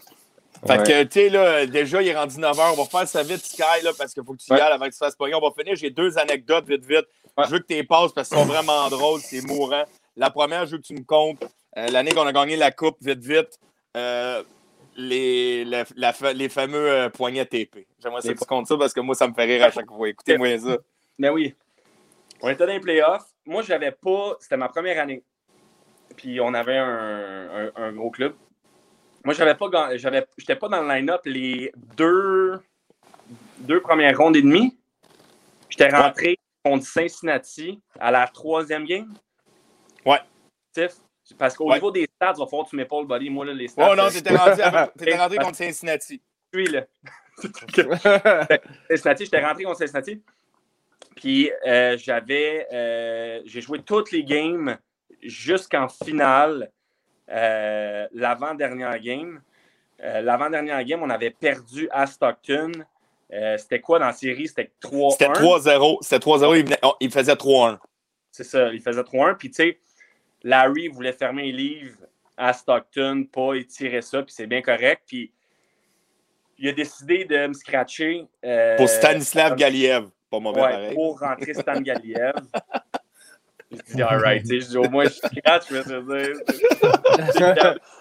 Fait 0.66 0.78
Ouais. 0.78 0.84
que, 0.84 1.02
tu 1.04 1.10
sais, 1.12 1.28
là, 1.28 1.66
déjà, 1.66 2.00
il 2.02 2.08
est 2.08 2.14
rendu 2.16 2.36
9h. 2.36 2.72
On 2.78 2.82
va 2.82 2.84
faire 2.84 3.08
ça 3.08 3.22
vite, 3.24 3.44
Sky, 3.44 3.82
là, 3.82 3.90
parce 3.98 4.14
qu'il 4.14 4.22
faut 4.24 4.32
que 4.32 4.38
tu 4.38 4.50
y 4.50 4.52
Ouais. 4.52 4.60
ailles 4.60 4.72
avant 4.72 4.86
que 4.86 4.92
tu 4.92 4.98
fasses 4.98 5.16
pognon. 5.16 5.38
On 5.42 5.48
va 5.48 5.54
finir. 5.58 5.74
J'ai 5.76 5.90
deux 5.90 6.16
anecdotes, 6.18 6.66
vite, 6.68 6.84
vite. 6.84 7.06
Ouais. 7.36 7.44
Je 7.46 7.50
veux 7.50 7.58
que 7.58 7.66
tu 7.66 7.74
les 7.74 7.82
passes 7.84 8.12
parce 8.12 8.28
qu'elles 8.28 8.38
sont 8.38 8.44
vraiment 8.44 8.88
drôles. 8.88 9.20
C'est 9.20 9.44
mourant. 9.44 9.84
La 10.16 10.30
première, 10.30 10.66
je 10.66 10.72
veux 10.72 10.78
que 10.78 10.86
tu 10.86 10.94
me 10.94 11.02
comptes. 11.04 11.42
euh, 11.78 11.88
L'année 11.88 12.12
qu'on 12.12 12.26
a 12.26 12.32
gagné 12.32 12.54
la 12.56 12.70
Coupe, 12.70 12.96
vite, 13.00 13.20
vite. 13.24 13.58
euh, 13.96 14.42
les, 14.94 15.64
la- 15.64 15.84
la 15.96 16.12
fa- 16.12 16.32
les 16.34 16.48
fameux 16.50 16.90
euh, 16.90 17.08
poignets 17.08 17.46
TP. 17.46 17.86
J'aimerais 18.02 18.20
ça 18.20 18.32
que 18.34 18.38
tu 18.38 18.44
comptes 18.44 18.66
ça 18.68 18.76
parce 18.76 18.92
que 18.92 19.00
moi, 19.00 19.14
ça 19.14 19.26
me 19.26 19.32
fait 19.34 19.44
rire 19.44 19.64
à 19.64 19.70
chaque 19.70 19.86
fois. 19.90 20.08
Écoutez-moi 20.08 20.58
ça. 20.58 20.76
Mais 21.18 21.30
oui. 21.30 21.54
On 22.42 22.48
était 22.50 22.66
dans 22.66 22.72
les 22.72 22.80
playoffs. 22.80 23.24
Moi, 23.46 23.62
j'avais 23.62 23.90
pas. 23.92 24.36
C'était 24.40 24.56
ma 24.58 24.68
première 24.68 25.00
année. 25.02 25.22
Puis 26.16 26.40
on 26.40 26.52
avait 26.54 26.76
un, 26.76 27.48
un- 27.54 27.72
un 27.74 27.92
gros 27.92 28.10
club. 28.10 28.34
Moi, 29.24 29.34
j'avais 29.34 29.54
pas. 29.54 29.96
J'avais, 29.96 30.26
j'étais 30.36 30.56
pas 30.56 30.68
dans 30.68 30.82
le 30.82 30.88
line-up 30.88 31.20
les 31.24 31.72
deux, 31.96 32.60
deux 33.58 33.80
premières 33.80 34.16
rondes 34.18 34.36
et 34.36 34.42
demie. 34.42 34.78
J'étais 35.68 35.88
rentré 35.88 36.38
contre 36.64 36.84
Cincinnati 36.86 37.80
à 37.98 38.10
la 38.10 38.26
troisième 38.26 38.84
game. 38.84 39.12
Ouais. 40.04 40.20
Tiff, 40.72 40.92
Parce 41.38 41.56
qu'au 41.56 41.68
Ouais. 41.68 41.74
niveau 41.74 41.90
des 41.90 42.06
stats, 42.16 42.34
il 42.36 42.40
va 42.40 42.46
falloir 42.46 42.64
que 42.66 42.70
tu 42.70 42.76
m'épaules, 42.76 43.06
buddy. 43.06 43.30
Moi, 43.30 43.46
là, 43.46 43.52
les 43.54 43.68
stats. 43.68 43.88
Oh 43.90 43.94
non, 43.96 44.04
euh, 44.04 44.10
t'étais 44.10 45.16
rentré, 45.16 45.36
contre 45.38 45.56
Cincinnati. 45.56 46.20
suis 46.54 46.66
là. 46.66 46.84
Cincinnati, 48.90 49.24
j'étais 49.24 49.44
rentré 49.44 49.64
contre 49.64 49.78
Cincinnati. 49.78 50.22
Puis 51.16 51.50
euh, 51.66 51.96
j'avais. 51.98 52.66
euh, 52.72 53.40
j'ai 53.44 53.60
joué 53.60 53.82
toutes 53.82 54.10
les 54.12 54.24
games 54.24 54.76
jusqu'en 55.22 55.88
finale, 55.88 56.70
euh, 57.30 58.06
l'avant-dernière 58.12 58.98
game. 58.98 59.40
Euh, 60.02 60.20
l'avant-dernière 60.20 60.82
game, 60.84 61.02
on 61.02 61.10
avait 61.10 61.30
perdu 61.30 61.88
à 61.90 62.06
Stockton. 62.06 62.72
Euh, 63.32 63.56
c'était 63.56 63.80
quoi 63.80 63.98
dans 63.98 64.06
la 64.06 64.12
série? 64.12 64.48
C'était 64.48 64.70
3-1. 64.80 65.10
C'était 65.12 65.28
3-0. 65.28 65.98
C'était 66.02 66.18
3-0. 66.18 66.58
Il, 66.58 66.64
venait- 66.64 66.78
oh, 66.82 66.94
il 67.00 67.10
faisait 67.10 67.34
3-1. 67.34 67.78
C'est 68.30 68.44
ça, 68.44 68.68
il 68.72 68.80
faisait 68.80 69.02
3-1. 69.02 69.36
Puis, 69.36 69.50
tu 69.50 69.56
sais, 69.56 69.78
Larry 70.42 70.88
voulait 70.88 71.12
fermer 71.12 71.44
les 71.44 71.52
livres 71.52 71.98
à 72.36 72.52
Stockton, 72.52 73.26
pas 73.30 73.54
étirer 73.54 74.02
ça, 74.02 74.22
puis 74.22 74.32
c'est 74.34 74.46
bien 74.46 74.62
correct. 74.62 75.02
Puis, 75.06 75.30
il 76.58 76.68
a 76.68 76.72
décidé 76.72 77.24
de 77.24 77.46
me 77.46 77.52
scratcher. 77.52 78.26
Pour 78.76 78.88
Stanislav 78.88 79.56
Galiev. 79.56 80.08
Pas 80.32 80.40
mauvais 80.40 80.62
ouais, 80.62 80.70
pareil. 80.70 80.94
pour 80.94 81.20
rentrer 81.20 81.52
Stan 81.52 81.78
Galiev. 81.80 82.32
je 83.88 83.94
dis, 83.94 84.02
all 84.02 84.18
right, 84.20 84.42
tu 84.42 84.48
sais, 84.48 84.60
je 84.60 84.66
dis, 84.70 84.76
au 84.76 84.88
moins, 84.88 85.04
je 85.04 85.10
scratch, 85.10 85.68
je 85.70 85.74
vais 85.76 85.82
te 85.84 86.00
dire. 86.00 87.78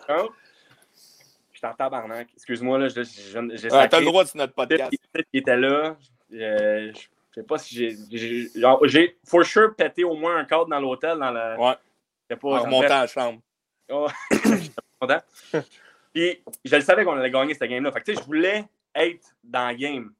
Je 1.53 1.57
suis 1.57 1.67
en 1.67 1.74
tabarnak. 1.76 2.28
Excuse-moi, 2.36 2.80
là, 2.80 2.88
je- 2.88 3.03
je- 3.03 3.69
Ouais, 3.69 3.88
T'as 3.88 3.99
le 3.99 4.05
droit 4.05 4.26
sur 4.26 4.38
notre 4.38 4.53
podcast. 4.53 4.91
Qu'il 5.13 5.39
était 5.41 5.57
là. 5.57 5.95
Euh, 6.34 6.91
je 6.93 6.99
sais 7.36 7.43
pas 7.43 7.57
si 7.59 7.76
j'ai- 7.76 8.49
j'ai. 8.89 9.17
for 9.28 9.45
sure, 9.45 9.76
pété 9.76 10.03
au 10.03 10.15
moins 10.15 10.38
un 10.38 10.45
cadre 10.45 10.65
dans 10.67 10.80
l'hôtel. 10.80 11.19
Dans 11.19 11.30
la... 11.32 11.59
Ouais. 11.59 11.76
Pas- 12.36 12.47
En 12.47 12.61
remontant 12.61 12.86
à 12.95 13.01
la 13.01 13.07
chambre. 13.07 13.39
Oh, 13.91 14.07
j'étais 14.32 14.72
content. 14.99 15.19
Puis, 16.13 16.41
je 16.65 16.76
le 16.76 16.82
savais 16.82 17.03
qu'on 17.03 17.13
allait 17.17 17.30
gagner 17.30 17.53
cette 17.53 17.69
game-là. 17.69 17.91
Fait 17.91 17.99
que, 17.99 18.05
tu 18.05 18.15
sais, 18.15 18.22
je 18.22 18.26
voulais 18.26 18.65
être 18.95 19.28
dans 19.43 19.67
la 19.67 19.76
game. 19.76 20.11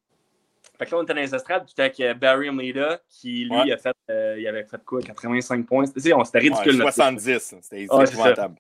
Fait 0.82 0.88
que 0.88 0.96
là, 0.96 0.98
on 0.98 1.04
était 1.04 1.14
dans 1.14 1.22
les 1.22 1.36
estrades, 1.36 1.64
puis 1.66 1.86
avec 1.86 2.20
Barry 2.20 2.48
Amleda, 2.48 3.00
qui, 3.08 3.44
lui, 3.46 3.52
Ouais. 3.56 3.72
a 3.72 3.78
fait, 3.78 3.96
euh, 4.10 4.36
il 4.40 4.48
avait 4.48 4.64
fait 4.64 4.84
quoi, 4.84 5.00
85 5.00 5.68
points? 5.68 5.86
Tu 5.86 6.00
sais, 6.00 6.12
on- 6.12 6.24
c'était 6.26 6.40
ridicule. 6.40 6.78
notre 6.78 6.92
70. 6.94 7.56
C'était 7.62 7.86
Ah, 7.92 8.04
épouvantable. 8.04 8.56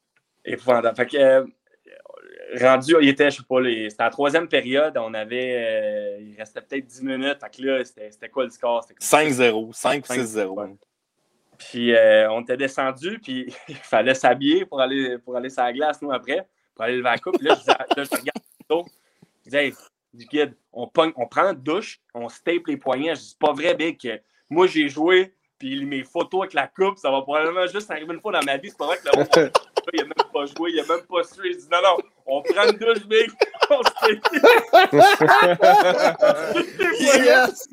épouvantable. 0.45 0.95
Fait 0.97 1.05
que, 1.07 1.17
euh, 1.17 1.45
rendu, 2.61 2.93
il 3.01 3.09
était, 3.09 3.31
je 3.31 3.37
sais 3.37 3.43
pas, 3.49 3.55
c'était 3.63 4.03
la 4.03 4.09
troisième 4.11 4.47
période, 4.47 4.95
on 4.97 5.13
avait, 5.15 5.55
euh, 5.55 6.17
il 6.21 6.35
restait 6.37 6.61
peut-être 6.61 6.85
10 6.85 7.01
minutes. 7.01 7.37
Fait 7.41 7.49
que 7.57 7.65
là, 7.65 7.83
c'était 7.83 8.29
quoi 8.29 8.43
le 8.43 8.49
score? 8.51 8.83
C'était 8.83 8.95
comme- 8.95 9.01
5-0. 9.07 9.71
5 9.73 10.03
ou 10.07 10.13
6-0. 10.13 10.59
Ouais. 10.61 10.75
Puis 11.57 11.93
euh, 11.95 12.29
on 12.31 12.41
était 12.41 12.57
descendu, 12.57 13.19
puis 13.19 13.47
il 13.67 13.75
fallait 13.75 14.13
s'habiller 14.15 14.65
pour 14.65 14.79
aller, 14.81 15.17
pour 15.19 15.35
aller 15.35 15.49
sur 15.49 15.63
la 15.63 15.73
glace, 15.73 16.01
nous, 16.01 16.11
après, 16.11 16.47
pour 16.75 16.83
aller 16.85 16.97
lever 16.97 17.09
la 17.09 17.17
coupe. 17.17 17.37
Puis 17.37 17.47
là, 17.47 17.55
je, 17.59 17.67
là, 17.71 17.85
je 18.03 18.09
regarde. 18.11 18.87
Je 19.43 19.43
disais, 19.45 19.65
hey, 19.67 19.73
du 20.13 20.25
guide, 20.25 20.55
on, 20.73 20.87
pogne- 20.87 21.13
on 21.15 21.25
prend 21.27 21.43
une 21.51 21.61
douche, 21.61 21.99
on 22.13 22.27
se 22.29 22.41
tape 22.41 22.67
les 22.67 22.77
poignets. 22.77 23.15
Je 23.15 23.21
dis, 23.21 23.29
c'est 23.29 23.39
pas 23.39 23.53
vrai, 23.53 23.75
que 23.95 24.19
moi, 24.49 24.67
j'ai 24.67 24.89
joué, 24.89 25.33
puis 25.57 25.85
mes 25.85 26.03
photos 26.03 26.41
avec 26.41 26.53
la 26.53 26.67
coupe, 26.67 26.97
ça 26.97 27.09
va 27.11 27.21
probablement 27.21 27.67
juste 27.67 27.89
arriver 27.91 28.13
une 28.13 28.19
fois 28.21 28.31
dans 28.33 28.43
ma 28.45 28.57
vie. 28.57 28.69
C'est 28.69 28.77
pas 28.77 28.87
vrai 28.87 28.97
que 28.97 29.03
le 29.05 29.17
monde, 29.17 29.51
il 29.93 30.01
a 30.01 30.03
même 30.03 30.13
pas 30.33 30.45
joué, 30.45 30.71
il 30.71 30.79
a 30.79 30.83
même 30.85 31.05
pas 31.07 31.23
su. 31.23 31.39
Je 31.43 31.57
dis, 31.57 31.67
non, 31.71 31.77
non, 31.83 31.97
on 32.25 32.41
prend 32.41 32.63
une 32.69 32.77
douche, 32.77 33.05
Big, 33.07 33.29
on 33.69 33.83
se 33.83 33.89
tape 33.99 34.09
les 34.33 35.01
Yes! 37.01 37.67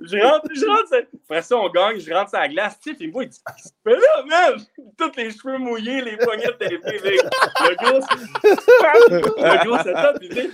je 0.00 0.16
rentre, 0.22 0.46
je 0.54 0.64
rentre, 0.66 0.88
c'est- 0.90 1.08
après 1.24 1.42
ça, 1.42 1.56
on 1.56 1.68
gagne, 1.70 1.98
je 1.98 2.12
rentre 2.12 2.30
sur 2.30 2.38
la 2.38 2.48
glace, 2.48 2.78
tu 2.80 2.90
sais, 2.90 2.96
puis 2.96 3.04
il 3.06 3.08
me 3.08 3.12
voit, 3.12 3.24
il 3.24 3.30
dit, 3.30 3.40
fais 3.84 3.96
là, 3.96 4.22
man? 4.26 4.64
Tous 4.96 5.12
les 5.16 5.30
cheveux 5.32 5.58
mouillés, 5.58 6.00
les 6.02 6.16
poignets 6.16 6.46
tapés, 6.46 6.78
mec. 6.84 7.02
Le 7.04 7.74
gros, 7.76 8.00
c'est- 8.00 9.10
le 9.10 9.64
gros 9.66 9.78
setup, 9.78 10.18
puis 10.20 10.50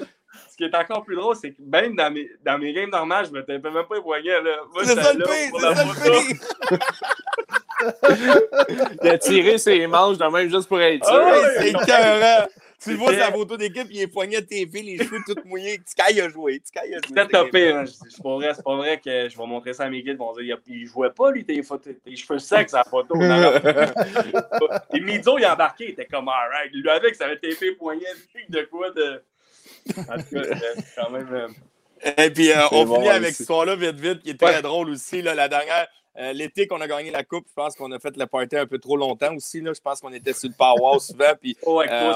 ce 0.55 0.57
qui 0.57 0.63
est 0.63 0.77
encore 0.77 1.03
plus 1.03 1.17
drôle, 1.17 1.35
c'est 1.35 1.51
que 1.51 1.61
même 1.61 1.97
dans 1.97 2.13
mes, 2.13 2.31
dans 2.45 2.59
mes 2.59 2.73
games 2.73 2.91
normales, 2.91 3.27
je 3.27 3.33
me 3.33 3.41
tapais 3.41 3.59
même 3.59 3.87
pas 3.89 3.97
les 3.97 4.01
poignets, 4.03 4.41
là. 4.41 4.59
Moi, 4.73 4.85
C'est 4.85 4.95
ça 4.95 5.13
le 5.13 5.19
là 5.19 5.27
pire, 5.27 5.51
pour 5.51 5.61
c'est 5.61 5.67
la 5.67 5.75
ça 5.75 5.85
photo. 5.85 6.13
Il 9.03 9.09
a 9.09 9.19
tiré 9.19 9.59
ses 9.59 9.85
manches 9.89 10.17
de 10.17 10.25
même 10.27 10.49
juste 10.49 10.69
pour 10.69 10.81
être 10.81 11.05
sûr. 11.05 11.13
Ah 11.13 11.33
ouais. 11.33 11.41
C'est 11.59 11.71
écœurant. 11.71 12.47
Tu 12.81 12.91
le 12.91 12.97
vois 12.97 13.15
sa 13.15 13.33
photo 13.33 13.57
d'équipe, 13.57 13.89
il 13.91 14.03
est 14.03 14.07
poignet 14.07 14.43
de 14.43 14.47
TV, 14.47 14.83
les 14.83 14.99
cheveux 14.99 15.19
tout 15.27 15.35
mouillés. 15.45 15.81
Sky 15.87 16.21
a 16.21 16.29
joué. 16.29 16.61
Sky 16.65 16.79
a 16.79 16.85
joué. 16.85 17.01
C'était 17.09 17.27
topé, 17.27 17.73
hein. 17.73 17.85
C'est 17.87 18.23
pas 18.23 18.35
vrai, 18.35 18.55
c'est 18.55 18.63
pas 18.63 18.77
vrai 18.77 19.01
que 19.05 19.29
je 19.29 19.37
vais 19.37 19.47
montrer 19.47 19.73
ça 19.73 19.85
à 19.85 19.91
mes 19.91 20.03
guides, 20.03 20.15
ils 20.15 20.19
vont 20.19 20.33
dire, 20.35 20.59
il, 20.67 20.77
il 20.77 20.87
jouait 20.87 21.11
pas, 21.11 21.33
lui, 21.33 21.45
tes, 21.45 21.63
photos, 21.63 21.95
tes 22.05 22.15
cheveux 22.15 22.39
secs, 22.39 22.69
sa 22.71 22.85
photo. 22.85 23.17
Non, 23.17 23.41
non. 23.41 23.53
Et 24.95 25.01
Mizo, 25.01 25.37
il 25.39 25.45
a 25.45 25.55
embarqué, 25.55 25.85
il 25.85 25.91
était 25.91 26.05
comme, 26.05 26.29
alright. 26.29 26.73
Lui, 26.73 26.89
avec, 26.91 27.17
ça 27.17 27.25
avait 27.25 27.39
tapé 27.39 27.73
poignet 27.73 28.07
de 28.49 28.63
quoi 28.71 28.91
de. 28.91 29.21
En 29.97 30.17
tout 30.19 30.35
cas, 30.35 30.43
c'était 30.45 30.85
quand 30.97 31.11
même. 31.11 31.29
euh, 31.33 31.49
Et 32.17 32.31
puis, 32.31 32.51
euh, 32.51 32.67
on 32.73 32.85
bon, 32.85 32.97
finit 32.97 33.09
avec 33.09 33.23
aussi. 33.23 33.33
cette 33.33 33.41
histoire-là 33.41 33.77
vite, 33.77 33.97
vite, 34.01 34.23
qui 34.23 34.31
est 34.31 34.41
très 34.41 34.57
Ouais. 34.57 34.63
drôle 34.63 34.91
aussi. 34.91 35.23
Là, 35.23 35.35
la 35.35 35.49
dernière, 35.49 35.87
euh, 36.19 36.33
l'été 36.33 36.67
qu'on 36.67 36.81
a 36.81 36.87
gagné 36.87 37.11
la 37.11 37.25
Coupe, 37.25 37.47
je 37.49 37.55
pense 37.55 37.75
qu'on 37.77 37.91
a 37.93 37.99
fait 37.99 38.17
le 38.17 38.27
party 38.27 38.57
un 38.57 38.67
peu 38.67 38.79
trop 38.79 38.97
longtemps 38.97 39.35
aussi. 39.35 39.61
Là. 39.61 39.73
Je 39.75 39.81
pense 39.81 40.01
qu'on 40.01 40.13
était 40.13 40.33
sur 40.33 40.49
le 40.49 40.55
power 40.57 40.99
souvent. 41.01 41.33
Puis, 41.41 41.57
Oh, 41.63 41.83
euh, 41.83 42.13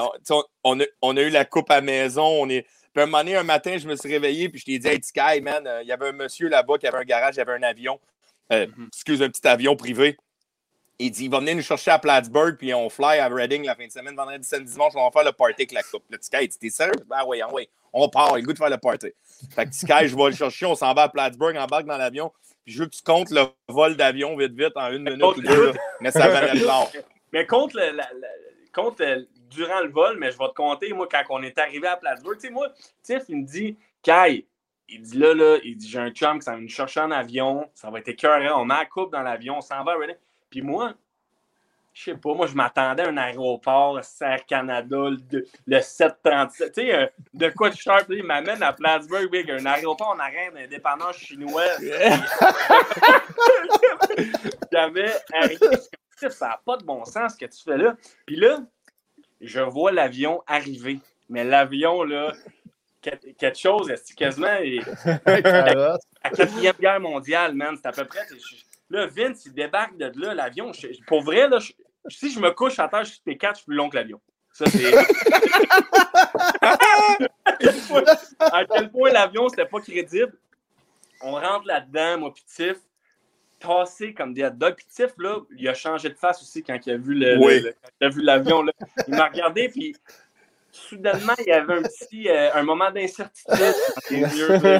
on, 0.63 0.79
a, 0.79 0.83
on 1.01 1.17
a 1.17 1.21
eu 1.21 1.29
la 1.29 1.45
Coupe 1.45 1.69
à 1.71 1.75
la 1.75 1.81
maison. 1.81 2.23
On 2.25 2.49
est... 2.49 2.65
Puis, 2.93 3.03
un 3.03 3.05
moment 3.05 3.19
donné, 3.19 3.35
un 3.35 3.43
matin, 3.43 3.77
je 3.77 3.87
me 3.87 3.95
suis 3.95 4.09
réveillé, 4.09 4.49
puis 4.49 4.59
je 4.59 4.65
t'ai 4.65 4.79
dit, 4.79 4.87
hey, 4.87 4.99
Sky, 5.03 5.41
man, 5.41 5.65
euh, 5.67 5.81
il 5.83 5.87
y 5.87 5.91
avait 5.91 6.07
un 6.09 6.11
monsieur 6.13 6.49
là-bas 6.49 6.77
qui 6.79 6.87
avait 6.87 6.97
un 6.97 7.03
garage, 7.03 7.35
il 7.35 7.41
avait 7.41 7.53
un 7.53 7.63
avion. 7.63 7.99
Euh, 8.51 8.65
Mhm. 8.75 8.87
Excuse, 8.87 9.21
un 9.21 9.29
petit 9.29 9.47
avion 9.47 9.75
privé. 9.75 10.17
Il 11.01 11.11
dit, 11.11 11.25
il 11.25 11.31
va 11.31 11.39
venir 11.39 11.55
nous 11.55 11.61
chercher 11.61 11.91
à 11.91 11.99
Plattsburgh, 11.99 12.57
puis 12.57 12.73
on 12.73 12.89
fly 12.89 13.19
à 13.19 13.29
Reading 13.29 13.65
la 13.65 13.73
fin 13.73 13.87
de 13.87 13.91
semaine, 13.91 14.15
vendredi, 14.15 14.45
samedi, 14.45 14.73
dimanche, 14.73 14.91
on 14.95 15.05
va 15.05 15.11
faire 15.11 15.23
le 15.23 15.31
party 15.31 15.53
avec 15.59 15.71
la 15.71 15.81
coupe. 15.81 16.03
Le 16.09 16.17
Sky, 16.19 16.37
il 16.41 16.47
dit, 16.49 16.57
t'es 16.59 16.69
sérieux? 16.69 16.91
Ben 17.07 17.23
oui, 17.25 17.39
ah 17.41 17.47
oui, 17.53 17.69
on 17.93 18.09
part, 18.09 18.31
il 18.31 18.33
a 18.33 18.37
le 18.39 18.43
goût 18.43 18.51
de 18.53 18.57
faire 18.57 18.69
le 18.69 18.77
party. 18.77 19.07
Fait 19.55 19.65
que 19.65 19.71
je 19.71 20.15
vais 20.15 20.29
le 20.29 20.35
chercher, 20.35 20.65
on 20.65 20.75
s'en 20.75 20.93
va 20.93 21.03
à 21.03 21.09
Plattsburgh, 21.09 21.55
embarque 21.55 21.85
dans 21.85 21.97
l'avion, 21.97 22.33
puis 22.65 22.73
je 22.73 22.79
veux 22.83 22.89
que 22.89 22.95
tu 22.95 23.01
comptes 23.01 23.29
le 23.31 23.43
vol 23.69 23.95
d'avion 23.95 24.35
vite, 24.35 24.51
vite, 24.51 24.75
en 24.75 24.91
une 24.91 25.03
minute 25.03 25.23
ou 25.23 25.41
deux, 25.41 25.73
mais 26.01 26.11
ça 26.11 26.27
valait 26.27 26.55
le 26.59 26.65
l'or. 26.67 26.91
Mais 27.31 27.45
contre, 27.45 27.77
le, 27.77 27.91
la- 27.95 28.09
euh, 29.01 29.23
durant 29.49 29.79
le 29.81 29.89
vol, 29.89 30.17
mais 30.19 30.31
je 30.31 30.37
vais 30.37 30.47
te 30.49 30.53
compter, 30.53 30.91
moi, 30.91 31.07
quand 31.09 31.23
on 31.29 31.41
est 31.43 31.57
arrivé 31.57 31.87
à 31.87 31.95
Plattsburgh, 31.95 32.35
tu 32.35 32.47
sais, 32.47 32.53
moi, 32.53 32.67
Tiff, 33.01 33.23
il 33.29 33.37
me 33.37 33.45
dit, 33.45 33.77
Kai, 34.03 34.45
il 34.89 35.01
dit 35.01 35.17
là, 35.17 35.33
là, 35.33 35.57
il 35.63 35.77
dit, 35.77 35.87
j'ai 35.89 35.99
un 35.99 36.11
chum 36.11 36.39
qui 36.39 36.45
s'en 36.45 36.55
va 36.55 36.59
nous 36.59 36.67
chercher 36.67 36.99
en 36.99 37.11
avion, 37.11 37.69
ça 37.73 37.89
va 37.89 37.99
être 37.99 38.09
écœurant, 38.09 38.61
on 38.61 38.65
met 38.65 38.75
la 38.75 38.85
coupe 38.85 39.11
dans 39.13 39.21
l'avion, 39.21 39.57
on 39.57 39.61
s'en 39.61 39.81
va 39.83 39.93
à 39.93 39.95
Reading. 39.95 40.15
Puis 40.49 40.61
moi, 40.61 40.93
je 41.93 42.03
sais 42.05 42.15
pas, 42.15 42.33
moi, 42.33 42.47
je 42.47 42.55
m'attendais 42.55 43.03
à 43.03 43.09
un 43.09 43.17
aéroport, 43.17 44.03
Serre 44.03 44.45
Canada, 44.45 45.09
le, 45.31 45.45
le 45.67 45.81
737, 45.81 46.73
tu 46.73 46.81
sais, 46.81 46.95
euh, 46.95 47.07
de 47.33 47.49
quoi 47.49 47.69
de 47.71 47.75
sharp, 47.75 48.05
il 48.09 48.23
m'amène 48.23 48.61
à 48.63 48.71
Plattsburgh, 48.73 49.29
big, 49.29 49.49
un 49.51 49.65
aéroport 49.65 50.09
en 50.09 50.19
arrêt 50.19 50.51
d'un 50.53 50.67
dépanneur 50.67 51.13
chinois. 51.13 51.63
J'avais 54.71 55.11
arrivé, 55.33 55.67
ça 56.29 56.47
n'a 56.47 56.61
pas 56.65 56.77
de 56.77 56.83
bon 56.83 57.03
sens 57.05 57.33
ce 57.33 57.37
que 57.37 57.45
tu 57.45 57.63
fais 57.63 57.77
là. 57.77 57.95
Puis 58.25 58.35
là, 58.35 58.59
je 59.41 59.59
vois 59.61 59.91
l'avion 59.91 60.43
arriver. 60.47 60.99
Mais 61.29 61.43
l'avion, 61.43 62.03
là, 62.03 62.33
quel- 63.01 63.19
quelque 63.37 63.57
chose, 63.57 63.89
est 63.89 64.13
quasiment 64.15 64.47
Carotte. 65.25 66.01
la 66.23 66.29
quatrième 66.29 66.75
guerre 66.79 66.99
mondiale, 66.99 67.53
man. 67.55 67.75
C'est 67.77 67.87
à 67.87 67.91
peu 67.91 68.05
près. 68.05 68.21
je- 68.31 68.55
Là, 68.89 69.07
Vince, 69.07 69.45
il 69.45 69.53
débarque 69.53 69.97
de 69.97 70.11
là, 70.19 70.33
l'avion. 70.33 70.73
je- 70.73 70.87
Pour 71.07 71.21
vrai, 71.21 71.47
là, 71.47 71.59
je- 71.59 71.73
si 72.07 72.31
je 72.31 72.39
me 72.39 72.51
couche 72.51 72.79
à 72.79 72.87
terre, 72.87 73.03
je 73.03 73.11
suis 73.11 73.21
P4, 73.25 73.51
je 73.51 73.55
suis 73.57 73.65
plus 73.65 73.75
long 73.75 73.89
que 73.89 73.95
l'avion. 73.95 74.19
Ça, 74.51 74.65
c'est. 74.65 74.93
à 78.39 78.65
quel 78.65 78.89
point 78.91 79.11
l'avion, 79.11 79.49
c'était 79.49 79.65
pas 79.65 79.79
crédible. 79.81 80.33
On 81.21 81.33
rentre 81.33 81.67
là-dedans, 81.67 82.19
moi, 82.19 82.33
pis 82.33 82.43
Tiff, 82.45 82.77
tassé 83.59 84.13
comme 84.13 84.33
des 84.33 84.43
hot 84.45 84.51
dogs. 84.51 84.75
Puis 84.75 84.85
Tiff, 84.89 85.11
là, 85.17 85.39
il 85.57 85.67
a 85.67 85.73
changé 85.73 86.09
de 86.09 86.13
face 86.15 86.41
aussi 86.41 86.63
quand 86.63 86.77
il 86.85 86.91
a 86.93 86.97
vu 86.97 87.13
le- 87.13 87.35
le- 87.35 87.45
Oui. 87.45 87.61
le- 88.01 88.21
l'avion. 88.23 88.63
là. 88.63 88.71
Il 89.07 89.15
m'a 89.15 89.27
regardé, 89.27 89.69
puis 89.69 89.95
soudainement, 90.71 91.33
il 91.39 91.47
y 91.47 91.51
avait 91.51 91.73
un 91.75 91.81
petit 91.83 92.29
euh, 92.29 92.53
un 92.53 92.63
moment 92.63 92.91
d'incertitude 92.91 93.75
j'étais 94.09 94.79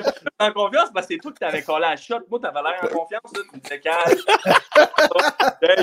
pas 0.00 0.46
en 0.46 0.52
confiance 0.52 0.90
parce 0.92 1.06
que 1.06 1.14
c'est 1.14 1.20
toi 1.20 1.32
qui 1.32 1.38
t'avais 1.38 1.62
collé 1.62 1.84
à 1.84 1.90
la 1.90 1.96
shot. 1.96 2.20
Moi, 2.28 2.40
t'avais 2.40 2.62
l'air 2.62 2.78
en 2.82 2.88
confiance. 2.88 3.32
Là. 3.34 3.40
Tu 3.52 3.56
me 3.56 3.62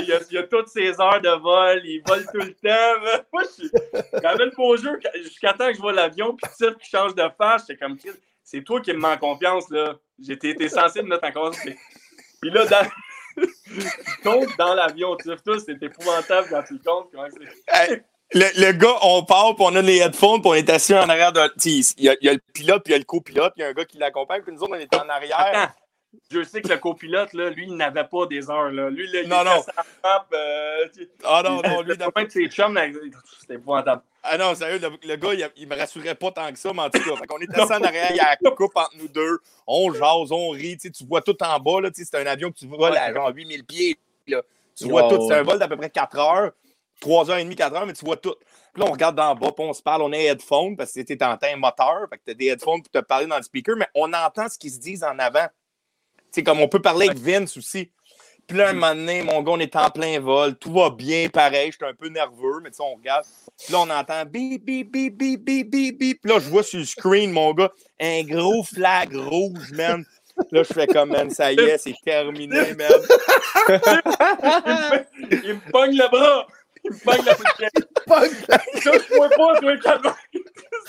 il, 0.00 0.08
y 0.08 0.12
a, 0.12 0.20
il 0.30 0.34
y 0.34 0.38
a 0.38 0.42
toutes 0.44 0.68
ses 0.68 1.00
heures 1.00 1.20
de 1.20 1.40
vol. 1.40 1.80
Il 1.84 2.02
vole 2.06 2.24
tout 2.26 2.38
le 2.38 2.54
temps. 2.54 3.22
Moi, 3.32 3.42
je 3.44 3.48
suis- 3.48 3.70
le 3.72 4.56
beau 4.56 4.76
jeu 4.76 4.98
jusqu'à 5.22 5.52
temps 5.52 5.68
que 5.68 5.74
je 5.74 5.80
vois 5.80 5.92
l'avion. 5.92 6.36
Puis 6.36 6.50
Tiff 6.56 6.76
qui 6.76 6.90
change 6.90 7.14
de 7.14 7.28
face. 7.36 7.64
J'étais 7.68 7.84
comme, 7.84 7.96
c'est 8.42 8.62
toi 8.62 8.80
qui 8.80 8.92
me 8.92 8.98
mets 8.98 9.08
en 9.08 9.18
confiance. 9.18 9.70
là. 9.70 9.94
J'étais 10.18 10.68
censé 10.68 11.02
me 11.02 11.08
mettre 11.08 11.26
en 11.26 11.32
confiance. 11.32 11.76
Puis 12.40 12.50
là, 12.50 12.66
dans... 12.66 12.86
tu 13.36 14.22
comptes 14.22 14.56
dans 14.58 14.74
l'avion. 14.74 15.16
Tiff, 15.16 15.42
tout, 15.42 15.58
c'est 15.58 15.82
épouvantable 15.82 16.48
quand 16.50 16.62
tu 16.62 16.74
le 16.74 16.80
comptes. 16.84 17.10
comment 17.12 17.26
le, 18.32 18.66
le 18.66 18.72
gars, 18.72 18.96
on 19.02 19.24
part, 19.24 19.54
puis 19.56 19.64
on 19.68 19.74
a 19.74 19.82
les 19.82 19.98
headphones, 19.98 20.40
puis 20.40 20.50
on 20.50 20.54
est 20.54 20.70
assis 20.70 20.94
en 20.94 21.08
arrière 21.08 21.32
de. 21.32 21.40
Il 21.64 22.04
y, 22.04 22.08
a, 22.08 22.16
il 22.20 22.26
y 22.26 22.28
a 22.28 22.32
le 22.34 22.40
pilote, 22.52 22.84
puis 22.84 22.92
il 22.92 22.94
y 22.94 22.96
a 22.96 22.98
le 22.98 23.04
copilote, 23.04 23.54
puis 23.54 23.62
il 23.62 23.62
y 23.62 23.66
a 23.66 23.68
un 23.68 23.72
gars 23.72 23.84
qui 23.84 23.98
l'accompagne, 23.98 24.42
puis 24.42 24.52
nous 24.52 24.62
autres, 24.62 24.72
on 24.76 24.78
est 24.78 24.94
en 24.94 25.08
arrière. 25.08 25.38
Attends, 25.38 25.72
je 26.30 26.42
sais 26.42 26.60
que 26.60 26.68
le 26.68 26.78
copilote, 26.78 27.32
là, 27.32 27.50
lui, 27.50 27.66
il 27.68 27.76
n'avait 27.76 28.04
pas 28.04 28.26
des 28.26 28.50
heures. 28.50 28.70
Là. 28.70 28.90
Lui, 28.90 29.10
là, 29.12 29.22
il 29.22 29.28
Non, 29.28 29.44
non. 29.44 29.62
map, 30.02 30.26
euh, 30.32 30.86
Ah 31.24 31.42
non, 31.44 31.62
non, 31.62 31.82
lui, 31.82 31.96
de 31.96 32.30
ses 32.30 32.48
chums, 32.48 32.78
c'était 33.40 33.54
épouvantable. 33.54 34.02
Ah 34.22 34.36
non, 34.36 34.54
sérieux, 34.54 34.78
le, 34.80 35.08
le 35.08 35.16
gars, 35.16 35.32
il, 35.34 35.48
il 35.56 35.68
me 35.68 35.76
rassurait 35.76 36.14
pas 36.14 36.30
tant 36.30 36.52
que 36.52 36.58
ça, 36.58 36.72
mais 36.74 36.82
en 36.82 36.90
tout 36.90 37.00
cas, 37.00 37.26
qu'on 37.26 37.38
est 37.38 37.50
assis 37.58 37.72
en 37.72 37.82
arrière, 37.82 38.08
il 38.10 38.16
y 38.16 38.20
a 38.20 38.36
la 38.40 38.50
coupe 38.50 38.76
entre 38.76 38.96
nous 38.98 39.08
deux, 39.08 39.38
on 39.66 39.92
jase, 39.94 40.30
on 40.30 40.50
rit, 40.50 40.76
tu 40.76 41.04
vois 41.06 41.22
tout 41.22 41.40
en 41.42 41.58
bas, 41.58 41.88
c'est 41.94 42.14
un 42.16 42.26
avion 42.26 42.50
que 42.50 42.58
tu 42.58 42.66
voles 42.66 42.96
à 42.96 43.12
genre 43.14 43.30
8000 43.34 43.64
pieds, 43.64 43.96
là. 44.26 44.42
Tu 44.76 44.88
vois 44.88 45.06
Oh, 45.06 45.16
tout, 45.16 45.26
c'est 45.28 45.34
un 45.34 45.42
vol 45.42 45.58
d'à 45.58 45.68
peu 45.68 45.76
près 45.76 45.90
4 45.90 46.18
heures. 46.18 46.52
3h30, 47.00 47.54
4h, 47.54 47.86
mais 47.86 47.92
tu 47.92 48.04
vois 48.04 48.16
tout. 48.16 48.34
Puis 48.72 48.82
là, 48.82 48.88
on 48.88 48.92
regarde 48.92 49.16
d'en 49.16 49.34
bas, 49.34 49.52
puis 49.52 49.64
on 49.64 49.72
se 49.72 49.82
parle, 49.82 50.02
on 50.02 50.12
a 50.12 50.16
headphones 50.16 50.76
parce 50.76 50.92
que 50.92 51.00
tu 51.00 51.12
es 51.12 51.22
un 51.22 51.56
moteur, 51.56 52.06
fait 52.08 52.18
que 52.18 52.24
tu 52.24 52.30
as 52.30 52.34
des 52.34 52.46
headphones 52.46 52.82
pour 52.82 52.90
te 52.90 53.04
parler 53.04 53.26
dans 53.26 53.36
le 53.36 53.42
speaker, 53.42 53.76
mais 53.76 53.88
on 53.94 54.12
entend 54.12 54.48
ce 54.48 54.58
qu'ils 54.58 54.72
se 54.72 54.78
disent 54.78 55.02
en 55.02 55.18
avant. 55.18 55.46
C'est 56.30 56.44
comme 56.44 56.60
on 56.60 56.68
peut 56.68 56.80
parler 56.80 57.08
avec 57.08 57.18
Vince 57.18 57.56
aussi. 57.56 57.90
Puis 58.46 58.58
là, 58.58 58.70
un 58.70 58.72
moment 58.72 58.94
donné, 58.94 59.22
mon 59.22 59.42
gars, 59.42 59.52
on 59.52 59.60
est 59.60 59.76
en 59.76 59.90
plein 59.90 60.18
vol, 60.18 60.56
tout 60.56 60.72
va 60.72 60.90
bien, 60.90 61.28
pareil, 61.28 61.70
j'étais 61.70 61.84
un 61.84 61.94
peu 61.94 62.08
nerveux, 62.08 62.60
mais 62.62 62.70
tu 62.70 62.78
sais, 62.78 62.82
on 62.82 62.96
regarde. 62.96 63.24
Puis 63.56 63.72
là, 63.72 63.78
on 63.80 63.90
entend 63.90 64.24
bip, 64.24 64.64
bip, 64.64 64.90
bip, 64.90 65.16
bip, 65.16 65.44
bip, 65.44 65.70
bip, 65.70 65.98
bip. 65.98 66.20
Puis 66.20 66.30
là, 66.32 66.40
je 66.40 66.48
vois 66.48 66.64
sur 66.64 66.80
le 66.80 66.84
screen, 66.84 67.30
mon 67.30 67.54
gars, 67.54 67.70
un 68.00 68.24
gros 68.24 68.64
flag 68.64 69.14
rouge, 69.14 69.70
man. 69.72 70.04
Là, 70.50 70.62
je 70.64 70.72
fais 70.72 70.86
comme, 70.88 71.10
man, 71.10 71.30
ça 71.30 71.52
y 71.52 71.60
est, 71.60 71.78
c'est 71.78 71.94
terminé, 72.04 72.74
man. 72.74 72.90
il 75.30 75.54
me 75.54 75.70
pogne 75.70 75.96
le 75.96 76.08
bras. 76.08 76.46
Il 76.84 76.98
pogne 76.98 77.24
la 77.24 77.34
je 78.10 78.98
pouvais 79.06 79.28
pas, 79.28 79.60
toi, 79.60 79.76
calme. 79.78 80.14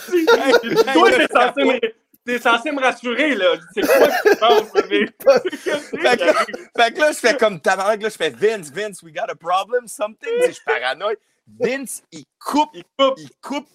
Toi, 0.94 1.12
t'es 1.12 1.28
censé 1.28 1.64
me... 1.64 1.80
T'es 2.24 2.40
censé 2.40 2.72
me 2.72 2.80
rassurer, 2.80 3.36
là. 3.36 3.56
C'est 3.74 3.82
quoi 3.82 4.08
que 4.08 4.30
tu 4.30 4.38
penses, 4.38 4.72
bébé? 4.74 5.06
fait, 5.20 6.18
que, 6.18 6.80
fait 6.80 6.94
que 6.94 7.00
là, 7.00 7.12
je 7.12 7.18
fais 7.18 7.36
comme 7.36 7.60
tabarnak, 7.60 8.02
là, 8.02 8.10
je 8.10 8.16
fais 8.16 8.30
Vince, 8.30 8.72
Vince, 8.72 9.02
we 9.02 9.12
got 9.12 9.30
a 9.30 9.36
problem, 9.36 9.88
something. 9.88 10.30
Je 10.46 10.52
suis 10.52 10.64
paranoïe. 10.64 11.18
Vince, 11.60 12.04
il 12.12 12.26
coupe, 12.40 12.70
il 12.74 12.84
coupe, 12.98 13.16
il 13.18 13.30
coupe. 13.42 13.68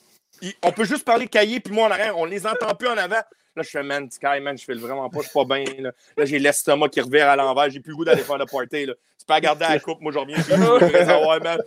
Il... 0.42 0.52
on 0.62 0.70
peut 0.70 0.84
juste 0.84 1.04
parler 1.04 1.26
cahier, 1.26 1.58
puis 1.58 1.72
moi 1.72 1.88
en 1.88 1.90
arrière, 1.90 2.16
on 2.16 2.24
les 2.24 2.46
entend 2.46 2.74
plus 2.74 2.88
en 2.88 2.96
avant. 2.96 3.22
Là, 3.56 3.62
je 3.62 3.70
fais, 3.70 3.82
man, 3.82 4.10
Sky, 4.10 4.38
man, 4.42 4.58
je 4.58 4.64
fais 4.64 4.74
vraiment 4.74 5.08
pas, 5.08 5.20
je 5.20 5.28
suis 5.28 5.32
pas 5.32 5.44
bien. 5.44 5.64
Là, 5.78 5.90
là 6.16 6.24
j'ai 6.26 6.38
l'estomac 6.38 6.90
qui 6.90 7.00
revient 7.00 7.20
à 7.20 7.36
l'envers, 7.36 7.70
j'ai 7.70 7.80
plus 7.80 7.90
le 7.90 7.96
goût 7.96 8.04
d'aller 8.04 8.22
faire 8.22 8.36
le 8.36 8.44
party. 8.44 8.84
Là. 8.84 8.92
Tu 9.18 9.24
peux 9.26 9.32
regarder 9.32 9.64
à 9.64 9.74
la 9.74 9.80
coupe, 9.80 10.00
moi, 10.02 10.12
je 10.12 10.18
reviens. 10.18 11.28
ouais, 11.28 11.40
man. 11.40 11.58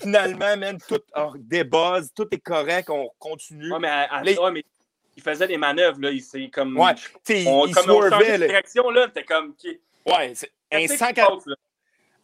Finalement, 0.00 0.56
man, 0.56 0.78
tout 0.88 1.00
oh, 1.16 1.32
débuzz, 1.36 2.12
tout 2.14 2.28
est 2.30 2.38
correct, 2.38 2.88
on 2.90 3.10
continue. 3.18 3.72
Ouais, 3.72 3.80
mais, 3.80 3.88
à, 3.88 4.02
à, 4.04 4.22
ouais, 4.22 4.50
mais 4.52 4.64
il 5.16 5.22
faisait 5.22 5.48
des 5.48 5.56
manœuvres, 5.56 6.00
là. 6.00 6.10
Il 6.12 6.50
comme. 6.50 6.78
Ouais, 6.78 6.92
on, 7.46 7.66
il 7.66 7.74
comme 7.74 7.90
on 7.90 8.08
changeait 8.08 8.38
de 8.38 8.46
direction, 8.46 8.88
là. 8.90 9.08
T'es 9.12 9.24
comme. 9.24 9.54
Ouais, 10.06 10.32
c'est 10.34 10.52
un 10.70 10.86
140 10.86 11.48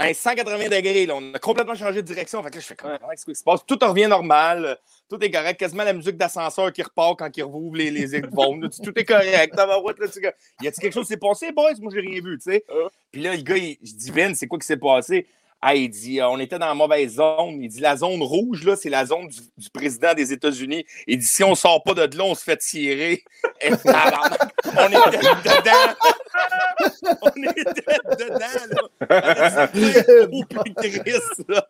un 0.03 0.15
180 0.15 0.69
degrés. 0.69 1.07
Là, 1.07 1.17
on 1.17 1.35
a 1.35 1.39
complètement 1.39 1.75
changé 1.75 2.03
de 2.03 2.07
direction. 2.07 2.43
Fait 2.43 2.51
que 2.51 2.57
là, 2.57 2.61
je 2.61 2.67
fais 2.67 2.75
comment 2.75 2.93
ouais. 2.93 3.17
ce 3.17 3.25
qui 3.25 3.35
se 3.35 3.43
passe? 3.43 3.61
Tout 3.67 3.79
revient 3.81 4.09
normal. 4.09 4.79
Tout 5.09 5.23
est 5.23 5.31
correct. 5.31 5.59
Quasiment 5.59 5.85
la 5.85 5.93
musique 5.93 6.17
d'ascenseur 6.17 6.73
qui 6.73 6.83
repart 6.83 7.19
quand 7.19 7.37
il 7.37 7.43
rouvre 7.43 7.77
les, 7.77 7.91
les 7.91 8.21
tout 8.21 8.93
est 8.97 9.05
correct. 9.05 9.55
y 9.55 10.67
a-t-il 10.67 10.81
quelque 10.81 10.93
chose 10.93 11.07
qui 11.07 11.13
s'est 11.13 11.17
passé, 11.17 11.53
boys? 11.53 11.73
Moi, 11.81 11.93
j'ai 11.95 12.01
rien 12.01 12.21
vu, 12.21 12.39
tu 12.39 12.51
sais. 12.51 12.65
Puis 13.11 13.23
là, 13.23 13.37
le 13.37 13.43
gars, 13.43 13.57
il, 13.57 13.79
je 13.83 13.95
dis, 13.95 14.11
Vin, 14.11 14.35
c'est 14.35 14.47
quoi 14.47 14.59
qui 14.59 14.67
s'est 14.67 14.77
passé? 14.77 15.27
Ah, 15.65 15.77
il 15.77 15.89
dit, 15.89 16.21
on 16.21 16.41
était 16.41 16.59
dans 16.59 16.67
la 16.67 16.75
mauvaise 16.75 17.15
zone. 17.15 17.63
Il 17.63 17.69
dit, 17.69 17.79
la 17.79 17.97
zone 17.97 18.21
rouge, 18.21 18.65
là, 18.65 18.75
c'est 18.75 18.91
la 18.91 19.07
zone 19.07 19.29
du, 19.29 19.39
du, 19.57 19.71
président 19.71 20.13
des 20.13 20.33
États-Unis. 20.33 20.85
Il 21.07 21.19
dit, 21.19 21.27
si 21.27 21.45
on 21.45 21.55
sort 21.55 21.85
pas 21.85 21.95
de 21.95 22.19
là, 22.19 22.25
on 22.25 22.35
se 22.35 22.43
fait 22.43 22.57
tirer. 22.57 23.23
Et, 23.61 23.71
on 23.71 23.77
était 23.77 23.85
dedans. 25.45 25.95
on 27.23 27.31
était 27.45 28.01
dedans, 28.19 28.59
là. 28.73 29.69
C'est 29.73 30.75
triste, 30.75 31.45
là. 31.49 31.65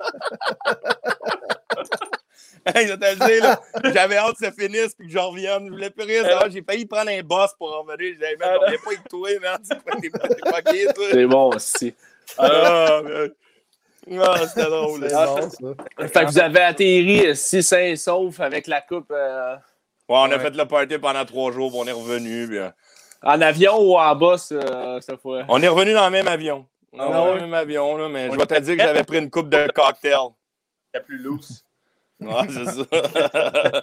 je 2.74 3.92
j'avais 3.92 4.16
hâte 4.16 4.36
que 4.38 4.46
ça 4.46 4.52
finisse 4.52 4.94
puis 4.94 5.08
que 5.08 5.12
je 5.12 5.18
revienne. 5.18 5.66
Je 5.66 5.70
voulais 5.70 5.90
plus 5.90 6.04
rien. 6.04 6.22
Ah, 6.40 6.46
j'ai 6.48 6.62
failli 6.62 6.86
prendre 6.86 7.10
un 7.10 7.20
boss 7.22 7.50
pour 7.58 7.78
en 7.78 7.84
venir. 7.84 8.14
J'avais 8.18 8.36
même, 8.36 8.56
on 8.56 8.60
pas 8.60 8.70
avec 8.86 9.06
toi, 9.10 9.28
man. 9.42 9.60
C'est 11.10 11.26
bon 11.26 11.50
aussi. 11.50 11.94
Ah, 12.38 13.02
ah, 14.10 14.46
c'était 14.46 14.62
drôle. 14.70 15.08
Ah, 15.14 15.36
fait 16.08 16.24
que 16.24 16.30
vous 16.30 16.38
avez 16.38 16.60
atterri 16.60 17.36
si 17.36 17.62
sain 17.62 17.82
et 17.82 17.96
sauf 17.96 18.40
avec 18.40 18.66
la 18.66 18.80
coupe. 18.80 19.10
Euh... 19.10 19.54
Ouais, 20.08 20.16
on 20.18 20.24
a 20.24 20.28
ouais. 20.30 20.38
fait 20.38 20.56
le 20.56 20.66
party 20.66 20.98
pendant 20.98 21.24
trois 21.24 21.52
jours, 21.52 21.70
puis 21.70 21.80
on 21.82 21.86
est 21.86 21.92
revenu. 21.92 22.48
Puis... 22.48 22.58
En 23.22 23.40
avion 23.40 23.78
ou 23.78 23.96
en 23.96 24.14
bus 24.16 24.52
euh, 24.52 25.00
cette 25.00 25.20
fois? 25.20 25.44
On 25.48 25.62
est 25.62 25.68
revenu 25.68 25.92
dans 25.92 26.04
le 26.04 26.10
même 26.10 26.28
avion. 26.28 26.66
Dans 26.92 27.30
ah, 27.30 27.34
le 27.34 27.40
même 27.40 27.54
avion, 27.54 27.96
là, 27.96 28.08
mais 28.08 28.28
on 28.28 28.34
je 28.34 28.38
vais 28.38 28.46
te 28.46 28.58
dire 28.60 28.76
que 28.76 28.82
j'avais 28.82 29.04
pris 29.04 29.18
une 29.18 29.30
coupe 29.30 29.48
de 29.48 29.70
cocktail. 29.72 30.28
La 30.92 31.00
plus 31.00 31.18
loose. 31.18 31.64
Ouais, 32.20 32.46
c'est 32.48 32.66
ça. 32.66 33.82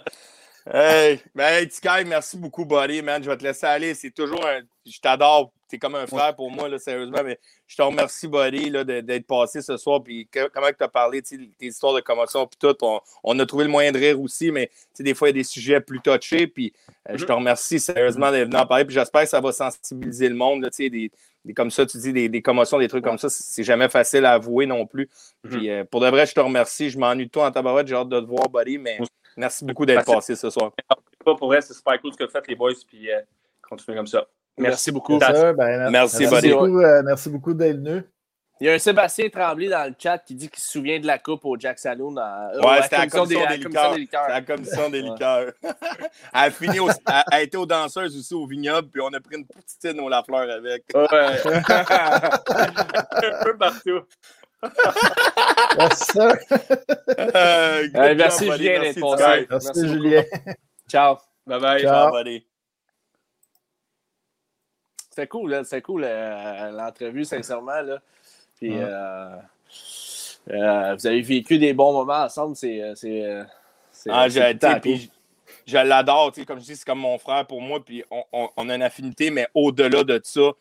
hey, 0.66 1.20
ben, 1.34 1.46
hey, 1.46 1.70
Sky, 1.70 2.04
merci 2.06 2.36
beaucoup, 2.36 2.64
buddy, 2.64 3.02
man. 3.02 3.22
Je 3.22 3.30
vais 3.30 3.36
te 3.36 3.44
laisser 3.44 3.66
aller. 3.66 3.94
C'est 3.94 4.10
toujours 4.10 4.44
un. 4.46 4.60
Je 4.86 4.98
t'adore. 5.00 5.52
T'es 5.68 5.78
comme 5.78 5.94
un 5.94 6.06
frère 6.06 6.34
pour 6.34 6.50
moi, 6.50 6.68
là, 6.68 6.78
sérieusement. 6.78 7.22
Mais 7.24 7.38
je 7.66 7.76
te 7.76 7.82
remercie, 7.82 8.26
buddy, 8.26 8.70
d'être 8.70 9.26
passé 9.26 9.62
ce 9.62 9.76
soir. 9.76 10.02
Puis 10.02 10.28
comment 10.52 10.66
tu 10.76 10.82
as 10.82 10.88
parlé, 10.88 11.22
tes 11.22 11.38
histoires 11.60 11.94
de 11.94 12.00
commotion, 12.00 12.46
puis 12.46 12.58
tout. 12.58 12.76
On, 12.82 13.00
on, 13.22 13.38
a 13.38 13.46
trouvé 13.46 13.64
le 13.64 13.70
moyen 13.70 13.92
de 13.92 13.98
rire 13.98 14.20
aussi, 14.20 14.50
mais 14.50 14.70
des 14.98 15.14
fois, 15.14 15.28
il 15.28 15.36
y 15.36 15.38
a 15.38 15.40
des 15.40 15.44
sujets 15.44 15.80
plus 15.80 16.00
touchés. 16.00 16.46
Puis 16.46 16.72
euh, 17.08 17.16
je 17.16 17.24
te 17.24 17.32
remercie 17.32 17.78
sérieusement 17.78 18.32
d'être 18.32 18.48
venu 18.48 18.56
en 18.56 18.66
parler. 18.66 18.84
Puis 18.84 18.94
j'espère 18.94 19.22
que 19.22 19.28
ça 19.28 19.40
va 19.40 19.52
sensibiliser 19.52 20.28
le 20.28 20.34
monde, 20.34 20.62
là, 20.62 20.70
des, 20.76 20.90
des, 21.44 21.54
comme 21.54 21.70
ça, 21.70 21.86
tu 21.86 21.98
dis, 21.98 22.12
des, 22.12 22.28
des 22.28 22.42
commotions, 22.42 22.78
des 22.78 22.88
trucs 22.88 23.04
comme 23.04 23.18
ça. 23.18 23.28
C'est 23.28 23.62
jamais 23.62 23.88
facile 23.88 24.24
à 24.24 24.32
avouer 24.32 24.66
non 24.66 24.86
plus. 24.86 25.08
Puis 25.48 25.70
euh, 25.70 25.84
pour 25.84 26.00
de 26.00 26.08
vrai, 26.08 26.26
je 26.26 26.34
te 26.34 26.40
remercie. 26.40 26.90
Je 26.90 26.98
m'ennuie 26.98 27.26
de 27.26 27.30
toi 27.30 27.46
en 27.46 27.52
tabarouette. 27.52 27.86
J'ai 27.86 27.94
hâte 27.94 28.08
de 28.08 28.20
te 28.20 28.26
voir, 28.26 28.48
buddy. 28.48 28.78
Mais 28.78 28.98
merci 29.40 29.64
beaucoup 29.64 29.86
d'être 29.86 30.04
passé 30.04 30.36
ce 30.36 30.50
soir. 30.50 30.72
Pas 31.24 31.34
pour 31.34 31.48
vrai, 31.48 31.60
c'est 31.60 31.74
super 31.74 32.00
cool 32.00 32.12
ce 32.12 32.18
que 32.18 32.24
vous 32.24 32.30
faites, 32.30 32.46
les 32.46 32.54
boys. 32.54 32.72
Puis 32.86 33.10
euh, 33.10 33.20
continuez 33.68 33.96
comme 33.96 34.06
ça. 34.06 34.26
Merci 34.58 34.92
beaucoup. 34.92 35.18
Ça, 35.18 35.52
ben, 35.52 35.90
merci, 35.90 36.26
merci, 36.26 36.50
beaucoup, 36.50 36.80
euh, 36.80 37.02
merci 37.02 37.30
beaucoup 37.30 37.54
d'être 37.54 37.76
venu. 37.76 38.02
Il 38.60 38.66
y 38.66 38.68
a 38.68 38.74
un 38.74 38.78
Sébastien 38.78 39.26
Tremblay 39.30 39.68
dans 39.70 39.88
le 39.88 39.94
chat 39.98 40.18
qui 40.18 40.34
dit 40.34 40.50
qu'il 40.50 40.62
se 40.62 40.72
souvient 40.72 41.00
de 41.00 41.06
la 41.06 41.18
coupe 41.18 41.46
au 41.46 41.58
Jack 41.58 41.78
Saloon. 41.78 42.14
À, 42.18 42.50
ouais, 42.62 42.82
c'était 42.82 42.98
la 42.98 43.06
commission 43.06 43.40
des, 43.40 43.46
des, 43.46 43.56
liqueurs. 43.56 43.94
C'était 43.94 44.28
la 44.28 44.42
commission 44.42 44.90
des 44.90 45.00
liqueurs. 45.00 45.52
elle, 45.62 45.72
a 46.32 46.50
fini 46.50 46.78
au, 46.78 46.90
elle 46.90 47.22
a 47.30 47.40
été 47.40 47.56
aux 47.56 47.64
danseuses 47.64 48.14
aussi 48.18 48.34
au 48.34 48.46
vignoble, 48.46 48.88
puis 48.90 49.00
on 49.00 49.08
a 49.14 49.20
pris 49.20 49.36
une 49.36 49.46
petite 49.46 49.98
au 49.98 50.10
Lafleur 50.10 50.50
avec. 50.50 50.84
Ouais. 50.94 51.08
un 53.24 53.44
peu 53.44 53.56
partout. 53.56 54.00
Merci, 55.76 56.18
euh, 56.18 57.88
hey, 57.94 58.14
merci 58.14 58.50
Julien 58.50 58.80
d'être 58.80 59.00
passé. 59.00 59.46
Merci, 59.50 59.66
merci 59.66 59.88
Julien. 59.88 60.24
Ciao. 60.88 61.16
Bye 61.46 61.60
bye. 61.60 61.80
Ciao, 61.80 62.12
buddy. 62.12 62.46
C'était 65.08 65.26
cool, 65.26 65.64
c'était 65.64 65.82
cool 65.82 66.04
euh, 66.04 66.70
l'entrevue, 66.70 67.24
sincèrement. 67.24 67.80
Là. 67.80 67.98
Puis, 68.56 68.70
ouais. 68.70 68.82
euh, 68.82 69.36
euh, 70.50 70.94
vous 70.94 71.06
avez 71.06 71.22
vécu 71.22 71.58
des 71.58 71.72
bons 71.72 71.92
moments 71.92 72.24
ensemble. 72.24 72.56
C'est. 72.56 72.80
Ah, 74.08 74.26
puis 74.80 75.10
je 75.66 75.76
l'adore. 75.78 76.32
Comme 76.46 76.58
je 76.58 76.64
dis, 76.64 76.76
c'est 76.76 76.84
comme 76.86 77.00
mon 77.00 77.18
frère 77.18 77.46
pour 77.46 77.60
moi. 77.60 77.84
Puis 77.84 78.04
on, 78.10 78.24
on, 78.32 78.48
on 78.56 78.68
a 78.68 78.74
une 78.74 78.82
affinité, 78.82 79.30
mais 79.30 79.48
au-delà 79.54 80.04
de 80.04 80.20
ça, 80.22 80.52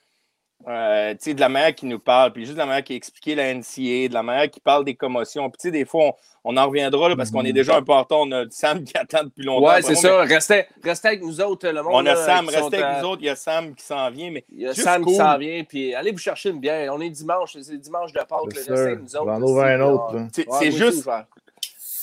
euh, 0.68 1.14
de 1.14 1.40
la 1.40 1.48
manière 1.48 1.74
qui 1.74 1.86
nous 1.86 2.00
parle, 2.00 2.34
puis 2.34 2.44
juste 2.44 2.56
de 2.56 2.60
la 2.60 2.66
manière 2.66 2.84
qui 2.84 2.94
a 2.94 2.96
expliqué 2.98 3.34
la 3.34 3.54
NCA, 3.54 4.10
de 4.10 4.14
la 4.14 4.24
manière 4.24 4.50
qui 4.50 4.60
parle 4.60 4.84
des 4.84 4.96
commotions. 4.96 5.50
Puis, 5.50 5.72
des 5.72 5.86
fois, 5.86 6.04
on, 6.04 6.14
on, 6.44 6.58
en 6.58 6.68
reviendra 6.68 7.08
là, 7.10 7.16
parce 7.16 7.32
qu'on 7.32 7.46
est 7.46 7.54
déjà 7.54 7.78
un 7.78 7.82
peu 7.82 7.94
en 7.94 8.00
retard. 8.00 8.20
On 8.20 8.32
a 8.34 8.44
Sam 8.50 8.84
qui 8.84 8.98
attend 8.98 9.24
depuis 9.24 9.44
longtemps. 9.44 9.68
Ouais, 9.68 9.82
c'est 9.82 9.96
ça. 9.96 10.26
Mais... 10.26 10.36
Restez, 10.36 10.66
restez, 10.84 11.08
avec 11.08 11.22
nous 11.22 11.40
autres, 11.40 11.68
le 11.70 11.82
monde. 11.82 11.94
On 11.94 12.00
a 12.00 12.14
là, 12.14 12.16
Sam, 12.18 12.50
restez 12.50 12.84
avec 12.84 13.02
nous 13.02 13.10
autres. 13.10 13.22
Il 13.22 13.28
y 13.28 13.30
a 13.30 13.36
Sam 13.38 13.74
qui 13.74 13.86
s'en 13.86 14.10
vient. 14.12 14.32
Mais 14.32 14.44
il 14.52 14.62
y 14.62 14.68
a 14.68 14.74
Sam 14.74 15.02
cool. 15.02 15.14
qui 15.14 15.18
s'en 15.18 15.38
vient. 15.38 15.64
Puis, 15.64 15.96
allez 15.96 16.12
vous 16.12 16.18
chercher 16.18 16.50
une 16.50 16.60
bière. 16.60 16.94
On 16.94 17.00
est 17.00 17.10
dimanche. 17.10 17.56
C'est 17.62 17.78
dimanche 17.78 18.12
de 18.12 18.20
Pâques. 18.20 18.54
Restez 18.54 18.72
avec 18.72 19.02
nous 19.02 19.16
autres. 19.16 19.80
Autre. 19.80 20.28
C'est 20.34 20.48
ouais, 20.48 20.72
juste. 20.72 21.10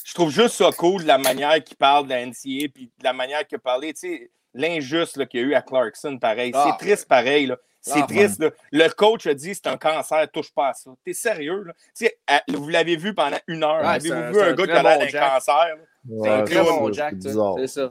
Je 0.04 0.14
trouve 0.14 0.30
juste 0.30 0.54
ça 0.54 0.70
cool, 0.70 1.02
la 1.02 1.18
manière 1.18 1.62
qu'il 1.62 1.76
parle 1.76 2.04
de 2.04 2.10
la 2.10 2.24
NCA, 2.24 2.68
puis 2.72 2.90
de 2.98 3.04
la 3.04 3.12
manière 3.12 3.46
qu'il 3.46 3.56
a 3.56 3.58
parlé. 3.58 3.92
Tu 3.92 4.00
sais, 4.00 4.30
l'injuste 4.56 5.26
qu'il 5.28 5.40
y 5.40 5.42
a 5.42 5.46
eu 5.46 5.54
à 5.54 5.62
Clarkson, 5.62 6.18
pareil. 6.18 6.50
Ah. 6.54 6.76
C'est 6.78 6.84
triste, 6.84 7.08
pareil. 7.08 7.46
Là. 7.46 7.56
C'est 7.80 8.00
ah, 8.02 8.06
triste. 8.08 8.40
Là. 8.40 8.50
Le 8.72 8.88
coach 8.88 9.26
a 9.26 9.34
dit 9.34 9.54
c'est 9.54 9.68
un 9.68 9.76
cancer, 9.76 10.28
touche 10.32 10.52
pas 10.52 10.70
à 10.70 10.72
ça. 10.74 10.90
T'es 11.04 11.12
sérieux? 11.12 11.64
Là? 11.64 12.42
Vous 12.48 12.68
l'avez 12.68 12.96
vu 12.96 13.14
pendant 13.14 13.38
une 13.46 13.62
heure. 13.62 13.80
Ouais, 13.80 13.86
Avez-vous 13.86 14.32
vu 14.32 14.40
un, 14.40 14.48
un 14.48 14.52
gars 14.54 14.64
qui 14.64 14.72
a 14.72 14.82
l'air 14.82 14.98
d'un 14.98 15.06
cancer? 15.06 15.76
c'est 16.22 16.28
un 16.28 16.44
très 16.44 16.62
bon 16.62 16.92
Jack. 16.92 17.14
C'est 17.20 17.66
ça. 17.66 17.90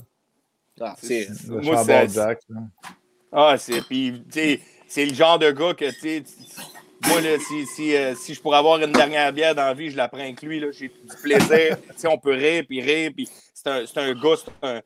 Ah, 0.81 0.95
c'est 1.01 1.29
moi, 1.47 1.83
c'est. 1.85 2.09
Jack. 2.09 2.41
Ah, 3.31 3.55
c'est. 3.57 3.81
Puis, 3.81 4.23
c'est 4.87 5.05
le 5.05 5.13
genre 5.13 5.39
de 5.39 5.51
gars 5.51 5.73
que, 5.73 5.89
tu 5.91 6.23
moi, 7.07 7.21
là, 7.21 7.37
si, 7.39 7.65
si, 7.67 7.95
euh, 7.95 8.15
si 8.15 8.33
je 8.33 8.41
pourrais 8.41 8.57
avoir 8.57 8.81
une 8.81 8.91
dernière 8.91 9.31
bière 9.31 9.53
dans 9.53 9.65
la 9.65 9.73
vie, 9.73 9.91
je 9.91 9.97
la 9.97 10.07
prends 10.07 10.19
avec 10.19 10.41
lui. 10.41 10.63
J'ai 10.71 10.87
du 10.87 11.15
plaisir. 11.21 11.77
on 12.05 12.17
peut 12.17 12.33
rire, 12.33 12.63
puis 12.67 12.81
rire. 12.81 13.11
Puis 13.15 13.29
c'est 13.53 13.69
un, 13.69 13.83
un 13.95 14.13
gars, 14.13 14.35
c'est 14.37 14.67
un, 14.67 14.81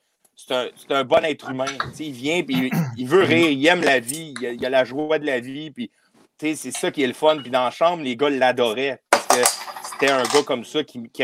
c'est 0.47 0.53
un, 0.53 0.67
un, 0.95 1.03
bon 1.03 1.23
être 1.25 1.49
humain. 1.49 1.65
T'sais, 1.91 2.05
il 2.05 2.13
vient, 2.13 2.43
puis 2.43 2.71
il, 2.97 3.07
veut 3.07 3.23
rire, 3.23 3.49
il 3.49 3.65
aime 3.67 3.81
la 3.81 3.99
vie, 3.99 4.33
il 4.39 4.45
a, 4.45 4.51
il 4.51 4.65
a 4.65 4.69
la 4.69 4.85
joie 4.85 5.19
de 5.19 5.25
la 5.25 5.39
vie, 5.39 5.71
puis 5.71 5.91
c'est 6.39 6.55
ça 6.55 6.91
qui 6.91 7.03
est 7.03 7.07
le 7.07 7.13
fun. 7.13 7.37
Puis 7.41 7.51
dans 7.51 7.65
la 7.65 7.71
chambre, 7.71 8.03
les 8.03 8.15
gars 8.15 8.29
l'adoraient 8.29 9.01
parce 9.11 9.27
que 9.27 9.41
c'était 9.83 10.11
un 10.11 10.23
gars 10.23 10.43
comme 10.45 10.63
ça 10.63 10.83
qui, 10.83 11.09
qui 11.09 11.23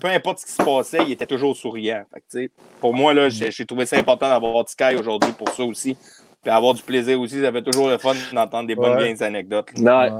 peu 0.00 0.08
importe 0.08 0.40
ce 0.40 0.46
qui 0.46 0.52
se 0.52 0.62
passait, 0.62 0.98
il 1.02 1.12
était 1.12 1.26
toujours 1.26 1.56
souriant. 1.56 2.04
Fait 2.12 2.48
que, 2.48 2.52
pour 2.80 2.92
moi, 2.92 3.14
là, 3.14 3.28
j'ai 3.28 3.66
trouvé 3.66 3.86
ça 3.86 3.96
important 3.96 4.28
d'avoir 4.28 4.68
Sky 4.68 4.96
aujourd'hui 4.98 5.32
pour 5.32 5.48
ça 5.50 5.62
aussi. 5.62 5.96
Puis 6.42 6.52
avoir 6.52 6.74
du 6.74 6.82
plaisir 6.82 7.20
aussi, 7.20 7.40
ça 7.40 7.52
fait 7.52 7.62
toujours 7.62 7.88
le 7.88 7.98
fun 7.98 8.14
d'entendre 8.32 8.66
des 8.66 8.74
bonnes, 8.74 8.98
bien 8.98 9.14
anecdotes. 9.20 9.70
Ouais. 9.76 10.10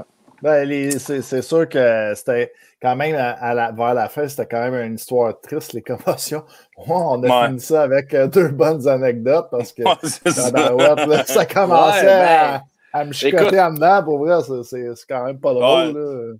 Ben, 0.41 0.63
les- 0.67 0.99
c'est 0.99 1.41
sûr 1.41 1.67
que 1.67 2.13
c'était 2.15 2.53
quand 2.81 2.95
même 2.95 3.15
à, 3.15 3.31
à 3.31 3.53
la, 3.55 3.71
vers 3.71 3.93
la 3.95 4.07
fin, 4.07 4.27
c'était 4.27 4.45
quand 4.45 4.69
même 4.69 4.75
une 4.85 4.95
histoire 4.95 5.39
triste, 5.41 5.73
les 5.73 5.81
commotions. 5.81 6.43
On 6.77 7.23
a 7.23 7.27
Ouais. 7.41 7.47
fini 7.47 7.59
ça 7.59 7.81
avec 7.83 8.13
euh, 8.13 8.27
deux 8.27 8.49
bonnes 8.49 8.87
anecdotes 8.87 9.47
parce 9.49 9.73
que 9.73 9.81
Ouais, 9.83 9.95
ça. 10.31 10.51
là, 10.51 11.23
ça 11.25 11.45
commençait 11.47 12.05
Ouais, 12.05 12.05
ben, 12.05 12.61
à 12.93 13.05
me 13.05 13.11
chicoter 13.13 13.45
écoute. 13.45 13.57
en 13.59 13.73
dedans. 13.73 14.03
Pour 14.03 14.19
vrai, 14.19 14.39
c'est- 14.63 14.63
quand 15.09 15.25
même 15.25 15.39
pas 15.39 15.53
drôle. 15.53 15.97
là. 15.97 16.33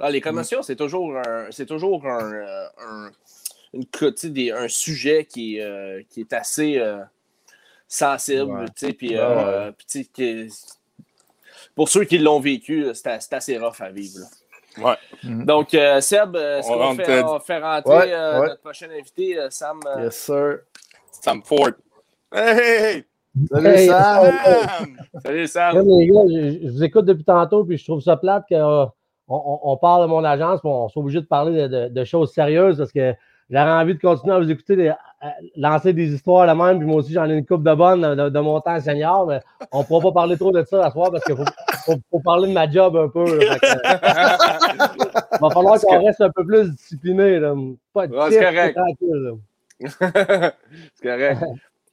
Ah, 0.00 0.10
les 0.10 0.20
commotions, 0.20 0.62
c'est 0.62 0.74
toujours 0.76 1.16
un, 1.16 1.46
c'est 1.50 1.66
toujours 1.66 2.04
un, 2.06 2.32
euh, 2.32 2.66
un, 2.84 3.10
une 3.72 3.84
des- 4.32 4.50
un 4.50 4.66
sujet 4.66 5.24
qui, 5.24 5.58
est, 5.58 5.62
euh, 5.62 6.02
qui 6.10 6.22
est 6.22 6.32
assez 6.32 6.78
euh, 6.78 6.98
sensible. 7.86 8.50
Ouais. 8.50 8.64
tu 8.76 8.86
sais, 8.88 8.92
Puis, 8.92 9.10
Ouais, 9.10 9.20
euh, 9.20 9.70
puis 9.70 9.86
tu 9.86 10.02
sais, 10.02 10.10
que- 10.12 10.48
pour 11.74 11.88
ceux 11.88 12.04
qui 12.04 12.18
l'ont 12.18 12.40
vécu, 12.40 12.86
c'est 12.94 13.32
assez 13.32 13.58
rough 13.58 13.80
à 13.80 13.90
vivre. 13.90 14.20
là. 14.20 14.26
Ouais. 14.76 14.96
Mhm. 15.22 15.44
Donc, 15.44 15.72
euh, 15.74 16.00
Seb, 16.00 16.34
est-ce 16.36 16.68
On 16.68 16.72
qu'on 16.72 16.78
rentre, 16.78 17.04
fait, 17.04 17.10
euh, 17.10 17.24
on 17.24 17.38
fait 17.40 17.58
rentrer 17.58 17.94
Ouais, 17.96 18.12
euh, 18.12 18.40
ouais. 18.40 18.48
notre 18.48 18.60
prochain 18.60 18.88
invité, 18.90 19.38
euh, 19.38 19.48
Sam? 19.50 19.78
euh, 19.86 20.04
Yes, 20.04 20.16
sir. 20.16 20.58
Sam 21.12 21.42
Ford. 21.44 21.70
Hey, 22.32 22.58
hey, 22.58 23.04
Salut, 23.50 23.66
Hey, 23.68 23.86
Sam. 23.88 24.32
Sam! 24.44 24.96
Salut, 25.24 25.46
Sam. 25.46 25.78
Les 25.88 26.06
gars, 26.08 26.20
je, 26.28 26.66
je 26.66 26.70
vous 26.72 26.82
écoute 26.84 27.04
depuis 27.04 27.24
tantôt, 27.24 27.64
puis 27.64 27.78
je 27.78 27.84
trouve 27.84 28.00
ça 28.00 28.16
plate 28.16 28.44
qu'on 28.48 28.90
on, 29.28 29.58
on 29.62 29.76
parle 29.76 30.02
de 30.02 30.06
mon 30.08 30.24
agence, 30.24 30.60
puis 30.60 30.68
on 30.68 30.88
soit 30.88 31.02
obligé 31.02 31.20
de 31.20 31.26
parler 31.26 31.62
de, 31.62 31.68
de- 31.68 31.88
de 31.88 32.04
choses 32.04 32.32
sérieuses 32.32 32.78
parce 32.78 32.92
que 32.92 33.14
j'aurais 33.50 33.70
envie 33.72 33.94
de 33.94 34.00
continuer 34.00 34.34
à 34.34 34.38
vous 34.38 34.50
écouter, 34.50 34.76
des- 34.76 34.88
à 34.88 35.34
lancer 35.56 35.92
des 35.94 36.12
histoires 36.12 36.44
la 36.46 36.54
même, 36.54 36.78
puis 36.78 36.86
moi 36.86 36.96
aussi 36.96 37.12
j'en 37.14 37.28
ai 37.30 37.34
une 37.34 37.46
coupe 37.46 37.62
de 37.62 37.74
bonnes 37.74 38.02
de, 38.14 38.28
de 38.28 38.40
mon 38.40 38.60
temps 38.60 38.78
senior, 38.80 39.26
mais 39.26 39.40
on 39.72 39.80
ne 39.80 39.84
pourra 39.84 40.02
pas 40.02 40.12
parler 40.12 40.36
trop 40.36 40.52
de 40.52 40.62
ça 40.64 40.84
à 40.86 40.90
soir 40.90 41.10
parce 41.10 41.24
qu'il 41.24 41.34
faut, 41.36 41.44
faut- 41.86 42.00
faut 42.10 42.20
parler 42.20 42.48
de 42.48 42.52
ma 42.52 42.70
job 42.70 42.94
un 42.96 43.08
peu. 43.08 43.24
là. 43.38 43.54
Fait 43.54 43.60
que, 43.60 45.40
va 45.40 45.50
falloir 45.50 45.80
qu'on 45.80 46.04
reste 46.04 46.20
un 46.20 46.30
peu 46.30 46.44
plus 46.44 46.70
discipliné. 46.70 47.38
Là. 47.38 47.54
Pas 47.94 48.06
de 48.06 48.14
Ouais, 48.14 48.30
c'est 48.30 48.40
correct. 48.44 48.78
c'est 50.94 51.02
correct. 51.02 51.40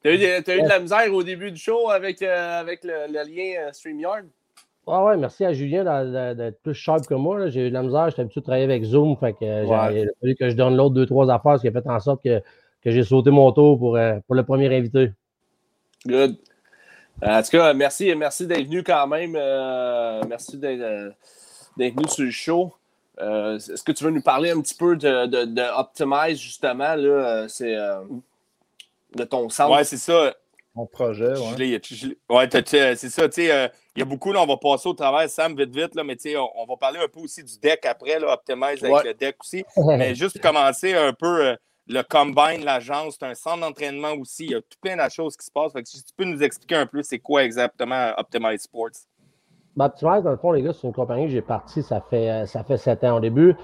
T'as 0.03 0.11
eu, 0.13 0.43
t'as 0.43 0.55
eu 0.57 0.61
de 0.63 0.67
la 0.67 0.79
misère 0.79 1.13
au 1.13 1.23
début 1.23 1.51
du 1.51 1.57
show 1.59 1.89
avec, 1.89 2.21
euh, 2.21 2.59
avec 2.59 2.83
le, 2.83 3.07
le 3.07 3.23
lien 3.29 3.67
euh, 3.67 3.71
StreamYard? 3.71 4.25
Ouais, 4.87 4.97
ouais, 4.97 5.17
merci 5.17 5.45
à 5.45 5.53
Julien 5.53 5.83
d'être 6.33 6.59
plus 6.63 6.73
sharp 6.73 7.05
que 7.07 7.13
moi. 7.13 7.37
là. 7.39 7.49
J'ai 7.49 7.67
eu 7.67 7.69
de 7.69 7.73
la 7.73 7.83
misère, 7.83 8.09
j'étais 8.09 8.21
habitué 8.23 8.41
de 8.41 8.45
travailler 8.45 8.63
avec 8.65 8.83
Zoom. 8.83 9.15
Fait 9.17 9.33
que 9.33 9.45
euh, 9.45 9.65
j'ai- 9.91 10.09
fallu 10.19 10.35
que 10.35 10.49
je 10.49 10.55
donne 10.55 10.75
l'autre 10.75 10.95
deux, 10.95 11.05
trois 11.05 11.29
affaires, 11.31 11.57
ce 11.57 11.61
qui 11.61 11.67
a 11.67 11.71
fait 11.71 11.87
en 11.87 11.99
sorte 11.99 12.23
que, 12.23 12.39
que 12.83 12.89
j'ai 12.91 13.03
sauté 13.03 13.29
mon 13.29 13.51
tour 13.51 13.77
pour, 13.77 13.95
euh, 13.95 14.17
pour 14.25 14.35
le 14.35 14.43
premier 14.43 14.75
invité. 14.75 15.11
Good. 16.07 16.35
Euh, 17.23 17.27
En 17.39 17.43
tout 17.43 17.49
cas, 17.51 17.73
merci, 17.73 18.13
merci 18.15 18.47
d'être 18.47 18.63
venu 18.65 18.83
quand 18.83 19.05
même. 19.07 19.35
euh, 19.35 20.21
merci 20.27 20.57
d'être 20.57 20.81
euh, 20.81 21.11
d'être 21.77 21.93
venu 21.95 22.07
sur 22.07 22.23
le 22.25 22.31
show. 22.31 22.73
Euh, 23.19 23.57
Est-ce 23.57 23.83
que 23.83 23.91
tu 23.91 24.03
veux 24.03 24.09
nous 24.09 24.23
parler 24.23 24.49
un 24.49 24.59
petit 24.61 24.73
peu 24.73 24.95
de, 24.97 25.27
de, 25.27 25.45
de 25.45 25.79
Optimize, 25.79 26.39
justement? 26.39 26.95
Là, 26.95 27.45
c'est 27.47 27.75
euh, 27.75 28.01
de 29.15 29.23
ton 29.25 29.47
centre? 29.49 29.75
Ouais, 29.75 29.83
c'est 29.83 29.97
ça. 29.97 30.33
Mon 30.75 30.85
projet, 30.85 31.35
Je 31.35 31.41
ouais. 31.41 31.81
Ouais, 32.29 32.47
c'est 32.95 33.09
ça. 33.09 33.27
tu 33.27 33.41
sais, 33.41 33.51
euh, 33.51 33.67
Il 33.95 33.99
y 33.99 34.01
a 34.01 34.05
beaucoup, 34.05 34.31
là, 34.31 34.41
on 34.41 34.45
va 34.45 34.55
passer 34.57 34.87
au 34.87 34.93
travers, 34.93 35.29
Sam, 35.29 35.55
vite, 35.55 35.75
vite, 35.75 35.95
là, 35.95 36.03
mais 36.03 36.15
tu 36.15 36.29
sais, 36.29 36.37
on, 36.37 36.47
on 36.55 36.65
va 36.65 36.77
parler 36.77 36.99
un 36.99 37.09
peu 37.09 37.19
aussi 37.19 37.43
du 37.43 37.59
deck 37.59 37.85
après, 37.85 38.19
là, 38.19 38.33
Optimize 38.33 38.81
avec 38.83 38.95
Ouais. 38.95 39.03
le 39.03 39.13
deck 39.13 39.35
aussi. 39.41 39.65
Mais 39.85 40.15
juste 40.15 40.39
pour 40.39 40.49
commencer 40.49 40.93
un 40.93 41.11
peu, 41.11 41.45
euh, 41.47 41.55
le 41.87 42.03
Combine, 42.03 42.63
l'agence, 42.63 43.17
c'est 43.19 43.25
un 43.25 43.33
centre 43.35 43.59
d'entraînement 43.61 44.13
aussi. 44.13 44.45
Il 44.45 44.51
y 44.51 44.55
a 44.55 44.61
tout 44.61 44.77
plein 44.81 44.95
de 44.95 45.11
choses 45.11 45.35
qui 45.35 45.45
se 45.45 45.51
passent. 45.51 45.73
Fait 45.73 45.83
que 45.83 45.89
si 45.89 46.01
tu 46.01 46.13
peux 46.15 46.23
nous 46.23 46.41
expliquer 46.41 46.75
un 46.75 46.85
peu 46.85 47.03
c'est 47.03 47.19
quoi 47.19 47.43
exactement 47.43 48.13
Optimize 48.17 48.61
Sports? 48.61 48.91
Ben, 49.75 49.85
Optimize, 49.87 50.23
dans 50.23 50.31
le 50.31 50.37
fond, 50.37 50.51
les 50.53 50.61
gars, 50.61 50.71
c'est 50.73 50.87
une 50.87 50.93
compagnie 50.93 51.25
que 51.25 51.31
j'ai 51.31 51.41
partie, 51.41 51.83
ça 51.83 51.99
fait, 52.09 52.29
euh, 52.29 52.45
ça 52.45 52.63
fait 52.63 52.77
sept 52.77 53.03
ans 53.03 53.17
au 53.17 53.19
début. 53.19 53.55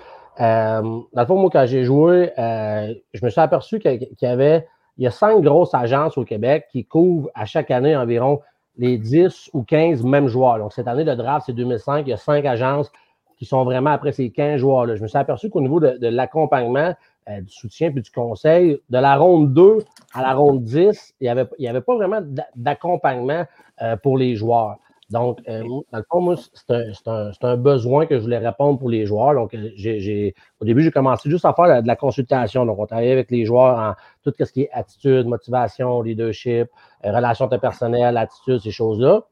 Euh, 0.42 0.82
dans 0.82 1.06
le 1.22 1.26
fond, 1.26 1.38
moi, 1.38 1.50
quand 1.54 1.66
j'ai 1.68 1.84
joué, 1.86 2.32
euh, 2.38 2.94
je 3.14 3.24
me 3.26 3.30
suis 3.30 3.40
aperçu 3.42 3.80
qu'il 3.80 3.98
qu'il 4.00 4.28
y 4.28 4.32
avait, 4.32 4.68
il 4.98 5.04
y 5.04 5.08
a 5.08 5.12
cinq 5.12 5.42
grosses 5.42 5.74
agences 5.74 6.18
au 6.18 6.24
Québec 6.24 6.68
qui 6.72 6.86
couvrent 6.86 7.30
à 7.36 7.46
chaque 7.46 7.72
année 7.72 7.96
environ 7.96 8.42
les 8.78 8.98
10 8.98 9.52
ou 9.54 9.64
15 9.64 10.04
mêmes 10.04 10.28
joueurs. 10.28 10.60
Donc, 10.60 10.74
cette 10.74 10.88
année, 10.88 11.04
le 11.04 11.16
draft, 11.16 11.46
c'est 11.48 11.54
2005. 11.54 12.06
Il 12.06 12.10
y 12.10 12.14
a 12.14 12.18
cinq 12.18 12.46
agences 12.46 12.92
qui 13.38 13.46
sont 13.46 13.64
vraiment 13.64 13.92
après 13.92 14.12
ces 14.12 14.30
15 14.30 14.60
joueurs-là. 14.60 14.96
Je 14.96 15.04
me 15.04 15.08
suis 15.08 15.18
aperçu 15.18 15.50
qu'au 15.50 15.62
niveau 15.62 15.80
de, 15.80 16.08
l'accompagnement, 16.08 16.94
euh, 17.30 17.42
du 17.42 17.52
soutien 17.52 17.92
puis 17.92 18.02
du 18.02 18.12
conseil, 18.12 18.80
de 18.90 18.98
la 18.98 19.16
ronde 19.16 19.54
2 19.54 19.80
à 20.14 20.22
la 20.22 20.34
ronde 20.34 20.64
10, 20.64 21.16
il 21.20 21.24
n'y 21.24 21.30
avait, 21.30 21.48
avait 21.68 21.82
pas 21.82 21.96
vraiment 21.96 22.22
d'a- 22.22 22.48
d'accompagnement 22.56 23.46
euh, 23.82 23.96
pour 23.98 24.18
les 24.18 24.36
joueurs. 24.36 24.78
Donc, 25.10 25.40
euh, 25.48 25.64
dans 25.64 26.00
le 26.00 26.04
fond, 26.12 26.20
moi, 26.20 26.36
c'est 26.54 26.72
un, 26.74 26.94
c'est 26.94 27.08
un- 27.08 27.32
c'est 27.32 27.46
un 27.46 27.56
besoin 27.56 28.06
que 28.06 28.18
je 28.18 28.22
voulais 28.24 28.40
répondre 28.40 28.78
pour 28.78 28.90
les 28.90 29.06
joueurs. 29.06 29.34
Donc, 29.36 29.54
euh, 29.54 29.70
j'ai, 29.76 30.00
j'ai- 30.02 30.36
au 30.60 30.66
début, 30.66 30.84
j'ai 30.84 30.92
commencé 30.92 31.30
juste 31.30 31.46
à 31.46 31.54
faire 31.54 31.82
de 31.82 31.88
la 31.88 31.96
consultation. 31.96 32.66
Donc, 32.66 32.78
on 32.80 32.86
travaillait 32.86 33.14
avec 33.14 33.32
les 33.32 33.46
joueurs 33.46 33.78
en 33.80 33.94
tout 34.24 34.34
ce 34.38 34.52
qui 34.52 34.64
est 34.64 34.70
attitude, 34.74 35.26
motivation, 35.28 36.02
leadership, 36.02 36.68
euh, 37.06 37.12
relations 37.16 37.46
interpersonnelles, 37.46 38.18
attitude, 38.18 38.60
ces 38.60 38.72
choses-là. 38.72 39.24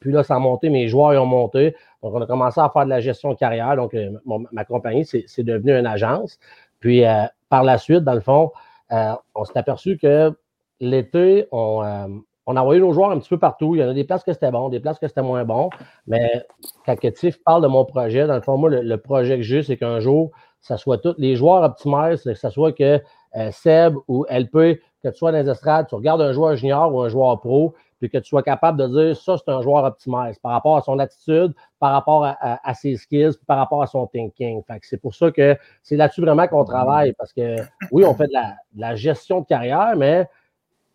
Puis 0.00 0.12
là, 0.12 0.22
ça 0.22 0.36
a 0.36 0.38
monté, 0.38 0.70
mes 0.70 0.88
joueurs 0.88 1.14
ils 1.14 1.18
ont 1.18 1.26
monté. 1.26 1.74
Donc, 2.02 2.14
on 2.14 2.20
a 2.22 2.26
commencé 2.26 2.60
à 2.60 2.68
faire 2.70 2.84
de 2.84 2.90
la 2.90 3.00
gestion 3.00 3.30
de 3.32 3.36
carrière. 3.38 3.76
Donc, 3.76 3.94
euh, 3.94 4.10
mon- 4.24 4.44
ma 4.52 4.64
compagnie, 4.64 5.04
c'est, 5.04 5.24
c'est 5.26 5.42
devenu 5.42 5.72
une 5.76 5.86
agence. 5.86 6.38
Puis, 6.80 7.04
euh, 7.04 7.24
par 7.48 7.64
la 7.64 7.78
suite, 7.78 8.04
dans 8.04 8.14
le 8.14 8.20
fond, 8.20 8.52
euh, 8.92 9.12
on 9.34 9.44
s'est 9.44 9.58
aperçu 9.58 9.98
que 9.98 10.32
l'été, 10.80 11.46
on, 11.50 12.22
on 12.50 12.56
envoyait 12.56 12.80
nos 12.80 12.94
joueurs 12.94 13.10
un 13.10 13.18
petit 13.18 13.28
peu 13.28 13.38
partout. 13.38 13.76
Il 13.76 13.82
y 13.82 13.84
en 13.84 13.90
a 13.90 13.92
des 13.92 14.04
places 14.04 14.24
que 14.24 14.32
c'était 14.32 14.50
bon, 14.50 14.70
des 14.70 14.80
places 14.80 14.98
que 14.98 15.06
c'était 15.06 15.22
moins 15.22 15.44
bon. 15.44 15.68
Mais 16.06 16.46
quand 16.86 16.96
que 16.98 17.08
Tiff 17.08 17.44
parle 17.44 17.62
de 17.62 17.68
mon 17.68 17.84
projet, 17.84 18.26
dans 18.26 18.36
le 18.36 18.40
fond, 18.40 18.56
moi, 18.56 18.70
le, 18.70 18.96
projet 18.96 19.36
que 19.36 19.42
j'ai, 19.42 19.62
c'est 19.62 19.76
qu'un 19.76 20.00
jour, 20.00 20.30
ça 20.62 20.78
soit 20.78 20.96
tous 20.96 21.14
les 21.18 21.36
joueurs 21.36 21.62
optimisés, 21.62 22.22
que 22.24 22.34
ça 22.34 22.50
soit 22.50 22.72
que 22.72 23.02
euh, 23.36 23.50
Seb 23.50 23.96
ou 24.08 24.24
LP, 24.30 24.80
que 25.02 25.08
tu 25.10 25.14
sois 25.18 25.30
dans 25.30 25.38
les 25.38 25.50
estrades, 25.50 25.88
tu 25.88 25.94
regardes 25.94 26.22
un 26.22 26.32
joueur 26.32 26.56
junior 26.56 26.92
ou 26.92 27.02
un 27.02 27.10
joueur 27.10 27.38
pro, 27.38 27.74
puis 28.00 28.08
que 28.08 28.16
tu 28.16 28.30
sois 28.30 28.42
capable 28.42 28.78
de 28.78 28.86
dire 28.86 29.16
ça, 29.16 29.36
c'est 29.36 29.52
un 29.52 29.60
joueur 29.60 29.84
optimisé 29.84 30.38
par 30.42 30.52
rapport 30.52 30.78
à 30.78 30.80
son 30.80 30.98
attitude, 30.98 31.52
par 31.78 31.92
rapport 31.92 32.24
à, 32.24 32.74
ses 32.74 32.96
skills, 32.96 33.32
par 33.46 33.58
rapport 33.58 33.82
à 33.82 33.86
son 33.86 34.06
thinking. 34.06 34.62
C'est 34.82 35.02
pour 35.02 35.14
ça 35.14 35.30
que 35.30 35.54
c'est 35.82 35.96
là-dessus 35.96 36.22
vraiment 36.22 36.48
qu'on 36.48 36.64
travaille, 36.64 37.12
parce 37.12 37.34
que 37.34 37.56
oui, 37.90 38.06
on 38.06 38.14
fait 38.14 38.28
de 38.28 38.80
la 38.80 38.94
gestion 38.94 39.42
de 39.42 39.46
carrière, 39.46 39.94
mais 39.98 40.26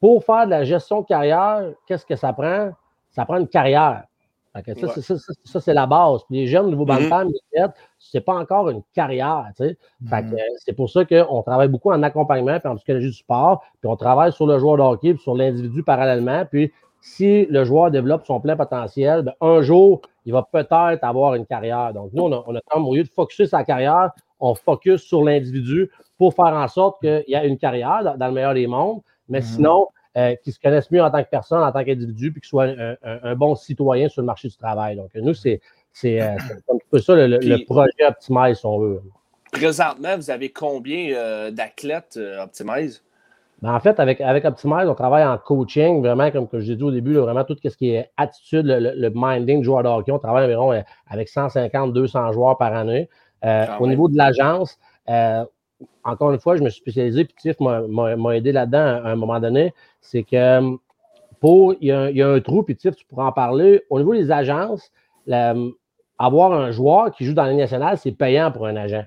pour 0.03 0.21
faire 0.25 0.43
de 0.47 0.49
la 0.49 0.65
gestion 0.65 0.99
de 0.99 1.05
carrière, 1.05 1.63
qu'est-ce 1.87 2.05
que 2.05 2.17
ça 2.17 2.33
prend? 2.33 2.71
Ça 3.11 3.23
prend 3.23 3.37
une 3.37 3.47
carrière. 3.47 4.03
Que 4.53 4.73
ça, 4.75 4.87
Ouais. 4.87 4.91
c'est- 4.95 5.01
ça, 5.01 5.17
ça, 5.17 5.33
ça, 5.45 5.61
c'est 5.61 5.73
la 5.73 5.85
base. 5.85 6.19
Puis 6.25 6.39
les 6.41 6.47
jeunes, 6.47 6.69
nouveau 6.69 6.85
Mhm. 6.85 7.09
bantam, 7.09 7.29
ce 7.55 7.67
c'est 7.99 8.19
pas 8.19 8.35
encore 8.35 8.69
une 8.69 8.81
carrière. 8.93 9.45
tu 9.55 9.63
sais. 9.63 9.77
Mhm. 10.01 10.33
euh, 10.33 10.37
c'est 10.57 10.73
pour 10.73 10.89
ça 10.89 11.05
qu'on 11.05 11.41
travaille 11.41 11.69
beaucoup 11.69 11.89
en 11.89 12.03
accompagnement 12.03 12.59
puis 12.59 12.67
en 12.67 12.75
psychologie 12.75 13.07
du 13.07 13.13
sport, 13.13 13.63
puis 13.79 13.89
on 13.89 13.95
travaille 13.95 14.33
sur 14.33 14.45
le 14.45 14.59
joueur 14.59 14.75
de 14.75 14.81
hockey 14.81 15.13
puis 15.13 15.23
sur 15.23 15.35
l'individu 15.35 15.83
parallèlement. 15.83 16.43
Puis 16.51 16.73
si 16.99 17.45
le 17.45 17.63
joueur 17.63 17.89
développe 17.89 18.25
son 18.25 18.41
plein 18.41 18.57
potentiel, 18.57 19.21
ben, 19.21 19.33
un 19.39 19.61
jour, 19.61 20.01
il 20.25 20.33
va 20.33 20.43
peut-être 20.43 21.01
avoir 21.05 21.35
une 21.35 21.45
carrière. 21.45 21.93
Donc, 21.93 22.09
nous, 22.11 22.23
on 22.23 22.33
a, 22.33 22.43
on 22.45 22.53
a 22.55 22.59
au 22.77 22.93
lieu 22.93 23.03
de 23.03 23.09
focuser 23.09 23.45
sa 23.47 23.63
carrière, 23.63 24.11
on 24.41 24.53
focus 24.53 25.01
sur 25.01 25.23
l'individu 25.23 25.89
pour 26.17 26.33
faire 26.33 26.53
en 26.53 26.67
sorte 26.67 26.99
qu'il 26.99 27.23
y 27.29 27.35
ait 27.35 27.47
une 27.47 27.57
carrière 27.57 28.03
dans, 28.03 28.17
dans 28.17 28.27
le 28.27 28.33
meilleur 28.33 28.53
des 28.53 28.67
mondes, 28.67 28.99
mais 29.29 29.39
Mhm. 29.39 29.45
sinon, 29.45 29.87
euh, 30.17 30.35
qu'il 30.43 30.53
se 30.53 30.59
connaisse 30.59 30.91
mieux 30.91 31.01
en 31.01 31.09
tant 31.09 31.23
que 31.23 31.29
personne, 31.29 31.63
en 31.63 31.71
tant 31.71 31.83
qu'individu, 31.83 32.31
puis 32.31 32.41
qu'il 32.41 32.47
soit 32.49 32.65
un, 32.65 32.91
un- 33.03 33.19
un 33.23 33.35
bon 33.35 33.55
citoyen 33.55 34.09
sur 34.09 34.21
le 34.21 34.27
marché 34.27 34.47
du 34.47 34.55
travail. 34.57 34.95
Donc, 34.95 35.09
nous, 35.15 35.33
c'est 35.33 35.59
euh, 36.05 36.31
un 36.33 36.37
petit 36.77 36.87
peu 36.91 36.99
ça 36.99 37.15
le, 37.15 37.65
projet 37.65 37.89
Optimize, 38.07 38.59
si 38.59 38.65
on 38.65 38.79
veut. 38.79 39.01
Présentement, 39.51 40.15
vous 40.15 40.29
avez 40.31 40.49
combien 40.49 41.13
euh, 41.15 41.51
d'athlètes 41.51 42.15
euh, 42.17 42.43
Optimize? 42.43 43.03
Ben, 43.61 43.73
en 43.73 43.79
fait, 43.79 43.99
avec, 43.99 44.19
avec 44.19 44.43
Optimize, 44.45 44.89
on 44.89 44.95
travaille 44.95 45.23
en 45.23 45.37
coaching, 45.37 46.01
vraiment, 46.01 46.29
comme 46.31 46.47
que 46.49 46.59
je 46.59 46.71
l'ai 46.71 46.75
dit 46.75 46.83
au 46.83 46.91
début, 46.91 47.13
là, 47.13 47.21
vraiment 47.21 47.43
tout 47.45 47.55
ce 47.63 47.77
qui 47.77 47.91
est 47.91 48.09
attitude, 48.17 48.65
le, 48.65 48.79
le- 48.79 48.93
le 48.95 49.11
minding 49.15 49.59
du 49.59 49.65
joueur 49.65 49.83
de 49.83 49.87
hockey. 49.87 50.11
On 50.11 50.19
travaille 50.19 50.45
environ 50.45 50.73
euh, 50.73 50.81
avec 51.07 51.29
150, 51.29 51.93
200 51.93 52.33
joueurs 52.33 52.57
par 52.57 52.73
année. 52.75 53.09
Euh, 53.45 53.65
Quand 53.67 53.77
au 53.79 53.81
même. 53.83 53.91
niveau 53.91 54.09
de 54.09 54.17
l'agence, 54.17 54.77
euh, 55.09 55.45
encore 56.03 56.31
une 56.31 56.39
fois, 56.39 56.55
je 56.55 56.63
me 56.63 56.69
suis 56.69 56.81
spécialisé, 56.81 57.25
puis 57.25 57.35
Tiff 57.39 57.59
m'a- 57.59 58.35
aidé 58.35 58.51
là-dedans 58.51 59.01
à 59.03 59.09
un 59.11 59.15
moment 59.15 59.39
donné. 59.39 59.73
C'est 60.01 60.23
que 60.23 60.35
euh, 60.35 60.75
pour, 61.39 61.73
il 61.81 61.87
y, 61.87 61.91
a, 61.91 61.99
un- 62.01 62.09
il 62.09 62.17
y 62.17 62.21
a 62.21 62.29
un 62.29 62.39
trou, 62.39 62.63
puis 62.63 62.75
Tiff, 62.75 62.95
tu 62.95 63.05
pourras 63.05 63.25
en 63.25 63.31
parler. 63.31 63.83
Au 63.89 63.99
niveau 63.99 64.13
des 64.13 64.31
agences, 64.31 64.91
la- 65.25 65.55
avoir 66.17 66.53
un 66.53 66.71
joueur 66.71 67.11
qui 67.11 67.25
joue 67.25 67.33
dans 67.33 67.45
la 67.45 67.53
nationale, 67.53 67.97
c'est 67.97 68.11
payant 68.11 68.51
pour 68.51 68.67
un 68.67 68.75
agent. 68.75 69.03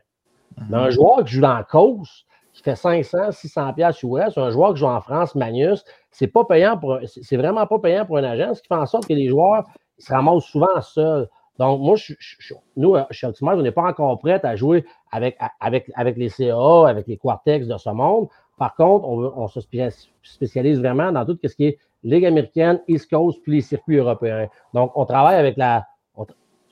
Mais 0.71 0.77
un 0.79 0.91
joueur 0.91 1.25
qui 1.25 1.35
joue 1.35 1.41
dans 1.43 1.55
la 1.55 1.65
cause, 1.65 2.25
qui 2.53 2.63
fait 2.63 2.77
500, 2.77 3.33
600 3.33 3.73
pièces 3.75 4.03
US, 4.03 4.37
un 4.39 4.51
joueur 4.51 4.73
qui 4.73 4.81
joue 4.81 4.87
en 4.87 5.01
France, 5.01 5.35
Magnus, 5.35 5.85
c'est 6.11 6.27
pas 6.27 6.45
payant 6.45 6.79
pour, 6.79 6.99
c'est 7.07 7.23
c'est 7.23 7.37
vraiment 7.37 7.67
pas 7.67 7.79
payant 7.79 8.07
pour 8.07 8.17
un 8.17 8.25
agent, 8.25 8.55
ce 8.55 8.63
qui 8.63 8.69
fait 8.69 8.75
en 8.75 8.87
sorte 8.87 9.07
que 9.07 9.13
les 9.13 9.29
joueurs 9.29 9.65
ils 9.99 10.05
se 10.05 10.13
ramassent 10.13 10.45
souvent 10.45 10.81
seuls. 10.81 11.29
Donc, 11.59 11.81
moi, 11.81 11.97
je, 11.97 12.15
je- 12.19 12.55
nous, 12.77 12.97
euh, 12.97 13.05
chez 13.11 13.27
Optimal, 13.27 13.59
on 13.59 13.63
n'est 13.63 13.71
pas 13.73 13.85
encore 13.85 14.19
prêts 14.19 14.41
à 14.45 14.57
jouer 14.57 14.85
avec, 15.13 15.37
avec, 15.61 15.91
avec 15.95 16.17
les 16.17 16.29
CA, 16.29 16.89
avec 16.89 17.07
les 17.07 17.17
Quartex 17.17 17.67
de 17.67 17.77
ce 17.77 17.91
monde. 17.91 18.29
Par 18.59 18.75
contre, 18.75 19.07
on, 19.07 19.33
on 19.37 19.49
se 19.49 19.61
spé- 19.61 19.89
spécialise 20.23 20.79
vraiment 20.79 21.13
dans 21.13 21.25
tout 21.25 21.39
ce 21.45 21.55
qui 21.55 21.67
est 21.67 21.79
Ligue 22.03 22.27
américaine, 22.27 22.81
East 22.89 23.11
Coast, 23.11 23.41
puis 23.43 23.53
les 23.57 23.61
circuits 23.63 23.97
européens. 23.97 24.49
Donc, 24.75 24.93
on 24.95 25.05
travaille 25.05 25.37
avec 25.37 25.57
la, 25.57 25.87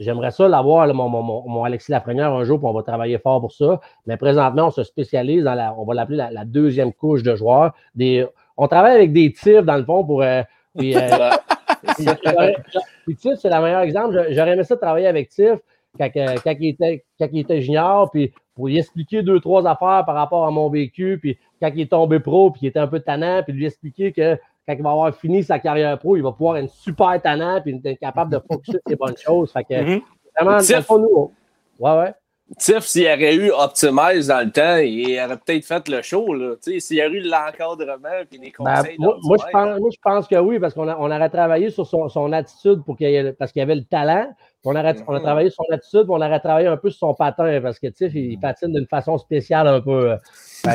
J'aimerais 0.01 0.33
ça 0.33 0.49
l'avoir, 0.49 0.93
mon, 0.93 1.09
mon, 1.09 1.23
mon, 1.23 1.63
Alexis 1.65 1.93
Lafrenière, 1.93 2.33
un 2.33 2.43
jour, 2.43 2.59
puis 2.59 2.67
on 2.67 2.73
va 2.73 2.83
travailler 2.83 3.19
fort 3.19 3.41
pour 3.41 3.53
ça. 3.53 3.81
Mais 4.07 4.17
présentement, 4.17 4.67
on 4.67 4.71
se 4.71 4.83
spécialise 4.83 5.45
dans 5.45 5.55
la, 5.55 5.73
on 5.79 5.85
va 5.85 5.95
l'appeler 5.95 6.17
la, 6.33 6.45
deuxième 6.45 6.93
couche 6.93 7.23
de 7.23 7.37
joueurs. 7.37 7.73
Des, 7.95 8.27
on 8.57 8.67
travaille 8.67 8.97
avec 8.97 9.13
des 9.13 9.33
tirs, 9.33 9.63
dans 9.63 9.77
le 9.77 9.85
fond, 9.85 10.05
pour. 10.05 10.23
Euh, 10.23 10.43
puis, 10.77 10.97
euh, 10.97 11.01
Tiff, 13.17 13.39
c'est 13.39 13.51
le 13.51 13.63
meilleur 13.63 13.81
exemple. 13.81 14.27
J'aurais 14.31 14.53
aimé 14.53 14.65
ça 14.65 14.77
travailler 14.77 15.07
avec 15.07 15.29
Tiff 15.29 15.59
quand, 15.99 16.11
quand, 16.15 16.55
il 16.61 16.69
était, 16.69 17.05
quand 17.19 17.29
il 17.33 17.41
était 17.41 17.61
junior, 17.61 18.11
puis 18.11 18.33
pour 18.55 18.69
lui 18.69 18.79
expliquer 18.79 19.23
deux, 19.23 19.41
trois 19.41 19.67
affaires 19.67 20.05
par 20.05 20.15
rapport 20.15 20.47
à 20.47 20.51
mon 20.51 20.69
vécu, 20.69 21.19
puis 21.21 21.39
quand 21.61 21.71
il 21.75 21.83
est 21.83 21.91
tombé 21.91 22.21
pro, 22.21 22.51
puis 22.51 22.63
il 22.63 22.69
était 22.69 22.79
un 22.79 22.87
peu 22.87 23.01
tannant, 23.01 23.43
puis 23.43 23.53
lui 23.53 23.67
expliquer 23.67 24.13
que 24.13 24.37
quand 24.67 24.75
il 24.75 24.83
va 24.83 24.91
avoir 24.91 25.15
fini 25.15 25.43
sa 25.43 25.59
carrière 25.59 25.99
pro, 25.99 26.17
il 26.17 26.23
va 26.23 26.33
pouvoir 26.33 26.57
être 26.57 26.71
super 26.71 27.21
tannant, 27.21 27.61
puis 27.61 27.81
être 27.85 28.01
capable 28.01 28.33
de 28.33 28.41
focuser 28.51 28.79
ses 28.87 28.97
bonnes 28.97 29.17
choses. 29.17 29.53
Fait 29.53 29.65
que, 29.65 29.75
mm-hmm. 29.75 30.03
vraiment, 30.39 30.59
Tiff, 30.59 30.89
nous, 30.91 31.33
ouais, 31.81 31.99
ouais. 31.99 32.15
Tiff, 32.59 32.85
s'il 32.85 33.03
y 33.03 33.07
aurait 33.07 33.35
eu 33.35 33.51
Optimize 33.51 34.29
dans 34.29 34.45
le 34.45 34.53
temps, 34.53 34.77
il 34.77 35.19
aurait 35.19 35.39
peut-être 35.39 35.65
fait 35.65 35.89
le 35.89 36.03
show. 36.03 36.27
S'il 36.61 36.97
y 36.99 37.01
aurait 37.01 37.11
eu 37.11 37.21
l'encadrement 37.21 38.09
et 38.31 38.37
les 38.37 38.39
ben, 38.39 38.53
conseils. 38.53 38.97
moi, 38.99 39.17
moi, 39.23 39.37
je 39.39 39.51
pense, 39.51 39.81
moi, 39.81 39.89
je 39.91 39.99
pense, 40.03 40.29
que 40.29 40.37
oui, 40.37 40.59
parce 40.59 40.75
qu'on 40.75 40.87
on 40.87 41.11
aurait 41.11 41.31
travaillé 41.31 41.71
sur 41.71 41.87
son, 41.87 42.09
son 42.11 42.33
attitude 42.33 42.85
pour 42.85 42.99
qu'il 42.99 43.35
parce 43.39 43.51
qu'il 43.51 43.63
avait 43.63 43.75
le 43.75 43.85
talent. 43.85 44.31
On, 44.67 44.77
aurait, 44.77 44.95
on 45.07 45.15
a 45.15 45.19
mm-hmm. 45.19 45.23
travaillé 45.23 45.51
sur 45.51 45.65
son 45.65 45.75
attitude, 45.75 46.05
on 46.09 46.17
aurait 46.17 46.41
travaillé 46.41 46.69
un 46.69 46.77
peu 46.77 46.91
sur 46.91 46.99
son 47.09 47.15
patin, 47.15 47.61
parce 47.63 47.79
que 47.79 47.87
Tiff, 47.87 48.15
il 48.15 48.39
patine 48.39 48.73
d'une 48.73 48.87
façon 48.87 49.17
spéciale 49.19 49.67
un 49.67 49.81
peu. 49.81 50.17
on, 50.67 50.71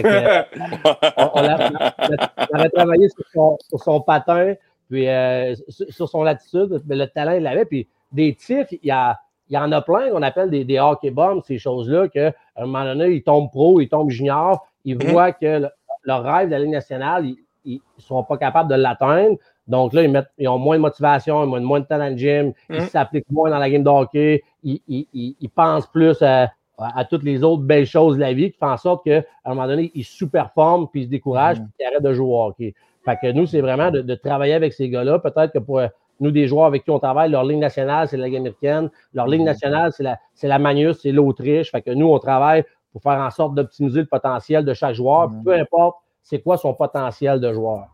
aurait 2.55 2.69
travaillé 2.69 3.09
sur 3.09 3.79
son, 3.79 4.01
patin, 4.01 4.55
puis 4.89 5.07
euh, 5.07 5.55
sur, 5.69 6.09
son 6.09 6.25
attitude, 6.25 6.81
mais 6.87 6.95
le 6.95 7.07
talent, 7.07 7.33
il 7.33 7.43
l'avait. 7.43 7.65
Puis 7.65 7.87
des 8.11 8.35
Tiff, 8.35 8.67
il 8.71 8.79
y 8.87 8.91
a 8.91 9.19
il 9.49 9.55
y 9.55 9.57
en 9.57 9.71
a 9.71 9.81
plein 9.81 10.11
qu'on 10.11 10.21
appelle 10.21 10.49
des, 10.49 10.63
des 10.63 10.79
hockey 10.79 11.09
bombs, 11.09 11.41
ces 11.43 11.57
choses-là, 11.57 12.07
qu'à 12.07 12.33
un 12.55 12.65
moment 12.65 12.83
donné, 12.83 13.09
ils 13.09 13.23
tombent 13.23 13.49
pro, 13.49 13.81
ils 13.81 13.89
tombent 13.89 14.09
junior, 14.09 14.67
ils 14.85 14.95
mhm. 14.95 15.11
voient 15.11 15.31
que 15.31 15.67
leur 16.03 16.23
rêve 16.23 16.47
de 16.47 16.51
la 16.51 16.59
Ligue 16.59 16.71
nationale, 16.71 17.25
ils 17.65 17.75
ne 17.75 18.01
sont 18.01 18.23
pas 18.23 18.37
capables 18.37 18.69
de 18.69 18.75
l'atteindre. 18.75 19.37
Donc 19.67 19.93
là, 19.93 20.03
ils, 20.03 20.11
mettent, 20.11 20.31
ils, 20.37 20.47
ont 20.47 20.57
moins 20.57 20.77
de 20.77 20.81
motivation, 20.81 21.43
ils 21.43 21.47
ont 21.47 21.61
moins 21.61 21.79
de 21.79 21.85
temps 21.85 21.97
dans 21.97 22.11
le 22.11 22.17
gym, 22.17 22.53
ils 22.69 22.81
mhm. 22.81 22.87
s'appliquent 22.87 23.29
moins 23.29 23.49
dans 23.49 23.59
la 23.59 23.69
game 23.69 23.83
de 23.83 23.89
hockey, 23.89 24.43
ils, 24.63 24.81
ils 24.87 25.49
pensent 25.49 25.87
plus 25.87 26.21
à, 26.21 26.51
à, 26.77 27.05
toutes 27.05 27.23
les 27.23 27.43
autres 27.43 27.63
belles 27.63 27.85
choses 27.85 28.15
de 28.15 28.21
la 28.21 28.33
vie 28.33 28.51
qui 28.51 28.57
font 28.57 28.71
en 28.71 28.77
sorte 28.77 29.03
qu'à 29.03 29.23
un 29.45 29.49
moment 29.49 29.67
donné, 29.67 29.91
ils 29.93 30.05
sous-performent, 30.05 30.87
puis 30.87 31.01
ils 31.01 31.05
se 31.05 31.09
découragent, 31.09 31.59
mhm. 31.59 31.65
puis 31.65 31.75
ils 31.79 31.85
arrêtent 31.85 32.03
de 32.03 32.13
jouer 32.13 32.27
au 32.27 32.41
hockey. 32.41 32.73
Fait 33.05 33.17
que 33.21 33.31
nous, 33.31 33.45
c'est 33.45 33.61
vraiment 33.61 33.91
de, 33.91 34.01
de, 34.01 34.15
travailler 34.15 34.53
avec 34.53 34.73
ces 34.73 34.89
gars-là. 34.89 35.19
Peut-être 35.19 35.53
que 35.53 35.59
pour 35.59 35.81
nous, 36.19 36.31
des 36.31 36.47
joueurs 36.47 36.65
avec 36.65 36.83
qui 36.83 36.91
on 36.91 36.99
travaille, 36.99 37.31
leur 37.31 37.43
ligne 37.43 37.59
nationale, 37.59 38.07
c'est 38.07 38.17
la 38.17 38.25
Ligue 38.25 38.37
américaine. 38.37 38.89
Leur 39.13 39.27
ligne 39.27 39.41
mhm. 39.41 39.47
nationale, 39.47 39.91
c'est 40.33 40.47
la, 40.47 40.59
Magnus, 40.59 40.99
c'est 41.01 41.11
l'Autriche. 41.11 41.71
Fait 41.71 41.81
que 41.81 41.91
nous, 41.91 42.07
on 42.07 42.19
travaille 42.19 42.63
pour 42.91 43.01
faire 43.01 43.19
en 43.19 43.29
sorte 43.29 43.55
d'optimiser 43.55 44.01
le 44.01 44.07
potentiel 44.07 44.65
de 44.65 44.73
chaque 44.73 44.95
joueur, 44.95 45.29
mhm. 45.29 45.43
peu 45.43 45.53
importe 45.53 45.97
c'est 46.23 46.41
quoi 46.41 46.57
son 46.57 46.73
potentiel 46.73 47.39
de 47.39 47.53
joueur. 47.53 47.87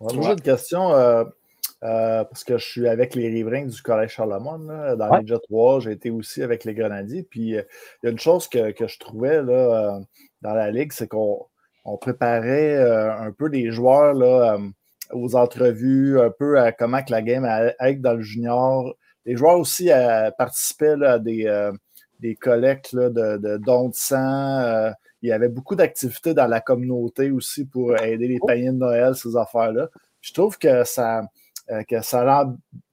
Moi, 0.00 0.12
j'ai 0.22 0.32
une 0.32 0.40
question, 0.40 0.92
euh, 0.92 1.24
euh, 1.82 2.24
parce 2.24 2.44
que 2.44 2.56
je 2.56 2.66
suis 2.66 2.88
avec 2.88 3.14
les 3.14 3.28
riverains 3.28 3.66
du 3.66 3.82
Collège 3.82 4.12
Charlemagne, 4.12 4.96
dans 4.96 5.16
les 5.16 5.26
Jet 5.26 5.40
3, 5.48 5.80
j'ai 5.80 5.92
été 5.92 6.10
aussi 6.10 6.42
avec 6.42 6.64
les 6.64 6.74
Grenadiers. 6.74 7.22
Puis, 7.22 7.56
euh, 7.56 7.62
il 8.02 8.06
y 8.06 8.08
a 8.08 8.12
une 8.12 8.18
chose 8.18 8.48
que, 8.48 8.70
que 8.70 8.86
je 8.86 8.98
trouvais 8.98 9.42
là, 9.42 10.00
dans 10.42 10.54
la 10.54 10.70
Ligue, 10.70 10.92
c'est 10.92 11.08
qu'on 11.08 11.46
on 11.84 11.98
préparait 11.98 12.78
un 12.78 13.30
peu 13.32 13.50
des 13.50 13.70
joueurs 13.70 14.14
là, 14.14 14.58
aux 15.14 15.36
entrevues, 15.36 16.20
un 16.20 16.30
peu 16.30 16.58
à 16.58 16.72
comment 16.72 17.02
que 17.02 17.12
la 17.12 17.22
game 17.22 17.44
être 17.80 18.00
dans 18.00 18.14
le 18.14 18.22
junior. 18.22 18.94
Les 19.24 19.36
joueurs 19.36 19.58
aussi 19.58 19.90
euh, 19.90 20.30
participaient 20.32 21.02
à 21.02 21.18
des, 21.18 21.46
euh, 21.46 21.72
des 22.20 22.34
collectes 22.34 22.94
de, 22.94 23.56
dons 23.58 23.88
de 23.88 23.94
sang. 23.94 24.60
Euh, 24.60 24.90
il 25.22 25.28
y 25.28 25.32
avait 25.32 25.48
beaucoup 25.48 25.76
d'activités 25.76 26.34
dans 26.34 26.46
la 26.46 26.60
communauté 26.60 27.30
aussi 27.30 27.64
pour 27.64 27.98
aider 28.02 28.28
les 28.28 28.38
paniers 28.46 28.72
de 28.72 28.76
Noël, 28.76 29.14
ces 29.14 29.36
affaires-là. 29.36 29.88
Je 30.20 30.32
trouve 30.34 30.58
que 30.58 30.84
ça, 30.84 31.22
que 31.88 32.02
ça 32.02 32.46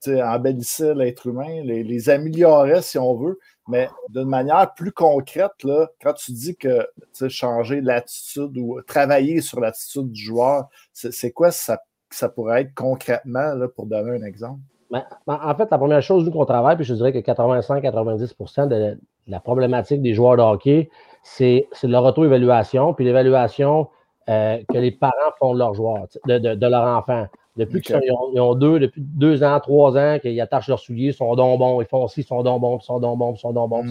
embellissait 0.08 0.96
l'être 0.96 1.28
humain, 1.28 1.62
les, 1.64 2.10
améliorait 2.10 2.82
si 2.82 2.98
on 2.98 3.16
veut, 3.16 3.38
mais 3.68 3.90
d'une 4.10 4.30
manière 4.30 4.74
plus 4.74 4.94
concrète, 4.94 5.52
là, 5.66 5.90
quand 6.02 6.14
tu 6.14 6.32
dis 6.32 6.56
que 6.56 6.88
changer 7.28 7.82
l'attitude 7.82 8.58
ou 8.58 8.82
travailler 8.82 9.42
sur 9.42 9.60
l'attitude 9.60 10.10
du 10.10 10.24
joueur, 10.24 10.70
c'est 10.94 11.32
quoi 11.32 11.52
ça 11.52 11.82
ça 12.16 12.30
pourrait 12.30 12.62
être 12.62 12.74
concrètement, 12.76 13.54
là, 13.56 13.68
pour 13.68 13.86
donner 13.86 14.12
un 14.12 14.24
exemple? 14.24 14.60
Ben, 14.92 15.06
ben, 15.26 15.40
en 15.42 15.56
fait, 15.56 15.70
la 15.72 15.78
première 15.78 16.02
chose, 16.02 16.26
nous 16.26 16.32
qu'on 16.32 16.46
travaille, 16.46 16.76
puis 16.76 16.86
je 16.86 16.94
dirais 16.94 17.14
que 17.14 17.20
85-90% 17.20 18.68
de 18.68 18.98
la 19.28 19.40
problématique 19.40 20.02
des 20.02 20.14
joueurs 20.14 20.36
de 20.36 20.42
hockey, 20.42 20.90
c'est 21.24 21.68
leur 21.84 22.04
auto-évaluation, 22.04 22.94
puis 22.94 23.06
l'évaluation 23.06 23.88
euh, 24.30 24.60
que 24.72 24.78
les 24.78 24.92
parents 24.92 25.32
font 25.40 25.54
de 25.54 25.60
leurs 25.60 25.74
joueurs, 25.74 26.08
de, 26.26 26.38
de, 26.38 26.68
leur 26.68 26.84
enfant. 26.84 27.26
Depuis 27.58 27.82
qu'ils 27.82 28.00
ont, 28.40 28.56
deux, 28.56 28.80
depuis 28.80 29.02
deux 29.02 29.44
ans, 29.44 29.60
trois 29.60 29.98
ans, 29.98 30.20
qu'ils 30.20 30.40
attachent 30.42 30.68
leurs 30.68 30.80
souliers, 30.80 31.08
ils 31.08 31.14
sont 31.14 31.36
donc 31.36 31.60
bons, 31.60 31.82
ils 31.82 31.88
font 31.88 32.04
aussi, 32.04 32.22
ils 32.22 32.26
sont 32.26 32.44
donc 32.44 32.62
bons, 32.62 32.78
ils 32.78 32.86
sont 32.86 33.00
donc 33.00 33.18
bons, 33.18 33.34
ils 33.34 33.40
sont 33.40 33.54
donc 33.54 33.70
bons. 33.70 33.84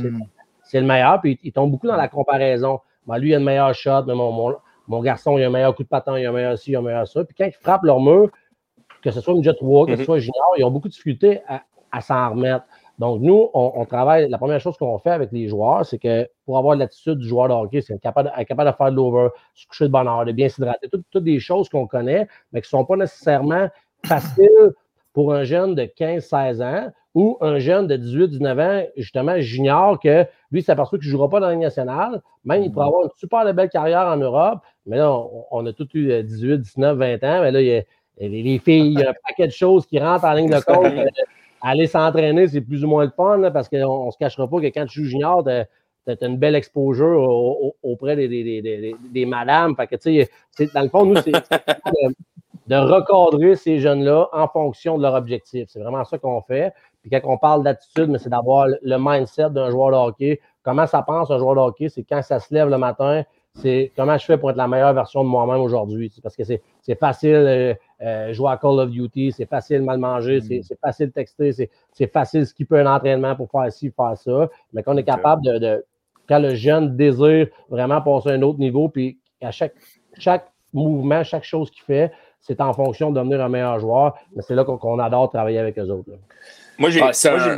C'est 0.63 0.81
le 0.81 0.87
meilleur, 0.87 1.21
puis 1.21 1.39
ils, 1.43 1.53
tombent 1.53 1.71
beaucoup 1.71 1.89
dans 1.89 1.97
la 1.97 2.09
comparaison. 2.09 2.81
Ben, 3.07 3.19
lui, 3.19 3.31
il 3.31 3.35
a 3.35 3.39
le 3.39 3.45
meilleur 3.45 3.75
shot, 3.75 4.05
mais 4.07 4.15
mon, 4.15 4.31
mon, 4.33 4.55
mon 4.91 5.01
garçon, 5.03 5.39
il 5.39 5.45
a 5.45 5.47
un 5.47 5.51
meilleur 5.51 5.75
coup 5.75 5.85
de 5.85 5.89
patin, 5.89 6.19
il 6.19 6.27
a 6.27 6.31
un 6.31 6.33
meilleur 6.33 6.59
ci, 6.59 6.73
il 6.73 6.77
a 6.77 6.81
un 6.81 6.83
meilleur 6.83 7.07
ça. 7.07 7.25
Puis 7.25 7.35
quand 7.39 7.47
ils 7.47 7.53
frappent 7.53 7.85
leur 7.85 8.01
mur, 8.01 8.29
que 9.03 9.13
ce 9.13 9.21
soit 9.21 9.35
une 9.35 9.45
Jet 9.45 9.55
3, 9.55 9.87
que 9.87 9.95
ce 9.95 10.01
mhm. 10.01 10.05
soit 10.05 10.19
junior, 10.19 10.55
ils 10.59 10.65
ont 10.65 10.71
beaucoup 10.71 10.89
de 10.89 10.93
difficultés 10.93 11.41
à, 11.93 12.01
s'en 12.01 12.31
remettre. 12.31 12.65
Donc, 12.99 13.23
nous, 13.23 13.49
on, 13.55 13.85
travaille. 13.87 14.29
La 14.29 14.37
première 14.37 14.61
chose 14.61 14.77
qu'on 14.77 14.99
fait 14.99 15.11
avec 15.11 15.33
les 15.33 15.49
joueurs, 15.49 15.87
c'est 15.87 15.99
que 15.99 16.29
pour 16.45 16.59
avoir 16.59 16.77
l'attitude 16.77 17.19
du 17.19 17.27
joueur 17.27 17.49
de 17.49 17.55
hockey, 17.55 17.81
c'est 17.81 17.95
être 17.95 18.01
capable, 18.01 18.31
capable, 18.47 18.71
de 18.71 18.77
faire 18.77 18.91
de 18.91 18.97
l'over, 18.97 19.29
se 19.55 19.67
coucher 19.67 19.85
de 19.85 19.91
bonne 19.91 20.07
heure, 20.07 20.25
de 20.25 20.33
bien 20.33 20.49
s'hydrater, 20.49 20.89
toutes, 20.89 21.25
des 21.25 21.41
choses 21.41 21.69
qu'on 21.69 21.87
connaît, 21.87 22.29
mais 22.53 22.61
qui 22.61 22.67
ne 22.67 22.79
sont 22.79 22.85
pas 22.85 22.97
nécessairement 22.97 23.69
faciles 24.05 24.73
pour 25.13 25.33
un 25.33 25.45
jeune 25.45 25.75
de 25.75 25.85
15-16 25.85 26.63
ans 26.63 26.93
ou 27.15 27.37
un 27.41 27.59
jeune 27.59 27.87
de 27.87 27.97
18-19 27.97 28.61
ans, 28.61 28.87
justement, 28.97 29.41
junior, 29.41 29.99
que 29.99 30.27
lui, 30.53 30.63
s'aperçoit 30.63 30.99
qu'il 30.99 31.09
ne 31.09 31.13
jouera 31.13 31.29
pas 31.29 31.41
dans 31.41 31.47
la 31.47 31.53
Ligue 31.53 31.63
nationale. 31.63 32.23
Même, 32.45 32.63
il 32.63 32.71
pourrait 32.71 32.87
avoir 32.87 33.05
une 33.05 33.11
super 33.17 33.53
belle 33.53 33.69
carrière 33.69 34.07
en 34.07 34.17
Europe. 34.17 34.61
Mais 34.87 34.99
là, 34.99 35.17
on, 35.51 35.67
a 35.67 35.73
tous 35.73 35.89
eu 35.95 36.23
18, 36.23 36.59
19, 36.59 36.97
20 36.97 37.15
ans. 37.25 37.41
Mais 37.43 37.51
là, 37.51 37.61
il 37.61 37.67
y 37.67 37.77
a, 37.77 37.83
les 38.21 38.59
filles, 38.59 38.93
il 38.95 39.01
y 39.01 39.05
a 39.05 39.11
un 39.11 39.15
paquet 39.27 39.47
de 39.47 39.53
choses 39.53 39.87
qui 39.87 39.99
rentrent 39.99 40.25
en 40.25 40.33
ligne 40.35 40.51
de 40.51 40.61
compte. 40.61 40.87
Euh, 40.87 41.07
aller 41.63 41.87
s'entraîner, 41.87 42.49
c'est 42.49 42.61
plus 42.61 42.85
ou 42.85 42.89
moins 42.89 43.05
le 43.05 43.11
fun, 43.11 43.51
parce 43.53 43.69
qu'on 43.69 44.07
ne 44.07 44.11
se 44.11 44.19
cachera 44.19 44.49
pas 44.49 44.61
que 44.61 44.67
quand 44.67 44.87
tu 44.87 45.01
joues 45.03 45.11
junior, 45.11 45.45
tu 45.45 45.51
as, 45.51 45.67
une 46.23 46.39
belle 46.39 46.55
exposure 46.55 47.75
auprès 47.83 48.17
des, 48.17 48.29
des, 48.29 48.95
des, 49.13 49.27
madames. 49.27 49.77
Fait 49.77 49.87
que, 49.87 49.97
tu 49.97 50.27
sais, 50.51 50.71
dans 50.75 50.83
le 50.83 50.89
fond, 50.89 51.05
nous, 51.05 51.17
c'est 51.17 51.33
de 52.71 52.77
recadrer 52.77 53.57
ces 53.57 53.79
jeunes-là 53.81 54.29
en 54.33 54.49
fonction 54.49 54.97
de 54.97 55.03
leur 55.03 55.15
objectif. 55.15 55.69
C'est 55.69 55.81
vraiment 55.81 56.05
ça 56.05 56.19
qu'on 56.19 56.41
fait. 56.43 56.73
Puis 57.03 57.11
quand 57.11 57.21
on 57.25 57.39
parle 57.39 57.63
d'attitude, 57.63 58.09
mais 58.09 58.19
c'est 58.19 58.29
d'avoir 58.29 58.67
le 58.69 58.97
mindset 58.99 59.51
d'un 59.51 59.71
joueur 59.71 59.91
de 59.91 59.97
hockey. 59.97 60.41
Comment 60.63 60.87
ça 60.87 61.03
pense 61.03 61.31
un 61.31 61.39
joueur 61.39 61.55
de 61.55 61.61
hockey? 61.61 61.89
C'est 61.89 62.03
quand 62.03 62.23
ça 62.23 62.39
se 62.39 62.53
lève 62.53 62.69
le 62.69 62.79
matin, 62.79 63.25
c'est 63.55 63.93
comment 63.97 64.17
je 64.17 64.25
fais 64.25 64.39
pour 64.39 64.51
être 64.51 64.57
la 64.57 64.69
meilleure 64.69 64.93
version 64.93 65.25
de 65.25 65.29
moi-même 65.29 65.61
aujourd'hui. 65.61 66.13
Parce 66.23 66.37
que 66.37 66.45
c'est 66.45 66.99
facile 66.99 67.35
euh, 67.35 67.75
euh, 68.03 68.33
jouer 68.33 68.51
à 68.51 68.57
Call 68.57 68.79
of 68.79 68.91
Duty, 68.91 69.33
c'est 69.33 69.47
facile 69.47 69.83
mal 69.83 69.99
manger, 69.99 70.41
mm. 70.41 70.63
c'est 70.63 70.81
facile 70.81 71.11
texter, 71.11 71.53
c'est 71.93 72.13
facile 72.13 72.47
skipper 72.47 72.81
un 72.81 72.95
entraînement 72.95 73.35
pour 73.35 73.51
faire 73.51 73.71
ci, 73.73 73.91
faire 73.91 74.17
ça. 74.17 74.49
Mais 74.73 74.83
qu'on 74.83 74.97
est 74.97 75.05
capable 75.05 75.43
de, 75.43 75.85
quand 76.29 76.39
le 76.39 76.55
jeune 76.55 76.97
désire 76.97 77.49
vraiment 77.69 78.01
passer 78.01 78.31
à 78.31 78.33
un 78.35 78.43
autre 78.43 78.59
niveau, 78.59 78.89
puis 78.89 79.19
à 79.43 79.51
chaque, 79.51 79.75
chaque 80.19 80.47
mouvement, 80.73 81.25
chaque 81.25 81.45
chose 81.45 81.71
qu'il 81.71 81.83
fait, 81.83 82.13
c'est 82.41 82.61
en 82.61 82.73
fonction 82.73 83.11
de 83.11 83.19
devenir 83.19 83.41
un 83.41 83.49
meilleur 83.49 83.79
joueur. 83.79 84.19
Mais 84.35 84.43
c'est 84.43 84.55
là 84.55 84.65
qu'on 84.65 84.99
adore 84.99 85.31
travailler 85.31 85.59
avec 85.59 85.79
eux 85.79 85.89
autres. 85.89 86.11
Moi, 86.79 86.89
j'ai 86.89 87.03
c'est 87.13 87.29
un, 87.29 87.57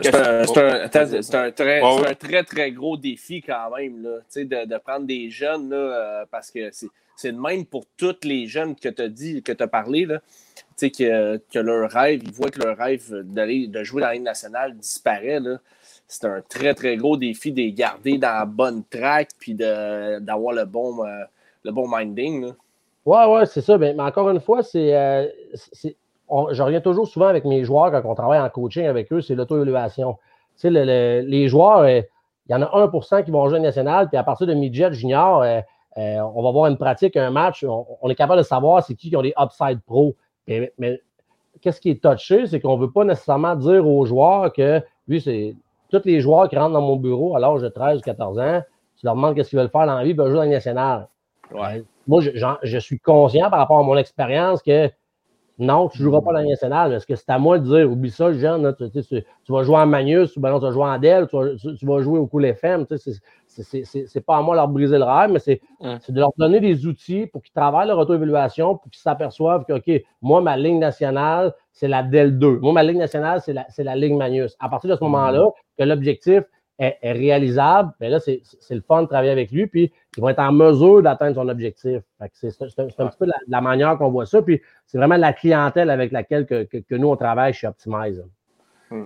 très, 1.52 2.14
très, 2.16 2.42
très 2.42 2.72
gros 2.72 2.96
défi 2.96 3.40
quand 3.40 3.70
même 3.76 4.02
là, 4.02 4.18
de, 4.34 4.66
de 4.66 4.78
prendre 4.78 5.06
des 5.06 5.30
jeunes 5.30 5.70
là, 5.70 5.76
euh, 5.76 6.24
parce 6.28 6.50
que 6.50 6.70
c'est 6.72 7.30
de 7.30 7.38
même 7.38 7.64
pour 7.64 7.84
tous 7.96 8.16
les 8.24 8.48
jeunes 8.48 8.74
que 8.74 8.88
tu 8.88 9.00
as 9.00 9.08
dit, 9.08 9.42
que 9.44 9.52
tu 9.52 9.62
as 9.62 9.68
parlé, 9.68 10.06
là, 10.06 10.20
que, 10.80 11.36
que 11.36 11.58
leur 11.60 11.88
rêve, 11.88 12.20
ils 12.24 12.32
voient 12.32 12.50
que 12.50 12.60
leur 12.60 12.76
rêve 12.76 13.22
d'aller 13.22 13.68
de 13.68 13.84
jouer 13.84 14.02
dans 14.02 14.08
la 14.08 14.14
Ligue 14.14 14.24
nationale 14.24 14.76
disparaît. 14.76 15.38
C'est 16.08 16.26
un 16.26 16.42
très, 16.42 16.74
très 16.74 16.96
gros 16.96 17.16
défi 17.16 17.52
de 17.52 17.58
les 17.58 17.72
garder 17.72 18.18
dans 18.18 18.32
la 18.32 18.44
bonne 18.44 18.82
track 18.90 19.28
puis 19.38 19.54
d'avoir 19.54 20.52
le 20.52 20.64
bon, 20.64 21.06
euh, 21.06 21.24
le 21.64 21.70
bon 21.70 21.88
minding. 21.88 22.46
Là. 22.46 22.56
Ouais, 23.04 23.26
ouais, 23.26 23.46
c'est 23.46 23.60
ça. 23.60 23.78
Mais, 23.78 23.98
encore 23.98 24.30
une 24.30 24.40
fois, 24.40 24.62
c'est. 24.62 24.94
Euh, 24.94 25.26
je 26.50 26.62
reviens 26.62 26.80
toujours 26.80 27.06
souvent 27.06 27.26
avec 27.26 27.44
mes 27.44 27.64
joueurs 27.64 27.90
quand 27.90 28.02
on 28.04 28.14
travaille 28.14 28.40
en 28.40 28.48
coaching 28.48 28.86
avec 28.86 29.12
eux, 29.12 29.20
c'est 29.20 29.34
l'auto-évaluation. 29.34 30.16
Tu 30.56 30.70
sais, 30.70 30.70
les 30.70 31.48
joueurs, 31.48 31.80
euh, 31.80 32.00
il 32.48 32.52
y 32.52 32.54
en 32.54 32.62
a 32.62 32.86
1% 32.86 33.24
qui 33.24 33.30
vont 33.30 33.48
jouer 33.48 33.60
national, 33.60 34.08
puis 34.08 34.16
à 34.16 34.24
partir 34.24 34.46
de 34.46 34.54
midget 34.54 34.92
junior, 34.92 35.42
euh, 35.42 35.60
on 35.96 36.42
va 36.42 36.50
voir 36.50 36.66
une 36.66 36.78
pratique, 36.78 37.16
un 37.16 37.30
match, 37.30 37.64
on, 37.64 38.08
est 38.08 38.14
capable 38.14 38.38
de 38.38 38.46
savoir 38.46 38.82
c'est 38.82 38.94
qui 38.94 39.10
qui 39.10 39.16
ont 39.16 39.22
des 39.22 39.34
upside 39.38 39.80
pro. 39.82 40.16
Mais, 40.48 41.00
qu'est-ce 41.60 41.80
qui 41.80 41.90
est 41.90 42.02
touché, 42.02 42.46
c'est 42.46 42.60
qu'on 42.60 42.76
ne 42.76 42.82
veut 42.82 42.90
pas 42.90 43.04
nécessairement 43.04 43.54
dire 43.54 43.86
aux 43.86 44.06
joueurs 44.06 44.52
que 44.52 44.80
lui, 45.06 45.20
c'est 45.20 45.54
tous 45.90 46.02
les 46.04 46.20
joueurs 46.20 46.48
qui 46.48 46.56
rentrent 46.56 46.72
dans 46.72 46.80
mon 46.80 46.96
bureau 46.96 47.36
à 47.36 47.40
l'âge 47.40 47.60
de 47.60 47.68
13 47.68 47.98
ou 47.98 48.02
14 48.02 48.38
ans, 48.38 48.62
tu 48.96 49.06
leur 49.06 49.14
demandes 49.14 49.34
qu'est-ce 49.34 49.50
qu'ils 49.50 49.58
veulent 49.58 49.68
faire 49.68 49.86
dans 49.86 49.96
la 49.96 50.02
vie, 50.02 50.10
ils 50.10 50.16
veulent 50.16 50.30
jouer 50.30 50.36
dans 50.38 50.44
la 50.44 50.48
nationale. 50.48 51.08
Ouais. 51.52 51.84
Moi, 52.06 52.20
je, 52.22 52.78
suis 52.78 52.98
conscient 52.98 53.50
par 53.50 53.58
rapport 53.58 53.78
à 53.78 53.82
mon 53.82 53.96
expérience 53.96 54.62
que 54.62 54.90
non, 55.58 55.88
tu 55.88 55.98
ne 55.98 56.04
joueras 56.04 56.20
pas 56.22 56.32
dans 56.32 56.40
la 56.40 56.44
nationale. 56.44 56.92
Est-ce 56.94 57.06
que 57.06 57.14
c'est 57.14 57.30
à 57.30 57.38
moi 57.38 57.58
de 57.58 57.64
dire, 57.64 57.90
oublie 57.90 58.10
ça, 58.10 58.32
jeune, 58.32 58.62
là, 58.62 58.72
tu, 58.72 58.90
tu- 58.90 59.02
tu- 59.04 59.22
tu 59.44 59.52
vas 59.52 59.62
jouer 59.62 59.76
en 59.76 59.86
Magnus, 59.86 60.36
ou 60.36 60.40
ben 60.40 60.50
non, 60.50 60.58
tu 60.58 60.64
vas 60.64 60.72
jouer 60.72 60.84
en 60.84 60.98
Dell, 60.98 61.28
tu 61.28 61.86
vas, 61.86 62.02
jouer 62.02 62.18
au 62.18 62.26
Cool 62.26 62.46
FM. 62.46 62.86
tu 62.86 62.96
sais, 62.96 63.84
c'est- 63.84 64.20
pas 64.22 64.38
à 64.38 64.42
moi 64.42 64.54
de 64.54 64.60
leur 64.60 64.68
briser 64.68 64.98
le 64.98 65.04
rêve, 65.04 65.30
mais 65.30 65.38
c'est 65.38 65.60
de 65.80 66.18
leur 66.18 66.32
donner 66.36 66.58
des 66.58 66.86
outils 66.86 67.26
pour 67.26 67.42
qu'ils 67.42 67.52
travaillent 67.52 67.86
leur 67.86 67.98
auto-évaluation, 67.98 68.76
pour 68.78 68.90
qu'ils 68.90 69.02
s'aperçoivent 69.02 69.64
que, 69.64 69.74
OK, 69.74 70.02
moi, 70.22 70.40
ma 70.40 70.56
ligne 70.56 70.78
nationale, 70.78 71.54
c'est 71.70 71.88
la 71.88 72.02
DEL 72.02 72.38
2. 72.38 72.58
Moi, 72.58 72.72
ma 72.72 72.82
ligne 72.82 72.98
nationale, 72.98 73.40
c'est 73.40 73.52
la, 73.52 73.66
c'est 73.68 73.84
la 73.84 73.94
ligne 73.94 74.16
Magnus. 74.16 74.56
À 74.58 74.68
partir 74.68 74.90
de 74.90 74.96
ce 74.96 75.04
moment-là, 75.04 75.46
que 75.78 75.84
l'objectif 75.84 76.42
est, 76.78 76.98
est 77.02 77.12
réalisable, 77.12 77.92
ben 78.00 78.10
là, 78.10 78.18
c'est 78.20 78.42
le 78.70 78.80
fun 78.80 79.02
de 79.02 79.06
travailler 79.08 79.30
avec 79.30 79.50
lui, 79.50 79.66
puis 79.66 79.92
ils 80.16 80.20
vont 80.20 80.28
être 80.30 80.38
en 80.40 80.52
mesure 80.52 81.02
d'atteindre 81.02 81.34
son 81.36 81.48
objectif. 81.48 82.00
C'est 82.32 82.48
un, 82.62 82.84
un 82.98 83.06
petit 83.08 83.18
peu 83.18 83.26
la, 83.26 83.36
la 83.48 83.60
manière 83.60 83.96
qu'on 83.98 84.10
voit 84.10 84.26
ça, 84.26 84.42
puis 84.42 84.60
c'est 84.86 84.98
vraiment 84.98 85.16
la 85.16 85.32
clientèle 85.32 85.90
avec 85.90 86.12
laquelle 86.12 86.46
que, 86.46 86.64
que- 86.64 86.78
que 86.78 86.94
nous, 86.94 87.08
on 87.08 87.16
travaille 87.16 87.52
chez 87.52 87.66
Optimize. 87.66 88.24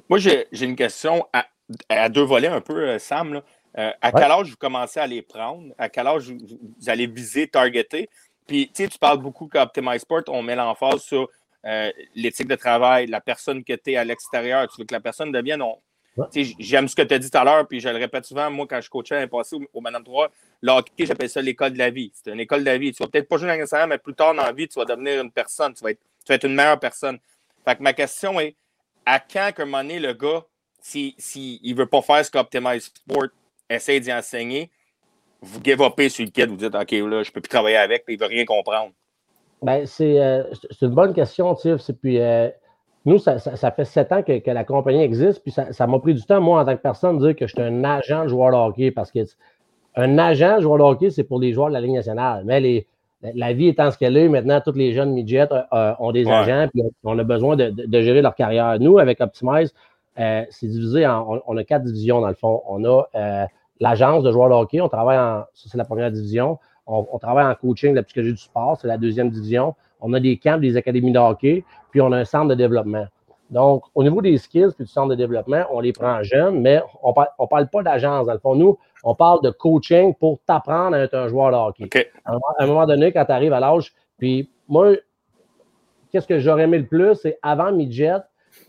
Moi, 0.09 0.19
j'ai 0.19 0.47
une 0.65 0.75
question 0.77 1.27
à, 1.33 1.47
à 1.89 2.09
deux 2.09 2.25
volets 2.25 2.49
un 2.49 2.61
peu, 2.61 2.89
euh, 2.89 2.99
Sam. 2.99 3.35
là. 3.35 3.43
Euh, 3.79 3.91
à 4.01 4.07
Ouais. 4.09 4.21
quel 4.23 4.31
âge 4.31 4.49
vous 4.51 4.57
commencez 4.57 4.99
à 4.99 5.07
les 5.07 5.21
prendre? 5.23 5.75
À 5.77 5.89
quel 5.89 6.07
âge 6.07 6.31
vous, 6.31 6.39
vous 6.79 6.89
allez 6.91 7.07
viser, 7.07 7.47
targeter? 7.47 8.09
Puis, 8.47 8.69
tu 8.69 8.85
sais, 8.85 8.89
tu 8.89 8.99
parles 8.99 9.19
beaucoup 9.19 9.49
qu'Optimize 9.49 10.01
Sport, 10.01 10.23
on 10.29 10.43
met 10.43 10.57
l'emphase 10.57 11.03
sur 11.03 11.29
euh, 11.67 11.91
l'éthique 12.15 12.49
de 12.49 12.55
travail, 12.55 13.07
la 13.07 13.21
personne 13.21 13.63
que 13.65 13.73
tu 13.75 13.91
es 13.93 13.97
à 13.97 14.05
l'extérieur. 14.05 14.67
Tu 14.69 14.81
veux 14.81 14.87
que 14.87 14.95
la 14.95 15.01
personne 15.01 15.31
devienne. 15.31 15.61
on- 15.63 15.77
Ouais. 16.17 16.27
J'aime 16.59 16.89
ce 16.89 16.97
que 16.97 17.03
tu 17.03 17.15
as 17.15 17.19
dit 17.19 17.31
tout 17.31 17.39
à 17.39 17.45
l'heure, 17.45 17.67
puis 17.69 17.81
je 17.81 17.89
le 17.89 17.97
répète 17.97 18.25
souvent. 18.25 18.51
Moi, 18.51 18.67
quand 18.69 18.81
je 18.81 18.89
coachais 18.89 19.15
l'année 19.15 19.27
passée 19.27 19.57
au, 19.57 19.63
au 19.75 19.81
Madame 19.81 20.03
3, 20.03 20.31
le 20.63 20.73
hockey, 20.73 21.07
j'appelle 21.07 21.29
ça 21.29 21.43
l'école 21.43 21.73
de 21.73 21.79
la 21.79 21.91
vie. 21.91 22.11
C'est 22.15 22.33
une 22.33 22.41
école 22.41 22.61
de 22.61 22.67
la 22.67 22.79
vie. 22.79 22.93
Tu 22.93 23.03
vas 23.03 23.09
peut-être 23.09 23.29
pas 23.29 23.37
jouer 23.37 23.49
dans 23.49 23.79
la 23.79 23.87
mais 23.87 23.99
plus 23.99 24.15
tard 24.15 24.35
dans 24.35 24.43
la 24.43 24.53
vie, 24.53 24.67
tu 24.67 24.79
vas 24.79 24.87
devenir 24.87 25.21
une 25.21 25.31
personne. 25.31 25.75
Tu 25.75 25.85
vas 25.85 25.91
être, 25.91 26.01
tu 26.01 26.29
vas 26.29 26.37
être 26.37 26.45
une 26.45 26.55
meilleure 26.55 26.81
personne. 26.81 27.19
Fait 27.65 27.77
que 27.77 27.83
ma 27.83 27.93
question 27.93 28.41
est 28.41 28.57
à 29.05 29.21
quand 29.21 29.51
qu'à 29.55 29.63
un 29.63 29.67
moment 29.67 29.83
donné, 29.83 29.99
le 29.99 30.15
gars, 30.15 30.45
s'il 30.81 31.15
si, 31.19 31.61
il 31.63 31.75
veut 31.75 31.87
pas 31.87 32.01
faire 32.01 32.25
ce 32.25 32.31
qu'Optimize 32.31 32.93
Sport 32.95 33.29
essaie 33.69 34.01
d'y 34.01 34.13
enseigner, 34.13 34.71
vous 35.41 35.61
give 35.63 35.81
upez 35.83 36.09
sur 36.09 36.25
le 36.25 36.31
kid, 36.31 36.49
vous 36.49 36.57
dites 36.57 36.75
OK, 36.75 36.91
là, 36.93 37.23
je 37.23 37.31
peux 37.31 37.41
plus 37.41 37.49
travailler 37.49 37.77
avec, 37.77 38.05
puis 38.05 38.15
il 38.15 38.21
veut 38.21 38.27
rien 38.27 38.45
comprendre? 38.45 38.93
Ben, 39.63 39.87
c'est 39.87 40.21
euh, 40.21 40.45
une 40.83 40.95
bonne 40.95 41.15
question, 41.15 41.55
Tiff. 41.55 41.91
Puis, 42.01 42.21
euh, 42.21 42.49
nous, 43.07 43.19
ça, 43.19 43.39
ça- 43.39 43.57
ça 43.57 43.71
fait 43.71 43.85
sept 43.87 44.13
ans 44.13 44.23
que, 44.23 44.39
que 44.41 44.51
la 44.51 44.65
compagnie 44.65 45.03
existe, 45.03 45.43
puis 45.43 45.51
ça 45.53 45.87
m'a 45.87 45.99
pris 45.99 46.13
du 46.15 46.23
temps, 46.23 46.41
moi, 46.41 46.61
en 46.61 46.65
tant 46.65 46.77
que 46.77 46.83
personne, 46.83 47.19
de 47.19 47.27
dire 47.29 47.37
que 47.37 47.47
je 47.47 47.55
suis 47.55 47.63
un 47.63 47.83
agent 47.85 48.25
de 48.25 48.29
joueur 48.29 48.51
de 48.51 48.57
hockey, 48.57 48.91
parce 48.91 49.11
que 49.11 49.21
un 49.97 50.19
agent 50.19 50.57
de 50.59 50.63
joueur 50.63 50.79
de 50.79 50.83
hockey, 50.83 51.11
c'est 51.11 51.25
pour 51.25 51.41
les 51.41 51.53
joueurs 51.55 51.69
de 51.69 51.73
la 51.73 51.81
Ligue 51.81 51.95
nationale. 51.95 52.43
Mais 52.45 52.61
les, 52.61 52.87
la 53.23 53.53
vie 53.55 53.69
étant 53.69 53.91
ce 53.91 53.97
qu'elle 53.97 54.17
est, 54.17 54.29
maintenant, 54.29 54.61
tous 54.61 54.73
les 54.75 54.93
jeunes 54.93 55.13
midgets 55.13 55.51
euh, 55.51 55.63
euh, 55.73 55.93
ont 56.01 56.13
des 56.13 56.27
Ouais. 56.27 56.33
agents, 56.33 56.69
puis 56.71 56.83
on, 56.83 57.13
on 57.13 57.19
a 57.19 57.25
besoin 57.25 57.57
de, 57.57 57.71
de- 57.71 57.87
de 57.87 58.01
gérer 58.03 58.21
leur 58.21 58.35
carrière. 58.35 58.79
Nous, 58.79 58.99
avec 58.99 59.21
Optimize, 59.23 59.73
euh, 60.19 60.45
c'est 60.51 60.67
divisé 60.67 61.07
en. 61.07 61.27
On, 61.37 61.43
on 61.47 61.57
a 61.57 61.65
quatre 61.65 61.85
divisions, 61.85 62.21
dans 62.21 62.29
le 62.29 62.35
fond. 62.35 62.63
On 62.69 62.85
a 62.85 63.05
euh, 63.15 63.45
l'agence 63.81 64.23
de 64.23 64.31
joueurs 64.33 64.49
de 64.51 64.55
hockey, 64.55 64.81
on 64.81 64.89
travaille 64.89 65.19
en. 65.19 65.45
Ça, 65.55 65.69
c'est 65.71 65.79
la 65.79 65.85
première 65.85 66.11
division. 66.11 66.59
On, 66.87 67.07
on 67.11 67.19
travaille 67.19 67.47
en 67.47 67.55
coaching 67.55 67.91
de 67.93 67.97
la 67.97 68.03
psychologie 68.03 68.33
du 68.35 68.39
sport, 68.41 68.79
c'est 68.81 68.87
la 68.89 68.99
deuxième 68.99 69.31
division. 69.31 69.75
On 70.01 70.13
a 70.13 70.21
des 70.21 70.37
camps, 70.37 70.59
des 70.59 70.77
académies 70.77 71.11
de 71.13 71.19
hockey, 71.19 71.65
puis 71.97 72.03
on 72.03 72.13
a 72.13 72.19
un 72.19 72.27
centre 72.27 72.49
de 72.49 72.55
développement. 72.55 73.07
Donc, 73.49 73.85
au 73.95 74.03
niveau 74.03 74.21
des 74.21 74.37
skills 74.37 74.69
puis 74.77 74.85
du 74.85 74.91
centre 74.91 75.09
de 75.09 75.15
développement, 75.15 75.65
on 75.71 75.81
les 75.81 75.95
prend 75.95 76.23
jeunes, 76.23 76.61
mais 76.61 76.83
on 77.03 77.15
parle, 77.15 77.29
on 77.39 77.47
parle 77.47 77.69
pas 77.69 77.83
d'agence. 77.83 78.27
Dans 78.27 78.35
le 78.35 78.39
fond, 78.39 78.55
nous, 78.55 78.77
on 79.03 79.15
parle 79.15 79.41
de 79.43 79.49
coaching 79.49 80.13
pour 80.15 80.39
t'apprendre 80.45 80.95
à 80.95 80.99
être 81.01 81.15
un 81.15 81.27
joueur 81.29 81.53
de 81.53 81.57
hockey. 81.57 81.89
À 82.27 82.35
un 82.59 82.67
moment- 82.67 82.85
donné, 82.85 83.13
quand 83.13 83.25
tu 83.25 83.33
arrives 83.33 83.55
à 83.55 83.61
l'âge, 83.61 83.95
puis 84.19 84.51
moi, 84.69 84.93
qu'est-ce 86.13 86.27
que 86.27 86.39
j'aurais 86.39 86.65
aimé 86.65 86.81
le 86.81 86.87
plus, 86.87 87.15
c'est 87.15 87.39
avant 87.41 87.73
midget, 87.73 88.19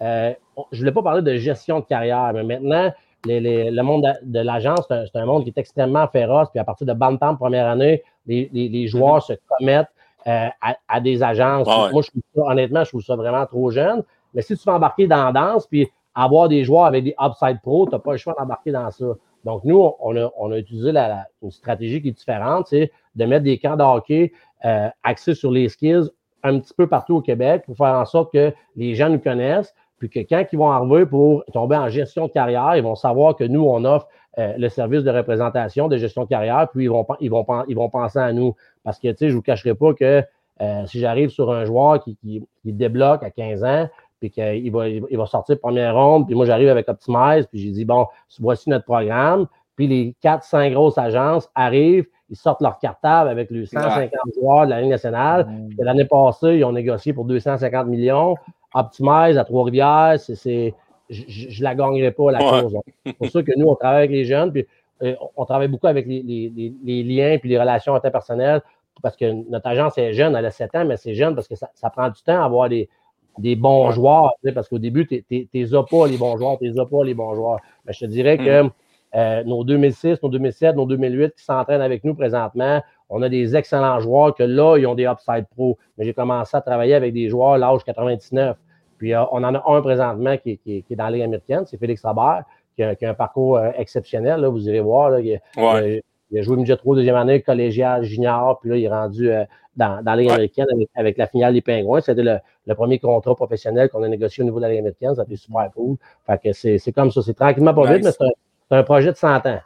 euh, 0.02 0.32
je 0.72 0.78
ne 0.78 0.80
voulais 0.80 0.94
pas 0.94 1.04
parler 1.04 1.22
de 1.22 1.36
gestion 1.36 1.82
de 1.82 1.86
carrière, 1.86 2.32
mais 2.34 2.44
maintenant, 2.46 2.94
les- 3.26 3.42
les- 3.42 3.72
le 3.72 3.84
monde 3.84 4.06
de, 4.24 4.40
l'agence, 4.40 4.88
c'est 4.88 5.20
un, 5.20 5.26
monde 5.26 5.44
qui 5.44 5.50
est 5.50 5.58
extrêmement 5.58 6.08
féroce. 6.08 6.48
Puis 6.50 6.62
à 6.62 6.64
partir 6.64 6.88
de 6.88 6.94
Bantam, 6.94 7.38
première 7.38 7.68
année, 7.68 8.04
les, 8.26 8.88
joueurs 8.88 9.22
se 9.22 9.34
commettent 9.50 9.90
euh, 10.28 10.48
à, 10.62 10.76
à 10.88 11.00
des 11.00 11.24
agences. 11.24 11.68
Ouais. 11.68 11.92
Moi, 11.92 12.02
je 12.02 12.10
trouve 12.10 12.22
ça, 12.36 12.42
honnêtement, 12.52 12.84
je 12.84 12.90
trouve 12.90 13.04
ça 13.04 13.16
vraiment 13.16 13.46
trop 13.46 13.72
jeune. 13.72 14.04
Mais 14.34 14.42
si 14.42 14.58
tu 14.58 14.64
veux 14.68 14.76
embarquer 14.76 15.08
dans 15.08 15.26
la 15.26 15.32
danse, 15.32 15.68
puis 15.68 15.88
avoir 16.14 16.50
des 16.50 16.64
joueurs 16.64 16.86
avec 16.86 17.04
des 17.04 17.16
upside 17.22 17.62
pro, 17.62 17.86
tu 17.86 17.92
n'as 17.94 18.00
pas 18.00 18.12
le 18.14 18.18
choix 18.18 18.36
d'embarquer 18.38 18.72
dans 18.72 18.90
ça. 18.92 19.06
Donc, 19.46 19.64
nous, 19.64 19.92
on 20.00 20.16
a, 20.18 20.30
on 20.38 20.52
a 20.52 20.58
utilisé 20.58 20.92
la- 20.92 21.08
la- 21.08 21.28
une 21.42 21.52
stratégie 21.52 22.02
qui 22.02 22.10
est 22.10 22.12
différente, 22.12 22.68
c'est 22.68 22.92
de 23.16 23.26
mettre 23.26 23.44
des 23.44 23.58
camps 23.58 23.78
de 23.78 23.84
hockey 23.84 24.34
euh, 24.66 24.90
axés 25.04 25.36
sur 25.36 25.52
les 25.52 25.70
skills 25.70 26.10
un 26.44 26.60
petit 26.60 26.74
peu 26.76 26.88
partout 26.88 27.16
au 27.18 27.22
Québec 27.22 27.64
pour 27.66 27.78
faire 27.78 27.96
en 27.96 28.06
sorte 28.06 28.34
que 28.34 28.54
les 28.76 28.96
gens 28.96 29.10
nous 29.10 29.20
connaissent, 29.20 29.74
puis 30.00 30.10
que 30.10 30.20
quand 30.20 30.44
ils 30.52 30.58
vont 30.58 30.70
arriver 30.72 31.06
pour 31.06 31.44
tomber 31.54 31.76
en 31.76 31.90
gestion 31.90 32.28
de 32.28 32.32
carrière, 32.32 32.76
ils 32.76 32.84
vont 32.84 32.96
savoir 32.96 33.36
que 33.36 33.44
nous, 33.44 33.64
on 33.64 33.84
offre 33.86 34.08
euh, 34.40 34.54
le 34.58 34.70
service 34.70 35.04
de 35.04 35.12
représentation 35.12 35.88
de 35.88 35.98
gestion 35.98 36.24
de 36.24 36.30
carrière, 36.30 36.68
puis 36.72 36.86
ils 36.86 36.90
vont, 36.90 37.06
ils 37.20 37.30
vont, 37.30 37.46
ils 37.68 37.76
vont 37.76 37.90
penser 37.90 38.20
à 38.20 38.32
nous. 38.34 38.56
Parce 38.84 39.00
que, 39.00 39.08
tu 39.10 39.18
sais, 39.18 39.26
je 39.30 39.34
ne 39.34 39.38
vous 39.38 39.42
cacherai 39.42 39.74
pas 39.76 39.94
que 39.94 40.24
euh, 40.62 40.86
si 40.86 41.00
j'arrive 41.00 41.30
sur 41.30 41.52
un 41.52 41.66
joueur 41.66 42.04
qui, 42.04 42.16
qui, 42.18 42.44
qui 42.64 42.74
débloque 42.74 43.24
à 43.24 43.30
15 43.30 43.64
ans, 43.64 43.88
puis 44.20 44.32
qu'il 44.32 44.72
va, 44.72 44.88
il 44.90 45.18
va- 45.18 45.26
sortir 45.28 45.60
première 45.60 45.96
ronde, 45.96 46.26
puis 46.26 46.34
moi, 46.36 46.46
j'arrive 46.46 46.70
avec 46.70 46.90
Optimize, 46.90 47.46
puis 47.48 47.60
j'ai 47.60 47.70
dit, 47.72 47.86
bon, 47.86 48.08
voici 48.40 48.70
notre 48.70 48.86
programme, 48.86 49.46
puis 49.76 49.86
les 49.88 50.16
4-5 50.24 50.72
grosses 50.74 50.98
agences 50.98 51.48
arrivent, 51.54 52.08
ils 52.30 52.36
sortent 52.36 52.62
leur 52.62 52.80
cartable 52.80 53.30
avec 53.30 53.52
les 53.52 53.66
150 53.68 54.12
joueurs 54.40 54.66
de 54.66 54.72
la 54.72 54.82
Ligue 54.82 54.90
nationale, 54.90 55.46
Mm. 55.48 55.68
puis 55.70 55.78
L'année 55.82 56.06
passée, 56.06 56.56
ils 56.58 56.64
ont 56.66 56.72
négocié 56.72 57.14
pour 57.14 57.26
250 57.26 57.88
millions. 57.88 58.36
Optimize 58.74 59.38
à 59.38 59.46
Trois-Rivières, 59.46 60.16
c'est, 60.20 60.36
c'est, 60.36 60.74
je 61.10 61.60
ne 61.60 61.64
la 61.64 61.76
gagnerai 61.76 62.12
pas, 62.12 62.32
la 62.32 62.40
Ouais. 62.40 62.62
course. 62.62 62.74
Donc, 62.74 62.84
C'est 63.06 63.18
pour 63.18 63.30
ça 63.30 63.44
que 63.44 63.52
nous, 63.58 63.68
on 63.68 63.76
travaille 63.76 64.00
avec 64.00 64.12
les 64.12 64.26
jeunes, 64.26 64.52
puis 64.52 64.66
euh, 65.04 65.16
on 65.36 65.46
travaille 65.46 65.68
beaucoup 65.68 65.88
avec 65.88 66.08
les, 66.08 66.22
les- 66.24 66.52
les- 66.56 66.74
les 66.84 67.04
liens 67.04 67.38
puis 67.38 67.50
les 67.50 67.60
relations 67.60 67.94
interpersonnelles, 67.96 68.62
parce 69.02 69.16
que 69.16 69.32
notre 69.50 69.68
agence 69.68 69.98
est 69.98 70.14
jeune, 70.14 70.36
elle 70.36 70.46
a 70.46 70.52
7 70.52 70.74
ans, 70.76 70.86
mais 70.86 70.98
c'est 70.98 71.14
jeune 71.14 71.36
parce 71.36 71.48
que 71.48 71.56
ça, 71.56 71.70
ça 71.76 71.90
prend 71.90 72.10
du 72.10 72.22
temps 72.24 72.42
à 72.42 72.46
avoir 72.46 72.68
des, 72.68 72.90
des 73.38 73.56
bons 73.56 73.88
Ouais. 73.88 73.94
joueurs, 73.94 74.32
tu 74.42 74.50
sais, 74.50 74.54
parce 74.56 74.68
qu'au 74.68 74.80
début, 74.80 75.06
tu 75.08 75.24
n'es 75.30 75.48
pas 75.90 76.08
les 76.08 76.18
bons 76.18 76.38
joueurs, 76.38 76.58
tu 76.58 76.70
n'es 76.70 76.86
pas 76.86 77.04
les 77.04 77.14
bons 77.14 77.36
joueurs. 77.36 77.60
Mais 77.86 77.94
je 77.94 78.00
te 78.00 78.06
dirais 78.06 78.38
que 78.40 78.70
euh, 79.16 79.44
nos 79.44 79.64
2006, 79.64 80.22
nos 80.24 80.30
2007, 80.30 80.76
nos 80.76 80.86
2008 80.88 81.36
qui 81.36 81.44
s'entraînent 81.44 81.82
avec 81.82 82.04
nous 82.04 82.16
présentement, 82.16 82.82
on 83.10 83.22
a 83.22 83.30
des 83.30 83.56
excellents 83.56 84.00
joueurs 84.00 84.34
que 84.36 84.44
là, 84.44 84.78
ils 84.78 84.86
ont 84.88 84.96
des 84.96 85.06
upside 85.06 85.46
pro. 85.56 85.78
Mais 85.98 86.04
j'ai 86.06 86.14
commencé 86.14 86.58
à 86.58 86.62
travailler 86.62 86.96
avec 86.96 87.14
des 87.14 87.30
joueurs 87.30 87.58
l'âge 87.60 87.84
99. 87.86 88.58
Puis 88.98 89.14
euh, 89.14 89.24
on 89.32 89.44
en 89.44 89.54
a 89.56 89.64
un 89.68 89.82
présentement 89.82 90.38
qui, 90.38 90.52
est- 90.52 90.58
qui 90.58 90.78
est- 90.78 90.82
qui 90.82 90.94
est 90.94 90.96
dans 90.96 91.06
la 91.06 91.12
Ligue 91.12 91.22
américaine, 91.24 91.64
c'est 91.66 91.78
Félix 91.78 92.04
Robert, 92.04 92.44
qui 92.76 92.84
a, 92.84 92.96
qui 92.96 93.06
a 93.06 93.10
un 93.12 93.14
parcours 93.14 93.58
euh, 93.58 93.72
exceptionnel. 93.78 94.40
Là, 94.42 94.50
vous 94.50 94.68
irez 94.68 94.80
voir. 94.82 95.10
Là, 95.12 95.20
il, 95.20 95.36
a, 95.36 95.40
Ouais. 95.74 95.92
il 95.94 95.98
a- 95.98 96.02
il 96.32 96.40
a 96.40 96.42
joué 96.42 96.58
midget 96.58 96.76
3 96.76 96.96
deuxième 96.96 97.16
année, 97.16 97.42
collégial, 97.42 98.04
junior, 98.04 98.60
puis 98.60 98.70
là, 98.72 98.76
il 98.78 98.84
est 98.84 98.90
rendu 98.90 99.32
euh, 99.32 99.46
dans, 99.78 100.04
dans 100.04 100.12
la 100.12 100.16
Ligue 100.18 100.28
Ouais. 100.28 100.34
américaine 100.34 100.66
avec, 100.74 100.90
avec 100.96 101.18
la 101.18 101.28
finale 101.28 101.54
des 101.54 101.62
Pingouins. 101.62 102.02
C'était 102.02 102.22
le, 102.24 102.38
le 102.66 102.76
premier 102.76 103.00
contrat 103.00 103.34
professionnel 103.36 103.90
qu'on 103.90 104.04
a 104.04 104.08
négocié 104.10 104.42
au 104.42 104.46
niveau 104.46 104.58
de 104.58 104.64
la 104.64 104.70
Ligue 104.72 104.80
américaine. 104.80 105.16
Ça 105.16 105.22
a 105.22 105.24
été 105.26 105.38
super 105.38 105.70
cool. 105.74 105.96
Fait 106.26 106.38
que 106.44 106.52
c'est 106.54 106.92
comme 106.92 107.12
ça. 107.12 107.22
C'est 107.22 107.34
tranquillement 107.34 107.74
pas 107.74 107.94
vite, 107.94 108.04
Nice. 108.06 108.18
mais 108.20 108.28
c'est 108.70 108.76
un, 108.76 108.84
projet 108.84 109.12
de 109.14 109.18
100 109.18 109.46
ans. 109.46 109.60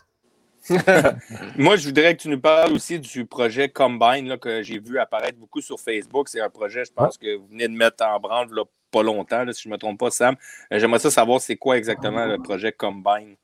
Moi, 1.57 1.75
je 1.77 1.87
voudrais 1.87 2.15
que 2.15 2.21
tu 2.21 2.29
nous 2.29 2.39
parles 2.39 2.71
aussi 2.73 2.99
du 2.99 3.25
projet 3.25 3.67
Combine 3.69 4.27
là, 4.27 4.37
que 4.37 4.61
j'ai 4.61 4.77
vu 4.79 4.99
apparaître 4.99 5.39
beaucoup 5.39 5.61
sur 5.61 5.79
Facebook. 5.79 6.27
C'est 6.29 6.41
un 6.41 6.49
projet, 6.49 6.85
je 6.85 6.91
pense, 6.93 7.17
que 7.17 7.37
vous 7.37 7.47
venez 7.47 7.67
de 7.67 7.73
mettre 7.73 8.05
en 8.05 8.19
branle 8.19 8.47
là, 8.53 8.61
pas 8.91 9.03
longtemps, 9.03 9.43
là, 9.43 9.53
si 9.53 9.63
je 9.63 9.69
ne 9.69 9.73
me 9.73 9.77
trompe 9.77 9.99
pas, 9.99 10.09
Sam. 10.11 10.35
Euh, 10.71 10.79
J'aimerais 10.79 10.99
ça 10.99 11.09
savoir 11.09 11.39
c'est 11.41 11.55
quoi 11.55 11.77
exactement 11.77 12.25
le 12.25 12.37
projet 12.37 12.71
Combine. 12.71 13.35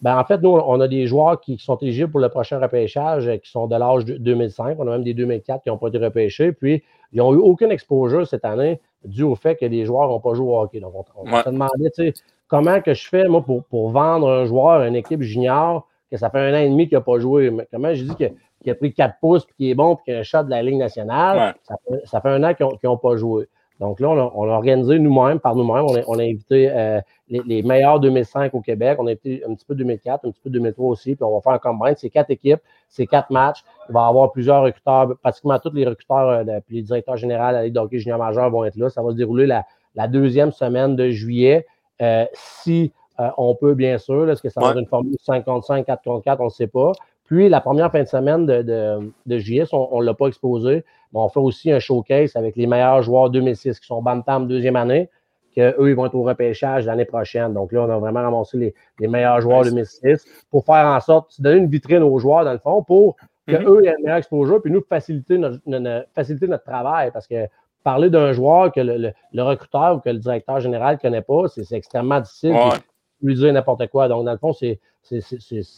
Ben, 0.00 0.16
en 0.16 0.24
fait, 0.24 0.40
nous, 0.42 0.50
on 0.50 0.80
a 0.80 0.86
des 0.86 1.06
joueurs 1.08 1.40
qui 1.40 1.58
sont 1.58 1.76
éligibles 1.78 2.10
pour 2.12 2.20
le 2.20 2.28
prochain 2.28 2.60
repêchage 2.60 3.26
euh, 3.26 3.36
qui 3.38 3.50
sont 3.50 3.66
de 3.66 3.74
l'âge 3.76 4.04
de 4.04 4.16
2005. 4.16 4.76
On 4.78 4.86
a 4.86 4.92
même 4.92 5.02
des 5.04 5.14
2004 5.14 5.62
qui 5.64 5.70
n'ont 5.70 5.78
pas 5.78 5.88
été 5.88 5.98
repêchés. 5.98 6.52
Puis, 6.52 6.84
ils 7.12 7.18
n'ont 7.18 7.32
eu 7.34 7.38
aucune 7.38 7.72
exposure 7.72 8.26
cette 8.26 8.44
année 8.44 8.80
dû 9.04 9.22
au 9.24 9.34
fait 9.34 9.56
que 9.56 9.64
les 9.64 9.84
joueurs 9.86 10.08
n'ont 10.08 10.20
pas 10.20 10.34
joué 10.34 10.46
au 10.46 10.60
hockey. 10.60 10.78
Donc, 10.80 10.94
on, 10.94 11.04
on 11.16 11.32
Ouais. 11.32 11.42
se 11.42 11.48
demandait, 11.50 11.90
tu 11.90 12.06
sais, 12.06 12.14
comment 12.46 12.80
que 12.80 12.94
je 12.94 13.08
fais, 13.08 13.26
moi, 13.28 13.42
pour, 13.44 13.64
pour 13.64 13.90
vendre 13.90 14.28
un 14.30 14.44
joueur 14.44 14.80
à 14.82 14.86
une 14.88 14.94
équipe 14.96 15.22
junior 15.22 15.88
que 16.10 16.16
ça 16.16 16.30
fait 16.30 16.38
un 16.38 16.54
an 16.54 16.58
et 16.58 16.68
demi 16.68 16.88
qu'il 16.88 16.96
n'a 16.98 17.02
pas 17.02 17.18
joué? 17.18 17.50
Mais 17.50 17.66
comment 17.72 17.92
je 17.92 18.04
dis 18.04 18.14
que- 18.14 18.30
qu'il 18.62 18.70
a 18.72 18.74
pris 18.76 18.92
4 18.92 19.16
pouces, 19.20 19.44
puis 19.46 19.54
qu'il 19.56 19.68
est 19.70 19.74
bon, 19.74 19.96
puis 19.96 20.04
qu'il 20.06 20.14
a 20.14 20.18
un 20.18 20.22
shot 20.22 20.42
de 20.44 20.50
la 20.50 20.62
Ligue 20.62 20.76
nationale, 20.78 21.38
Ouais. 21.38 21.52
ça, 21.62 21.74
fait, 21.88 22.06
ça 22.06 22.20
fait 22.20 22.28
un 22.28 22.44
an 22.44 22.54
qu'ils 22.54 22.66
n'ont 22.84 22.96
pas 22.96 23.16
joué. 23.16 23.48
Donc 23.80 24.00
là, 24.00 24.08
on 24.08 24.18
a, 24.18 24.32
on 24.34 24.48
a 24.50 24.52
organisé 24.54 24.98
nous-mêmes, 24.98 25.38
par 25.38 25.54
nous-mêmes, 25.54 25.84
on 25.84 25.96
a, 25.96 26.00
on 26.08 26.18
a 26.18 26.22
invité 26.22 26.68
euh, 26.70 27.00
les, 27.28 27.40
les 27.46 27.62
meilleurs 27.62 28.00
2005 28.00 28.52
au 28.54 28.60
Québec. 28.60 28.96
On 29.00 29.06
a 29.06 29.12
été 29.12 29.42
un 29.48 29.54
petit 29.54 29.64
peu 29.64 29.74
2004, 29.76 30.26
un 30.26 30.30
petit 30.32 30.40
peu 30.42 30.50
2003 30.50 30.88
aussi. 30.90 31.14
Puis 31.14 31.24
on 31.24 31.34
va 31.34 31.40
faire 31.40 31.52
un 31.52 31.58
combine. 31.58 31.94
C'est 31.96 32.10
quatre 32.10 32.30
équipes, 32.30 32.60
c'est 32.88 33.06
quatre 33.06 33.30
matchs. 33.30 33.62
Il 33.88 33.92
va 33.92 34.06
y 34.06 34.08
avoir 34.08 34.32
plusieurs 34.32 34.62
recruteurs, 34.64 35.16
pratiquement 35.22 35.58
tous 35.60 35.72
les 35.72 35.86
recruteurs, 35.86 36.28
euh, 36.48 36.60
puis 36.66 36.76
les 36.76 36.82
directeurs 36.82 37.16
généraux 37.16 37.48
de 37.48 37.52
la 37.52 37.64
Ligue 37.64 37.74
de 37.74 37.80
hockey 37.80 37.98
junior 37.98 38.18
majeur 38.18 38.50
vont 38.50 38.64
être 38.64 38.76
là. 38.76 38.90
Ça 38.90 39.00
va 39.02 39.10
se 39.12 39.16
dérouler 39.16 39.46
la, 39.46 39.64
la 39.94 40.08
deuxième 40.08 40.50
semaine 40.50 40.96
de 40.96 41.10
juillet. 41.10 41.64
Euh, 42.02 42.24
si 42.32 42.92
euh, 43.20 43.28
on 43.36 43.54
peut 43.54 43.74
bien 43.74 43.98
sûr. 43.98 44.28
Est-ce 44.30 44.42
que 44.42 44.48
ça 44.48 44.60
va 44.60 44.66
Ouais. 44.68 44.72
être 44.72 44.78
une 44.80 44.86
formule 44.86 45.16
5 45.20 45.44
contre 45.44 45.66
5, 45.66 45.84
4 45.86 46.02
contre 46.04 46.24
4, 46.24 46.40
on 46.40 46.44
ne 46.44 46.50
sait 46.50 46.66
pas. 46.68 46.92
Puis 47.24 47.48
la 47.48 47.60
première 47.60 47.90
fin 47.92 48.02
de 48.02 48.08
semaine 48.08 48.46
de, 48.46 48.62
de, 48.62 49.12
de 49.26 49.38
JS, 49.38 49.72
on 49.72 50.00
ne 50.00 50.04
l'a 50.06 50.14
pas 50.14 50.28
exposé. 50.28 50.84
Mais 51.12 51.20
on 51.20 51.28
fait 51.28 51.40
aussi 51.40 51.72
un 51.72 51.78
showcase 51.78 52.36
avec 52.36 52.56
les 52.56 52.66
meilleurs 52.66 53.02
joueurs 53.02 53.30
2006 53.30 53.80
qui 53.80 53.86
sont 53.86 54.02
Bantam 54.02 54.46
deuxième 54.46 54.76
année, 54.76 55.08
qu'eux, 55.54 55.74
ils 55.88 55.94
vont 55.94 56.06
être 56.06 56.14
au 56.14 56.22
repêchage 56.22 56.84
l'année 56.86 57.04
prochaine. 57.06 57.54
Donc 57.54 57.72
là, 57.72 57.84
on 57.84 57.90
a 57.90 57.98
vraiment 57.98 58.20
ramassé 58.22 58.58
les, 58.58 58.74
les 59.00 59.08
meilleurs 59.08 59.40
joueurs 59.40 59.64
2006 59.64 60.24
pour 60.50 60.64
faire 60.64 60.86
en 60.86 61.00
sorte, 61.00 61.38
de 61.40 61.44
donner 61.44 61.58
une 61.60 61.70
vitrine 61.70 62.02
aux 62.02 62.18
joueurs, 62.18 62.44
dans 62.44 62.52
le 62.52 62.58
fond, 62.58 62.82
pour 62.82 63.16
que 63.46 63.52
Mhm. 63.56 63.66
eux 63.66 63.86
aient 63.86 63.94
une 63.96 64.04
meilleure 64.04 64.18
exposure, 64.18 64.60
puis 64.60 64.70
nous 64.70 64.82
faciliter 64.86 65.38
notre, 65.38 65.58
notre- 65.66 66.06
faciliter 66.14 66.46
notre 66.46 66.64
travail. 66.64 67.10
Parce 67.10 67.26
que 67.26 67.46
parler 67.82 68.10
d'un 68.10 68.32
joueur 68.34 68.70
que 68.70 68.80
le, 68.80 68.98
le- 68.98 69.12
le 69.32 69.42
recruteur 69.42 69.96
ou 69.96 70.00
que 70.00 70.10
le 70.10 70.18
directeur 70.18 70.60
général 70.60 70.96
ne 70.96 71.00
connaît 71.00 71.22
pas, 71.22 71.48
c'est 71.48 71.72
extrêmement 71.72 72.20
difficile. 72.20 72.52
Ouais. 72.52 72.76
lui 73.22 73.34
dire 73.34 73.52
n'importe 73.52 73.86
quoi. 73.88 74.06
Donc, 74.08 74.24
dans 74.26 74.32
le 74.32 74.38
fond, 74.38 74.52
c'est 74.52 74.78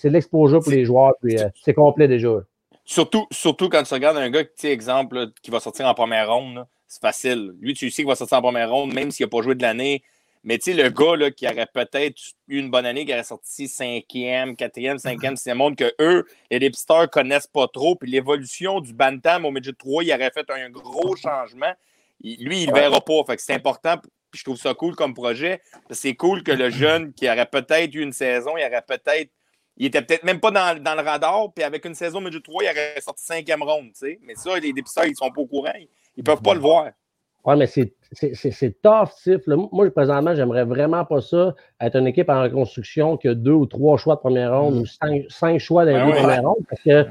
l'exposure 0.04 0.60
pour 0.60 0.72
les 0.72 0.84
joueurs, 0.84 1.14
puis 1.22 1.38
euh, 1.38 1.48
c'est 1.62 1.74
complet 1.74 2.08
déjà. 2.08 2.30
Surtout, 2.90 3.28
surtout 3.30 3.68
quand 3.68 3.84
tu 3.84 3.94
regardes 3.94 4.16
un 4.16 4.30
gars, 4.30 4.42
tu 4.42 4.50
sais, 4.56 4.72
exemple, 4.72 5.14
là, 5.14 5.26
qui 5.44 5.52
va 5.52 5.60
sortir 5.60 5.86
en 5.86 5.94
première 5.94 6.28
ronde, 6.28 6.66
c'est 6.88 7.00
facile. 7.00 7.54
Lui, 7.60 7.72
tu 7.72 7.88
sais 7.88 8.02
qu'il 8.02 8.08
va 8.08 8.16
sortir 8.16 8.38
en 8.38 8.42
première 8.42 8.68
ronde, 8.68 8.92
même 8.92 9.12
s'il 9.12 9.24
n'a 9.26 9.30
pas 9.30 9.42
joué 9.42 9.54
de 9.54 9.62
l'année. 9.62 10.02
Mais 10.42 10.58
tu 10.58 10.72
sais, 10.72 10.82
le 10.82 10.88
gars 10.90 11.14
là, 11.14 11.30
qui 11.30 11.46
aurait 11.46 11.68
peut-être 11.72 12.20
eu 12.48 12.58
une 12.58 12.68
bonne 12.68 12.86
année, 12.86 13.06
qui 13.06 13.12
aurait 13.12 13.22
sorti 13.22 13.68
cinquième, 13.68 14.56
quatrième, 14.56 14.98
cinquième, 14.98 15.36
sixième 15.36 15.58
monde, 15.58 15.76
que 15.76 15.94
eux, 16.00 16.26
les 16.50 16.58
dépisteurs 16.58 17.08
connaissent 17.08 17.46
pas 17.46 17.68
trop. 17.68 17.94
Puis 17.94 18.10
l'évolution 18.10 18.80
du 18.80 18.92
Bantam 18.92 19.44
au 19.44 19.52
midget 19.52 19.72
3, 19.72 20.02
il 20.02 20.12
aurait 20.12 20.32
fait 20.32 20.50
un 20.50 20.68
gros 20.70 21.14
changement. 21.14 21.72
Il- 22.22 22.44
lui, 22.44 22.64
il 22.64 22.70
ne 22.70 22.74
verra 22.74 23.00
pas. 23.00 23.22
Fait 23.24 23.36
que 23.36 23.42
c'est 23.42 23.54
important. 23.54 23.98
Puis 24.32 24.40
je 24.40 24.42
trouve 24.42 24.56
ça 24.56 24.74
cool 24.74 24.96
comme 24.96 25.14
projet. 25.14 25.60
C'est 25.90 26.16
cool 26.16 26.42
que 26.42 26.50
le 26.50 26.70
jeune 26.70 27.12
qui 27.12 27.30
aurait 27.30 27.46
peut-être 27.46 27.94
eu 27.94 28.02
une 28.02 28.12
saison, 28.12 28.56
il 28.56 28.64
aurait 28.64 28.82
peut-être 28.82 29.30
il 29.80 29.86
était 29.86 30.02
peut-être 30.02 30.24
même 30.24 30.38
pas 30.40 30.50
dans, 30.50 30.80
dans 30.80 30.94
le 30.94 31.00
radar, 31.02 31.52
puis 31.54 31.64
avec 31.64 31.84
une 31.86 31.94
saison 31.94 32.20
midget 32.20 32.40
3, 32.40 32.62
il 32.64 32.66
aurait 32.70 33.00
sorti 33.00 33.24
cinquième 33.24 33.62
ronde, 33.62 33.86
tu 33.94 34.06
sais. 34.06 34.18
Mais 34.22 34.34
ça, 34.36 34.58
les 34.58 34.72
dépisteurs, 34.72 35.06
ils 35.06 35.16
sont 35.16 35.30
pas 35.30 35.40
au 35.40 35.46
courant. 35.46 35.72
Ils, 35.78 35.88
ils 36.16 36.22
peuvent 36.22 36.42
pas 36.42 36.54
le 36.54 36.60
voir. 36.60 36.90
Oui, 37.46 37.56
mais 37.56 37.66
c'est- 37.66 37.94
c'est 38.12 38.34
c'est- 38.34 38.50
c'est 38.50 38.82
tough, 38.82 39.08
Tiff. 39.22 39.46
là. 39.46 39.56
Moi, 39.72 39.90
présentement, 39.90 40.34
j'aimerais 40.34 40.64
vraiment 40.66 41.06
pas 41.06 41.22
ça, 41.22 41.54
être 41.80 41.96
une 41.96 42.06
équipe 42.06 42.28
en 42.28 42.42
reconstruction 42.42 43.16
qui 43.16 43.28
a 43.28 43.34
deux 43.34 43.52
ou 43.54 43.64
trois 43.64 43.96
choix 43.96 44.16
de 44.16 44.20
première 44.20 44.60
ronde 44.60 44.74
ou 44.76 44.84
cinq, 44.84 45.24
cinq 45.30 45.58
choix 45.58 45.86
dans 45.86 45.92
Ben 45.92 46.10
premières 46.12 46.42
rondes. 46.42 46.62
Parce 46.68 46.82
que 46.82 47.06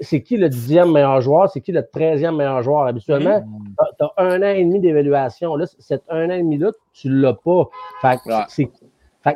c'est 0.00 0.22
qui 0.22 0.36
le 0.36 0.48
dixième 0.48 0.92
meilleur 0.92 1.20
joueur? 1.20 1.50
C'est 1.50 1.60
qui 1.60 1.72
le 1.72 1.84
treizième 1.84 2.36
meilleur 2.36 2.62
joueur? 2.62 2.86
Habituellement, 2.86 3.42
tu 3.98 4.04
as, 4.04 4.12
un 4.22 4.40
an 4.42 4.54
et 4.54 4.64
demi 4.64 4.78
d'évaluation. 4.78 5.56
Là, 5.56 5.66
cet 5.80 6.04
un 6.08 6.28
an 6.30 6.34
et 6.34 6.38
demi-là, 6.38 6.70
tu 6.92 7.08
l'as 7.10 7.34
pas. 7.34 7.68
Fait 8.00 8.16
que 8.24 8.30
Ouais. 8.30 8.68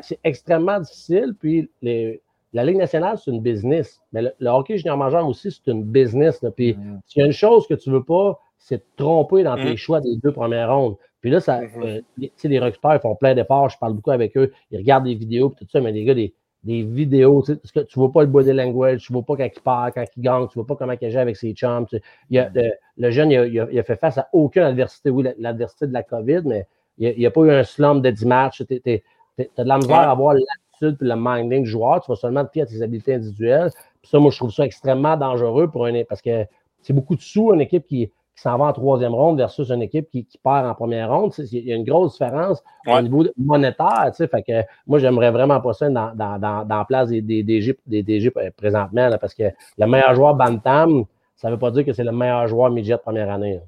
c'est 0.03 0.21
extrêmement 0.23 0.79
difficile. 0.79 1.35
Puis 1.41 1.69
les- 1.83 2.23
la 2.53 2.65
Ligue 2.65 2.77
nationale, 2.79 3.19
c'est 3.19 3.31
une 3.31 3.41
business. 3.41 4.01
Mais 4.13 4.23
le, 4.23 4.33
le 4.39 4.49
hockey 4.51 4.77
junior 4.79 4.97
majeur 4.97 5.27
aussi, 5.27 5.51
c'est 5.51 5.71
une 5.71 5.83
business. 5.85 6.43
là. 6.43 6.51
Puis 6.51 6.77
s'il 7.07 7.21
y 7.21 7.23
a 7.23 7.27
une 7.27 7.33
chose 7.33 7.67
que 7.67 7.75
tu 7.75 7.91
veux 7.91 8.03
pas, 8.05 8.39
c'est 8.59 8.79
te 8.79 9.03
tromper 9.03 9.43
dans 9.43 9.57
tes 9.57 9.71
Mhm. 9.71 9.77
choix 9.77 10.01
des 10.01 10.17
deux 10.23 10.33
premières 10.33 10.73
rondes. 10.75 10.97
Puis 11.21 11.31
là, 11.31 11.41
ça, 11.41 11.61
euh, 11.61 12.01
les, 12.19 12.29
tu 12.29 12.33
sais, 12.37 12.49
les 12.49 12.59
recruteurs 12.59 12.95
ils 12.95 13.01
font 13.01 13.15
plein 13.15 13.35
d'efforts. 13.35 13.71
Je 13.71 13.79
parle 13.79 13.95
beaucoup 13.95 14.11
avec 14.11 14.37
eux. 14.37 14.53
Ils 14.71 14.79
regardent 14.79 15.05
des 15.05 15.15
vidéos, 15.15 15.51
puis 15.51 15.65
tout 15.65 15.71
ça, 15.71 15.81
mais 15.81 15.93
les 15.93 16.05
gars, 16.05 16.15
des, 16.15 16.35
des 16.65 16.83
vidéos, 16.83 17.43
tu 17.43 17.53
sais, 17.53 17.57
parce 17.59 17.73
que 17.73 17.81
tu 17.81 17.99
vois 17.99 18.13
pas 18.13 18.21
le 18.23 18.29
body 18.29 18.53
language, 18.53 19.03
tu 19.07 19.13
vois 19.13 19.23
pas 19.23 19.37
quand 19.37 19.49
il 19.57 19.61
part, 19.63 19.93
quand 19.93 20.05
il 20.17 20.23
gagne, 20.23 20.47
tu 20.49 20.55
vois 20.55 20.67
pas 20.67 20.77
comment 20.77 20.93
il 21.01 21.05
agit 21.07 21.19
avec 21.19 21.37
ses 21.37 21.53
chums. 21.55 21.87
tu. 21.87 22.01
Il 22.31 22.39
a, 22.39 22.51
le, 22.55 22.71
le 22.99 23.11
jeune, 23.11 23.31
il 23.33 23.37
a, 23.39 23.47
il 23.47 23.59
a- 23.61 23.69
il 23.73 23.79
a 23.79 23.83
fait 23.83 23.97
face 23.97 24.19
à 24.19 24.29
aucune 24.33 24.63
adversité. 24.63 25.11
Oui, 25.11 25.25
la- 25.25 25.35
l'adversité 25.39 25.87
de 25.89 25.93
la 25.93 26.03
COVID, 26.05 26.43
mais 26.45 26.67
il 26.99 27.17
n'y 27.19 27.27
a, 27.27 27.31
pas 27.33 27.41
eu 27.43 27.51
un 27.51 27.65
slump 27.65 28.03
de 28.05 28.11
10 28.11 28.27
matchs. 28.27 28.63
Tu 28.67 28.81
as 28.85 29.63
de 29.65 29.69
la 29.69 29.77
misère 29.79 29.91
Ouais. 29.99 30.05
à 30.05 30.11
avoir 30.11 30.35
l'attitude 30.83 30.99
et 31.07 31.09
le 31.09 31.17
minding 31.17 31.65
du 31.65 31.71
joueur. 31.71 32.01
Tu 32.03 32.11
vas 32.11 32.17
seulement 32.17 32.45
te 32.45 32.51
fier 32.53 32.63
à 32.63 32.67
tes 32.67 32.83
habiletés 32.83 33.15
individuelles. 33.15 33.71
Puis 34.01 34.11
ça, 34.11 34.19
moi, 34.19 34.31
je 34.31 34.37
trouve 34.37 34.51
ça 34.53 34.65
extrêmement 34.65 35.17
dangereux 35.17 35.71
pour 35.71 35.87
une 35.87 36.05
parce 36.05 36.23
que 36.23 36.45
c'est 36.83 36.93
beaucoup 36.93 37.15
de 37.17 37.21
sous, 37.21 37.53
une 37.53 37.61
équipe 37.61 37.87
qui, 37.87 38.09
qui 38.09 38.43
s'en 38.43 38.57
va 38.59 38.65
en 38.67 38.73
troisième 38.73 39.15
ronde 39.15 39.37
versus 39.39 39.71
une 39.71 39.83
équipe 39.83 40.09
qui, 40.11 40.25
qui 40.25 40.39
perd 40.39 40.67
en 40.67 40.75
première 40.75 41.11
ronde. 41.13 41.33
Il 41.39 41.65
y 41.69 41.73
a 41.73 41.77
une 41.77 41.85
grosse 41.85 42.13
différence 42.13 42.63
au 42.87 42.91
Ouais. 42.93 43.03
niveau 43.03 43.25
monétaire. 43.37 44.07
tu 44.07 44.17
sais. 44.17 44.27
Fait 44.29 44.43
que 44.43 44.63
moi, 44.87 44.99
j'aimerais 44.99 45.31
vraiment 45.31 45.61
pas 45.61 45.73
ça 45.75 45.89
dans, 45.89 46.13
dans, 46.15 46.39
dans, 46.39 46.65
dans 46.65 46.79
la 46.79 46.85
place 46.85 47.09
des, 47.11 47.21
des, 47.23 47.43
DG, 47.43 47.79
des 47.87 48.03
DG 48.03 48.33
présentement, 48.57 49.09
là, 49.09 49.19
parce 49.19 49.35
que 49.35 49.45
le 49.79 49.87
meilleur 49.87 50.15
joueur 50.15 50.35
Bantam, 50.35 51.05
ça 51.37 51.49
ne 51.49 51.55
veut 51.55 51.59
pas 51.59 51.71
dire 51.71 51.85
que 51.85 51.93
c'est 51.93 52.05
le 52.05 52.13
meilleur 52.13 52.47
joueur 52.49 52.71
midget 52.71 52.95
de 52.95 52.99
première 52.99 53.31
année. 53.31 53.61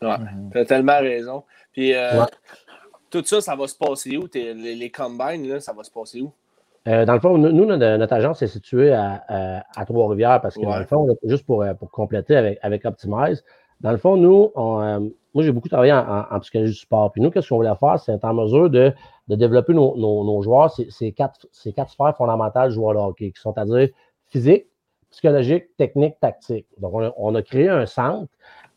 là. 0.00 0.18
Tu 0.52 0.58
as 0.58 0.64
tellement 0.64 0.98
raison. 0.98 1.42
Puis 1.72 1.94
euh, 1.94 2.20
Ouais. 2.20 2.26
tout 3.10 3.24
ça, 3.24 3.40
ça 3.40 3.56
va 3.56 3.66
se 3.66 3.76
passer 3.76 4.16
où? 4.16 4.28
T'es- 4.28 4.54
Les, 4.54 4.74
les 4.76 4.90
combines, 4.90 5.48
là, 5.48 5.60
ça 5.60 5.72
va 5.72 5.82
se 5.82 5.90
passer 5.90 6.20
où? 6.20 6.32
Euh, 6.88 7.04
dans 7.04 7.12
le 7.14 7.20
fond, 7.20 7.36
nous, 7.36 7.66
notre, 7.66 7.96
notre 7.98 8.12
agence 8.14 8.40
est 8.42 8.46
située 8.46 8.92
à, 8.92 9.22
à- 9.28 9.62
à 9.76 9.84
Trois-Rivières 9.84 10.40
parce 10.40 10.54
que, 10.54 10.60
dans 10.62 10.78
le 10.78 10.86
fond, 10.86 11.06
juste 11.24 11.44
pour, 11.44 11.62
euh, 11.62 11.74
pour 11.74 11.90
compléter 11.90 12.36
avec, 12.36 12.58
avec 12.62 12.84
Optimize, 12.86 13.44
dans 13.80 13.92
le 13.92 13.98
fond, 13.98 14.16
nous, 14.16 14.50
on, 14.54 14.80
euh, 14.80 14.98
moi, 15.34 15.44
j'ai 15.44 15.52
beaucoup 15.52 15.68
travaillé 15.68 15.92
en, 15.92 15.98
en, 15.98 16.24
en 16.30 16.40
psychologie 16.40 16.72
du 16.72 16.78
sport. 16.78 17.12
Puis 17.12 17.20
nous, 17.20 17.30
qu'est-ce 17.30 17.48
qu'on 17.50 17.56
voulait 17.56 17.74
faire, 17.78 17.98
c'est 18.00 18.12
être 18.12 18.24
en 18.24 18.34
mesure 18.34 18.70
de, 18.70 18.92
de 19.28 19.34
développer 19.36 19.74
nos, 19.74 19.94
nos, 19.96 20.24
nos 20.24 20.42
joueurs, 20.42 20.70
ces, 20.70 20.90
ces 20.90 21.12
quatre, 21.12 21.46
ces 21.52 21.72
quatre 21.72 21.90
sphères 21.90 22.16
fondamentales 22.16 22.70
du 22.70 22.74
joueur 22.76 22.94
de 22.94 22.98
hockey, 22.98 23.30
qui 23.30 23.40
sont 23.40 23.56
à 23.58 23.64
dire 23.66 23.88
physique, 24.28 24.66
psychologique, 25.10 25.64
technique, 25.76 26.14
tactique. 26.20 26.66
Donc, 26.78 26.94
on 26.94 27.02
a, 27.04 27.12
on 27.16 27.34
a 27.34 27.42
créé 27.42 27.68
un 27.68 27.84
centre, 27.84 28.28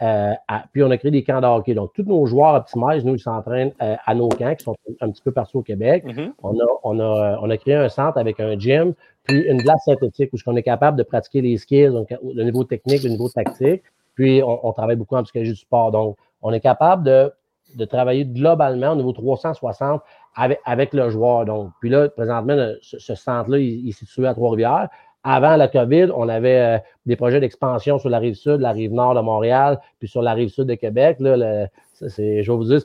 euh, 0.04 0.34
à- 0.48 0.64
puis 0.72 0.84
on 0.84 0.92
a 0.92 0.98
créé 0.98 1.10
des 1.12 1.24
camps 1.24 1.40
de 1.42 1.48
hockey. 1.48 1.74
Donc, 1.74 1.94
tous 1.94 2.04
nos 2.04 2.26
joueurs 2.26 2.56
Optimize, 2.56 3.04
nous, 3.06 3.16
ils 3.16 3.20
s'entraînent 3.20 3.72
euh, 3.82 3.96
à 4.06 4.14
nos 4.14 4.28
camps, 4.30 4.54
qui 4.54 4.64
sont 4.66 4.76
un 5.02 5.10
petit 5.10 5.22
peu 5.24 5.32
partout 5.32 5.60
au 5.60 5.62
Québec. 5.64 6.04
Mhm. 6.06 6.34
On 6.44 6.52
a, 6.60 6.64
on, 6.84 7.00
a, 7.00 7.40
on 7.42 7.50
a 7.50 7.58
créé 7.58 7.76
un 7.76 7.90
centre 7.90 8.18
avec 8.18 8.40
un 8.40 8.60
gym, 8.60 8.94
puis 9.24 9.40
une 9.48 9.58
glace 9.62 9.84
synthétique 9.86 10.32
où 10.34 10.38
on 10.46 10.56
est 10.58 10.64
capable 10.64 10.98
de 10.98 11.04
pratiquer 11.04 11.42
les 11.42 11.58
skills, 11.58 11.90
donc 11.92 12.14
le 12.36 12.44
niveau 12.44 12.64
technique, 12.66 13.04
le 13.04 13.10
niveau 13.12 13.30
tactique. 13.30 13.82
Puis 14.16 14.44
on, 14.44 14.68
on 14.68 14.74
travaille 14.74 14.96
beaucoup 14.98 15.16
en 15.16 15.24
psychologie 15.24 15.52
du 15.54 15.58
sport. 15.60 15.92
Donc, 15.92 16.18
on 16.42 16.52
est 16.52 16.60
capable 16.60 17.04
de, 17.04 17.32
de 17.76 17.86
travailler 17.86 18.26
globalement 18.26 18.92
au 18.92 18.96
niveau 18.96 19.14
360 19.14 20.02
avec, 20.36 20.60
avec 20.66 20.94
le 20.94 21.10
joueur. 21.10 21.46
Donc, 21.46 21.70
puis 21.80 21.90
là, 21.90 22.10
présentement, 22.10 22.56
le- 22.56 22.78
ce, 22.82 23.00
ce 23.00 23.16
centre-là, 23.16 23.58
il, 23.60 23.86
il 23.86 23.90
est 23.90 23.92
situé 23.98 24.28
à 24.28 24.34
Trois-Rivières. 24.34 24.90
Avant 25.24 25.56
la 25.56 25.68
COVID, 25.68 26.10
on 26.16 26.28
avait 26.28 26.60
euh, 26.60 26.78
des 27.06 27.16
projets 27.16 27.40
d'expansion 27.40 27.98
sur 27.98 28.10
la 28.10 28.20
rive 28.20 28.36
sud, 28.36 28.60
la 28.60 28.72
rive 28.72 28.92
nord 28.94 29.16
de 29.16 29.22
Montréal, 29.22 29.80
puis 30.00 30.08
sur 30.08 30.22
la 30.22 30.34
rive 30.34 30.50
sud 30.50 30.66
de 30.66 30.76
Québec. 30.76 31.18
Là, 31.20 31.38
le- 31.38 31.68
je 32.02 32.18
vais 32.18 32.44
vous 32.58 32.66
dire, 32.66 32.82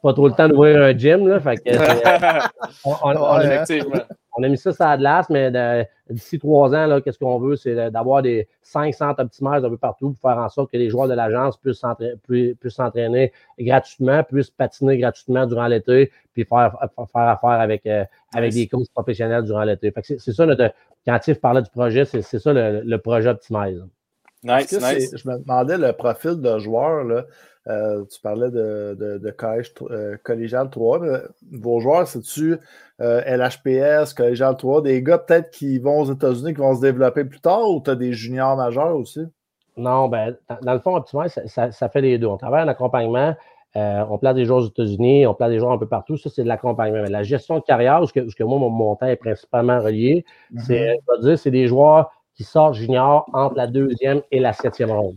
c'est 0.00 0.08
pas 0.08 0.12
trop 0.14 0.28
le 0.28 0.34
temps 0.34 0.48
d'ouvrir 0.48 0.80
un 0.82 0.96
gym. 0.96 1.28
Là, 1.28 1.40
fait 1.40 1.56
que, 1.56 1.72
c'est- 1.72 1.78
on, 2.84 2.90
on- 3.02 3.16
on 3.16 3.34
a- 3.34 3.44
Effectivement. 3.44 4.02
on 4.36 4.42
a 4.42 4.48
mis 4.48 4.56
ça 4.56 4.72
sur 4.72 4.84
la 4.84 4.96
glace, 4.96 5.28
mais 5.28 5.50
d'ici 6.08 6.38
trois 6.38 6.70
ans, 6.74 6.86
là, 6.86 7.00
qu'est-ce 7.00 7.18
qu'on 7.18 7.38
veut, 7.38 7.56
c'est 7.56 7.90
d'avoir 7.90 8.22
des 8.22 8.48
cinq 8.62 8.94
centres 8.94 9.22
optimales 9.22 9.64
un 9.64 9.68
peu 9.68 9.76
partout 9.76 10.12
pour 10.12 10.20
faire 10.30 10.38
en 10.40 10.48
sorte 10.48 10.70
que 10.72 10.78
les 10.78 10.88
joueurs 10.88 11.08
de 11.08 11.14
l'agence 11.14 11.56
puissent 11.58 11.80
s'entra- 11.80 12.16
pu- 12.26 12.56
puissent 12.58 12.74
s'entraîner 12.76 13.32
gratuitement, 13.58 14.22
puissent 14.24 14.50
patiner 14.50 14.96
gratuitement 14.98 15.46
durant 15.46 15.66
l'été, 15.66 16.10
puis 16.32 16.44
faire, 16.44 16.76
faire 17.12 17.28
affaire 17.28 17.50
avec, 17.60 17.84
euh, 17.86 18.04
avec 18.34 18.52
des 18.54 18.66
coachs 18.68 18.90
professionnels 18.94 19.44
durant 19.44 19.64
l'été. 19.64 19.90
Fait 19.90 20.00
que 20.02 20.18
C'est 20.18 20.32
ça 20.32 20.46
notre. 20.46 20.72
Quand 21.06 21.18
Tiff 21.18 21.40
parlait 21.40 21.62
du 21.62 21.70
projet, 21.70 22.04
c'est 22.04 22.22
c'est 22.22 22.38
ça 22.38 22.52
le, 22.52 22.82
le 22.84 22.98
projet 22.98 23.28
Optimize. 23.30 23.84
Nice, 24.42 24.72
nice. 24.94 25.16
Je 25.16 25.28
me 25.28 25.38
demandais 25.38 25.76
le 25.78 25.92
profil 25.92 26.40
de 26.40 26.58
joueur. 26.58 27.04
Là. 27.04 27.24
Euh, 27.68 28.04
tu 28.10 28.20
parlais 28.22 28.50
de, 28.50 28.96
de, 28.98 29.18
de 29.18 29.30
collège, 29.30 29.72
euh, 29.90 30.16
collégial 30.24 30.70
3. 30.70 30.98
mais 31.00 31.18
vos 31.60 31.78
joueurs, 31.80 32.06
c'est-tu 32.08 32.56
euh, 33.02 33.20
LHPS, 33.26 34.14
collégial 34.14 34.56
3, 34.56 34.80
des 34.82 35.02
gars 35.02 35.18
peut-être 35.18 35.50
qui 35.50 35.78
vont 35.78 36.00
aux 36.00 36.12
États-Unis, 36.12 36.54
qui 36.54 36.60
vont 36.60 36.74
se 36.74 36.80
développer 36.80 37.24
plus 37.24 37.40
tard, 37.40 37.68
ou 37.68 37.80
tu 37.84 37.90
as 37.90 37.96
des 37.96 38.12
juniors 38.14 38.56
majeurs 38.56 38.96
aussi? 38.96 39.20
Non, 39.76 40.08
ben, 40.08 40.36
dans, 40.48 40.58
dans 40.62 40.72
le 40.72 40.80
fond, 40.80 40.96
Optimize, 40.96 41.32
ça, 41.32 41.46
ça- 41.46 41.70
ça 41.70 41.88
fait 41.90 42.00
les 42.00 42.18
deux. 42.18 42.26
On 42.26 42.38
travaille 42.38 42.64
en 42.64 42.68
accompagnement, 42.68 43.36
euh, 43.76 44.04
on 44.10 44.16
place 44.18 44.34
des 44.34 44.46
joueurs 44.46 44.60
aux 44.62 44.66
États-Unis, 44.68 45.26
on 45.26 45.34
place 45.34 45.50
des 45.50 45.58
joueurs 45.58 45.72
un 45.72 45.78
peu 45.78 45.86
partout. 45.86 46.16
Ça, 46.16 46.30
c'est 46.34 46.42
de 46.42 46.48
l'accompagnement. 46.48 47.02
Mais 47.02 47.10
la 47.10 47.22
gestion 47.22 47.58
de 47.58 47.62
carrière, 47.64 48.00
ce 48.08 48.12
que, 48.12 48.26
ce 48.28 48.34
que 48.34 48.42
moi, 48.42 48.58
mon 48.58 48.70
montant 48.70 49.06
est 49.06 49.16
principalement 49.16 49.80
relié, 49.80 50.24
c'est, 50.66 50.96
je 50.96 51.14
vais 51.22 51.28
dire, 51.28 51.38
c'est 51.38 51.50
des 51.50 51.66
joueurs 51.66 52.10
qui 52.40 52.44
sortent 52.44 52.72
junior 52.72 53.26
entre 53.34 53.54
la 53.56 53.66
deuxième 53.66 54.22
et 54.30 54.40
la 54.40 54.54
septième 54.54 54.90
ronde. 54.90 55.16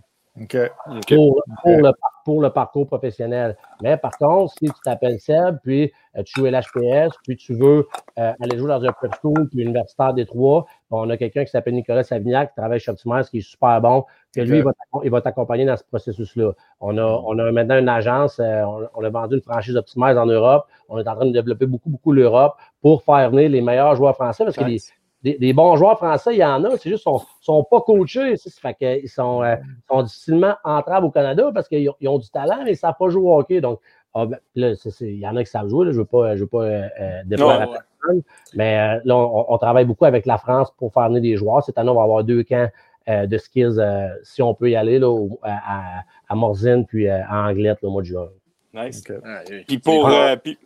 Pour, 1.16 1.42
pour 1.62 1.78
le, 1.78 1.92
par- 1.92 2.22
pour 2.26 2.42
le 2.42 2.50
parcours 2.50 2.86
professionnel. 2.88 3.56
Mais 3.82 3.96
par 3.96 4.18
contre, 4.18 4.52
si 4.60 4.66
tu 4.66 4.82
t'appelles 4.84 5.20
Seb, 5.22 5.58
puis 5.64 5.94
euh, 6.18 6.24
tu 6.24 6.34
joues 6.42 6.48
à 6.48 6.52
l'HPS, 6.52 7.12
puis 7.26 7.38
tu 7.38 7.54
veux 7.54 7.88
euh, 8.20 8.34
aller 8.42 8.58
jouer 8.58 8.68
dans 8.68 8.84
un 8.84 8.92
prep 8.92 9.14
school, 9.22 9.48
puis 9.48 9.62
universitaire 9.62 10.14
des 10.14 10.26
trois, 10.26 10.66
on 10.92 11.10
a 11.10 11.16
quelqu'un 11.16 11.46
qui 11.46 11.52
s'appelle 11.52 11.76
Nicolas 11.76 12.04
Savignac, 12.04 12.50
qui 12.50 12.56
travaille 12.60 12.80
chez 12.80 12.92
Optimize, 12.92 13.30
qui 13.30 13.38
est 13.38 13.42
super 13.42 13.80
bon, 13.80 14.04
que 14.36 14.42
lui, 14.42 14.62
il 15.06 15.12
va 15.12 15.22
t'accompagner 15.22 15.64
dans 15.66 15.78
ce 15.78 15.84
processus-là. 15.86 16.52
On 16.82 16.98
a, 16.98 17.04
on 17.04 17.38
a 17.40 17.50
maintenant 17.54 17.78
une 17.78 17.88
agence, 17.90 18.40
euh, 18.40 18.64
on, 18.64 18.90
on 18.96 19.04
a 19.06 19.10
vendu 19.10 19.36
une 19.36 19.42
franchise 19.44 19.78
Optimize 19.78 20.18
en 20.18 20.26
Europe. 20.26 20.66
On 20.90 20.98
est 20.98 21.08
en 21.08 21.16
train 21.16 21.28
de 21.28 21.32
développer 21.32 21.68
beaucoup, 21.68 21.90
beaucoup 21.90 22.12
l'Europe 22.12 22.56
pour 22.82 23.04
faire 23.04 23.30
venir 23.30 23.50
les 23.50 23.62
meilleurs 23.62 23.96
joueurs 23.96 24.16
français, 24.16 24.44
parce 24.44 24.58
que 24.58 24.64
les, 24.72 24.80
des, 25.24 25.38
des 25.38 25.54
bons 25.54 25.76
joueurs 25.78 25.98
français, 25.98 26.36
il 26.36 26.40
y 26.40 26.44
en 26.46 26.64
a, 26.66 26.72
c'est 26.78 26.90
juste 26.90 27.04
qu'ils 27.04 27.14
ne 27.14 27.18
sont, 27.20 27.26
sont 27.40 27.64
pas 27.64 27.82
coachés. 27.82 28.36
Ça 28.36 28.50
fait 28.62 28.76
qu'ils 29.02 29.10
sont, 29.10 29.42
euh, 29.42 29.56
sont 29.90 30.04
difficilement 30.04 30.56
entrables 30.64 31.06
au 31.06 31.12
Canada 31.12 31.50
parce 31.54 31.70
qu'ils 31.70 31.90
ont, 31.90 31.96
ils 32.02 32.10
ont 32.10 32.20
du 32.20 32.30
talent, 32.30 32.58
mais 32.64 32.72
ils 32.72 32.74
ne 32.74 32.78
savent 32.78 32.96
pas 33.00 33.10
jouer 33.10 33.24
au 33.24 33.40
hockey. 33.40 33.62
Donc, 33.62 33.80
ah, 34.14 34.26
ben, 34.26 34.38
là, 34.56 34.76
c'est- 34.76 34.92
c'est- 34.92 35.08
il 35.08 35.20
y 35.20 35.28
en 35.28 35.36
a 35.38 35.44
qui 35.44 35.50
savent 35.50 35.70
jouer. 35.70 35.86
là, 35.86 35.92
je 35.92 35.98
ne 35.98 36.02
veux 36.02 36.08
pas, 36.08 36.36
je 36.36 36.42
veux 36.42 36.48
pas 36.48 36.64
euh, 36.64 36.88
euh, 37.00 37.22
déplaire 37.26 37.68
Non, 37.68 37.74
à 37.74 38.12
ouais. 38.12 38.22
Mais 38.54 38.78
euh, 38.78 39.02
là, 39.06 39.16
on, 39.16 39.46
on, 39.54 39.58
travaille 39.58 39.86
beaucoup 39.86 40.06
avec 40.06 40.26
la 40.26 40.38
France 40.38 40.70
pour 40.78 40.92
faire 40.94 41.08
venir 41.08 41.22
des 41.22 41.38
joueurs. 41.38 41.64
Cette 41.64 41.78
année, 41.78 41.90
on 41.90 41.96
va 41.96 42.04
avoir 42.04 42.24
deux 42.26 42.44
camps 42.44 42.68
euh, 43.08 43.26
de 43.26 43.38
skills, 43.38 43.80
euh, 43.80 44.10
si 44.24 44.42
on 44.42 44.54
peut 44.54 44.70
y 44.70 44.76
aller, 44.76 45.00
là, 45.00 45.10
au, 45.10 45.40
à, 45.42 46.04
à, 46.28 46.36
Morzine 46.36 46.86
puis 46.86 47.10
à 47.10 47.26
Anglette 47.32 47.80
le 47.82 47.90
mois 47.90 48.02
de 48.02 48.08
juin. 48.08 48.30
Nice. 48.74 49.02
Okay. 49.10 49.20
Ah, 49.26 49.42
puis 49.68 49.78
pour, 49.80 50.10
puis, 50.44 50.58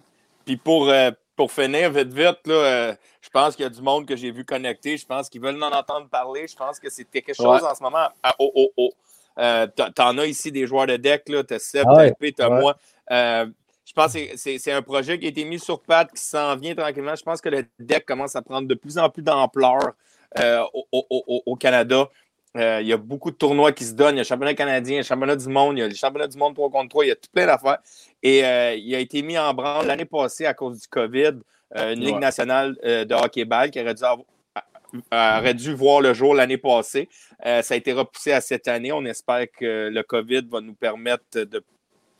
puis 0.45 0.57
pour 0.57 0.91
pour 1.37 1.51
finir, 1.51 1.91
vite, 1.91 2.11
vite, 2.11 2.47
là, 2.47 2.53
euh, 2.53 2.95
je 3.21 3.29
pense 3.29 3.55
qu'il 3.55 3.63
y 3.63 3.65
a 3.67 3.69
du 3.69 3.81
monde 3.81 4.05
que 4.05 4.15
j'ai 4.15 4.31
vu 4.31 4.43
connecter. 4.43 4.97
Je 4.97 5.05
pense 5.05 5.29
qu'ils 5.29 5.39
veulent 5.39 5.63
en 5.63 5.71
entendre 5.71 6.09
parler. 6.09 6.47
Je 6.47 6.55
pense 6.55 6.79
que 6.79 6.89
c'est 6.89 7.05
quelque 7.05 7.33
chose 7.33 7.63
en 7.63 7.75
ce 7.75 7.83
moment. 7.83 8.09
Ah, 8.23 8.35
oh, 8.39 8.51
oh, 8.55 8.71
oh. 8.75 8.89
Euh, 9.37 9.67
T'en 9.95 10.17
as 10.17 10.25
ici 10.25 10.51
des 10.51 10.65
joueurs 10.65 10.87
de 10.87 10.97
deck. 10.97 11.23
Tu 11.25 11.35
as 11.35 11.59
Seb, 11.59 11.85
ah 11.87 12.09
tu 12.19 12.33
as 12.39 12.49
moi. 12.49 12.75
Euh, 13.11 13.45
je 13.85 13.93
pense 13.93 14.13
que 14.13 14.35
c'est 14.35 14.71
un 14.71 14.81
projet 14.81 15.17
qui 15.19 15.27
a 15.27 15.29
été 15.29 15.45
mis 15.45 15.59
sur 15.59 15.79
patte, 15.79 16.11
qui 16.11 16.21
s'en 16.21 16.55
vient 16.57 16.75
tranquillement. 16.75 17.15
Je 17.15 17.23
pense 17.23 17.39
que 17.39 17.49
le 17.49 17.65
deck 17.79 18.05
commence 18.05 18.35
à 18.35 18.41
prendre 18.41 18.67
de 18.67 18.73
plus 18.73 18.97
en 18.97 19.09
plus 19.09 19.21
d'ampleur 19.21 19.93
au, 20.35 20.87
au, 20.91 21.43
au, 21.45 21.55
Canada. 21.55 22.09
Euh, 22.57 22.79
il 22.81 22.87
y 22.87 22.93
a 22.93 22.97
beaucoup 22.97 23.29
de 23.29 23.35
tournois 23.35 23.71
qui 23.71 23.85
se 23.85 23.93
donnent. 23.93 24.15
Il 24.15 24.17
y 24.17 24.19
a 24.19 24.23
le 24.23 24.27
championnat 24.27 24.53
canadien, 24.55 24.97
le 24.97 25.03
championnat 25.03 25.35
du 25.35 25.47
monde, 25.47 25.77
il 25.77 25.81
y 25.81 25.83
a 25.83 25.87
le 25.87 25.93
championnat 25.93 26.27
du 26.27 26.37
monde 26.37 26.55
3 26.55 26.69
contre 26.69 26.89
3, 26.89 27.05
il 27.05 27.07
y 27.09 27.11
a 27.11 27.15
tout 27.15 27.29
plein 27.31 27.45
d'affaires. 27.45 27.77
Et 28.23 28.43
euh, 28.43 28.75
il 28.75 28.93
a 28.95 28.99
été 28.99 29.21
mis 29.21 29.37
en 29.37 29.53
branle 29.53 29.85
l'année 29.85 30.05
passée 30.05 30.45
à 30.45 30.53
cause 30.53 30.81
du 30.81 30.87
COVID, 30.87 31.33
euh, 31.75 31.93
une 31.93 31.99
Ligue 31.99 32.19
nationale 32.19 32.75
de 32.83 33.13
hockey-ball 33.13 33.69
qui 33.69 33.79
aurait 33.81 33.93
dû, 33.93 34.03
aurait 35.11 35.53
dû, 35.53 35.73
voir 35.73 36.01
le 36.01 36.13
jour 36.13 36.33
l'année 36.33 36.57
passée. 36.57 37.09
ça 37.43 37.73
a 37.73 37.75
été 37.75 37.93
repoussé 37.93 38.31
à 38.31 38.41
cette 38.41 38.67
année. 38.67 38.91
On 38.91 39.05
espère 39.05 39.45
que 39.51 39.89
le 39.89 40.03
COVID 40.03 40.47
va 40.49 40.61
nous 40.61 40.73
permettre 40.73 41.41
de, 41.41 41.63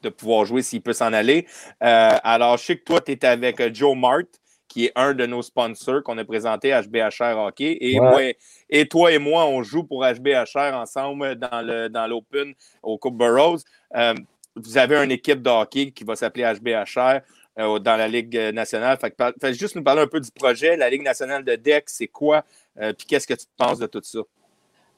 de 0.04 0.10
pouvoir 0.10 0.46
jouer 0.46 0.62
s'il 0.62 0.82
peut 0.82 0.94
s'en 0.94 1.14
aller. 1.14 1.48
alors, 1.80 2.58
je 2.58 2.66
sais 2.66 2.78
que 2.78 2.84
toi, 2.84 3.02
tu 3.02 3.14
es 3.14 3.26
avec 3.26 3.74
Joe 3.74 3.98
Mart 3.98 4.28
qui 4.68 4.86
est 4.86 4.92
un 4.96 5.14
de 5.14 5.26
nos 5.26 5.42
sponsors 5.42 6.04
qu'on 6.04 6.18
a 6.18 6.26
présenté 6.26 6.74
à 6.74 6.82
HBHR 6.82 7.38
Hockey. 7.38 7.78
Et, 7.82 8.00
moi, 8.00 8.22
et 8.70 8.88
toi 8.88 9.12
et 9.12 9.18
moi, 9.18 9.46
on 9.46 9.64
joue 9.64 9.84
pour 9.84 10.06
HBHR 10.06 10.76
ensemble 10.76 11.36
dans, 11.36 11.66
le, 11.66 11.90
dans 11.90 12.08
l'Open 12.08 12.54
au 12.84 12.98
Coupe 12.98 13.18
Burroughs. 13.18 13.62
Euh, 13.96 14.14
vous 14.56 14.78
avez 14.78 14.98
une 14.98 15.12
équipe 15.12 15.42
de 15.42 15.50
hockey 15.50 15.92
qui 15.92 16.04
va 16.04 16.16
s'appeler 16.16 16.44
HBHR 16.44 17.22
euh, 17.60 17.80
dans 17.80 17.96
la 17.96 18.08
Ligue 18.08 18.36
nationale. 18.54 18.98
Fait, 19.00 19.12
que, 19.12 19.54
juste 19.54 19.76
nous 19.76 19.84
parler 19.84 20.02
un 20.02 20.08
peu 20.08 20.20
du 20.20 20.32
projet. 20.32 20.76
La 20.76 20.90
Ligue 20.90 21.04
nationale 21.04 21.44
de 21.44 21.56
DEC, 21.56 21.84
c'est 21.88 22.08
quoi? 22.08 22.44
Euh, 22.80 22.94
puis 22.94 23.08
qu'est-ce 23.08 23.28
que 23.28 23.34
tu 23.34 23.46
penses 23.58 23.80
de 23.80 23.88
tout 23.88 24.02
ça? 24.04 24.20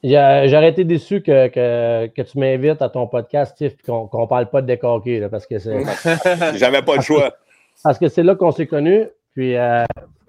J'aurais 0.02 0.70
été 0.70 0.84
déçu 0.84 1.20
que, 1.22 1.48
que, 1.48 2.06
que 2.06 2.22
tu 2.22 2.38
m'invites 2.38 2.80
à 2.80 2.88
ton 2.88 3.06
podcast, 3.06 3.54
Tiff, 3.56 3.76
qu'on 3.82 4.08
ne 4.12 4.26
parle 4.26 4.48
pas 4.48 4.62
de 4.62 4.78
hockey, 4.82 5.28
parce 5.30 5.46
que 5.46 5.58
c'est. 5.58 5.84
J'avais 6.56 6.82
pas 6.82 6.96
le 6.96 7.02
choix. 7.02 7.34
Parce 7.82 7.98
que 7.98 8.08
c'est 8.08 8.22
là 8.22 8.34
qu'on 8.34 8.52
s'est 8.52 8.66
connus. 8.66 9.06
Puis, 9.34 9.56
euh, 9.56 9.84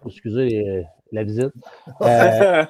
excusez 0.05 0.85
la 1.11 1.23
visite. 1.23 1.51
Euh, 2.01 2.63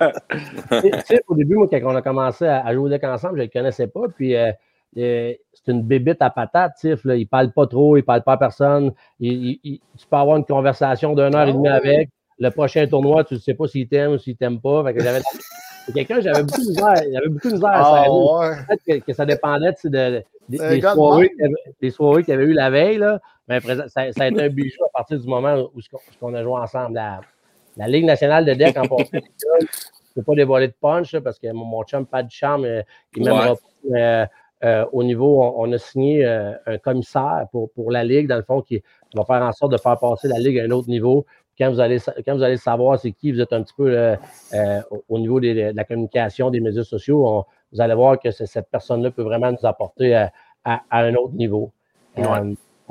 au 1.27 1.35
début, 1.35 1.55
moi, 1.55 1.67
quand 1.69 1.79
on 1.83 1.95
a 1.95 2.01
commencé 2.01 2.45
à, 2.45 2.73
jouer 2.73 2.83
au 2.85 2.89
deck 2.89 3.03
ensemble, 3.03 3.35
je 3.35 3.41
ne 3.41 3.45
le 3.47 3.51
connaissais 3.51 3.87
pas. 3.87 4.07
Puis, 4.15 4.35
euh, 4.35 4.51
c'est 4.95 5.39
une 5.67 5.83
bébite 5.83 6.21
à 6.21 6.29
patate, 6.29 6.75
Tiff. 6.75 7.03
Là. 7.05 7.15
Il 7.15 7.21
ne 7.21 7.25
parle 7.25 7.51
pas 7.51 7.67
trop, 7.67 7.97
il 7.97 8.01
ne 8.01 8.05
parle 8.05 8.23
pas 8.23 8.33
à 8.33 8.37
personne. 8.37 8.91
Il, 9.19 9.59
tu 9.63 10.07
peux 10.09 10.17
avoir 10.17 10.37
une 10.37 10.45
conversation 10.45 11.13
d'une 11.13 11.35
heure 11.35 11.47
et 11.47 11.53
demie 11.53 11.67
ah 11.67 11.75
avec. 11.75 12.09
Le 12.39 12.49
prochain 12.49 12.87
tournoi, 12.87 13.23
tu 13.23 13.35
ne 13.35 13.39
sais 13.39 13.53
pas 13.53 13.67
s'il 13.67 13.87
t'aime 13.87 14.13
ou 14.13 14.17
s'il 14.17 14.33
ne 14.33 14.37
t'aime 14.37 14.59
pas. 14.59 14.83
C'est 15.85 15.93
quelqu'un, 15.93 16.21
j'avais 16.21 16.43
beaucoup 16.43 16.61
de 16.61 16.67
misère, 16.69 17.03
il 17.07 17.17
avait 17.17 17.29
beaucoup 17.29 17.47
de 17.47 17.53
misère 17.53 17.69
à 17.69 18.03
ah, 18.05 18.65
Peut-être 18.67 19.05
que, 19.05 19.13
ça 19.13 19.25
dépendait 19.25 19.73
de, 19.83 20.23
des, 20.49 20.81
soirées, 20.81 21.31
des, 21.81 21.91
soirées 21.91 22.23
qu'il 22.23 22.33
y 22.33 22.37
avait 22.37 22.45
eu 22.45 22.53
la 22.53 22.69
veille. 22.69 22.97
Là. 22.97 23.19
Mais 23.47 23.59
ça, 23.59 23.87
ça, 23.89 24.01
a 24.01 24.27
été 24.27 24.41
un 24.41 24.49
bijou 24.49 24.83
à 24.85 24.89
partir 24.93 25.19
du 25.19 25.27
moment 25.27 25.55
où 25.55 25.81
on, 26.21 26.33
a 26.33 26.43
joué 26.43 26.53
ensemble. 26.53 26.95
La, 26.95 27.87
Ligue 27.87 28.05
nationale 28.05 28.45
de 28.45 28.53
deck 28.53 28.77
en 28.77 28.87
passant, 28.87 29.09
je 29.13 29.19
ne 29.19 30.15
peux 30.15 30.23
pas 30.23 30.35
dévoiler 30.35 30.67
de 30.67 30.75
punch 30.79 31.17
parce 31.19 31.39
que 31.39 31.51
mon, 31.51 31.83
chum, 31.83 32.05
pas 32.05 32.21
de 32.21 32.31
charme, 32.31 32.65
euh, 32.65 32.81
il 33.15 33.23
m'aimera. 33.23 33.55
Euh, 33.95 34.25
euh, 34.63 34.85
au 34.91 35.03
niveau, 35.03 35.41
on, 35.57 35.71
a 35.71 35.77
signé 35.79 36.23
un 36.23 36.77
commissaire 36.77 37.47
pour, 37.51 37.71
pour 37.71 37.89
la 37.89 38.03
Ligue, 38.03 38.27
dans 38.27 38.35
le 38.35 38.43
fond, 38.43 38.61
qui 38.61 38.83
va 39.15 39.25
faire 39.25 39.41
en 39.41 39.51
sorte 39.53 39.71
de 39.71 39.77
faire 39.77 39.97
passer 39.97 40.27
la 40.27 40.37
Ligue 40.37 40.59
à 40.59 40.65
un 40.65 40.69
autre 40.69 40.87
niveau. 40.87 41.25
Quand 41.61 41.71
vous 41.71 41.79
allez, 41.79 41.99
quand 42.25 42.35
vous 42.35 42.41
allez 42.41 42.57
savoir 42.57 42.99
c'est 42.99 43.11
qui, 43.11 43.31
vous 43.31 43.39
êtes 43.39 43.53
un 43.53 43.61
petit 43.61 43.75
peu 43.77 44.15
au 45.07 45.19
niveau 45.19 45.39
de 45.39 45.71
la 45.75 45.83
communication, 45.83 46.49
des 46.49 46.59
médias 46.59 46.83
sociaux, 46.83 47.45
vous 47.71 47.81
allez 47.81 47.93
voir 47.93 48.19
que 48.19 48.31
cette 48.31 48.69
personne-là 48.71 49.11
peut 49.11 49.21
vraiment 49.21 49.51
nous 49.51 49.63
apporter 49.65 50.15
à, 50.15 50.81
un 50.91 51.13
autre 51.13 51.35
niveau. 51.35 51.71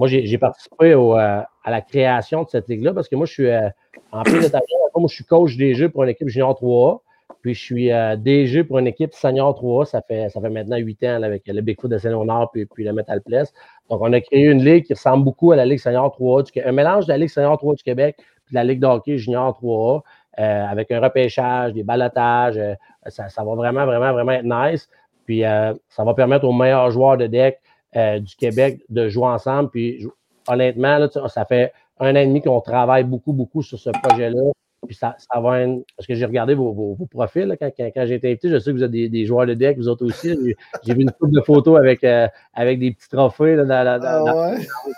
Moi, 0.01 0.09
j'ai 0.09 0.39
participé 0.39 0.95
euh, 0.95 1.15
à 1.17 1.71
la 1.71 1.83
création 1.83 2.45
de 2.45 2.49
cette 2.49 2.69
ligue-là 2.69 2.95
parce 2.95 3.07
que 3.07 3.17
moi, 3.17 3.27
je 3.27 3.33
suis 3.33 3.49
euh, 3.49 3.69
en 4.13 4.23
plus 4.23 4.51
de 4.51 4.59
Moi, 4.97 5.09
je 5.11 5.15
suis 5.15 5.25
coach 5.25 5.59
DG 5.59 5.91
pour 5.91 6.05
une 6.05 6.09
équipe 6.09 6.29
junior 6.29 6.59
3A. 6.59 7.01
Puis 7.43 7.53
je 7.53 7.61
suis 7.63 7.93
euh, 7.93 8.17
DG 8.17 8.65
pour 8.65 8.79
une 8.79 8.87
équipe 8.87 9.13
senior 9.13 9.53
3A. 9.61 9.85
Ça 9.85 10.01
fait, 10.01 10.31
ça 10.31 10.41
fait 10.41 10.49
maintenant 10.49 10.79
huit 10.79 11.05
ans 11.05 11.23
avec 11.23 11.43
le 11.47 11.61
Bigfoot 11.61 11.91
de 11.91 11.99
Saint-Léonard 11.99 12.51
puis, 12.51 12.65
puis 12.65 12.83
le 12.85 12.95
Metal 12.95 13.21
Place. 13.21 13.53
Donc, 13.91 14.01
on 14.01 14.11
a 14.15 14.23
créé 14.23 14.47
une 14.47 14.65
ligue 14.65 14.87
qui 14.87 14.95
ressemble 14.95 15.23
beaucoup 15.23 15.53
à 15.53 15.57
la 15.57 15.67
Ligue 15.67 15.79
senior 15.79 16.17
3A. 16.19 16.51
Du, 16.51 16.63
un 16.63 16.73
mélange 16.73 17.05
de 17.05 17.13
la 17.13 17.19
Ligue 17.19 17.29
senior 17.29 17.63
3A 17.63 17.77
du 17.77 17.83
Québec 17.83 18.17
puis 18.51 18.55
de 18.55 18.61
la 18.61 18.65
Ligue 18.65 18.81
de 18.81 18.87
hockey 18.87 19.19
junior 19.19 19.59
3A. 19.61 20.03
avec 20.37 20.91
un 20.91 21.01
repêchage, 21.01 21.73
des 21.73 21.83
balotages. 21.83 22.61
ça, 23.07 23.29
ça, 23.29 23.45
va 23.45 23.55
vraiment, 23.55 23.87
vraiment, 23.87 24.13
vraiment 24.13 24.33
être 24.33 24.45
nice. 24.45 24.89
Puis 25.27 25.43
ça 25.43 26.05
va 26.05 26.15
permettre 26.15 26.45
aux 26.45 26.53
meilleurs 26.53 26.91
joueurs 26.91 27.17
de 27.17 27.27
deck 27.27 27.61
euh, 27.97 28.21
du 28.21 28.37
Québec 28.37 28.83
de 28.89 29.09
jouer 29.09 29.27
ensemble. 29.27 29.69
Puis 29.71 30.07
honnêtement, 30.47 30.99
là, 30.99 31.09
ça 31.27 31.45
fait 31.45 31.73
un 31.99 32.13
an 32.13 32.21
et 32.21 32.27
demi 32.27 32.41
qu'on 32.41 32.61
travaille 32.61 33.03
beaucoup, 33.03 33.33
beaucoup 33.33 33.63
sur 33.63 33.81
ce 33.81 33.91
projet-là. 33.91 34.53
Puis 34.87 34.95
ça, 34.95 35.17
ça 35.19 35.41
va 35.41 35.63
être, 35.63 35.85
Parce 35.97 36.07
que 36.07 36.15
j'ai 36.15 36.25
regardé 36.25 36.55
vos, 36.55 36.73
vos, 36.73 37.07
profils 37.07 37.57
quand, 37.59 37.69
quand, 37.77 38.07
j'ai 38.07 38.15
été 38.15 38.29
invité. 38.29 38.49
Je 38.49 38.61
sais 38.61 38.71
que 38.71 38.77
vous 38.77 38.85
êtes 38.85 38.93
des, 38.93 39.09
des, 39.09 39.27
joueurs 39.27 39.45
de 39.45 39.55
deck, 39.55 39.77
vous 39.77 39.89
autres 39.89 40.07
aussi. 40.07 40.37
J'ai 40.85 40.95
vu 40.95 41.03
une 41.03 41.11
couple 41.11 41.35
de 41.35 41.41
photos 41.41 41.81
avec, 41.81 42.05
euh, 42.05 42.29
avec 42.55 42.79
des 42.79 42.93
petits 42.93 43.09
trophées 43.09 43.57
là, 43.57 43.65
dans, 43.65 44.01
dans, 44.01 44.27
ah 44.29 44.55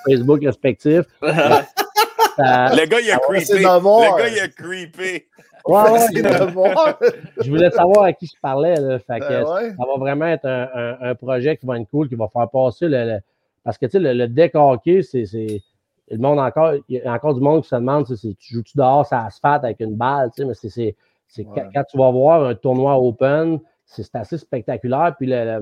Facebook 0.06 0.44
respectifs. 0.44 1.06
le 2.38 2.86
gars, 2.86 3.00
il 3.00 3.10
a 3.10 3.16
ah 3.16 3.18
creepé. 3.18 3.58
Le 3.58 4.18
gars, 4.18 4.28
il 4.28 4.40
a 4.40 4.48
creepé. 4.48 5.28
Ouais, 5.64 5.80
je 7.40 7.50
voulais 7.50 7.70
savoir 7.70 8.04
à 8.04 8.12
qui 8.12 8.26
je 8.26 8.32
parlais. 8.40 8.74
Là, 8.76 8.98
fait 8.98 9.20
que 9.20 9.28
ben 9.28 9.76
Ça 9.76 9.86
va 9.86 9.96
vraiment 9.98 10.26
être 10.26 10.46
un, 10.46 10.96
un, 11.00 11.14
projet 11.14 11.56
qui 11.56 11.66
va 11.66 11.78
être 11.78 11.88
cool, 11.88 12.08
qui 12.08 12.16
va 12.16 12.28
faire 12.28 12.48
passer 12.50 12.88
le. 12.88 13.20
parce 13.62 13.78
que 13.78 13.86
tu 13.86 13.92
sais, 13.92 13.98
le, 14.00 14.12
le, 14.12 14.28
deck 14.28 14.52
hockey, 14.54 15.02
c'est. 15.02 15.24
Le 16.10 16.18
monde 16.18 16.40
encore, 16.40 16.74
il 16.88 16.96
y 16.96 17.00
a 17.00 17.12
encore 17.12 17.34
du 17.34 17.40
monde 17.40 17.62
qui 17.62 17.68
se 17.68 17.76
demande 17.76 18.06
si 18.06 18.36
tu 18.36 18.54
joues-tu 18.54 18.76
dehors 18.76 19.06
ça 19.06 19.24
asphalte 19.24 19.64
avec 19.64 19.80
une 19.80 19.94
balle, 19.94 20.30
tu 20.34 20.42
sais, 20.42 20.48
mais 20.48 20.54
c'est. 20.54 20.96
c'est 21.28 21.44
quand, 21.44 21.84
tu 21.88 21.96
vas 21.96 22.10
voir 22.10 22.44
un 22.44 22.54
tournoi 22.54 22.98
open, 22.98 23.60
c'est 23.86 24.14
assez 24.14 24.36
spectaculaire. 24.36 25.14
Puis 25.16 25.28
le, 25.28 25.60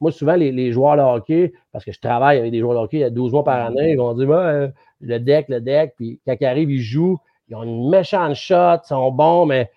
moi, 0.00 0.12
souvent, 0.12 0.34
les, 0.34 0.52
les, 0.52 0.72
joueurs 0.72 0.96
de 0.96 1.02
hockey, 1.02 1.52
parce 1.72 1.84
que 1.84 1.92
je 1.92 2.00
travaille 2.00 2.38
avec 2.38 2.52
des 2.52 2.60
joueurs 2.60 2.74
de 2.74 2.84
hockey 2.84 2.98
il 2.98 3.00
y 3.00 3.04
a 3.04 3.10
12 3.10 3.32
mois 3.32 3.44
par 3.44 3.66
année, 3.66 3.92
ils 3.92 3.98
vont 3.98 4.14
dire 4.14 4.28
bah, 4.28 4.68
le 5.00 5.18
deck, 5.18 5.48
le 5.48 5.60
deck, 5.60 5.94
puis 5.96 6.20
quand 6.26 6.36
ils 6.40 6.46
arrivent, 6.46 6.70
ils 6.70 6.80
jouent 6.80 7.18
ils 7.48 7.56
ont 7.56 7.62
une 7.62 7.88
méchante 7.88 8.34
shot, 8.34 8.76
ils 8.84 8.88
sont 8.88 9.10
bons, 9.10 9.46
mais 9.46 9.70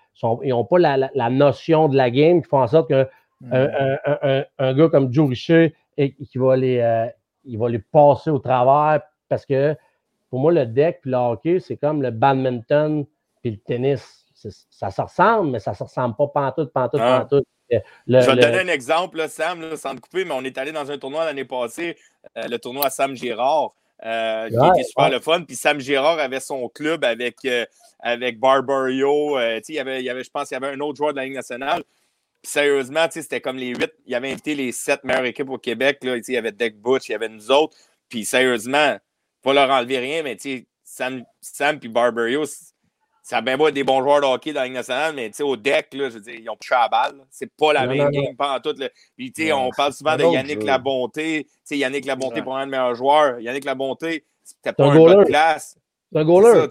ils 0.43 0.49
n'ont 0.49 0.65
pas 0.65 0.77
la, 0.77 1.29
notion 1.29 1.87
de 1.87 1.95
la 1.95 2.11
game 2.11 2.41
qui 2.41 2.49
font 2.49 2.61
en 2.61 2.67
sorte 2.67 2.89
qu'un 2.89 3.07
mm. 3.41 4.43
un, 4.59 4.73
gars 4.73 4.89
comme 4.89 5.11
Joe 5.11 5.29
Richer, 5.29 5.75
et, 5.97 6.13
qui 6.13 6.37
va 6.37 6.55
les, 6.55 6.79
euh, 6.79 7.07
il 7.45 7.57
va 7.57 7.69
les 7.69 7.79
passer 7.79 8.29
au 8.29 8.39
travers 8.39 9.01
parce 9.29 9.45
que 9.45 9.75
pour 10.29 10.39
moi, 10.39 10.51
le 10.51 10.65
deck 10.65 10.99
puis 11.01 11.11
le 11.11 11.17
hockey, 11.17 11.59
c'est 11.59 11.77
comme 11.77 12.01
le 12.01 12.11
badminton 12.11 13.05
puis 13.41 13.51
le 13.51 13.57
tennis. 13.57 14.25
Ça 14.33 14.89
se 14.89 15.01
ressemble, 15.01 15.51
mais 15.51 15.59
ça 15.59 15.71
ne 15.71 15.75
se 15.75 15.83
ressemble 15.83 16.15
pas 16.15 16.27
pantoute, 16.27 16.73
pantoute, 16.73 17.01
ah. 17.03 17.19
pantoute. 17.19 17.45
Je 17.71 18.17
vais 18.17 18.25
te 18.25 18.41
donner 18.41 18.59
un 18.59 18.67
exemple, 18.67 19.27
Sam, 19.29 19.75
sans 19.77 19.95
te 19.95 20.01
couper, 20.01 20.25
mais 20.25 20.33
on 20.33 20.43
est 20.43 20.57
allé 20.57 20.71
dans 20.71 20.91
un 20.91 20.97
tournoi 20.97 21.25
l'année 21.25 21.45
passée, 21.45 21.97
euh, 22.37 22.47
le 22.47 22.59
tournoi 22.59 22.87
à 22.87 22.89
Sam 22.89 23.15
Girard. 23.15 23.73
Euh, 24.03 24.49
qui 24.49 24.55
était 24.55 24.87
super 24.87 25.09
le 25.09 25.19
fun. 25.19 25.43
Puis 25.43 25.55
Sam 25.55 25.79
Girard 25.79 26.19
avait 26.19 26.39
son 26.39 26.67
club 26.69 27.03
avec, 27.03 27.37
euh, 27.45 27.65
avec 27.99 28.39
Barbario. 28.39 29.37
Euh, 29.37 29.59
il, 29.67 29.75
y 29.75 29.79
avait, 29.79 29.99
il 29.99 30.05
y 30.05 30.09
avait, 30.09 30.23
je 30.23 30.29
pense 30.29 30.47
qu'il 30.47 30.55
y 30.55 30.63
avait 30.63 30.73
un 30.75 30.79
autre 30.79 30.97
joueur 30.97 31.11
de 31.11 31.17
la 31.17 31.25
Ligue 31.25 31.35
nationale. 31.35 31.83
Puis 32.41 32.51
sérieusement, 32.51 33.05
c'était 33.09 33.41
comme 33.41 33.57
les 33.57 33.69
huit. 33.69 33.91
Il 34.07 34.15
avait 34.15 34.31
invité 34.31 34.55
les 34.55 34.71
sept 34.71 35.03
meilleures 35.03 35.25
équipes 35.25 35.49
au 35.49 35.59
Québec. 35.59 35.99
Là, 36.03 36.17
il 36.17 36.33
y 36.33 36.37
avait 36.37 36.51
Deck 36.51 36.81
Butch, 36.81 37.09
il 37.09 37.11
y 37.11 37.15
avait 37.15 37.29
nous 37.29 37.51
autres. 37.51 37.77
Puis 38.09 38.25
sérieusement, 38.25 38.97
pas 39.43 39.53
leur 39.53 39.69
enlever 39.69 39.99
rien, 39.99 40.23
mais 40.23 40.35
Sam, 40.83 41.23
Sam 41.39 41.79
et 41.81 41.87
Barbario, 41.87 42.43
ça 43.21 43.37
a 43.37 43.41
bien 43.41 43.57
beau 43.57 43.67
être 43.67 43.73
des 43.73 43.83
bons 43.83 44.01
joueurs 44.01 44.21
de 44.21 44.25
hockey 44.25 44.51
dans 44.51 44.61
la 44.61 44.65
Ligue 44.65 44.75
nationale, 44.75 45.13
mais 45.15 45.31
au 45.41 45.55
deck, 45.55 45.93
là, 45.93 46.09
je 46.09 46.15
veux 46.15 46.19
dire, 46.19 46.35
ils 46.35 46.49
ont 46.49 46.55
touché 46.55 46.73
à 46.73 46.81
la 46.81 46.89
balle. 46.89 47.25
C'est 47.29 47.51
pas 47.55 47.73
la 47.73 47.85
même 47.85 48.09
game 48.09 48.35
pas 48.35 48.55
en 48.55 48.59
tout. 48.59 48.75
Puis, 49.15 49.53
on 49.53 49.69
parle 49.75 49.93
souvent 49.93 50.17
de 50.17 50.23
Yannick 50.23 50.63
Labonté. 50.63 51.47
Yannick 51.69 52.05
Labonté, 52.05 52.41
pour 52.41 52.57
un 52.57 52.65
des 52.65 52.71
meilleurs 52.71 52.95
joueurs. 52.95 53.39
Yannick 53.39 53.63
Labonté, 53.63 54.25
c'était 54.43 54.73
pas 54.73 54.85
un, 54.85 55.05
gars 55.05 55.15
de 55.15 55.23
classe. 55.25 55.77
C'est 56.11 56.19
un 56.19 56.25
goaler. 56.25 56.67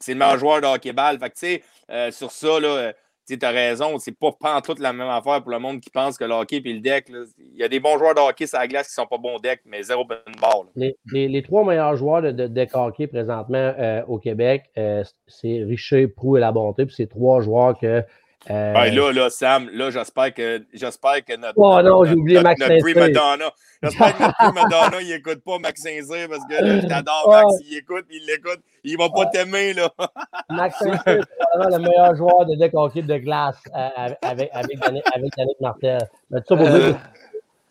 C'est 0.00 0.12
le 0.12 0.18
meilleur 0.18 0.38
joueur 0.38 0.60
de 0.60 0.66
hockey-ball. 0.66 1.18
Fait 1.18 1.30
que, 1.30 1.34
tu 1.34 1.46
sais, 1.46 1.62
euh, 1.90 2.10
sur 2.10 2.30
ça, 2.30 2.60
là, 2.60 2.92
tu 3.26 3.38
as 3.42 3.50
raison, 3.50 3.98
c'est 3.98 4.16
pas 4.16 4.32
toute 4.62 4.78
la 4.78 4.92
même 4.92 5.08
affaire 5.08 5.42
pour 5.42 5.50
le 5.50 5.58
monde 5.58 5.80
qui 5.80 5.90
pense 5.90 6.18
que 6.18 6.24
le 6.24 6.34
hockey 6.34 6.62
et 6.64 6.72
le 6.72 6.80
deck. 6.80 7.06
Il 7.08 7.58
y 7.58 7.62
a 7.62 7.68
des 7.68 7.80
bons 7.80 7.98
joueurs 7.98 8.14
de 8.14 8.20
hockey 8.20 8.46
sur 8.46 8.58
la 8.58 8.68
glace 8.68 8.88
qui 8.88 8.94
sont 8.94 9.06
pas 9.06 9.18
bons 9.18 9.38
deck, 9.38 9.60
mais 9.64 9.82
zéro 9.82 10.04
bonne 10.04 10.18
barre. 10.40 10.64
Les, 10.76 10.96
les, 11.12 11.42
trois 11.42 11.64
meilleurs 11.64 11.96
joueurs 11.96 12.22
de, 12.22 12.46
deck 12.46 12.70
hockey 12.74 13.06
présentement 13.06 13.72
euh, 13.78 14.02
au 14.06 14.18
Québec, 14.18 14.64
euh, 14.76 15.02
c'est 15.26 15.64
Richer, 15.64 16.08
Prou 16.08 16.36
et 16.36 16.40
La 16.40 16.52
Bonté. 16.52 16.86
Puis 16.86 16.94
c'est 16.96 17.08
trois 17.08 17.40
joueurs 17.40 17.78
que 17.78 18.02
euh... 18.50 18.72
là, 18.72 19.12
là, 19.12 19.30
Sam, 19.30 19.68
là, 19.72 19.90
j'espère 19.90 20.34
que, 20.34 20.64
j'espère 20.72 21.24
que 21.24 21.36
notre, 21.36 21.54
oh, 21.56 21.80
non, 21.82 22.04
j'ai 22.04 22.14
oublié 22.14 22.40
Max 22.40 22.60
notre 22.60 22.98
Madonna, 22.98 23.50
j'espère 23.82 24.16
que 24.16 24.22
notre 24.22 24.54
Madonna, 24.54 25.00
il 25.00 25.08
n'écoute 25.08 25.42
pas 25.44 25.58
Max 25.58 25.82
Saint-Cyr 25.82 26.28
parce 26.28 26.44
que 26.46 26.64
là, 26.64 26.80
je 26.80 26.86
t'adore, 26.86 27.28
Max, 27.28 27.54
il 27.68 27.78
écoute, 27.78 28.06
il 28.10 28.24
l'écoute, 28.26 28.60
il 28.84 28.98
va 28.98 29.08
pas 29.08 29.26
t'aimer, 29.26 29.72
là. 29.72 29.88
Max 30.50 30.78
Saint-Cyr, 30.78 31.24
c'est 31.24 31.70
le 31.70 31.78
meilleur 31.78 32.14
joueur 32.16 32.46
de 32.46 32.56
deck 32.56 32.72
hockey 32.74 33.02
de 33.02 33.16
glace 33.18 33.62
euh, 33.74 34.14
avec, 34.22 34.50
avec, 34.52 34.78
avec 34.86 35.36
Yannick 35.36 35.60
Martel. 35.60 35.98
Mais 36.30 36.40
tout 36.40 36.48
ça 36.48 36.56
pour 36.56 36.68
dire 36.68 36.98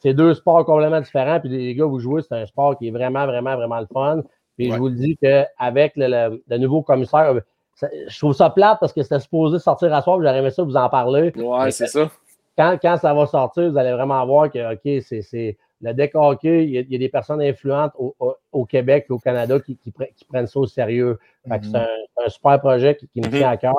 c'est 0.03 0.13
deux 0.13 0.33
sports 0.33 0.65
complètement 0.65 0.99
différents. 0.99 1.39
Puis 1.39 1.49
les 1.49 1.75
gars, 1.75 1.85
vous 1.85 1.99
jouez, 1.99 2.21
c'est 2.21 2.35
un 2.35 2.45
sport 2.45 2.77
qui 2.77 2.89
est 2.89 2.91
vraiment, 2.91 3.25
vraiment, 3.25 3.55
vraiment 3.55 3.79
le 3.79 3.87
fun. 3.91 4.21
Puis 4.57 4.69
je 4.69 4.77
vous 4.77 4.89
le 4.89 4.95
dis 4.95 5.17
qu'avec 5.17 5.93
le, 5.95 6.07
le, 6.07 6.43
le, 6.45 6.57
nouveau 6.57 6.83
commissaire, 6.83 7.33
je 7.81 8.17
trouve 8.19 8.33
ça 8.33 8.49
plate 8.49 8.79
parce 8.79 8.93
que 8.93 9.03
c'était 9.03 9.19
supposé 9.19 9.59
sortir 9.59 9.93
à 9.93 10.01
soir, 10.01 10.19
j'aurais 10.21 10.39
aimé 10.39 10.49
ça 10.49 10.63
vous 10.63 10.77
en 10.77 10.89
parler. 10.89 11.31
Ouais, 11.35 11.71
c'est 11.71 11.87
ça. 11.87 12.09
Quand, 12.57 12.77
quand, 12.81 12.97
ça 12.97 13.13
va 13.13 13.25
sortir, 13.25 13.71
vous 13.71 13.77
allez 13.77 13.93
vraiment 13.93 14.23
voir 14.25 14.51
que, 14.51 14.73
OK, 14.73 15.03
c'est 15.03 15.57
le 15.81 15.93
deck 15.93 16.11
hockey, 16.13 16.65
il 16.65 16.91
y, 16.91 16.95
a, 16.95 16.97
des 16.97 17.09
personnes 17.09 17.41
influentes 17.41 17.91
au, 17.97 18.15
au, 18.51 18.65
Québec 18.65 19.07
et 19.09 19.13
au 19.13 19.19
Canada 19.19 19.59
qui, 19.59 19.77
qui, 19.77 19.91
prennent 19.91 20.47
ça 20.47 20.59
au 20.59 20.65
sérieux. 20.65 21.19
C'est 21.43 21.51
mm-hmm. 21.51 21.75
un, 21.75 22.25
un, 22.25 22.29
super 22.29 22.59
projet 22.59 22.95
qui, 22.95 23.19
me 23.19 23.27
tient 23.27 23.49
à 23.49 23.57
cœur. 23.57 23.75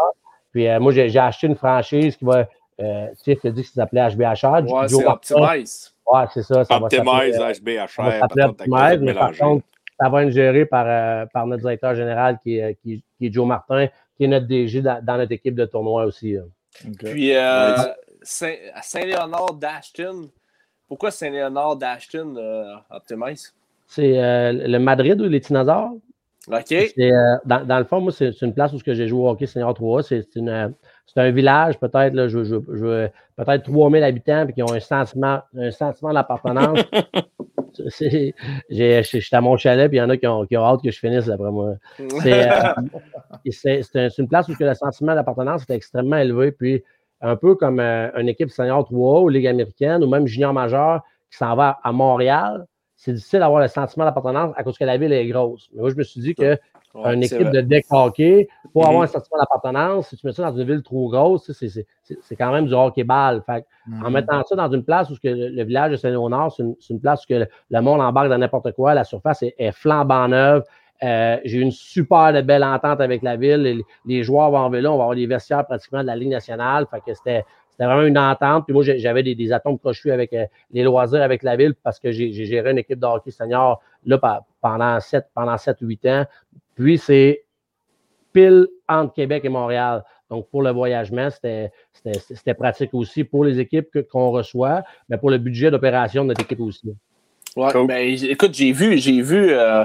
Puis 0.52 0.68
euh, 0.68 0.78
moi, 0.80 0.92
j'ai 0.92 1.18
acheté 1.18 1.46
une 1.46 1.56
franchise 1.56 2.16
qui 2.16 2.24
va. 2.24 2.46
Euh, 2.80 3.06
Tiff 3.22 3.44
a 3.44 3.50
dit 3.50 3.62
que 3.62 3.68
ça 3.68 3.74
s'appelait 3.74 4.08
HBHR. 4.10 4.70
Ouais, 4.70 4.88
c'est 4.88 5.06
Optimize. 5.06 5.94
Ouais, 6.06 6.24
c'est 6.34 6.42
ça. 6.42 6.64
ça 6.64 6.76
Optimize, 6.76 7.38
HBHR. 7.38 7.88
Ça 7.88 8.28
Optimize, 8.48 9.00
mais 9.00 9.14
par 9.14 9.32
contre, 9.36 9.64
ça 9.98 10.08
va 10.08 10.24
être 10.24 10.30
géré 10.30 10.66
par, 10.66 10.86
euh, 10.88 11.26
par 11.32 11.46
notre 11.46 11.62
directeur 11.62 11.94
général 11.94 12.38
qui, 12.42 12.60
qui, 12.82 13.02
qui 13.18 13.26
est 13.26 13.32
Joe 13.32 13.46
Martin, 13.46 13.88
qui 14.16 14.24
est 14.24 14.28
notre 14.28 14.46
DG 14.46 14.82
dans, 14.82 15.16
notre 15.16 15.32
équipe 15.32 15.54
de 15.54 15.64
tournoi 15.64 16.04
aussi. 16.04 16.36
Puis, 16.98 17.34
euh, 17.34 17.76
Saint-Léonard 18.22 19.54
d'Ashton, 19.54 20.28
pourquoi 20.88 21.10
Saint-Léonard 21.10 21.76
d'Ashton 21.76 22.36
euh, 22.36 22.74
Optimize? 22.90 23.54
C'est 23.86 24.18
euh, 24.18 24.52
le 24.52 24.78
Madrid 24.78 25.20
ou 25.20 25.24
les 25.24 25.40
Dinosaures? 25.40 25.92
OK. 26.48 26.74
Dans, 27.46 27.64
dans, 27.64 27.78
le 27.78 27.84
fond, 27.84 28.00
moi, 28.00 28.12
c'est 28.12 28.42
une 28.42 28.52
place 28.52 28.72
où 28.72 28.78
j'ai 28.84 29.08
joué 29.08 29.20
au 29.20 29.28
hockey 29.30 29.46
senior 29.46 29.72
3 29.72 30.02
C'est 30.02 30.24
un 31.16 31.30
village, 31.30 31.78
peut-être, 31.78 32.28
je, 32.28 32.44
je, 32.44 32.56
je 32.72 33.08
peut-être 33.36 33.64
3000 33.64 34.02
habitants, 34.02 34.44
puis 34.44 34.54
qui 34.54 34.62
ont 34.62 34.72
un 34.72 34.80
sentiment, 34.80 35.40
un 35.56 35.70
sentiment 35.70 36.12
d'appartenance. 36.12 36.80
J'étais 38.00 39.36
à 39.36 39.40
mon 39.40 39.56
chalet, 39.56 39.88
puis 39.88 39.98
il 39.98 40.00
y 40.00 40.02
en 40.02 40.10
a 40.10 40.16
qui 40.16 40.26
ont, 40.26 40.44
qui 40.46 40.56
ont 40.56 40.64
hâte 40.64 40.82
que 40.82 40.90
je 40.90 40.98
finisse, 40.98 41.26
d'après 41.26 41.50
moi. 41.50 41.74
C'est 42.22 42.50
euh, 42.50 44.08
une 44.18 44.28
place 44.28 44.48
où 44.48 44.54
le 44.58 44.74
sentiment 44.74 45.14
d'appartenance 45.14 45.62
est 45.68 45.74
extrêmement 45.74 46.16
élevé. 46.16 46.52
Puis, 46.52 46.82
un 47.20 47.36
peu 47.36 47.54
comme 47.54 47.80
euh, 47.80 48.10
une 48.18 48.28
équipe 48.28 48.50
senior 48.50 48.84
3 48.84 49.20
ou 49.22 49.28
Ligue 49.28 49.46
américaine, 49.46 50.02
ou 50.04 50.08
même 50.08 50.26
junior 50.26 50.52
majeur 50.52 51.02
qui 51.30 51.38
s'en 51.38 51.54
va 51.56 51.78
à 51.82 51.92
Montréal, 51.92 52.66
c'est 52.96 53.12
difficile 53.12 53.40
d'avoir 53.40 53.60
le 53.60 53.68
sentiment 53.68 54.04
d'appartenance 54.04 54.52
à 54.56 54.62
cause 54.62 54.78
que 54.78 54.84
la 54.84 54.96
ville 54.96 55.12
est 55.12 55.26
grosse. 55.26 55.68
Mais 55.74 55.80
moi, 55.80 55.90
je 55.90 55.96
me 55.96 56.02
suis 56.02 56.20
dit 56.20 56.34
que 56.34 56.58
une 56.94 57.22
équipe 57.22 57.50
de 57.50 57.60
deck 57.60 57.86
hockey, 57.90 58.48
pour 58.72 58.86
avoir 58.86 59.02
mm-hmm. 59.02 59.04
un 59.04 59.12
sentiment 59.12 59.38
d'appartenance, 59.38 60.08
si 60.08 60.16
tu 60.16 60.26
mets 60.26 60.32
ça 60.32 60.50
dans 60.50 60.56
une 60.56 60.66
ville 60.66 60.82
trop 60.82 61.08
grosse, 61.08 61.50
c'est 61.52 62.36
quand 62.36 62.52
même 62.52 62.66
du 62.66 62.74
hockey-ball. 62.74 63.42
En 63.48 63.52
mm-hmm. 63.88 64.10
mettant 64.10 64.42
ça 64.44 64.56
dans 64.56 64.70
une 64.70 64.84
place 64.84 65.10
où 65.10 65.14
le, 65.22 65.62
village 65.64 65.92
de 65.92 65.96
Saint-Léonard, 65.96 66.52
c'est 66.52 66.90
une, 66.90 67.00
place 67.00 67.24
où 67.28 67.32
le, 67.32 67.80
monde 67.80 68.00
embarque 68.00 68.28
dans 68.28 68.38
n'importe 68.38 68.72
quoi, 68.72 68.94
la 68.94 69.04
surface 69.04 69.42
est, 69.42 69.72
flambant 69.72 70.28
neuve. 70.28 70.64
Euh, 71.02 71.38
j'ai 71.44 71.58
une 71.58 71.72
super 71.72 72.32
belle 72.44 72.64
entente 72.64 73.00
avec 73.00 73.22
la 73.22 73.36
ville. 73.36 73.82
Les, 74.06 74.22
joueurs 74.22 74.50
vont 74.50 74.58
en 74.58 74.70
vélo, 74.70 74.90
on 74.90 74.96
va 74.96 75.04
avoir 75.04 75.16
des 75.16 75.26
vestiaires 75.26 75.66
pratiquement 75.66 76.02
de 76.02 76.06
la 76.06 76.16
Ligue 76.16 76.30
nationale. 76.30 76.86
Fait 76.90 77.00
que 77.00 77.14
c'était 77.14 77.44
vraiment 77.78 78.02
une 78.02 78.18
entente. 78.18 78.64
Puis 78.66 78.72
moi, 78.72 78.82
j'avais 78.84 79.22
des, 79.22 79.34
des, 79.34 79.52
atomes 79.52 79.78
crochus 79.78 80.12
avec 80.12 80.32
euh, 80.32 80.46
les 80.70 80.82
loisirs 80.82 81.22
avec 81.22 81.42
la 81.42 81.56
ville 81.56 81.74
parce 81.82 81.98
que 81.98 82.12
j'ai 82.12 82.32
géré 82.32 82.70
une 82.70 82.78
équipe 82.78 82.98
de 82.98 83.06
hockey 83.06 83.30
senior 83.30 83.80
là, 84.06 84.42
pendant 84.60 85.00
7, 85.00 85.26
pendant 85.34 85.56
7-8 85.56 86.10
ans. 86.10 86.24
Puis, 86.74 86.98
c'est 86.98 87.44
pile 88.32 88.68
entre 88.88 89.14
Québec 89.14 89.44
et 89.44 89.48
Montréal. 89.48 90.04
Donc, 90.30 90.48
pour 90.50 90.62
le 90.62 90.70
voyagement, 90.70 91.28
c'était 91.30 92.54
pratique 92.54 92.92
aussi 92.92 93.24
pour 93.24 93.44
les 93.44 93.60
équipes 93.60 94.02
qu'on 94.10 94.30
reçoit, 94.30 94.82
mais 95.08 95.18
pour 95.18 95.30
le 95.30 95.38
budget 95.38 95.70
d'opération 95.70 96.22
de 96.22 96.28
notre 96.28 96.42
équipe 96.42 96.60
aussi. 96.60 96.94
Ouais, 97.56 97.70
ben, 97.86 98.18
écoute, 98.22 98.52
j'ai 98.52 98.72
vu, 98.72 98.98
j'ai 98.98 99.22
vu, 99.22 99.52
euh, 99.52 99.84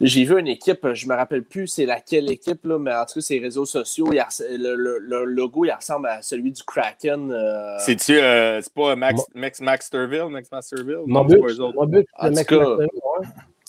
j'ai 0.00 0.24
vu 0.24 0.40
une 0.40 0.48
équipe, 0.48 0.94
je 0.94 1.06
me 1.06 1.14
rappelle 1.14 1.42
plus 1.42 1.66
c'est 1.66 1.84
laquelle 1.84 2.30
équipe, 2.32 2.64
là, 2.64 2.78
mais 2.78 2.94
en 2.94 3.04
tout 3.04 3.14
cas, 3.14 3.20
ces 3.20 3.38
réseaux 3.38 3.66
sociaux, 3.66 4.10
le, 4.10 5.24
logo, 5.26 5.66
il 5.66 5.72
ressemble 5.72 6.08
à 6.08 6.22
celui 6.22 6.52
du 6.52 6.62
Kraken. 6.62 7.30
Euh. 7.32 7.76
C'est-tu, 7.80 8.18
euh, 8.18 8.62
c'est 8.62 8.72
pas 8.72 8.96
Max, 8.96 9.20
Max, 9.34 9.60
Max 9.60 9.92
Max 9.92 10.50
Masterville? 10.50 11.02
Mon 11.06 11.24
but, 11.24 12.06
en 12.18 12.32
tout 12.32 12.44
cas, 12.44 12.76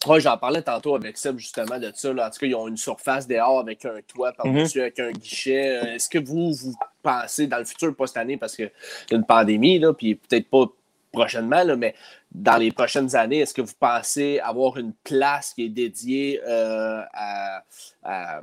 oui, 0.07 0.19
j'en 0.19 0.37
parlais 0.37 0.61
tantôt 0.61 0.95
avec 0.95 1.17
Seb 1.17 1.37
justement 1.37 1.77
de 1.77 1.91
ça. 1.93 2.11
Là. 2.11 2.27
En 2.27 2.29
tout 2.29 2.39
cas, 2.39 2.47
ils 2.47 2.55
ont 2.55 2.67
une 2.67 2.77
surface 2.77 3.27
dehors 3.27 3.59
avec 3.59 3.85
un 3.85 3.99
toit 4.07 4.31
par-dessus, 4.33 4.79
mhm. 4.79 4.83
avec 4.83 4.99
un 4.99 5.11
guichet. 5.11 5.77
Euh, 5.77 5.95
est-ce 5.95 6.09
que 6.09 6.17
vous, 6.17 6.53
vous 6.53 6.73
pensez 7.03 7.47
dans 7.47 7.59
le 7.59 7.65
futur, 7.65 7.95
pas 7.95 8.07
cette 8.07 8.17
année, 8.17 8.37
parce 8.37 8.55
qu'il 8.55 8.71
y 9.11 9.13
a 9.13 9.17
une 9.17 9.25
pandémie, 9.25 9.79
là, 9.79 9.93
puis 9.93 10.15
peut-être 10.15 10.49
pas 10.49 10.65
prochainement, 11.11 11.63
là, 11.63 11.75
mais 11.75 11.93
dans 12.31 12.57
les 12.57 12.71
prochaines 12.71 13.15
années, 13.15 13.39
est-ce 13.39 13.53
que 13.53 13.61
vous 13.61 13.73
pensez 13.79 14.39
avoir 14.39 14.77
une 14.77 14.93
place 15.03 15.53
qui 15.53 15.65
est 15.65 15.69
dédiée 15.69 16.41
euh, 16.47 17.01
à, 17.13 18.41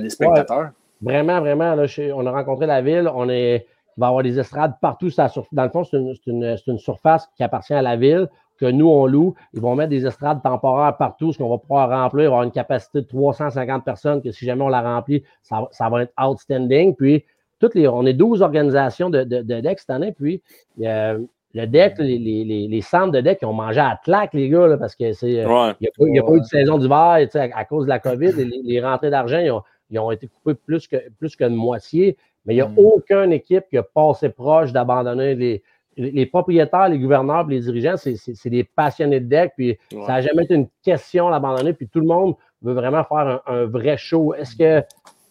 des 0.00 0.10
spectateurs? 0.10 0.70
vraiment, 1.02 1.40
vraiment. 1.40 1.74
Là, 1.74 1.86
on 2.14 2.26
a 2.26 2.30
rencontré 2.30 2.66
la 2.66 2.80
ville. 2.80 3.10
On 3.12 3.28
est, 3.28 3.66
il 3.96 4.00
va 4.00 4.06
y 4.06 4.08
avoir 4.08 4.22
des 4.22 4.38
estrades 4.38 4.74
partout. 4.80 5.10
Dans 5.52 5.64
le 5.64 5.70
fond, 5.70 5.84
c'est 5.84 5.98
une, 5.98 6.56
une, 6.66 6.78
surface 6.78 7.28
qui 7.36 7.42
appartient 7.42 7.74
à 7.74 7.82
la 7.82 7.96
ville 7.96 8.28
que 8.58 8.66
nous, 8.66 8.88
on 8.88 9.06
loue. 9.06 9.34
Ils 9.54 9.60
vont 9.60 9.74
mettre 9.74 9.90
des 9.90 10.06
estrades 10.06 10.42
temporaires 10.42 10.96
partout, 10.96 11.32
ce 11.32 11.38
qu'on 11.38 11.48
va 11.48 11.58
pouvoir 11.58 11.88
remplir. 11.88 12.24
Il 12.24 12.28
va 12.28 12.34
avoir 12.34 12.42
une 12.42 12.50
capacité 12.50 13.00
de 13.00 13.06
350 13.06 13.84
personnes 13.84 14.22
que 14.22 14.30
si 14.30 14.44
jamais 14.44 14.62
on 14.62 14.68
la 14.68 14.82
remplit, 14.82 15.22
ça, 15.42 15.68
ça 15.70 15.88
va 15.88 16.02
être 16.02 16.12
outstanding. 16.20 16.94
Puis, 16.94 17.24
toutes 17.60 17.74
les, 17.74 17.88
on 17.88 18.04
est 18.06 18.14
12 18.14 18.42
organisations 18.42 19.10
de, 19.10 19.24
de, 19.24 19.42
de 19.42 19.60
DEC 19.60 19.80
cette 19.80 19.90
année. 19.90 20.12
Puis, 20.12 20.42
euh, 20.82 21.18
le 21.54 21.66
deck, 21.66 21.94
les, 21.98 22.18
les, 22.18 22.68
les, 22.68 22.80
centres 22.82 23.12
de 23.12 23.20
deck, 23.20 23.38
ils 23.42 23.46
ont 23.46 23.54
mangé 23.54 23.80
à 23.80 23.98
claque, 24.02 24.34
les 24.34 24.48
gars, 24.48 24.66
là, 24.66 24.76
parce 24.76 24.94
que 24.94 25.12
c'est. 25.12 25.40
Euh, 25.40 25.72
n'y 25.80 26.18
a, 26.18 26.22
pas 26.22 26.32
eu 26.34 26.40
de 26.40 26.44
saison 26.44 26.78
d'hiver 26.78 26.98
à, 26.98 27.58
à, 27.58 27.64
cause 27.64 27.84
de 27.84 27.88
la 27.88 27.98
COVID. 27.98 28.32
Les, 28.32 28.60
les 28.62 28.80
rentrées 28.80 29.10
d'argent, 29.10 29.38
ils 29.38 29.50
ont, 29.50 29.62
ils 29.90 29.98
ont, 29.98 30.10
été 30.10 30.28
coupées 30.28 30.54
plus 30.54 30.86
que, 30.86 30.96
plus 31.18 31.36
que 31.36 31.44
de 31.44 31.54
moitié. 31.54 32.16
Mais 32.44 32.54
il 32.54 32.56
n'y 32.58 32.62
a 32.62 32.68
mm. 32.68 32.78
aucune 32.78 33.32
équipe 33.32 33.64
qui 33.70 33.78
a 33.78 33.82
passé 33.82 34.28
proche 34.28 34.72
d'abandonner 34.72 35.34
les, 35.34 35.62
les 35.98 36.26
propriétaires, 36.26 36.88
les 36.88 36.98
gouverneurs, 36.98 37.46
les 37.46 37.60
dirigeants, 37.60 37.96
c'est 37.96 38.50
des 38.50 38.64
passionnés 38.64 39.20
de 39.20 39.26
deck, 39.26 39.52
puis 39.56 39.78
ça 39.90 40.12
n'a 40.12 40.20
jamais 40.20 40.44
été 40.44 40.54
une 40.54 40.68
question 40.82 41.30
d'abandonner, 41.30 41.72
puis 41.72 41.88
tout 41.88 42.00
le 42.00 42.06
monde 42.06 42.36
veut 42.62 42.72
vraiment 42.72 43.04
faire 43.04 43.42
un, 43.46 43.64
vrai 43.66 43.96
show. 43.96 44.34
Est-ce 44.34 44.56
que 44.56 44.82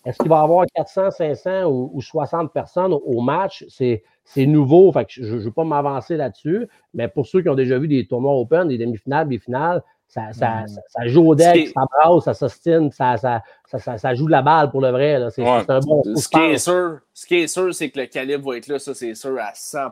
est-ce 0.06 0.18
qu'il 0.20 0.30
va 0.30 0.40
y 0.40 0.44
avoir 0.44 0.66
400, 0.74 1.12
500 1.12 1.66
ou, 1.66 2.02
60 2.02 2.54
personnes 2.54 2.94
au, 2.94 3.22
match? 3.22 3.66
C'est 3.68 4.46
nouveau, 4.46 4.92
fait 4.92 5.06
que 5.06 5.12
je 5.12 5.36
ne 5.36 5.40
veux 5.40 5.52
pas 5.52 5.66
m'avancer 5.66 6.16
là-dessus, 6.16 6.68
mais 6.94 7.08
pour 7.08 7.28
ceux 7.28 7.42
qui 7.42 7.50
ont 7.50 7.56
déjà 7.56 7.78
vu 7.78 7.88
des 7.88 8.08
tournois 8.08 8.36
open, 8.36 8.68
des 8.68 8.78
demi-finales, 8.78 9.28
des 9.28 9.40
finales, 9.40 9.82
ça, 10.08 10.32
ça, 10.32 10.62
mm. 10.62 10.68
ça, 10.88 11.08
joue 11.08 11.28
au 11.28 11.36
deck, 11.36 11.70
ça 11.70 11.82
brasse, 11.92 12.24
ça 12.24 12.34
s'ostine, 12.34 12.92
ça, 12.92 13.18
ça, 13.18 14.16
joue 14.16 14.26
de 14.26 14.32
la 14.32 14.42
balle 14.42 14.72
pour 14.72 14.80
le 14.80 14.92
vrai. 14.92 15.20
C'est 15.32 15.46
un 15.46 15.80
bon 15.82 16.02
ce 16.16 16.30
qui, 16.30 16.40
est 16.40 16.58
sûr, 16.58 17.00
ce 17.14 17.26
qui 17.26 17.36
est 17.36 17.48
sûr, 17.48 17.76
c'est 17.76 17.90
que 17.90 18.00
le 18.00 18.06
calibre 18.06 18.50
va 18.50 18.58
être 18.58 18.68
là, 18.68 18.80
ça 18.80 18.94
c'est 18.94 19.16
sûr 19.16 19.38
à 19.40 19.52
100 19.54 19.92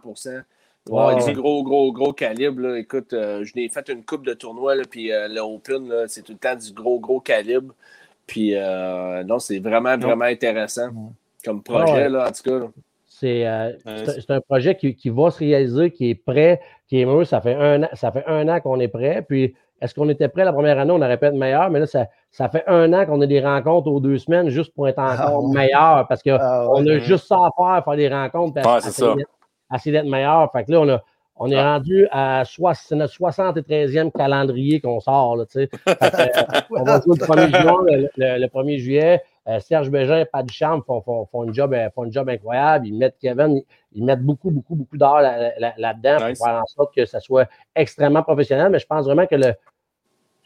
Ouais, 0.90 1.24
du 1.24 1.34
gros, 1.34 1.64
gros, 1.64 1.92
gros 1.92 2.14
calibre. 2.14 2.62
Là. 2.62 2.78
Écoute, 2.78 3.14
euh, 3.14 3.44
je 3.44 3.54
n'ai 3.56 3.70
fait 3.70 3.90
une 3.90 4.04
coupe 4.04 4.26
de 4.26 4.34
tournoi, 4.34 4.76
là, 4.76 4.84
puis 4.90 5.12
euh, 5.12 5.28
le 5.28 5.40
Open, 5.40 5.92
c'est 6.08 6.22
tout 6.22 6.34
le 6.34 6.38
temps 6.38 6.56
du 6.56 6.72
gros, 6.74 7.00
gros 7.00 7.20
calibre. 7.20 7.74
Puis 8.28 8.56
euh, 8.56 9.24
non, 9.24 9.40
c'est 9.40 9.60
vraiment, 9.60 9.98
vraiment 9.98 10.26
intéressant 10.26 10.90
comme 11.44 11.64
projet, 11.64 12.10
là, 12.10 12.28
en 12.28 12.32
tout 12.32 12.60
cas. 12.60 12.68
C'est 13.08 13.46
un 14.30 14.42
projet 14.42 14.76
qui, 14.76 14.96
qui, 14.96 15.10
va 15.10 15.32
se 15.32 15.40
réaliser, 15.40 15.92
qui 15.92 16.12
est 16.12 16.16
prêt, 16.16 16.62
qui 16.88 17.02
est 17.02 17.06
mieux. 17.06 17.24
Ça 17.24 17.42
fait 17.42 17.56
un 17.56 17.84
an, 17.84 17.90
ça 17.94 18.12
fait 18.12 18.26
un 18.28 18.48
an 18.48 18.60
qu'on 18.60 18.80
est 18.80 18.88
prêt. 18.88 19.24
Puis 19.28 19.56
est-ce 19.82 19.96
qu'on 19.96 20.10
était 20.10 20.28
prêt 20.28 20.44
la 20.44 20.54
première 20.54 20.78
année? 20.78 20.92
On 20.92 21.02
aurait 21.02 21.18
pu 21.18 21.26
être 21.26 21.36
meilleur, 21.36 21.70
mais 21.70 21.80
là, 21.80 21.86
ça, 21.88 22.08
ça 22.32 22.50
fait 22.50 22.64
un 22.68 22.94
an 22.94 23.06
qu'on 23.06 23.22
a 23.22 23.28
des 23.28 23.40
rencontres 23.40 23.88
aux 23.88 24.00
deux 24.00 24.18
semaines 24.18 24.50
juste 24.50 24.74
pour 24.74 24.88
être 24.88 25.00
ah 25.00 25.28
encore 25.28 25.48
meilleur 25.50 26.06
parce 26.08 26.22
qu'on 26.22 26.38
ah 26.40 26.68
a 26.76 26.98
juste 27.00 27.28
ça 27.28 27.38
à 27.38 27.50
faire, 27.56 27.84
faire 27.84 27.96
des 27.96 28.10
rencontres. 28.10 28.62
c'est 28.82 28.92
ça 28.92 29.16
essayer 29.74 29.92
d'être 29.92 30.10
meilleur. 30.10 30.52
Fait 30.52 30.64
que 30.66 30.72
là, 30.72 30.82
on, 30.82 30.90
a, 30.90 31.02
on 31.38 31.50
est 31.50 31.62
rendu 31.62 32.08
à 32.12 32.44
notre 32.92 33.14
73e 33.14 34.12
calendrier 34.12 34.80
qu'on 34.80 35.00
sort. 35.00 35.38
Là, 35.38 35.46
fait 35.50 35.68
que, 35.68 35.76
euh, 35.90 36.62
on 36.72 36.84
va 36.84 37.02
jouer 37.02 37.18
le 37.20 37.26
1er 37.26 37.62
juin, 37.62 37.78
le, 38.18 38.48
1er 38.48 38.78
juillet. 38.78 39.22
Euh, 39.48 39.60
Serge 39.60 39.92
Bégin, 39.92 40.26
Pat 40.32 40.44
Duchamp 40.46 40.82
font, 40.82 41.02
font, 41.02 41.26
font, 41.28 41.44
une 41.44 41.54
job, 41.54 41.72
euh, 41.74 41.88
font 41.94 42.04
une 42.06 42.12
job 42.12 42.28
incroyable. 42.30 42.88
Ils 42.88 42.98
mettent 42.98 43.18
Kevin, 43.22 43.62
ils, 43.94 44.04
mettent 44.04 44.24
beaucoup, 44.24 44.50
beaucoup, 44.50 44.74
beaucoup 44.76 44.98
d'heures 44.98 45.22
là- 45.22 45.52
là- 45.60 45.74
là-dedans 45.78 46.28
Nice. 46.30 46.40
pour 46.40 46.48
faire 46.48 46.62
en 46.62 46.66
sorte 46.66 46.96
que 46.96 47.06
ça 47.06 47.20
soit 47.20 47.48
extrêmement 47.76 48.24
professionnel. 48.24 48.72
Mais 48.72 48.80
je 48.80 48.88
pense 48.88 49.06
vraiment 49.06 49.28
que 49.28 49.36
le. 49.36 49.54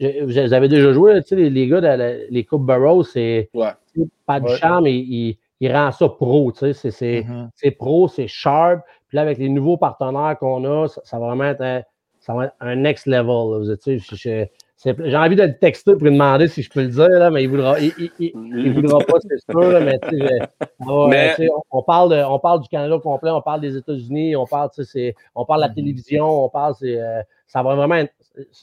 je- 0.02 0.24
Vous 0.26 0.54
avez 0.54 0.68
déjà 0.68 0.92
joué, 0.92 1.14
là, 1.14 1.22
tu 1.22 1.30
sais, 1.30 1.36
les, 1.38 1.50
les 1.50 1.68
gars, 1.68 1.80
de 1.80 1.88
la- 1.88 2.14
les 2.30 2.44
Coupes 2.44 2.66
Burrows, 2.66 3.04
c'est. 3.04 3.50
Ouais. 3.54 3.70
Pat 4.26 4.44
Ouais. 4.44 4.52
Duchamp, 4.54 4.84
il, 4.86 4.96
il, 4.96 5.38
il 5.60 5.72
rend 5.74 5.92
ça 5.92 6.08
pro, 6.10 6.52
tu 6.52 6.60
sais. 6.60 6.74
C'est, 6.74 6.92
c'est, 6.92 7.24
Mhm. 7.28 7.50
c'est 7.56 7.72
pro, 7.72 8.08
c'est 8.08 8.28
sharp. 8.28 8.82
Puis 9.08 9.16
là, 9.16 9.24
avec 9.24 9.38
les 9.38 9.50
nouveaux 9.50 9.78
partenaires 9.78 10.38
qu'on 10.40 10.64
a, 10.66 10.88
ça, 10.88 11.02
ça 11.04 11.20
va 11.20 11.28
vraiment 11.28 11.46
être 11.46 11.62
un, 11.62 11.82
ça 12.20 12.34
va 12.34 12.46
être 12.46 12.56
un 12.60 12.76
next 12.76 13.06
level. 13.08 13.26
là. 13.28 13.58
Vous 13.60 13.72
êtes, 13.72 13.82
tu 13.82 14.00
sais, 14.00 14.50
j'ai 14.82 15.18
envie 15.18 15.36
de 15.36 15.44
le 15.44 15.58
texter 15.58 15.92
pour 15.94 16.04
lui 16.04 16.12
demander 16.12 16.48
si 16.48 16.62
je 16.62 16.70
peux 16.70 16.82
le 16.82 16.88
dire, 16.88 17.10
là, 17.10 17.30
mais 17.32 17.44
il 17.44 17.50
voudra, 17.50 17.78
il, 17.80 17.92
il- 17.98 18.12
il- 18.20 18.72
voudra 18.74 19.00
pas, 19.00 19.18
c'est 19.20 19.52
sûr. 19.52 19.60
là, 19.72 19.82
mais, 19.82 20.00
tu 20.00 20.10
sais, 20.18 20.26
je- 20.26 20.66
ça 20.86 20.94
va, 20.94 21.08
Mais- 21.08 21.50
on, 21.72 21.80
on 21.80 21.84
parle 21.84 22.12
de- 22.12 22.24
on 22.24 22.40
parle 22.40 22.62
du 22.62 22.70
Canada 22.70 22.96
au 22.96 23.00
complet, 23.02 23.30
on 23.32 23.42
parle 23.42 23.60
des 23.60 23.76
États-Unis, 23.76 24.36
on 24.38 24.46
parle, 24.46 24.70
tu 24.70 24.84
sais, 24.86 24.90
c'est- 24.90 25.16
on 25.36 25.44
parle 25.44 25.64
de 25.64 25.68
la 25.68 25.74
télévision, 25.74 26.46
on 26.46 26.50
parle, 26.50 26.76
c'est, 26.80 26.98
euh, 27.02 27.22
ça 27.48 27.62
va 27.64 27.76
vraiment 27.76 27.96
être- 27.96 28.14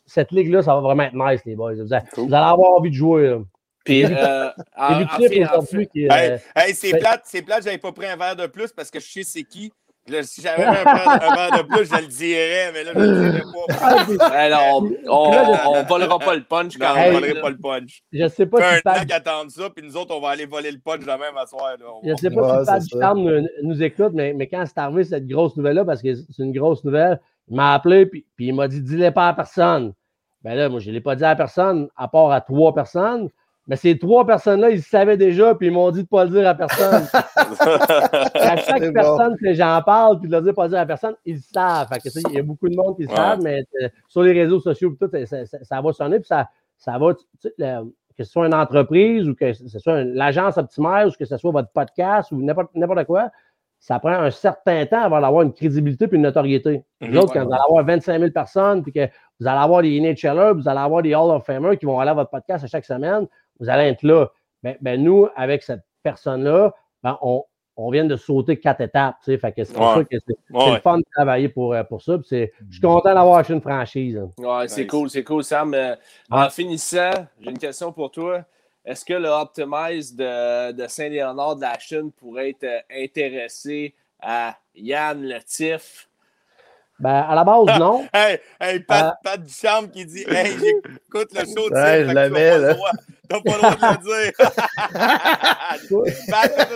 cette 0.06 0.30
ligue-là, 0.32 0.62
ça 0.62 0.74
va 0.74 0.80
vraiment 0.80 1.02
être 1.02 1.14
nice, 1.14 1.44
les 1.44 1.54
boys. 1.56 1.74
Vous, 1.74 1.92
allez- 1.92 2.04
vous 2.16 2.24
allez 2.32 2.34
avoir 2.36 2.78
envie 2.78 2.88
de 2.90 2.94
jouer. 2.94 3.28
là. 3.28 3.38
Puis, 3.86 4.04
euh, 4.04 4.48
en, 4.76 5.02
en 5.02 5.08
fait- 5.08 5.44
en 5.46 5.62
fait- 5.62 5.86
qui 5.86 6.06
euh, 6.06 6.12
Hey, 6.12 6.38
hey, 6.56 6.74
c'est 6.74 6.92
ben- 6.92 7.00
plate, 7.00 7.22
c'est 7.24 7.42
plate, 7.42 7.64
j'avais 7.64 7.78
pas 7.78 7.92
pris 7.92 8.06
un 8.06 8.16
verre 8.16 8.36
de 8.36 8.46
plus 8.46 8.70
parce 8.72 8.90
que 8.90 9.00
je 9.00 9.06
sais 9.06 9.22
c'est 9.22 9.44
qui. 9.44 9.72
Là, 10.08 10.22
si 10.22 10.40
j'avais 10.40 10.62
un, 10.62 10.72
verre- 10.72 11.08
un 11.08 11.34
verre 11.34 11.62
de 11.62 11.66
plus, 11.66 11.84
je 11.84 12.00
le 12.00 12.06
dirais, 12.06 12.70
mais 12.72 12.84
là, 12.84 12.92
je 12.94 12.98
le 13.00 13.30
dirais 13.30 13.42
pas. 13.42 14.28
Ben 14.30 14.50
non, 14.50 14.88
on, 15.08 15.10
on, 15.10 15.70
on 15.78 15.82
volera 15.82 16.18
pas 16.20 16.34
le 16.36 16.44
punch 16.44 16.78
Non, 16.78 16.86
quand 16.86 16.92
on 16.92 16.96
même. 16.96 17.08
ne 17.08 17.12
volerait 17.14 17.34
là. 17.34 17.40
pas 17.40 17.50
le 17.50 17.58
punch. 17.58 18.02
je 18.12 18.28
sais 18.28 18.46
pas 18.46 18.58
Fait 18.58 18.64
si 18.76 18.88
un 18.88 19.04
Pat 19.20 19.48
ça, 19.50 19.70
puis 19.74 19.84
nous 19.84 19.96
autres, 19.96 20.14
on 20.14 20.20
va 20.20 20.28
aller 20.30 20.46
voler 20.46 20.70
le 20.70 20.78
punch 20.78 21.00
demain 21.00 21.34
à 21.36 21.46
soir. 21.46 21.74
Là. 21.80 21.86
On 22.02 22.08
Je 22.08 22.14
sais 22.16 22.30
pas 22.30 22.58
Ouais, 22.58 22.64
si 22.64 22.66
Pat. 22.66 22.82
Ducharme 22.82 23.20
nous, 23.22 23.48
nous 23.64 23.82
écoute, 23.82 24.12
mais, 24.14 24.32
mais 24.32 24.46
quand 24.46 24.64
c'est 24.64 24.78
arrivé 24.78 25.02
cette 25.04 25.26
grosse 25.26 25.56
nouvelle-là, 25.56 25.84
parce 25.84 26.02
que 26.02 26.14
c'est 26.14 26.42
une 26.42 26.52
grosse 26.52 26.84
nouvelle, 26.84 27.20
il 27.48 27.56
m'a 27.56 27.74
appelé 27.74 28.06
puis, 28.06 28.24
puis 28.36 28.46
il 28.46 28.54
m'a 28.54 28.68
dit 28.68 28.80
dis-le 28.82 29.10
pas 29.10 29.28
à 29.28 29.34
personne. 29.34 29.92
Ben 30.42 30.54
là, 30.54 30.68
moi, 30.68 30.78
je 30.78 30.88
ne 30.90 30.94
l'ai 30.94 31.00
pas 31.00 31.16
dit 31.16 31.24
à 31.24 31.34
personne, 31.34 31.88
à 31.96 32.06
part 32.06 32.30
à 32.30 32.40
trois 32.40 32.72
personnes. 32.72 33.28
Mais 33.68 33.74
ces 33.76 33.98
trois 33.98 34.24
personnes-là, 34.24 34.70
ils 34.70 34.82
savaient 34.82 35.16
déjà, 35.16 35.54
puis 35.56 35.66
ils 35.66 35.72
m'ont 35.72 35.90
dit 35.90 35.98
de 35.98 36.02
ne 36.02 36.06
pas 36.06 36.24
le 36.24 36.30
dire 36.30 36.48
à 36.48 36.54
personne. 36.54 37.02
À 38.34 38.56
chaque 38.56 38.82
bon. 38.84 38.92
personne 38.92 39.36
que 39.36 39.52
j'en 39.54 39.82
parle, 39.82 40.20
puis 40.20 40.28
de 40.28 40.36
le 40.36 40.42
dire 40.42 40.54
pas 40.54 40.64
le 40.64 40.70
dire 40.70 40.78
à 40.78 40.86
personne, 40.86 41.14
ils 41.24 41.34
le 41.36 41.40
savent. 41.52 41.88
Il 42.28 42.32
y 42.34 42.38
a 42.38 42.42
beaucoup 42.42 42.68
de 42.68 42.76
monde 42.76 42.96
qui 42.96 43.02
le 43.02 43.08
Ouais. 43.08 43.16
savent, 43.16 43.40
mais 43.42 43.64
euh, 43.82 43.88
sur 44.08 44.22
les 44.22 44.32
réseaux 44.32 44.60
sociaux, 44.60 44.94
tout, 45.00 45.10
ça, 45.26 45.46
ça- 45.46 45.58
ça 45.64 45.80
va 45.80 45.92
sonner, 45.92 46.18
puis 46.20 46.28
ça, 46.28 46.48
ça 46.76 46.98
va, 46.98 47.12
le- 47.58 47.82
que 48.16 48.24
ce 48.24 48.30
soit 48.30 48.46
une 48.46 48.54
entreprise 48.54 49.28
ou 49.28 49.34
que 49.34 49.52
ce 49.52 49.78
soit 49.78 50.04
l'agence 50.04 50.56
optimaire 50.56 51.06
ou 51.06 51.10
que 51.10 51.24
ce 51.24 51.36
soit 51.36 51.50
votre 51.50 51.70
podcast 51.70 52.32
ou 52.32 52.40
n'importe 52.42 53.04
quoi, 53.04 53.30
ça 53.78 53.98
prend 53.98 54.10
un 54.12 54.30
certain 54.30 54.86
temps 54.86 55.02
avant 55.02 55.20
d'avoir 55.20 55.42
une 55.42 55.52
crédibilité 55.52 56.08
puis 56.08 56.16
une 56.16 56.22
notoriété. 56.22 56.82
Mhm, 57.02 57.16
autres, 57.18 57.28
ouais. 57.28 57.40
quand 57.40 57.44
vous 57.46 57.52
allez 57.52 57.62
avoir 57.68 57.84
25 57.84 58.18
000 58.18 58.30
personnes, 58.30 58.82
puis 58.82 58.92
que 58.92 59.06
vous 59.38 59.46
allez 59.46 59.58
avoir 59.60 59.82
des 59.82 60.00
NHLers, 60.00 60.54
vous 60.54 60.66
allez 60.68 60.80
avoir 60.80 61.02
des 61.02 61.14
Hall 61.14 61.30
of 61.30 61.44
Famers 61.44 61.76
qui 61.76 61.84
vont 61.84 62.00
aller 62.00 62.10
à 62.10 62.14
votre 62.14 62.30
podcast 62.30 62.64
à 62.64 62.68
chaque 62.68 62.86
semaine, 62.86 63.26
vous 63.60 63.68
allez 63.68 63.88
être 63.90 64.02
là. 64.02 64.28
Ben, 64.62 64.76
ben, 64.80 65.02
nous, 65.02 65.28
avec 65.36 65.62
cette 65.62 65.82
personne-là, 66.02 66.74
ben, 67.02 67.18
on, 67.22 67.44
on 67.76 67.90
vient 67.90 68.04
de 68.04 68.16
sauter 68.16 68.58
quatre 68.58 68.80
étapes. 68.80 69.16
tu 69.24 69.32
sais. 69.32 69.38
Fait 69.38 69.52
que 69.52 69.62
c'est 69.64 69.74
pour 69.74 69.86
Ouais. 69.88 69.94
ça 69.96 70.04
que 70.04 70.16
c'est 70.26 70.36
Ouais. 70.50 70.74
le 70.74 70.80
fun 70.80 70.98
de 70.98 71.04
travailler 71.14 71.48
pour, 71.48 71.74
euh, 71.74 71.84
pour 71.84 72.00
ça. 72.02 72.16
puis 72.18 72.26
c'est- 72.28 72.52
Je 72.68 72.74
suis 72.74 72.80
content 72.80 73.12
d'avoir 73.14 73.36
acheté 73.38 73.52
une 73.52 73.60
franchise. 73.60 74.16
hein. 74.16 74.30
Ouais, 74.38 74.66
c'est 74.68 74.82
Nice. 74.82 74.90
cool, 74.90 75.10
c'est 75.10 75.24
cool, 75.24 75.44
Sam. 75.44 75.74
Euh, 75.74 75.94
En 76.30 76.48
finissant, 76.48 77.10
j'ai 77.40 77.50
une 77.50 77.58
question 77.58 77.92
pour 77.92 78.10
toi. 78.10 78.44
Est-ce 78.84 79.04
que 79.04 79.14
le 79.14 79.28
Optimize 79.28 80.14
de, 80.14 80.72
de 80.72 80.86
Saint-Léonard 80.86 81.56
de 81.56 81.62
la 81.62 81.78
Chine 81.78 82.12
pourrait 82.12 82.50
être 82.50 82.64
euh, 82.64 82.78
intéressé 82.90 83.94
à 84.20 84.56
Yann 84.74 85.20
le 85.22 85.38
Tif? 85.42 86.08
Ben, 86.98 87.10
à 87.28 87.34
la 87.34 87.44
base, 87.44 87.78
non. 87.78 88.06
Hey, 88.12 88.38
hey, 88.58 88.80
Pat, 88.80 89.04
Ah. 89.14 89.18
Pat 89.22 89.42
Duchamp 89.42 89.88
qui 89.92 90.06
dit 90.06 90.24
Hey, 90.28 90.52
j'écoute 90.52 91.28
le 91.34 91.40
show 91.40 91.68
de 91.68 91.74
je 91.76 92.08
tu 92.08 92.14
n'as 92.14 92.28
là. 92.28 92.30
pas, 92.30 92.58
le 92.58 92.74
droit- 92.74 92.90
t'as 93.28 93.40
pas 93.40 93.52
le 93.52 93.58
droit 93.58 93.96
de 93.96 93.98
le 93.98 94.22
dire. 94.24 94.32
Pat, 96.30 96.50
t'as 96.56 96.66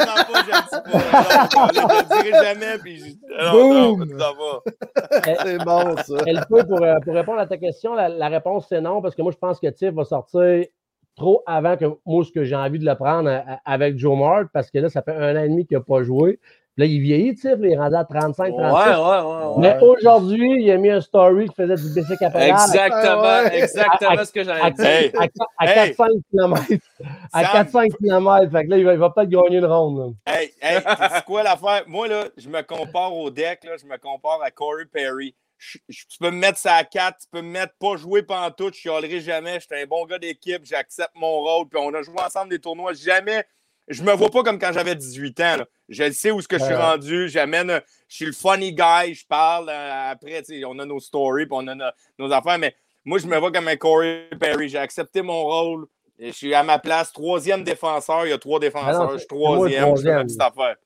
je 1.68 1.74
Je 1.74 1.80
le 1.80 2.22
dirai 2.22 2.44
jamais, 2.44 2.78
puis 2.78 2.98
je- 2.98 3.44
non, 3.44 3.92
Boom. 3.96 4.18
ça 4.18 4.30
va. 4.38 5.42
C'est 5.42 5.58
bon, 5.64 5.96
ça. 5.96 6.14
Elle 6.26 6.44
peut, 6.48 6.64
pour, 6.66 6.82
euh, 6.82 6.96
pour 7.02 7.14
répondre 7.14 7.38
à 7.40 7.46
ta 7.46 7.56
question, 7.56 7.94
la, 7.94 8.08
la 8.08 8.28
réponse 8.28 8.66
c'est 8.68 8.80
non, 8.80 9.00
parce 9.00 9.14
que 9.14 9.22
moi, 9.22 9.32
je 9.32 9.38
pense 9.38 9.58
que 9.58 9.68
Tiff 9.68 9.92
va 9.94 10.04
sortir 10.04 10.64
trop 11.16 11.42
avant 11.46 11.76
que 11.76 11.84
moi, 12.06 12.24
ce 12.24 12.30
que 12.32 12.44
j'ai 12.44 12.56
envie 12.56 12.78
de 12.78 12.84
le 12.86 12.94
prendre 12.94 13.28
à- 13.30 13.60
avec 13.64 13.98
Joe 13.98 14.18
Mart, 14.18 14.46
parce 14.52 14.70
que 14.70 14.78
là, 14.78 14.88
ça 14.88 15.02
fait 15.02 15.14
un 15.14 15.36
an 15.36 15.42
et 15.44 15.48
demi 15.48 15.66
qu'il 15.66 15.76
n'a 15.78 15.82
pas 15.84 16.02
joué. 16.02 16.40
Là, 16.80 16.86
il 16.86 16.98
vieillit, 17.00 17.34
Tiff, 17.34 17.44
là, 17.44 17.56
il 17.60 17.72
est 17.72 17.76
rendu 17.76 17.94
à 17.96 18.04
35, 18.04 18.54
Ouais, 18.54 18.62
36. 18.62 18.88
ouais, 18.88 18.96
ouais. 18.96 19.44
ouais. 19.44 19.54
Mais 19.58 19.78
aujourd'hui, 19.86 20.62
il 20.62 20.70
a 20.70 20.78
mis 20.78 20.88
un 20.88 21.00
story 21.02 21.46
qui 21.48 21.54
faisait 21.54 21.76
du 21.76 21.82
bicycle 21.94 22.24
à 22.24 22.30
pédale 22.30 22.48
Exactement, 22.48 23.22
Ah 23.22 23.54
exactement 23.54 24.10
À- 24.18 24.24
ce 24.24 24.32
que 24.32 24.40
à, 24.40 24.44
j'allais 24.44 24.70
dire. 25.10 25.20
À, 25.20 25.64
à 25.64 25.66
Hey. 25.86 25.90
4-5 25.94 26.08
km. 26.30 26.62
À 27.34 27.44
Sam. 27.44 27.52
4-5 27.66 27.92
km. 27.98 28.50
Fait 28.50 28.64
que 28.64 28.70
là, 28.70 28.78
il 28.78 28.84
va, 28.86 28.96
va 28.96 29.10
peut-être 29.10 29.28
gagner 29.28 29.58
une 29.58 29.66
ronde. 29.66 30.14
là. 30.26 30.34
Hey, 30.34 30.52
hey, 30.62 30.78
c'est 31.14 31.24
quoi 31.26 31.42
l'affaire? 31.42 31.82
Moi, 31.86 32.08
là, 32.08 32.24
je 32.38 32.48
me 32.48 32.62
compare 32.62 33.14
au 33.14 33.28
deck, 33.30 33.62
là, 33.64 33.72
je 33.78 33.86
me 33.86 33.98
compare 33.98 34.40
à 34.42 34.50
Corey 34.50 34.86
Perry. 34.90 35.34
Je- 35.58 35.76
je- 35.90 36.04
tu 36.08 36.16
peux 36.18 36.30
me 36.30 36.38
mettre 36.38 36.56
ça 36.56 36.76
à 36.76 36.84
4, 36.84 37.18
tu 37.20 37.26
peux 37.30 37.42
me 37.42 37.50
mettre 37.50 37.74
pas 37.78 37.96
jouer 37.96 38.22
pantoute, 38.22 38.72
je 38.74 38.80
chialerai 38.80 39.20
jamais. 39.20 39.60
J'étais 39.60 39.82
un 39.82 39.86
bon 39.86 40.06
gars 40.06 40.18
d'équipe, 40.18 40.62
j'accepte 40.64 41.10
mon 41.14 41.40
rôle, 41.40 41.68
puis 41.68 41.78
on 41.78 41.92
a 41.92 42.00
joué 42.00 42.14
ensemble 42.24 42.48
des 42.48 42.58
tournois. 42.58 42.94
Jamais, 42.94 43.44
je 43.90 44.02
me 44.02 44.12
vois 44.12 44.30
pas 44.30 44.42
comme 44.42 44.58
quand 44.58 44.72
j'avais 44.72 44.94
18 44.94 45.38
ans. 45.40 45.56
là. 45.58 45.66
Je 45.88 46.10
sais 46.12 46.30
où 46.30 46.40
ce 46.40 46.48
que 46.48 46.58
je 46.58 46.64
suis 46.64 46.72
Ouais. 46.72 46.80
rendu, 46.80 47.28
j'amène, 47.28 47.80
je 48.08 48.14
suis 48.16 48.24
le 48.26 48.32
funny 48.32 48.72
guy, 48.72 49.14
je 49.14 49.26
parle. 49.26 49.68
euh, 49.68 50.10
après, 50.12 50.42
on 50.66 50.78
a 50.78 50.84
nos 50.86 51.00
stories, 51.00 51.44
puis 51.46 51.54
on 51.58 51.66
a 51.68 51.74
no- 51.74 51.84
nos 52.18 52.32
affaires, 52.32 52.58
mais 52.58 52.74
moi, 53.04 53.18
je 53.18 53.26
me 53.26 53.36
vois 53.36 53.50
comme 53.52 53.68
un 53.68 53.76
Corey 53.76 54.28
Perry. 54.40 54.68
J'ai 54.68 54.78
accepté 54.78 55.20
mon 55.22 55.42
rôle. 55.44 55.86
et 56.18 56.28
Je 56.28 56.32
suis 56.36 56.54
à 56.54 56.62
ma 56.62 56.78
place, 56.78 57.12
troisième 57.12 57.64
défenseur. 57.64 58.26
Il 58.26 58.30
y 58.30 58.32
a 58.32 58.38
trois 58.38 58.60
défenseurs. 58.60 59.00
Ah 59.02 59.04
non, 59.06 59.12
je 59.12 59.18
suis 59.18 59.26
troisième. 59.26 59.96
Je 59.96 60.02
fais 60.02 60.14
ma 60.14 60.24
petite 60.24 60.40
affaire. 60.42 60.76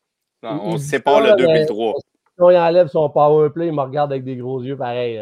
Non, 0.42 0.60
on 0.62 0.78
se 0.78 0.84
sépare 0.84 1.20
le 1.20 1.34
2 1.36 1.46
mais- 1.46 1.56
et 1.56 1.60
le 1.62 1.66
3. 1.66 1.94
Quand 2.36 2.50
il 2.50 2.56
enlève 2.56 2.88
son 2.88 3.08
power 3.10 3.50
play, 3.50 3.68
il 3.68 3.72
me 3.72 3.80
regarde 3.82 4.12
avec 4.12 4.24
des 4.24 4.36
gros 4.36 4.60
yeux 4.62 4.76
pareil. 4.76 5.20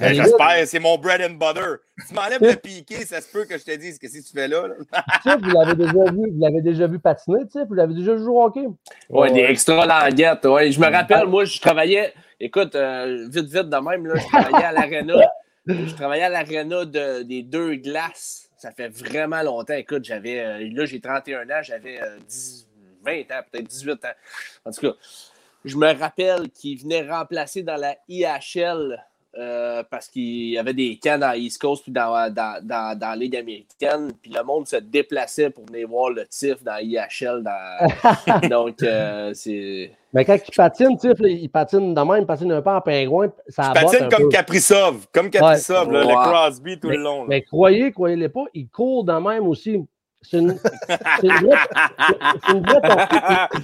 les 0.00 0.06
gars, 0.06 0.12
J'espère, 0.12 0.66
c'est 0.66 0.78
mon 0.78 0.98
bread 0.98 1.22
and 1.22 1.34
butter. 1.34 1.76
Tu 2.06 2.14
m'enlèves 2.14 2.42
le 2.42 2.56
piqué, 2.56 2.96
ça 3.06 3.20
se 3.20 3.32
peut 3.32 3.44
que 3.44 3.56
je 3.56 3.64
te 3.64 3.76
dise 3.76 3.98
qu'est-ce 3.98 4.18
que 4.18 4.26
tu 4.26 4.32
fais 4.32 4.48
là. 4.48 4.66
là. 4.68 5.36
Vous 5.36 5.50
l'avez 5.50 5.74
déjà 5.74 6.04
vu, 6.12 6.30
vous 6.30 6.40
l'avez 6.40 6.60
déjà 6.60 6.86
vu 6.86 6.98
patiner, 6.98 7.46
Tiff, 7.46 7.62
vous 7.66 7.74
l'avez 7.74 7.94
déjà 7.94 8.16
joué 8.16 8.28
au 8.28 8.42
hockey? 8.42 8.66
Ouais, 9.08 9.32
des 9.32 9.40
extra 9.40 9.86
languettes. 9.86 10.44
Ouais. 10.44 10.70
Je 10.70 10.80
me 10.80 10.86
rappelle, 10.86 11.26
moi, 11.26 11.44
je 11.44 11.58
travaillais, 11.60 12.12
écoute, 12.38 12.74
euh, 12.74 13.26
vite, 13.30 13.46
vite 13.46 13.68
de 13.68 13.76
même, 13.76 14.06
là, 14.06 14.14
je 14.16 14.26
travaillais 14.26 14.66
à 14.66 14.72
l'aréna. 14.72 15.14
Je 15.66 15.94
travaillais 15.94 16.24
à 16.24 16.28
l'aréna 16.28 16.84
de, 16.84 17.22
des 17.22 17.42
deux 17.42 17.76
glaces. 17.76 18.48
Ça 18.56 18.72
fait 18.72 18.88
vraiment 18.88 19.42
longtemps. 19.42 19.74
Écoute, 19.74 20.04
j'avais, 20.04 20.40
euh, 20.40 20.68
là, 20.72 20.84
j'ai 20.84 21.00
31 21.00 21.48
ans, 21.48 21.62
j'avais 21.62 22.00
euh, 22.02 22.18
10, 22.28 22.68
20 23.04 23.12
ans, 23.12 23.40
peut-être 23.50 23.66
18 23.66 24.04
ans. 24.04 24.08
En 24.66 24.70
tout 24.70 24.80
cas, 24.80 24.92
je 25.64 25.76
me 25.76 25.92
rappelle 25.98 26.50
qu'il 26.50 26.78
venait 26.78 27.08
remplacer 27.08 27.62
dans 27.62 27.76
la 27.76 27.94
IHL 28.08 29.04
euh, 29.38 29.84
parce 29.88 30.08
qu'il 30.08 30.50
y 30.50 30.58
avait 30.58 30.74
des 30.74 30.98
camps 31.00 31.18
dans 31.18 31.32
East 31.34 31.60
Coast 31.60 31.84
puis 31.84 31.92
dans, 31.92 32.32
dans, 32.32 32.58
dans, 32.64 32.98
dans 32.98 33.10
la 33.10 33.16
Ligue 33.16 33.36
américaine. 33.36 34.10
Puis 34.20 34.32
le 34.32 34.42
monde 34.42 34.66
se 34.66 34.76
déplaçait 34.76 35.50
pour 35.50 35.66
venir 35.66 35.86
voir 35.86 36.10
le 36.10 36.26
TIF 36.26 36.62
dans 36.64 36.72
la 36.72 36.82
IHL. 36.82 37.42
dans- 37.44 38.48
Donc, 38.48 38.82
euh, 38.82 39.32
c'est. 39.34 39.92
Mais 40.12 40.24
quand 40.24 40.36
il 40.44 40.54
patine, 40.56 40.96
Tiff, 40.98 41.20
là, 41.20 41.28
il 41.28 41.48
patine 41.48 41.94
de 41.94 42.00
même, 42.00 42.22
il 42.22 42.26
patine 42.26 42.50
un 42.50 42.60
peu 42.60 42.70
en 42.70 42.80
pingouin, 42.80 43.30
ça 43.48 43.68
botte 43.68 43.74
patine 43.84 44.04
un 44.06 44.08
comme 44.08 44.22
peu. 44.24 44.28
Kaprizov, 44.30 45.06
comme 45.12 45.30
Kaprizov, 45.30 45.92
là, 45.92 46.00
le 46.00 46.06
Crosby 46.08 46.80
tout 46.80 46.88
le 46.88 46.96
long. 46.96 47.20
là. 47.20 47.26
Mais 47.28 47.42
croyez, 47.42 47.92
croyez-les 47.92 48.28
pas, 48.28 48.44
il 48.52 48.66
court 48.68 49.04
de 49.04 49.12
même 49.12 49.46
aussi. 49.46 49.78
C'est 50.22 50.38
une, 50.38 50.58
c'est 50.58 51.26
une 51.26 51.46
vraie, 51.46 51.58
c'est 52.44 52.52
une 52.52 52.62
vraie 52.66 52.80
tortue. 53.48 53.56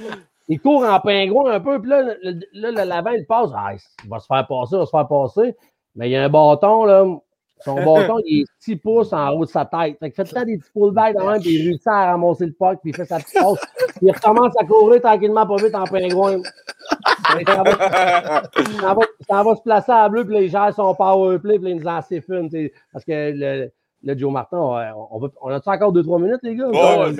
Il 0.48 0.60
court 0.60 0.84
en 0.84 1.00
pingouin 1.00 1.52
un 1.52 1.60
peu, 1.60 1.80
puis 1.80 1.90
là, 1.90 2.02
le- 2.02 2.40
là, 2.52 2.70
le- 2.70 2.88
l'avant, 2.88 3.10
il 3.10 3.26
passe. 3.26 3.50
Ah, 3.54 3.72
il 4.04 4.08
va 4.10 4.18
se 4.20 4.26
faire 4.26 4.46
passer, 4.46 4.76
il 4.76 4.78
va 4.78 4.84
se 4.86 4.90
faire 4.90 5.08
passer. 5.08 5.56
Mais 5.96 6.08
il 6.08 6.12
y 6.12 6.16
a 6.16 6.24
un 6.24 6.28
bâton, 6.28 6.84
là. 6.84 7.04
Son 7.64 7.74
bâton, 7.76 8.18
il 8.26 8.42
est 8.42 8.44
6 8.60 8.76
pouces 8.76 9.14
en 9.14 9.30
haut 9.30 9.46
de 9.46 9.50
sa 9.50 9.64
tête. 9.64 9.98
Fait 9.98 10.10
que 10.10 10.14
fait 10.14 10.24
tout 10.24 10.34
le 10.34 10.40
temps 10.40 10.46
des 10.46 10.58
petits 10.58 10.70
pullbacks 10.74 11.16
dans 11.16 11.26
même, 11.30 11.40
puis 11.40 11.54
il 11.54 11.62
réussit 11.68 11.86
à 11.86 12.10
ramasser 12.12 12.44
le 12.46 12.52
puck, 12.52 12.78
puis 12.82 12.90
il 12.90 12.94
fait 12.94 13.06
sa 13.06 13.18
petite 13.18 13.32
passe. 13.40 13.58
Il 14.02 14.12
recommence 14.12 14.52
à 14.60 14.64
courir 14.66 15.00
tranquillement, 15.00 15.46
pas 15.46 15.56
vite, 15.56 15.74
en 15.74 15.84
pingouin. 15.84 16.36
S'en 18.80 18.94
va, 18.94 19.02
s'en 19.28 19.44
va- 19.44 19.56
se 19.56 19.62
placer 19.62 19.92
à 19.92 20.08
bleu, 20.08 20.24
puis 20.26 20.34
là, 20.34 20.40
il 20.42 20.50
gère 20.50 20.72
son 20.74 20.94
power 20.94 21.38
play, 21.38 21.58
puis 21.58 21.70
il 21.70 21.76
nous 21.80 21.86
en 21.88 22.02
siphonne, 22.02 22.50
tu 22.50 22.56
sais. 22.66 22.72
Parce 22.92 23.04
que 23.06 23.32
le, 23.34 23.70
le 24.02 24.18
Joe 24.18 24.30
Martin, 24.30 24.58
on, 24.58 24.76
on, 25.10 25.18
va- 25.18 25.28
on 25.40 25.48
a-tu 25.48 25.68
encore 25.68 25.92
2-3 25.94 26.20
minutes, 26.22 26.40
les 26.42 26.54
gars? 26.56 26.66
Ouais, 26.68 27.06
ouais, 27.06 27.12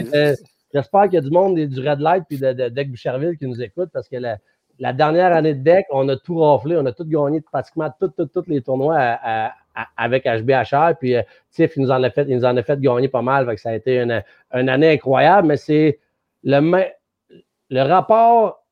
ben 0.00 0.34
J'espère 0.72 1.04
qu'il 1.04 1.14
y 1.14 1.18
a 1.18 1.20
du 1.20 1.30
monde 1.30 1.56
du 1.58 1.80
Red 1.88 2.00
Light 2.00 2.24
puis 2.28 2.38
de, 2.38 2.52
de 2.52 2.68
Deck 2.68 2.90
Boucherville 2.90 3.36
qui 3.36 3.46
nous 3.46 3.60
écoute 3.62 3.90
parce 3.92 4.08
que 4.08 4.16
la, 4.16 4.38
la 4.78 4.92
dernière 4.92 5.32
année 5.32 5.54
de 5.54 5.62
Deck, 5.62 5.86
on 5.90 6.08
a 6.08 6.16
tout 6.16 6.38
raflé, 6.40 6.76
on 6.76 6.86
a 6.86 6.92
tout 6.92 7.04
gagné 7.04 7.40
pratiquement 7.40 7.90
tous 8.00 8.08
tous- 8.08 8.26
tous 8.26 8.44
les 8.48 8.62
tournois 8.62 8.96
à, 8.98 9.48
à- 9.74 9.88
avec 9.96 10.24
HBHR. 10.24 10.96
Puis 10.98 11.14
euh, 11.16 11.22
Tiff, 11.50 11.76
il 11.76 11.82
nous, 11.82 11.90
en 11.90 12.02
a 12.02 12.10
fait, 12.10 12.24
il 12.28 12.36
nous 12.36 12.44
en 12.44 12.56
a 12.56 12.62
fait 12.62 12.80
gagner 12.80 13.08
pas 13.08 13.22
mal. 13.22 13.46
Fait 13.46 13.54
que 13.54 13.60
ça 13.60 13.70
a 13.70 13.74
été 13.74 14.00
une, 14.00 14.22
une 14.54 14.68
année 14.68 14.90
incroyable, 14.92 15.48
mais 15.48 15.56
c'est 15.56 15.98
le, 16.44 16.60
le 17.70 17.82
rapport 17.82 18.64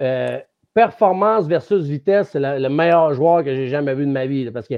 euh, 0.00 0.38
performance 0.78 1.48
versus 1.48 1.86
vitesse, 1.86 2.28
c'est 2.30 2.38
le 2.38 2.68
meilleur 2.68 3.12
joueur 3.12 3.42
que 3.42 3.52
j'ai 3.52 3.66
jamais 3.66 3.96
vu 3.96 4.06
de 4.06 4.12
ma 4.12 4.26
vie. 4.26 4.48
parce 4.52 4.68
que 4.68 4.76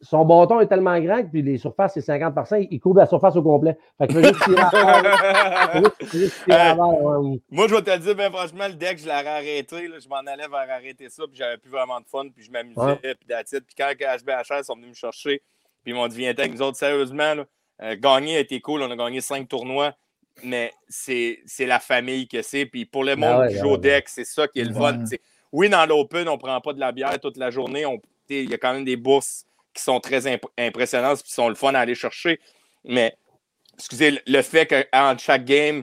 son 0.00 0.24
bâton 0.24 0.60
est 0.60 0.68
tellement 0.68 0.96
grand 1.00 1.20
que 1.20 1.30
puis 1.32 1.42
les 1.42 1.58
surfaces, 1.58 1.94
c'est 1.94 2.00
50 2.00 2.32
il 2.70 2.78
couvre 2.78 2.98
la 2.98 3.06
surface 3.06 3.34
au 3.34 3.42
complet. 3.42 3.76
Fait 3.98 4.06
que 4.06 4.22
juste 4.22 4.38
tirer 4.44 4.62
Moi, 7.50 7.66
je 7.68 7.74
vais 7.74 7.82
te 7.82 7.90
le 7.90 7.98
dire, 7.98 8.14
ben, 8.14 8.30
franchement, 8.30 8.68
le 8.68 8.74
deck, 8.74 8.98
je 8.98 9.06
l'aurais 9.06 9.26
arrêté. 9.26 9.88
je 10.00 10.08
m'en 10.08 10.18
allais 10.18 10.46
vers 10.46 10.70
arrêter 10.70 11.08
ça, 11.08 11.24
puis 11.26 11.36
j'avais 11.36 11.58
plus 11.58 11.72
vraiment 11.72 11.98
de 11.98 12.06
fun, 12.06 12.26
puis 12.32 12.44
je 12.44 12.52
m'amusais, 12.52 12.98
puis 13.02 13.26
d'attitude. 13.28 13.64
Puis 13.66 13.74
quand 13.76 13.90
HBHR 13.90 14.64
sont 14.64 14.76
venus 14.76 14.90
me 14.90 14.94
chercher, 14.94 15.42
puis 15.82 15.92
ils 15.92 15.94
m'ont 15.94 16.06
dit, 16.06 16.18
viens 16.18 16.30
avec 16.30 16.52
nous 16.52 16.62
autres, 16.62 16.78
sérieusement, 16.78 17.34
euh, 17.82 17.96
gagner 18.00 18.36
a 18.36 18.38
été 18.38 18.60
cool. 18.60 18.82
On 18.82 18.90
a 18.92 18.96
gagné 18.96 19.20
cinq 19.20 19.48
tournois 19.48 19.92
mais 20.42 20.72
c'est 20.88 21.44
la 21.60 21.78
famille 21.78 22.26
que 22.26 22.42
c'est. 22.42 22.66
Puis 22.66 22.84
pour 22.84 23.04
le 23.04 23.16
ben 23.16 23.20
monde 23.20 23.48
qui 23.48 23.58
joue 23.58 23.70
au 23.70 23.76
deck, 23.76 24.08
c'est 24.08 24.24
ça 24.24 24.48
qui 24.48 24.60
est 24.60 24.64
le 24.64 24.74
fun. 24.74 25.04
Oui, 25.52 25.68
dans 25.68 25.84
l'Open, 25.86 26.28
on 26.28 26.32
ne 26.32 26.38
prend 26.38 26.60
pas 26.60 26.72
de 26.72 26.80
la 26.80 26.92
bière 26.92 27.18
toute 27.20 27.36
la 27.36 27.50
journée. 27.50 27.84
Il 28.28 28.50
y 28.50 28.54
a 28.54 28.58
quand 28.58 28.72
même 28.72 28.84
des 28.84 28.96
bourses 28.96 29.44
qui 29.74 29.82
sont 29.82 30.00
très 30.00 30.26
impressionnantes 30.58 31.20
et 31.20 31.22
qui 31.22 31.32
sont 31.32 31.48
le 31.48 31.54
fun 31.54 31.74
à 31.74 31.80
aller 31.80 31.94
chercher. 31.94 32.40
Mais, 32.84 33.14
excusez, 33.74 34.20
le 34.26 34.42
fait 34.42 34.66
qu'en 34.66 35.16
chaque 35.18 35.44
game, 35.44 35.82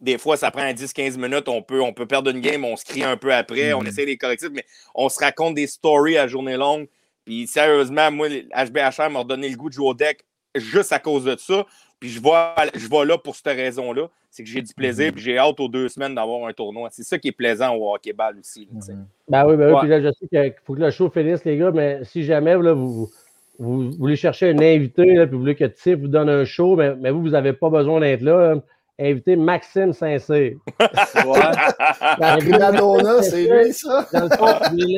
des 0.00 0.18
fois, 0.18 0.36
ça 0.36 0.50
prend 0.50 0.62
10-15 0.62 1.18
minutes, 1.18 1.48
on 1.48 1.62
peut, 1.62 1.80
on 1.80 1.92
peut 1.92 2.06
perdre 2.06 2.30
une 2.30 2.40
game, 2.40 2.64
on 2.64 2.76
se 2.76 2.84
crie 2.84 3.04
un 3.04 3.16
peu 3.16 3.32
après, 3.32 3.72
on 3.72 3.82
mm-hmm. 3.82 3.88
essaie 3.88 4.04
les 4.04 4.18
correctifs, 4.18 4.50
mais 4.52 4.64
on 4.94 5.08
se 5.08 5.18
raconte 5.18 5.54
des 5.54 5.66
stories 5.66 6.18
à 6.18 6.26
journée 6.26 6.56
longue. 6.56 6.88
Puis 7.24 7.46
sérieusement, 7.46 8.10
moi, 8.10 8.28
HBHR 8.28 9.10
m'a 9.10 9.20
redonné 9.20 9.48
le 9.48 9.56
goût 9.56 9.68
de 9.68 9.74
jouer 9.74 9.88
au 9.88 9.94
deck 9.94 10.24
juste 10.54 10.92
à 10.92 10.98
cause 10.98 11.24
de 11.24 11.36
ça. 11.36 11.66
Puis 11.98 12.10
je 12.10 12.20
vais, 12.20 12.70
je 12.74 13.06
là 13.06 13.18
pour 13.18 13.34
cette 13.34 13.56
raison-là. 13.56 14.08
C'est 14.30 14.44
que 14.44 14.50
j'ai 14.50 14.60
du 14.60 14.74
plaisir, 14.74 15.06
mhm. 15.06 15.12
puis 15.12 15.22
j'ai 15.22 15.38
hâte 15.38 15.58
aux 15.60 15.68
deux 15.68 15.88
semaines 15.88 16.14
d'avoir 16.14 16.46
un 16.46 16.52
tournoi. 16.52 16.90
C'est 16.92 17.04
ça 17.04 17.18
qui 17.18 17.28
est 17.28 17.32
plaisant 17.32 17.74
au 17.74 17.94
hockey-ball 17.94 18.38
aussi. 18.38 18.68
Mhm. 18.70 19.06
Ben 19.28 19.46
oui, 19.46 19.56
ben 19.56 19.72
oui. 19.72 19.80
Puis 19.80 19.88
là, 19.88 20.02
je 20.02 20.10
sais 20.12 20.28
qu'il 20.28 20.54
faut 20.64 20.74
que 20.74 20.80
le 20.80 20.90
show 20.90 21.08
finisse, 21.08 21.42
les 21.44 21.56
gars, 21.56 21.70
mais 21.70 22.04
si 22.04 22.22
jamais 22.22 22.54
là, 22.54 22.74
vous, 22.74 23.10
vous, 23.58 23.92
voulez 23.92 24.16
chercher 24.16 24.50
un 24.50 24.58
invité, 24.58 25.14
là, 25.14 25.26
puis 25.26 25.34
vous 25.34 25.40
voulez 25.40 25.54
que 25.54 25.64
Tiff 25.64 25.98
vous 25.98 26.08
donne 26.08 26.28
un 26.28 26.44
show, 26.44 26.76
mais, 26.76 26.94
mais 26.96 27.10
vous, 27.10 27.22
vous 27.22 27.30
n'avez 27.30 27.54
pas 27.54 27.70
besoin 27.70 28.00
d'être 28.00 28.20
là. 28.20 28.56
Invitez 28.98 29.36
Maxime 29.36 29.92
Saint-Cyr. 29.94 30.56
La 30.78 32.36
Primadonna, 32.36 33.22
c'est 33.22 33.46
lui, 33.46 33.72
ça? 33.72 34.06
Dans 34.12 34.24
le 34.24 34.30
fond, 34.30 34.96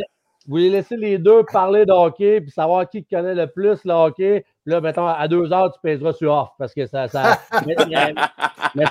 vous 0.48 0.52
voulez 0.52 0.70
laisser 0.70 0.96
les 0.96 1.18
deux 1.18 1.44
parler 1.44 1.84
de 1.84 1.92
hockey, 1.92 2.40
puis 2.40 2.50
savoir 2.50 2.88
qui 2.88 3.04
connaît 3.04 3.34
le 3.34 3.48
plus 3.48 3.84
le 3.84 3.92
hockey. 3.92 4.46
Là, 4.64 4.80
mettons, 4.80 5.06
à 5.06 5.28
deux 5.28 5.52
heures, 5.52 5.70
tu 5.70 5.78
pèseras 5.82 6.14
sur 6.14 6.32
off 6.32 6.48
parce 6.58 6.72
que 6.72 6.86
ça. 6.86 7.06
ça 7.06 7.38
mais, 7.66 7.76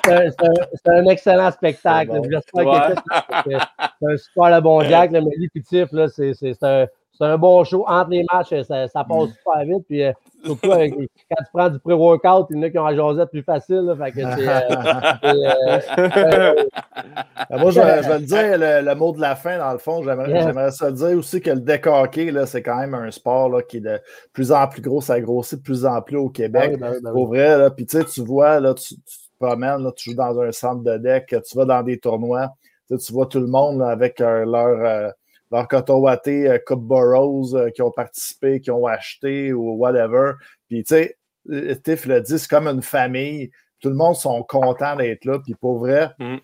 c'est 0.05 0.87
un, 0.87 1.05
excellent 1.07 1.49
spectacle. 1.49 2.11
C'est 2.23 2.35
un 2.35 2.41
super 4.17 4.61
bon 4.61 4.81
Jack. 4.87 5.11
Le 5.11 5.21
Mélie 5.21 5.49
Pitif, 5.49 5.89
c'est 6.09 6.63
un, 6.63 6.85
un, 7.25 7.37
bon 7.37 7.63
show. 7.63 7.85
Entre 7.87 8.11
les 8.11 8.25
matchs, 8.31 8.49
ça, 8.63 8.87
ça 8.87 9.03
passe 9.03 9.29
super 9.29 9.65
vite. 9.65 9.85
Puis, 9.87 10.03
euh, 10.03 10.11
surtout 10.43 10.69
quand 10.69 10.79
tu 10.87 11.51
prends 11.53 11.69
du 11.69 11.79
pré-workout, 11.79 12.47
il 12.49 12.57
y 12.57 12.59
en 12.59 12.63
a 12.63 12.69
qui 12.69 12.79
ont 12.79 12.85
la 12.85 12.95
jasette 12.95 13.29
plus 13.29 13.43
facile. 13.43 13.81
Là, 13.81 13.95
fait 13.95 14.11
que 14.11 14.21
c'est, 14.21 14.47
euh, 14.47 14.61
euh, 17.51 17.57
moi, 17.57 17.71
je 17.71 17.79
vais, 17.79 18.03
je 18.03 18.09
vais, 18.09 18.19
le 18.19 18.25
dire, 18.25 18.83
le, 18.83 18.95
mot 18.95 19.11
de 19.13 19.21
la 19.21 19.35
fin, 19.35 19.57
dans 19.57 19.71
le 19.71 19.77
fond, 19.77 20.03
j'aimerais, 20.03 20.71
ça 20.71 20.91
dire 20.91 21.17
aussi 21.17 21.41
que 21.41 21.51
le 21.51 21.61
deck 21.61 21.87
hockey, 21.87 22.31
là, 22.31 22.45
c'est 22.45 22.61
quand 22.61 22.77
même 22.77 22.93
un 22.93 23.11
sport 23.11 23.49
là, 23.49 23.61
qui 23.61 23.77
est 23.77 23.81
de 23.81 23.99
plus 24.33 24.51
en 24.51 24.67
plus 24.67 24.81
gros, 24.81 25.01
ça 25.01 25.19
grossit 25.19 25.59
de 25.59 25.63
plus 25.63 25.85
en 25.85 26.01
plus 26.01 26.17
au 26.17 26.29
Québec. 26.29 26.73
Ah 26.75 26.77
ben 26.77 26.99
ben 27.03 27.11
Pour 27.11 27.27
vrai, 27.27 27.57
là, 27.57 27.69
puis 27.69 27.85
tu 27.85 27.97
sais, 27.97 28.05
tu 28.05 28.21
vois, 28.21 28.59
là, 28.59 28.73
tu, 28.73 28.95
te 28.95 29.01
promènes, 29.39 29.83
là, 29.83 29.91
tu 29.95 30.11
joues 30.11 30.15
dans 30.15 30.39
un 30.39 30.51
centre 30.51 30.83
de 30.83 30.97
deck, 30.97 31.35
tu 31.47 31.57
vas 31.57 31.65
dans 31.65 31.83
des 31.83 31.97
tournois, 31.97 32.49
tu 32.89 33.13
vois 33.13 33.25
tout 33.25 33.39
le 33.39 33.47
monde 33.47 33.81
avec 33.81 34.19
leur 34.19 35.13
leur 35.51 35.67
coton 35.67 35.99
watté 35.99 36.49
euh, 36.49 36.59
Burrows 36.75 37.55
euh, 37.55 37.69
qui 37.69 37.81
ont 37.81 37.91
participé, 37.91 38.59
qui 38.59 38.71
ont 38.71 38.85
acheté 38.85 39.53
ou 39.53 39.73
whatever. 39.75 40.33
Puis, 40.67 40.83
tu 40.83 40.95
sais, 40.95 41.17
euh, 41.49 41.75
Tiff 41.75 42.05
le 42.05 42.21
dit, 42.21 42.37
c'est 42.37 42.49
comme 42.49 42.67
une 42.67 42.81
famille. 42.81 43.51
Tout 43.79 43.89
le 43.89 43.95
monde 43.95 44.15
sont 44.15 44.43
contents 44.43 44.95
d'être 44.95 45.25
là. 45.25 45.39
Puis, 45.39 45.55
pour 45.55 45.79
vrai, 45.79 46.09
mm. 46.19 46.37
tu 46.37 46.41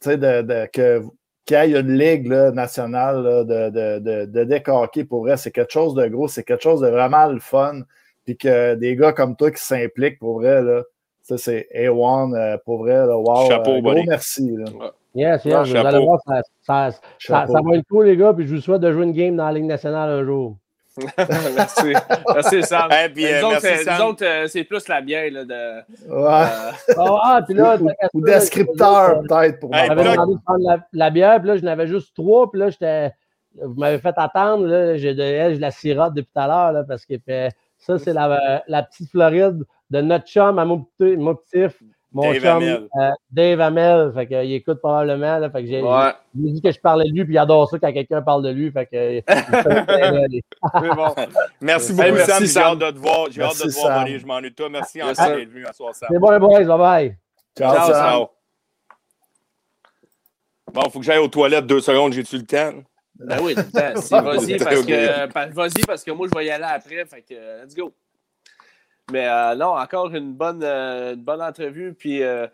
sais, 0.00 0.16
de, 0.18 0.66
que 0.72 1.02
qu'il 1.44 1.56
y 1.56 1.74
ait 1.74 1.80
une 1.80 1.96
ligue 1.96 2.26
nationale 2.26 3.22
de, 3.22 3.70
de, 3.70 4.44
de, 4.44 5.02
pour 5.04 5.20
vrai, 5.20 5.36
c'est 5.36 5.52
quelque 5.52 5.72
chose 5.72 5.94
de 5.94 6.08
gros, 6.08 6.26
c'est 6.26 6.42
quelque 6.42 6.64
chose 6.64 6.80
de 6.80 6.88
vraiment 6.88 7.28
le 7.28 7.38
fun. 7.38 7.82
Puis 8.24 8.36
que 8.36 8.74
des 8.74 8.96
gars 8.96 9.12
comme 9.12 9.36
toi 9.36 9.52
qui 9.52 9.62
s'impliquent, 9.62 10.18
pour 10.18 10.40
vrai, 10.40 10.60
là, 10.60 10.82
ça, 11.22 11.38
c'est 11.38 11.68
A1, 11.72 12.58
pour 12.64 12.78
vrai, 12.78 13.06
là, 13.06 13.16
wow. 13.16 13.48
Chapeau, 13.48 13.80
gros 13.80 14.02
merci. 14.08 14.56
Là. 14.56 14.92
Yes, 15.16 15.46
yes, 15.46 15.68
vous 15.68 15.76
allez 15.76 16.04
voir, 16.04 16.20
ça, 16.26 16.42
ça, 16.60 16.90
ça, 17.18 17.46
ça, 17.46 17.60
va 17.62 17.76
être 17.76 17.88
cool, 17.88 18.04
les 18.04 18.18
gars, 18.18 18.34
puis 18.34 18.46
je 18.46 18.54
vous 18.54 18.60
souhaite 18.60 18.82
de 18.82 18.92
jouer 18.92 19.04
une 19.04 19.12
game 19.12 19.34
dans 19.34 19.46
la 19.46 19.52
Ligue 19.52 19.64
nationale 19.64 20.10
un 20.10 20.24
jour. 20.24 20.58
merci. 21.56 21.94
Merci, 22.34 22.62
Sam. 22.62 22.90
Hey, 22.90 23.08
puis, 23.08 23.26
euh, 23.26 23.42
autres, 23.42 24.24
euh, 24.24 24.46
c'est 24.46 24.64
plus 24.64 24.86
la 24.88 25.00
bière. 25.00 25.30
Là, 25.32 25.44
de, 25.44 25.78
ouais. 26.08 26.94
Euh... 26.96 27.16
ah, 27.22 27.40
puis 27.46 27.54
là, 27.54 27.78
ou, 28.12 28.20
descripteur, 28.20 29.22
peut-être. 29.22 29.60
pour 29.60 29.74
hey, 29.74 29.88
m'avais 29.88 30.04
demandé 30.04 30.34
de 30.34 30.40
prendre 30.44 30.64
la, 30.64 30.86
la, 30.92 31.10
bière, 31.10 31.38
puis 31.38 31.48
là, 31.48 31.56
je 31.56 31.64
n'avais 31.64 31.86
juste 31.86 32.14
trois, 32.14 32.50
puis 32.50 32.60
là, 32.60 32.68
j'étais. 32.68 33.12
Vous 33.62 33.74
m'avez 33.74 33.98
fait 33.98 34.14
attendre, 34.18 34.66
là, 34.66 34.96
j'ai 34.98 35.14
de, 35.14 35.58
la 35.58 35.70
sirote 35.70 36.12
depuis 36.12 36.30
tout 36.34 36.40
à 36.40 36.46
l'heure, 36.46 36.84
parce 36.86 37.06
que 37.06 37.14
ça, 37.78 37.98
c'est 37.98 38.12
la, 38.12 38.62
la, 38.68 38.82
petite 38.82 39.10
Floride 39.10 39.62
de 39.88 40.00
notre 40.02 40.26
chum 40.26 40.58
à 40.58 40.64
mon 40.66 40.86
petit, 40.98 41.16
mon 42.12 42.32
Dave 42.32 42.42
chum, 42.42 42.48
Amel. 42.48 42.88
Euh, 42.98 43.10
Dave 43.30 43.60
Amel, 43.60 44.12
fait 44.14 44.26
que, 44.26 44.44
il 44.44 44.54
écoute 44.54 44.78
probablement. 44.78 45.38
Là, 45.38 45.50
fait 45.50 45.62
que 45.62 45.68
j'ai 45.68 45.82
ouais. 45.82 46.12
dit 46.34 46.62
que 46.62 46.70
je 46.70 46.80
parlais 46.80 47.04
de 47.04 47.14
lui, 47.14 47.24
puis 47.24 47.34
il 47.34 47.38
adore 47.38 47.68
ça 47.68 47.78
quand 47.78 47.92
quelqu'un 47.92 48.22
parle 48.22 48.42
de 48.42 48.50
lui. 48.50 48.70
Fait 48.70 48.86
que, 48.86 49.20
bon. 50.94 51.14
Merci 51.60 51.92
beaucoup, 51.92 52.08
hey, 52.08 52.24
Sam. 52.24 52.44
J'ai 52.44 52.58
hâte 52.58 52.78
de 52.78 52.90
te 52.90 52.98
voir. 52.98 53.26
J'ai 53.30 53.42
hâte 53.42 53.58
de 53.58 53.70
te 53.70 53.74
voir. 53.74 54.06
Je 54.06 54.26
m'en 54.26 54.40
de 54.40 54.48
toi. 54.48 54.68
Merci 54.68 55.02
encore 55.02 55.14
d'être 55.14 55.50
venu 55.50 55.66
à 55.66 55.72
soir, 55.72 55.94
Sam. 55.94 56.08
C'est 56.10 56.18
bon, 56.18 56.38
boys. 56.38 56.64
Bye 56.64 56.78
bye. 56.78 57.16
Ciao, 57.56 57.74
ciao. 57.74 57.92
ciao. 57.92 58.28
Bon, 60.72 60.82
il 60.84 60.90
faut 60.90 60.98
que 60.98 61.04
j'aille 61.04 61.18
aux 61.18 61.28
toilettes 61.28 61.66
deux 61.66 61.80
secondes. 61.80 62.12
J'ai-tu 62.12 62.38
le 62.38 62.44
temps? 62.44 62.72
Ben 63.18 63.38
oui, 63.42 63.54
vas-y 63.54 63.70
parce, 64.58 64.84
que, 64.84 65.32
vas 65.32 65.68
parce 65.86 66.04
que 66.04 66.10
moi, 66.10 66.28
je 66.30 66.38
vais 66.38 66.46
y 66.46 66.50
aller 66.50 66.64
après. 66.64 67.04
Fait 67.06 67.22
que, 67.22 67.62
let's 67.62 67.74
go. 67.74 67.92
Mais 69.12 69.28
euh, 69.28 69.54
non, 69.54 69.76
encore 69.76 70.12
une 70.14 70.32
bonne, 70.32 70.62
euh, 70.64 71.14
bonne 71.16 71.40
entrevue. 71.40 71.94
Puis 71.94 72.22
euh, 72.22 72.46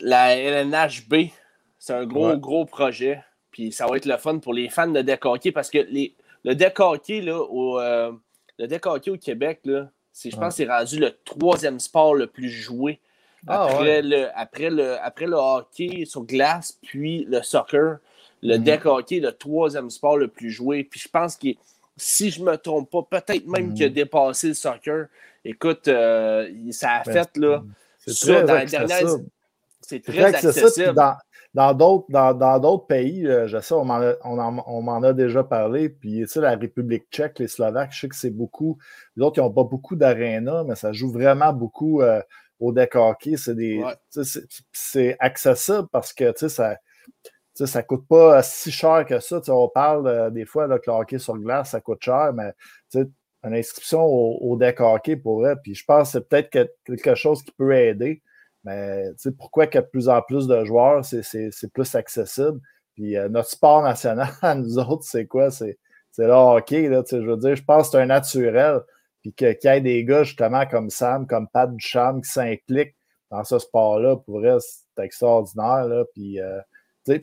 la 0.00 0.36
LNHB, 0.36 1.30
c'est 1.78 1.92
un 1.92 2.06
gros, 2.06 2.36
gros 2.36 2.64
projet. 2.64 3.22
Puis 3.50 3.70
ça 3.70 3.86
va 3.86 3.96
être 3.98 4.06
le 4.06 4.16
fun 4.16 4.38
pour 4.38 4.54
les 4.54 4.70
fans 4.70 4.88
de 4.88 5.02
deck 5.02 5.20
parce 5.52 5.68
que 5.70 5.78
les, 5.78 6.14
le 6.44 6.54
deck 6.54 6.78
là, 6.78 7.38
au, 7.38 7.78
le 7.78 8.66
deck 8.66 8.86
au 8.86 8.98
Québec, 9.18 9.60
là, 9.64 9.88
je 10.24 10.30
pense 10.36 10.56
que 10.56 10.64
c'est 10.64 10.70
rendu 10.70 10.98
le 10.98 11.10
troisième 11.24 11.80
sport 11.80 12.14
le 12.14 12.26
plus 12.26 12.48
joué. 12.48 12.98
Ah, 13.46 13.64
après, 13.64 14.02
le, 14.02 14.28
après, 14.38 14.70
le, 14.70 14.98
après 15.00 15.26
le 15.26 15.36
hockey 15.36 16.04
sur 16.06 16.22
glace, 16.22 16.78
puis 16.80 17.24
le 17.28 17.42
soccer, 17.42 17.98
le 18.40 18.54
mm-hmm. 18.54 18.62
deck 18.62 18.86
hockey 18.86 19.16
est 19.16 19.20
le 19.20 19.32
troisième 19.32 19.90
sport 19.90 20.16
le 20.16 20.28
plus 20.28 20.50
joué. 20.50 20.84
Puis 20.84 21.00
je 21.00 21.08
pense 21.08 21.36
qu'il 21.36 21.56
si 22.02 22.30
je 22.30 22.40
ne 22.40 22.46
me 22.50 22.56
trompe 22.56 22.90
pas, 22.90 23.20
peut-être 23.20 23.46
même 23.46 23.74
qu'il 23.74 23.86
a 23.86 23.88
mm. 23.88 23.92
dépassé 23.92 24.48
le 24.48 24.54
soccer. 24.54 25.06
Écoute, 25.44 25.86
euh, 25.88 26.48
ça 26.70 26.94
a 26.94 27.02
ben, 27.04 27.12
fait 27.12 27.36
là. 27.36 27.62
C'est 27.98 28.14
très 28.14 28.44
dans 28.44 28.54
accessible. 28.54 29.24
C'est 29.80 30.02
très, 30.02 30.24
accessible. 30.24 30.94
Dans 31.54 31.74
d'autres 31.74 32.06
dans, 32.08 32.78
pays, 32.78 33.24
je 33.24 33.60
sais, 33.60 33.74
on 33.74 33.84
m'en 33.84 35.02
a, 35.02 35.08
a, 35.08 35.12
déjà 35.12 35.44
parlé. 35.44 35.90
Puis, 35.90 36.20
tu 36.20 36.26
sais, 36.26 36.40
la 36.40 36.56
République 36.56 37.04
tchèque, 37.10 37.38
les 37.38 37.48
Slovaques, 37.48 37.92
je 37.92 38.00
sais 38.00 38.08
que 38.08 38.16
c'est 38.16 38.30
beaucoup. 38.30 38.78
Les 39.16 39.22
autres, 39.22 39.38
ils 39.38 39.42
n'ont 39.42 39.52
pas 39.52 39.64
beaucoup 39.64 39.94
d'arénas, 39.94 40.64
mais 40.64 40.74
ça 40.74 40.92
joue 40.92 41.12
vraiment 41.12 41.52
beaucoup 41.52 42.00
euh, 42.02 42.20
au 42.58 42.72
deck 42.72 42.96
hockey. 42.96 43.34
C'est 44.72 45.16
accessible 45.20 45.88
parce 45.92 46.12
que, 46.12 46.32
tu 46.32 46.38
sais, 46.38 46.48
ça 46.48 46.76
ça 47.54 47.80
ne 47.80 47.84
coûte 47.84 48.06
pas 48.08 48.42
si 48.42 48.70
cher 48.70 49.04
que 49.06 49.20
ça. 49.20 49.40
on 49.48 49.68
parle 49.68 50.06
euh, 50.06 50.30
des 50.30 50.44
fois 50.46 50.66
que 50.78 50.90
le 50.90 51.18
sur 51.18 51.36
glace, 51.36 51.70
ça 51.70 51.80
coûte 51.80 52.02
cher, 52.02 52.32
mais 52.34 52.52
une 52.94 53.54
inscription 53.54 54.04
au, 54.04 54.56
deck 54.56 54.80
hockey 54.80 55.16
pourrait. 55.16 55.56
Puis 55.62 55.74
je 55.74 55.84
pense 55.84 56.08
que 56.08 56.18
c'est 56.18 56.28
peut-être 56.28 56.50
quelque 56.86 57.14
chose 57.14 57.42
qui 57.42 57.52
peut 57.52 57.72
aider. 57.74 58.22
Mais 58.64 59.04
pourquoi 59.38 59.66
qu'il 59.66 59.76
y 59.76 59.78
a 59.78 59.82
de 59.82 59.88
plus 59.88 60.08
en 60.08 60.22
plus 60.22 60.46
de 60.46 60.64
joueurs, 60.64 61.04
c'est 61.04 61.72
plus 61.72 61.94
accessible? 61.94 62.60
Puis 62.94 63.16
euh, 63.16 63.28
notre 63.28 63.48
sport 63.48 63.82
national, 63.82 64.30
nous 64.56 64.78
autres, 64.78 65.04
c'est 65.04 65.26
quoi? 65.26 65.50
C'est 65.50 65.76
le 66.18 66.30
hockey. 66.30 66.88
Là, 66.88 67.02
je 67.10 67.16
veux 67.16 67.36
dire, 67.36 67.56
je 67.56 67.64
pense 67.64 67.88
que 67.88 67.92
c'est 67.92 68.02
un 68.02 68.06
naturel. 68.06 68.80
Puis 69.22 69.32
qu'il 69.32 69.56
y 69.62 69.66
ait 69.68 69.80
des 69.80 70.04
gars 70.04 70.24
justement 70.24 70.66
comme 70.66 70.90
Sam, 70.90 71.26
comme 71.26 71.48
Pat 71.48 71.72
Duchamp 71.74 72.20
qui 72.20 72.30
s'impliquent 72.30 72.96
dans 73.30 73.44
ce 73.44 73.58
sport-là, 73.58 74.16
pour 74.16 74.42
c'est 74.42 75.04
extraordinaire. 75.04 75.86
Là, 75.88 76.04
puis, 76.12 76.40
euh, 76.40 76.60
puis, 77.04 77.20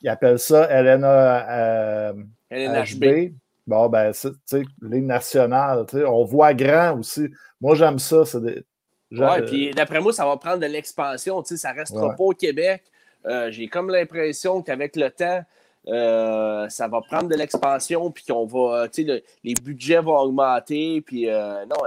ils 0.00 0.08
appellent 0.08 0.38
ça 0.38 0.66
LNA, 0.70 1.50
euh, 1.50 2.12
LNHB. 2.50 3.04
HB. 3.04 3.32
Bon, 3.66 3.88
ben, 3.88 4.12
tu 4.12 4.28
sais, 4.44 4.62
Ligue 4.82 5.04
nationale, 5.04 5.86
tu 5.88 5.96
sais, 5.96 6.04
on 6.04 6.24
voit 6.24 6.52
grand 6.52 6.98
aussi. 6.98 7.28
Moi, 7.60 7.74
j'aime 7.74 7.98
ça. 7.98 8.24
C'est 8.26 8.42
des, 8.42 8.62
Ouais, 9.10 9.42
puis 9.42 9.70
d'après 9.70 10.00
moi, 10.00 10.12
ça 10.12 10.26
va 10.26 10.36
prendre 10.36 10.58
de 10.58 10.66
l'expansion. 10.66 11.40
Tu 11.42 11.50
sais, 11.50 11.56
ça 11.56 11.72
restera 11.72 12.08
Ouais. 12.08 12.16
pas 12.16 12.24
au 12.24 12.32
Québec. 12.32 12.82
Euh, 13.26 13.50
J'ai 13.50 13.68
comme 13.68 13.88
l'impression 13.90 14.60
qu'avec 14.60 14.96
le 14.96 15.08
temps, 15.10 15.42
euh, 15.88 16.68
ça 16.68 16.88
va 16.88 17.00
prendre 17.00 17.28
de 17.28 17.34
l'expansion, 17.36 18.10
puis 18.10 18.24
qu'on 18.24 18.44
va, 18.44 18.88
tu 18.88 19.02
sais, 19.02 19.08
le- 19.08 19.22
les 19.44 19.54
budgets 19.54 20.00
vont 20.00 20.18
augmenter. 20.18 21.00
Puis 21.00 21.26
non, 21.26 21.86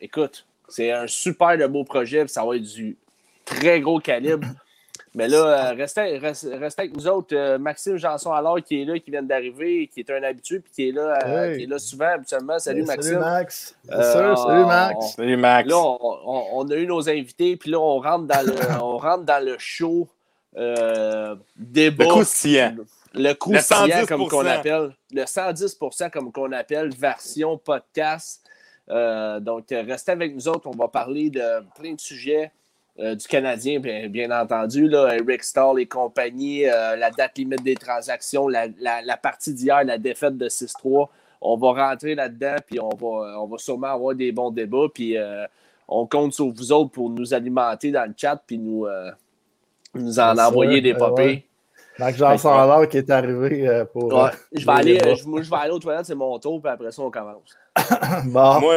écoute, 0.00 0.46
c'est 0.68 0.90
un 0.92 1.06
super 1.06 1.56
de 1.56 1.66
beau 1.66 1.84
projet, 1.84 2.24
puis 2.24 2.32
ça 2.32 2.44
va 2.44 2.56
être 2.56 2.62
du 2.62 2.96
très 3.44 3.80
gros 3.80 4.00
calibre. 4.00 4.46
Mais 5.14 5.26
là, 5.26 5.70
euh, 5.70 5.74
restez, 5.74 6.18
restez- 6.18 6.54
restez 6.56 6.82
avec 6.82 6.96
nous 6.96 7.08
autres. 7.08 7.34
Euh, 7.34 7.58
Maxime 7.58 7.96
Janson 7.96 8.32
alors 8.32 8.62
qui 8.62 8.80
est 8.80 8.84
là, 8.84 8.96
qui 9.00 9.10
vient 9.10 9.22
d'arriver, 9.24 9.88
qui 9.92 10.00
est 10.00 10.10
un 10.10 10.22
habitué, 10.22 10.60
puis 10.60 10.70
qui 10.72 10.88
est 10.88 10.92
là, 10.92 11.18
euh, 11.26 11.50
Oui. 11.50 11.56
qui 11.58 11.62
est 11.64 11.66
là 11.66 11.78
souvent 11.80 12.06
habituellement. 12.14 12.58
Salut 12.60 12.84
Maxime. 12.84 13.02
Salut 13.14 13.18
Max. 13.24 13.74
Euh. 13.90 14.36
Salut 14.36 14.64
Max. 14.66 14.94
on- 14.96 15.00
Salut, 15.08 15.36
Max. 15.36 15.68
Là, 15.68 15.76
on, 15.78 15.98
on- 16.00 16.46
on 16.52 16.68
a 16.70 16.74
eu 16.76 16.86
nos 16.86 17.08
invités, 17.08 17.56
puis 17.56 17.70
là, 17.72 17.80
on 17.80 17.98
rentre 18.00 18.26
dans 18.26 18.46
le, 18.46 18.52
on 18.84 18.98
rentre 18.98 19.24
dans 19.24 19.44
le 19.44 19.56
show 19.58 20.06
euh, 20.56 21.34
débat. 21.56 22.04
Le 22.04 22.10
croustillant. 22.10 22.76
Le 23.12 23.32
croustillant, 23.32 23.86
110%. 23.88 24.06
comme 24.06 24.28
qu'on 24.28 24.46
appelle. 24.46 24.90
Le 25.12 25.22
110% 25.24 26.10
comme 26.10 26.30
qu'on 26.30 26.52
appelle, 26.52 26.90
version 26.94 27.58
podcast. 27.58 28.42
Euh, 28.88 29.40
donc, 29.40 29.64
restez 29.70 30.12
avec 30.12 30.34
nous 30.34 30.46
autres. 30.46 30.68
On 30.68 30.76
va 30.76 30.86
parler 30.86 31.30
de 31.30 31.64
plein 31.80 31.94
de 31.94 32.00
sujets 32.00 32.52
euh, 33.00 33.14
du 33.14 33.26
Canadien, 33.26 33.80
bien, 33.80 34.08
bien 34.08 34.30
entendu. 34.30 34.88
Là, 34.88 35.14
Eric 35.16 35.42
Stahl 35.42 35.80
et 35.80 35.86
compagnie, 35.86 36.66
euh, 36.66 36.96
la 36.96 37.10
date 37.10 37.38
limite 37.38 37.62
des 37.62 37.74
transactions, 37.74 38.46
la, 38.48 38.66
la- 38.78 39.02
la 39.02 39.16
partie 39.16 39.54
d'hier, 39.54 39.82
la 39.84 39.98
défaite 39.98 40.36
de 40.36 40.48
6-3. 40.48 41.08
On 41.40 41.56
va 41.56 41.88
rentrer 41.88 42.14
là-dedans, 42.14 42.56
puis 42.66 42.78
on 42.80 42.90
va, 42.90 43.40
on 43.40 43.46
va 43.46 43.58
sûrement 43.58 43.86
avoir 43.88 44.14
des 44.14 44.30
bons 44.32 44.50
débats. 44.50 44.86
Puis 44.92 45.16
euh, 45.16 45.46
on 45.88 46.06
compte 46.06 46.34
sur 46.34 46.48
vous 46.50 46.72
autres 46.72 46.90
pour 46.90 47.08
nous 47.10 47.32
alimenter 47.32 47.90
dans 47.90 48.04
le 48.06 48.14
chat, 48.16 48.40
puis 48.46 48.58
nous, 48.58 48.86
nous 49.94 50.20
en 50.20 50.36
envoyer 50.38 50.80
des 50.82 50.92
euh, 50.92 50.98
Max 52.00 52.18
Janson 52.18 52.48
alors 52.50 52.88
qui 52.88 52.96
est 52.98 53.10
arrivé 53.10 53.68
euh, 53.68 53.84
pour. 53.84 54.06
Ouais, 54.12 54.20
euh, 54.24 54.30
je 54.52 54.66
vais 54.66 54.72
aller, 54.72 54.98
euh, 55.04 55.14
je, 55.14 55.24
moi, 55.26 55.42
je 55.42 55.50
vais 55.50 55.56
aller 55.56 55.70
aux 55.72 55.78
toilettes, 55.78 56.06
c'est 56.06 56.14
mon 56.14 56.38
tour, 56.38 56.60
puis 56.60 56.72
après 56.72 56.90
ça, 56.90 57.02
on 57.02 57.10
commence. 57.10 57.56
Bon. 58.26 58.60
Moi, 58.60 58.76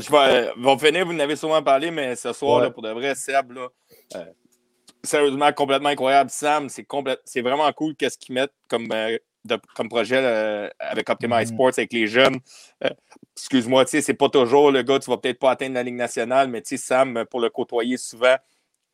je 0.00 0.10
vais, 0.10 0.50
va 0.56 0.78
finir, 0.78 1.04
vous 1.04 1.12
en 1.12 1.18
avez 1.18 1.36
sûrement 1.36 1.62
parlé, 1.62 1.90
mais 1.90 2.16
ce 2.16 2.32
soir, 2.32 2.58
Ouais. 2.58 2.62
là, 2.64 2.70
pour 2.70 2.82
de 2.82 2.90
vrai, 2.90 3.14
Seb, 3.14 3.52
là, 3.52 3.68
euh, 4.16 4.24
sérieusement, 5.02 5.52
complètement 5.52 5.90
incroyable. 5.90 6.30
Sam, 6.30 6.68
c'est 6.68 6.84
complète- 6.84 7.20
c'est 7.24 7.42
vraiment 7.42 7.70
cool 7.72 7.94
qu'est-ce 7.96 8.16
qu'ils 8.16 8.34
mettent 8.34 8.54
comme, 8.68 8.86
euh, 8.92 9.18
de- 9.44 9.58
comme 9.76 9.88
projet 9.90 10.70
avec 10.78 11.10
Optimize 11.10 11.50
Mhm. 11.50 11.54
Sports, 11.56 11.72
avec 11.76 11.92
les 11.92 12.06
jeunes. 12.06 12.36
Euh, 12.84 12.88
Excuse-moi, 13.36 13.84
tu 13.84 13.90
sais, 13.90 14.00
c'est 14.00 14.14
pas 14.14 14.28
toujours 14.28 14.70
le 14.70 14.82
gars, 14.82 14.98
tu 15.00 15.10
vas 15.10 15.16
peut-être 15.18 15.40
pas 15.40 15.50
atteindre 15.50 15.74
la 15.74 15.82
Ligue 15.82 15.96
nationale, 15.96 16.48
mais 16.48 16.62
tu 16.62 16.76
sais, 16.78 16.82
Sam, 16.86 17.24
pour 17.28 17.40
le 17.40 17.50
côtoyer 17.50 17.96
souvent, 17.96 18.36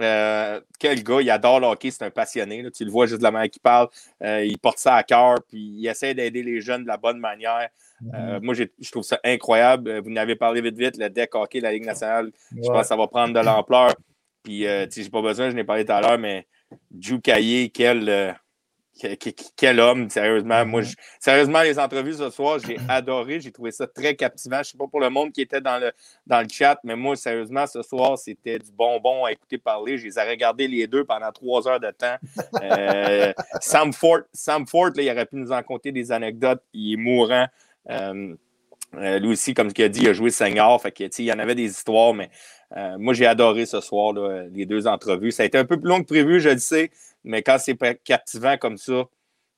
euh, 0.01 0.61
quel 0.79 1.03
gars, 1.03 1.21
il 1.21 1.31
adore 1.31 1.61
le 1.61 1.67
hockey, 1.67 1.91
c'est 1.91 2.05
un 2.05 2.11
passionné. 2.11 2.63
là. 2.63 2.71
tu 2.71 2.85
le 2.85 2.91
vois 2.91 3.07
juste 3.07 3.19
de 3.19 3.23
la 3.25 3.31
manière 3.31 3.51
qu'il 3.51 3.63
parle. 3.63 3.89
euh, 4.23 4.45
il 4.45 4.59
porte 4.59 4.79
ça 4.79 4.95
à 4.97 5.03
cœur, 5.03 5.37
puis 5.49 5.59
il 5.59 5.87
essaie 5.87 6.15
d'aider 6.15 6.43
les 6.43 6.61
jeunes 6.61 6.83
de 6.83 6.89
la 6.89 6.97
bonne 6.97 7.19
manière. 7.19 7.69
Euh, 8.15 8.39
Mhm. 8.39 8.45
moi, 8.45 8.55
je 8.55 8.91
trouve 8.91 9.03
ça 9.03 9.19
incroyable. 9.25 9.99
Vous 10.01 10.11
n'avez 10.11 10.35
parlé 10.37 10.61
vite, 10.63 10.77
vite, 10.79 10.97
le 10.97 11.09
deck 11.11 11.35
hockey, 11.35 11.61
la 11.61 11.71
Ligue 11.73 11.85
nationale. 11.85 12.31
Je 12.51 12.67
pense 12.69 12.83
que 12.83 12.87
ça 12.87 12.97
va 12.97 13.07
prendre 13.07 13.35
de 13.35 13.41
l'ampleur. 13.41 13.95
Puis, 14.43 14.61
tu 14.61 14.65
sais, 14.67 15.03
j'ai 15.03 15.11
pas 15.11 15.21
besoin, 15.21 15.51
je 15.51 15.55
n'ai 15.55 15.65
parlé 15.65 15.85
tout 15.85 15.93
à 15.93 16.01
l'heure, 16.01 16.19
mais 16.19 16.47
Drew 16.91 17.21
Caillé, 17.21 17.69
quel, 17.69 18.07
que- 18.07 18.33
que- 18.33 18.35
quel 19.57 19.81
homme, 19.81 20.11
sérieusement. 20.11 20.65
Moi, 20.67 20.83
je- 20.83 20.95
sérieusement, 21.19 21.63
les 21.63 21.79
entrevues 21.79 22.15
ce 22.15 22.31
soir, 22.31 22.59
j'ai 22.59 22.77
adoré. 22.89 23.41
J'ai 23.41 23.51
trouvé 23.53 23.71
ça 23.71 23.87
très 23.87 24.15
captivant. 24.15 24.63
Je 24.63 24.71
sais 24.71 24.79
pas 24.79 24.87
pour 24.87 25.01
le 25.01 25.11
monde 25.11 25.33
qui 25.33 25.41
était 25.41 25.61
dans 25.61 25.79
le, 25.79 25.93
dans 26.27 26.41
le 26.41 26.49
chat, 26.51 26.79
mais 26.85 26.97
moi, 26.97 27.17
sérieusement, 27.17 27.67
ce 27.67 27.83
soir, 27.83 28.19
c'était 28.19 28.59
du 28.59 28.71
bonbon 28.73 29.25
à 29.25 29.33
écouter 29.33 29.59
parler. 29.59 29.97
Je 29.99 30.07
les 30.07 30.19
ai 30.19 30.23
regardés 30.23 30.69
les 30.69 30.87
deux 30.87 31.05
pendant 31.05 31.33
trois 31.33 31.67
heures 31.69 31.81
de 31.81 31.91
temps. 31.91 32.17
Euh, 32.63 33.33
Sam 33.61 33.93
Ford, 33.93 34.21
Sam 34.33 34.65
là, 34.73 34.91
il 35.03 35.11
aurait 35.11 35.27
pu 35.27 35.37
nous 35.37 35.51
en 35.53 35.63
compter 35.63 35.93
des 35.93 36.13
anecdotes. 36.13 36.63
Il 36.75 36.93
est 36.95 36.97
mourant. 36.97 37.47
Euh, 37.89 38.35
euh, 38.97 39.19
lui 39.19 39.29
aussi, 39.29 39.55
comme 39.55 39.71
il 39.75 39.83
a 39.83 39.89
dit, 39.89 40.03
il 40.03 40.09
a 40.09 40.13
joué 40.13 40.31
senior. 40.31 40.81
Fait 40.83 40.93
que, 40.93 41.05
tu 41.05 41.23
il 41.23 41.27
y 41.27 41.33
en 41.33 41.39
avait 41.39 41.55
des 41.55 41.65
histoires, 41.71 42.13
mais 42.13 42.29
moi, 42.99 43.15
j'ai 43.15 43.27
adoré 43.27 43.67
ce 43.67 43.81
soir, 43.81 44.13
là, 44.13 44.45
les 44.53 44.67
deux 44.67 44.87
entrevues. 44.87 45.33
Ça 45.33 45.43
a 45.43 45.47
été 45.47 45.59
un 45.59 45.65
peu 45.65 45.79
plus 45.81 45.89
long 45.89 46.01
que 46.01 46.07
prévu, 46.07 46.41
je 46.41 46.51
le 46.51 46.59
sais, 46.59 46.91
mais 47.25 47.43
quand 47.43 47.57
c'est 47.59 47.77
captivant 48.05 48.57
comme 48.57 48.77
ça, 48.77 49.05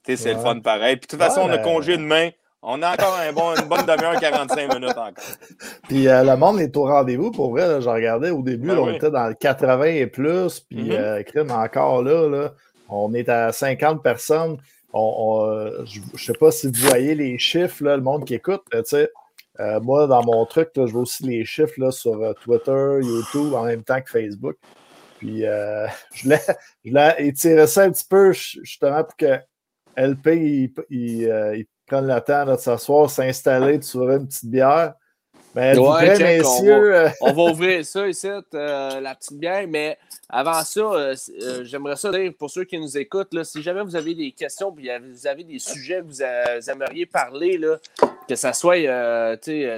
c'est 0.05 0.35
le 0.35 0.41
fun 0.41 0.59
pareil. 0.61 0.97
Puis, 0.97 1.07
de 1.07 1.11
toute 1.13 1.21
façon, 1.21 1.43
Ouais, 1.43 1.47
on 1.47 1.53
a 1.53 1.57
ben- 1.59 1.63
congé 1.65 1.97
demain. 1.97 2.31
On 2.65 2.81
a 2.81 2.93
encore 2.93 3.17
un 3.19 3.33
bon, 3.33 3.55
une 3.57 3.69
bonne 3.69 3.85
demi-heure, 3.87 4.21
45 4.21 4.73
minutes 4.75 4.91
encore. 4.97 5.13
Puis 5.89 6.07
euh, 6.07 6.23
le 6.23 6.37
monde 6.37 6.61
est 6.61 6.77
au 6.77 6.85
rendez-vous. 6.85 7.33
Pour 7.33 7.51
vrai, 7.51 7.67
là, 7.67 7.81
je 7.81 7.89
regardais 7.89 8.31
au 8.31 8.41
début, 8.43 8.69
Ben 8.69 8.75
là, 8.77 8.83
on 8.83 8.87
oui. 8.87 8.97
était 8.97 9.11
dans 9.11 9.27
le 9.27 9.35
80 9.35 9.85
et 9.85 10.07
plus. 10.07 10.61
Puis, 10.61 10.95
euh, 10.95 11.23
crime, 11.25 11.51
encore 11.51 12.03
là, 12.05 12.29
là, 12.29 12.53
on 12.89 13.15
est 13.15 13.29
à 13.29 13.51
50 13.53 14.03
personnes. 14.03 14.59
On, 14.93 15.15
on, 15.19 15.51
euh, 15.51 15.85
je 15.87 16.01
ne 16.13 16.19
sais 16.19 16.35
pas 16.35 16.53
si 16.53 16.69
vous 16.69 16.89
voyez 16.89 17.15
les 17.17 17.37
chiffres, 17.39 17.83
là, 17.83 17.97
le 17.97 18.03
monde 18.03 18.25
qui 18.25 18.35
écoute. 18.35 18.63
là, 18.73 18.83
tu 18.85 18.91
sais. 18.91 19.11
Euh, 19.61 19.81
moi, 19.81 20.07
dans 20.07 20.23
mon 20.25 20.47
truc, 20.47 20.71
là, 20.77 20.87
je 20.87 20.93
vois 20.93 21.03
aussi 21.03 21.25
les 21.25 21.45
chiffres 21.45 21.75
là, 21.79 21.91
sur 21.91 22.33
Twitter, 22.43 22.99
YouTube, 23.03 23.55
en 23.55 23.65
même 23.65 23.83
temps 23.83 24.01
que 24.01 24.09
Facebook. 24.11 24.57
Puis, 25.23 25.47
euh, 25.47 25.87
je 26.15 26.25
voulais, 26.25 26.41
je 26.85 26.91
voulais 26.91 27.15
étirer 27.29 27.67
ça 27.69 27.85
un 27.85 27.93
petit 27.93 28.05
peu, 28.09 28.33
justement, 28.33 29.05
pour 29.05 29.17
que 29.17 29.39
LP 29.97 30.27
il, 30.27 30.75
il, 30.91 31.31
euh, 31.31 31.57
il 31.57 31.67
prenne 31.87 32.09
le 32.09 32.21
temps 32.21 32.45
de 32.45 32.57
s'asseoir, 32.57 33.09
s'installer 33.09 33.81
sur 33.83 34.11
une 34.11 34.27
petite 34.27 34.51
bière. 34.51 34.95
Ouais, 35.55 36.17
check, 36.17 36.45
on 36.47 36.49
messieurs? 36.63 36.95
Euh, 36.97 37.09
On 37.21 37.33
va 37.33 37.43
ouvrir 37.53 37.85
ça 37.85 38.09
ici, 38.09 38.27
euh, 38.29 39.01
la 39.01 39.15
petite 39.15 39.35
bière, 39.39 39.67
mais 39.69 39.99
avant 40.31 40.63
ça, 40.63 40.81
euh, 40.81 41.15
euh, 41.43 41.65
j'aimerais 41.65 41.97
ça 41.97 42.11
dire 42.11 42.33
pour 42.39 42.49
ceux 42.51 42.65
qui 42.65 42.79
nous 42.79 42.97
écoutent, 42.97 43.35
là, 43.35 43.45
si 43.45 43.61
jamais 43.63 43.83
vous 43.83 43.95
avez 43.95 44.15
des 44.15 44.33
questions, 44.33 44.73
puis 44.73 44.89
vous 45.11 45.27
avez 45.27 45.45
des 45.45 45.59
sujets 45.59 45.99
que 46.01 46.07
vous, 46.07 46.23
a- 46.23 46.59
vous 46.59 46.71
aimeriez 46.71 47.05
parler, 47.05 47.59
là, 47.59 47.77
que 48.27 48.35
ce 48.35 48.53
soit 48.53 48.77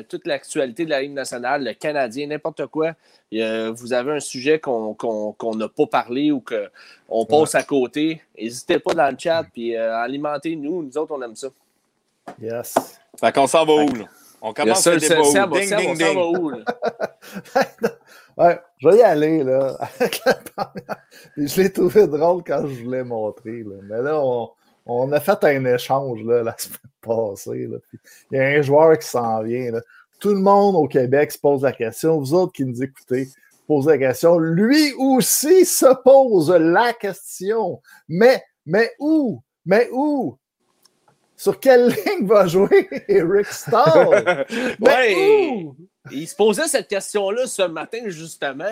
toute 0.09 0.27
l'actualité 0.29 0.85
de 0.85 0.91
la 0.91 1.03
Ligue 1.03 1.13
nationale, 1.13 1.65
le 1.65 1.73
Canadien, 1.75 2.29
n'importe 2.29 2.67
quoi, 2.67 2.93
vous 3.33 3.93
avez 3.93 4.13
un 4.13 4.21
sujet 4.21 4.61
qu'on 4.61 4.97
n'a 5.57 5.69
pas 5.69 5.87
parlé 5.87 6.31
ou 6.31 6.41
qu'on 7.09 7.27
passe 7.27 7.57
à 7.57 7.65
côté, 7.65 8.23
n'hésitez 8.39 8.79
pas 8.79 8.95
dans 8.95 9.11
le 9.11 9.17
chat, 9.19 9.43
puis 9.53 9.77
alimentez-nous, 9.77 10.85
nous 10.85 10.99
autres, 10.99 11.15
on 11.17 11.23
aime 11.23 11.35
ça. 11.35 11.49
yes. 12.41 12.75
Fait 13.19 13.33
qu'on 13.33 13.47
s'en 13.49 13.65
va 13.67 13.73
où, 13.75 13.89
là? 13.93 14.05
On 14.47 14.53
commence 14.53 14.87
le 14.87 14.99
débat 14.99 15.23
où? 15.23 15.59
Ding, 15.59 15.75
ding, 15.75 15.97
ding. 15.97 16.19
où? 16.19 16.53
Ouais, 18.37 18.59
je 18.79 18.89
vais 18.89 18.97
y 18.97 19.03
aller, 19.03 19.45
là. 19.45 19.79
je 21.37 21.63
l'ai 21.63 21.73
trouvé 21.73 22.09
drôle 22.09 22.43
quand 22.45 22.67
je 22.67 22.83
voulais 22.83 23.05
montrer, 23.05 23.63
là. 23.63 23.77
Mais 23.85 24.03
là, 24.03 24.21
on, 24.21 24.51
on 24.87 25.13
a 25.13 25.21
fait 25.21 25.43
un 25.45 25.65
échange, 25.65 26.21
là, 26.25 26.43
la 26.43 26.57
semaine 26.59 26.79
passée, 27.01 27.69
là. 27.69 27.79
Il 28.33 28.37
y 28.37 28.41
a 28.41 28.45
un 28.59 28.63
joueur 28.63 28.99
qui 28.99 29.07
s'en 29.07 29.41
vient, 29.43 29.71
là. 29.71 29.81
Tout 30.19 30.31
le 30.31 30.41
monde 30.41 30.75
au 30.75 30.89
Québec 30.89 31.31
se 31.31 31.39
pose 31.39 31.63
la 31.63 31.73
question. 31.73 32.19
Vous 32.19 32.35
autres 32.35 32.53
qui 32.53 32.65
nous 32.65 32.83
écoutez, 32.83 33.29
posez 33.69 33.91
la 33.91 33.99
question. 33.99 34.37
Lui 34.39 34.93
aussi 34.99 35.65
se 35.65 35.95
pose 36.03 36.51
la 36.51 36.93
question. 36.93 37.81
Mais, 38.09 38.43
mais 38.67 38.91
où? 38.99 39.43
Mais 39.65 39.89
où? 39.93 40.37
Sur 41.37 41.59
quelle 41.61 41.89
ligne 41.89 42.27
va 42.27 42.47
jouer? 42.47 42.89
Mais 44.81 44.91
Ouais. 44.91 45.15
où? 45.17 45.77
Il 46.11 46.29
se 46.29 46.37
posait 46.37 46.69
cette 46.69 46.89
question-là 46.89 47.47
ce 47.47 47.63
matin, 47.63 48.01
justement, 48.09 48.65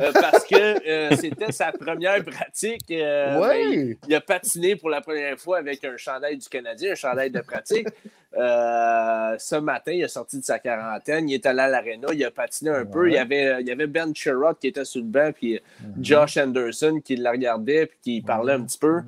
euh, 0.00 0.12
parce 0.12 0.44
que 0.44 0.54
euh, 0.86 1.16
c'était 1.16 1.50
sa 1.50 1.72
première 1.72 2.22
pratique. 2.22 2.90
euh, 2.90 3.40
ben, 3.40 3.54
il, 3.56 3.68
Oui! 3.88 3.98
il 4.06 4.14
a 4.14 4.20
patiné 4.20 4.76
pour 4.76 4.90
la 4.90 5.00
première 5.00 5.38
fois 5.38 5.58
avec 5.58 5.82
un 5.84 5.96
chandail 5.96 6.36
du 6.36 6.46
Canadien, 6.46 6.92
un 6.92 6.94
chandail 6.94 7.30
de 7.30 7.40
pratique. 7.40 7.88
Euh, 8.36 9.36
ce 9.38 9.54
matin, 9.56 9.92
il 9.92 10.04
a 10.04 10.08
sorti 10.08 10.38
de 10.40 10.44
sa 10.44 10.58
quarantaine, 10.58 11.28
il 11.30 11.34
est 11.34 11.46
allé 11.46 11.60
à 11.60 11.68
l'aréna, 11.68 12.08
il 12.12 12.22
a 12.24 12.30
patiné 12.30 12.70
un 12.70 12.84
peu. 12.84 13.04
Ouais. 13.04 13.10
Il 13.12 13.14
y, 13.14 13.18
avait, 13.18 13.62
il 13.62 13.66
y 13.66 13.70
avait 13.70 13.86
Ben 13.86 14.14
Sherrod 14.14 14.58
qui 14.58 14.66
était 14.66 14.84
sur 14.84 15.00
le 15.00 15.06
banc, 15.06 15.30
puis 15.32 15.60
Mhm. 15.80 16.04
Josh 16.04 16.36
Anderson 16.36 17.00
qui 17.02 17.16
le 17.16 17.30
regardait 17.30 17.86
puis 17.86 17.98
qui 18.02 18.20
parlait 18.22 18.52
un 18.54 18.62
petit 18.62 18.78
peu. 18.78 19.00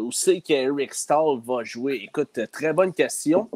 Où 0.00 0.12
c'est 0.12 0.40
qu'Eric 0.40 0.94
Stahl 0.94 1.40
va 1.44 1.64
jouer? 1.64 2.02
Écoute, 2.04 2.38
très 2.52 2.72
bonne 2.72 2.92
question. 2.92 3.48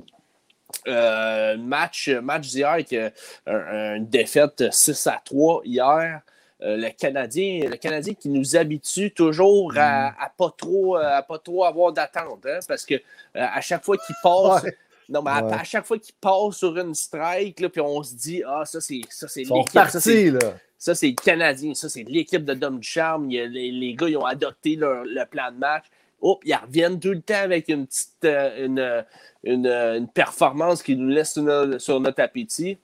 Euh, 0.86 1.56
match, 1.56 2.08
match 2.08 2.48
d'hier 2.48 2.68
avec 2.70 2.92
euh, 2.92 3.10
un- 3.46 3.96
une 3.96 4.06
défaite 4.08 4.64
6 4.72 5.06
à 5.06 5.20
3 5.24 5.62
hier. 5.64 6.20
Euh, 6.60 6.76
le, 6.76 6.90
Canadien, 6.90 7.68
le 7.70 7.76
Canadien 7.76 8.14
qui 8.14 8.28
nous 8.28 8.56
habitue 8.56 9.12
toujours 9.12 9.72
à, 9.76 10.08
à 10.08 10.28
pas 10.36 10.52
trop 10.56 10.96
à 10.96 11.22
pas 11.22 11.38
trop 11.38 11.64
avoir 11.64 11.92
d'attente, 11.92 12.44
hein, 12.46 12.58
parce 12.66 12.84
que 12.84 12.94
à 13.34 13.60
chaque 13.60 13.84
fois 13.84 13.96
qu'il 13.96 14.14
passe, 14.22 14.64
Ouais. 14.64 14.76
non, 15.08 15.22
mais 15.22 15.30
à- 15.30 15.44
Ouais. 15.44 15.52
à, 15.54 15.62
chaque 15.64 15.86
fois 15.86 15.98
qu'il 15.98 16.14
passe 16.20 16.56
sur 16.56 16.76
une 16.76 16.94
strike, 16.96 17.60
là, 17.60 17.68
puis 17.68 17.80
on 17.80 18.02
se 18.02 18.14
dit 18.14 18.42
ah 18.46 18.64
ça 18.64 18.80
c'est 18.80 18.94
l'équipe, 18.94 19.12
ça, 19.12 19.28
c'est- 19.28 19.44
partis, 19.72 20.30
là. 20.32 20.38
ça, 20.76 20.94
c'est 20.96 21.08
le 21.08 21.14
Canadien. 21.14 21.74
Ça, 21.74 21.88
c'est 21.88 22.02
l'équipe 22.02 22.44
de 22.44 22.54
Dom 22.54 22.82
Charme. 22.82 23.28
Les, 23.28 23.46
les 23.70 23.94
gars, 23.94 24.08
ils 24.08 24.16
ont 24.16 24.26
adopté 24.26 24.74
leur- 24.76 25.04
le 25.04 25.24
plan 25.26 25.50
de 25.52 25.58
match. 25.58 25.84
Hop, 26.20 26.40
ils 26.44 26.54
reviennent 26.54 26.98
tout 27.00 27.10
le 27.12 27.20
temps 27.20 27.34
avec 27.42 27.68
une 27.68 27.86
petite 27.86 28.24
euh, 28.24 28.64
une, 28.66 29.04
une, 29.44 29.66
une 29.66 30.08
performance 30.08 30.82
qui 30.82 30.96
nous 30.96 31.08
laisse 31.08 31.32
sur 31.32 31.42
notre, 31.42 31.78
sur 31.78 32.00
notre 32.00 32.22
appétit. 32.22 32.78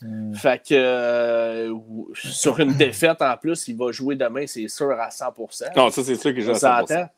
Hmm. 0.00 0.32
Fait 0.34 0.62
que 0.62 0.74
euh, 0.74 1.74
sur 2.14 2.60
une 2.60 2.72
défaite 2.76 3.20
en 3.20 3.36
plus, 3.36 3.66
il 3.68 3.76
va 3.76 3.90
jouer 3.92 4.14
demain, 4.14 4.46
c'est 4.46 4.68
sûr 4.68 4.92
à 4.92 5.08
100%. 5.08 5.76
Non, 5.76 5.90
ça, 5.90 6.04
c'est 6.04 6.14
sûr 6.14 6.34
que 6.34 6.50
on 6.50 6.54
s'entend. 6.54 7.08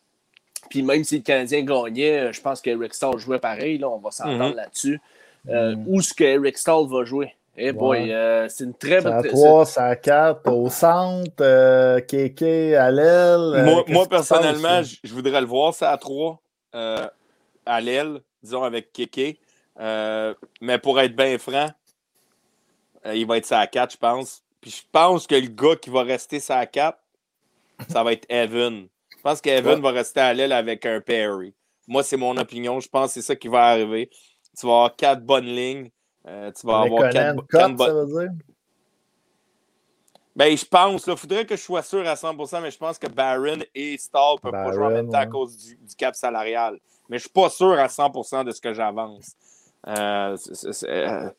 Puis 0.68 0.82
même 0.82 1.05
si 1.05 1.16
le 1.16 1.22
Canadien 1.22 1.62
gagnait, 1.62 2.32
je 2.32 2.40
pense 2.40 2.60
qu'Eric 2.60 2.94
Stahl 2.94 3.18
jouait 3.18 3.38
pareil, 3.38 3.78
là, 3.78 3.88
on 3.88 3.98
va 3.98 4.10
s'entendre 4.10 4.51
Mhm. 4.51 4.56
là-dessus. 4.56 5.01
Euh, 5.48 5.74
Mhm. 5.74 5.84
Où 5.88 6.01
est-ce 6.01 6.14
qu'Eric 6.14 6.56
Stahl 6.59 6.86
va 6.86 7.05
jouer? 7.05 7.34
Eh 7.62 7.72
boy, 7.72 8.04
Ouais. 8.08 8.14
euh, 8.14 8.48
c'est 8.48 8.64
une 8.64 8.74
très 8.74 9.00
C'est 9.02 9.08
à 9.08 9.20
bonne 9.20 9.30
3, 9.30 9.66
c'est 9.66 9.80
à 9.80 9.94
4, 9.96 10.50
au 10.50 10.70
centre, 10.70 11.30
euh, 11.42 12.00
Kéké 12.00 12.74
à 12.74 12.90
l'aile. 12.90 13.54
euh, 13.54 13.64
Moi, 13.88 14.06
personnellement, 14.08 14.82
je 15.04 15.12
voudrais 15.12 15.40
le 15.40 15.46
voir, 15.46 15.74
ça 15.74 15.90
à 15.90 15.98
3, 15.98 16.40
euh, 16.74 17.06
à 17.66 17.80
l'aile, 17.82 18.20
disons 18.42 18.62
avec 18.62 18.92
Kéké. 18.92 19.38
Euh, 19.78 20.34
mais 20.62 20.78
pour 20.78 20.98
être 21.00 21.14
bien 21.14 21.36
franc, 21.38 21.68
euh, 23.06 23.14
il 23.14 23.26
va 23.26 23.36
être 23.36 23.46
ça 23.46 23.60
à 23.60 23.66
4, 23.66 23.92
je 23.92 23.98
pense. 23.98 24.42
Puis 24.62 24.70
je 24.70 24.82
pense 24.90 25.26
que 25.26 25.34
le 25.34 25.48
gars 25.48 25.76
qui 25.76 25.90
va 25.90 26.02
rester 26.02 26.40
ça 26.40 26.58
à 26.58 26.66
4, 26.66 26.98
ça 27.88 28.02
va 28.02 28.12
être 28.12 28.26
Evan. 28.30 28.86
Je 29.16 29.22
pense 29.22 29.40
qu'Evan 29.42 29.74
Ouais. 29.76 29.80
va 29.82 29.90
rester 29.90 30.20
à 30.20 30.32
l'aile 30.32 30.52
avec 30.52 30.86
un 30.86 31.00
Perry. 31.00 31.54
Moi, 31.86 32.02
c'est 32.02 32.16
mon 32.16 32.36
opinion. 32.38 32.80
Je 32.80 32.88
pense 32.88 33.08
que 33.08 33.12
c'est 33.14 33.22
ça 33.26 33.36
qui 33.36 33.48
va 33.48 33.64
arriver. 33.66 34.08
Tu 34.58 34.66
vas 34.66 34.72
avoir 34.72 34.96
quatre 34.96 35.22
bonnes 35.22 35.46
lignes. 35.46 35.90
Euh, 36.26 36.51
tu 36.52 36.66
vas 36.66 36.80
avoir 36.80 37.10
quatre, 37.10 37.76
ça 37.86 37.92
veut 37.92 38.06
dire? 38.06 38.30
Ben, 40.36 40.56
je 40.56 40.64
pense, 40.64 41.06
il 41.06 41.16
faudrait 41.16 41.44
que 41.44 41.56
je 41.56 41.60
sois 41.62 41.82
sûr 41.82 42.06
à 42.06 42.14
100%, 42.14 42.60
mais 42.62 42.70
je 42.70 42.78
pense 42.78 42.98
que 42.98 43.09
Barron 43.09 43.59
et 43.74 43.98
Stahl 43.98 44.34
ne 44.36 44.38
peuvent 44.40 44.52
pas 44.52 44.72
jouer 44.72 44.84
en 44.84 44.90
même 44.90 45.09
temps 45.10 45.18
à 45.18 45.26
cause 45.26 45.56
du, 45.56 45.76
du 45.76 45.94
cap 45.97 46.14
salarial. 46.14 46.74
Mais 47.09 47.18
je 47.18 47.24
ne 47.24 47.28
suis 47.28 47.30
pas 47.30 47.51
sûr 47.51 47.72
à 47.72 47.88
100% 47.88 48.44
de 48.44 48.52
ce 48.52 48.60
que 48.60 48.72
j'avance. 48.72 49.32
Euh, 49.88 50.36
c'est- 50.36 50.55
c'est- 50.55 50.72
c'est, 50.72 51.09
euh, 51.09 51.30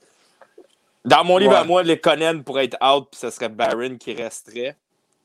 Dans 1.06 1.24
mon 1.24 1.38
livre 1.38 1.54
Ouais. 1.54 1.58
à 1.60 1.64
moi, 1.64 1.82
les 1.82 2.00
Conan 2.00 2.44
pourrait 2.44 2.66
être 2.66 2.78
out, 2.86 3.08
puis 3.10 3.20
ce 3.20 3.30
serait 3.32 3.50
Barron 3.50 3.98
qui 3.98 4.14
resterait 4.14 4.76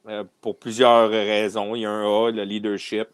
euh, 0.08 0.24
pour 0.40 0.56
plusieurs 0.58 1.10
raisons. 1.10 1.74
Il 1.74 1.80
y 1.82 1.84
a 1.86 1.90
un 1.90 2.04
A, 2.04 2.30
le 2.30 2.44
leadership. 2.44 3.08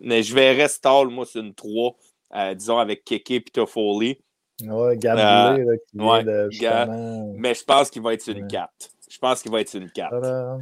Mais 0.00 0.22
je 0.22 0.34
verrais 0.34 0.68
Stahl, 0.68 1.06
moi, 1.08 1.24
sur 1.24 1.40
une 1.40 1.54
3, 1.54 1.94
euh, 2.34 2.54
disons 2.54 2.76
avec 2.78 3.04
Keke 3.04 3.30
et 3.30 3.40
Toffoli. 3.44 4.18
Ouais, 4.64 4.96
Gabriel, 4.96 5.66
là, 5.66 5.76
qui 5.76 5.98
Euh, 5.98 6.04
ouais, 6.04 6.22
vient 6.22 6.32
de 6.46 6.50
justement. 6.50 7.32
Mais 7.36 7.54
je 7.54 7.64
pense 7.64 7.90
qu'il 7.90 8.02
va 8.02 8.14
être 8.14 8.22
sur 8.22 8.36
une 8.36 8.42
Ouais. 8.44 8.48
4. 8.50 8.70
Je 9.10 9.18
pense 9.18 9.42
qu'il 9.42 9.50
va 9.52 9.60
être 9.60 9.68
sur 9.68 9.80
une 9.80 9.90
4. 9.90 10.10
Voilà. 10.18 10.58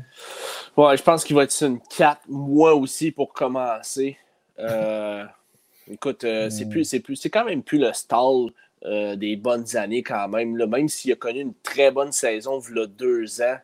Ouais, 0.76 0.96
je 0.96 1.02
pense 1.02 1.24
qu'il 1.24 1.36
va 1.36 1.44
être 1.44 1.50
sur 1.52 1.66
une 1.68 1.80
4, 1.80 2.20
moi 2.28 2.74
aussi, 2.74 3.10
pour 3.10 3.32
commencer. 3.32 4.16
Euh, 4.58 5.24
écoute, 5.90 6.24
euh, 6.24 6.48
c'est 6.50 6.64
Mm. 6.64 6.68
plus, 6.70 6.84
c'est 6.84 7.00
plus, 7.00 7.16
c'est 7.16 7.30
quand 7.30 7.44
même 7.44 7.62
plus 7.62 7.78
le 7.78 7.92
stall 7.92 8.50
euh, 8.86 9.14
des 9.16 9.36
bonnes 9.36 9.76
années 9.76 10.02
quand 10.02 10.26
même. 10.28 10.56
là. 10.56 10.66
Même 10.66 10.88
s'il 10.88 11.12
a 11.12 11.16
connu 11.16 11.40
une 11.40 11.54
très 11.62 11.90
bonne 11.90 12.12
saison 12.12 12.60
il 12.70 12.76
y 12.78 12.80
a 12.80 12.86
deux 12.86 13.42
ans 13.42 13.58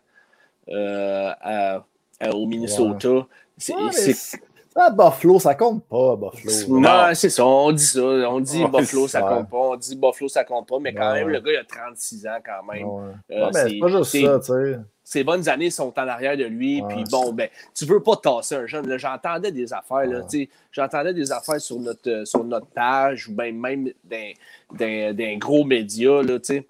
euh, 0.69 1.31
à- 1.41 1.85
à- 2.21 2.31
au 2.35 2.45
Minnesota. 2.47 3.27
C'est, 3.57 3.75
Ouais, 3.75 3.85
mais 3.87 3.93
c'est- 3.93 4.41
ça, 4.77 4.91
Buffalo, 4.91 5.39
ça 5.41 5.55
compte 5.55 5.85
pas, 5.89 6.17
Buffalo. 6.17 6.79
Non, 6.81 7.07
c'est 7.15 7.31
ça, 7.31 7.47
on 7.47 7.73
dit 7.73 7.83
ça. 7.85 8.01
On 8.03 8.41
dit 8.41 8.63
Ouais, 8.65 8.71
Buffalo, 8.71 9.09
ça 9.09 9.23
compte 9.23 9.49
pas. 9.49 9.57
On 9.57 9.77
dit 9.77 9.97
Buffalo, 9.97 10.29
ça 10.29 10.45
compte 10.45 10.69
pas. 10.69 10.79
Mais 10.81 10.93
quand 10.95 11.11
Ouais, 11.13 11.21
même, 11.21 11.29
le 11.31 11.41
gars, 11.41 11.53
il 11.53 11.57
a 11.57 11.65
36 11.65 12.27
ans 12.27 12.39
quand 12.45 12.73
même. 12.73 12.87
Ouais. 12.87 13.03
Euh, 13.33 13.47
Ouais, 13.47 13.53
c'est- 13.53 13.79
pas 13.81 13.89
juste 13.89 14.25
ça, 14.27 14.39
tu 14.41 14.47
sais. 14.73 14.79
ses 15.03 15.25
bonnes 15.25 15.49
années 15.49 15.71
sont 15.71 15.93
en 15.99 16.09
arrière 16.09 16.37
de 16.37 16.45
lui. 16.45 16.83
Puis 16.89 17.05
bon, 17.11 17.33
ben, 17.33 17.49
tu 17.75 17.85
veux 17.87 18.03
pas 18.03 18.17
tasser 18.17 18.57
un 18.57 18.67
jeune. 18.67 18.99
J'entendais 18.99 19.53
des 19.53 19.73
affaires, 19.73 20.05
là, 20.07 20.23
tu 20.23 20.41
sais, 20.43 20.49
j'entendais 20.73 21.15
des 21.15 21.31
affaires 21.33 21.61
sur 21.61 21.79
notre, 21.79 22.11
euh, 22.11 22.25
sur 22.25 22.43
notre 22.45 22.67
page 22.67 23.29
ou 23.29 23.33
ben, 23.33 23.57
même 23.59 23.89
d'un, 24.05 25.39
gros 25.39 25.65
média. 25.65 26.23
Là, 26.23 26.39
tu 26.39 26.45
sais. 26.57 26.67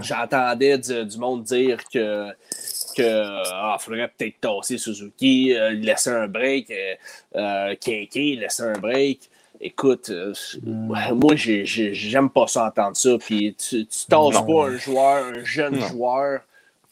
J'entendais 0.00 0.76
du, 0.76 1.04
du 1.06 1.18
monde 1.18 1.44
dire 1.44 1.78
que 1.92 2.26
que 2.94 3.42
ah, 3.52 3.76
faudrait 3.78 4.08
peut-être 4.16 4.40
tasser 4.40 4.78
Suzuki, 4.78 5.54
euh, 5.54 5.70
laisser 5.70 6.10
un 6.10 6.28
break, 6.28 6.70
euh, 6.70 6.94
euh, 7.36 7.74
laisser 8.16 8.62
un 8.62 8.78
break. 8.78 9.28
Écoute, 9.60 10.10
euh, 10.10 10.32
Mm. 10.62 10.90
ouais, 10.90 11.12
moi, 11.12 11.36
j'ai- 11.36 11.64
j'ai- 11.64 11.94
j'aime 11.94 12.28
pas 12.30 12.46
ça 12.48 12.66
entendre 12.66 12.96
ça. 12.96 13.16
Puis 13.18 13.54
tu, 13.54 13.86
tu 13.86 14.06
tasses 14.08 14.34
Non. 14.34 14.44
pas 14.44 14.68
un 14.68 14.76
joueur, 14.76 15.24
un 15.26 15.44
jeune 15.44 15.76
Non. 15.78 15.86
joueur, 15.86 16.40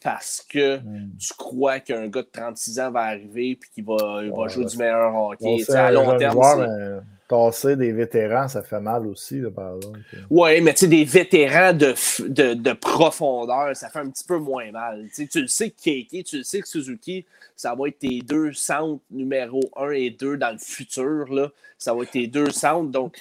parce 0.01 0.45
que 0.49 0.77
Mm. 0.77 1.09
tu 1.19 1.33
crois 1.37 1.79
qu'un 1.81 2.07
gars 2.07 2.21
de 2.21 2.29
36 2.31 2.79
ans 2.79 2.89
va 2.91 3.01
arriver 3.01 3.51
et 3.51 3.59
qu'il 3.73 3.83
va, 3.83 4.21
il 4.23 4.29
va 4.31 4.37
Ouais, 4.37 4.49
jouer 4.49 4.63
ouais. 4.63 4.69
du 4.71 4.77
meilleur 4.77 5.13
hockey. 5.15 5.69
À 5.73 5.91
long 5.91 6.17
terme, 6.17 6.33
joueur, 6.33 7.01
tasser 7.31 7.77
des 7.77 7.93
vétérans, 7.93 8.49
ça 8.49 8.61
fait 8.61 8.81
mal 8.81 9.07
aussi, 9.07 9.39
là, 9.39 9.49
par 9.49 9.75
exemple. 9.75 9.99
Ouais, 10.29 10.59
mais 10.59 10.73
tu 10.73 10.81
sais, 10.81 10.87
des 10.87 11.05
vétérans 11.05 11.71
de, 11.71 11.93
de, 12.27 12.53
de 12.53 12.73
profondeur, 12.73 13.73
ça 13.73 13.89
fait 13.89 13.99
un 13.99 14.09
petit 14.09 14.25
peu 14.25 14.37
moins 14.37 14.69
mal. 14.71 15.07
Tu 15.15 15.41
le 15.41 15.47
sais 15.47 15.69
que 15.69 15.81
Keiki, 15.81 16.25
tu 16.25 16.39
le 16.39 16.43
sais 16.43 16.59
que 16.59 16.67
Suzuki, 16.67 17.25
ça 17.55 17.73
va 17.73 17.87
être 17.87 17.99
tes 17.99 18.21
deux 18.21 18.51
centres 18.51 19.01
numéro 19.09 19.61
1 19.77 19.91
et 19.91 20.09
2 20.09 20.35
dans 20.35 20.51
le 20.51 20.57
futur. 20.57 21.33
Là. 21.33 21.51
Ça 21.77 21.93
va 21.93 22.03
être 22.03 22.11
tes 22.11 22.27
deux 22.27 22.51
centres. 22.51 22.91
Donc, 22.91 23.15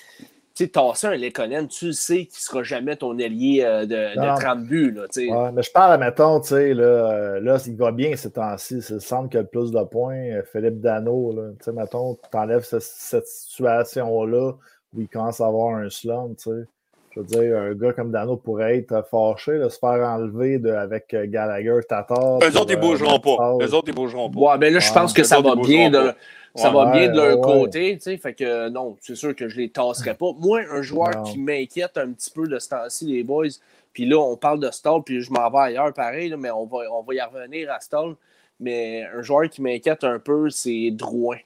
tu 0.60 0.64
sais, 0.66 0.70
tasser 0.70 1.06
un 1.06 1.16
Lekonen, 1.16 1.66
tu 1.68 1.86
le 1.86 1.92
sais 1.92 2.26
qu'il 2.26 2.36
ne 2.38 2.40
sera 2.40 2.62
jamais 2.62 2.96
ton 2.96 3.18
allié 3.18 3.62
euh, 3.64 3.86
de, 3.86 4.14
de 4.36 4.40
30 4.40 4.64
buts. 4.64 4.90
Là. 4.92 5.02
Ouais, 5.16 5.52
mais 5.52 5.62
je 5.62 5.70
parle, 5.72 5.98
mettons, 6.00 6.40
tu 6.40 6.48
sais, 6.48 6.74
là, 6.74 6.82
euh, 6.84 7.40
là, 7.40 7.56
il 7.66 7.76
va 7.76 7.92
bien 7.92 8.14
ces 8.16 8.30
temps-ci. 8.32 8.82
C'est 8.82 8.94
le 8.94 9.00
centre 9.00 9.30
qui 9.30 9.36
a 9.38 9.40
le 9.40 9.46
plus 9.46 9.70
de 9.72 9.82
points. 9.84 10.16
euh, 10.16 10.42
Philippe 10.52 10.80
Dano. 10.80 11.34
Tu 11.58 11.64
sais, 11.64 11.72
mettons, 11.72 12.14
tu 12.30 12.36
enlèves 12.36 12.64
ce- 12.64 12.78
cette 12.80 13.26
situation-là 13.26 14.52
où 14.94 15.00
il 15.00 15.08
commence 15.08 15.40
à 15.40 15.46
avoir 15.46 15.76
un 15.76 15.88
slump, 15.90 16.36
tu 16.36 16.50
sais. 16.50 16.66
Je 17.12 17.18
veux 17.20 17.26
dire, 17.26 17.56
un 17.58 17.74
gars 17.74 17.92
comme 17.92 18.12
Dano 18.12 18.36
pourrait 18.36 18.78
être 18.78 19.04
fâché, 19.10 19.58
là, 19.58 19.68
se 19.68 19.78
faire 19.80 19.88
enlever 20.06 20.58
de, 20.58 20.70
avec 20.70 21.06
Gallagher, 21.24 21.80
Tatar. 21.88 22.38
Eux 22.40 22.56
autres, 22.56 22.70
ils 22.72 22.78
bougeront 22.78 23.18
pas. 23.18 23.56
Eux 23.60 23.74
autres, 23.74 23.88
ils 23.88 23.94
bougeront 23.94 24.30
pas. 24.30 24.38
Ouais, 24.38 24.58
ben 24.58 24.72
là, 24.72 24.78
je 24.78 24.88
Ouais, 24.88 24.94
pense 24.94 25.12
que 25.12 25.24
ça 25.24 25.40
va 25.40 25.56
bien 25.56 25.90
de. 25.90 26.12
Ça 26.54 26.68
Ouais, 26.70 26.74
va 26.84 26.90
bien 26.92 27.08
de 27.08 27.16
leur 27.16 27.38
ouais, 27.38 27.46
ouais. 27.46 27.60
côté, 27.60 27.94
tu 27.96 28.02
sais, 28.02 28.16
fait 28.16 28.34
que 28.34 28.44
euh, 28.44 28.70
non, 28.70 28.96
c'est 29.00 29.14
sûr 29.14 29.34
que 29.36 29.48
je 29.48 29.56
les 29.58 29.68
tasserai 29.70 30.14
pas. 30.14 30.32
Moi, 30.38 30.62
un 30.70 30.82
joueur 30.82 31.10
Non. 31.16 31.22
qui 31.24 31.38
m'inquiète 31.38 31.96
un 31.96 32.10
petit 32.12 32.30
peu 32.30 32.46
de 32.48 32.58
ce 32.58 32.68
temps-ci, 32.70 33.06
les 33.06 33.22
boys, 33.22 33.46
puis 33.92 34.06
là, 34.06 34.16
on 34.18 34.36
parle 34.36 34.60
de 34.60 34.70
Stall, 34.70 35.02
puis 35.04 35.20
je 35.20 35.32
m'en 35.32 35.48
vais 35.50 35.58
ailleurs 35.58 35.92
pareil, 35.92 36.28
là, 36.28 36.36
mais 36.36 36.50
on 36.50 36.66
va, 36.66 36.78
on 36.92 37.02
va 37.02 37.14
y 37.14 37.20
revenir 37.20 37.70
à 37.72 37.80
Stall. 37.80 38.14
Mais 38.58 39.04
un 39.14 39.22
joueur 39.22 39.48
qui 39.48 39.62
m'inquiète 39.62 40.04
un 40.04 40.18
peu, 40.18 40.50
c'est 40.50 40.90
Drouin. 40.90 41.38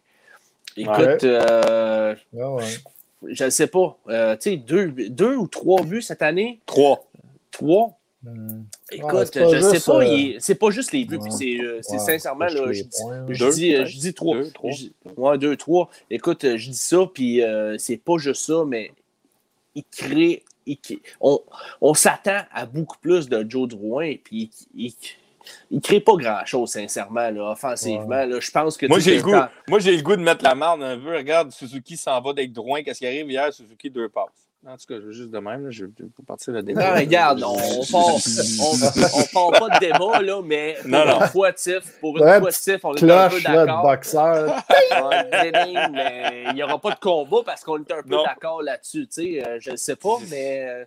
Écoute, 0.76 0.97
Ouais. 0.97 1.18
euh, 1.24 2.14
Ouais, 2.32 2.44
ouais. 2.44 2.64
je 3.28 3.44
ne 3.44 3.51
sais 3.51 3.68
pas. 3.68 3.97
Euh, 4.09 4.35
tu 4.36 4.51
sais, 4.51 4.56
deux, 4.56 4.89
deux 4.89 5.36
ou 5.36 5.47
trois 5.47 5.82
buts 5.85 6.02
cette 6.02 6.22
année? 6.22 6.59
Trois. 6.66 7.05
Trois? 7.52 7.93
Hmm. 8.24 8.62
Écoute, 8.90 9.28
c'est 9.32 9.40
pas 9.40 9.48
je 9.55 9.60
sais 9.60 9.74
juste, 9.74 9.86
pas. 9.86 10.02
euh, 10.05 10.36
C'est 10.38 10.55
pas 10.55 10.70
juste 10.70 10.92
les 10.92 11.05
buts, 11.05 11.16
ouais. 11.18 11.30
c'est 11.30 11.59
euh, 11.60 11.78
c'est 11.82 11.92
Ouais, 11.94 11.98
sincèrement, 11.98 12.46
là, 12.46 12.66
les 12.66 12.74
je 12.74 12.82
dis, 12.84 12.88
points, 13.02 13.26
je 13.28 13.44
Deux, 13.44 13.52
dis, 13.52 13.74
euh, 13.74 13.76
peut-être. 13.78 13.88
je 13.90 13.98
dis 13.98 14.14
trois. 14.14 14.36
Deux, 14.36 14.51
trois. 14.52 14.70
Je- 14.70 14.86
ouais, 15.16 15.38
deux, 15.38 15.56
trois. 15.56 15.90
Écoute, 16.10 16.44
euh, 16.44 16.56
je 16.56 16.70
dis 16.70 16.76
ça, 16.76 16.98
puis 17.12 17.42
euh, 17.42 17.76
c'est 17.78 17.96
pas 17.98 18.16
juste 18.18 18.44
ça, 18.46 18.64
mais 18.66 18.92
il 19.74 19.84
crée. 19.90 20.42
il 20.66 20.78
on 21.20 21.40
on 21.80 21.92
s'attend 21.94 22.40
à 22.52 22.64
beaucoup 22.66 22.96
plus 22.98 23.28
de 23.28 23.44
Joe 23.48 23.68
Drouin, 23.68 24.14
puis 24.22 24.51
il, 24.74 24.86
il, 24.86 24.94
il 25.70 25.80
crée 25.82 26.01
pas 26.01 26.14
grand-chose, 26.16 26.70
sincèrement, 26.70 27.30
là, 27.30 27.51
offensivement. 27.52 28.24
là. 28.24 28.40
Je 28.40 28.51
pense 28.51 28.78
que. 28.78 28.86
Moi, 28.86 28.96
tu 28.98 29.05
sais, 29.05 29.10
j'ai 29.10 29.16
le 29.18 29.22
goût. 29.22 29.32
quand- 29.32 29.48
Moi, 29.68 29.78
j'ai 29.80 29.94
le 29.96 30.02
goût 30.02 30.16
de 30.16 30.22
mettre 30.22 30.42
la 30.42 30.55
marde 30.55 30.82
un 30.82 30.98
peu. 30.98 31.14
Regarde, 31.14 31.51
Suzuki 31.51 31.96
s'en 31.98 32.18
va 32.22 32.32
d'être 32.32 32.52
droit. 32.52 32.80
Qu'est-ce 32.80 33.01
qui 33.01 33.06
arrive 33.06 33.30
hier? 33.30 33.52
Suzuki, 33.52 33.90
deux 33.90 34.09
passes. 34.09 34.43
En 34.66 34.76
tout 34.78 34.86
cas, 34.88 34.94
je 34.94 35.06
veux 35.06 35.12
juste 35.12 35.30
de 35.30 35.38
même. 35.38 35.64
Là, 35.64 35.70
je 35.70 35.84
vais 35.84 35.90
partir 36.26 36.54
le 36.54 36.62
débat. 36.62 36.94
Non, 36.94 37.00
regarde, 37.00 37.42
on, 37.44 37.54
part, 37.92 38.06
on, 38.06 39.20
on 39.20 39.50
part 39.50 39.68
pas 39.68 39.78
de 39.78 39.86
débat, 39.86 40.22
là, 40.22 40.40
mais 40.42 40.76
pour 40.80 40.90
Non, 40.90 41.04
non. 41.04 41.20
une 41.20 41.26
fois, 41.28 41.52
Tiff, 41.52 41.98
pour 42.00 42.16
une 42.16 42.40
fois, 42.40 42.50
Tiff, 42.50 42.82
on 42.84 42.94
est 42.94 43.02
un 43.10 43.28
peu 43.28 43.40
d'accord. 43.42 43.82
boxeur. 43.82 44.62
Mais 45.92 46.44
il 46.48 46.54
n'y 46.54 46.62
aura 46.62 46.78
pas 46.80 46.90
de 46.92 46.98
combat 47.00 47.38
parce 47.44 47.62
qu'on 47.62 47.76
est 47.78 47.92
un 47.92 48.02
peu 48.02 48.16
d'accord 48.24 48.62
là-dessus. 48.62 49.06
tu 49.06 49.22
sais, 49.34 49.46
euh, 49.46 49.58
je 49.60 49.70
ne 49.72 49.76
sais 49.76 49.96
pas, 49.96 50.16
mais. 50.30 50.66
euh, 50.66 50.84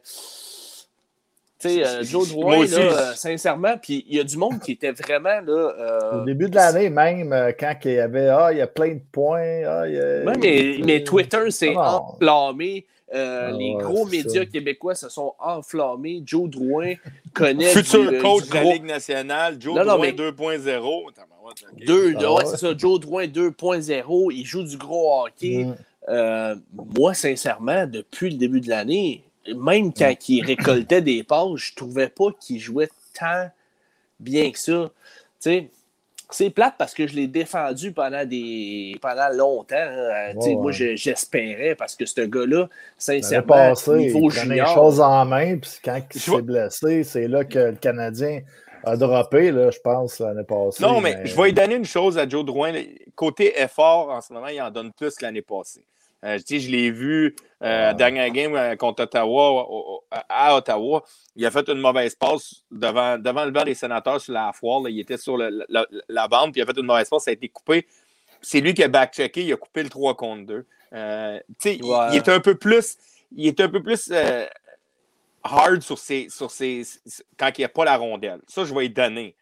tu 1.60 1.70
sais, 1.70 1.86
euh, 1.88 2.04
Joe 2.04 2.30
Drouin, 2.30 2.66
là, 2.68 2.78
euh, 2.78 3.14
sincèrement, 3.16 3.78
puis 3.82 4.06
il 4.08 4.18
y 4.18 4.20
a 4.20 4.24
du 4.24 4.38
monde 4.38 4.60
qui 4.60 4.74
était 4.74 4.92
vraiment 4.92 5.40
là. 5.42 5.74
euh, 5.80 6.22
Au 6.22 6.26
début 6.26 6.50
de 6.52 6.56
l'année, 6.56 6.90
même, 6.92 7.34
quand 7.60 7.74
il 7.86 7.92
y 7.94 8.00
avait 8.00 8.28
Ah, 8.28 8.50
il 8.52 8.60
y 8.60 8.62
a 8.62 8.68
plein 8.68 8.94
de 8.94 9.02
points. 9.12 9.64
Ah, 9.68 9.88
il 9.88 9.96
y 9.96 10.00
a- 10.00 10.24
Ouais, 10.24 10.34
mais, 10.40 10.78
mais 10.86 11.04
Twitter 11.04 11.50
s'est 11.50 11.74
Non. 11.74 11.80
enflammé. 11.82 12.86
Euh, 13.14 13.50
Ah 13.50 13.52
les 13.58 13.74
ouais, 13.76 13.84
gros 13.84 14.06
médias 14.06 14.42
ça. 14.42 14.46
québécois 14.46 14.96
se 14.96 15.10
sont 15.10 15.34
enflammés. 15.40 16.22
Joe 16.26 16.50
Drouin 16.50 16.94
connaît 17.34 17.66
Futur 17.72 18.12
du, 18.12 18.18
coach 18.20 18.44
du 18.44 18.50
de 18.50 18.54
la 18.56 18.64
Ligue 18.64 18.86
nationale, 18.86 19.58
Joe 19.60 19.76
Non, 19.76 19.86
non, 19.86 19.94
Drouin 19.94 20.06
mais- 20.08 20.12
2.0. 20.14 21.14
Tabarouette, 21.14 21.64
ok. 21.72 21.86
Deux, 21.86 22.16
Ah 22.18 22.20
ouais, 22.34 22.38
ouais. 22.40 22.46
c'est 22.46 22.58
ça, 22.58 22.78
Joe 22.78 23.00
Drouin 23.00 23.28
2.0, 23.28 24.32
il 24.34 24.46
joue 24.46 24.64
du 24.64 24.78
gros 24.78 25.24
hockey. 25.26 25.64
Mm. 25.66 25.76
Euh, 26.10 26.56
moi, 26.98 27.14
sincèrement, 27.14 27.86
depuis 27.86 28.30
le 28.30 28.38
début 28.38 28.62
de 28.62 28.70
l'année, 28.70 29.24
même 29.56 29.94
quand 29.94 30.14
il 30.30 30.44
récoltait 30.46 31.02
des 31.02 31.24
passes, 31.24 31.56
je 31.56 31.76
trouvais 31.76 32.10
pas 32.10 32.28
qu'il 32.40 32.60
jouait 32.60 32.90
tant 33.18 33.50
bien 34.20 34.52
que 34.52 34.60
ça. 34.60 34.90
Tu 35.42 35.50
sais, 35.50 35.70
c'est 36.30 36.50
plate 36.50 36.76
parce 36.78 36.94
que 36.94 37.08
je 37.08 37.16
l'ai 37.16 37.28
défendu 37.28 37.94
pendant 37.94 38.26
des 38.26 38.98
pendant 39.02 39.30
longtemps. 39.30 39.76
hein. 39.78 40.34
Tu 40.34 40.42
sais, 40.42 40.50
Ouais, 40.50 40.56
Moi, 40.56 40.72
j'espérais 40.72 41.76
parce 41.76 41.96
que 41.96 42.06
ce 42.06 42.22
gars-là, 42.22 42.68
sincèrement, 42.98 43.74
niveau 43.96 44.30
il 44.30 44.34
prenait 44.36 44.56
les 44.56 44.62
junior, 44.62 44.74
choses 44.74 45.00
en 45.00 45.26
main, 45.26 45.58
puis 45.58 45.72
quand 45.84 46.02
il 46.14 46.20
s'est 46.20 46.42
blessé, 46.42 47.04
c'est 47.04 47.28
là 47.28 47.46
que 47.46 47.60
le 47.60 47.76
Canadien 47.76 48.42
a 48.84 48.96
droppé, 48.96 49.52
là, 49.52 49.72
je 49.72 49.80
pense, 49.80 50.20
l'année 50.20 50.44
passée. 50.44 50.84
Non, 50.84 51.02
mais 51.02 51.26
je 51.26 51.36
vais 51.36 51.46
lui 51.46 51.54
donner 51.54 51.76
une 51.76 51.86
chose 51.86 52.18
à 52.18 52.28
Joe 52.28 52.46
Drouin. 52.46 52.74
Côté 53.16 53.60
effort, 53.62 54.10
en 54.10 54.22
ce 54.22 54.32
moment, 54.34 54.48
il 54.48 54.62
en 54.62 54.72
donne 54.72 54.92
plus 54.94 55.16
que 55.16 55.26
l'année 55.26 55.42
passée. 55.42 55.86
Euh, 56.28 56.38
je 56.48 56.70
l'ai 56.70 56.92
vu 56.92 57.36
euh, 57.64 57.88
Ouais. 57.90 57.96
dernière 57.96 58.30
game 58.32 58.56
euh, 58.56 58.76
contre 58.76 59.04
Ottawa, 59.04 59.50
au- 59.52 59.96
au- 59.96 60.04
à 60.12 60.56
Ottawa. 60.56 61.04
Il 61.36 61.46
a 61.46 61.52
fait 61.52 61.68
une 61.70 61.80
mauvaise 61.80 62.14
passe 62.16 62.64
devant, 62.70 63.18
devant 63.18 63.46
le 63.46 63.52
banc 63.52 63.64
des 63.64 63.74
sénateurs 63.76 64.20
sur 64.22 64.34
la 64.34 64.52
foire. 64.54 64.82
là. 64.82 64.90
Il 64.90 65.00
était 65.00 65.18
sur 65.18 65.38
le- 65.38 65.66
la, 65.70 65.86
la 66.10 66.28
bande, 66.28 66.52
puis 66.52 66.60
il 66.60 66.64
a 66.64 66.66
fait 66.68 66.78
une 66.80 66.86
mauvaise 66.86 67.10
passe. 67.10 67.24
Ça 67.24 67.32
a 67.32 67.34
été 67.34 67.48
coupé. 67.50 67.88
C'est 68.42 68.60
lui 68.62 68.74
qui 68.74 68.84
a 68.84 68.88
backchecké. 68.88 69.44
Il 69.46 69.54
a 69.54 69.58
coupé 69.58 69.82
le 69.84 69.90
3 69.90 70.16
contre 70.16 70.46
2. 70.46 70.66
Euh, 70.94 71.40
tu 71.48 71.54
sais, 71.60 71.76
il- 71.78 71.84
Ouais. 71.84 72.08
il, 72.12 72.18
est 72.18 72.30
un 72.30 72.40
peu 72.40 72.56
plus. 72.56 72.98
Il 73.36 73.48
est 73.48 73.60
un 73.60 73.70
peu 73.70 73.82
plus 73.82 74.10
euh, 74.12 74.46
hard 75.44 75.82
sur 75.82 75.98
ses, 75.98 76.28
sur 76.30 76.52
ses, 76.52 76.84
quand 77.38 77.50
il 77.58 77.62
n'y 77.62 77.66
a 77.66 77.70
pas 77.70 77.86
la 77.86 77.98
rondelle. 77.98 78.42
Ça, 78.48 78.66
je 78.66 78.74
vais 78.74 78.82
lui 78.82 78.90
donner. 78.90 79.36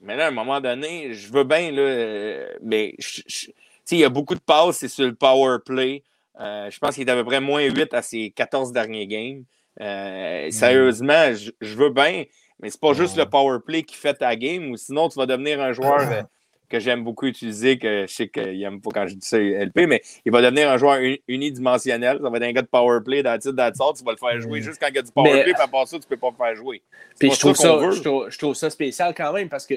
Mais 0.00 0.16
là, 0.16 0.26
à 0.26 0.28
un 0.28 0.32
moment 0.32 0.60
donné, 0.60 1.12
je 1.12 1.30
veux 1.32 1.44
bien, 1.44 1.70
là, 1.70 1.82
euh, 1.82 2.54
mais 2.62 2.94
je- 2.98 3.22
je- 3.26 3.50
il 3.92 3.98
y 3.98 4.04
a 4.04 4.08
beaucoup 4.08 4.34
de 4.34 4.40
passes, 4.40 4.78
c'est 4.78 4.88
sur 4.88 5.04
le 5.04 5.14
power 5.14 5.58
play. 5.64 6.02
Euh, 6.38 6.70
je 6.70 6.78
pense 6.78 6.94
qu'il 6.94 7.08
est 7.08 7.10
à 7.10 7.16
peu 7.16 7.24
près 7.24 7.40
moins 7.40 7.62
8 7.62 7.92
à 7.94 8.02
ses 8.02 8.30
14 8.30 8.72
derniers 8.72 9.06
games. 9.06 9.44
Euh, 9.80 10.50
Sérieusement, 10.50 11.32
je, 11.34 11.50
je 11.60 11.74
veux 11.74 11.90
bien, 11.90 12.24
mais 12.60 12.70
c'est 12.70 12.80
pas 12.80 12.92
juste 12.92 13.16
le 13.16 13.26
power 13.26 13.58
play 13.64 13.82
qui 13.82 13.96
fait 13.96 14.14
ta 14.14 14.36
game, 14.36 14.70
ou 14.70 14.76
sinon 14.76 15.08
tu 15.08 15.18
vas 15.18 15.26
devenir 15.26 15.60
un 15.60 15.72
joueur 15.72 16.00
euh, 16.00 16.22
que 16.68 16.78
j'aime 16.78 17.02
beaucoup 17.02 17.26
utiliser, 17.26 17.78
que 17.78 18.06
je 18.06 18.12
sais 18.12 18.28
qu'il 18.28 18.62
aime 18.62 18.80
pas 18.80 18.90
quand 18.94 19.06
je 19.08 19.14
dis 19.14 19.26
ça 19.26 19.38
LP, 19.38 19.86
mais 19.88 20.02
il 20.24 20.30
va 20.32 20.40
devenir 20.42 20.70
un 20.70 20.76
joueur 20.76 20.98
uni- 20.98 21.20
unidimensionnel. 21.26 22.20
Ça 22.22 22.30
va 22.30 22.36
être 22.36 22.42
un 22.44 22.52
gars 22.52 22.62
de 22.62 22.66
power 22.68 23.00
play, 23.04 23.22
dans 23.22 23.32
le 23.32 23.38
titre, 23.38 23.56
sort, 23.76 23.94
tu 23.94 24.04
vas 24.04 24.12
le 24.12 24.16
faire 24.18 24.40
jouer 24.40 24.60
Mm. 24.60 24.62
juste 24.62 24.78
quand 24.80 24.88
il 24.88 24.94
y 24.94 24.98
a 24.98 25.02
du 25.02 25.10
power 25.12 25.32
Mais- 25.32 25.42
play, 25.44 25.52
puis 25.54 25.62
à 25.62 25.68
part 25.68 25.88
ça, 25.88 25.98
tu 25.98 26.06
peux 26.06 26.16
pas 26.16 26.30
le 26.30 26.36
faire 26.36 26.54
jouer. 26.54 26.82
Puis 27.18 27.30
je 27.32 27.38
trouve, 27.40 27.56
ça 27.56 27.68
je, 27.90 28.00
trouve, 28.02 28.30
je 28.30 28.38
trouve 28.38 28.54
ça 28.54 28.70
spécial 28.70 29.14
quand 29.16 29.32
même 29.32 29.48
parce 29.48 29.66
que 29.66 29.74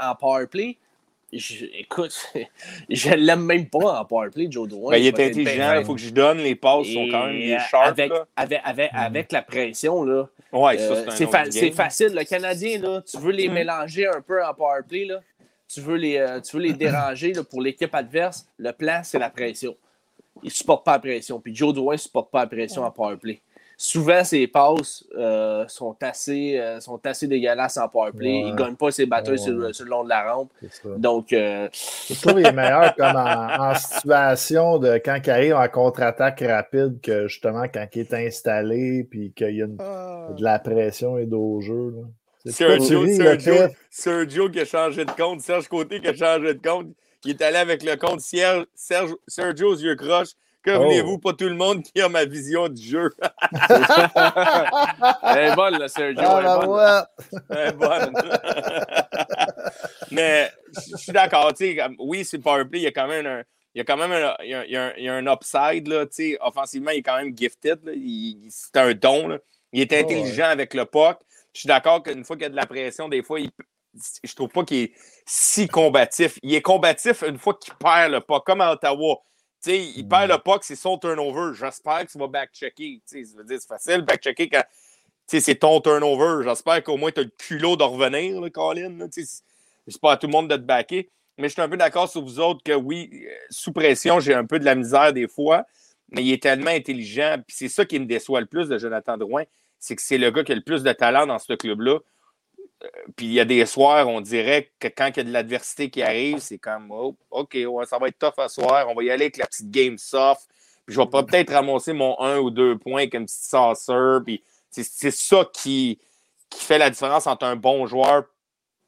en 0.00 0.14
powerplay, 0.14 0.78
je- 1.32 1.66
écoute, 1.78 2.14
je 2.90 3.10
l'aime 3.10 3.44
même 3.44 3.68
pas 3.68 4.00
en 4.00 4.04
powerplay, 4.04 4.48
Joe 4.50 4.68
Drouin. 4.68 4.92
Ben, 4.92 4.98
il 4.98 5.06
est 5.06 5.20
intelligent, 5.20 5.78
il 5.78 5.84
faut 5.84 5.94
que 5.94 6.00
je 6.00 6.10
donne. 6.10 6.38
Les 6.38 6.54
passes 6.54 6.86
sont 6.88 7.08
quand 7.10 7.26
même 7.26 7.36
Et, 7.36 7.46
des 7.48 7.52
euh, 7.54 7.58
sharp. 7.70 7.86
avec, 7.86 8.10
là. 8.10 8.26
avec, 8.36 8.60
avec, 8.64 8.90
avec 8.92 9.32
la 9.32 9.42
pression, 9.42 10.02
là, 10.04 10.28
Ouais, 10.52 10.76
euh, 10.80 11.04
c'est 11.10 11.26
fa- 11.26 11.44
facile. 11.72 12.14
Le 12.14 12.24
Canadien, 12.24 12.78
là, 12.80 13.02
tu 13.02 13.16
veux 13.18 13.30
les 13.32 13.48
Mm. 13.48 13.52
mélanger 13.52 14.06
un 14.08 14.20
peu 14.20 14.44
en 14.44 14.52
powerplay, 14.52 15.04
là, 15.04 15.20
tu 15.72 15.80
veux 15.80 15.96
les, 15.96 16.16
euh, 16.16 16.40
tu 16.40 16.56
veux 16.56 16.62
les 16.62 16.72
déranger 16.72 17.32
là, 17.32 17.44
pour 17.44 17.60
l'équipe 17.62 17.94
adverse. 17.94 18.46
Le 18.58 18.72
plan, 18.72 19.00
c'est 19.04 19.18
la 19.20 19.30
pression. 19.30 19.76
Il 20.42 20.46
ne 20.46 20.50
supporte 20.50 20.84
pas 20.84 20.92
la 20.92 20.98
pression. 20.98 21.38
Puis 21.38 21.54
Joe 21.54 21.72
Drouin 21.72 21.94
ne 21.94 21.98
supporte 21.98 22.30
pas 22.32 22.40
la 22.40 22.46
pression 22.48 22.82
en 22.82 22.90
powerplay. 22.90 23.40
Souvent, 23.82 24.22
ses 24.24 24.46
passes 24.46 25.02
euh, 25.16 25.64
sont, 25.66 25.96
assez, 26.02 26.58
euh, 26.58 26.80
sont 26.80 27.00
assez 27.06 27.26
dégueulasses 27.26 27.78
en 27.78 27.88
powerplay. 27.88 28.28
Ouais. 28.28 28.40
Il 28.48 28.52
ne 28.52 28.54
gagne 28.56 28.74
pas 28.76 28.90
ses 28.90 29.06
batailles 29.06 29.32
Ouais. 29.32 29.38
sur, 29.38 29.54
le- 29.54 29.72
sur 29.72 29.84
le 29.86 29.90
long 29.90 30.04
de 30.04 30.10
la 30.10 30.30
rampe. 30.30 30.50
Donc, 30.98 31.32
euh, 31.32 31.66
Je 31.72 32.20
trouve 32.20 32.34
qu'il 32.34 32.46
est 32.46 32.52
meilleur 32.52 32.94
comme 32.94 33.16
en, 33.16 33.70
en 33.70 33.74
situation 33.74 34.78
de 34.78 35.00
quand 35.02 35.18
il 35.24 35.30
arrive 35.30 35.54
en 35.54 35.66
contre-attaque 35.68 36.44
rapide 36.46 37.00
que 37.02 37.26
justement 37.26 37.62
quand 37.72 37.86
il 37.94 38.00
est 38.02 38.12
installé 38.12 39.04
puis 39.10 39.32
qu'il 39.34 39.56
y 39.56 39.62
a 39.62 39.64
une- 39.64 39.76
de 39.78 40.42
la 40.44 40.58
pression 40.58 41.16
et 41.16 41.24
d'au 41.24 41.62
jeu. 41.62 41.94
là. 42.44 42.52
Sergio, 42.52 43.00
ris, 43.00 43.16
Sergio? 43.16 43.54
Sergio 43.88 44.50
qui 44.50 44.60
a 44.60 44.64
changé 44.66 45.06
de 45.06 45.10
compte, 45.12 45.40
Serge 45.40 45.68
Côté 45.68 46.00
qui 46.02 46.08
a 46.08 46.14
changé 46.14 46.52
de 46.52 46.60
compte, 46.60 46.88
qui 47.22 47.30
est 47.30 47.40
allé 47.40 47.56
avec 47.56 47.82
le 47.82 47.96
compte 47.96 48.20
Serge, 48.20 48.66
Serge- 48.74 49.16
Sergio 49.26 49.72
aux 49.72 49.76
yeux 49.78 49.96
croches. 49.96 50.32
Que 50.62 50.72
Oh. 50.72 50.84
voulez-vous, 50.84 51.18
pas 51.18 51.32
tout 51.32 51.48
le 51.48 51.54
monde 51.54 51.82
qui 51.82 52.00
a 52.02 52.08
ma 52.08 52.24
vision 52.26 52.68
du 52.68 52.82
jeu? 52.82 53.10
elle 55.22 55.38
est 55.52 55.54
bonne, 55.56 55.78
là, 55.78 55.88
Sergio. 55.88 56.22
Ah, 56.22 56.36
elle 56.38 56.44
est 56.44 56.48
la 56.48 56.58
bonne. 56.58 57.06
Elle 57.50 57.68
est 57.68 57.72
bonne. 57.72 58.12
Mais 60.10 60.50
je 60.90 60.96
suis 60.96 61.12
d'accord, 61.12 61.52
tu 61.54 61.66
sais, 61.66 61.76
comme- 61.76 61.96
oui, 61.98 62.24
c'est 62.24 62.36
le 62.38 62.42
power 62.42 62.64
play, 62.64 62.80
il 62.80 62.82
y 62.82 62.86
a 62.86 62.92
quand 62.92 63.06
même 63.08 63.26
un. 63.26 63.42
Il 63.74 63.78
y 63.78 63.80
a 63.80 63.84
quand 63.84 63.96
même 63.96 64.10
un, 64.10 64.34
il 64.42 64.50
y 64.50 64.54
a, 64.54 64.64
il 64.66 64.72
y 64.72 64.76
a 64.76 64.84
un, 64.86 64.92
il 64.96 65.04
y 65.04 65.08
a 65.08 65.14
un 65.14 65.26
upside, 65.32 65.86
là, 65.86 66.04
tu 66.06 66.12
sais, 66.32 66.38
offensivement, 66.40 66.90
il 66.90 66.98
est 66.98 67.02
quand 67.02 67.16
même 67.16 67.36
gifted. 67.36 67.78
là. 67.84 67.92
Il- 67.94 68.44
il- 68.44 68.48
c'est 68.50 68.76
un 68.76 68.92
don. 68.94 69.28
là. 69.28 69.38
Il 69.72 69.80
est 69.80 69.92
ouais. 69.92 70.00
intelligent 70.02 70.46
avec 70.46 70.74
le 70.74 70.84
puck. 70.84 71.18
Je 71.54 71.60
suis 71.60 71.68
d'accord 71.68 72.02
qu'une 72.02 72.24
fois 72.24 72.36
qu'il 72.36 72.42
y 72.42 72.46
a 72.46 72.50
de 72.50 72.56
la 72.56 72.66
pression, 72.66 73.08
des 73.08 73.22
fois, 73.22 73.38
il, 73.40 73.50
je 74.24 74.34
trouve 74.34 74.48
pas 74.48 74.64
qu'il 74.64 74.78
est 74.84 74.92
si 75.24 75.68
combatif. 75.68 76.38
Il 76.42 76.52
est 76.54 76.62
combatif 76.62 77.22
une 77.22 77.38
fois 77.38 77.54
qu'il 77.54 77.72
perd 77.74 78.12
le 78.12 78.20
puck, 78.20 78.44
comme 78.44 78.60
à 78.60 78.72
Ottawa. 78.72 79.18
Tu 79.62 79.70
sais, 79.70 79.78
il 79.96 80.08
perd 80.08 80.30
le 80.30 80.38
puck, 80.38 80.64
c'est 80.64 80.76
son 80.76 80.96
turnover. 80.96 81.54
J'espère 81.54 82.06
que 82.06 82.12
tu 82.12 82.18
vas 82.18 82.28
back-checker. 82.28 83.02
C'est 83.04 83.24
facile, 83.66 84.02
back-checker 84.02 84.48
quand 84.48 84.64
c'est 85.26 85.54
ton 85.54 85.80
turnover. 85.80 86.44
J'espère 86.44 86.82
qu'au 86.82 86.96
moins 86.96 87.12
tu 87.12 87.20
as 87.20 87.24
le 87.24 87.30
culot 87.36 87.76
de 87.76 87.84
revenir, 87.84 88.40
là, 88.40 88.50
Colin. 88.50 88.96
C'est 89.10 90.00
pas 90.00 90.12
à 90.12 90.16
tout 90.16 90.26
le 90.26 90.32
monde 90.32 90.48
de 90.48 90.56
te 90.56 90.62
backer. 90.62 91.08
Mais 91.38 91.48
je 91.48 91.54
suis 91.54 91.62
un 91.62 91.68
peu 91.68 91.76
d'accord 91.76 92.08
sur 92.08 92.22
vous 92.22 92.38
autres 92.40 92.62
que 92.62 92.72
oui, 92.72 93.10
euh, 93.12 93.28
sous 93.48 93.72
pression, 93.72 94.20
j'ai 94.20 94.34
un 94.34 94.44
peu 94.44 94.58
de 94.58 94.64
la 94.64 94.74
misère 94.74 95.12
des 95.12 95.26
fois, 95.26 95.64
mais 96.10 96.22
il 96.22 96.32
est 96.32 96.42
tellement 96.42 96.70
intelligent. 96.70 97.36
C'est 97.48 97.68
ça 97.68 97.86
qui 97.86 97.98
me 97.98 98.04
déçoit 98.04 98.40
le 98.40 98.46
plus 98.46 98.68
de 98.68 98.76
Jonathan 98.76 99.16
Drouin, 99.16 99.44
c'est 99.78 99.96
que 99.96 100.02
c'est 100.02 100.18
le 100.18 100.30
gars 100.30 100.44
qui 100.44 100.52
a 100.52 100.54
le 100.54 100.60
plus 100.60 100.82
de 100.82 100.92
talent 100.92 101.26
dans 101.26 101.38
ce 101.38 101.54
club-là. 101.54 101.98
Puis 103.16 103.26
il 103.26 103.32
y 103.32 103.40
a 103.40 103.44
des 103.44 103.66
soirs, 103.66 104.08
on 104.08 104.20
dirait 104.20 104.70
que 104.78 104.88
quand 104.88 105.08
il 105.08 105.16
y 105.18 105.20
a 105.20 105.24
de 105.24 105.32
l'adversité 105.32 105.90
qui 105.90 106.02
arrive, 106.02 106.38
c'est 106.38 106.58
comme 106.58 106.90
oh, 106.90 107.14
OK, 107.30 107.56
ouais, 107.66 107.86
ça 107.86 107.98
va 107.98 108.08
être 108.08 108.18
tough 108.18 108.38
à 108.38 108.48
soir, 108.48 108.86
on 108.88 108.94
va 108.94 109.02
y 109.02 109.10
aller 109.10 109.24
avec 109.24 109.36
la 109.36 109.46
petite 109.46 109.70
game 109.70 109.98
soft. 109.98 110.48
Puis 110.86 110.94
je 110.94 111.00
vais 111.00 111.06
pas 111.06 111.22
peut-être 111.22 111.52
ramasser 111.52 111.92
mon 111.92 112.18
un 112.20 112.38
ou 112.38 112.50
deux 112.50 112.78
points 112.78 113.00
avec 113.02 113.14
une 113.14 113.26
petite 113.26 113.44
sauceur. 113.44 114.22
Puis 114.24 114.42
c'est 114.70 114.84
c'est 114.84 115.10
ça 115.10 115.48
qui, 115.52 115.98
qui 116.48 116.64
fait 116.64 116.78
la 116.78 116.88
différence 116.90 117.26
entre 117.26 117.44
un 117.44 117.56
bon 117.56 117.86
joueur 117.86 118.24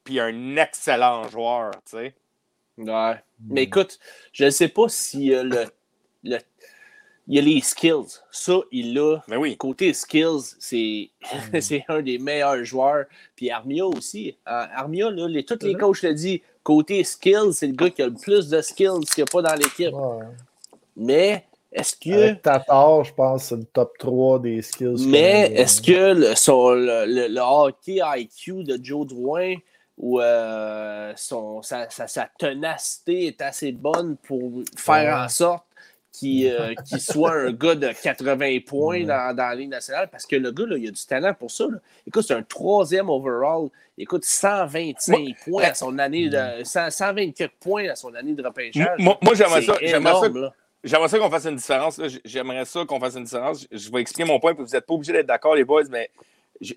puis 0.04 0.18
un 0.18 0.56
excellent 0.56 1.28
joueur, 1.28 1.70
tu 1.84 1.96
sais. 1.98 2.14
Ouais. 2.78 3.14
Mais 3.48 3.64
écoute, 3.64 3.98
je 4.32 4.44
ne 4.46 4.50
sais 4.50 4.68
pas 4.68 4.88
si 4.88 5.32
euh, 5.34 5.44
le, 5.44 5.64
le- 6.24 6.38
il 7.28 7.36
y 7.36 7.38
a 7.38 7.42
les 7.42 7.60
skills. 7.60 8.18
Ça, 8.30 8.54
il 8.72 8.98
a. 8.98 9.18
Mais 9.28 9.36
oui. 9.36 9.56
Côté 9.56 9.92
skills, 9.94 10.54
c'est 10.58 11.10
c'est 11.60 11.84
un 11.88 12.02
des 12.02 12.18
meilleurs 12.18 12.64
joueurs. 12.64 13.04
Puis 13.36 13.50
Armia 13.50 13.86
aussi. 13.86 14.36
Euh, 14.48 14.64
Armia, 14.74 15.10
là, 15.10 15.28
les, 15.28 15.44
tous 15.44 15.58
les 15.62 15.74
Mhm. 15.74 15.80
coachs 15.80 16.00
te 16.00 16.06
disent 16.12 16.40
côté 16.62 17.04
skills, 17.04 17.52
c'est 17.54 17.66
le 17.68 17.74
gars 17.74 17.90
qui 17.90 18.02
a 18.02 18.06
le 18.06 18.14
plus 18.14 18.48
de 18.48 18.60
skills 18.60 19.04
qu'il 19.14 19.22
n'y 19.24 19.28
a 19.28 19.32
pas 19.32 19.42
dans 19.42 19.54
l'équipe. 19.54 19.92
Ouais. 19.94 20.24
Mais 20.96 21.44
est-ce 21.72 21.96
que. 21.96 22.10
Avec 22.10 22.42
Tatar, 22.42 23.04
je 23.04 23.14
pense 23.14 23.44
c'est 23.44 23.56
le 23.56 23.64
top 23.64 23.96
3 23.98 24.38
des 24.40 24.60
skills. 24.62 25.06
Mais 25.06 25.52
est-ce 25.54 25.80
que 25.80 26.12
le, 26.14 26.34
son- 26.34 26.70
le, 26.72 27.06
le- 27.06 27.28
le 27.28 27.40
hockey 27.40 28.00
IQ 28.02 28.64
de 28.64 28.78
Joe 28.82 29.06
Drouin 29.06 29.54
ou 29.96 30.20
euh, 30.20 31.12
son, 31.16 31.62
sa, 31.62 31.88
sa- 31.88 32.08
sa 32.08 32.28
ténacité 32.38 33.26
est 33.28 33.40
assez 33.42 33.72
bonne 33.72 34.16
pour 34.16 34.50
faire 34.76 35.16
Ouais. 35.16 35.24
en 35.24 35.28
sorte 35.28 35.64
qu'il 36.12 36.46
euh, 36.46 36.74
qu'il 36.86 37.00
soit 37.00 37.32
un 37.32 37.52
gars 37.52 37.74
de 37.74 37.90
80 37.90 38.58
points 38.66 39.04
dans, 39.04 39.34
dans 39.34 39.48
la 39.48 39.54
Ligue 39.54 39.70
nationale? 39.70 40.08
Parce 40.10 40.26
que 40.26 40.36
le 40.36 40.50
gars, 40.52 40.66
là, 40.66 40.76
il 40.76 40.88
a 40.88 40.90
du 40.90 41.06
talent 41.06 41.34
pour 41.34 41.50
ça. 41.50 41.64
là. 41.64 41.78
Écoute, 42.06 42.24
c'est 42.26 42.34
un 42.34 42.42
troisième 42.42 43.08
overall. 43.08 43.68
Écoute, 43.98 44.24
125 44.24 45.36
points 45.44 45.64
à 45.64 45.74
son 45.74 45.98
année 45.98 46.28
de. 46.28 46.64
100 46.64 46.90
124 46.90 47.52
points 47.58 47.88
à 47.88 47.96
son 47.96 48.14
année 48.14 48.34
de 48.34 48.42
repêchage. 48.42 48.98
Moi, 48.98 49.18
moi, 49.22 49.34
j'aimerais 49.34 49.62
ça. 49.62 49.76
J'aimerais 50.84 51.08
ça, 51.08 51.16
ça 51.16 51.18
qu'on 51.18 51.30
fasse 51.30 51.46
une 51.46 51.56
différence. 51.56 52.00
J'aimerais 52.24 52.64
ça 52.64 52.84
qu'on 52.84 53.00
fasse 53.00 53.16
une 53.16 53.24
différence. 53.24 53.66
Je 53.70 53.90
vais 53.90 54.00
expliquer 54.00 54.28
mon 54.28 54.40
point, 54.40 54.54
puis 54.54 54.64
vous 54.64 54.70
n'êtes 54.72 54.86
pas 54.86 54.94
obligés 54.94 55.12
d'être 55.12 55.26
d'accord, 55.26 55.54
les 55.54 55.64
boys, 55.64 55.84
mais 55.90 56.10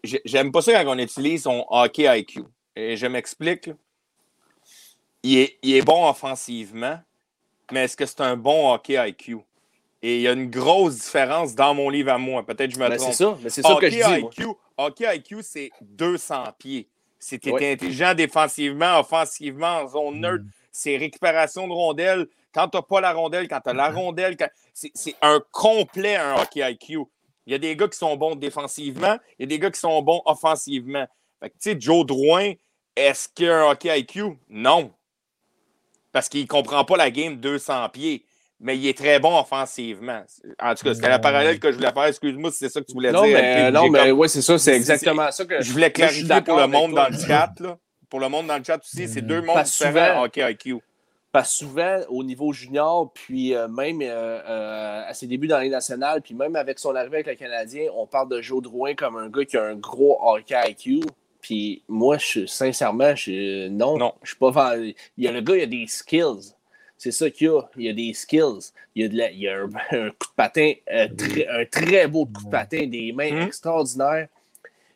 j'aime 0.03 0.51
pas 0.51 0.61
ça 0.61 0.83
quand 0.83 0.95
on 0.95 0.99
utilise 0.99 1.43
son 1.43 1.65
hockey 1.69 2.19
IQ. 2.19 2.41
Et 2.75 2.97
je 2.97 3.07
m'explique. 3.07 3.71
Il 5.23 5.39
est, 5.39 5.57
il 5.63 5.75
est 5.75 5.81
bon 5.81 6.07
offensivement, 6.07 6.99
mais 7.71 7.85
est-ce 7.85 7.97
que 7.97 8.05
c'est 8.05 8.21
un 8.21 8.37
bon 8.37 8.73
hockey 8.73 8.95
IQ? 9.09 9.37
Et 10.01 10.17
il 10.17 10.21
y 10.21 10.27
a 10.27 10.33
une 10.33 10.49
grosse 10.51 10.95
différence 10.95 11.55
dans 11.55 11.73
mon 11.73 11.89
livre 11.89 12.11
à 12.11 12.17
moi. 12.17 12.45
Peut-être 12.45 12.69
que 12.69 12.75
je 12.75 12.79
me 12.79 12.87
Ben, 12.89 12.97
trompe. 12.97 13.11
c'est 13.11 13.23
ça, 13.23 13.37
mais 13.41 13.49
c'est 13.49 13.61
ça 13.63 13.75
que 13.79 13.89
je 13.89 13.97
Hockey 13.97 14.15
dis. 14.15 14.21
moi. 14.21 14.31
IQ, 14.31 14.45
hockey 14.77 15.15
IQ, 15.17 15.37
c'est 15.41 15.71
200 15.81 16.43
pieds. 16.59 16.87
C'est 17.17 17.43
Ouais. 17.47 17.71
intelligent 17.73 18.13
défensivement, 18.13 18.99
offensivement, 18.99 19.79
en 19.79 19.87
zone 19.87 20.19
neutre. 20.19 20.43
C'est 20.71 20.97
récupération 20.97 21.67
de 21.67 21.73
rondelles. 21.73 22.27
Quand 22.53 22.67
tu 22.67 22.77
n'as 22.77 22.83
pas 22.83 23.01
la 23.01 23.13
rondelle, 23.13 23.47
quand 23.47 23.61
tu 23.61 23.69
as 23.69 23.73
la 23.73 23.89
rondelle, 23.89 24.37
quand- 24.37 24.49
c'est 24.73 24.91
c'est 24.93 25.15
un 25.21 25.41
complet, 25.51 26.17
un 26.17 26.35
hockey 26.41 26.59
IQ. 26.71 26.99
Il 27.47 27.51
y 27.53 27.55
a 27.55 27.57
des 27.57 27.75
gars 27.75 27.87
qui 27.87 27.97
sont 27.97 28.15
bons 28.15 28.35
défensivement, 28.35 29.17
il 29.39 29.43
y 29.43 29.45
a 29.45 29.47
des 29.47 29.59
gars 29.59 29.71
qui 29.71 29.79
sont 29.79 30.01
bons 30.03 30.21
offensivement. 30.25 31.05
Fait 31.39 31.49
que, 31.49 31.55
tu 31.55 31.71
sais, 31.71 31.75
Joe 31.79 32.05
Drouin, 32.05 32.53
est-ce 32.95 33.27
qu'il 33.29 33.49
a 33.49 33.61
un 33.65 33.71
hockey 33.71 33.99
IQ? 33.99 34.37
Non. 34.49 34.91
Parce 36.15 36.29
qu'il 36.29 36.43
ne 36.43 36.47
comprend 36.47 36.85
pas 36.85 36.95
la 36.95 37.11
game 37.11 37.35
200 37.35 37.89
pieds. 37.89 38.23
Mais 38.61 38.77
il 38.77 38.87
est 38.87 38.97
très 38.97 39.19
bon 39.19 39.37
offensivement. 39.37 40.23
En 40.63 40.73
tout 40.73 40.85
cas, 40.85 40.93
c'était 40.93 41.09
la 41.09 41.19
parallèle 41.19 41.59
que 41.59 41.69
je 41.69 41.75
voulais 41.75 41.91
faire. 41.91 42.05
Excuse-moi 42.05 42.51
si 42.51 42.59
c'est 42.59 42.69
ça 42.69 42.79
que 42.79 42.85
tu 42.85 42.93
voulais 42.93 43.11
Non, 43.11 43.23
dire. 43.23 43.33
mais, 43.37 43.63
LP, 43.67 43.73
non, 43.73 43.89
mais 43.89 43.99
comme- 44.07 44.19
ouais, 44.19 44.27
c'est 44.29 44.41
ça, 44.41 44.57
c'est 44.57 44.73
exactement 44.77 45.29
ça 45.29 45.43
que 45.43 45.61
Je 45.61 45.69
voulais 45.73 45.87
je 45.87 45.91
clarifier 45.91 46.41
pour 46.41 46.55
le 46.57 46.67
monde 46.67 46.93
dans 46.93 47.09
le 47.09 47.17
chat. 47.17 47.51
Là. 47.59 47.77
pour 48.09 48.21
le 48.21 48.29
monde 48.29 48.47
dans 48.47 48.57
le 48.57 48.63
chat 48.63 48.77
aussi, 48.77 49.09
c'est 49.09 49.21
deux 49.23 49.41
mondes 49.41 49.61
différents 49.63 49.91
souvent- 50.13 50.23
hockey 50.23 50.51
IQ. 50.53 50.77
Parce 51.33 51.51
que 51.51 51.57
souvent, 51.65 51.99
au 52.07 52.23
niveau 52.23 52.53
junior, 52.53 53.11
puis 53.11 53.53
euh, 53.53 53.67
même 53.67 54.01
euh, 54.01 54.39
euh, 54.47 55.01
à 55.09 55.13
ses 55.13 55.27
débuts 55.27 55.47
dans 55.47 55.59
les 55.59 55.67
nationales, 55.67 56.21
puis 56.21 56.33
même 56.33 56.55
avec 56.55 56.79
son 56.79 56.95
arrivée 56.95 57.17
avec 57.17 57.27
le 57.27 57.35
Canadien, 57.35 57.89
on 57.93 58.07
parle 58.07 58.29
de 58.29 58.41
Joe 58.41 58.61
Drouin 58.63 58.95
comme 58.95 59.17
un 59.17 59.27
gars 59.27 59.43
qui 59.43 59.57
a 59.57 59.63
un 59.65 59.75
gros 59.75 60.17
hockey 60.21 60.55
IQ. 60.69 61.01
Puis 61.45 61.83
moi, 61.87 62.17
je, 62.17 62.47
sincèrement, 62.47 63.15
je, 63.15 63.67
non, 63.67 63.99
Non. 63.99 64.13
je 64.23 64.29
suis 64.29 64.37
pas 64.39 64.51
fan- 64.51 64.81
Il 65.15 65.23
y 65.23 65.27
a 65.27 65.31
le 65.31 65.41
gars, 65.41 65.55
il 65.57 65.61
a 65.61 65.65
des 65.67 65.85
skills. 65.85 66.55
C'est 66.97 67.11
ça 67.11 67.29
qu'il 67.29 67.45
y 67.45 67.49
a. 67.51 67.61
Il 67.77 67.83
y 67.83 67.89
a 67.89 67.93
des 67.93 68.13
skills. 68.15 68.71
Il 68.95 69.03
y 69.03 69.05
a, 69.05 69.09
de 69.09 69.15
la- 69.15 69.29
il 69.31 69.39
y 69.41 69.47
a 69.47 69.59
un, 69.59 69.65
un 69.91 70.09
coup 70.09 70.27
de 70.27 70.35
patin, 70.35 70.73
euh, 70.91 71.07
un 71.51 71.65
très 71.65 72.07
beau 72.07 72.25
coup 72.25 72.45
de 72.45 72.49
patin, 72.49 72.87
des 72.87 73.11
mains 73.11 73.31
Mhm. 73.31 73.41
extraordinaires. 73.43 74.27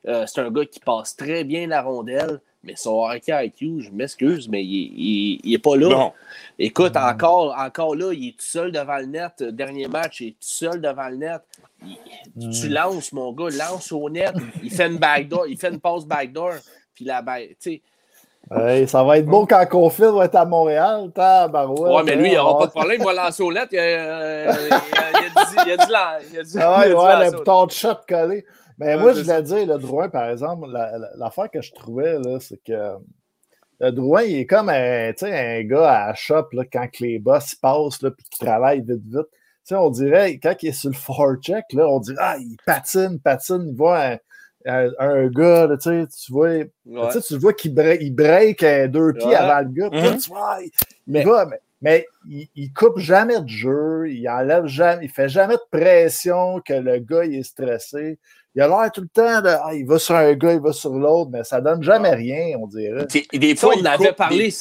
Euh, 0.08 0.26
c'est 0.26 0.42
un 0.42 0.50
gars 0.50 0.66
qui 0.66 0.80
passe 0.80 1.16
très 1.16 1.44
bien 1.44 1.68
la 1.68 1.84
rondelle, 1.84 2.42
mais 2.64 2.76
son 2.76 3.04
hockey 3.06 3.32
IQ, 3.46 3.82
je 3.82 3.90
m'excuse, 3.92 4.50
mais 4.50 4.64
il, 4.64 4.94
il, 4.98 5.40
il 5.44 5.54
est 5.54 5.60
pas 5.60 5.76
là. 5.78 5.90
Bon, 5.90 6.12
Écoute, 6.58 6.98
encore, 6.98 7.56
encore 7.58 7.96
là, 7.96 8.12
il 8.14 8.30
est 8.30 8.32
tout 8.32 8.46
seul 8.46 8.72
devant 8.72 8.98
le 8.98 9.06
net. 9.06 9.32
Euh, 9.42 9.52
Dernier 9.52 9.88
match, 9.88 10.20
il 10.22 10.28
est 10.28 10.32
tout 10.32 10.38
seul 10.42 10.82
devant 10.82 11.08
le 11.08 11.16
net. 11.16 11.42
Il- 12.38 12.50
Tu 12.52 12.68
lances, 12.68 13.14
mon 13.14 13.32
gars, 13.32 13.50
lance 13.58 13.92
au 13.94 14.10
net. 14.10 14.34
Il 14.62 14.70
fait 14.72 14.88
une 14.88 14.98
backdoor, 14.98 15.48
il 15.48 15.58
fait 15.58 15.70
une 15.70 15.80
passe 15.80 16.06
backdoor. 16.06 16.54
Puis 16.94 17.06
la 17.06 17.24
tu 17.24 17.56
sais. 17.60 17.82
Hey, 18.52 18.88
ça 18.88 19.04
va 19.04 19.18
être 19.20 19.26
beau 19.28 19.46
quand 19.46 19.64
Confield 19.68 20.14
va 20.16 20.26
être 20.26 20.36
à 20.36 20.44
Montréal. 20.46 21.12
Tabarouette, 21.14 21.94
Ouais, 21.94 22.04
mais 22.04 22.16
lui, 22.16 22.32
il 22.32 22.36
hein, 22.36 22.40
n'aura 22.40 22.56
on 22.56 22.60
pas 22.60 22.66
de 22.66 22.72
problème, 22.72 22.98
il 23.00 23.06
va 23.06 23.14
lancer 23.14 23.44
au 23.44 23.54
net. 23.54 23.70
Il, 23.72 23.78
euh, 23.80 24.52
il, 24.68 24.74
a, 24.74 24.82
il 25.12 25.18
a 25.18 25.46
dit, 25.46 25.56
il 25.66 25.72
a 25.72 25.78
dit, 25.86 25.92
lan- 25.92 26.00
il 26.34 26.40
a 26.40 26.44
dit- 26.44 26.52
il 26.56 26.58
ouais, 26.60 26.64
a 26.66 26.88
dit 26.88 26.94
ouais, 26.94 27.26
le 27.32 27.38
bouton 27.38 27.66
de 27.68 27.72
shot 27.72 27.94
collé. 28.08 28.46
Mais 28.80 28.96
Ouais, 28.96 29.02
moi, 29.02 29.14
je 29.14 29.22
voulais 29.22 29.44
dire, 29.44 29.66
le 29.68 29.78
Drouin, 29.78 30.10
par 30.10 30.30
exemple, 30.30 30.68
la- 30.72 30.98
la- 30.98 31.10
l'affaire 31.18 31.52
que 31.52 31.62
je 31.62 31.72
trouvais, 31.74 32.18
c'est 32.40 32.64
que 32.64 32.94
le 33.82 33.92
Drouin, 33.92 34.24
il 34.24 34.38
est 34.40 34.46
comme 34.46 34.70
un, 34.70 35.12
un 35.22 35.64
gars 35.64 35.92
à 35.92 36.08
la 36.08 36.14
shop 36.16 36.48
là, 36.54 36.64
quand 36.72 36.88
que 36.88 37.04
les 37.04 37.20
boss 37.20 37.56
passent 37.56 38.02
et 38.04 38.12
qu'il 38.30 38.40
travaille 38.48 38.80
vite, 38.82 39.02
vite. 39.06 39.28
Tu 39.66 39.76
sais, 39.76 39.76
on 39.76 39.90
dirait, 39.90 40.38
quand 40.42 40.56
il 40.64 40.70
est 40.70 40.72
sur 40.72 40.90
le 40.90 40.96
forecheck, 40.96 41.66
là, 41.74 41.88
on 41.88 42.00
dirait, 42.00 42.18
ah, 42.20 42.38
il 42.40 42.56
patine, 42.66 43.20
patine, 43.20 43.66
il 43.68 43.76
voit 43.76 44.02
un, 44.04 44.18
un- 44.66 44.92
un 45.00 45.28
gars, 45.28 45.68
là, 45.68 45.78
tu 45.78 45.90
sais, 45.90 46.08
tu 46.08 46.32
vois, 46.32 46.50
Ouais. 46.86 47.22
tu 47.28 47.38
vois 47.38 47.54
qu'il 47.54 47.74
break, 47.74 48.02
il 48.02 48.16
break 48.16 48.64
euh, 48.64 48.88
deux 48.88 49.14
pieds 49.14 49.28
Ouais. 49.28 49.36
avant 49.36 49.60
le 49.68 49.74
gars. 49.74 49.90
Mhm. 50.12 50.18
tu 50.20 50.30
vois, 50.30 50.58
il, 50.64 50.72
Mais- 51.08 51.22
il 51.22 51.28
va, 51.28 51.46
mais, 51.46 51.60
mais 51.82 52.06
il, 52.30 52.48
il 52.56 52.74
coupe 52.74 52.98
jamais 52.98 53.40
de 53.42 53.48
jeu, 53.48 54.10
il 54.10 54.28
enlève 54.28 54.66
jamais, 54.66 55.06
il 55.06 55.10
fait 55.12 55.30
jamais 55.30 55.56
de 55.56 55.62
pression 55.78 56.60
que 56.62 56.74
le 56.74 56.98
gars 57.00 57.26
il 57.26 57.36
est 57.36 57.44
stressé. 57.44 58.18
Il 58.60 58.64
a 58.64 58.68
l'air 58.68 58.92
tout 58.92 59.00
le 59.00 59.08
temps 59.08 59.42
de 59.42 59.48
ah, 59.48 59.70
il 59.74 59.86
va 59.86 59.98
sur 59.98 60.16
un 60.16 60.34
gars, 60.34 60.52
il 60.52 60.60
va 60.60 60.74
sur 60.74 60.92
l'autre, 60.92 61.30
mais 61.32 61.46
ça 61.46 61.62
donne 61.62 61.82
jamais 61.82 62.10
rien, 62.14 62.58
on 62.60 62.68
dirait. 62.68 63.06
des 63.32 63.56
Ça, 63.56 63.68
fois, 63.68 63.74
on 63.78 63.80
il 63.80 63.88
en 63.88 63.92
avait 63.92 64.08
coupe 64.10 64.18
parlé. 64.18 64.48
des- 64.50 64.56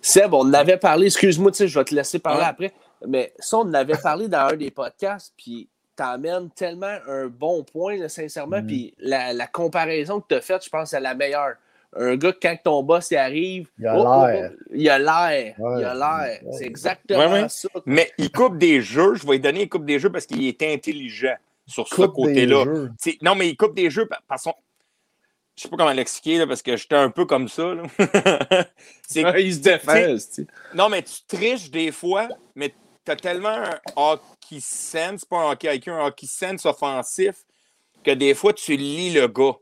Seb, 0.00 0.34
on 0.34 0.40
en 0.40 0.52
avait 0.54 0.76
parlé. 0.76 1.06
Excuse-moi, 1.06 1.52
tu 1.52 1.58
sais, 1.58 1.68
je 1.68 1.78
vais 1.78 1.84
te 1.84 1.94
laisser 1.94 2.18
parler 2.18 2.40
Ouais. 2.40 2.46
après. 2.48 2.72
Mais 3.06 3.32
ça, 3.38 3.58
on 3.58 3.60
en 3.60 3.74
avait 3.74 3.96
parlé 3.96 4.26
dans 4.26 4.48
un 4.48 4.56
des 4.56 4.72
podcasts. 4.72 5.32
Puis 5.36 5.68
t'emmènes 5.94 6.50
tellement 6.50 6.96
un 7.08 7.26
bon 7.28 7.62
point, 7.62 7.96
là, 7.96 8.08
sincèrement. 8.08 8.58
Mhm. 8.60 8.66
Puis 8.66 8.94
la, 8.98 9.32
la 9.32 9.46
comparaison 9.46 10.20
que 10.20 10.26
tu 10.30 10.34
as 10.34 10.40
faite, 10.40 10.64
je 10.64 10.70
pense, 10.70 10.90
c'est 10.90 10.98
la 11.00 11.14
meilleure. 11.14 11.54
Un 11.96 12.16
gars, 12.16 12.32
quand 12.42 12.56
ton 12.64 12.82
boss 12.82 13.10
y 13.12 13.16
arrive, 13.16 13.68
Il 13.78 13.86
a 13.86 13.96
oh, 13.96 14.04
oh, 14.04 14.26
l'air. 14.26 14.50
oh, 14.52 14.64
il 14.74 14.90
a 14.90 14.98
l'air. 14.98 15.54
Ouais. 15.58 15.80
Il 15.80 15.84
a 15.84 15.94
l'air. 15.94 16.38
Ouais. 16.44 16.52
C'est 16.58 16.66
exactement 16.66 17.18
Ouais, 17.20 17.42
ouais. 17.42 17.48
ça. 17.48 17.68
Mais 17.86 18.10
il 18.18 18.32
coupe 18.32 18.58
des 18.58 18.80
jeux. 18.80 19.14
Je 19.14 19.24
vais 19.24 19.34
lui 19.34 19.40
donner, 19.40 19.62
il 19.62 19.68
coupe 19.68 19.84
des 19.86 19.98
jeux 20.00 20.10
parce 20.10 20.26
qu'il 20.26 20.44
est 20.44 20.60
intelligent 20.62 21.36
sur 21.68 21.86
ce 21.88 21.94
Coupe 21.94 22.14
côté-là. 22.14 22.64
Non, 23.22 23.34
mais 23.34 23.48
il 23.48 23.56
coupe 23.56 23.74
des 23.74 23.90
jeux 23.90 24.06
par, 24.26 24.38
son. 24.40 24.54
Je 25.56 25.62
sais 25.62 25.68
pas 25.68 25.76
comment 25.76 25.92
l'expliquer, 25.92 26.38
là, 26.38 26.46
parce 26.46 26.62
que 26.62 26.76
j'étais 26.76 26.94
un 26.96 27.10
peu 27.10 27.24
comme 27.26 27.48
ça. 27.48 27.74
là. 27.74 27.82
Il 29.40 29.54
se 29.54 29.60
c'est- 29.80 30.06
Non, 30.74 30.88
mais 30.88 31.02
tu 31.02 31.14
triches 31.26 31.70
des 31.70 31.90
fois, 31.92 32.28
mais 32.54 32.74
tu 33.04 33.10
as 33.12 33.16
tellement 33.16 33.48
un 33.48 33.78
hockey 33.96 34.60
sense, 34.60 35.24
pas 35.24 35.38
un 35.38 35.52
hockey 35.52 35.76
IQ, 35.76 35.90
un 35.90 36.06
hockey 36.06 36.26
sense 36.26 36.64
offensif, 36.66 37.34
que 38.04 38.12
des 38.12 38.34
fois, 38.34 38.52
tu 38.52 38.76
lis 38.76 39.12
le 39.12 39.26
gars. 39.26 39.54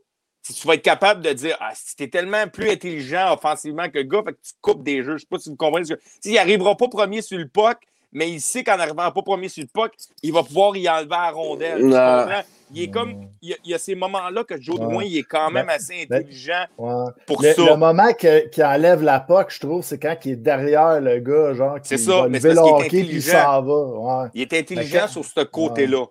Si 0.43 0.53
tu 0.53 0.67
vas 0.67 0.75
être 0.75 0.83
capable 0.83 1.21
de 1.23 1.33
dire, 1.33 1.57
ah, 1.59 1.71
si 1.75 1.95
t'es 1.95 2.07
tellement 2.07 2.47
plus 2.47 2.69
intelligent 2.69 3.33
offensivement 3.33 3.89
que 3.89 3.97
le 3.97 4.03
gars, 4.03 4.21
fait 4.23 4.33
que 4.33 4.39
tu 4.41 4.53
coupes 4.61 4.83
des 4.83 5.03
jeux. 5.03 5.17
Je 5.17 5.21
sais 5.21 5.27
pas 5.29 5.39
si 5.39 5.49
vous 5.49 5.55
comprenez. 5.57 5.85
ce 5.85 5.93
que- 5.95 6.01
S'il 6.21 6.35
n'arrivera 6.35 6.77
pas 6.77 6.87
premier 6.87 7.21
sur 7.21 7.37
le 7.37 7.47
puck, 7.47 7.77
mais 8.17 8.29
il 8.31 8.41
sait 8.41 8.63
qu'en 8.63 8.77
n'arrivant 8.77 9.11
pas 9.11 9.21
premier 9.21 9.47
sur 9.47 9.63
le 9.63 9.69
puck, 9.71 9.93
il 10.23 10.33
va 10.33 10.41
pouvoir 10.43 10.75
y 10.75 10.89
enlever 10.89 11.09
la 11.09 11.29
rondelle. 11.31 11.77
Tu 11.77 11.83
comprends? 11.89 12.41
Il 12.73 12.81
est 12.81 12.89
comme. 12.89 13.27
Il 13.41 13.49
y 13.49 13.53
a, 13.53 13.55
il 13.63 13.71
y 13.71 13.73
a 13.73 13.77
ces 13.77 13.95
moments-là 13.95 14.43
que 14.43 14.59
Joe 14.59 14.77
Ouais. 14.77 14.85
Drouin, 14.85 15.03
il 15.05 15.17
est 15.19 15.23
quand 15.23 15.49
même 15.51 15.69
assez 15.69 16.03
intelligent 16.09 16.65
Ouais. 16.77 17.05
pour 17.25 17.41
Le, 17.41 17.53
ça. 17.53 17.63
le 17.65 17.75
moment 17.77 18.11
qu'il 18.13 18.63
enlève 18.65 19.03
la 19.03 19.21
puck, 19.21 19.49
je 19.51 19.59
trouve, 19.61 19.83
c'est 19.83 19.97
quand 19.99 20.15
il 20.25 20.31
est 20.33 20.35
derrière 20.35 20.99
le 20.99 21.19
gars, 21.19 21.53
genre, 21.53 21.79
qui 21.79 21.87
C'est 21.87 21.97
ça, 21.97 22.21
va 22.23 22.27
lever 22.27 22.39
c'est 22.41 22.47
le 22.49 22.53
qu'il 22.55 22.73
hockey 22.73 22.87
puis 22.89 22.99
il 23.17 23.21
s'en 23.23 23.61
va. 23.61 24.23
Ouais. 24.23 24.29
Il 24.33 24.41
est 24.41 24.53
intelligent 24.53 24.99
quand- 25.03 25.07
sur 25.07 25.23
ce 25.23 25.43
côté-là. 25.45 26.05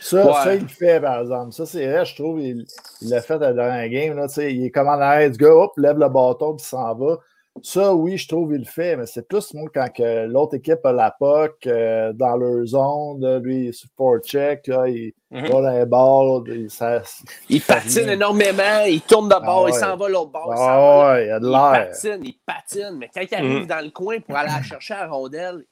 Ça, 0.00 0.26
Ouais. 0.26 0.32
ça, 0.32 0.54
il 0.54 0.62
le 0.62 0.68
fait, 0.68 1.00
par 1.00 1.20
exemple. 1.20 1.52
Ça, 1.52 1.66
c'est 1.66 1.86
vrai, 1.86 2.04
je 2.06 2.14
trouve, 2.14 2.40
il 2.40 2.64
l'a 3.02 3.20
fait 3.20 3.34
à 3.34 3.38
la 3.38 3.52
dernière 3.52 3.88
game. 3.88 4.16
Là, 4.16 4.28
tu 4.28 4.34
sais, 4.34 4.54
il 4.54 4.64
est 4.66 4.70
comme 4.70 4.88
en 4.88 4.92
arrière 5.00 5.30
du 5.30 5.36
gars, 5.38 5.50
hop, 5.54 5.72
lève 5.76 5.98
le 5.98 6.08
bâton, 6.08 6.54
puis 6.56 6.64
il 6.64 6.68
s'en 6.68 6.94
va. 6.94 7.18
Ça, 7.62 7.94
oui, 7.94 8.16
je 8.16 8.28
trouve 8.28 8.52
il 8.54 8.58
le 8.60 8.64
fait, 8.64 8.96
mais 8.96 9.06
c'est 9.06 9.26
plus, 9.26 9.52
moi, 9.54 9.68
quand 9.74 9.88
que 9.94 10.26
l'autre 10.26 10.54
équipe 10.56 10.84
a 10.84 10.92
la 10.92 11.10
POC 11.10 11.66
euh, 11.66 12.12
dans 12.12 12.36
leur 12.36 12.64
zone, 12.66 13.20
là, 13.20 13.38
lui, 13.38 13.66
il 13.68 13.72
le 14.14 14.20
check, 14.20 14.66
là, 14.66 14.86
il 14.88 15.12
va 15.30 15.48
dans 15.48 15.70
les 15.78 15.86
balles, 15.86 16.56
il, 16.58 16.70
ça, 16.70 17.02
Il 17.48 17.60
patine 17.60 18.08
énormément, 18.08 18.84
il 18.86 19.00
tourne 19.02 19.28
de 19.28 19.34
bord, 19.34 19.64
Ah 19.66 19.68
il 19.68 19.72
ouais. 19.72 19.78
s'en 19.80 19.96
va 19.96 20.08
l'autre 20.08 20.30
bord. 20.30 20.50
il 20.52 20.56
s'en 20.56 20.64
va 20.64 20.72
Ah 20.72 20.76
là. 20.78 21.12
ouais, 21.14 21.26
il 21.26 21.30
a 21.30 21.40
de 21.40 21.46
Il 21.46 21.88
patine, 21.90 22.24
il 22.24 22.38
patine, 22.46 22.96
mais 22.98 23.10
quand 23.14 23.22
il 23.30 23.34
arrive 23.34 23.60
Mhm. 23.62 23.66
dans 23.66 23.84
le 23.84 23.90
coin 23.90 24.20
pour 24.20 24.36
aller 24.36 24.50
la 24.50 24.62
chercher 24.62 24.94
à 24.94 25.06
la 25.06 25.12
rondelle, 25.12 25.64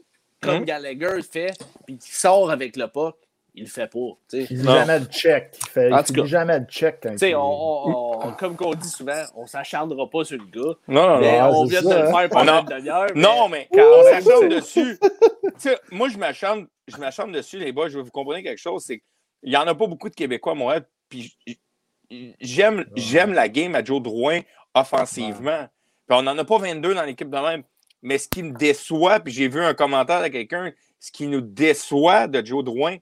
comme 0.43 0.59
Mhm. 0.59 0.65
Gallagher 0.65 1.11
le 1.17 1.23
fait, 1.23 1.53
puis 1.87 1.97
qu'il 1.99 2.13
sort 2.13 2.51
avec 2.51 2.77
le 2.77 2.87
puck, 2.89 3.17
il 3.57 3.65
le 3.65 3.69
fait 3.71 3.87
pas. 3.89 3.99
tu 4.31 4.43
sais. 4.43 4.47
Il 4.51 4.63
Non. 4.63 4.73
jamais 4.75 4.99
le 5.01 5.07
check. 5.07 5.57
Il 5.61 5.67
fait, 5.69 5.93
En 5.93 5.99
il 5.99 6.05
tout 6.05 6.13
dit 6.13 6.21
cas. 6.21 6.27
jamais 6.27 6.59
le 6.61 6.65
check 6.67 6.99
quand 7.03 7.15
il- 7.21 7.35
on, 7.35 7.41
on- 7.41 8.19
on- 8.29 8.33
comme 8.33 8.55
qu'on 8.57 8.75
dit 8.75 8.89
souvent, 8.89 9.23
on 9.35 9.47
s'acharnera 9.47 10.09
pas 10.11 10.25
sur 10.25 10.39
le 10.39 10.45
gars. 10.45 10.75
Non, 10.89 11.09
non, 11.09 11.19
Mais 11.21 11.33
ouais, 11.33 11.41
on 11.43 11.65
c'est 11.67 11.71
vient 11.71 11.83
de 11.83 11.87
ça, 11.89 12.03
le 12.03 12.09
hein. 12.09 12.13
faire 12.13 12.29
pendant 12.29 12.59
On 12.59 12.61
une 12.63 12.67
demi-heure. 12.79 13.07
mais- 13.15 13.21
Non, 13.23 13.49
mais 13.49 13.69
Quand 13.73 13.83
on 13.99 14.03
s'acharne 14.05 14.49
dessus. 14.49 14.99
Moi, 15.91 16.09
je 16.11 16.19
m'acharne, 16.19 16.67
je 16.87 16.97
m'acharne 16.99 17.33
dessus, 17.33 17.59
les 17.59 17.73
boys. 17.73 17.89
Je 17.89 17.97
veux 17.99 18.05
vous 18.05 18.11
comprendre 18.11 18.43
quelque 18.43 18.61
chose. 18.61 18.85
C'est 18.85 18.99
qu'il 19.41 19.51
n'y 19.51 19.57
en 19.57 19.67
a 19.67 19.75
pas 19.75 19.87
beaucoup 19.87 20.09
de 20.11 20.15
Québécois 20.15 20.55
Montréal. 20.55 20.87
Puis 21.09 21.37
j'aime 22.41 23.33
la 23.33 23.49
game 23.49 23.75
à 23.75 23.83
Joe 23.85 24.03
Drouin 24.03 24.41
offensivement. 24.75 25.67
Puis 26.09 26.17
on 26.19 26.23
n'en 26.23 26.37
a 26.39 26.45
pas 26.45 26.59
22 26.59 26.95
dans 26.95 27.03
l'équipe 27.05 27.31
de 27.31 27.39
même. 27.39 27.63
Mais 28.03 28.19
ce 28.19 28.29
qui 28.29 28.43
me 28.43 28.53
déçoit, 28.57 29.21
puis 29.21 29.33
j'ai 29.33 29.49
vu 29.49 29.61
un 29.63 29.75
commentaire 29.75 30.23
de 30.23 30.29
quelqu'un, 30.29 30.73
ce 31.01 31.11
qui 31.11 31.27
nous 31.27 31.41
déçoit 31.41 32.29
de 32.29 32.45
Joe 32.45 32.63
Drouin, 32.63 32.97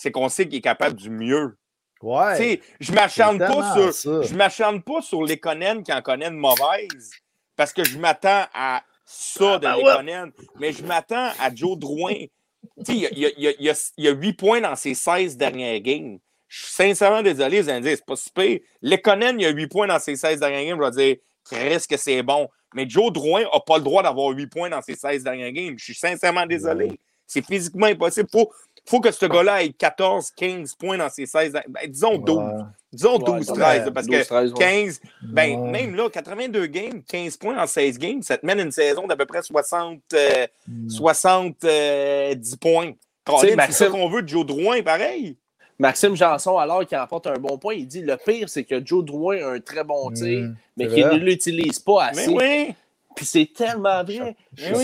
c'est 0.00 0.12
qu'on 0.12 0.28
sait 0.28 0.46
qu'il 0.46 0.58
est 0.58 0.60
capable 0.60 0.94
du 0.94 1.10
mieux. 1.10 1.56
Ouais. 2.00 2.36
Tu 2.36 2.42
sais, 2.44 2.60
je 2.78 2.92
m'acharne 2.92 3.38
pas 3.38 3.74
sur. 3.74 3.92
ça. 3.92 4.22
Je 4.22 4.34
m'acharne 4.34 4.80
pas 4.80 5.02
sur 5.02 5.24
les 5.24 5.38
Conan 5.38 5.82
qui 5.82 5.92
en 5.92 6.00
connaissent 6.02 6.28
une 6.28 6.36
mauvaise. 6.36 7.10
Parce 7.56 7.72
que 7.72 7.82
je 7.82 7.98
m'attends 7.98 8.44
à 8.54 8.84
ça 9.04 9.58
de 9.58 9.66
Ah, 9.66 9.72
ben 9.72 9.76
les 9.76 9.82
ouais. 9.82 9.96
Conan. 9.96 10.28
Mais 10.60 10.72
je 10.72 10.84
m'attends 10.84 11.30
à 11.40 11.52
Joe 11.52 11.76
Drouin. 11.76 12.14
Tu 12.14 12.84
sais, 12.84 12.92
il 12.92 12.98
y 13.00 13.06
a- 13.06 13.10
il 13.10 13.18
y 13.18 13.26
a, 13.26 13.30
il 13.36 13.42
y 13.42 13.48
a- 13.48 13.52
il 13.58 13.64
y 13.64 13.70
a- 13.70 13.90
il 13.96 14.04
y 14.04 14.08
a 14.08 14.12
8 14.12 14.34
points 14.34 14.60
dans 14.60 14.76
ses 14.76 14.94
16 14.94 15.36
dernières 15.36 15.80
games. 15.80 16.18
Je 16.46 16.64
suis 16.64 16.72
sincèrement 16.72 17.22
désolé, 17.22 17.60
vous 17.60 17.68
allez 17.68 17.80
me 17.80 17.84
dire, 17.88 17.96
c'est 17.96 18.06
pas 18.06 18.14
si 18.16 18.30
pire. 18.30 18.60
Les 18.80 19.00
Conan, 19.00 19.34
il 19.36 19.42
y 19.42 19.46
a 19.46 19.50
8 19.50 19.66
points 19.66 19.88
dans 19.88 19.98
ses 19.98 20.14
16 20.14 20.38
dernières 20.38 20.64
games. 20.64 20.78
Je 20.80 20.96
vais 20.96 21.06
dire, 21.14 21.16
Chris, 21.44 21.86
que 21.90 21.96
c'est 21.96 22.22
bon. 22.22 22.48
Mais 22.74 22.88
Joe 22.88 23.12
Drouin 23.12 23.42
n'a 23.42 23.60
pas 23.66 23.78
le 23.78 23.82
droit 23.82 24.02
d'avoir 24.04 24.28
8 24.30 24.46
points 24.46 24.70
dans 24.70 24.82
ses 24.82 24.94
16 24.94 25.24
dernières 25.24 25.50
games. 25.50 25.74
Je 25.78 25.84
suis 25.84 25.94
sincèrement 25.94 26.46
désolé. 26.46 26.92
C'est 27.26 27.44
physiquement 27.44 27.86
impossible. 27.86 28.28
Faut, 28.30 28.50
faut 28.88 29.00
que 29.00 29.10
ce 29.10 29.26
gars-là 29.26 29.62
ait 29.64 29.70
14, 29.70 30.30
15 30.36 30.74
points 30.74 30.98
dans 30.98 31.08
ses 31.10 31.26
16. 31.26 31.52
ben, 31.52 31.62
disons 31.88 32.16
12. 32.18 32.36
Ouais. 32.38 32.44
Disons 32.92 33.18
Ouais, 33.18 33.24
12, 33.38 33.48
non, 33.48 33.54
13. 33.54 33.82
mais 33.84 33.90
parce 33.92 34.06
12, 34.06 34.16
que 34.18 34.24
13, 34.24 34.52
ouais. 34.52 34.58
15, 34.58 35.00
ben, 35.22 35.60
Ouais. 35.60 35.70
même 35.70 35.94
là, 35.94 36.08
82 36.10 36.66
games, 36.66 37.02
15 37.06 37.36
points 37.36 37.62
en 37.62 37.66
16 37.66 37.98
games, 37.98 38.22
ça 38.22 38.38
te 38.38 38.46
mène 38.46 38.60
une 38.60 38.72
saison 38.72 39.06
d'à 39.06 39.14
peu 39.16 39.26
près 39.26 39.42
60, 39.42 40.00
euh, 40.14 40.46
Mm. 40.66 40.88
70 40.88 42.56
points. 42.56 42.92
C'est 43.40 43.56
Maxime- 43.56 43.86
ça 43.86 43.90
qu'on 43.90 44.08
veut 44.08 44.22
de 44.22 44.28
Joe 44.28 44.46
Drouin, 44.46 44.82
pareil. 44.82 45.36
Maxime 45.78 46.16
Janson, 46.16 46.56
alors 46.58 46.84
qu'il 46.86 46.96
apporte 46.96 47.26
un 47.26 47.34
bon 47.38 47.58
point, 47.58 47.74
il 47.74 47.86
dit 47.86 48.00
le 48.02 48.16
pire, 48.16 48.48
c'est 48.48 48.64
que 48.64 48.84
Joe 48.84 49.04
Drouin 49.04 49.36
a 49.44 49.50
un 49.52 49.60
très 49.60 49.84
bon 49.84 50.10
tir, 50.10 50.40
Mm, 50.40 50.56
mais 50.76 50.88
c'est 50.88 50.94
qu'il 50.94 51.06
ne 51.06 51.18
l'utilise 51.18 51.78
pas 51.78 52.10
Mais 52.14 52.22
assez. 52.22 52.30
oui. 52.30 52.74
Puis 53.14 53.26
c'est 53.26 53.50
tellement 53.54 54.02
vrai. 54.02 54.34
Je 54.56 54.74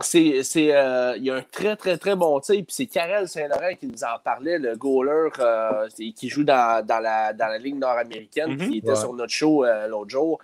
C'est-. 0.00 0.42
C'est, 0.42 0.74
euh, 0.74 1.14
il 1.16 1.24
y 1.24 1.30
a 1.30 1.34
un 1.36 1.42
très, 1.42 1.76
très, 1.76 1.96
très 1.98 2.16
bon 2.16 2.40
tir. 2.40 2.56
Puis 2.56 2.66
c'est 2.68 2.86
Karel 2.86 3.28
Saint-Laurent 3.28 3.74
qui 3.78 3.86
nous 3.86 4.02
en 4.04 4.18
parlait, 4.22 4.58
le 4.58 4.76
goaler 4.76 5.28
euh, 5.38 5.88
qui 6.16 6.28
joue 6.28 6.44
dans, 6.44 6.84
dans, 6.84 6.98
la, 7.00 7.32
dans 7.32 7.46
la 7.46 7.58
Ligue 7.58 7.76
nord-américaine. 7.78 8.50
Mhm. 8.52 8.58
Puis 8.58 8.68
il 8.72 8.76
était 8.78 8.90
Ouais. 8.90 8.96
sur 8.96 9.12
notre 9.12 9.32
show 9.32 9.64
euh, 9.64 9.86
l'autre 9.88 10.10
jour. 10.10 10.38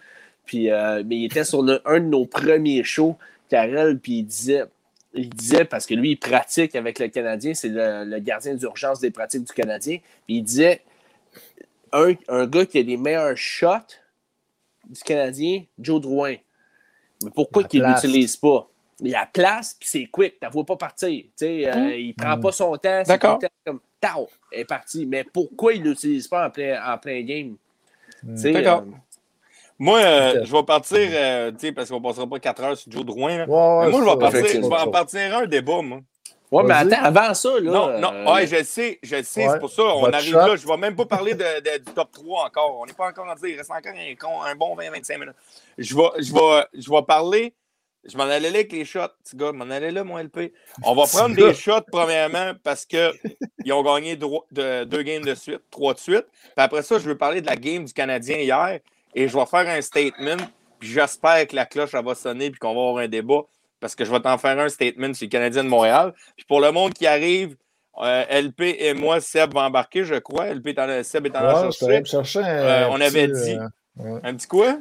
Puis, 0.46 0.70
euh, 0.70 1.02
mais 1.06 1.16
il 1.16 1.24
était 1.26 1.44
sur 1.44 1.62
le- 1.62 1.80
un 1.84 2.00
de 2.00 2.06
nos 2.06 2.26
premiers 2.26 2.82
shows, 2.84 3.16
Karel, 3.48 3.98
puis 3.98 4.18
il 4.18 4.24
disait, 4.24 4.64
il 5.14 5.28
disait, 5.30 5.64
parce 5.64 5.86
que 5.86 5.94
lui, 5.94 6.12
il 6.12 6.16
pratique 6.16 6.74
avec 6.76 6.98
le 6.98 7.08
Canadien, 7.08 7.54
c'est 7.54 7.68
le, 7.68 8.04
le 8.04 8.18
gardien 8.20 8.54
d'urgence 8.54 9.00
des 9.00 9.10
pratiques 9.10 9.44
du 9.44 9.52
Canadien. 9.52 9.98
Puis 10.26 10.36
il 10.36 10.42
disait, 10.42 10.82
un, 11.92 12.14
un 12.28 12.46
gars 12.46 12.66
qui 12.66 12.78
a 12.78 12.82
les 12.82 12.96
meilleurs 12.96 13.36
shots 13.36 13.96
du 14.88 15.00
Canadien, 15.02 15.64
Joe 15.78 16.00
Drouin. 16.00 16.36
Mais 17.24 17.30
pourquoi 17.34 17.62
La 17.62 17.68
qu'il 17.68 17.82
ne 17.82 17.88
l'utilise 17.88 18.36
pas? 18.36 18.68
Il 19.02 19.14
a 19.14 19.26
place, 19.26 19.76
puis 19.78 19.88
c'est 19.88 20.06
quick, 20.06 20.38
tu 20.40 20.46
ne 20.46 20.52
vois 20.52 20.64
pas 20.64 20.76
partir. 20.76 21.24
Euh, 21.42 21.72
Hum. 21.72 21.90
Il 21.90 22.08
ne 22.08 22.12
prend 22.14 22.38
pas 22.38 22.52
son 22.52 22.72
temps. 22.76 23.02
c'est 23.04 23.08
D'accord. 23.08 23.38
tout 23.38 23.42
le 23.44 23.48
temps 23.48 23.54
comme 23.66 23.80
tao, 24.00 24.28
elle 24.52 24.60
est 24.60 24.64
parti. 24.64 25.06
Mais 25.06 25.24
pourquoi 25.24 25.72
il 25.74 25.82
ne 25.82 25.88
l'utilise 25.90 26.28
pas 26.28 26.46
en 26.46 26.50
plein, 26.50 26.80
en 26.86 26.98
plein 26.98 27.22
game? 27.22 27.56
Sais, 28.36 28.52
D'accord. 28.52 28.80
euh, 28.86 28.90
Moi, 29.78 29.98
euh, 30.00 30.44
je 30.44 30.52
vais 30.52 30.62
partir, 30.62 30.98
euh, 31.12 31.50
tu 31.52 31.58
sais, 31.60 31.72
parce 31.72 31.88
qu'on 31.88 32.00
ne 32.00 32.04
passera 32.04 32.26
pas 32.26 32.38
4 32.38 32.62
heures 32.62 32.76
sur 32.76 32.92
Joe 32.92 33.04
Drouin. 33.04 33.38
là. 33.38 33.44
Ouais, 33.48 33.86
Mais 33.86 33.90
moi, 33.90 34.00
je 34.00 34.10
vais, 34.10 34.18
partir, 34.18 34.62
je 34.62 34.68
vais 34.68 34.76
en 34.76 34.90
partir 34.90 35.36
un 35.38 35.46
débat, 35.46 35.80
moi. 35.80 36.00
Ouais, 36.52 36.64
mais 36.64 36.74
attends, 36.74 37.04
avant 37.04 37.32
ça, 37.32 37.48
là. 37.60 37.70
Non, 37.70 37.98
non, 38.00 38.12
euh, 38.12 38.34
ouais, 38.34 38.46
je 38.46 38.56
le 38.56 38.64
sais, 38.64 38.98
je 39.04 39.16
le 39.16 39.22
sais, 39.22 39.46
Ouais. 39.46 39.52
c'est 39.54 39.60
pour 39.60 39.70
ça, 39.70 39.84
on 39.84 40.00
Votre 40.00 40.14
arrive 40.16 40.32
shot. 40.32 40.36
là, 40.38 40.56
je 40.56 40.66
ne 40.66 40.72
vais 40.72 40.76
même 40.78 40.96
pas 40.96 41.06
parler 41.06 41.32
de, 41.34 41.38
de- 41.60 41.78
du 41.78 41.92
top 41.94 42.10
3 42.10 42.46
encore, 42.46 42.80
on 42.80 42.86
n'est 42.86 42.92
pas 42.92 43.06
encore 43.08 43.26
rendu, 43.26 43.50
il 43.52 43.56
reste 43.56 43.70
encore 43.70 43.92
un, 43.94 44.50
un 44.50 44.54
bon 44.56 44.74
20-25 44.76 45.18
minutes. 45.18 45.36
Je 45.78 45.94
vais, 45.94 46.02
je, 46.18 46.32
vais, 46.34 46.64
je 46.74 46.90
vais 46.90 47.02
parler, 47.06 47.54
je 48.04 48.16
m'en 48.16 48.24
allais 48.24 48.50
là 48.50 48.58
avec 48.58 48.72
les 48.72 48.84
shots, 48.84 49.00
petit 49.24 49.36
gars, 49.36 49.48
je 49.52 49.58
m'en 49.58 49.70
allais 49.70 49.90
là, 49.90 50.04
mon 50.04 50.18
LP. 50.18 50.52
On 50.84 50.94
va 50.94 51.02
prendre 51.12 51.34
des 51.34 51.54
shots, 51.54 51.82
premièrement, 51.90 52.52
parce 52.62 52.84
qu'ils 52.86 53.12
ont 53.72 53.82
gagné 53.82 54.16
de- 54.16 54.84
deux 54.84 55.02
games 55.02 55.24
de 55.24 55.34
suite, 55.34 55.60
trois 55.70 55.94
de 55.94 55.98
suite, 55.98 56.26
puis 56.42 56.52
après 56.56 56.82
ça, 56.82 56.98
je 56.98 57.04
veux 57.08 57.16
parler 57.18 57.40
de 57.40 57.46
la 57.46 57.56
game 57.56 57.84
du 57.84 57.92
Canadien 57.92 58.38
hier, 58.38 58.78
et 59.14 59.28
je 59.28 59.36
vais 59.36 59.46
faire 59.46 59.68
un 59.68 59.80
statement, 59.80 60.36
puis 60.78 60.88
j'espère 60.88 61.46
que 61.46 61.54
la 61.56 61.66
cloche, 61.66 61.90
elle 61.94 62.04
va 62.04 62.14
sonner, 62.14 62.50
puis 62.50 62.58
qu'on 62.58 62.74
va 62.74 62.80
avoir 62.80 62.98
un 62.98 63.08
débat, 63.08 63.42
parce 63.80 63.94
que 63.94 64.04
je 64.04 64.10
vais 64.10 64.20
t'en 64.20 64.36
faire 64.38 64.58
un 64.58 64.68
statement 64.68 65.14
sur 65.14 65.26
le 65.26 65.30
Canadien 65.30 65.64
de 65.64 65.68
Montréal. 65.68 66.12
Puis 66.36 66.44
pour 66.46 66.60
le 66.60 66.70
monde 66.70 66.92
qui 66.92 67.06
arrive, 67.06 67.56
euh, 67.98 68.24
LP 68.30 68.76
et 68.78 68.94
moi, 68.94 69.20
Seb 69.20 69.52
va 69.54 69.62
embarquer, 69.62 70.04
je 70.04 70.14
crois. 70.16 70.46
LP 70.54 70.68
est 70.68 70.78
en, 70.78 71.02
Seb 71.02 71.26
est 71.26 71.30
en 71.36 71.40
train 71.40 71.60
de 71.62 71.66
Ouais, 71.66 71.72
chercher. 71.72 72.00
me 72.00 72.04
chercher 72.04 72.38
un. 72.40 72.44
Euh, 72.58 72.88
on 72.90 72.94
petit, 72.96 73.02
avait 73.04 73.28
dit. 73.28 73.56
euh, 74.00 74.20
Un 74.22 74.34
petit 74.36 74.46
quoi? 74.46 74.78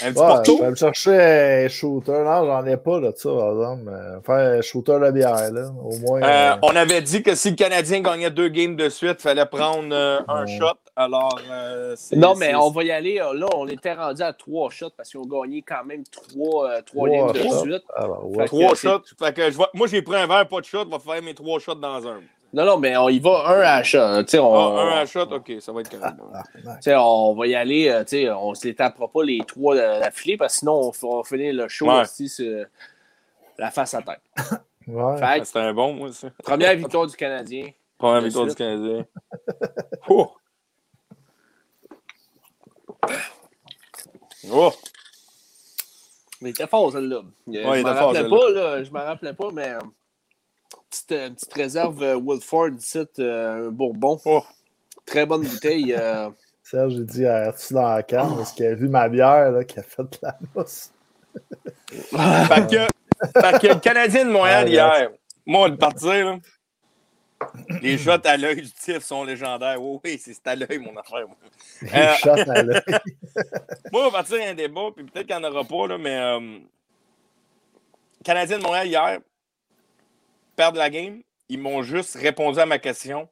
Un 0.00 0.12
petit 0.12 0.20
Ouais, 0.20 0.26
je 0.28 0.32
porto? 0.34 0.58
allé 0.62 0.70
me 0.70 0.76
chercher 0.76 1.20
un 1.64 1.68
shooter. 1.68 2.12
Non, 2.12 2.46
j'en 2.46 2.64
ai 2.66 2.76
pas 2.76 3.00
de 3.00 3.12
ça, 3.16 3.30
par 3.30 3.48
exemple. 3.50 3.82
mais 3.86 4.22
Faire 4.24 4.58
un 4.58 4.60
shooter 4.60 4.98
de 5.00 5.10
bière, 5.10 5.50
là. 5.52 5.70
Au 5.84 5.96
moins. 5.98 6.22
Euh, 6.22 6.52
euh, 6.52 6.56
on 6.62 6.76
avait 6.76 7.02
dit 7.02 7.22
que 7.22 7.34
si 7.34 7.50
le 7.50 7.56
Canadien 7.56 8.00
gagnait 8.00 8.30
deux 8.30 8.48
games 8.48 8.76
de 8.76 8.88
suite, 8.88 9.16
il 9.18 9.22
fallait 9.22 9.44
prendre 9.46 9.88
euh, 9.92 10.20
un 10.28 10.44
Ouais. 10.44 10.58
shot. 10.58 10.66
Alors, 10.94 11.40
euh, 11.50 11.94
c'est- 11.96 12.16
Non, 12.16 12.34
mais 12.36 12.54
on 12.54 12.70
va 12.70 12.84
y 12.84 12.90
aller. 12.92 13.16
Là, 13.16 13.46
on 13.56 13.66
était 13.66 13.92
rendu 13.94 14.22
à 14.22 14.32
trois 14.32 14.70
shots 14.70 14.90
parce 14.96 15.08
qu'ils 15.10 15.20
ont 15.20 15.26
gagné 15.26 15.62
quand 15.62 15.84
même 15.84 16.04
trois, 16.04 16.68
euh, 16.70 16.80
trois 16.82 17.08
Trois 17.08 17.08
games 17.08 17.32
de 17.32 17.38
suite. 17.72 17.84
alors, 17.96 18.28
ouais. 18.30 18.38
Fait 18.38 18.44
Trois 18.46 18.70
que 18.70 18.76
shots. 18.76 19.02
Fait 19.18 19.32
que 19.34 19.50
je 19.50 19.58
vais- 19.58 19.64
moi, 19.74 19.86
j'ai 19.88 20.02
pris 20.02 20.16
un 20.16 20.26
verre, 20.28 20.46
pas 20.46 20.60
de 20.60 20.64
shot. 20.64 20.84
Je 20.84 20.90
vais 20.96 20.98
faire 21.12 21.22
mes 21.22 21.34
trois 21.34 21.58
shots 21.58 21.74
dans 21.74 22.06
un. 22.06 22.20
Non, 22.52 22.64
non, 22.64 22.78
mais 22.78 22.96
on 22.96 23.08
y 23.10 23.18
va 23.18 23.44
un 23.48 23.60
à 23.60 23.82
shot. 23.82 24.22
Tu 24.22 24.30
sais, 24.30 24.38
on, 24.38 24.54
Ah, 24.78 24.82
un 24.82 24.98
à 25.02 25.06
shot, 25.06 25.24
ok, 25.30 25.52
ça 25.60 25.70
va 25.72 25.80
être 25.82 25.90
correct. 25.90 26.16
Ah, 26.34 26.42
tu 26.54 26.62
sais, 26.82 26.94
on 26.96 27.34
va 27.34 27.46
y 27.46 27.54
aller. 27.54 27.88
euh, 27.90 28.04
tu 28.04 28.10
sais, 28.22 28.30
on 28.30 28.50
ne 28.50 28.54
se 28.54 28.66
les 28.66 28.74
tapera 28.74 29.06
pas 29.08 29.22
les 29.22 29.40
trois 29.46 29.74
de- 29.74 29.80
d'affilée 30.00 30.36
parce 30.38 30.54
que 30.54 30.58
sinon, 30.60 30.90
on 31.02 31.16
va 31.18 31.24
finir 31.24 31.52
le 31.52 31.68
show 31.68 31.86
Ouais. 31.88 32.00
aussi 32.00 32.28
sur 32.28 32.64
la 33.58 33.70
face 33.70 33.92
à 33.92 34.00
tête. 34.02 34.20
ouais. 34.86 35.18
Ah, 35.20 35.44
C'était 35.44 35.58
un 35.58 35.74
bon, 35.74 35.92
moi, 35.92 36.12
ça. 36.12 36.28
première 36.42 36.74
victoire 36.74 37.06
du 37.06 37.16
Canadien. 37.16 37.68
Première 37.98 38.22
victoire 38.22 38.46
du. 38.46 38.54
Canadien. 38.54 39.04
Oh! 40.08 40.30
Oh! 44.50 44.72
Mais 46.40 46.50
il 46.50 46.52
était 46.52 46.66
fort, 46.66 46.92
celle-là. 46.92 47.20
Je 47.46 47.52
Ouais, 47.52 47.80
il 47.80 47.84
m'en 47.84 47.90
était 47.90 47.98
fort, 47.98 48.12
rappelais 48.14 48.28
pas, 48.30 48.50
là. 48.50 48.82
Je 48.84 48.90
m'en 48.90 49.00
rappelais 49.04 49.32
pas, 49.34 49.50
mais 49.52 49.68
euh, 49.70 49.78
petite, 50.90 51.08
petite 51.34 51.54
réserve 51.54 52.02
euh, 52.02 52.16
Woodford 52.16 52.70
ici, 52.78 52.98
euh, 53.18 53.68
un 53.68 53.70
Bourbon. 53.70 54.18
Oh. 54.24 54.44
Très 55.06 55.26
bonne 55.26 55.42
bouteille. 55.46 55.94
euh, 55.94 56.30
Serge, 56.62 56.94
j'ai 56.96 57.04
dit 57.04 57.26
arrête-tu 57.26 57.72
dans 57.74 57.88
la 57.88 58.02
canne 58.02 58.36
parce 58.36 58.52
qu'il 58.52 58.66
a 58.66 58.74
vu 58.74 58.88
ma 58.88 59.08
bière 59.08 59.50
là, 59.52 59.64
qui 59.64 59.78
a 59.78 59.82
fait 59.82 60.02
de 60.02 60.18
la 60.22 60.38
mousse. 60.54 60.92
Fait 61.90 62.66
que, 62.66 63.40
fait 63.40 63.58
que 63.60 63.66
le 63.68 63.78
Canadien 63.80 64.24
de 64.24 64.30
Montréal 64.30 64.64
Ah, 64.66 64.70
hier, 64.70 65.10
moi, 65.46 65.70
de 65.70 65.76
partir, 65.76 66.08
là, 66.10 66.38
les 67.80 67.96
shots 67.96 68.10
à 68.24 68.36
l'œil 68.36 68.62
du 68.62 68.70
tif 68.72 68.98
sont 69.04 69.24
légendaires. 69.24 69.80
Oui, 69.80 69.98
oui, 70.04 70.20
c'est 70.22 70.46
à 70.46 70.56
l'œil, 70.56 70.78
mon 70.78 70.96
affaire. 70.96 71.26
moi. 71.28 71.36
Il 71.82 71.88
Euh, 71.94 72.14
shot 72.14 72.50
à 72.50 72.62
l'œil. 72.62 72.82
Moi, 73.92 74.02
on 74.02 74.04
va 74.06 74.10
partir 74.10 74.38
un 74.42 74.54
débat, 74.54 74.88
puis 74.94 75.04
peut-être 75.04 75.26
qu'il 75.26 75.36
n'y 75.36 75.44
en 75.46 75.50
aura 75.50 75.64
pas, 75.64 75.86
là, 75.86 75.98
mais 75.98 76.16
euh, 76.18 76.58
Canadien 78.24 78.58
de 78.58 78.62
Montréal 78.64 78.86
hier, 78.88 79.18
perdent 80.58 80.76
la 80.76 80.90
game, 80.90 81.22
ils 81.48 81.58
m'ont 81.58 81.82
juste 81.82 82.16
répondu 82.16 82.58
à 82.58 82.66
ma 82.66 82.78
question 82.80 83.28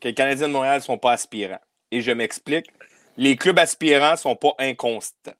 que 0.00 0.08
les 0.08 0.14
Canadiens 0.14 0.48
de 0.48 0.52
Montréal 0.52 0.76
ne 0.78 0.82
sont 0.84 0.98
pas 0.98 1.12
aspirants. 1.12 1.58
Et 1.90 2.02
je 2.02 2.10
m'explique. 2.12 2.66
Les 3.16 3.36
clubs 3.36 3.58
aspirants 3.58 4.12
ne 4.12 4.16
sont 4.16 4.36
pas 4.36 4.52
inconstants. 4.58 5.32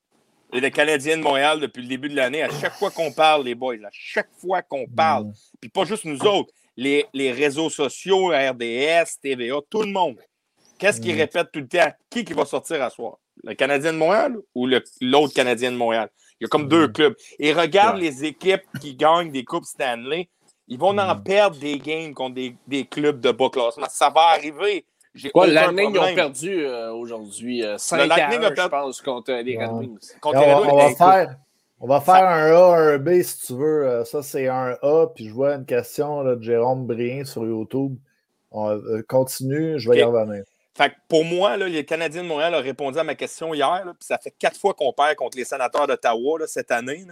Et 0.55 0.61
les 0.61 0.71
Canadiens 0.71 1.19
de 1.19 1.23
Montréal, 1.23 1.61
depuis 1.61 1.83
le 1.83 1.89
début 1.89 2.09
de 2.09 2.17
l'année, 2.17 2.43
à 2.43 2.49
chaque 2.61 2.75
fois 2.75 2.91
qu'on 2.91 3.13
parle, 3.13 3.45
les 3.45 3.55
boys, 3.55 3.75
à 3.85 3.91
chaque 3.93 4.31
fois 4.41 4.63
qu'on 4.63 4.87
parle, 4.87 5.27
Mm. 5.27 5.33
puis 5.61 5.71
pas 5.71 5.85
juste 5.85 6.05
nous 6.07 6.21
autres, 6.25 6.53
les, 6.77 7.05
les 7.13 7.31
réseaux 7.33 7.69
sociaux, 7.71 8.29
RDS, 8.29 9.19
TVA, 9.23 9.57
tout 9.69 9.83
le 9.83 9.93
monde. 9.93 10.19
Qu'est-ce 10.79 11.01
qu'ils 11.01 11.17
répètent 11.17 11.53
tout 11.53 11.61
le 11.61 11.69
temps? 11.69 11.93
Qui, 12.11 12.25
qui 12.25 12.33
va 12.33 12.45
sortir 12.47 12.83
à 12.83 12.89
soir? 12.91 13.19
Le 13.45 13.55
Canadien 13.55 13.93
de 13.93 13.99
Montréal 13.99 14.37
ou 14.55 14.67
l'autre 14.67 15.35
Canadien 15.35 15.71
de 15.73 15.77
Montréal? 15.77 16.09
Il 16.41 16.45
y 16.45 16.47
a 16.47 16.49
comme 16.49 16.69
deux 16.69 16.89
clubs. 16.89 17.15
Et 17.39 17.53
regarde 17.53 17.97
Ouais. 17.97 18.03
les 18.03 18.25
équipes 18.25 18.65
qui 18.81 18.95
gagnent 18.95 19.31
des 19.31 19.45
Coupes 19.45 19.65
Stanley. 19.65 20.29
Ils 20.69 20.79
vont 20.79 20.97
en 20.99 21.15
Mm. 21.15 21.23
perdre 21.23 21.59
des 21.59 21.79
games 21.79 22.15
contre 22.15 22.35
des, 22.37 22.57
des 22.67 22.85
clubs 22.85 23.21
de 23.21 23.31
bas 23.33 23.49
classement. 23.51 23.87
Ça 23.91 24.11
va 24.11 24.21
arriver. 24.37 24.85
Quoi, 25.35 25.47
Lightning, 25.47 25.91
ils 25.93 25.99
ont 25.99 26.15
perdu 26.15 26.65
euh, 26.65 26.93
aujourd'hui. 26.93 27.63
euh, 27.65 27.77
5 27.77 28.07
Lightning 28.07 28.41
à 28.45 28.47
a 28.47 28.47
1, 28.47 28.51
je 28.51 28.55
perdu- 28.55 28.71
pense, 28.71 29.01
contre 29.03 29.33
les 29.33 29.59
Red. 29.59 29.73
Wings. 29.73 29.99
Contre 30.21 30.39
on, 30.39 30.41
les 30.41 30.47
va, 30.47 30.57
Red 30.57 30.65
Wings. 30.65 30.73
on 30.73 30.77
va 30.79 30.85
Écoute, 30.87 30.97
faire, 30.99 31.37
on 31.81 31.87
va 31.87 32.01
faire 32.01 32.29
un 32.29 32.53
A, 32.53 32.77
un 32.95 32.99
B 32.99 33.23
si 33.23 33.47
tu 33.47 33.53
veux. 33.55 33.87
Euh, 33.87 34.05
Ça, 34.05 34.23
c'est 34.23 34.49
un 34.49 34.77
A. 34.81 35.07
Puis 35.15 35.29
je 35.29 35.35
vois 35.35 35.55
une 35.57 35.67
question 35.67 36.23
là, 36.23 36.37
de 36.37 36.43
Jérôme 36.43 36.87
Brien 36.87 37.25
sur 37.25 37.45
YouTube. 37.45 37.97
On, 38.51 38.71
euh, 38.71 39.03
continue, 39.09 39.79
je 39.79 39.91
vais 39.91 39.99
y 39.99 40.03
revenir. 40.03 40.45
Fait 40.75 40.89
que 40.89 40.95
pour 41.09 41.25
moi, 41.27 41.59
là, 41.59 41.69
les 41.69 41.85
Canadiens 41.85 42.23
de 42.23 42.29
Montréal 42.29 42.55
ont 42.55 42.63
répondu 42.63 42.99
à 42.99 43.05
ma 43.05 43.15
question 43.15 43.53
hier. 43.53 43.85
là, 43.85 43.93
Puis 43.93 44.07
ça 44.07 44.17
fait 44.17 44.31
quatre 44.39 44.59
fois 44.59 44.73
qu'on 44.73 44.95
perd 44.95 45.17
contre 45.17 45.37
les 45.37 45.45
sénateurs 45.45 45.87
d'Ottawa 45.87 46.39
cette 46.47 46.71
année. 46.71 47.05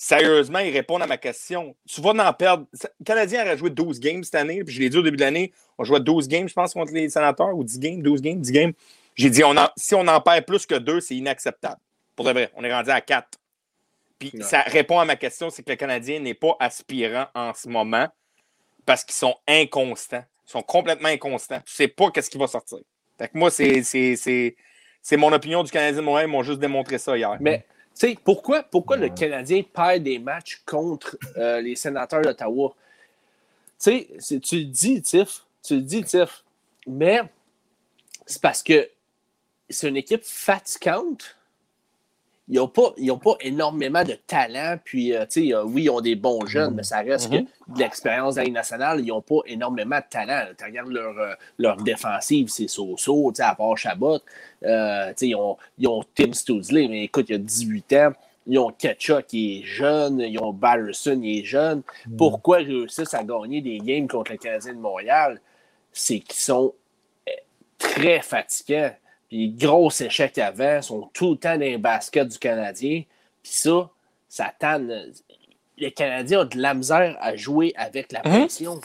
Sérieusement, 0.00 0.60
ils 0.60 0.70
répondent 0.72 1.02
à 1.02 1.08
ma 1.08 1.16
question. 1.16 1.74
Tu 1.88 2.00
vas 2.00 2.10
en 2.10 2.32
perdre. 2.32 2.66
Le 3.00 3.04
Canadien 3.04 3.42
aurait 3.44 3.58
joué 3.58 3.68
12 3.70 3.98
games 3.98 4.22
cette 4.22 4.36
année. 4.36 4.62
Puis 4.62 4.72
je 4.76 4.80
l'ai 4.80 4.88
dit 4.88 4.96
au 4.96 5.02
début 5.02 5.16
de 5.16 5.22
l'année. 5.22 5.52
On 5.76 5.82
jouait 5.82 5.98
12 5.98 6.28
games, 6.28 6.48
je 6.48 6.54
pense, 6.54 6.72
contre 6.72 6.92
les 6.92 7.08
sénateurs, 7.10 7.52
ou 7.56 7.64
10 7.64 7.80
games, 7.80 8.00
12 8.00 8.22
games, 8.22 8.40
10 8.40 8.52
games. 8.52 8.72
J'ai 9.16 9.28
dit, 9.28 9.42
on 9.42 9.56
en- 9.56 9.70
si 9.76 9.96
on 9.96 10.06
en 10.06 10.20
perd 10.20 10.44
plus 10.46 10.66
que 10.66 10.76
deux, 10.76 11.00
c'est 11.00 11.16
inacceptable. 11.16 11.80
Pour 12.14 12.24
de 12.24 12.30
vrai, 12.30 12.48
on 12.54 12.62
est 12.62 12.72
rendu 12.72 12.90
à 12.90 13.00
4. 13.00 13.26
Puis 14.20 14.30
Ouais. 14.34 14.42
ça 14.42 14.60
répond 14.62 15.00
à 15.00 15.04
ma 15.04 15.16
question, 15.16 15.50
c'est 15.50 15.64
que 15.64 15.70
le 15.70 15.76
Canadien 15.76 16.20
n'est 16.20 16.34
pas 16.34 16.56
aspirant 16.60 17.26
en 17.34 17.52
ce 17.52 17.68
moment 17.68 18.06
parce 18.86 19.02
qu'ils 19.04 19.16
sont 19.16 19.34
inconstants. 19.48 20.24
Ils 20.46 20.50
sont 20.52 20.62
complètement 20.62 21.08
inconstants. 21.08 21.60
Tu 21.66 21.72
sais 21.74 21.88
pas 21.88 22.12
qu'est-ce 22.12 22.30
qui 22.30 22.38
va 22.38 22.46
sortir. 22.46 22.78
Fait 23.18 23.26
que 23.28 23.36
moi, 23.36 23.50
c'est, 23.50 23.82
mon 25.16 25.32
opinion 25.32 25.64
du 25.64 25.72
Canadien 25.72 26.00
de 26.00 26.04
Montréal. 26.04 26.28
Ils 26.28 26.32
m'ont 26.32 26.44
juste 26.44 26.60
démontré 26.60 26.98
ça 26.98 27.16
hier. 27.18 27.36
Mais, 27.40 27.64
sais, 27.98 28.18
pourquoi, 28.22 28.62
pourquoi 28.62 28.96
le. 28.96 29.08
Canadien 29.08 29.62
perd 29.62 30.02
des 30.02 30.18
matchs 30.18 30.62
contre 30.66 31.16
euh, 31.36 31.60
les 31.60 31.76
sénateurs 31.76 32.22
d'Ottawa? 32.22 32.74
Tu 33.80 34.06
sais, 34.18 34.40
tu 34.40 34.58
le 34.58 34.64
dis, 34.64 35.02
Tiff. 35.02 35.44
Tu 35.62 35.76
le 35.76 35.82
dis, 35.82 36.02
Tiff. 36.04 36.44
Mais 36.86 37.20
c'est 38.26 38.42
parce 38.42 38.62
que 38.62 38.88
c'est 39.70 39.88
une 39.88 39.96
équipe 39.96 40.24
fatigante. 40.24 41.37
Ils 42.50 42.56
n'ont 42.56 42.68
pas, 42.68 42.94
ils 42.96 43.10
ont 43.10 43.18
pas 43.18 43.34
énormément 43.40 44.02
de 44.04 44.14
talent. 44.26 44.76
Puis, 44.82 45.12
euh, 45.14 45.26
tu 45.26 45.48
sais, 45.48 45.54
euh, 45.54 45.64
oui, 45.64 45.82
ils 45.84 45.90
ont 45.90 46.00
des 46.00 46.14
bons 46.16 46.46
jeunes, 46.46 46.74
mais 46.74 46.82
ça 46.82 47.00
reste 47.00 47.30
Mhm. 47.30 47.44
que 47.44 47.72
de 47.74 47.78
l'expérience 47.78 48.36
la 48.36 48.44
Ligue 48.44 48.54
nationale, 48.54 49.00
ils 49.00 49.08
n'ont 49.08 49.20
pas 49.20 49.40
énormément 49.46 49.98
de 49.98 50.04
talent. 50.08 50.46
Tu 50.56 50.64
regardes 50.64 50.90
leur, 50.90 51.18
euh, 51.18 51.34
leur 51.58 51.76
défensive, 51.76 52.48
c'est 52.48 52.68
so-so, 52.68 53.30
tu 53.32 53.36
sais, 53.36 53.42
à 53.42 53.54
part 53.54 53.76
Chabot. 53.76 54.18
Tu 54.18 54.24
sais, 54.66 55.14
ils, 55.28 55.34
ont, 55.36 55.56
ils 55.78 55.88
ont 55.88 56.02
Tim 56.14 56.32
Stoudsley, 56.32 56.88
mais 56.88 57.04
écoute, 57.04 57.26
il 57.28 57.34
a 57.34 57.38
18 57.38 57.92
ans. 57.94 58.12
Ils 58.46 58.58
ont 58.58 58.70
Ketchuk 58.70 59.26
qui 59.26 59.58
est 59.58 59.62
jeune. 59.64 60.20
Ils 60.20 60.38
ont 60.38 60.54
Batterson 60.54 61.20
qui 61.20 61.40
est 61.40 61.44
jeune. 61.44 61.82
Pourquoi 62.16 62.62
ils 62.62 62.68
réussissent 62.78 63.12
à 63.12 63.22
gagner 63.22 63.60
des 63.60 63.76
games 63.78 64.08
contre 64.08 64.32
le 64.32 64.38
Canadien 64.38 64.72
de 64.72 64.78
Montréal? 64.78 65.38
C'est 65.92 66.20
qu'ils 66.20 66.40
sont 66.40 66.72
euh, 67.28 67.32
très 67.76 68.20
fatigants. 68.22 68.90
Puis 69.28 69.50
gros 69.50 69.90
échec 69.90 70.38
avant, 70.38 70.80
sont 70.82 71.10
tout 71.12 71.32
le 71.32 71.36
temps 71.36 71.54
dans 71.54 71.60
les 71.60 71.78
baskets 71.78 72.28
du 72.28 72.38
Canadien. 72.38 73.02
Puis 73.42 73.52
ça, 73.52 73.90
ça 74.28 74.52
tanne. 74.58 75.12
Les 75.76 75.92
Canadiens 75.92 76.40
ont 76.42 76.44
de 76.44 76.56
la 76.58 76.74
misère 76.74 77.16
à 77.20 77.36
jouer 77.36 77.72
avec 77.76 78.10
la 78.12 78.22
Mhm. 78.24 78.40
pression. 78.40 78.80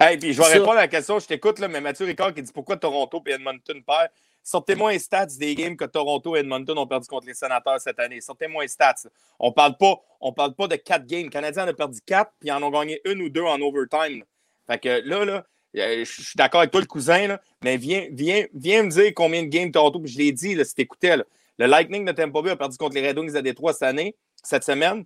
Hey, 0.00 0.16
puis 0.16 0.32
je 0.32 0.38
vais 0.40 0.44
Ça- 0.48 0.52
répondre 0.54 0.72
à 0.72 0.82
la 0.82 0.88
question, 0.88 1.18
je 1.18 1.26
t'écoute, 1.26 1.58
là, 1.58 1.68
mais 1.68 1.80
Mathieu 1.80 2.06
Ricard 2.06 2.32
qui 2.32 2.42
dit 2.42 2.52
pourquoi 2.52 2.76
Toronto 2.76 3.22
et 3.26 3.32
Edmonton 3.32 3.82
perdent? 3.82 4.10
Sortez-moi 4.44 4.92
les 4.92 4.98
stats 4.98 5.26
des 5.38 5.54
games 5.54 5.76
que 5.76 5.84
Toronto 5.84 6.34
et 6.34 6.40
Edmonton 6.40 6.76
ont 6.78 6.86
perdu 6.86 7.06
contre 7.06 7.26
les 7.26 7.34
sénateurs 7.34 7.80
cette 7.80 7.98
année. 8.00 8.20
Sortez-moi 8.20 8.62
les 8.62 8.68
stats. 8.68 8.94
On 9.38 9.52
parle 9.52 9.76
pas, 9.76 10.00
on 10.20 10.32
parle 10.32 10.54
pas 10.54 10.66
de 10.66 10.76
quatre 10.76 11.06
games. 11.06 11.24
Les 11.24 11.28
Canadiens 11.30 11.66
en 11.66 11.70
ont 11.70 11.74
perdu 11.74 12.00
quatre, 12.04 12.32
puis 12.40 12.48
ils 12.48 12.52
en 12.52 12.62
ont 12.62 12.70
gagné 12.70 13.00
une 13.04 13.22
ou 13.22 13.28
deux 13.28 13.44
en 13.44 13.60
overtime. 13.60 14.24
Fait 14.66 14.78
que 14.78 15.02
là, 15.04 15.24
là, 15.24 15.44
je 15.74 16.04
suis 16.04 16.36
d'accord 16.36 16.60
avec 16.60 16.70
toi, 16.70 16.80
le 16.80 16.86
cousin, 16.86 17.28
là, 17.28 17.40
mais 17.62 17.76
viens, 17.76 18.06
viens, 18.12 18.46
viens 18.54 18.82
me 18.82 18.90
dire 18.90 19.12
combien 19.14 19.42
de 19.42 19.48
games 19.48 19.70
Toronto, 19.70 20.00
puis 20.00 20.12
je 20.12 20.18
l'ai 20.18 20.32
dit, 20.32 20.54
là, 20.54 20.64
si 20.64 20.74
t'écoutais. 20.74 21.16
Le 21.58 21.66
Lightning 21.66 22.04
de 22.04 22.12
Tampa 22.12 22.42
Bay 22.42 22.50
a 22.50 22.56
perdu 22.56 22.76
contre 22.76 22.94
les 22.94 23.06
Red 23.06 23.18
Wings 23.18 23.32
de 23.32 23.40
Détroit 23.40 23.72
cette 23.72 23.82
année. 23.82 24.14
cette 24.42 24.64
semaine, 24.64 25.04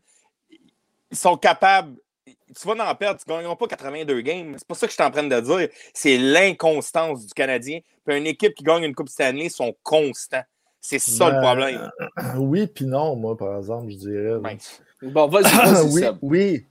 ils 1.10 1.16
sont 1.16 1.36
capables. 1.36 1.96
Tu 2.26 2.66
vas 2.66 2.90
en 2.90 2.94
perdre, 2.94 3.20
tu 3.20 3.30
ne 3.30 3.36
gagneras 3.36 3.56
pas 3.56 3.66
82 3.66 4.20
games. 4.20 4.54
C'est 4.56 4.66
pas 4.66 4.74
ça 4.74 4.86
que 4.86 4.90
je 4.90 4.94
suis 4.94 5.02
en 5.02 5.10
train 5.10 5.22
de 5.22 5.40
dire. 5.40 5.68
C'est 5.92 6.16
l'inconstance 6.16 7.26
du 7.26 7.34
Canadien. 7.34 7.80
Puis 8.04 8.16
une 8.16 8.26
équipe 8.26 8.54
qui 8.54 8.64
gagne 8.64 8.84
une 8.84 8.94
Coupe 8.94 9.08
Stanley 9.08 9.48
sont 9.48 9.74
constants. 9.82 10.44
C'est 10.80 11.00
ça 11.00 11.26
le 11.28 11.34
Ben, 11.34 11.42
problème. 11.42 11.90
Oui, 12.36 12.66
puis 12.68 12.86
non, 12.86 13.16
moi, 13.16 13.36
par 13.36 13.58
exemple, 13.58 13.90
je 13.90 13.96
dirais. 13.96 14.56
Bon, 15.02 15.26
vas-y, 15.26 16.16
oui. 16.22 16.64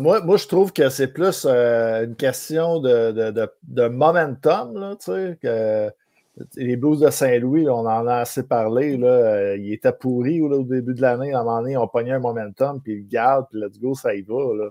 Moi, 0.00 0.22
moi, 0.22 0.38
je 0.38 0.46
trouve 0.46 0.72
que 0.72 0.88
c'est 0.88 1.08
plus 1.12 1.46
euh, 1.46 2.04
une 2.06 2.16
question 2.16 2.80
de, 2.80 3.12
de, 3.12 3.48
de, 3.64 3.88
momentum, 3.88 4.74
là, 4.78 4.96
que 5.42 5.90
les 6.56 6.76
Blues 6.76 7.00
de 7.00 7.10
Saint-Louis, 7.10 7.68
on 7.68 7.80
en 7.80 8.06
a 8.06 8.16
assez 8.16 8.42
parlé, 8.42 8.96
là, 8.96 9.08
euh, 9.08 9.56
ils 9.58 9.74
étaient 9.74 9.92
pourris 9.92 10.38
là, 10.38 10.56
au 10.56 10.64
début 10.64 10.94
de 10.94 11.02
l'année, 11.02 11.34
à 11.34 11.40
un 11.40 11.44
moment 11.44 11.60
donné, 11.60 11.76
ont 11.76 11.88
pogné 11.88 12.12
un 12.12 12.20
momentum, 12.20 12.80
puis 12.80 13.00
ils 13.00 13.06
gardent, 13.06 13.46
puis 13.50 13.60
let's 13.60 13.78
go, 13.78 13.94
ça 13.94 14.14
y 14.14 14.22
va, 14.22 14.54
là. 14.54 14.70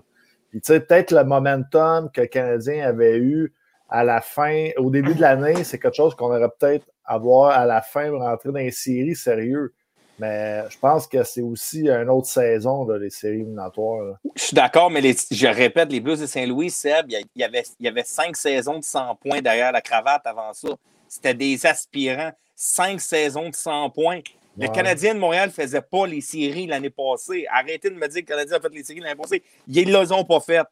Puis, 0.50 0.60
tu 0.60 0.72
sais, 0.72 0.80
peut-être 0.80 1.12
le 1.12 1.24
momentum 1.24 2.10
que 2.10 2.22
le 2.22 2.26
Canadien 2.26 2.86
avait 2.86 3.16
eu 3.16 3.54
à 3.88 4.02
la 4.02 4.20
fin, 4.20 4.70
au 4.76 4.90
début 4.90 5.14
de 5.14 5.20
l'année, 5.20 5.62
c'est 5.62 5.78
quelque 5.78 5.96
chose 5.96 6.16
qu'on 6.16 6.34
aurait 6.34 6.50
peut-être 6.58 6.86
avoir 7.04 7.56
à 7.56 7.64
la 7.64 7.80
fin, 7.80 8.10
rentrer 8.10 8.50
dans 8.50 8.58
les 8.58 8.70
séries 8.72 9.14
sérieux. 9.14 9.72
Mais 10.18 10.62
je 10.68 10.78
pense 10.78 11.06
que 11.06 11.22
c'est 11.24 11.40
aussi 11.42 11.88
une 11.88 12.08
autre 12.10 12.26
saison, 12.28 12.86
là, 12.86 12.98
les 12.98 13.10
séries 13.10 13.36
éliminatoires. 13.40 14.02
là. 14.04 14.14
Je 14.36 14.42
suis 14.42 14.54
d'accord, 14.54 14.90
mais 14.90 15.00
les- 15.00 15.16
je 15.30 15.46
répète, 15.46 15.90
les 15.90 16.00
Blues 16.00 16.20
de 16.20 16.26
Saint-Louis, 16.26 16.70
Seb, 16.70 17.06
il 17.10 17.24
y, 17.36 17.42
avait, 17.44 17.64
il 17.80 17.86
y 17.86 17.88
avait 17.88 18.04
cinq 18.04 18.36
saisons 18.36 18.78
de 18.78 18.84
100 18.84 19.16
points 19.16 19.40
derrière 19.40 19.72
la 19.72 19.80
cravate 19.80 20.22
avant 20.26 20.52
ça. 20.52 20.68
C'était 21.08 21.34
des 21.34 21.64
aspirants. 21.66 22.32
Cinq 22.54 23.00
saisons 23.00 23.48
de 23.48 23.54
100 23.54 23.90
points. 23.90 24.20
Le 24.58 24.66
Ouais. 24.66 24.72
Canadien 24.72 25.14
de 25.14 25.18
Montréal 25.18 25.48
ne 25.48 25.52
faisait 25.62 25.80
pas 25.80 26.06
les 26.06 26.20
séries 26.20 26.66
l'année 26.66 26.90
passée. 26.90 27.46
Arrêtez 27.50 27.88
de 27.90 27.94
me 27.94 28.06
dire 28.06 28.22
que 28.24 28.32
le 28.32 28.36
Canadien 28.36 28.58
a 28.58 28.60
fait 28.60 28.68
les 28.74 28.84
séries 28.84 29.00
l'année 29.00 29.14
passée. 29.20 29.42
Ils 29.66 29.88
ne 29.90 29.98
les 29.98 30.12
ont 30.12 30.24
pas 30.24 30.40
faites. 30.40 30.66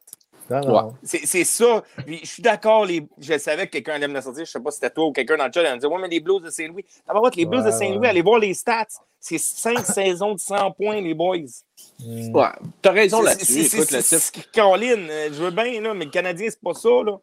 C'est 1.03 1.43
ça. 1.45 1.83
Puis, 2.05 2.19
je 2.21 2.27
suis 2.27 2.43
d'accord. 2.43 2.85
les- 2.85 3.07
Je 3.19 3.37
savais 3.37 3.65
que 3.67 3.71
quelqu'un 3.71 3.93
allait 3.93 4.07
me 4.07 4.13
le 4.13 4.21
sortir. 4.21 4.45
Je 4.45 4.49
ne 4.49 4.53
sais 4.53 4.59
pas 4.59 4.71
si 4.71 4.75
c'était 4.75 4.89
toi 4.91 5.05
ou 5.07 5.11
quelqu'un 5.11 5.37
dans 5.37 5.45
le 5.47 5.51
chat. 5.51 5.63
Il 5.63 5.69
me 5.69 5.75
disait 5.75 5.87
Ouais, 5.87 5.99
mais 6.01 6.07
les 6.09 6.19
Blues 6.19 6.41
de 6.43 6.49
Saint-Louis. 6.49 6.85
D'abord, 7.07 7.29
les 7.35 7.45
Blues 7.45 7.63
de 7.63 7.71
Saint-Louis, 7.71 7.99
ouais. 7.99 8.07
allez 8.09 8.21
voir 8.21 8.39
les 8.39 8.53
stats. 8.53 8.85
C'est 9.23 9.37
cinq 9.37 9.79
saisons 9.85 10.33
de 10.33 10.39
100 10.39 10.71
points, 10.71 10.99
les 10.99 11.13
boys. 11.13 11.37
Mm. 11.99 12.35
Ouais, 12.35 12.43
t'as 12.81 12.91
raison 12.91 13.21
là-dessus. 13.21 13.63
c'est- 13.63 13.77
Écoute, 13.77 13.91
le 13.91 14.01
titre. 14.01 14.51
Caroline, 14.51 15.07
euh, 15.09 15.27
je 15.31 15.41
veux 15.43 15.51
bien, 15.51 15.79
là, 15.79 15.93
mais 15.93 16.05
le 16.05 16.11
Canadien, 16.11 16.47
c'est 16.49 16.59
pas 16.61 16.73
ça. 16.73 16.89
Là. 16.89 17.17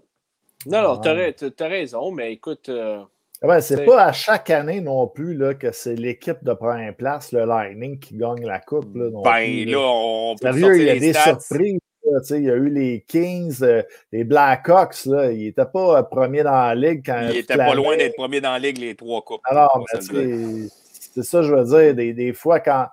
Non, 0.66 0.83
non, 0.83 0.97
t'as, 0.99 1.15
Ouais. 1.15 1.27
ra- 1.27 1.33
t'as- 1.33 1.51
t'as 1.51 1.69
raison, 1.69 2.11
mais 2.12 2.33
écoute, 2.33 2.69
euh, 2.69 3.01
Ouais, 3.43 3.61
c'est 3.61 3.85
pas 3.85 4.03
à 4.07 4.12
chaque 4.12 4.51
année 4.51 4.81
non 4.81 5.07
plus 5.07 5.35
là, 5.35 5.55
que 5.55 5.70
c'est 5.70 5.95
l'équipe 5.95 6.43
de 6.43 6.53
première 6.55 6.93
place, 6.97 7.31
le 7.31 7.45
Lightning, 7.45 7.99
qui 8.01 8.16
gagne 8.16 8.45
la 8.45 8.59
coupe. 8.59 8.97
Là, 8.97 9.11
non 9.11 9.23
Ben 9.23 9.45
plus, 9.45 9.65
là, 9.66 9.79
on 9.81 10.35
peut 10.41 10.53
Sérieux, 10.53 10.77
il 10.81 10.87
y 10.87 10.91
a 10.91 10.99
des 10.99 11.12
stats. 11.12 11.39
surprises. 11.41 11.79
là, 12.11 12.20
tu 12.20 12.27
sais, 12.27 12.39
il 12.39 12.45
y 12.45 12.51
a 12.51 12.55
eu 12.55 12.69
les 12.70 13.05
Kings, 13.07 13.59
euh, 13.62 13.83
les 14.12 14.25
Blackhawks. 14.25 15.05
Là, 15.05 15.31
ils 15.31 15.45
n'étaient 15.45 15.66
pas 15.73 15.99
euh, 15.99 16.03
premiers 16.03 16.43
dans 16.43 16.51
la 16.51 16.75
ligue 16.75 17.03
quand. 17.07 17.20
Il 17.23 17.29
toute 17.29 17.37
était 17.37 17.57
pas 17.57 17.75
loin 17.75 17.97
d'être 17.97 18.16
premier 18.16 18.41
dans 18.41 18.53
la 18.53 18.59
ligue, 18.59 18.79
les 18.79 18.95
trois 18.97 19.23
coupes. 19.23 19.41
Alors, 19.45 19.70
On 19.77 19.85
le 21.19 21.23
c'est 21.23 21.31
ça, 21.31 21.43
je 21.43 21.55
veux 21.55 21.65
dire. 21.65 21.95
Des, 21.95 22.12
des 22.12 22.32
fois, 22.32 22.61
quand. 22.61 22.86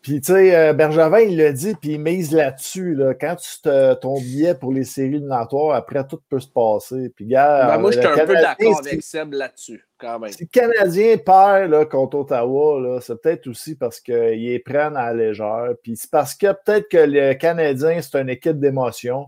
Puis, 0.00 0.20
tu 0.20 0.32
sais, 0.32 0.56
euh, 0.56 0.72
Bergevin, 0.72 1.18
il 1.18 1.36
l'a 1.36 1.52
dit, 1.52 1.74
puis 1.74 1.94
il 1.94 2.00
mise 2.00 2.32
là-dessus. 2.32 2.94
Là, 2.94 3.14
quand 3.14 3.34
tu 3.36 3.60
te, 3.60 3.94
ton 3.94 4.14
billet 4.14 4.54
pour 4.54 4.72
les 4.72 4.84
séries 4.84 5.08
éliminatoires, 5.08 5.74
après, 5.74 6.06
tout 6.06 6.20
peut 6.30 6.38
se 6.38 6.48
passer. 6.48 7.12
Puis, 7.14 7.26
gars, 7.26 7.66
ben, 7.66 7.78
moi, 7.78 7.90
euh, 7.90 7.92
je 7.92 8.00
suis 8.00 8.08
le 8.08 8.22
un 8.22 8.26
peu 8.26 8.34
d'accord 8.34 8.78
avec 8.78 9.02
Seb 9.02 9.32
là-dessus, 9.34 9.84
quand 9.98 10.20
même. 10.20 10.30
Si 10.30 10.44
le 10.44 10.48
Canadien 10.48 11.16
perd 11.18 11.70
là, 11.70 11.84
contre 11.84 12.18
Ottawa, 12.18 12.80
là, 12.80 13.00
c'est 13.00 13.20
peut-être 13.20 13.48
aussi 13.48 13.74
parce 13.74 14.00
qu'ils 14.00 14.14
les 14.14 14.60
prennent 14.60 14.96
à 14.96 15.12
la 15.12 15.14
légère. 15.14 15.74
Puis 15.82 15.96
c'est 15.96 16.10
parce 16.10 16.34
que 16.34 16.46
peut-être 16.52 16.88
que 16.88 16.98
le 16.98 17.34
Canadien, 17.34 18.00
c'est 18.00 18.18
une 18.20 18.30
équipe 18.30 18.60
d'émotion. 18.60 19.26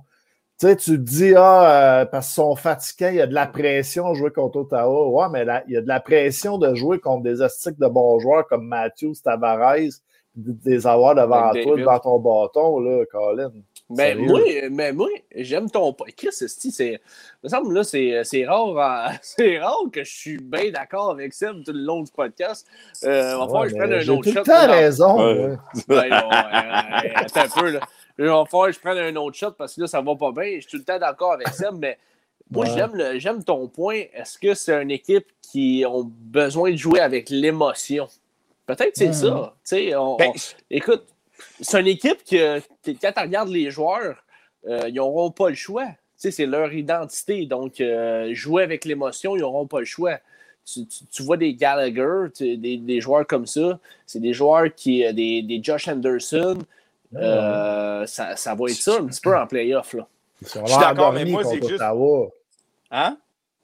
Tu 0.60 0.66
sais, 0.66 0.76
tu 0.76 0.90
te 0.90 0.96
dis, 0.96 1.32
ah, 1.34 2.00
euh, 2.02 2.04
parce 2.04 2.26
qu'ils 2.26 2.34
sont 2.34 2.54
fatigués, 2.54 3.08
il 3.12 3.14
y 3.14 3.20
a 3.22 3.26
de 3.26 3.32
la 3.32 3.46
pression 3.46 4.08
à 4.08 4.14
jouer 4.14 4.30
contre 4.30 4.58
Ottawa. 4.58 5.08
Ouais, 5.08 5.28
mais 5.32 5.46
là, 5.46 5.62
il 5.66 5.72
y 5.72 5.76
a 5.78 5.80
de 5.80 5.88
la 5.88 6.00
pression 6.00 6.58
de 6.58 6.74
jouer 6.74 6.98
contre 7.00 7.22
des 7.22 7.40
astiques 7.40 7.78
de 7.78 7.86
bons 7.86 8.18
joueurs 8.20 8.46
comme 8.46 8.66
Matthews, 8.66 9.14
Tavares, 9.24 9.76
de, 10.36 10.52
de 10.52 10.58
les 10.66 10.86
avoir 10.86 11.14
devant 11.14 11.50
toi, 11.52 11.76
devant 11.78 11.98
ton 11.98 12.18
bâton, 12.18 12.78
là, 12.80 13.04
Colin. 13.10 13.50
Mais 13.88 14.12
Sérieux. 14.14 14.26
moi, 14.26 14.40
mais 14.70 14.92
moi, 14.92 15.08
j'aime 15.34 15.68
ton. 15.70 15.92
Chris, 16.16 16.28
c'est. 16.30 16.46
Il 16.92 16.98
me 17.42 17.48
semble 17.48 17.74
là, 17.74 17.82
c'est 17.82 18.20
c'est 18.22 18.46
rare, 18.46 18.78
hein, 18.78 19.12
c'est 19.22 19.58
rare 19.58 19.80
que 19.92 20.04
je 20.04 20.14
suis 20.14 20.38
bien 20.38 20.70
d'accord 20.70 21.10
avec 21.10 21.32
Seb 21.32 21.64
tout 21.64 21.72
le 21.72 21.80
long 21.80 22.02
du 22.02 22.12
podcast. 22.12 22.68
Euh, 23.02 23.34
on 23.34 23.38
va 23.40 23.46
falloir 23.46 23.62
que 23.64 23.70
je 23.70 23.76
prenne 23.76 23.92
un 23.94 24.08
autre 24.08 24.22
tout 24.22 24.32
shot. 24.32 24.42
temps 24.44 24.66
Non. 24.66 24.72
raison. 24.72 25.56
Ouais. 25.88 26.10
attends 27.16 27.40
un 27.40 27.60
peu, 27.60 27.70
là. 27.70 27.80
Il 28.22 28.26
va 28.26 28.44
falloir 28.44 28.66
que 28.68 28.74
je 28.74 28.80
prenne 28.80 28.98
un 28.98 29.16
autre 29.16 29.36
shot 29.36 29.52
parce 29.52 29.74
que 29.74 29.80
là, 29.82 29.86
ça 29.86 30.00
va 30.02 30.14
pas 30.14 30.30
bien. 30.32 30.56
Je 30.56 30.60
suis 30.60 30.66
tout 30.70 30.76
le 30.76 30.84
temps 30.84 30.98
d'accord 30.98 31.32
avec 31.32 31.48
Seb, 31.48 31.74
mais 31.78 31.98
moi, 32.50 32.66
Ouais. 32.68 33.18
j'aime 33.18 33.42
ton 33.44 33.66
point. 33.68 34.02
Est-ce 34.12 34.38
que 34.38 34.52
c'est 34.54 34.74
une 34.82 34.90
équipe 34.90 35.26
qui 35.40 35.84
ont 35.88 36.04
besoin 36.04 36.70
de 36.70 36.76
jouer 36.76 37.00
avec 37.00 37.30
l'émotion? 37.30 38.08
Peut-être 38.66 38.92
que 38.92 38.98
c'est 38.98 39.06
Mhm. 39.06 39.12
ça. 39.14 39.54
Tu 39.54 39.60
sais, 39.64 39.96
on- 39.96 40.16
Ben, 40.16 40.30
on- 40.34 40.38
écoute, 40.70 41.04
c'est 41.60 41.80
une 41.80 41.86
équipe 41.86 42.22
que, 42.24 42.60
que 42.60 42.90
quand 43.00 43.12
tu 43.16 43.20
regardes 43.22 43.48
les 43.48 43.70
joueurs, 43.70 44.22
euh, 44.68 44.82
ils 44.88 44.94
n'auront 44.94 45.30
pas 45.30 45.48
le 45.48 45.54
choix. 45.56 45.86
Tu 45.86 45.94
sais, 46.16 46.30
c'est 46.30 46.46
leur 46.46 46.72
identité. 46.74 47.46
Donc, 47.46 47.80
euh, 47.80 48.34
jouer 48.34 48.62
avec 48.64 48.84
l'émotion, 48.84 49.34
ils 49.34 49.40
n'auront 49.40 49.66
pas 49.66 49.78
le 49.80 49.86
choix. 49.86 50.18
Tu, 50.66 50.86
tu- 50.86 51.06
tu 51.10 51.22
vois 51.22 51.38
des 51.38 51.54
Gallagher, 51.54 52.30
tu- 52.36 52.58
des, 52.58 52.76
des 52.76 53.00
joueurs 53.00 53.26
comme 53.26 53.46
ça, 53.46 53.80
c'est 54.06 54.20
des 54.20 54.34
joueurs 54.34 54.66
qui, 54.74 55.04
euh, 55.06 55.12
des, 55.14 55.40
des 55.42 55.60
Josh 55.64 55.88
Anderson, 55.88 56.58
euh, 57.16 58.06
ça, 58.06 58.36
ça 58.36 58.54
va 58.54 58.64
être 58.68 58.76
ça 58.76 58.96
un 58.98 59.06
petit 59.06 59.20
peu 59.20 59.36
en 59.36 59.46
playoff. 59.46 59.92
Là. 59.94 60.06
Ils 60.42 60.48
sont 60.48 60.64
Je 60.66 60.72
suis 60.72 60.80
d'accord, 60.80 61.12
mais 61.12 61.24
moi, 61.24 61.42
c'est 61.44 61.58
contre 61.58 61.68
juste- 61.68 61.80
Ottawa. 61.82 62.28
hein? 62.90 63.16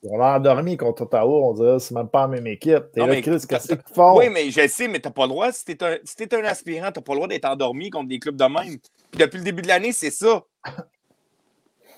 Ils 0.02 0.10
ont 0.10 0.18
l'air 0.18 0.26
endormis 0.26 0.76
contre 0.76 1.02
Ottawa. 1.02 1.48
On 1.48 1.54
dirait 1.54 1.72
que 1.74 1.78
c'est 1.78 1.94
même 1.94 2.08
pas 2.08 2.22
la 2.22 2.28
même 2.28 2.46
équipe. 2.46 2.92
T'es 2.92 3.00
Non, 3.00 3.06
là, 3.06 3.14
mais 3.14 3.22
Chris, 3.22 3.40
qu'est-ce 3.48 3.68
qu'ils 3.68 3.78
font? 3.94 4.16
Oui, 4.18 4.28
mais 4.28 4.50
je 4.50 4.66
sais, 4.68 4.88
mais 4.88 5.00
t'as 5.00 5.10
pas 5.10 5.22
le 5.22 5.28
droit. 5.30 5.50
Si 5.52 5.64
t'es 5.64 5.82
un, 5.82 5.96
si 6.04 6.16
un 6.32 6.44
aspirant, 6.44 6.92
t'as 6.92 7.00
pas 7.00 7.12
le 7.12 7.18
droit 7.18 7.28
d'être 7.28 7.44
endormi 7.46 7.90
contre 7.90 8.08
des 8.08 8.18
clubs 8.18 8.36
de 8.36 8.44
même. 8.44 8.78
Puis 9.10 9.18
depuis 9.18 9.38
le 9.38 9.44
début 9.44 9.62
de 9.62 9.68
l'année, 9.68 9.92
c'est 9.92 10.10
ça. 10.10 10.42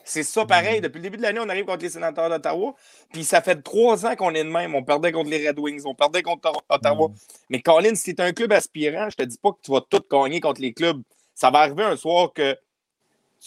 C'est 0.05 0.23
ça 0.23 0.47
pareil. 0.47 0.81
Depuis 0.81 0.99
le 0.99 1.03
début 1.03 1.19
de 1.19 1.23
l'année, 1.23 1.41
on 1.43 1.49
arrive 1.51 1.67
contre 1.67 1.83
les 1.83 1.91
sénateurs 1.91 2.31
d'Ottawa. 2.31 2.75
Puis 3.13 3.25
ça 3.25 3.43
fait 3.43 3.61
trois 3.63 4.07
ans 4.07 4.17
qu'on 4.17 4.35
est 4.35 4.45
de 4.45 4.49
même. 4.49 4.75
On 4.75 4.83
perdait 4.83 5.13
contre 5.13 5.29
les 5.29 5.47
Red 5.47 5.59
Wings, 5.59 5.83
on 5.85 5.95
perdait 5.95 6.23
contre 6.23 6.51
Ottawa. 6.71 7.09
Mais 7.51 7.61
Colin, 7.61 7.95
si 7.95 8.15
t'es 8.15 8.23
un 8.23 8.33
club 8.33 8.53
aspirant, 8.53 9.11
je 9.11 9.17
te 9.17 9.23
dis 9.25 9.37
pas 9.37 9.51
que 9.51 9.59
tu 9.63 9.71
vas 9.71 9.83
tout 9.87 10.01
gagner 10.11 10.41
contre 10.41 10.63
les 10.63 10.73
clubs. 10.73 11.03
Ça 11.39 11.51
va 11.51 11.61
arriver 11.61 11.85
un 11.85 11.95
soir 11.97 12.33
que 12.33 12.59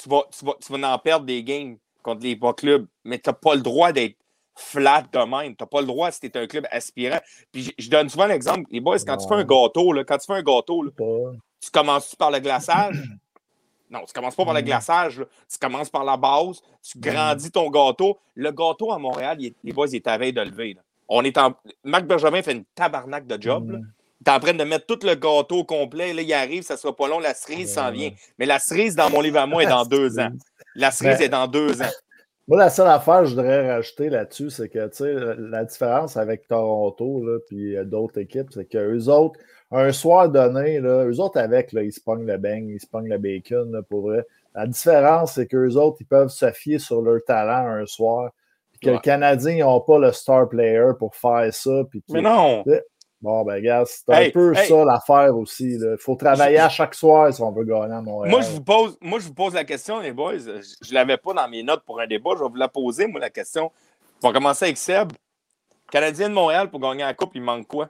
tu 0.02 0.08
vas, 0.08 0.24
tu 0.32 0.46
vas, 0.46 0.54
tu 0.66 0.72
vas 0.72 0.94
en 0.94 0.98
perdre 0.98 1.26
des 1.26 1.44
games 1.44 1.76
contre 2.02 2.24
les 2.24 2.38
bas 2.38 2.54
clubs. 2.54 2.88
Mais 3.04 3.20
t'as 3.20 3.34
pas 3.34 3.54
le 3.54 3.60
droit 3.60 3.92
d'être 3.92 4.16
flat 4.56 5.04
de 5.12 5.20
même. 5.20 5.58
T'as 5.58 5.66
pas 5.66 5.82
le 5.82 5.88
droit 5.88 6.10
si 6.10 6.22
t'es 6.22 6.38
un 6.40 6.48
club 6.48 6.66
aspirant. 6.72 7.20
Puis 7.52 7.74
je, 7.78 7.90
donne 7.90 8.08
souvent 8.08 8.28
l'exemple, 8.28 8.64
les 8.72 8.80
boys, 8.80 8.98
quand 9.06 9.18
tu 9.18 9.28
fais 9.28 9.34
un 9.36 9.44
gâteau, 9.44 9.92
là, 9.92 10.06
quand 10.06 10.18
tu 10.18 10.26
fais 10.26 10.40
un 10.40 10.42
gâteau, 10.42 10.84
là, 10.84 10.92
tu 11.60 11.70
commences 11.70 12.16
par 12.16 12.32
le 12.32 12.40
glaçage? 12.40 13.04
Non, 13.90 14.06
tu 14.08 14.14
commences 14.14 14.36
pas 14.38 14.46
par 14.46 14.54
le 14.54 14.62
glaçage. 14.62 15.20
là. 15.20 15.26
Tu 15.52 15.60
commences 15.60 15.90
par 15.90 16.06
la 16.06 16.16
base, 16.16 16.62
tu 16.82 16.98
grandis 16.98 17.52
ton 17.52 17.70
gâteau. 17.70 18.18
Le 18.36 18.50
gâteau 18.52 18.94
à 18.94 18.98
Montréal, 18.98 19.36
il 19.42 19.48
est- 19.48 19.56
les 19.66 19.74
boys, 19.74 19.88
il 19.90 19.96
est 19.98 20.08
à 20.08 20.18
veille 20.18 20.32
de 20.32 20.40
lever. 20.40 20.76
là. 20.76 20.82
On 21.10 21.26
est 21.26 21.38
en... 21.38 21.54
Marc 21.84 22.06
Bergevin 22.06 22.42
fait 22.42 22.54
une 22.54 22.64
tabarnak 22.74 23.28
de 23.28 23.42
job. 23.42 23.82
Est 24.26 24.30
en 24.30 24.40
train 24.40 24.54
de 24.54 24.64
mettre 24.64 24.86
tout 24.86 25.00
le 25.06 25.16
gâteau 25.16 25.64
complet. 25.64 26.14
Là, 26.14 26.22
il 26.22 26.34
arrive, 26.34 26.64
ça 26.64 26.78
sera 26.78 26.96
pas 26.96 27.08
long. 27.08 27.20
La 27.20 27.34
cerise 27.34 27.74
s'en 27.74 27.92
vient. 27.92 28.12
Mais 28.38 28.46
la 28.46 28.60
cerise, 28.60 28.96
dans 28.96 29.10
mon 29.10 29.22
livre 29.22 29.40
à 29.40 29.48
moi, 29.48 29.64
est 29.64 29.68
dans 29.68 29.86
deux 29.86 30.20
ans. 30.20 30.30
La 30.76 30.92
cerise 30.92 31.18
Ben- 31.18 31.26
est 31.26 31.30
dans 31.30 31.48
deux 31.48 31.82
ans. 31.82 31.90
Moi, 32.48 32.58
la 32.58 32.70
seule 32.70 32.88
affaire 32.88 33.20
que 33.20 33.26
je 33.26 33.36
voudrais 33.36 33.72
rajouter 33.72 34.10
là-dessus, 34.10 34.50
c'est 34.50 34.68
que 34.68 34.88
tu 34.88 34.98
sais, 34.98 35.14
la 35.38 35.64
différence 35.64 36.18
avec 36.18 36.48
Toronto 36.48 37.24
là, 37.26 37.38
puis 37.48 37.78
euh, 37.78 37.86
d'autres 37.86 38.20
équipes, 38.20 38.48
c'est 38.52 38.66
qu'eux 38.66 39.06
autres, 39.08 39.40
un 39.72 39.92
soir 39.94 40.28
donné, 40.28 40.80
là, 40.82 41.06
eux 41.06 41.20
autres 41.20 41.40
avec, 41.40 41.72
là, 41.72 41.84
ils 41.84 41.94
se 41.94 42.02
pognent 42.02 42.26
le 42.26 42.38
bang, 42.38 42.68
ils 42.68 42.80
se 42.82 42.88
pognent 42.88 43.08
le 43.10 43.20
bacon, 43.20 43.72
là, 43.72 43.82
pour 43.84 44.02
vrai. 44.02 44.26
La 44.54 44.68
différence, 44.68 45.36
c'est 45.36 45.46
qu'eux 45.48 45.76
autres, 45.76 45.98
ils 46.02 46.06
peuvent 46.08 46.28
se 46.30 46.52
fier 46.52 46.78
sur 46.80 47.02
leur 47.02 47.24
talent 47.26 47.68
un 47.68 47.86
soir. 47.86 48.32
Puis 48.72 48.82
que 48.82 48.88
Ouais. 48.90 48.96
les 48.96 49.02
Canadiens, 49.02 49.54
ils 49.54 49.60
n'ont 49.60 49.80
pas 49.80 50.00
le 50.00 50.12
star 50.12 50.50
player 50.50 50.90
pour 51.00 51.16
faire 51.16 51.54
ça. 51.54 51.84
Puis 51.90 52.04
Mais 52.10 52.22
non! 52.22 52.66
Bon, 53.22 53.44
ben, 53.44 53.62
gars, 53.62 53.84
c'est 53.86 54.10
un 54.10 54.30
peu 54.32 54.52
hey. 54.56 54.68
ça 54.68 54.84
l'affaire 54.84 55.38
aussi. 55.38 55.74
Il 55.74 55.96
faut 56.00 56.16
travailler 56.16 56.58
à 56.58 56.70
chaque 56.70 56.96
soir 56.96 57.32
si 57.32 57.42
on 57.42 57.52
veut 57.52 57.64
gagner 57.64 57.94
à 57.94 58.02
Montréal. 58.02 58.32
Moi 58.32 58.42
je, 58.42 58.50
vous 58.50 58.64
pose, 58.64 58.98
moi, 59.00 59.20
je 59.20 59.28
vous 59.28 59.34
pose 59.34 59.54
la 59.54 59.64
question, 59.64 60.00
les 60.00 60.12
boys. 60.12 60.38
Je 60.38 60.90
ne 60.90 60.94
l'avais 60.94 61.18
pas 61.18 61.34
dans 61.34 61.48
mes 61.48 61.62
notes 61.62 61.84
pour 61.86 62.00
un 62.00 62.08
débat. 62.08 62.32
Je 62.36 62.44
vais 62.44 62.50
vous 62.50 62.56
la 62.56 62.68
poser, 62.68 63.06
moi, 63.06 63.20
la 63.20 63.30
question. 63.30 63.72
On 64.24 64.28
va 64.28 64.34
commencer 64.34 64.66
avec 64.66 64.78
Seb. 64.78 65.12
Canadien 65.92 66.30
de 66.30 66.34
Montréal 66.34 66.72
pour 66.72 66.80
gagner 66.80 67.04
la 67.04 67.14
Coupe, 67.14 67.32
il 67.36 67.42
manque 67.42 67.68
quoi? 67.68 67.90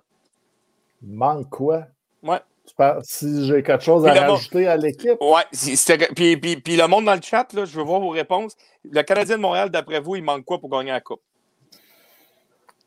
Il 1.02 1.14
manque 1.14 1.50
quoi? 1.50 1.86
Ouais. 2.24 2.40
Si 3.04 3.46
j'ai 3.46 3.64
quelque 3.64 3.84
chose 3.84 4.06
à 4.06 4.14
rajouter 4.14 4.68
à 4.68 4.76
l'équipe, 4.76 5.18
Ouais. 5.22 5.44
Puis, 6.16 6.38
puis, 6.38 6.58
puis 6.58 6.76
le 6.76 6.88
monde 6.88 7.06
dans 7.06 7.16
le 7.16 7.22
chat, 7.22 7.52
là, 7.54 7.66
je 7.66 7.76
veux 7.76 7.84
voir 7.84 8.00
vos 8.00 8.10
réponses. 8.10 8.56
Le 8.84 9.02
Canadien 9.04 9.38
de 9.38 9.42
Montréal, 9.42 9.70
d'après 9.70 10.00
vous, 10.00 10.16
il 10.16 10.24
manque 10.24 10.46
quoi 10.46 10.60
pour 10.60 10.70
gagner 10.70 10.92
la 10.92 11.02
Coupe? 11.02 11.22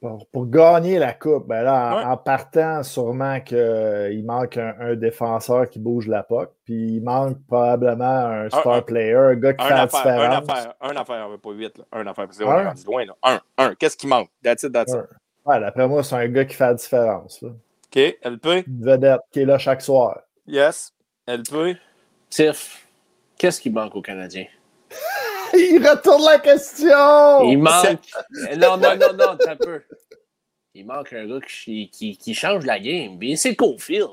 Pour, 0.07 0.27
pour 0.27 0.47
gagner 0.51 0.99
la 0.99 1.15
Coupe, 1.15 1.47
ben 1.49 1.63
là, 1.63 1.95
en, 1.95 1.97
Ouais. 1.97 2.05
en 2.13 2.17
partant, 2.19 2.83
sûrement 2.83 3.41
qu'il 3.41 4.23
manque 4.27 4.59
un, 4.59 4.75
un 4.79 4.95
défenseur 4.97 5.71
qui 5.71 5.79
bouge 5.79 6.09
la 6.09 6.23
POC, 6.23 6.51
puis 6.65 6.97
il 6.97 7.01
manque 7.03 7.39
probablement 7.49 8.05
un 8.27 8.51
star 8.51 8.69
un- 8.69 8.83
player, 8.83 9.15
un 9.15 9.35
gars 9.37 9.55
qui 9.55 9.65
Un 9.65 9.69
fait 9.69 9.75
la 9.75 9.83
affaire, 9.85 10.01
un 10.07 10.41
différence. 10.41 10.51
affaire, 10.51 10.75
un 10.83 10.97
affaire, 10.97 11.29
pas 11.43 11.51
huit, 11.53 11.79
là. 11.79 11.85
Un 11.93 12.07
affaire, 12.07 12.27
parce 12.27 12.39
qu'on 12.39 12.51
Un? 12.51 12.61
est 12.61 12.67
rendu 12.67 12.85
loin, 12.85 13.05
là. 13.07 13.15
Un, 13.23 13.41
un. 13.57 13.75
Qu'est-ce 13.77 13.97
qui 13.97 14.07
manque? 14.07 14.29
That's 14.43 14.63
it, 14.65 14.73
that's 14.75 14.93
it. 14.93 14.97
Ouais. 14.99 15.55
Ouais, 15.55 15.61
d'après 15.61 15.89
moi, 15.89 16.03
c'est 16.03 16.17
un 16.17 16.29
gars 16.29 16.45
qui 16.45 16.55
fait 16.55 16.67
la 16.67 16.75
différence. 16.75 17.41
là. 17.41 17.49
OK, 17.49 18.19
LP? 18.25 18.65
Une 18.67 18.85
vedette 18.85 19.21
qui 19.33 19.41
est 19.41 19.45
là 19.47 19.57
chaque 19.57 19.81
soir. 19.81 20.21
Yes. 20.47 20.93
LP? 21.27 21.79
Tiff, 22.29 22.87
qu'est-ce 23.39 23.59
qui 23.61 23.71
manque 23.71 23.95
aux 23.97 24.03
Canadiens? 24.03 24.47
Il 25.59 25.87
retourne 25.87 26.25
la 26.25 26.39
question! 26.39 27.43
Il 27.51 27.59
manque. 27.59 27.99
Eh, 28.51 28.57
Non, 28.57 28.77
non, 28.77 28.97
non, 28.97 29.13
non, 29.15 29.37
t'as 29.39 29.57
peu. 29.57 29.83
Il 30.75 30.87
manque 30.87 31.13
un 31.13 31.27
gars 31.27 31.41
qui, 31.47 31.89
qui, 31.91 32.17
qui 32.17 32.35
change 32.35 32.65
la 32.67 32.79
game. 32.81 33.17
Bien, 33.19 33.37
c'est 33.37 33.55
Cofield. 33.55 34.09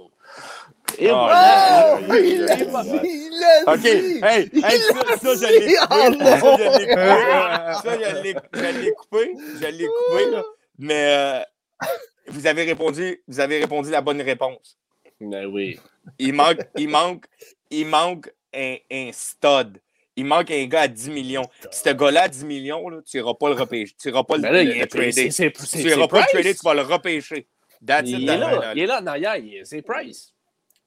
Et 0.99 1.09
Oh, 1.11 1.15
voilà. 1.15 1.97
Oh, 1.99 2.13
il 2.15 2.41
l'a 2.43 2.55
dit! 2.55 2.63
Il 3.03 3.39
l'a 3.39 3.73
OK. 3.73 3.79
dit! 3.79 3.87
Hey, 4.23 4.49
Il 4.53 4.65
hey, 4.65 4.79
ça, 4.79 4.93
l'a 4.93 5.17
ça, 5.17 5.35
je 5.35 5.59
l'ai 5.59 5.67
dit! 5.67 5.75
coupé. 5.75 6.17
Ça, 6.19 6.57
je 6.57 6.63
non! 6.63 6.77
l'ai 6.77 6.87
coupé. 6.87 7.73
Ça, 7.73 7.97
je 7.97 8.21
l'ai- 8.21 8.35
je 8.53 8.79
l'ai 8.81 8.91
coupé. 8.91 9.33
Je 9.61 9.67
l'ai 9.67 9.87
coupé, 9.87 10.31
là. 10.31 10.43
Mais 10.77 11.05
euh, 11.07 11.87
vous 12.27 12.45
avez 12.47 12.63
répondu, 12.63 13.23
vous 13.27 13.39
avez 13.39 13.59
répondu 13.59 13.89
la 13.89 14.01
bonne 14.01 14.21
réponse. 14.21 14.77
Ben 15.19 15.45
oui. 15.45 15.79
Il 16.19 16.33
manque, 16.33 16.59
il 16.77 16.89
manque, 16.89 17.25
il 17.69 17.85
manque 17.87 18.31
un, 18.53 18.75
un 18.91 19.09
stud. 19.13 19.79
Il 20.17 20.25
manque 20.25 20.51
un 20.51 20.65
gars 20.65 20.81
à 20.81 20.87
10 20.87 21.09
millions. 21.09 21.45
Ce 21.71 21.89
gars-là 21.89 22.23
à 22.23 22.27
10 22.27 22.43
millions, 22.45 22.89
là, 22.89 22.99
tu 23.05 23.17
n'iras 23.17 23.33
pas 23.33 23.49
le 23.49 23.55
repêcher. 23.55 23.95
Tu 23.99 24.09
n'iras 24.09 24.23
pas 24.23 24.35
le, 24.35 24.41
Ben 24.41 24.51
là, 24.51 24.63
le- 24.63 24.87
trader. 24.87 25.29
Tu 25.29 25.77
n'iras 25.87 26.07
pas 26.07 26.19
le 26.21 26.25
trader, 26.33 26.53
tu 26.55 26.59
vas 26.65 26.73
le 26.73 26.81
repêcher. 26.81 27.47
That's 27.85 28.07
it, 28.09 28.19
Il 28.19 28.29
est 28.29 28.37
là, 28.37 28.73
il 28.75 28.81
est 28.81 28.85
là 28.85 29.01
en 29.01 29.07
arrière, 29.07 29.35
il- 29.37 29.61
c'est 29.65 29.81
Price. 29.81 30.33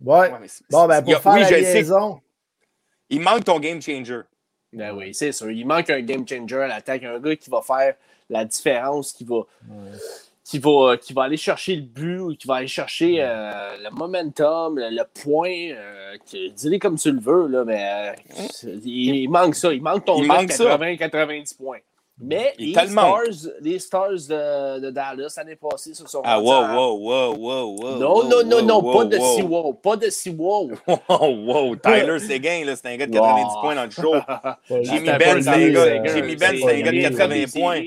Ouais. 0.01 0.31
Ouais, 0.31 0.39
mais 0.41 0.49
c'est- 0.49 0.65
Bon, 0.71 0.87
ben, 0.87 1.03
pour 1.03 1.15
a- 1.15 1.21
faire 1.21 1.33
oui, 1.33 1.41
la 1.41 1.51
liaison, 1.61 2.21
Il 3.11 3.21
manque 3.21 3.45
ton 3.45 3.59
game 3.61 3.81
changer. 3.83 4.21
Ben 4.73 4.93
oui, 4.95 5.15
c'est 5.15 5.33
sûr. 5.33 5.51
Il 5.51 5.67
manque 5.67 5.89
un 5.91 6.01
game 6.01 6.27
changer 6.29 6.57
à 6.57 6.67
l'attaque, 6.67 7.03
un 7.05 7.19
gars 7.21 7.37
qui 7.37 7.49
va 7.51 7.63
faire 7.63 7.95
la 8.29 8.45
différence, 8.45 9.13
qui 9.13 9.25
va, 9.25 9.41
qui 10.45 10.59
va, 10.59 10.97
qui 11.01 11.13
va 11.15 11.23
aller 11.23 11.37
chercher 11.39 11.75
le 11.77 11.83
but, 11.83 12.19
ou 12.19 12.35
qui 12.37 12.47
va 12.47 12.57
aller 12.57 12.67
chercher 12.67 13.17
euh, 13.21 13.77
le 13.83 13.91
momentum, 13.91 14.79
le, 14.79 14.91
le 14.91 15.03
point. 15.23 15.71
Euh, 15.73 16.17
Dis-le 16.55 16.79
comme 16.79 16.97
tu 16.97 17.11
le 17.11 17.19
veux, 17.21 17.49
là, 17.49 17.65
mais 17.65 17.83
euh, 17.83 18.13
c'est- 18.51 18.69
il, 18.85 19.15
il 19.17 19.29
manque 19.29 19.55
ça. 19.55 19.73
Il 19.73 19.83
manque 19.83 20.05
ton 20.05 20.17
Il 20.23 20.29
gars 20.29 20.35
de 20.37 20.41
manque 20.43 20.53
ça. 20.53 20.77
80-90 20.77 21.57
points. 21.57 21.79
Mais 22.21 22.53
Il 22.61 22.69
les 22.69 22.73
tellement- 22.75 23.17
Stars, 23.25 23.53
les 23.61 23.79
Stars 23.81 24.11
de, 24.13 24.79
de 24.81 24.91
Dallas 24.91 25.35
l'année 25.37 25.57
passée 25.57 25.95
se 25.95 26.07
sont 26.07 26.21
Ah, 26.23 26.39
wow, 26.41 26.53
à- 26.53 26.75
wow, 26.77 26.99
wow, 26.99 27.35
wow, 27.37 27.77
wow. 27.83 27.99
Non, 27.99 28.15
wow, 28.15 28.23
non, 28.29 28.43
non, 28.45 28.57
wow, 28.59 28.63
non, 28.63 28.83
wow, 28.83 28.93
pas 28.99 29.05
de 29.07 29.17
wow. 29.19 29.35
si 29.37 29.43
wow, 29.43 29.73
pas 29.73 29.97
de 29.97 30.11
si 30.11 30.31
wow. 30.39 30.71
Oh, 31.09 31.27
wow, 31.47 31.75
Tyler 31.77 32.19
Seguin, 32.21 32.65
là, 32.67 32.77
c'est 32.77 32.87
un 32.87 32.97
gars 32.97 33.07
de 33.07 33.13
90 33.13 33.43
Wow. 33.57 33.61
points 33.63 33.75
dans 33.75 33.85
le 33.85 33.91
show. 33.91 34.15
Jimmy 34.85 35.07
Ben, 35.19 35.43
c'est 35.43 35.49
un 35.49 35.71
gars, 35.71 35.85
Seguin, 35.85 36.15
Jimmy 36.15 36.37
Ben, 36.37 36.51
c'est- 36.53 36.59
c'est 36.61 36.75
un 36.75 36.81
gars 36.83 36.91
de 36.93 36.97
il 36.97 37.05
est 37.05 37.11
80 37.11 37.29
des 37.35 37.47
points. 37.61 37.83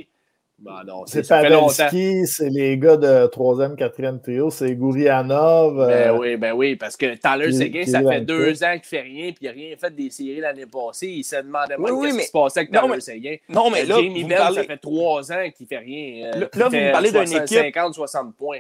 Ben 0.60 0.84
non, 0.88 1.06
c'est. 1.06 1.28
Pavelski, 1.28 2.26
c'est 2.26 2.50
les 2.50 2.80
gars 2.80 2.98
de 2.98 3.28
3e, 3.28 3.76
4e 3.76 4.20
trio, 4.20 4.50
c'est 4.50 4.76
Gourianov. 4.76 5.76
Ben 5.78 6.10
euh, 6.10 6.18
oui, 6.18 6.36
ben 6.36 6.54
oui, 6.54 6.76
parce 6.76 6.98
que 6.98 7.14
Tyler 7.16 7.52
Seguin, 7.54 7.86
ça 7.86 8.02
fait 8.02 8.22
deux 8.22 8.64
ans 8.64 8.74
qu'il 8.74 8.86
fait 8.88 9.02
rien, 9.02 9.32
puis 9.34 9.38
il 9.42 9.46
n'a 9.46 9.52
rien 9.52 9.76
fait 9.78 9.94
des 9.94 10.10
séries 10.10 10.40
l'année 10.40 10.66
passée. 10.66 11.08
Il 11.10 11.24
se 11.24 11.36
demandait 11.36 11.76
Oui, 11.78 11.86
même 11.92 11.94
oui, 12.00 12.06
qu'est-ce 12.08 12.16
mais- 12.16 12.22
qui 12.24 12.28
se 12.28 12.32
passait 12.32 12.60
avec 12.62 12.72
Tyler 12.72 13.02
Seguin. 13.02 13.36
Non, 13.50 13.70
mais 13.70 13.84
Euh, 13.84 13.86
là, 13.88 13.96
Jamie 13.98 14.22
vous 14.22 14.28
me 14.28 14.30
Ben, 14.30 14.38
ça 14.38 14.44
parlez, 14.46 14.64
fait 14.64 14.78
trois 14.78 15.32
ans 15.32 15.50
qu'il 15.56 15.68
fait 15.68 15.78
rien. 15.78 16.26
euh, 16.34 16.40
Là- 16.40 16.50
vous 16.52 16.76
me 16.76 16.92
parlez 16.92 17.12
d'une 17.12 17.28
60, 17.28 17.44
équipe- 17.44 17.58
50, 17.60 17.94
60 17.94 18.36
points. 18.36 18.60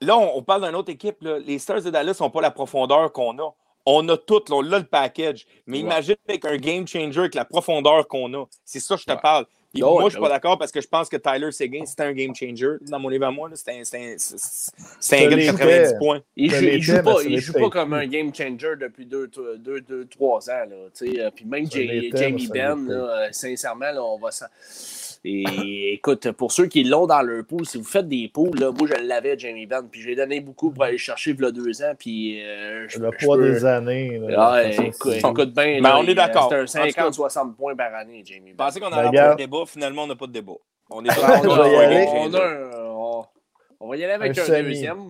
là, 0.00 0.16
on, 0.16 0.38
on 0.38 0.42
parle 0.44 0.64
d'une 0.66 0.76
autre 0.76 0.92
équipe. 0.92 1.16
Là. 1.22 1.38
Les 1.44 1.58
Stars 1.58 1.82
de 1.82 1.90
Dallas 1.90 2.16
n'ont 2.20 2.30
pas 2.30 2.40
la 2.40 2.52
profondeur 2.52 3.10
qu'on 3.12 3.36
a. 3.40 3.52
On 3.84 4.08
a 4.10 4.16
tout, 4.16 4.40
là, 4.48 4.54
on 4.56 4.72
a 4.72 4.78
le 4.78 4.84
package. 4.84 5.44
Mais 5.66 5.78
Ouais. 5.78 5.82
imagine 5.82 6.14
avec 6.28 6.44
un 6.44 6.56
game 6.56 6.86
changer 6.86 7.18
avec 7.18 7.34
la 7.34 7.44
profondeur 7.44 8.06
qu'on 8.06 8.32
a. 8.34 8.44
C'est 8.64 8.78
ça 8.78 8.94
que 8.94 9.00
je 9.00 9.06
te 9.06 9.10
Ouais. 9.12 9.18
parle. 9.20 9.44
Puis 9.72 9.82
Ouais, 9.82 9.90
moi, 9.90 10.04
je 10.04 10.10
suis 10.10 10.20
pas 10.20 10.28
d'accord 10.28 10.58
parce 10.58 10.70
que 10.70 10.80
je 10.80 10.88
pense 10.88 11.08
que 11.08 11.16
Tyler 11.16 11.50
Seguin, 11.50 11.84
c'était 11.86 12.02
un 12.02 12.12
game 12.12 12.34
changer. 12.34 12.76
Dans 12.82 12.98
mon 12.98 13.08
livre 13.08 13.26
à 13.26 13.30
moi, 13.30 13.48
là, 13.48 13.56
c'était 13.56 13.72
un, 13.72 13.98
un- 13.98 14.16
un 15.16 15.20
gars 15.22 15.28
de 15.30 15.34
l'était. 15.36 15.52
90 15.58 15.94
points. 15.98 16.20
Il 16.36 16.50
joue, 16.50 16.56
il 16.76 16.82
joue 16.82 16.92
pas, 17.02 17.10
il 17.30 17.40
joue 17.40 17.52
pas 17.54 17.70
comme 17.70 17.92
un 17.94 18.06
game 18.06 18.34
changer 18.34 18.74
depuis 18.80 19.06
2-3 19.06 20.50
ans. 20.50 20.64
Là, 20.68 20.76
tu 20.96 21.10
sais. 21.12 21.20
Euh, 21.20 21.30
Puis 21.34 21.44
même 21.46 21.70
Jamie 21.70 22.10
Ben, 22.52 22.88
là, 22.88 23.28
sincèrement, 23.32 23.90
là, 23.92 24.04
on 24.04 24.18
va 24.18 24.30
s'en- 24.30 24.46
Et 25.24 25.94
écoute, 25.94 26.32
pour 26.32 26.50
ceux 26.50 26.66
qui 26.66 26.82
l'ont 26.82 27.06
dans 27.06 27.22
leur 27.22 27.44
pool, 27.44 27.64
si 27.64 27.78
vous 27.78 27.84
faites 27.84 28.08
des 28.08 28.28
pools, 28.28 28.58
là, 28.58 28.72
moi 28.72 28.88
je 28.88 28.94
l'avais, 29.06 29.38
Jamie 29.38 29.66
Ben, 29.66 29.84
puis 29.84 30.00
j'ai 30.02 30.16
donné 30.16 30.40
beaucoup 30.40 30.72
pour 30.72 30.82
aller 30.82 30.98
chercher 30.98 31.30
il 31.30 31.40
y 31.40 31.44
a 31.44 31.52
deux 31.52 31.80
ans, 31.82 31.92
puis 31.96 32.42
euh, 32.44 32.86
je, 32.88 32.98
le 32.98 33.10
je 33.16 33.24
poids 33.24 33.36
peux- 33.36 33.48
des 33.52 33.64
années. 33.64 34.18
là, 34.18 34.50
Ah, 34.54 34.64
écoute, 34.64 35.12
c'est- 35.12 35.18
écoute 35.20 35.52
bien, 35.54 35.64
Mais 35.64 35.80
là, 35.80 35.98
on 35.98 36.02
est 36.02 36.06
il- 36.08 36.14
d'accord. 36.16 36.48
C'est 36.50 36.56
un 36.56 36.62
En 36.82 36.86
tout 36.88 36.92
cas- 36.94 37.10
50-60 37.10 37.56
points 37.56 37.76
par 37.76 37.94
année, 37.94 38.22
Jamie 38.26 38.50
Je 38.50 38.56
Ben. 38.56 38.64
pensais 38.64 38.80
qu'on 38.80 38.90
Ben, 38.90 38.96
allait 38.98 39.16
avoir 39.18 39.32
un 39.34 39.36
débat. 39.36 39.62
Finalement, 39.66 40.02
on 40.02 40.06
n'a 40.08 40.16
pas 40.16 40.26
de 40.26 40.32
débat. 40.32 40.52
On 40.90 41.04
est 41.04 41.08
Ben, 41.08 41.14
pas 41.14 41.40
on, 43.80 43.88
va 43.88 43.96
y 43.96 44.04
aller 44.04 44.14
avec 44.14 44.36
Un 44.38 44.42
deuxième. 44.62 45.08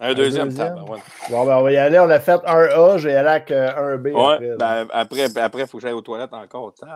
Un 0.00 0.14
deuxième 0.14 0.48
deuxième. 0.48 0.74
table. 0.74 0.90
Ouais, 0.90 0.98
Bon, 1.30 1.44
ben, 1.46 1.56
on 1.56 1.62
va 1.62 1.72
y 1.72 1.76
aller. 1.76 1.98
On 1.98 2.10
a 2.10 2.18
fait 2.20 2.32
un 2.44 2.64
A, 2.64 2.98
y 2.98 3.06
aller 3.06 3.14
avec 3.16 3.50
euh, 3.50 3.70
un 3.94 3.96
B. 3.98 4.06
Ouais, 4.08 4.32
après, 4.34 4.46
là. 4.48 4.56
ben, 4.58 4.86
après, 4.92 5.40
après, 5.40 5.62
il 5.62 5.66
faut 5.68 5.78
que 5.78 5.82
j'aille 5.82 5.92
aux 5.92 6.00
toilettes 6.02 6.32
encore. 6.34 6.74
Euh, 6.82 6.86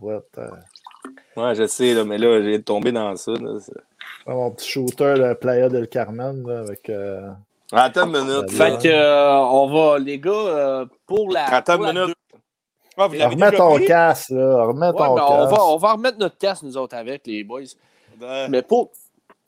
Ouais, 0.00 0.18
je 1.36 1.66
sais, 1.66 1.94
là, 1.94 2.04
mais 2.04 2.18
là, 2.18 2.42
j'ai 2.42 2.62
tombé 2.62 2.92
dans 2.92 3.14
ça. 3.16 3.32
là. 3.32 3.58
C'est- 3.60 3.72
Mon 4.26 4.50
petit 4.52 4.68
shooter, 4.68 5.14
le 5.16 5.34
Playa 5.34 5.68
del 5.68 5.88
Carmen, 5.88 6.46
là, 6.46 6.60
avec. 6.60 6.88
euh, 6.90 7.30
Attends 7.72 8.06
une 8.06 8.20
minute. 8.24 8.50
Fait 8.52 8.78
que, 8.82 8.88
euh, 8.88 9.36
on 9.38 9.66
va, 9.68 9.98
les 9.98 10.18
gars, 10.18 10.30
euh, 10.30 10.86
pour 11.06 11.30
la. 11.30 11.44
Attends 11.46 11.76
pour 11.78 11.86
une 11.86 11.94
la 11.94 12.02
minute. 12.02 12.16
Ah, 12.98 13.06
vous 13.06 13.14
Remets 13.14 13.34
déjà 13.50 13.50
ton 13.56 13.78
casque, 13.78 14.30
là. 14.30 14.64
Remets 14.64 14.86
Ouais, 14.88 14.92
ton 14.92 15.14
ben, 15.14 15.22
on, 15.26 15.46
va, 15.46 15.64
on 15.64 15.76
va 15.78 15.92
remettre 15.92 16.18
notre 16.18 16.36
casque, 16.36 16.62
nous 16.62 16.76
autres, 16.76 16.94
avec 16.94 17.26
les 17.26 17.42
boys. 17.42 17.62
Ben, 18.20 18.48
Mais 18.50 18.60
pour, 18.62 18.90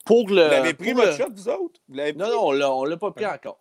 pour 0.06 0.26
le. 0.30 0.44
Vous 0.44 0.50
l'avez 0.50 0.72
pris 0.74 0.92
votre 0.94 1.10
le- 1.10 1.16
shot, 1.16 1.30
vous 1.34 1.48
autres? 1.50 1.80
Vous 1.88 1.94
Non, 2.16 2.26
non, 2.28 2.38
on 2.46 2.52
l'a- 2.52 2.72
on 2.72 2.84
l'a 2.84 2.96
pas 2.96 3.10
pris 3.10 3.26
encore. 3.26 3.58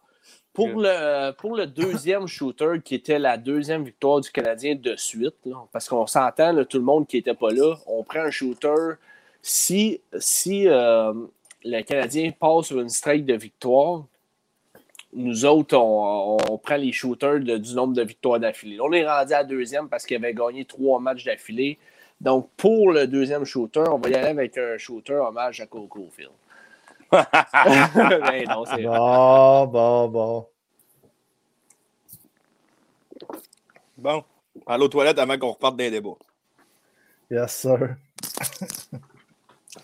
Pour 0.54 0.68
le, 0.78 1.32
pour 1.32 1.56
le 1.58 1.66
deuxième 1.66 2.28
shooter, 2.28 2.80
qui 2.84 2.96
était 2.96 3.18
la 3.18 3.38
deuxième 3.38 3.84
victoire 3.84 4.22
du 4.22 4.30
Canadien 4.30 4.76
de 4.76 4.96
suite, 4.96 5.36
là, 5.46 5.66
parce 5.72 5.90
qu'on 5.90 6.06
s'entend, 6.06 6.64
tout 6.66 6.78
le 6.78 6.84
monde 6.84 7.08
qui 7.08 7.18
n'était 7.18 7.34
pas 7.34 7.50
là, 7.52 7.76
on 7.88 8.04
prend 8.04 8.20
un 8.20 8.30
shooter. 8.32 8.94
Si, 9.42 10.00
si 10.20 10.68
euh, 10.68 11.12
le 11.66 11.82
Canadien 11.82 12.32
passe 12.40 12.68
sur 12.68 12.80
une 12.80 12.90
strike 12.90 13.26
de 13.26 13.34
victoire, 13.34 14.06
nous 15.12 15.46
autres, 15.46 15.76
on, 15.78 16.38
on 16.50 16.58
prend 16.58 16.76
les 16.78 16.92
shooters 16.92 17.40
de- 17.40 17.58
du 17.58 17.74
nombre 17.76 17.94
de 17.94 18.04
victoires 18.04 18.40
d'affilée. 18.40 18.80
On 18.80 18.92
est 18.94 19.08
rendu 19.08 19.34
à 19.34 19.44
deuxième 19.44 19.90
parce 19.90 20.06
qu'il 20.06 20.18
avait 20.18 20.34
gagné 20.34 20.66
trois 20.66 21.00
matchs 21.00 21.24
d'affilée. 21.26 21.78
Donc, 22.22 22.50
pour 22.58 22.92
le 22.92 23.06
deuxième 23.06 23.44
shooter, 23.44 23.84
on 23.92 23.98
va 23.98 24.10
y 24.10 24.16
aller 24.16 24.30
avec 24.30 24.58
un 24.58 24.78
shooter 24.78 25.14
hommage 25.16 25.62
à 25.62 25.66
Coco 25.66 26.10
Field. 26.16 26.32
Ben 27.96 28.46
non, 28.50 28.66
c'est 28.66 28.84
Bon, 28.84 29.66
bon, 29.68 30.08
bon. 30.10 30.48
Bon, 33.98 34.24
aller 34.68 34.84
aux 34.84 34.88
toilettes 34.90 35.20
avant 35.20 35.38
qu'on 35.38 35.52
reparte 35.52 35.78
d'un 35.78 35.90
débat. 35.92 36.16
Yes, 37.32 37.52
sir. 37.56 37.96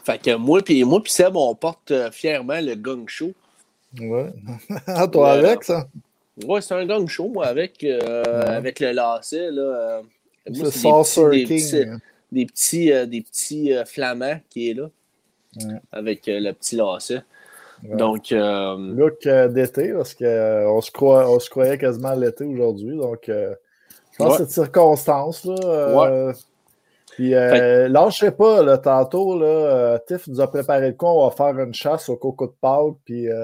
Fait 0.04 0.22
que 0.22 0.36
moi 0.36 0.62
puis 0.62 0.84
moi 0.84 1.02
puis 1.02 1.12
Seb, 1.12 1.36
on 1.36 1.56
porte 1.56 1.92
euh, 1.92 2.12
fièrement 2.12 2.60
le 2.62 2.76
gong 2.76 3.06
show. 3.08 3.32
Ouais. 4.00 4.32
Toi 5.12 5.34
Ouais. 5.40 5.46
avec, 5.50 5.64
ça? 5.64 5.88
Ouais, 6.46 6.62
c'est 6.62 6.76
un 6.76 6.86
gong 6.86 7.08
show, 7.08 7.28
moi, 7.28 7.48
avec, 7.48 7.84
euh, 7.84 8.00
Ouais. 8.24 8.50
avec 8.56 8.80
le 8.80 8.92
lacet. 8.92 9.50
Là, 9.52 9.62
euh, 9.62 10.02
moi, 10.02 10.10
C'est 10.46 10.56
c'est 10.56 10.64
des 10.64 10.72
Saucer 10.72 11.30
petits- 11.30 11.46
des 11.46 11.46
King. 11.46 11.60
petits- 11.60 12.02
des 12.32 12.46
petits, 12.46 12.92
euh, 12.92 13.06
des 13.08 13.22
petits 13.22 13.74
euh, 13.74 13.86
flamands 13.86 14.40
qui 14.50 14.70
est 14.70 14.74
là. 14.76 14.90
Ouais. 15.58 15.76
Avec 15.92 16.28
euh, 16.28 16.40
le 16.40 16.52
petit 16.54 16.76
lacet. 16.76 17.22
Ouais. 17.84 17.96
Donc, 17.96 18.32
euh, 18.32 18.76
Look 18.78 19.26
euh, 19.26 19.48
d'été, 19.48 19.94
parce 19.94 20.14
qu'on 20.14 20.82
se, 20.82 20.92
croit, 20.92 21.30
on 21.30 21.40
se 21.40 21.50
croyait 21.50 21.78
quasiment 21.78 22.10
à 22.10 22.16
l'été 22.16 22.44
aujourd'hui. 22.46 22.98
Donc, 22.98 23.30
euh, 23.30 23.56
je 24.12 24.18
pense 24.18 24.32
Ouais. 24.34 24.38
que 24.38 24.44
cette 24.44 24.52
circonstance, 24.52 25.46
là. 25.46 25.56
euh, 25.64 26.34
Puis, 27.12 27.32
lâchez 27.32 28.32
pas, 28.32 28.62
là, 28.64 28.78
tantôt, 28.78 29.38
là, 29.40 29.98
Tiff 30.08 30.28
nous 30.28 30.42
a 30.42 30.48
préparé 30.48 30.88
le 30.90 30.94
coup, 30.94 31.06
on 31.08 31.28
va 31.28 31.36
faire 31.36 31.58
une 31.60 31.74
chasse 31.74 32.10
au 32.10 32.18
coco 32.18 32.48
de 32.48 32.54
Pâques, 32.62 32.98
puis... 33.06 33.28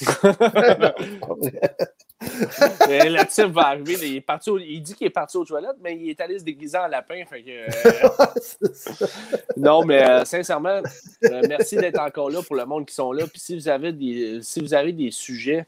Euh... 2.30 2.46
euh, 2.88 3.04
le 3.10 3.26
type 3.26 3.46
va 3.46 3.68
arriver. 3.68 3.94
il, 4.08 4.16
est 4.16 4.20
parti 4.20 4.50
au- 4.50 4.58
il 4.58 4.80
dit 4.80 4.94
qu'il 4.94 5.06
est 5.06 5.10
parti 5.10 5.36
aux 5.36 5.44
toilettes, 5.44 5.76
mais 5.80 5.96
il 5.96 6.10
est 6.10 6.20
allé 6.20 6.38
se 6.38 6.44
déguiser 6.44 6.76
en 6.78 6.86
lapin. 6.88 7.22
Fait 7.28 7.42
que, 7.42 7.50
euh. 7.50 9.06
Non, 9.56 9.84
mais 9.84 10.02
euh, 10.08 10.24
sincèrement, 10.24 10.80
euh, 11.24 11.42
merci 11.48 11.76
d'être 11.76 12.00
encore 12.00 12.30
là 12.30 12.40
pour 12.42 12.56
le 12.56 12.64
monde 12.64 12.86
qui 12.86 12.94
sont 12.94 13.12
là. 13.12 13.26
Puis 13.26 13.40
si 13.40 13.54
vous 13.54 13.68
avez 13.68 13.92
des, 13.92 14.40
si 14.42 14.60
vous 14.60 14.74
avez 14.74 14.92
des 14.92 15.10
sujets 15.10 15.66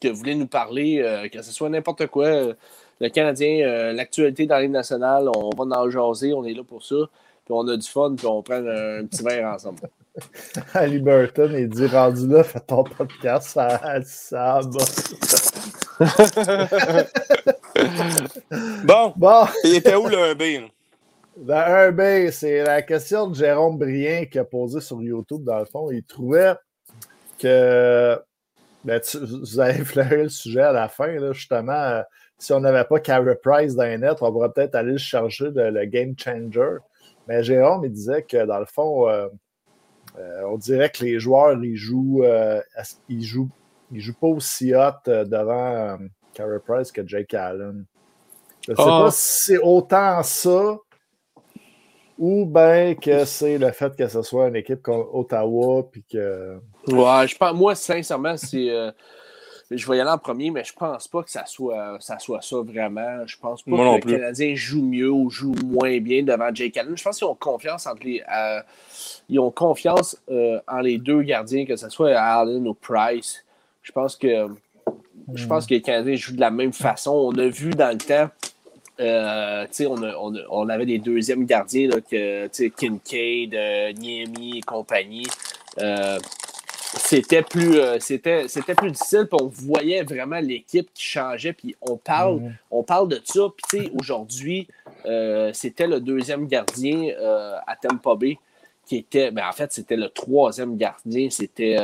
que 0.00 0.08
vous 0.08 0.16
voulez 0.16 0.34
nous 0.36 0.46
parler, 0.46 1.00
euh, 1.02 1.28
que 1.28 1.42
ce 1.42 1.52
soit 1.52 1.68
n'importe 1.68 2.06
quoi, 2.06 2.28
le 3.00 3.08
Canadien, 3.08 3.92
l'actualité 3.92 4.46
dans 4.46 4.58
Ligue 4.58 4.70
nationale, 4.70 5.28
on 5.34 5.50
va 5.50 5.64
en 5.80 5.90
jaser, 5.90 6.32
on 6.32 6.44
est 6.44 6.54
là 6.54 6.62
pour 6.62 6.84
ça. 6.84 6.96
Puis 7.44 7.54
on 7.54 7.66
a 7.66 7.76
du 7.76 7.88
fun, 7.88 8.14
puis 8.16 8.26
on 8.26 8.42
prend 8.42 8.54
un, 8.54 9.00
un 9.00 9.06
petit 9.06 9.22
verre 9.24 9.48
ensemble. 9.54 9.80
Ali 10.74 10.98
Burton, 10.98 11.54
il 11.56 11.68
dit 11.68 11.86
rendu 11.86 12.28
là, 12.28 12.44
fais 12.44 12.60
ton 12.60 12.84
podcast, 12.84 13.50
ça, 13.50 13.80
ça 14.04 14.60
bon. 18.84 19.12
bon. 19.16 19.46
Il 19.64 19.76
était 19.76 19.96
où 19.96 20.08
le 20.08 20.34
1B? 20.34 20.70
Le 21.36 21.52
1B, 21.52 22.30
c'est 22.30 22.64
la 22.64 22.80
question 22.82 23.28
de 23.28 23.34
Jérôme 23.34 23.78
Brien 23.78 24.24
qui 24.24 24.38
a 24.38 24.44
posé 24.44 24.80
sur 24.80 25.02
YouTube, 25.02 25.44
dans 25.44 25.58
le 25.58 25.66
fond. 25.66 25.90
Il 25.90 26.02
trouvait 26.04 26.54
que. 27.38 28.18
Ben, 28.82 28.98
tu, 29.00 29.18
vous 29.18 29.60
avez 29.60 29.84
flairé 29.84 30.22
le 30.22 30.30
sujet 30.30 30.62
à 30.62 30.72
la 30.72 30.88
fin, 30.88 31.08
là, 31.08 31.32
justement. 31.32 31.72
Euh, 31.72 32.00
si 32.38 32.54
on 32.54 32.60
n'avait 32.60 32.84
pas 32.84 32.98
Carey 33.00 33.38
Price 33.42 33.74
dans 33.74 33.84
les 33.84 33.98
net, 33.98 34.16
on 34.22 34.32
pourrait 34.32 34.50
peut-être 34.50 34.74
aller 34.74 34.92
le 34.92 34.98
chercher 34.98 35.50
de, 35.50 35.60
le 35.60 35.84
game 35.84 36.14
changer. 36.18 36.78
Mais 37.28 37.42
Jérôme, 37.42 37.84
il 37.84 37.92
disait 37.92 38.22
que 38.22 38.46
dans 38.46 38.58
le 38.58 38.64
fond, 38.64 39.06
euh, 39.08 39.28
on 40.46 40.56
dirait 40.56 40.90
que 40.90 41.04
les 41.04 41.18
joueurs, 41.20 41.62
ils 41.62 41.76
jouent, 41.76 42.22
euh, 42.24 42.60
ils 43.08 43.22
jouent, 43.24 43.48
ils 43.92 44.00
jouent 44.00 44.18
pas 44.20 44.26
aussi 44.28 44.74
hot 44.74 45.02
devant 45.06 45.98
Carey 46.34 46.58
Price 46.66 46.90
que 46.92 47.06
Jake 47.06 47.34
Allen. 47.34 47.84
Je 48.66 48.72
ne 48.72 48.76
sais 48.76 48.82
Ah. 48.86 49.00
pas 49.04 49.10
si 49.10 49.44
c'est 49.44 49.58
autant 49.58 50.22
ça 50.22 50.76
ou 52.18 52.44
bien 52.44 52.94
que 52.94 53.24
c'est 53.24 53.56
le 53.56 53.70
fait 53.72 53.96
que 53.96 54.06
ce 54.06 54.20
soit 54.22 54.48
une 54.48 54.56
équipe 54.56 54.82
comme 54.82 55.06
Ottawa 55.12 55.88
puis 55.90 56.04
que. 56.10 56.58
Ouais, 56.88 57.26
je 57.26 57.36
pense, 57.36 57.54
moi, 57.54 57.74
sincèrement, 57.74 58.36
c'est. 58.36 58.68
euh, 58.70 58.90
je 59.78 59.88
vais 59.88 59.98
y 59.98 60.00
aller 60.00 60.10
en 60.10 60.18
premier, 60.18 60.50
mais 60.50 60.64
je 60.64 60.72
pense 60.72 61.06
pas 61.08 61.22
que 61.22 61.30
ça 61.30 61.46
soit 61.46 61.96
ça, 62.00 62.18
soit 62.18 62.42
ça 62.42 62.56
vraiment. 62.60 63.24
Je 63.26 63.36
pense 63.38 63.62
pas 63.62 63.70
Moi 63.70 63.84
non 63.84 63.96
que 63.96 64.02
plus. 64.02 64.12
les 64.12 64.18
Canadiens 64.18 64.54
jouent 64.56 64.84
mieux 64.84 65.10
ou 65.10 65.30
jouent 65.30 65.54
moins 65.64 65.98
bien 66.00 66.22
devant 66.24 66.52
Jake 66.52 66.76
Allen. 66.76 66.96
Je 66.96 67.02
pense 67.04 67.18
qu'ils 67.18 67.26
ont 67.28 67.34
confiance 67.36 67.86
entre 67.86 68.04
les. 68.04 68.22
euh, 68.34 68.60
ils 69.28 69.38
ont 69.38 69.50
confiance 69.52 70.16
euh, 70.30 70.58
en 70.66 70.80
les 70.80 70.98
deux 70.98 71.22
gardiens, 71.22 71.64
que 71.66 71.76
ce 71.76 71.88
soit 71.88 72.16
Allen 72.18 72.66
ou 72.66 72.74
Price. 72.74 73.44
Je 73.82 73.92
pense 73.92 74.16
que. 74.16 74.48
Je 75.34 75.46
pense 75.46 75.66
que 75.66 75.74
les 75.74 75.82
Canadiens 75.82 76.16
jouent 76.16 76.34
de 76.34 76.40
la 76.40 76.50
même 76.50 76.72
façon. 76.72 77.12
On 77.32 77.38
a 77.38 77.46
vu 77.46 77.70
dans 77.70 77.90
le 77.92 77.98
temps. 77.98 78.28
euh, 78.98 79.64
on, 79.86 80.02
a- 80.02 80.16
on 80.16 80.34
a- 80.34 80.46
on 80.50 80.68
avait 80.68 80.84
des 80.86 80.98
deuxièmes 80.98 81.44
gardiens, 81.46 81.88
là, 81.88 82.00
que, 82.00 82.48
Kincaid, 82.68 83.54
Niemi 83.98 84.58
et 84.58 84.60
compagnie. 84.62 85.26
C'était 86.96 87.42
plus, 87.42 87.78
euh, 87.78 87.98
c'était, 88.00 88.48
c'était 88.48 88.74
plus 88.74 88.90
difficile, 88.90 89.26
puis 89.30 89.38
on 89.40 89.46
voyait 89.46 90.02
vraiment 90.02 90.40
l'équipe 90.40 90.88
qui 90.92 91.04
changeait, 91.04 91.52
puis 91.52 91.76
on 91.80 91.96
parle, 91.96 92.36
Mhm. 92.40 92.54
on 92.70 92.82
parle 92.82 93.08
de 93.08 93.20
ça, 93.24 93.42
puis 93.56 93.64
tu 93.78 93.84
sais, 93.84 93.92
aujourd'hui, 93.98 94.66
euh, 95.06 95.52
c'était 95.52 95.86
le 95.86 96.00
deuxième 96.00 96.46
gardien 96.48 97.10
euh, 97.20 97.54
à 97.66 97.76
Tampa 97.76 98.14
Bay 98.16 98.38
qui 98.86 98.96
était, 98.96 99.30
mais 99.30 99.42
en 99.42 99.52
fait, 99.52 99.72
c'était 99.72 99.96
le 99.96 100.08
troisième 100.08 100.76
gardien, 100.76 101.30
c'était 101.30 101.76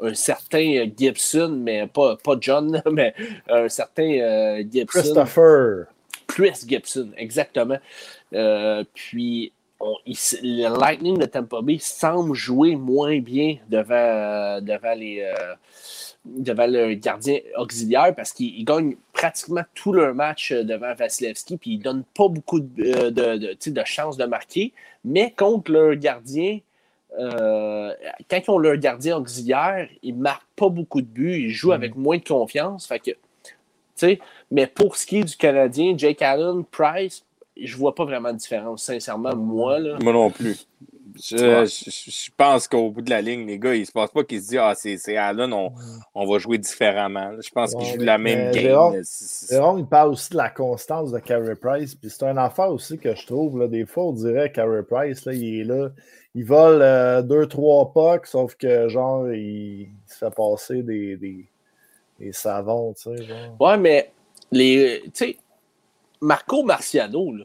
un 0.00 0.14
certain 0.14 0.86
Gibson, 0.96 1.50
mais 1.62 1.86
pas, 1.86 2.16
pas 2.16 2.36
John, 2.40 2.82
mais 2.90 3.14
un 3.50 3.68
certain 3.68 4.62
Gibson. 4.62 5.00
Christopher. 5.00 5.86
Chris 6.26 6.64
Gibson, 6.66 7.10
exactement. 7.18 7.76
Puis, 8.94 9.52
on- 9.82 9.96
il 10.06 10.12
s- 10.12 10.38
le 10.42 10.68
Lightning 10.78 11.18
de 11.18 11.26
Tampa 11.26 11.60
Bay 11.60 11.78
semble 11.80 12.34
jouer 12.34 12.76
moins 12.76 13.18
bien 13.20 13.56
devant, 13.68 13.94
euh, 13.94 14.60
devant, 14.60 14.94
les, 14.94 15.20
euh, 15.22 15.54
devant 16.24 16.66
le 16.68 16.94
gardien 16.94 17.38
auxiliaire 17.58 18.14
parce 18.14 18.32
qu'il 18.32 18.64
gagne 18.64 18.96
pratiquement 19.12 19.64
tout 19.74 19.92
leur 19.92 20.14
match 20.14 20.52
euh, 20.52 20.62
devant 20.62 20.94
Vasilevski, 20.94 21.56
puis 21.58 21.72
il 21.72 21.78
ne 21.78 21.82
donne 21.82 22.04
pas 22.14 22.28
beaucoup 22.28 22.60
de, 22.60 23.10
de, 23.10 23.70
de, 23.70 23.82
chances 23.84 24.16
de 24.16 24.24
marquer. 24.24 24.72
Mais 25.04 25.32
contre 25.36 25.72
leur 25.72 25.96
gardien, 25.96 26.60
euh, 27.18 27.92
quand 28.30 28.40
ils 28.46 28.50
ont 28.50 28.58
leur 28.58 28.76
gardien 28.76 29.18
auxiliaire, 29.18 29.88
ils 30.02 30.16
ne 30.16 30.22
marquent 30.22 30.46
pas 30.56 30.68
beaucoup 30.68 31.02
de 31.02 31.06
buts, 31.08 31.40
ils 31.42 31.50
jouent 31.50 31.72
avec 31.72 31.96
moins 31.96 32.18
de 32.18 32.24
confiance. 32.24 32.86
Fait 32.86 33.00
que, 33.00 33.10
mais 34.50 34.66
pour 34.66 34.96
ce 34.96 35.06
qui 35.06 35.18
est 35.18 35.24
du 35.24 35.36
Canadien, 35.36 35.94
Jake 35.96 36.22
Allen, 36.22 36.64
Price, 36.64 37.24
je 37.56 37.76
vois 37.76 37.94
pas 37.94 38.04
vraiment 38.04 38.32
de 38.32 38.38
différence, 38.38 38.82
sincèrement, 38.84 39.34
moi. 39.36 39.78
Là. 39.78 39.98
Moi 40.02 40.12
non 40.12 40.30
plus. 40.30 40.66
Je, 41.22 41.36
Ouais. 41.36 41.66
je- 41.66 42.10
je 42.10 42.30
pense 42.34 42.66
qu'au 42.66 42.90
bout 42.90 43.02
de 43.02 43.10
la 43.10 43.20
ligne, 43.20 43.46
les 43.46 43.58
gars, 43.58 43.74
ils 43.74 43.84
se 43.84 43.92
passent 43.92 44.12
pas 44.12 44.24
qu'ils 44.24 44.40
se 44.42 44.48
disent 44.48 44.58
Ah, 44.62 44.72
c'est 44.74 44.96
c'est 44.96 45.18
Allen, 45.18 45.52
on, 45.52 45.70
on 46.14 46.26
va 46.26 46.38
jouer 46.38 46.56
différemment. 46.56 47.32
Je 47.38 47.50
pense 47.50 47.74
qu'ils 47.74 47.80
Ouais, 47.80 47.92
jouent 47.92 47.98
mais- 47.98 48.04
la 48.06 48.16
même 48.18 48.50
game. 48.52 49.00
C'est- 49.02 49.54
Jérôme, 49.54 49.78
il 49.80 49.84
parle 49.86 50.08
aussi 50.12 50.30
de 50.30 50.38
la 50.38 50.48
constance 50.48 51.12
de 51.12 51.18
Carey 51.18 51.54
Price. 51.54 51.94
Puis 51.94 52.08
c'est 52.08 52.24
un 52.24 52.38
affaire 52.38 52.70
aussi 52.70 52.96
que 52.98 53.14
je 53.14 53.26
trouve. 53.26 53.58
Là, 53.58 53.68
des 53.68 53.84
fois, 53.84 54.04
on 54.04 54.12
dirait 54.12 54.50
Carey 54.52 54.82
Price, 54.88 55.26
là, 55.26 55.34
il 55.34 55.60
est 55.60 55.64
là. 55.64 55.90
Il 56.34 56.46
vole 56.46 56.80
euh, 56.80 57.20
deux, 57.20 57.46
trois 57.46 57.92
pucks, 57.92 58.26
sauf 58.26 58.54
que 58.54 58.88
genre, 58.88 59.30
il, 59.32 59.88
se 60.06 60.16
fait 60.16 60.34
passer 60.34 60.82
des, 60.82 61.18
des, 61.18 61.44
des 62.18 62.32
savons, 62.32 62.94
tu 62.94 63.14
sais. 63.14 63.22
Genre. 63.22 63.54
Ouais, 63.60 63.76
mais 63.76 64.10
les. 64.50 65.02
Marco 66.22 66.62
Marciano, 66.62 67.32
là. 67.34 67.44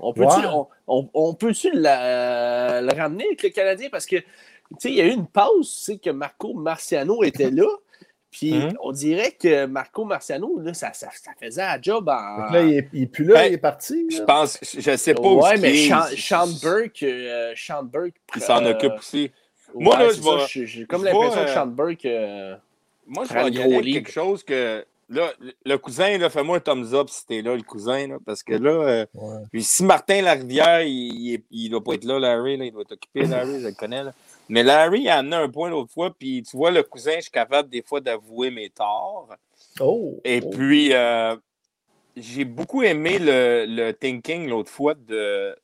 On 0.00 0.12
peut-tu 0.14 0.26
Ouais. 0.40 0.46
on, 0.52 0.66
on- 0.88 1.08
on 1.14 1.34
peut-tu 1.34 1.70
la- 1.72 2.80
le 2.80 2.92
ramener 2.96 3.26
avec 3.26 3.42
le 3.42 3.48
Canadien? 3.50 3.88
Parce 3.90 4.06
que, 4.06 4.16
tu 4.16 4.24
sais, 4.78 4.88
il 4.90 4.94
y 4.96 5.00
a 5.02 5.04
eu 5.06 5.10
une 5.12 5.26
pause, 5.26 5.68
tu 5.76 5.92
sais, 5.92 5.98
que 5.98 6.10
Marco 6.10 6.54
Marciano 6.54 7.22
était 7.22 7.50
là. 7.50 7.66
Puis 8.30 8.52
Mhm. 8.52 8.76
on 8.82 8.90
dirait 8.90 9.30
que 9.30 9.66
Marco 9.66 10.04
Marciano, 10.04 10.58
là, 10.58 10.74
ça, 10.74 10.92
ça, 10.92 11.08
ça 11.12 11.30
faisait 11.40 11.62
un 11.62 11.78
job 11.80 12.08
en. 12.08 12.40
Donc 12.42 12.50
là, 12.52 12.62
il 12.62 12.78
est, 12.78 12.88
il 12.92 13.02
est 13.02 13.06
plus 13.06 13.24
là, 13.24 13.34
Ben, 13.34 13.46
il 13.46 13.54
est 13.54 13.58
parti. 13.58 14.06
Je 14.10 14.22
pense, 14.22 14.58
je 14.62 14.96
sais 14.96 15.14
pas 15.14 15.22
où 15.22 15.40
ouais, 15.40 15.56
mais. 15.58 15.88
Sean, 15.88 16.02
Sean 16.16 16.48
Burke, 16.60 17.02
euh, 17.04 17.52
Sean 17.56 17.84
Burke, 17.84 18.16
Il 18.34 18.42
s'en 18.42 18.64
euh, 18.64 18.72
occupe 18.72 18.94
aussi. 18.98 19.30
ouais, 19.72 19.84
Moi, 19.84 19.98
là, 19.98 20.08
je 20.08 20.20
ça, 20.20 20.36
vais- 20.58 20.66
j'ai- 20.66 20.84
comme 20.86 21.04
l'impression 21.04 21.30
vais, 21.30 21.44
que 21.44 21.50
euh, 21.50 21.54
Sean 21.54 21.66
Burke. 21.68 22.04
euh, 22.06 22.56
Moi, 23.06 23.24
je 23.26 23.34
vais 23.34 23.92
quelque 23.92 24.10
chose 24.10 24.42
que. 24.42 24.84
Là, 25.10 25.32
le 25.64 25.76
cousin, 25.76 26.16
là, 26.18 26.30
fais-moi 26.30 26.56
un 26.56 26.60
thumbs 26.60 26.94
up 26.94 27.08
si 27.10 27.26
t'es 27.26 27.42
là, 27.42 27.54
le 27.56 27.62
cousin, 27.62 28.06
là, 28.08 28.16
parce 28.24 28.42
que 28.42 28.54
là, 28.54 28.70
euh, 28.70 29.06
Ouais. 29.14 29.36
puis 29.52 29.62
si 29.62 29.84
Martin 29.84 30.22
Larivière, 30.22 30.80
il, 30.82 31.32
il, 31.34 31.42
il 31.50 31.68
doit 31.70 31.84
pas 31.84 31.94
être 31.94 32.04
là, 32.04 32.18
Larry, 32.18 32.56
là, 32.56 32.64
il 32.64 32.72
doit 32.72 32.82
être 32.82 32.92
occupé, 32.92 33.22
Larry, 33.26 33.60
je 33.60 33.66
le 33.68 33.74
connais. 33.74 34.02
Là. 34.02 34.12
Mais 34.48 34.62
Larry, 34.62 35.00
il 35.02 35.08
a 35.08 35.18
amené 35.18 35.36
un 35.36 35.48
point 35.48 35.68
l'autre 35.70 35.92
fois, 35.92 36.14
puis 36.18 36.42
tu 36.42 36.56
vois, 36.56 36.70
le 36.70 36.82
cousin, 36.82 37.12
je 37.16 37.22
suis 37.22 37.30
capable 37.30 37.68
des 37.68 37.82
fois 37.82 38.00
d'avouer 38.00 38.50
mes 38.50 38.70
torts. 38.70 39.28
Oh! 39.80 40.20
Et 40.24 40.40
oh. 40.42 40.50
puis, 40.50 40.92
euh, 40.94 41.36
j'ai 42.16 42.44
beaucoup 42.44 42.82
aimé 42.82 43.18
le, 43.18 43.66
le 43.68 43.92
thinking 43.92 44.48
l'autre 44.48 44.70
fois 44.70 44.94
de, 44.94 45.54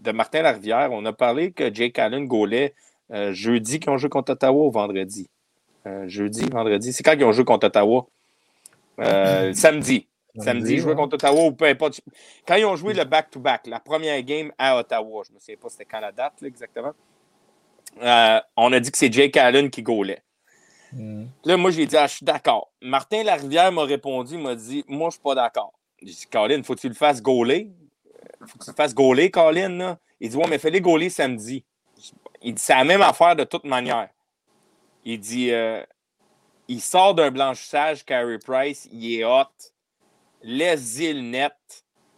de 0.00 0.10
Martin 0.12 0.42
Larivière. 0.42 0.90
On 0.92 1.04
a 1.04 1.12
parlé 1.12 1.52
que 1.52 1.72
Jake 1.72 1.98
Allen 1.98 2.26
gaulait 2.26 2.74
euh, 3.12 3.32
jeudi 3.32 3.78
qu'ils 3.78 3.90
ont 3.90 3.98
joué 3.98 4.08
contre 4.10 4.32
Ottawa 4.32 4.66
ou 4.66 4.70
vendredi? 4.70 5.28
Jeudi, 6.06 6.44
vendredi. 6.50 6.92
C'est 6.92 7.02
quand 7.02 7.14
ils 7.14 7.24
ont 7.24 7.32
joué 7.32 7.46
contre 7.46 7.68
Ottawa? 7.68 8.06
Euh, 8.98 9.52
samedi. 9.52 10.08
Samedi, 10.36 10.80
ouais. 10.80 10.94
contre 10.94 11.14
Ottawa 11.14 11.44
ou 11.46 11.52
peu 11.52 11.64
importe. 11.64 12.00
Quand 12.46 12.54
ils 12.54 12.64
ont 12.64 12.76
joué 12.76 12.94
le 12.94 13.04
back-to-back, 13.04 13.66
la 13.66 13.80
première 13.80 14.22
game 14.22 14.52
à 14.58 14.78
Ottawa, 14.78 15.24
je 15.26 15.30
ne 15.30 15.36
me 15.36 15.40
souviens 15.40 15.56
pas 15.56 15.68
c'était 15.68 15.84
quand 15.84 16.00
la 16.00 16.12
date 16.12 16.40
là, 16.40 16.48
exactement. 16.48 16.92
Euh, 18.02 18.40
on 18.56 18.72
a 18.72 18.80
dit 18.80 18.90
que 18.90 18.98
c'est 18.98 19.12
Jake 19.12 19.36
Allen 19.36 19.70
qui 19.70 19.82
gaulait. 19.82 20.22
Mhm. 20.92 21.28
Là, 21.44 21.56
moi, 21.56 21.70
j'ai 21.70 21.86
dit, 21.86 21.96
ah, 21.96 22.06
je 22.06 22.16
suis 22.16 22.24
d'accord. 22.24 22.70
Martin 22.80 23.22
Larivière 23.22 23.72
m'a 23.72 23.84
répondu, 23.84 24.34
il 24.34 24.40
m'a 24.40 24.54
dit, 24.54 24.84
moi, 24.88 25.08
je 25.08 25.14
suis 25.14 25.22
pas 25.22 25.34
d'accord. 25.34 25.72
J'ai 26.00 26.12
dit, 26.12 26.26
Colin, 26.30 26.62
faut 26.62 26.74
que 26.74 26.80
tu 26.80 26.88
le 26.88 26.94
fasses 26.94 27.22
gauler. 27.22 27.70
Faut 28.46 28.58
que 28.58 28.64
tu 28.64 28.70
le 28.70 28.76
fasses 28.76 28.94
gauler, 28.94 29.30
Colin. 29.30 29.68
Là. 29.70 29.98
Il 30.20 30.30
dit, 30.30 30.36
ouais, 30.36 30.46
mais 30.48 30.58
fais-les 30.58 30.80
gauler 30.80 31.10
samedi. 31.10 31.64
Il 32.42 32.54
dit, 32.54 32.62
c'est 32.62 32.74
la 32.74 32.84
même 32.84 33.02
affaire 33.02 33.34
de 33.34 33.44
toute 33.44 33.64
manière. 33.64 34.08
Il 35.04 35.18
dit, 35.18 35.50
euh, 35.50 35.82
il 36.68 36.80
sort 36.80 37.14
d'un 37.14 37.30
blanchissage, 37.30 38.04
Carey 38.04 38.38
Price, 38.38 38.88
il 38.92 39.20
est 39.20 39.24
hot. 39.24 39.46
Laisse-y 40.42 41.12
le 41.12 41.22
net. 41.22 41.52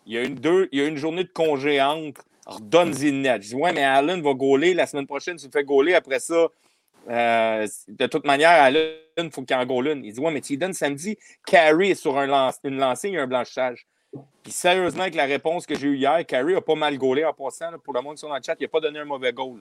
Il 0.07 0.15
y, 0.15 0.19
a 0.19 0.25
une 0.25 0.35
deux, 0.35 0.69
il 0.73 0.81
y 0.81 0.83
a 0.83 0.87
une 0.87 0.97
journée 0.97 1.25
de 1.25 1.31
congé 1.31 1.81
entre. 1.81 2.23
Redonne-y 2.47 3.13
le 3.13 3.19
net. 3.19 3.43
Je 3.43 3.49
dis, 3.51 3.55
ouais, 3.55 3.73
mais 3.73 3.85
Allen 3.85 4.21
va 4.23 4.35
gauler. 4.35 4.75
La 4.75 4.87
semaine 4.87 5.07
prochaine, 5.07 5.37
tu 5.37 5.47
le 5.47 5.53
fais 5.53 5.63
gauler. 5.63 5.95
Après 5.95 6.19
ça, 6.19 6.49
euh, 7.09 7.67
de 7.89 8.07
toute 8.07 8.27
manière, 8.27 8.51
Allen, 8.51 8.93
il 9.19 9.31
faut 9.31 9.43
qu'il 9.43 9.57
en 9.57 9.65
goal 9.65 9.89
une. 9.89 10.05
Il 10.05 10.13
dit 10.13 10.21
Ouais, 10.21 10.33
mais 10.33 10.41
tu 10.41 10.57
donnes 10.57 10.73
samedi. 10.73 11.17
Carey 11.47 11.91
est 11.91 11.95
sur 11.95 12.19
une 12.19 12.31
lancée, 12.77 13.09
il 13.09 13.15
y 13.15 13.19
a 13.19 13.23
un 13.23 13.27
blanchissage. 13.27 13.87
Puis 14.43 14.53
sérieusement, 14.53 15.03
avec 15.03 15.15
la 15.15 15.27
réponse 15.27 15.67
que 15.67 15.79
j'ai 15.79 15.87
eue 15.87 15.97
hier, 15.97 16.27
Carey 16.27 16.55
a 16.55 16.61
pas 16.61 16.75
mal 16.75 16.99
gaulé 16.99 17.25
en 17.25 17.33
passant. 17.33 17.71
pour 17.85 17.95
le 17.95 18.01
monde 18.01 18.15
qui 18.15 18.21
sont 18.21 18.29
dans 18.29 18.37
le 18.37 18.43
chat, 18.45 18.57
il 18.59 18.65
n'a 18.65 18.69
pas 18.69 18.81
donné 18.81 18.99
un 18.99 19.05
mauvais 19.05 19.33
goal. 19.33 19.61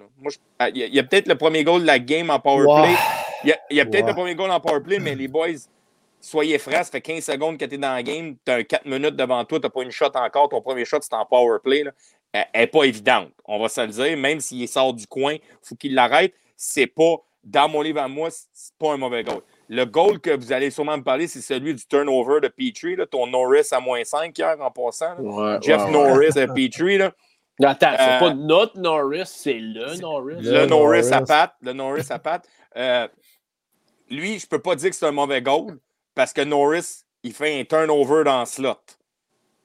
ah, 0.58 0.69
il 0.69 0.77
y 0.77 1.00
a, 1.00 1.03
peut-être 1.03 1.27
le 1.27 1.35
premier 1.35 1.64
goal 1.64 1.82
de 1.82 1.88
la 1.88 2.00
game 2.00 2.30
en 2.32 2.40
power 2.40 2.66
play. 2.82 2.95
Il 3.43 3.56
y 3.72 3.80
a, 3.80 3.85
peut-être 3.85 4.03
Ouais. 4.06 4.09
le 4.11 4.16
premier 4.16 4.35
goal 4.35 4.51
en 4.51 4.59
power 4.59 4.82
play, 4.82 5.00
mais 5.00 5.16
les 5.16 5.27
boys, 5.27 5.48
soyez 6.19 6.58
frais, 6.58 6.84
ça 6.84 6.92
fait 6.92 7.01
15 7.01 7.24
secondes 7.24 7.58
que 7.58 7.66
tu 7.66 7.76
es 7.76 7.77
dans 7.77 7.93
la 7.93 8.03
game, 8.03 8.35
tu 8.45 8.51
as 8.51 8.64
4 8.64 8.85
minutes 8.85 9.16
devant 9.16 9.43
toi, 9.45 9.59
tu 9.59 9.64
n'as 9.66 9.69
pas 9.69 9.82
une 9.84 9.92
shot 9.92 10.11
encore, 10.16 10.50
ton 10.50 10.61
premier 10.61 10.85
shot, 10.85 10.98
c'est 11.01 11.14
en 11.14 11.26
power 11.26 11.58
play. 11.64 11.84
là. 11.84 11.92
Elle 12.32 12.45
n'est 12.56 12.68
pas 12.68 12.84
évidente. 12.84 13.30
On 13.45 13.59
va 13.59 13.69
se 13.69 13.82
le 13.82 13.88
dire, 13.88 14.16
même 14.18 14.40
s'il 14.40 14.68
sort 14.68 14.93
du 14.93 15.08
coin, 15.08 15.34
il 15.34 15.40
faut 15.64 15.76
qu'il 15.76 15.95
l'arrête. 15.95 16.34
C'est 16.56 16.85
pas, 16.88 17.16
dans 17.43 17.68
mon 17.68 17.82
livre 17.82 18.01
à 18.01 18.08
moi, 18.08 18.30
c'est 18.32 18.74
pas 18.77 18.92
un 18.93 18.98
mauvais 18.98 19.24
goal. 19.24 19.42
Le 19.68 19.85
goal 19.85 20.19
que 20.19 20.32
vous 20.35 20.51
allez 20.51 20.69
sûrement 20.69 20.98
me 20.98 21.03
parler, 21.03 21.27
c'est 21.27 21.42
celui 21.42 21.74
du 21.74 21.85
turnover 21.88 22.40
de 22.42 22.48
Petrie, 22.50 22.95
là, 22.95 23.06
ton 23.08 23.26
Norris 23.26 23.68
à 23.72 23.80
moins 23.80 24.03
5 24.03 24.38
hier 24.38 24.58
en 24.59 24.69
passant. 24.69 25.16
là. 25.16 25.22
ouais, 25.22 25.58
Jeff 25.61 25.77
ouais, 25.80 25.85
ouais. 25.85 25.92
Norris 25.92 26.38
à 26.40 26.48
Petrie. 26.48 26.98
Là. 27.00 27.14
Attends, 27.64 27.93
c'est 27.98 28.03
Euh, 28.03 28.19
pas 28.19 28.34
notre 28.35 28.80
Norris, 28.80 29.24
c'est 29.26 29.53
le 29.53 29.95
Norris. 30.00 30.35
Le 30.42 30.51
Le 30.61 30.66
Norris 30.68 31.11
à 31.11 31.22
patte. 31.22 31.53
Le 31.61 31.74
Norris 31.74 32.06
à 32.09 32.19
patte. 32.19 32.48
Euh, 32.77 33.08
lui, 34.09 34.39
je 34.39 34.47
peux 34.47 34.59
pas 34.59 34.75
dire 34.75 34.89
que 34.89 34.95
c'est 34.95 35.05
un 35.05 35.11
mauvais 35.11 35.41
goal 35.41 35.77
parce 36.15 36.33
que 36.33 36.41
Norris, 36.41 37.03
il 37.23 37.33
fait 37.33 37.59
un 37.59 37.63
turnover 37.63 38.23
dans 38.23 38.41
le 38.41 38.45
slot. 38.45 38.79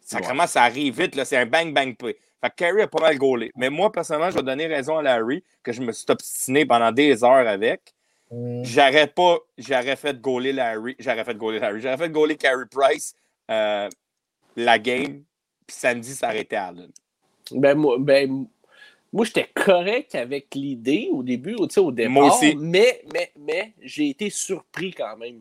Sacrément, 0.01 0.47
ça 0.47 0.63
arrive 0.63 1.01
vite, 1.01 1.15
là, 1.15 1.25
c'est 1.25 1.37
un 1.37 1.47
bang-bang 1.47 1.97
play. 1.97 2.17
Fait 2.43 2.51
que 2.51 2.55
Carey 2.57 2.83
a 2.83 2.89
pas 2.89 3.01
mal 3.01 3.17
gaulé. 3.17 3.51
Mais 3.57 3.71
moi, 3.71 3.91
personnellement, 3.91 4.31
je 4.31 4.37
vais 4.37 4.43
donner 4.43 4.67
raison 4.67 4.99
à 4.99 5.03
Larry, 5.03 5.43
que 5.63 5.73
je 5.73 5.81
me 5.81 5.93
suis 5.93 6.05
obstiné 6.11 6.67
pendant 6.67 6.93
des 6.93 7.25
heures 7.25 7.49
avec. 7.49 7.95
Mm. 8.31 8.65
J'aurais 8.65 9.07
pas, 9.07 9.39
j'aurais 9.57 9.97
fait 9.97 10.21
gauler 10.21 10.53
Larry, 10.53 10.95
j'aurais 10.99 11.25
fait 11.25 11.37
gauler 11.37 11.59
Larry, 11.59 11.81
j'aurais 11.81 11.97
fait 11.97 12.11
gauler 12.11 12.37
Carey 12.37 12.67
Price 12.71 13.15
euh, 13.51 13.89
la 14.57 14.79
game, 14.79 15.23
puis 15.67 15.77
samedi, 15.77 16.15
ça 16.15 16.29
arrêtait 16.29 16.57
Allen. 16.57 16.91
Ben, 17.51 17.77
moi, 17.77 17.97
ben, 17.99 18.47
moi 19.15 19.25
j'étais 19.25 19.49
correct 19.55 20.15
avec 20.17 20.55
l'idée 20.55 21.09
au 21.13 21.23
début, 21.23 21.55
tu 21.57 21.67
sais, 21.71 21.81
au 21.81 21.93
départ. 21.93 22.13
Moi 22.13 22.27
aussi. 22.27 22.55
Mais, 22.59 23.01
mais, 23.15 23.31
mais 23.39 23.73
j'ai 23.81 24.09
été 24.11 24.29
surpris 24.29 24.93
quand 24.93 25.17
même. 25.17 25.41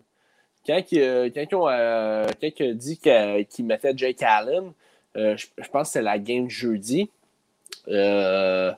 Quand, 0.66 0.82
il- 0.92 1.32
quand 1.36 1.46
ils 1.52 1.56
ont 1.56 1.68
euh, 1.68 2.26
quand 2.40 2.50
il 2.60 2.70
a 2.70 2.74
dit 2.74 2.98
que- 3.00 3.42
qu'il 3.42 3.66
mettait 3.66 3.94
Jake 3.98 4.22
Allen, 4.24 4.72
euh, 5.18 5.36
je, 5.36 5.48
je 5.58 5.68
pense 5.70 5.88
que 5.90 5.94
c'était 5.94 6.04
la 6.06 6.20
game 6.20 6.46
de 6.46 6.50
jeudi. 6.52 7.10
euh, 7.90 8.72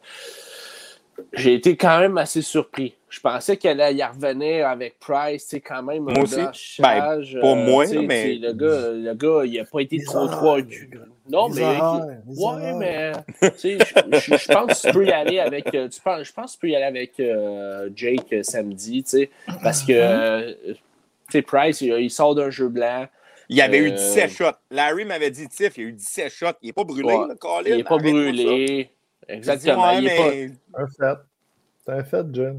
j'ai 1.33 1.53
été 1.53 1.75
quand 1.77 1.99
même 1.99 2.17
assez 2.17 2.41
surpris. 2.41 2.95
Je 3.09 3.19
pensais 3.19 3.55
qu'elle 3.57 3.79
allait 3.81 3.99
y 3.99 4.03
revenir 4.03 4.67
avec 4.67 4.97
Price, 4.99 5.43
tu 5.43 5.49
sais, 5.51 5.61
quand 5.61 5.83
même 5.83 6.07
un 6.09 6.13
Moi 6.13 6.23
aussi. 6.23 6.35
pas 6.35 6.51
euh, 7.53 7.55
moi, 7.55 7.85
tu 7.85 7.91
sais, 7.91 8.01
mais- 8.01 8.21
tu 8.23 8.41
sais, 8.41 8.47
Le 8.47 8.53
gars, 8.53 8.91
le 8.91 9.13
gars, 9.13 9.45
il 9.45 9.53
n'a 9.57 9.65
pas 9.65 9.79
été 9.81 10.03
trop 10.03 10.27
trop. 10.27 10.57
Non, 11.27 11.49
mais. 11.49 11.63
Ouais, 12.27 12.73
mais 12.73 13.11
tu 13.51 13.57
sais, 13.57 13.77
je, 13.79 14.51
pense 14.53 14.81
que 14.81 14.87
tu 14.87 14.93
peux 14.93 15.05
y 15.05 15.11
aller 15.11 15.39
avec. 15.39 15.73
euh, 15.73 15.87
Tu 15.89 15.99
penses, 16.01 16.23
je 16.23 16.33
pense 16.33 16.51
que 16.51 16.57
tu 16.57 16.59
peux 16.61 16.69
y 16.69 16.75
aller 16.75 16.85
avec 16.85 17.19
euh, 17.19 17.89
Jake 17.95 18.31
euh, 18.33 18.43
samedi, 18.43 19.03
tu 19.03 19.09
sais, 19.09 19.29
parce 19.63 19.81
que 19.83 19.93
euh, 19.93 20.53
tu 20.65 20.75
sais, 21.31 21.41
Price, 21.41 21.81
il, 21.81 21.93
il 21.99 22.11
sort 22.11 22.35
d'un 22.35 22.49
jeu 22.49 22.67
blanc. 22.69 23.07
Il 23.49 23.55
y 23.57 23.61
avait 23.61 23.77
eu 23.77 23.91
Euh, 23.91 23.95
17 23.95 24.31
shots. 24.31 24.45
Larry 24.71 25.05
m'avait 25.05 25.29
dit, 25.31 25.47
Tiff, 25.47 25.77
il 25.77 25.83
y 25.83 25.85
a 25.85 25.89
eu 25.89 25.93
17 25.93 26.31
shots. 26.31 26.45
Il 26.61 26.67
n'est 26.67 26.73
pas 26.73 26.83
brûlé, 26.83 27.03
Ouais. 27.13 27.27
le 27.29 27.35
Colin. 27.35 27.61
Il 27.69 27.77
n'est 27.77 27.83
pas 27.83 27.97
brûlé. 27.97 28.65
Dit, 28.83 28.89
Exactement. 29.27 29.87
ouais, 29.93 29.97
il 29.99 30.07
est 30.07 30.47
pas-. 30.73 30.81
Un 30.81 30.87
fait. 30.87 31.19
C'est 31.85 31.91
un 31.91 32.03
fait, 32.03 32.25
Jim. 32.33 32.55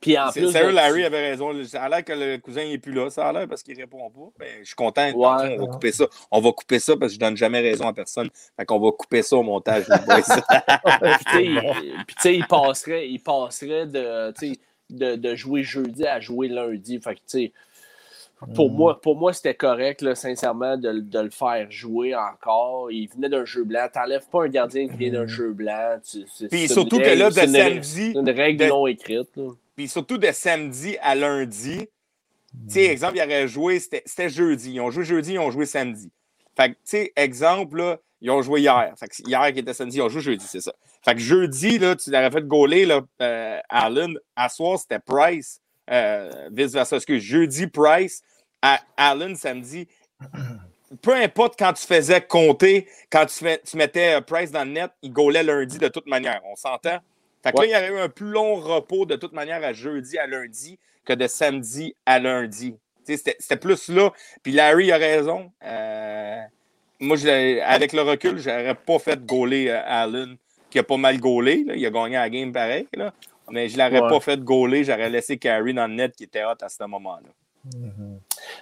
Puis 0.00 0.16
en 0.16 0.30
C'est- 0.30 0.40
plus. 0.40 0.52
Sérieux, 0.52 0.70
Larry 0.70 1.04
avait 1.04 1.30
raison. 1.30 1.52
Ça 1.64 1.82
a 1.82 1.88
l'air 1.88 2.04
que 2.04 2.12
le 2.12 2.38
cousin 2.38 2.64
n'est 2.64 2.78
plus 2.78 2.92
là. 2.92 3.10
Ça 3.10 3.26
a 3.28 3.32
l'air 3.32 3.48
parce 3.48 3.64
qu'il 3.64 3.76
répond 3.76 4.08
pas. 4.10 4.30
Ben, 4.38 4.48
je 4.60 4.66
suis 4.66 4.74
content. 4.76 5.06
Ouais. 5.10 5.56
On 5.58 5.64
va 5.64 5.66
couper 5.72 5.90
ça. 5.92 6.06
On 6.30 6.40
va 6.40 6.52
couper 6.52 6.78
ça 6.78 6.96
parce 6.96 7.10
que 7.10 7.14
je 7.14 7.18
donne 7.20 7.36
jamais 7.36 7.58
raison 7.60 7.86
à 7.88 7.92
personne. 7.92 8.28
Fait 8.56 8.64
qu'on 8.64 8.78
va 8.78 8.92
couper 8.92 9.22
ça 9.22 9.36
au 9.36 9.42
montage. 9.42 9.84
Puis, 11.32 11.56
tu 12.06 12.14
sais, 12.20 12.36
il- 12.36 12.46
passerait, 12.46 13.08
il 13.08 13.18
passerait 13.18 13.86
de, 13.86 14.30
tu 14.38 14.52
sais, 14.54 14.58
de, 14.90 15.16
de 15.16 15.34
jouer 15.34 15.62
jeudi 15.62 16.06
à 16.06 16.20
jouer 16.20 16.48
lundi. 16.48 16.98
Fait 17.00 17.14
que, 17.14 17.20
tu 17.20 17.24
sais, 17.26 17.52
pour 18.54 18.70
Mm. 18.70 18.74
moi, 18.76 19.00
pour 19.00 19.16
moi 19.16 19.32
c'était 19.32 19.54
correct, 19.54 20.00
là, 20.00 20.14
sincèrement, 20.14 20.76
de, 20.76 20.90
le- 20.90 21.02
de 21.02 21.18
le 21.18 21.30
faire 21.30 21.66
jouer 21.70 22.14
encore. 22.14 22.90
Il 22.92 23.08
venait 23.08 23.28
d'un 23.28 23.44
jeu 23.44 23.64
blanc. 23.64 23.88
T'enlèves 23.92 24.28
pas 24.30 24.44
un 24.44 24.48
gardien 24.48 24.86
qui 24.88 24.96
vient 24.96 25.10
d'un 25.10 25.24
Mm. 25.24 25.28
jeu 25.28 25.52
blanc. 25.52 25.96
Tu- 26.08 26.46
Puis 26.48 26.68
surtout 26.68 26.96
une 26.98 27.02
que 27.02 27.08
là, 27.08 27.28
règle- 27.28 27.28
de 27.28 27.32
c'est 27.40 27.46
une 27.46 27.56
règle- 27.56 27.84
samedi, 27.84 28.12
C'est 28.12 28.18
une 28.20 28.30
règle 28.30 28.64
de- 28.64 28.68
non 28.68 28.86
écrite. 28.86 29.28
là. 29.36 29.50
Puis 29.78 29.86
surtout 29.86 30.18
de 30.18 30.32
samedi 30.32 30.96
à 31.00 31.14
lundi. 31.14 31.78
Tu 31.78 31.86
sais, 32.66 32.86
exemple, 32.86 33.16
ils 33.16 33.22
auraient 33.22 33.46
joué, 33.46 33.78
c'était 33.78 34.28
jeudi. 34.28 34.72
Ils 34.72 34.80
ont 34.80 34.90
joué 34.90 35.04
jeudi, 35.04 35.34
ils 35.34 35.38
ont 35.38 35.52
joué 35.52 35.66
samedi. 35.66 36.10
Fait 36.56 36.70
que, 36.70 36.74
tu 36.74 36.80
sais, 36.82 37.12
exemple, 37.14 37.76
là, 37.76 37.98
ils 38.20 38.28
ont 38.32 38.42
joué 38.42 38.62
hier. 38.62 38.92
Fait 38.98 39.06
que 39.06 39.14
hier 39.24 39.52
qui 39.52 39.60
était 39.60 39.72
samedi, 39.72 39.98
ils 39.98 40.02
ont 40.02 40.08
joué 40.08 40.20
jeudi, 40.20 40.44
c'est 40.48 40.60
ça. 40.60 40.72
Fait 41.04 41.14
que 41.14 41.20
jeudi, 41.20 41.78
là, 41.78 41.94
tu 41.94 42.10
l'aurais 42.10 42.32
fait 42.32 42.44
gauler, 42.44 42.86
là, 42.86 43.02
euh, 43.22 43.60
Allen. 43.68 44.18
À 44.34 44.48
soir, 44.48 44.80
c'était 44.80 44.98
Price. 44.98 45.60
Euh, 45.88 46.48
vice-versa. 46.50 46.96
Excuse, 46.96 47.22
jeudi, 47.22 47.68
Price. 47.68 48.22
À 48.60 48.80
Allen, 48.96 49.36
samedi. 49.36 49.86
Peu 51.02 51.14
importe 51.14 51.56
quand 51.56 51.74
tu 51.74 51.86
faisais 51.86 52.20
compter, 52.20 52.88
quand 53.12 53.26
tu, 53.26 53.44
fais, 53.44 53.62
tu 53.64 53.76
mettais 53.76 54.16
euh, 54.16 54.22
Price 54.22 54.50
dans 54.50 54.64
le 54.64 54.72
net, 54.72 54.90
il 55.02 55.12
gaulait 55.12 55.44
lundi 55.44 55.78
de 55.78 55.86
toute 55.86 56.08
manière. 56.08 56.40
On 56.46 56.56
s'entend? 56.56 56.98
Fait 57.42 57.52
que 57.52 57.58
Ouais. 57.60 57.68
là, 57.68 57.80
il 57.80 57.84
y 57.88 57.90
aurait 57.92 58.00
eu 58.00 58.04
un 58.04 58.08
plus 58.08 58.30
long 58.30 58.56
repos 58.56 59.06
de 59.06 59.16
toute 59.16 59.32
manière 59.32 59.62
à 59.64 59.72
jeudi 59.72 60.18
à 60.18 60.26
lundi 60.26 60.78
que 61.04 61.12
de 61.12 61.26
samedi 61.26 61.94
à 62.06 62.18
lundi. 62.18 62.76
C'était 63.04 63.56
plus 63.56 63.88
là. 63.88 64.10
Puis 64.42 64.52
Larry 64.52 64.92
a 64.92 64.98
raison. 64.98 65.50
Euh, 65.64 66.40
moi, 67.00 67.16
je 67.16 67.60
avec 67.62 67.92
le 67.94 68.02
recul, 68.02 68.38
je 68.38 68.50
n'aurais 68.50 68.74
pas 68.74 68.98
fait 68.98 69.24
gauler 69.24 69.68
euh, 69.68 69.80
Allen, 69.86 70.36
qui 70.68 70.78
a 70.78 70.82
pas 70.82 70.96
mal 70.98 71.18
gaulé. 71.18 71.64
là. 71.64 71.74
Il 71.74 71.86
a 71.86 71.90
gagné 71.90 72.16
la 72.16 72.28
game 72.28 72.52
pareil. 72.52 72.86
Là. 72.94 73.14
Mais 73.50 73.68
je 73.70 73.78
ne 73.78 73.82
l'aurais 73.84 74.02
Ouais. 74.02 74.08
pas 74.10 74.20
fait 74.20 74.40
gauler. 74.44 74.84
J'aurais 74.84 75.08
laissé 75.08 75.38
Carey 75.38 75.72
dans 75.72 75.86
le 75.86 75.94
net 75.94 76.14
qui 76.14 76.24
était 76.24 76.44
hot 76.44 76.60
à 76.60 76.68
ce 76.68 76.84
moment-là. 76.84 77.28
Mhm. 77.76 78.20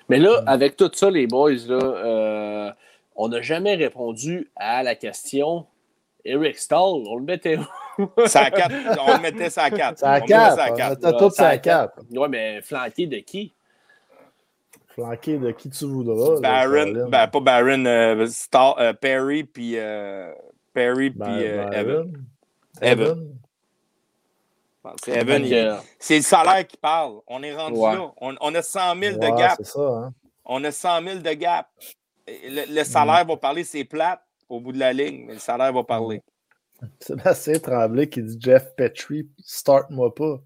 Mais 0.09 0.19
là, 0.19 0.43
avec 0.47 0.77
tout 0.77 0.91
ça, 0.95 1.11
les 1.11 1.27
boys, 1.27 1.51
là, 1.67 1.79
euh, 1.81 2.71
on 3.17 3.29
n'a 3.29 3.41
jamais 3.43 3.75
répondu 3.75 4.49
à 4.55 4.85
la 4.85 4.95
question 4.95 5.67
Eric 6.27 6.59
Stahl, 6.59 6.79
on 7.09 7.17
le 7.17 7.25
mettait 7.25 7.59
où? 7.99 8.11
Ça 8.27 8.43
à 8.43 8.51
quatre. 8.51 8.75
On 9.07 9.15
le 9.17 9.21
mettait 9.23 9.49
ça 9.51 9.65
à 9.65 9.71
4. 9.71 9.99
C'est 9.99 10.05
à 10.07 10.21
4. 10.21 10.59
On 10.59 10.93
était 10.93 11.19
tous 11.19 11.31
Ça 11.31 11.47
à 11.49 11.51
à 11.53 11.59
4. 11.59 11.99
Ouais, 12.13 12.29
mais 12.29 12.61
flanqué 12.63 13.07
de 13.07 13.19
qui? 13.19 13.53
Flanqué 14.89 15.39
de 15.39 15.51
qui 15.53 15.71
tu 15.71 15.85
voudras. 15.87 16.41
Baron, 16.41 17.09
ben, 17.09 17.27
pas 17.29 17.41
Baron, 17.41 17.85
euh, 17.87 18.27
Star- 18.27 18.79
euh, 18.79 18.93
Perry, 18.93 19.45
puis 19.45 19.75
euh, 19.79 20.33
Perry, 20.73 21.11
puis 21.11 21.19
Ben, 21.21 21.39
euh. 21.39 21.71
Evan. 21.73 22.13
Evan. 22.83 23.09
Evan. 23.09 23.37
C'est 25.05 25.13
Evan, 25.21 25.45
il- 25.45 25.77
c'est 25.99 26.17
le 26.17 26.23
salaire 26.23 26.67
qui 26.67 26.77
parle. 26.77 27.15
On 27.27 27.43
est 27.43 27.55
rendu 27.55 27.79
Ouais. 27.79 27.95
là. 27.95 28.11
On, 28.21 28.35
on 28.41 28.55
a 28.55 28.63
100 28.63 28.95
000 29.01 29.17
de 29.19 29.27
Ouais, 29.27 29.33
gap. 29.39 29.55
C'est 29.57 29.67
ça, 29.67 29.81
hein. 29.81 30.15
On 30.45 30.63
a 30.65 30.71
100 30.71 31.03
000 31.03 31.19
de 31.21 31.33
gap. 31.33 31.67
Le, 32.29 32.73
le 32.75 32.85
salaire 32.85 33.25
Mm. 33.25 33.29
va 33.29 33.37
parler, 33.37 33.65
c'est 33.65 33.85
plate 33.85 34.21
au 34.49 34.61
bout 34.61 34.73
de 34.73 34.79
la 34.79 34.93
ligne, 34.93 35.25
mais 35.27 35.35
le 35.35 35.39
salaire 35.39 35.73
va 35.73 35.83
parler. 35.85 36.23
Sébastien 37.01 37.59
Tremblay 37.59 38.09
qui 38.09 38.23
dit 38.23 38.39
Jeff 38.41 38.75
Petrie, 38.77 39.29
start-moi 39.45 40.15
pas. 40.15 40.41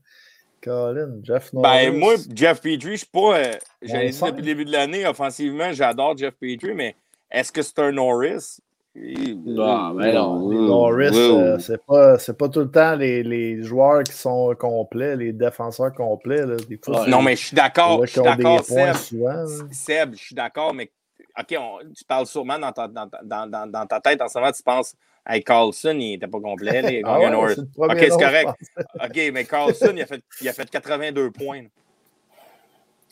Colin, 0.62 1.20
Jeff 1.22 1.52
Norris. 1.52 1.62
Ben, 1.86 1.98
moi, 1.98 2.14
Jeff 2.34 2.60
Petrie, 2.60 2.92
je 2.92 2.96
suis 2.98 3.06
pas. 3.06 3.38
euh, 3.38 3.52
l'ai 3.82 4.06
dit 4.08 4.12
sent. 4.12 4.26
depuis 4.26 4.40
le 4.42 4.46
début 4.46 4.64
de 4.66 4.72
l'année, 4.72 5.06
offensivement, 5.06 5.72
j'adore 5.72 6.16
Jeff 6.16 6.34
Petrie, 6.34 6.74
mais 6.74 6.94
est-ce 7.30 7.50
que 7.50 7.62
c'est 7.62 7.78
un 7.78 7.92
Norris? 7.92 8.58
Ah, 8.96 9.92
ben 9.96 10.14
non. 10.14 10.50
Norris, 10.50 11.10
Oui, 11.12 11.16
euh, 11.16 11.56
oui. 11.56 11.62
c'est 11.62 11.82
pas, 11.86 12.18
c'est 12.18 12.36
pas 12.36 12.48
tout 12.48 12.60
le 12.60 12.70
temps 12.70 12.96
les, 12.96 13.22
les 13.22 13.62
joueurs 13.62 14.02
qui 14.02 14.12
sont 14.12 14.54
complets, 14.58 15.16
les 15.16 15.32
défenseurs 15.32 15.94
complets. 15.94 16.44
Là. 16.44 16.56
Des 16.68 16.78
fois, 16.84 17.06
Non, 17.06 17.22
mais 17.22 17.36
je 17.36 17.46
suis 17.46 17.56
d'accord. 17.56 18.04
Je 18.04 18.10
suis 18.10 18.20
d'accord, 18.20 18.64
Seb. 18.64 18.94
souvent. 18.96 19.44
Seb, 19.72 20.14
je 20.14 20.20
suis 20.20 20.34
d'accord, 20.34 20.74
mais 20.74 20.90
OK, 21.38 21.56
on- 21.58 21.78
tu 21.94 22.04
parles 22.04 22.26
sûrement 22.26 22.58
dans 22.58 22.72
ta, 22.72 22.88
dans, 22.88 23.08
ta- 23.08 23.20
dans, 23.22 23.46
dans, 23.48 23.66
dans 23.70 23.86
ta 23.86 24.00
tête 24.00 24.20
en 24.22 24.28
ce 24.28 24.38
moment, 24.38 24.52
tu 24.52 24.62
penses 24.62 24.94
Hey, 25.26 25.44
Carlson, 25.44 25.90
il 25.98 26.10
n'était 26.12 26.26
pas 26.26 26.40
complet. 26.40 27.02
Ah 27.04 27.18
ouais, 27.20 27.30
le 27.30 27.36
OK, 27.36 27.98
c'est 27.98 28.08
correct. 28.08 28.48
OK, 29.04 29.30
mais 29.32 29.44
Carlson, 29.44 29.92
il 29.94 30.02
a 30.02 30.06
fait, 30.06 30.22
il 30.40 30.48
a 30.48 30.52
fait 30.54 30.68
82 30.70 31.30
points. 31.30 31.62
là. 31.62 31.68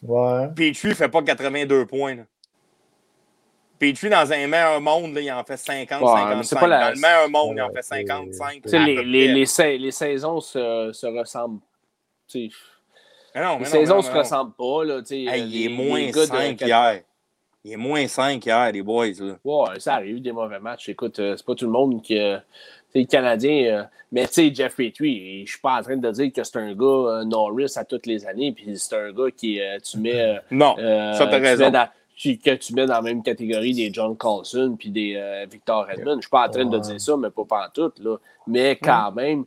Ouais. 0.03 0.49
Petrie 0.55 0.89
ne 0.89 0.95
fait 0.95 1.09
pas 1.09 1.23
82 1.23 1.85
points. 1.87 2.15
Là. 2.15 2.23
Petrie, 3.79 4.09
dans 4.09 4.33
un 4.33 4.47
meilleur 4.47 4.81
monde, 4.81 5.15
là, 5.15 5.21
il 5.21 5.31
en 5.33 5.45
fait 5.45 5.57
50, 5.57 6.01
Ouais, 6.03 6.07
mais 6.35 6.43
55. 6.43 6.45
c'est 6.45 6.59
pas 6.59 6.67
la- 6.67 6.81
Dans 6.89 6.95
le 6.95 7.01
meilleur 7.01 7.31
monde, 7.31 7.55
il 7.57 7.63
en 7.63 7.71
fait 7.73 7.83
55. 7.83 8.63
Tu 8.63 8.69
sais, 8.71 8.77
à 8.77 8.85
les, 8.85 9.05
les, 9.05 9.25
près. 9.27 9.35
les, 9.35 9.47
sa- 9.47 9.69
les 9.69 9.91
saisons 9.93 10.41
se, 10.41 10.91
se 10.93 11.07
ressemblent. 11.07 11.61
Tu 12.27 12.49
sais, 12.51 12.57
Mais 13.35 13.43
non, 13.43 13.59
mais 13.59 13.59
les 13.59 13.65
non, 13.65 13.71
saisons 13.71 13.95
non, 13.97 14.03
se 14.03 14.11
ressemblent 14.13 14.55
pas. 14.55 14.85
Là, 14.85 15.01
tu 15.03 15.07
sais, 15.09 15.23
Hey, 15.25 15.43
il 15.49 15.67
est 15.67 15.69
moins 15.69 15.99
les 15.99 16.11
gars 16.11 16.23
de 16.23 16.27
5 16.27 16.57
quatre- 16.57 16.67
hier. 16.69 17.03
Il 17.65 17.73
est 17.73 17.77
moins 17.77 18.07
5 18.07 18.45
hier, 18.45 18.73
les 18.73 18.83
boys. 18.83 19.07
Là. 19.20 19.35
Ouais, 19.45 19.81
ça 19.81 19.95
arrive, 19.95 20.23
des 20.23 20.33
mauvais 20.33 20.61
matchs. 20.61 20.89
Écoute, 20.89 21.19
euh, 21.19 21.35
c'est 21.37 21.45
pas 21.45 21.55
tout 21.55 21.67
le 21.67 21.73
monde 21.73 22.01
qui. 22.03 22.19
euh, 22.19 22.39
tu 22.39 22.45
sais, 22.93 22.99
le 23.01 23.05
Canadien. 23.07 23.65
euh, 23.67 23.83
mais 24.12 24.27
tu 24.27 24.35
sais, 24.35 24.55
Jeff 24.55 24.77
Petrie, 24.77 25.45
je 25.45 25.51
suis 25.51 25.61
pas 25.61 25.78
en 25.78 25.83
train 25.83 25.97
de 25.97 26.11
dire 26.11 26.33
que 26.33 26.43
c'est 26.45 26.57
un 26.57 26.73
gars 26.75 26.87
euh, 26.87 27.25
Norris 27.25 27.73
à 27.77 27.85
toutes 27.85 28.07
les 28.07 28.27
années, 28.27 28.53
puis 28.53 28.78
c'est 28.78 28.97
un 28.97 29.12
gars 29.12 29.31
qui. 29.37 29.61
euh, 29.61 29.78
tu 29.81 29.99
mets. 29.99 30.20
euh, 30.20 30.39
Non, 30.51 30.77
euh, 30.78 31.12
ça, 31.15 31.27
t'as 31.27 31.39
raison. 31.39 31.65
mets 31.67 31.70
dans- 31.73 31.89
tu- 32.17 32.39
que 32.39 32.55
tu 32.55 32.75
mets 32.75 32.87
dans 32.87 32.95
la 32.95 33.03
même 33.03 33.23
catégorie 33.23 33.75
des 33.75 33.93
John 33.93 34.17
Carlson 34.17 34.77
puis 34.78 34.91
des 34.91 35.15
euh, 35.17 35.45
Victor 35.51 35.91
Edmond. 35.91 36.17
Je 36.17 36.23
suis 36.23 36.31
pas 36.31 36.47
en 36.47 36.51
train 36.51 36.65
de 36.65 36.78
dire 36.78 37.01
ça, 37.01 37.17
mais 37.17 37.31
pas 37.31 37.45
pantoute, 37.45 37.99
là. 37.99 38.17
Mais 38.47 38.77
quand 38.77 39.12
même, 39.12 39.45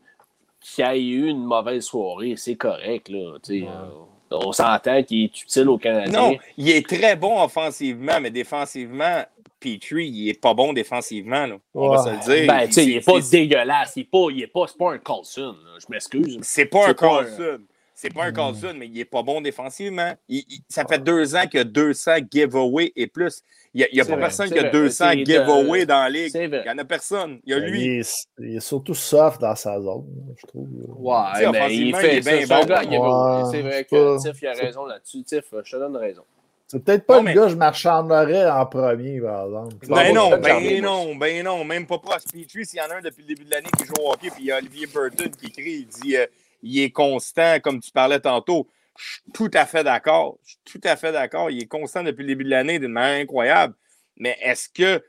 qu'il 0.59 0.85
y 0.85 0.87
ait 0.89 1.01
eu 1.03 1.27
une 1.27 1.43
mauvaise 1.43 1.83
soirée, 1.85 2.35
c'est 2.37 2.55
correct, 2.55 3.09
là. 3.09 3.37
tu 3.41 3.61
sais, 3.61 3.67
euh, 3.67 3.89
on 4.31 4.51
s'entend 4.51 5.03
qu'il 5.03 5.25
est 5.25 5.41
utile 5.41 5.69
au 5.69 5.77
Canadien. 5.77 6.19
Non, 6.31 6.37
il 6.57 6.69
est 6.69 6.87
très 6.87 7.15
bon 7.15 7.41
offensivement, 7.43 8.19
mais 8.21 8.31
défensivement, 8.31 9.23
Petrie, 9.59 10.07
il 10.07 10.29
est 10.29 10.41
pas 10.41 10.53
bon 10.55 10.73
défensivement. 10.73 11.45
Là. 11.45 11.55
On 11.75 11.89
va 11.89 11.97
se 12.03 12.09
le 12.09 12.17
dire. 12.17 12.47
Ben, 12.47 12.65
tu 12.65 12.73
sais, 12.73 12.85
il 12.85 12.95
est 12.97 13.05
pas 13.05 13.19
dégueulasse. 13.19 13.93
Il 13.95 14.01
est 14.01 14.03
pas, 14.05 14.27
il 14.31 14.41
est 14.41 14.47
pas, 14.47 14.65
c'est 14.67 14.77
pas 14.77 14.93
un 14.93 14.97
Colson. 14.97 15.55
Je 15.79 15.85
m'excuse. 15.89 16.39
C'est 16.41 16.65
pas 16.65 16.85
un 16.85 16.87
c'est 16.87 16.93
pas 16.95 17.05
un- 17.05 17.23
Carlson. 17.25 17.59
C'est 18.01 18.11
pas 18.11 18.23
un 18.23 18.31
Mm. 18.31 18.35
Carlson, 18.35 18.73
mais 18.75 18.87
il 18.87 18.99
est 18.99 19.05
pas 19.05 19.21
bon 19.21 19.41
défensivement. 19.41 20.13
Il- 20.27 20.43
il- 20.49 20.61
ça 20.67 20.83
fait 20.85 20.97
deux 20.97 21.35
ans 21.35 21.43
qu'il 21.45 21.59
y 21.59 21.61
a 21.61 21.63
200 21.65 22.17
giveaway 22.31 22.91
et 22.95 23.05
plus. 23.05 23.43
Il 23.75 23.77
n'y 23.77 23.83
a, 23.83 23.87
il 23.91 23.97
y 23.97 24.01
a 24.01 24.03
C'est 24.03 24.09
pas 24.09 24.15
vrai, 24.15 24.23
personne 24.25 24.49
qui 24.49 24.57
a 24.57 24.61
vrai. 24.63 24.71
200 24.71 25.05
C'est 25.11 25.15
de- 25.17 25.25
giveaway 25.25 25.85
dans 25.85 26.01
la 26.01 26.09
ligue. 26.09 26.29
C'est 26.31 26.45
Il 26.45 26.49
n'y 26.49 26.69
en 26.69 26.77
a 26.79 26.83
personne. 26.85 27.39
Il 27.45 27.51
y 27.51 27.53
a 27.53 27.59
Ben, 27.59 27.69
lui. 27.69 27.81
Il 27.83 27.99
est, 27.99 28.27
il 28.39 28.55
est 28.57 28.59
surtout 28.59 28.95
soft 28.95 29.39
dans 29.41 29.55
sa 29.55 29.79
zone, 29.79 30.05
je 30.35 30.47
trouve. 30.47 30.67
Ouais, 30.97 31.15
mais 31.35 31.43
il 31.43 31.47
offensivement, 31.49 31.97
fait 31.99 32.13
il 32.13 32.17
est 32.17 32.45
ça. 32.47 32.65
bien 32.65 32.99
bon. 32.99 33.43
Ouais, 33.43 33.51
C'est 33.51 33.61
vrai 33.61 33.83
que 33.85 34.15
pas- 34.15 34.19
Tiff, 34.31 34.41
il 34.41 34.47
a 34.47 34.53
raison 34.53 34.85
là-dessus. 34.87 35.23
Tiff, 35.23 35.45
je 35.63 35.71
te 35.71 35.77
donne 35.77 35.95
raison. 35.95 36.23
C'est 36.67 36.83
peut-être 36.83 37.05
pas 37.05 37.15
Non, 37.17 37.19
le 37.19 37.25
mais- 37.25 37.33
gars 37.35 37.43
que 37.43 37.49
je 37.49 37.55
marchanderais 37.55 38.49
en 38.49 38.65
premier, 38.65 39.19
par 39.21 39.45
exemple. 39.45 39.75
Non, 39.89 39.95
Ben 39.95 40.13
moi, 40.13 40.29
non, 40.31 40.37
ben 40.41 40.81
non, 40.81 41.15
ben 41.15 41.43
non, 41.43 41.63
même 41.65 41.85
pas 41.85 41.99
Prost 41.99 42.31
Petrie. 42.31 42.65
S'il 42.65 42.79
y 42.79 42.81
en 42.81 42.89
a 42.89 42.95
un 42.97 43.01
depuis 43.01 43.21
le 43.23 43.27
début 43.27 43.43
de 43.45 43.51
l'année 43.51 43.67
qui 43.77 43.85
joue 43.85 43.93
au 44.01 44.11
hockey, 44.11 44.29
puis 44.29 44.43
il 44.43 44.45
y 44.45 44.51
a 44.51 44.57
Olivier 44.57 44.87
Burton 44.87 45.29
qui 45.31 45.47
écrit, 45.47 45.85
il 45.85 45.87
dit 45.87 46.15
euh, 46.17 46.25
il 46.61 46.79
est 46.81 46.91
constant, 46.91 47.59
comme 47.61 47.79
tu 47.79 47.91
parlais 47.91 48.19
tantôt. 48.19 48.67
Je 48.97 49.13
suis 49.13 49.31
tout 49.33 49.51
à 49.53 49.65
fait 49.65 49.83
d'accord. 49.83 50.37
Je 50.43 50.49
suis 50.65 50.79
tout 50.79 50.87
à 50.87 50.95
fait 50.95 51.11
d'accord. 51.11 51.49
Il 51.49 51.61
est 51.63 51.67
constant 51.67 52.03
depuis 52.03 52.23
le 52.23 52.27
début 52.27 52.43
de 52.43 52.49
l'année 52.49 52.77
d'une 52.77 52.91
manière 52.91 53.21
incroyable. 53.21 53.73
Mais 54.17 54.37
est-ce 54.41 54.69
que. 54.69 55.03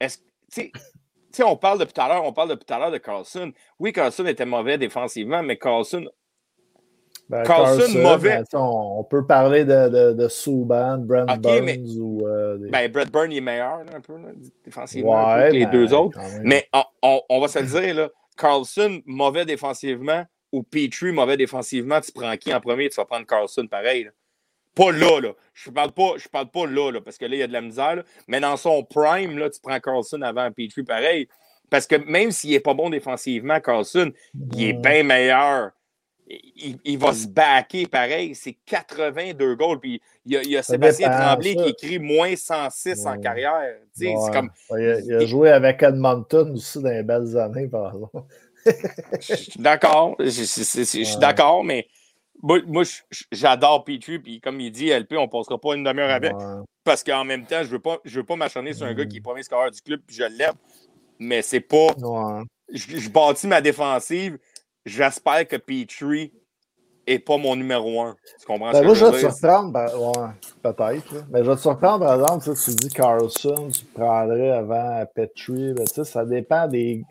Est-ce, 0.00 0.18
on 1.42 1.56
parle 1.56 1.78
depuis 1.78 1.94
tout 1.94 2.00
à 2.02 2.08
l'heure, 2.08 2.24
on 2.24 2.32
parle 2.32 2.50
depuis 2.50 2.66
tout 2.66 2.74
à 2.74 2.78
l'heure 2.78 2.90
de 2.90 2.98
Carlson. 2.98 3.52
Oui, 3.78 3.92
Carlson 3.92 4.26
était 4.26 4.44
mauvais 4.44 4.76
défensivement, 4.76 5.42
mais 5.42 5.56
Carlson, 5.56 6.06
Ben, 7.30 7.42
Carlson, 7.44 7.98
mauvais. 8.00 8.42
ben, 8.52 8.58
on, 8.58 8.98
on 8.98 9.04
peut 9.04 9.26
parler 9.26 9.64
de, 9.64 9.88
de, 9.88 10.12
de 10.12 10.28
Subban, 10.28 10.98
Brent 10.98 11.24
Burns 11.40 11.64
mais- 11.64 11.80
ou. 11.98 12.26
euh, 12.26 12.58
des- 12.58 12.68
ben, 12.68 12.90
Brett 12.92 13.10
Byrne 13.10 13.32
il 13.32 13.38
est 13.38 13.40
meilleur 13.40 13.78
là, 13.84 13.92
un 13.96 14.00
peu 14.00 14.14
là, 14.18 14.28
défensivement 14.64 15.18
un 15.26 15.34
peu 15.36 15.40
ouais, 15.44 15.48
que 15.48 15.54
les 15.54 15.64
ben, 15.66 15.70
deux 15.72 15.94
autres. 15.94 16.18
Mais 16.42 16.68
on, 16.74 16.84
on- 17.02 17.22
on 17.30 17.40
va 17.40 17.48
se 17.48 17.60
le 17.60 17.66
dire, 17.66 17.94
là, 17.94 18.08
Carlson, 18.36 19.00
mauvais 19.06 19.46
défensivement, 19.46 20.24
ou 20.52 20.62
Petrie, 20.62 21.12
mauvais 21.12 21.36
défensivement, 21.36 22.00
tu 22.00 22.12
prends 22.12 22.36
qui 22.36 22.52
en 22.54 22.60
premier? 22.60 22.88
Tu 22.90 22.96
vas 22.96 23.04
prendre 23.06 23.26
Carlson 23.26 23.66
pareil. 23.66 24.04
là. 24.04 24.10
Pas 24.74 24.90
là, 24.92 25.20
là. 25.20 25.32
Je 25.52 25.70
parle 25.70 25.92
pas, 25.92 26.14
je 26.16 26.28
parle 26.28 26.50
pas 26.50 26.66
là, 26.66 26.90
là, 26.90 27.00
parce 27.00 27.18
que 27.18 27.24
là, 27.26 27.34
il 27.34 27.38
y 27.40 27.42
a 27.42 27.46
de 27.46 27.52
la 27.52 27.60
misère. 27.60 27.96
là. 27.96 28.02
Mais 28.26 28.40
dans 28.40 28.56
son 28.56 28.82
prime, 28.84 29.38
là, 29.38 29.50
tu 29.50 29.60
prends 29.60 29.78
Carlson 29.80 30.22
avant 30.22 30.50
Petrie 30.50 30.82
pareil. 30.84 31.28
Parce 31.70 31.86
que 31.86 31.96
même 31.96 32.30
s'il 32.30 32.50
n'est 32.50 32.60
pas 32.60 32.74
bon 32.74 32.90
défensivement, 32.90 33.58
Carlson, 33.60 34.12
il 34.54 34.62
est 34.64 34.72
bien 34.74 35.02
meilleur. 35.02 35.70
Il, 36.28 36.78
il 36.84 36.98
va 36.98 37.12
se 37.12 37.26
backer 37.26 37.86
pareil. 37.86 38.34
C'est 38.34 38.56
82 38.66 39.56
goals. 39.56 39.80
Puis 39.80 40.00
il 40.24 40.32
y 40.32 40.36
a, 40.36 40.42
il 40.42 40.50
y 40.50 40.56
a 40.56 40.62
Ça 40.62 40.74
Sébastien 40.74 41.08
dépend, 41.08 41.22
Tremblay 41.22 41.54
ça. 41.54 41.62
qui 41.64 41.68
écrit 41.70 41.98
moins 41.98 42.36
106 42.36 43.06
en 43.06 43.18
carrière. 43.18 43.74
Ouais. 44.00 44.14
Comme 44.32 44.50
il, 44.70 44.74
a, 44.74 45.00
il 45.00 45.14
a 45.14 45.26
joué 45.26 45.50
avec 45.50 45.82
Edmonton 45.82 46.50
aussi 46.52 46.82
dans 46.82 46.90
les 46.90 47.02
belles 47.02 47.36
années, 47.36 47.68
par 47.68 47.86
exemple. 47.94 48.22
Je 49.20 49.34
suis 49.34 49.52
d'accord. 49.60 50.16
Je 50.18 50.30
suis 50.30 51.16
d'accord, 51.18 51.64
mais 51.64 51.86
moi, 52.42 52.82
j'adore 53.30 53.84
Petrie. 53.84 54.18
Puis 54.18 54.40
comme 54.40 54.60
il 54.60 54.70
dit, 54.70 54.88
LP, 54.90 55.14
on 55.16 55.22
ne 55.22 55.26
passera 55.26 55.58
pas 55.60 55.74
une 55.74 55.84
demi-heure 55.84 56.10
avec. 56.10 56.32
Ouais. 56.34 56.62
Parce 56.84 57.04
qu'en 57.04 57.24
même 57.24 57.46
temps, 57.46 57.58
je 57.60 57.66
ne 57.68 57.72
veux 57.72 57.78
pas, 57.80 57.98
je 58.04 58.18
veux 58.20 58.26
pas 58.26 58.36
m'acharner 58.36 58.72
sur 58.72 58.86
un 58.86 58.92
Mm. 58.92 58.96
gars 58.96 59.06
qui 59.06 59.16
est 59.18 59.20
premier 59.20 59.42
scoreur 59.42 59.70
du 59.70 59.80
club, 59.80 60.00
puis 60.06 60.16
je 60.16 60.24
l'aime. 60.24 60.54
Mais 61.18 61.42
c'est 61.42 61.60
pas. 61.60 61.88
Ouais. 61.98 62.42
Je, 62.72 62.96
je 62.98 63.08
bâtis 63.10 63.46
ma 63.46 63.60
défensive. 63.60 64.38
J'espère 64.84 65.46
que 65.46 65.56
Petrie 65.56 66.32
n'est 67.06 67.18
pas 67.20 67.36
mon 67.36 67.54
numéro 67.54 68.00
un. 68.02 68.16
Tu 68.40 68.46
comprends 68.46 68.72
Ben, 68.72 68.78
ce 68.78 68.84
moi, 68.84 68.92
que 68.92 68.98
je 68.98 69.00
je 69.00 69.04
vais 69.04 69.10
veux 69.12 69.16
te 69.18 69.26
dire? 69.26 69.32
surprendre. 69.36 69.72
ben, 69.72 69.96
ouais, 69.96 70.28
peut-être. 70.62 71.24
Mais 71.30 71.44
je 71.44 71.50
vais 71.50 71.56
te 71.56 71.60
surprendre, 71.60 72.04
par 72.04 72.14
exemple, 72.14 72.44
tu 72.44 72.56
sais, 72.56 72.70
tu 72.70 72.76
dis 72.76 72.88
Carlson, 72.94 73.68
tu 73.72 73.84
prendrais 73.86 74.50
avant 74.50 75.04
Petrie. 75.14 75.74
ben, 75.74 75.86
ça 75.86 76.24
dépend 76.24 76.66
des. 76.66 77.02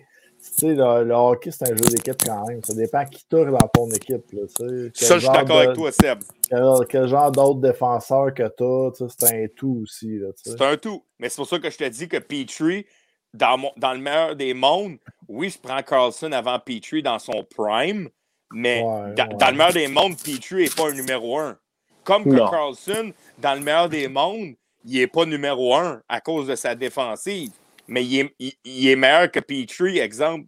Tu 0.43 0.53
sais, 0.57 0.73
le, 0.73 1.03
le 1.03 1.13
hockey, 1.13 1.51
c'est 1.51 1.71
un 1.71 1.75
jeu 1.75 1.83
d'équipe 1.89 2.15
quand 2.25 2.47
même. 2.47 2.63
Ça 2.63 2.73
dépend 2.73 3.05
qui 3.05 3.23
tourne 3.29 3.51
dans 3.51 3.67
ton 3.73 3.89
équipe. 3.91 4.23
Là, 4.33 4.41
Ça, 4.47 4.65
je 4.65 5.19
suis 5.19 5.27
d'accord 5.27 5.57
de- 5.59 5.63
avec 5.65 5.73
toi, 5.75 5.91
Seb. 5.91 6.19
Quel, 6.49 6.63
quel 6.89 7.07
genre 7.07 7.31
d'autres 7.31 7.59
défenseurs 7.61 8.33
que 8.33 8.43
tu 8.57 9.03
as. 9.05 9.07
C'est 9.19 9.43
un 9.43 9.47
tout 9.55 9.81
aussi. 9.83 10.19
C'est 10.43 10.59
un 10.61 10.77
tout. 10.77 11.03
Mais 11.19 11.29
c'est 11.29 11.35
pour 11.35 11.47
ça 11.47 11.59
que 11.59 11.69
je 11.69 11.77
te 11.77 11.87
dis 11.87 12.07
que 12.07 12.17
Petrie, 12.17 12.85
dans, 13.33 13.57
mon- 13.57 13.71
dans 13.77 13.93
le 13.93 13.99
meilleur 13.99 14.35
des 14.35 14.53
mondes, 14.55 14.97
oui, 15.27 15.49
je 15.51 15.59
prends 15.59 15.81
Carlson 15.83 16.31
avant 16.31 16.57
Petrie 16.59 17.03
dans 17.03 17.19
son 17.19 17.45
prime, 17.55 18.09
mais 18.51 18.81
Ouais, 18.81 19.13
dans, 19.13 19.27
ouais. 19.27 19.35
dans 19.39 19.47
le 19.51 19.53
meilleur 19.57 19.73
des 19.73 19.87
mondes, 19.87 20.17
Petrie 20.17 20.63
n'est 20.63 20.69
pas 20.69 20.89
un 20.89 20.93
numéro 20.93 21.37
un. 21.37 21.55
Comme 22.03 22.23
que 22.23 22.29
Non. 22.29 22.49
Carlson, 22.49 23.13
dans 23.37 23.53
le 23.53 23.61
meilleur 23.61 23.87
des 23.89 24.07
mondes, 24.07 24.55
il 24.85 24.99
n'est 24.99 25.05
pas 25.07 25.25
numéro 25.25 25.75
un 25.75 26.01
à 26.09 26.19
cause 26.19 26.47
de 26.47 26.55
sa 26.55 26.73
défensive. 26.73 27.51
Mais 27.87 28.03
il 28.05 28.19
est, 28.19 28.35
il- 28.39 28.53
il 28.65 28.89
est 28.89 28.95
meilleur 28.95 29.29
que 29.31 29.39
Petrie, 29.39 29.99
exemple, 29.99 30.45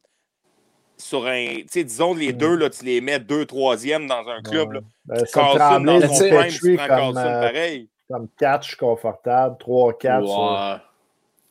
sur 0.97 1.25
un. 1.25 1.45
Tu 1.45 1.65
sais, 1.69 1.83
disons, 1.83 2.13
les 2.13 2.31
Mm. 2.33 2.37
deux, 2.37 2.55
là, 2.55 2.69
tu 2.69 2.85
les 2.85 3.01
mets 3.01 3.19
deux, 3.19 3.45
troisième 3.45 4.07
dans 4.07 4.27
un 4.27 4.41
club. 4.41 4.69
Ouais. 4.69 4.75
là. 4.75 4.81
Ben, 5.05 5.25
ça 5.25 5.41
Carlson, 5.41 5.81
dans 5.83 6.01
son 6.01 6.29
prime, 6.29 6.47
tu 6.51 6.75
prends 6.75 6.87
comme, 6.87 6.97
Carlson 6.97 7.19
euh, 7.19 7.41
pareil. 7.41 7.89
comme 8.09 8.27
4, 8.39 8.63
je 8.63 8.67
suis 8.69 8.77
confortable. 8.77 9.55
3, 9.59 9.97
4, 9.97 10.23
Ouais. 10.23 10.77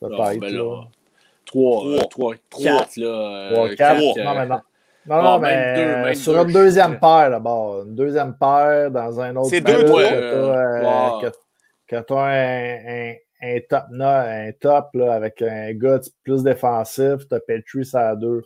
peut-être. 0.09 0.41
ben 0.41 0.53
là. 0.55 0.63
là, 0.65 0.85
3, 1.45 1.83
Trois. 1.83 1.99
3, 2.09 2.35
Trois. 2.49 2.63
4, 2.65 2.97
là. 2.97 3.07
euh, 3.07 3.55
3, 3.55 3.69
4. 3.69 3.77
quatre, 3.77 3.99
Non, 4.01 4.31
euh, 4.31 4.35
mais 4.39 4.47
non. 4.47 4.61
Non, 5.05 5.21
non, 5.23 5.39
même 5.41 5.51
mais 5.75 5.75
deux, 5.75 5.91
euh, 5.91 6.05
même 6.05 6.15
sur 6.15 6.33
deux, 6.33 6.41
une 6.47 6.53
deuxième 6.55 7.01
paire, 7.01 7.31
d'abord. 7.31 7.83
Une 7.83 7.95
deuxième 7.97 8.35
paire 8.39 8.89
dans 8.93 9.21
un 9.21 9.35
autre 9.35 9.51
C'est 9.51 9.61
club 9.63 9.85
deux, 9.87 9.93
euh, 9.99 10.81
Ouais. 11.19 11.23
que, 11.89 11.97
que 11.97 12.01
t'as 12.03 12.21
un, 12.21 13.15
un, 13.43 13.59
top, 13.69 13.85
là, 13.91 14.47
un 14.47 14.53
top 14.53 14.89
là, 14.95 15.13
avec 15.15 15.43
un 15.43 15.73
gars 15.75 16.01
plus 16.25 16.43
défensif, 16.43 17.27
t'as 17.29 17.41
Petrie, 17.41 17.85
ça 17.85 18.11
à 18.11 18.17
deux. 18.17 18.43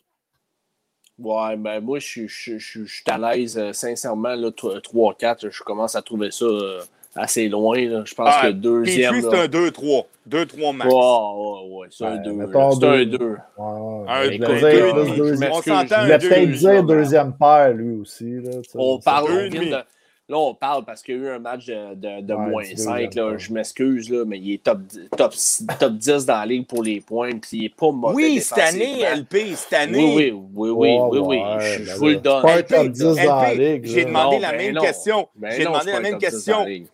Ouais, 1.18 1.56
ben 1.56 1.80
moi, 1.80 1.98
je 1.98 2.06
suis- 2.06 2.28
je 2.28 2.34
suis- 2.36 2.58
je 2.58 2.66
suis 2.66 2.86
je 2.86 2.94
suis 2.96 3.04
à 3.06 3.16
l'aise, 3.18 3.56
euh, 3.58 3.72
sincèrement, 3.72 4.34
là, 4.34 4.50
3-4, 4.52 5.48
je 5.50 5.62
commence 5.62 5.96
à 5.96 6.02
trouver 6.02 6.30
ça 6.30 6.44
euh, 6.44 6.80
assez 7.14 7.48
loin. 7.48 7.78
là. 7.88 8.02
Je 8.04 8.14
pense 8.14 8.28
Ah, 8.30 8.42
que 8.42 8.46
le 8.48 8.52
deuxième. 8.54 9.14
Petrie, 9.14 9.30
c'est 9.30 9.38
un 9.44 9.48
2-3. 9.48 10.06
2-3 10.26 10.72
max. 10.74 10.92
Ouais, 10.92 11.00
ouais, 11.00 11.78
ouais, 11.78 11.88
c'est 11.90 12.04
un 12.04 12.16
Ben, 12.16 12.22
2. 12.22 12.32
mettons 12.32 12.70
C'est 12.72 12.86
un 12.86 13.04
deux. 13.04 13.06
2. 13.06 13.24
Ouais, 13.28 13.36
ouais. 13.58 14.04
Un 14.08 14.22
Je 14.24 14.38
deux, 14.38 14.44
voulais 14.46 14.56
écoute, 14.56 14.58
dire, 14.58 14.70
deux 14.70 14.86
et 14.88 14.92
plus 14.92 15.10
demi. 15.10 15.16
deuxième- 15.16 15.50
je 15.52 15.56
On 15.56 15.62
s'entend 15.62 16.02
voulais 16.02 16.18
deux, 16.18 16.28
peut-être 16.28 16.50
dire 16.50 16.84
deuxième 16.84 17.32
paire, 17.38 17.72
lui 17.72 17.96
aussi. 18.00 18.30
Là, 18.40 18.50
tu. 18.62 18.70
On 18.74 18.98
parle, 19.00 19.24
on 19.30 19.48
vient 19.48 19.78
de- 19.78 19.84
Là, 20.28 20.38
on 20.38 20.54
parle 20.54 20.84
parce 20.84 21.02
qu'il 21.02 21.14
y 21.14 21.18
a 21.18 21.20
eu 21.20 21.28
un 21.28 21.38
match 21.38 21.66
de, 21.66 21.94
de, 21.94 22.20
de 22.20 22.34
Ouais, 22.34 22.46
moins 22.50 22.64
c'est 22.64 22.76
5. 22.76 23.04
deuxième, 23.04 23.24
Là. 23.26 23.30
ouais. 23.32 23.38
Je 23.38 23.52
m'excuse, 23.52 24.10
là, 24.10 24.24
mais 24.26 24.38
il 24.38 24.54
est 24.54 24.62
top, 24.62 24.80
top, 25.16 25.32
top 25.78 25.92
10 25.92 26.26
dans 26.26 26.34
la 26.40 26.46
ligue 26.46 26.66
pour 26.66 26.82
les 26.82 27.00
points. 27.00 27.30
Puis 27.38 27.48
il 27.52 27.62
n'est 27.62 27.68
pas 27.68 27.92
mauvais. 27.92 28.14
Oui, 28.14 28.40
cette 28.40 28.58
année. 28.58 29.04
LP, 29.04 29.54
cette 29.54 29.72
année. 29.74 30.04
Oui, 30.16 30.32
oui, 30.32 30.70
oui, 30.70 30.70
oui, 30.98 30.98
oui, 31.10 31.18
oui. 31.20 31.36
ouais, 31.36 31.60
je, 31.60 31.78
ben 31.78 31.84
je 31.86 31.94
vous 31.96 32.06
le 32.06 32.16
donne. 32.16 32.42
c'est 32.44 32.46
pas 32.48 32.54
un 32.54 32.58
LP, 32.58 32.68
top 32.68 32.88
10 32.88 33.02
dans 33.02 33.14
la 33.14 33.54
LP, 33.54 33.58
ligue. 33.60 33.84
j'ai 33.86 34.04
demandé 34.04 34.36
Non, 34.36 34.42
la 34.42 34.50
ben 34.50 34.56
même 34.58 34.74
non. 34.74 34.80
question. 34.82 35.28
Ben 35.36 35.50
J'ai 35.52 35.64
demandé 35.64 35.92
la 35.92 36.00
même 36.00 36.12
top 36.18 36.20
10 36.20 36.26
dans 36.46 36.64
question. 36.64 36.86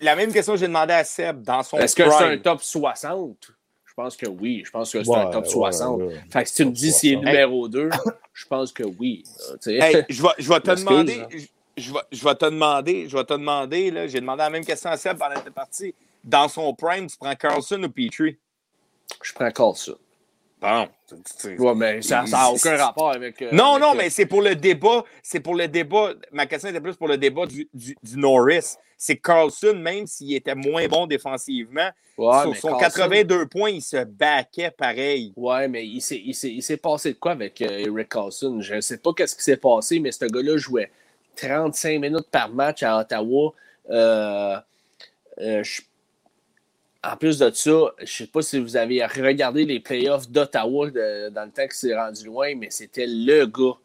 la 0.00 0.16
même 0.16 0.32
question 0.32 0.52
que 0.52 0.58
j'ai 0.60 0.66
demandé 0.68 0.92
à 0.92 1.02
Seb 1.04 1.42
dans 1.42 1.62
son 1.64 1.78
Est-ce 1.78 1.96
que 1.96 2.08
c'est 2.08 2.24
un 2.24 2.38
top 2.38 2.62
60? 2.62 3.50
Je 3.86 3.94
pense 4.04 4.16
que 4.16 4.26
oui. 4.28 4.62
Je 4.64 4.70
pense 4.70 4.92
que 4.92 5.02
c'est 5.02 5.10
Ouais, 5.10 5.16
un 5.16 5.30
top 5.30 5.42
ouais, 5.46 5.50
60. 5.50 6.00
ouais. 6.00 6.14
Fait 6.30 6.44
que 6.44 6.48
si 6.48 6.54
tu 6.54 6.64
me 6.64 6.70
dis 6.70 6.92
s'il 6.92 7.10
est 7.10 7.14
60. 7.14 7.26
numéro 7.32 7.68
2, 7.68 7.90
je 8.32 8.46
pense 8.46 8.70
que 8.72 8.84
oui. 9.00 9.24
je 9.66 9.70
vais, 10.22 10.28
je 10.38 10.48
vais 10.48 10.60
te 10.60 10.70
demander. 10.78 11.24
Je, 11.78 11.92
vais, 11.92 12.00
je 12.12 12.24
vais 12.24 12.34
te 12.34 12.44
demander. 12.44 13.08
Je 13.08 13.16
vais 13.16 13.24
te 13.24 13.32
demander. 13.34 13.90
là, 13.90 14.06
J'ai 14.06 14.20
demandé 14.20 14.38
la 14.38 14.50
même 14.50 14.64
question 14.64 14.90
à 14.90 14.96
Seb 14.96 15.18
pendant 15.18 15.36
cette 15.36 15.54
partie. 15.54 15.94
Dans 16.24 16.48
son 16.48 16.74
prime, 16.74 17.06
tu 17.06 17.16
prends 17.16 17.34
Carlson 17.34 17.82
ou 17.82 17.88
Petrie? 17.88 18.36
Je 19.22 19.32
prends 19.32 19.50
Carlson. 19.50 19.96
Bon. 20.60 20.88
Ouais, 21.56 21.74
mais 21.76 22.02
ça 22.02 22.24
n'a 22.24 22.50
aucun 22.50 22.76
rapport 22.76 23.10
avec. 23.12 23.40
euh, 23.42 23.50
Non, 23.52 23.74
avec, 23.74 23.82
non, 23.82 23.92
euh, 23.92 23.96
mais 23.96 24.10
c'est 24.10 24.26
pour 24.26 24.42
le 24.42 24.56
débat. 24.56 25.04
C'est 25.22 25.38
pour 25.40 25.54
le 25.54 25.68
débat. 25.68 26.14
Ma 26.32 26.46
question 26.46 26.68
était 26.68 26.80
plus 26.80 26.96
pour 26.96 27.06
le 27.06 27.16
débat 27.16 27.46
du, 27.46 27.68
du, 27.72 27.96
du 28.02 28.16
Norris. 28.18 28.74
C'est 28.96 29.16
Carlson, 29.18 29.74
même 29.76 30.08
s'il 30.08 30.34
était 30.34 30.56
moins 30.56 30.88
bon 30.88 31.06
défensivement, 31.06 31.88
ouais, 32.18 32.42
sur 32.42 32.56
son 32.56 32.68
Carlson- 32.70 32.80
82 32.80 33.46
points, 33.46 33.70
il 33.70 33.80
se 33.80 34.02
baquait 34.04 34.72
pareil. 34.72 35.32
Ouais, 35.36 35.68
mais 35.68 35.86
il 35.86 36.00
s'est, 36.00 36.20
il 36.24 36.34
s'est- 36.34 36.50
il 36.50 36.62
s'est 36.64 36.76
passé 36.76 37.12
de 37.12 37.18
quoi 37.18 37.30
avec 37.32 37.62
euh, 37.62 37.78
Eric 37.86 38.08
Carlson? 38.08 38.60
Je 38.60 38.74
ne 38.74 38.80
sais 38.80 38.98
pas 38.98 39.12
qu'est-ce 39.16 39.36
qui 39.36 39.44
s'est 39.44 39.56
passé, 39.56 40.00
mais 40.00 40.10
ce 40.10 40.24
gars-là 40.24 40.56
jouait 40.56 40.90
35 41.40 42.00
minutes 42.00 42.28
par 42.30 42.48
match 42.50 42.82
à 42.82 42.98
Ottawa. 42.98 43.52
Euh, 43.90 44.56
euh, 45.40 45.62
je- 45.62 45.82
En 47.04 47.16
plus 47.16 47.38
de 47.38 47.48
ça, 47.52 47.70
je 47.98 48.02
ne 48.02 48.06
sais 48.06 48.26
pas 48.26 48.42
si 48.42 48.58
vous 48.58 48.76
avez 48.76 49.04
regardé 49.06 49.64
les 49.64 49.78
playoffs 49.78 50.28
d'Ottawa 50.28 50.90
dans 50.90 51.44
le 51.44 51.50
temps 51.50 51.66
que 51.68 51.74
c'est 51.74 51.94
rendu 51.96 52.24
loin, 52.26 52.54
mais 52.56 52.68
c'était 52.70 53.06
le 53.06 53.46
gars. 53.46 53.76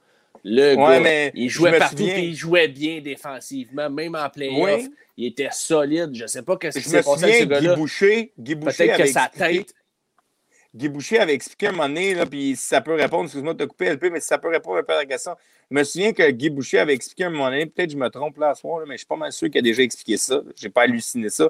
Le 0.43 0.75
Ouais, 0.75 0.95
gars. 0.95 0.99
mais 0.99 1.32
il 1.35 1.48
jouait 1.48 1.77
partout 1.77 2.01
et 2.03 2.22
il 2.22 2.35
jouait 2.35 2.67
bien 2.67 2.99
défensivement, 3.01 3.88
même 3.90 4.15
en 4.15 4.27
playoff. 4.30 4.82
Oui. 4.82 4.91
Il 5.15 5.27
était 5.27 5.49
solide. 5.51 6.09
Je 6.15 6.23
ne 6.23 6.27
sais 6.27 6.41
pas 6.41 6.57
qu'est-ce 6.57 6.80
qui 6.80 6.83
Je 6.85 6.90
s'est 6.90 7.03
passé 7.03 7.23
avec 7.23 7.35
ce 7.35 7.41
souviens, 7.43 7.59
Guy. 7.75 7.75
Boucher, 7.80 8.32
Guy 8.40 8.56
Boucher 8.56 8.88
Peut-être 8.88 8.98
que 9.03 9.06
sa 9.06 9.27
tête. 9.30 9.73
Guy 10.76 10.90
Boucher 10.90 11.19
avait 11.19 11.34
expliqué 11.34 11.68
à 11.68 11.69
un 11.69 11.74
moment 11.74 11.88
donné, 11.88 12.16
puis 12.26 12.56
si 12.56 12.66
ça 12.66 12.82
peut 12.82 12.93
répondre, 12.95 13.26
excuse-moi 13.26 13.53
de 13.53 13.64
te 13.64 13.69
couper, 13.69 13.85
LP, 13.90 14.10
mais 14.11 14.19
si 14.19 14.27
ça 14.27 14.40
peut 14.40 14.50
répondre 14.50 14.77
un 14.80 14.84
peu 14.84 14.93
à 14.93 14.98
la 14.98 15.06
question. 15.06 15.35
Je 15.69 15.76
me 15.76 15.84
souviens 15.84 16.14
que 16.14 16.30
Guy 16.32 16.50
Boucher 16.50 16.80
avait 16.80 16.93
expliqué 16.93 17.26
à 17.26 17.27
un 17.27 17.30
moment 17.30 17.50
donné, 17.50 17.66
peut-être 17.68 17.90
que 17.90 17.93
je 17.93 17.98
me 17.98 18.10
trompe 18.10 18.38
là 18.38 18.50
à 18.50 18.56
soir, 18.56 18.80
là, 18.80 18.85
mais 18.88 18.95
je 18.95 19.00
suis 19.00 19.08
pas 19.08 19.16
mal 19.16 19.32
sûr 19.32 19.50
qu'il 19.50 19.60
a 19.60 19.61
déjà 19.61 19.84
expliqué 19.84 20.18
ça. 20.18 20.42
Je 20.58 20.66
n'ai 20.66 20.72
pas 20.72 20.84
halluciné 20.84 21.30
ça. 21.30 21.50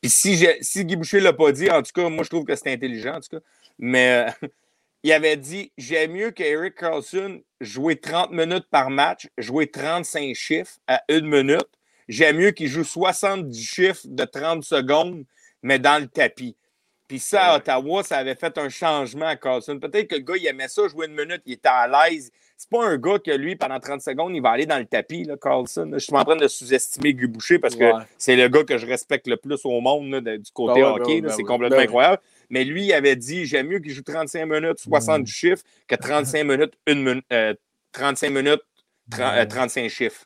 Puis 0.00 0.10
si, 0.10 0.36
j'ai- 0.36 0.58
si 0.60 0.84
Guy 0.84 0.96
Boucher 0.96 1.20
l'a 1.20 1.32
pas 1.32 1.52
dit, 1.52 1.70
en 1.70 1.82
tout 1.82 1.92
cas, 1.94 2.08
moi, 2.08 2.24
je 2.24 2.30
trouve 2.30 2.44
que 2.44 2.54
c'est 2.56 2.72
intelligent, 2.72 3.14
en 3.16 3.20
tout 3.20 3.36
cas. 3.38 3.42
Mais 3.78 4.28
euh, 4.42 4.48
il 5.04 5.12
avait 5.12 5.36
dit 5.36 5.72
J'aime 5.78 6.12
mieux 6.12 6.30
qu'Eric 6.32 6.74
Carlson 6.74 7.40
jouer 7.60 7.96
30 7.96 8.32
minutes 8.32 8.66
par 8.70 8.90
match, 8.90 9.28
jouer 9.38 9.68
35 9.68 10.34
chiffres 10.34 10.78
à 10.88 11.02
une 11.08 11.26
minute. 11.26 11.68
J'aime 12.08 12.38
mieux 12.38 12.50
qu'il 12.50 12.68
joue 12.68 12.84
70 12.84 13.64
chiffres 13.64 14.02
de 14.04 14.24
30 14.24 14.64
secondes, 14.64 15.24
mais 15.62 15.78
dans 15.78 16.00
le 16.00 16.06
tapis. 16.08 16.56
Puis 17.14 17.20
ça, 17.20 17.52
à 17.52 17.56
Ottawa, 17.58 18.02
ça 18.02 18.16
avait 18.18 18.34
fait 18.34 18.58
un 18.58 18.68
changement 18.68 19.26
à 19.28 19.36
Carlson. 19.36 19.78
Peut-être 19.78 20.08
que 20.08 20.16
le 20.16 20.22
gars, 20.22 20.34
il 20.36 20.44
aimait 20.48 20.66
ça, 20.66 20.88
jouer 20.88 21.06
une 21.06 21.14
minute, 21.14 21.42
il 21.46 21.52
était 21.52 21.68
à 21.68 21.86
l'aise. 21.86 22.32
C'est 22.56 22.68
pas 22.68 22.84
un 22.84 22.96
gars 22.98 23.20
que 23.24 23.30
lui, 23.30 23.54
pendant 23.54 23.78
30 23.78 24.00
secondes, 24.00 24.34
il 24.34 24.42
va 24.42 24.50
aller 24.50 24.66
dans 24.66 24.78
le 24.78 24.84
tapis, 24.84 25.22
là, 25.22 25.36
Carlson. 25.40 25.88
Je 25.92 25.98
suis 26.00 26.12
en 26.12 26.24
train 26.24 26.34
de 26.34 26.48
sous-estimer 26.48 27.14
Guy 27.14 27.28
Boucher 27.28 27.60
parce 27.60 27.76
que 27.76 27.84
Ouais. 27.84 28.02
c'est 28.18 28.34
le 28.34 28.48
gars 28.48 28.64
que 28.64 28.78
je 28.78 28.86
respecte 28.86 29.28
le 29.28 29.36
plus 29.36 29.60
au 29.64 29.80
monde 29.80 30.10
là, 30.10 30.38
du 30.38 30.50
côté 30.52 30.80
Ben 30.80 30.92
ouais, 30.92 31.00
hockey. 31.00 31.20
ben 31.20 31.30
c'est 31.30 31.44
complètement 31.44 31.76
Ben 31.76 31.84
incroyable. 31.84 32.20
Mais 32.50 32.64
lui, 32.64 32.86
il 32.86 32.92
avait 32.92 33.14
dit 33.14 33.44
j'aime 33.46 33.68
mieux 33.68 33.78
qu'il 33.78 33.92
joue 33.92 34.02
35 34.02 34.46
minutes, 34.46 34.78
70 34.80 35.30
chiffres, 35.32 35.62
que 35.86 35.94
35 35.94 36.42
minutes, 36.42 36.72
une 36.88 37.04
minute, 37.04 37.24
euh, 37.32 37.54
35 37.92 38.30
minutes, 38.30 38.62
30, 39.08 39.34
euh, 39.36 39.44
35 39.46 39.88
chiffres. 39.88 40.24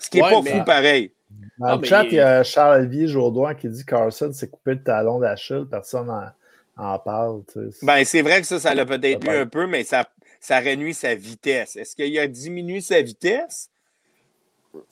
Ce 0.00 0.08
qui 0.10 0.18
n'est 0.18 0.22
Ouais, 0.22 0.30
pas 0.30 0.42
mais- 0.42 0.50
fou 0.58 0.64
pareil. 0.64 1.10
Dans 1.58 1.66
Ah, 1.66 1.74
le 1.76 1.80
mais 1.80 1.86
chat, 1.86 2.04
il- 2.04 2.14
y 2.14 2.20
a 2.20 2.42
Charles-Olivier 2.42 3.06
Jourdouin 3.06 3.54
qui 3.54 3.68
dit 3.68 3.84
Carlson 3.84 4.32
s'est 4.32 4.48
coupé 4.48 4.72
le 4.72 4.82
talon 4.82 5.20
d'Achille. 5.20 5.66
Personne 5.70 6.10
en, 6.10 6.24
en 6.76 6.98
parle. 6.98 7.42
tu 7.52 7.70
sais. 7.70 7.86
Ben, 7.86 8.04
c'est 8.04 8.22
vrai 8.22 8.40
que 8.40 8.46
ça, 8.46 8.58
ça 8.58 8.74
l'a 8.74 8.84
peut-être 8.84 9.24
eu 9.24 9.30
un 9.36 9.46
peu, 9.46 9.66
mais 9.66 9.84
ça, 9.84 10.04
ça 10.40 10.58
réduit 10.58 10.94
sa 10.94 11.14
vitesse. 11.14 11.76
Est-ce 11.76 11.94
qu'il 11.94 12.18
a 12.18 12.26
diminué 12.26 12.80
sa 12.80 13.00
vitesse? 13.00 13.70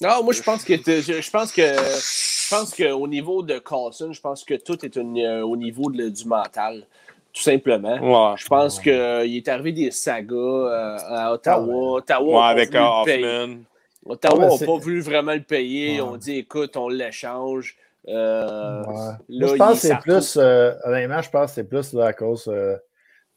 Non, 0.00 0.22
moi, 0.22 0.32
je 0.32 0.42
pense 0.42 0.64
que 0.64 0.74
je, 0.76 1.20
je 1.20 1.30
pense 1.30 1.50
que 1.50 1.62
je 1.62 2.48
pense 2.54 2.72
qu'au 2.74 3.08
niveau 3.08 3.42
de 3.42 3.58
Carlson, 3.58 4.12
je 4.12 4.20
pense 4.20 4.44
que 4.44 4.54
tout 4.54 4.84
est 4.84 4.94
une- 4.94 5.18
euh, 5.18 5.44
au 5.44 5.56
niveau 5.56 5.90
de- 5.90 6.08
du 6.08 6.24
mental, 6.24 6.84
tout 7.32 7.42
simplement. 7.42 7.98
Ouais. 7.98 8.36
Je 8.36 8.46
pense 8.46 8.78
qu'il 8.78 8.92
est 8.92 9.48
arrivé 9.48 9.72
des 9.72 9.90
sagas 9.90 10.36
euh, 10.36 10.96
à 11.08 11.32
Ottawa. 11.32 11.94
Ottawa 11.96 12.54
Ouais, 12.54 12.62
a 12.62 12.66
pas 12.66 13.00
avec. 13.00 13.24
Hoffman. 13.24 13.62
Ottawa 14.04 14.38
Ouais, 14.38 14.46
n'a 14.50 14.56
c'est- 14.56 14.66
pas 14.66 14.76
voulu 14.76 15.00
vraiment 15.00 15.34
le 15.34 15.42
payer. 15.42 16.00
Ouais. 16.00 16.08
On 16.08 16.16
dit 16.16 16.38
écoute, 16.38 16.76
on 16.76 16.88
l'échange. 16.88 17.76
Euh, 18.08 18.82
Ouais. 18.84 19.14
je 19.28 19.54
pense 19.56 19.72
que 19.74 19.78
c'est 19.88 19.98
plus, 19.98 20.36
euh, 20.36 20.72
honnêtement, 20.84 21.22
je 21.22 21.30
pense 21.30 21.46
que 21.50 21.54
c'est 21.54 21.64
plus 21.64 21.92
là, 21.92 22.06
à 22.06 22.12
cause, 22.12 22.48
euh, 22.48 22.74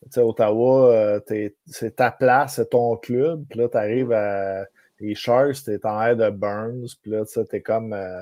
tu 0.05 0.11
sais, 0.11 0.21
Ottawa, 0.21 0.89
euh, 0.91 1.19
t'es- 1.19 1.53
c'est 1.67 1.95
ta 1.97 2.09
place, 2.09 2.55
c'est 2.55 2.69
ton 2.71 2.95
club, 2.97 3.43
puis 3.49 3.59
là, 3.59 3.69
tu 3.69 3.77
arrives 3.77 4.11
à 4.11 4.65
les 4.99 5.13
Sharks, 5.13 5.63
t'es 5.65 5.85
en 5.85 6.01
air 6.01 6.15
de 6.15 6.29
Burns, 6.31 6.87
puis 7.01 7.11
là, 7.11 7.25
tu 7.25 7.33
sais, 7.33 7.45
t'es 7.45 7.61
comme. 7.61 7.93
euh, 7.93 8.21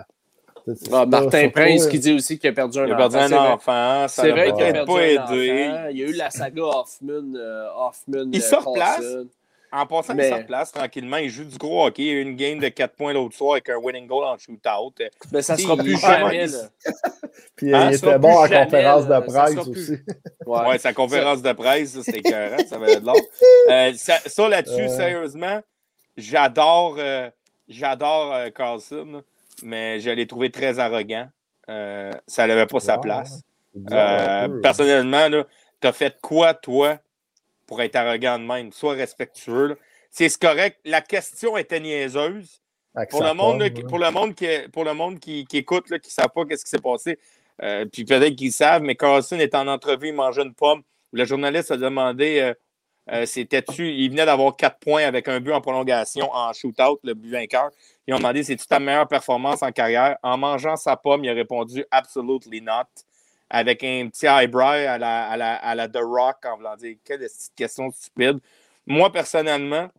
tu 0.65 0.73
Ah, 0.93 1.05
Martin 1.05 1.49
Prince 1.49 1.87
qui 1.87 1.99
dit 1.99 2.13
aussi 2.13 2.39
qu'il 2.39 2.49
a 2.49 2.53
perdu 2.53 2.79
un 2.79 2.87
Il 2.87 2.93
a 2.93 2.95
perdu 2.97 3.15
enfant. 3.17 3.25
un 3.25 3.27
C'est 3.29 3.35
vrai. 3.35 3.47
enfant. 3.49 4.07
Ça 4.07 4.21
C'est 4.23 4.27
l'a 4.29 4.33
vrai 4.33 4.43
qu'il 4.53 4.63
a 4.63 4.71
peut-être 4.71 4.73
perdu 4.85 4.91
pas 4.91 4.97
un 4.99 5.35
aidé. 5.35 5.67
enfant. 5.69 5.87
Il 5.91 5.97
y 5.97 6.03
a 6.03 6.07
eu 6.07 6.13
la 6.13 6.29
saga 6.29 6.61
Hoffman. 6.63 7.35
euh, 7.35 7.67
Hoffman 7.75 8.29
Il 8.33 8.41
se 8.41 8.55
replace. 8.55 9.01
En 9.75 9.87
passant, 9.87 10.13
Mais- 10.13 10.27
il 10.27 10.31
se 10.33 10.37
replace 10.39 10.71
tranquillement. 10.71 11.17
Il 11.17 11.29
joue 11.29 11.45
du 11.45 11.57
gros 11.57 11.85
hockey. 11.87 12.03
Il 12.03 12.07
y 12.07 12.11
a 12.11 12.13
eu 12.13 12.21
une 12.21 12.35
game 12.35 12.59
de 12.59 12.67
4 12.69 12.95
points 12.95 13.11
l'autre 13.11 13.35
soir 13.35 13.53
avec 13.53 13.69
un 13.69 13.77
winning 13.77 14.05
goal 14.05 14.23
en 14.23 14.37
shootout. 14.37 14.93
Mais 15.31 15.41
ça 15.41 15.55
Si, 15.57 15.63
sera 15.63 15.73
il- 15.75 15.83
plus 15.83 15.97
jamais. 15.99 16.45
là. 16.45 16.57
Puis 17.55 17.73
Hein, 17.73 17.89
il 17.91 17.97
sera 17.97 18.11
était 18.11 18.19
bon 18.19 18.35
en 18.37 18.45
jamais, 18.45 18.65
conférence 18.65 19.07
de 19.07 19.19
presse 19.19 19.53
plus- 19.55 19.69
aussi. 19.71 19.91
Ouais. 20.45 20.67
Ouais, 20.67 20.77
sa 20.77 20.93
conférence 20.93 21.41
de 21.41 21.51
presse, 21.53 21.99
c'était 22.01 22.19
écœurant. 22.19 22.57
Ça 22.67 22.75
avait 22.75 22.99
de 22.99 23.05
l'or. 23.05 23.15
Euh, 23.71 23.93
ça, 23.95 24.17
ça, 24.25 24.47
là-dessus, 24.49 24.73
Ouais. 24.83 24.89
sérieusement, 24.89 25.61
j'adore 26.17 26.95
euh, 26.99 27.29
j'adore 27.67 28.33
euh, 28.33 28.49
Carlson, 28.49 29.23
mais 29.63 29.99
je 30.01 30.09
l'ai 30.09 30.27
trouvé 30.27 30.51
très 30.51 30.79
arrogant. 30.79 31.27
Euh, 31.69 32.11
ça 32.27 32.45
n'avait 32.45 32.65
pas 32.67 32.79
sa 32.81 32.97
place. 32.97 33.41
Euh, 33.91 34.47
peu. 34.47 34.61
personnellement, 34.61 35.29
tu 35.81 35.87
as 35.87 35.93
fait 35.93 36.15
quoi, 36.21 36.53
toi, 36.53 36.97
pour 37.65 37.81
être 37.81 37.95
arrogant 37.95 38.39
de 38.39 38.45
même? 38.45 38.71
Sois 38.71 38.93
respectueux. 38.93 39.77
C'est 40.11 40.37
correct. 40.37 40.79
La 40.85 41.01
question 41.01 41.57
était 41.57 41.79
niaiseuse. 41.79 42.61
Pour 43.09 43.23
le 43.23 43.33
monde, 43.33 43.61
là, 43.61 43.69
pour 43.89 43.97
le 43.97 44.11
monde, 44.11 44.35
qui, 44.35 44.47
pour 44.71 44.83
le 44.83 44.93
monde 44.93 45.19
qui, 45.19 45.45
qui 45.45 45.57
écoute, 45.57 45.89
là, 45.89 45.97
qui 45.97 46.09
ne 46.09 46.13
savent 46.13 46.29
pas 46.33 46.45
qu'est-ce 46.45 46.63
qui 46.63 46.69
s'est 46.69 46.81
passé, 46.81 47.17
euh, 47.63 47.85
puis 47.91 48.05
peut-être 48.05 48.35
qu'ils 48.35 48.51
savent, 48.51 48.83
mais 48.83 48.95
Carlson 48.95 49.37
est 49.37 49.55
en 49.55 49.67
entrevue, 49.67 50.09
il 50.09 50.13
mangeait 50.13 50.43
une 50.43 50.53
pomme. 50.53 50.83
Le 51.11 51.25
journaliste 51.25 51.71
a 51.71 51.77
demandé 51.77 52.39
euh, 52.39 52.53
euh, 53.11 53.25
c'était-tu, 53.25 53.91
il 53.91 54.09
venait 54.11 54.25
d'avoir 54.25 54.55
quatre 54.55 54.77
points 54.79 55.05
avec 55.05 55.27
un 55.27 55.39
but 55.39 55.51
en 55.51 55.61
prolongation 55.61 56.31
en 56.31 56.53
shootout, 56.53 56.99
le 57.03 57.13
but 57.15 57.31
vainqueur. 57.31 57.69
Ils 58.07 58.13
ont 58.13 58.17
demandé 58.17 58.43
c'est-tu 58.43 58.65
ta 58.65 58.79
meilleure 58.79 59.07
performance 59.07 59.61
en 59.63 59.71
carrière? 59.71 60.17
En 60.23 60.37
mangeant 60.37 60.75
sa 60.75 60.95
pomme, 60.95 61.23
il 61.23 61.29
a 61.29 61.33
répondu 61.33 61.83
absolutely 61.91 62.61
not. 62.61 62.85
Avec 63.55 63.83
un 63.83 64.09
petit 64.09 64.25
eyebrow 64.25 64.63
à 64.63 64.97
la, 64.97 65.29
à 65.29 65.37
la, 65.37 65.53
à 65.55 65.75
la 65.75 65.87
The 65.87 65.99
Rock 66.01 66.37
en 66.45 66.57
voulant 66.57 66.75
dire 66.75 66.95
quelle 67.05 67.19
petite 67.19 67.53
question 67.55 67.91
stupide? 67.91 68.39
Moi, 68.87 69.11
personnellement, 69.11 69.89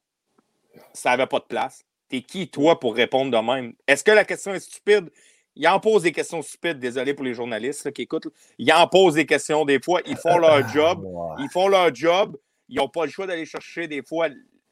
ça 0.92 1.10
n'avait 1.10 1.28
pas 1.28 1.38
de 1.38 1.44
place. 1.44 1.84
T'es 2.08 2.20
qui, 2.20 2.48
toi, 2.48 2.80
pour 2.80 2.96
répondre 2.96 3.30
de 3.30 3.46
même? 3.46 3.74
Est-ce 3.86 4.02
que 4.02 4.10
la 4.10 4.24
question 4.24 4.52
est 4.54 4.60
stupide? 4.60 5.08
Il 5.54 5.68
en 5.68 5.78
pose 5.78 6.02
des 6.02 6.10
questions 6.10 6.42
stupides, 6.42 6.80
désolé 6.80 7.14
pour 7.14 7.24
les 7.24 7.32
journalistes 7.34 7.84
là, 7.84 7.92
qui 7.92 8.02
écoutent. 8.02 8.24
là. 8.24 8.30
Il 8.58 8.72
en 8.72 8.88
pose 8.88 9.14
des 9.14 9.24
questions 9.24 9.64
des 9.64 9.80
fois. 9.80 10.00
Ils 10.04 10.16
font 10.16 10.36
leur 10.38 10.68
job. 10.74 11.06
Ils 11.38 11.48
font 11.48 11.68
leur 11.68 11.94
job. 11.94 12.36
Ils 12.68 12.78
n'ont 12.78 12.88
pas 12.88 13.04
le 13.04 13.12
choix 13.12 13.28
d'aller 13.28 13.46
chercher 13.46 13.86
des 13.86 14.02
fois. 14.02 14.26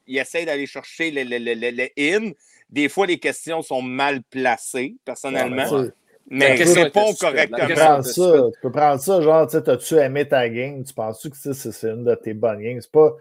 Ils 0.05 0.17
essayent 0.17 0.45
d'aller 0.45 0.65
chercher 0.67 1.09
le, 1.09 1.23
le, 1.23 1.37
le, 1.37 1.53
le- 1.53 1.71
le 1.71 1.87
in. 1.97 2.31
Des 2.69 2.89
fois, 2.89 3.05
les 3.07 3.17
questions 3.17 3.61
sont 3.61 3.81
mal 3.81 4.21
placées, 4.23 4.97
personnellement. 5.05 5.69
Ouais, 5.69 5.89
mais 6.29 6.55
réponds. 6.55 7.07
La 7.07 7.13
Tu 7.13 7.19
correctement. 7.19 7.67
peux 7.67 7.73
prendre 7.73 8.05
ça, 8.05 8.33
tu 8.53 8.59
peux 8.61 8.71
prendre 8.71 8.99
ça, 9.01 9.21
genre, 9.21 9.47
tu 9.47 9.57
sais, 9.57 9.63
t'as-tu 9.63 9.95
aimé 9.95 10.27
ta 10.27 10.47
game? 10.49 10.83
Tu 10.83 10.93
penses-tu 10.93 11.29
que 11.29 11.35
c'est 11.53 11.87
une 11.89 12.03
de 12.05 12.15
tes 12.15 12.33
bonnes 12.33 12.61
games? 12.61 12.79
C'est 12.81 12.91
pas. 12.91 13.15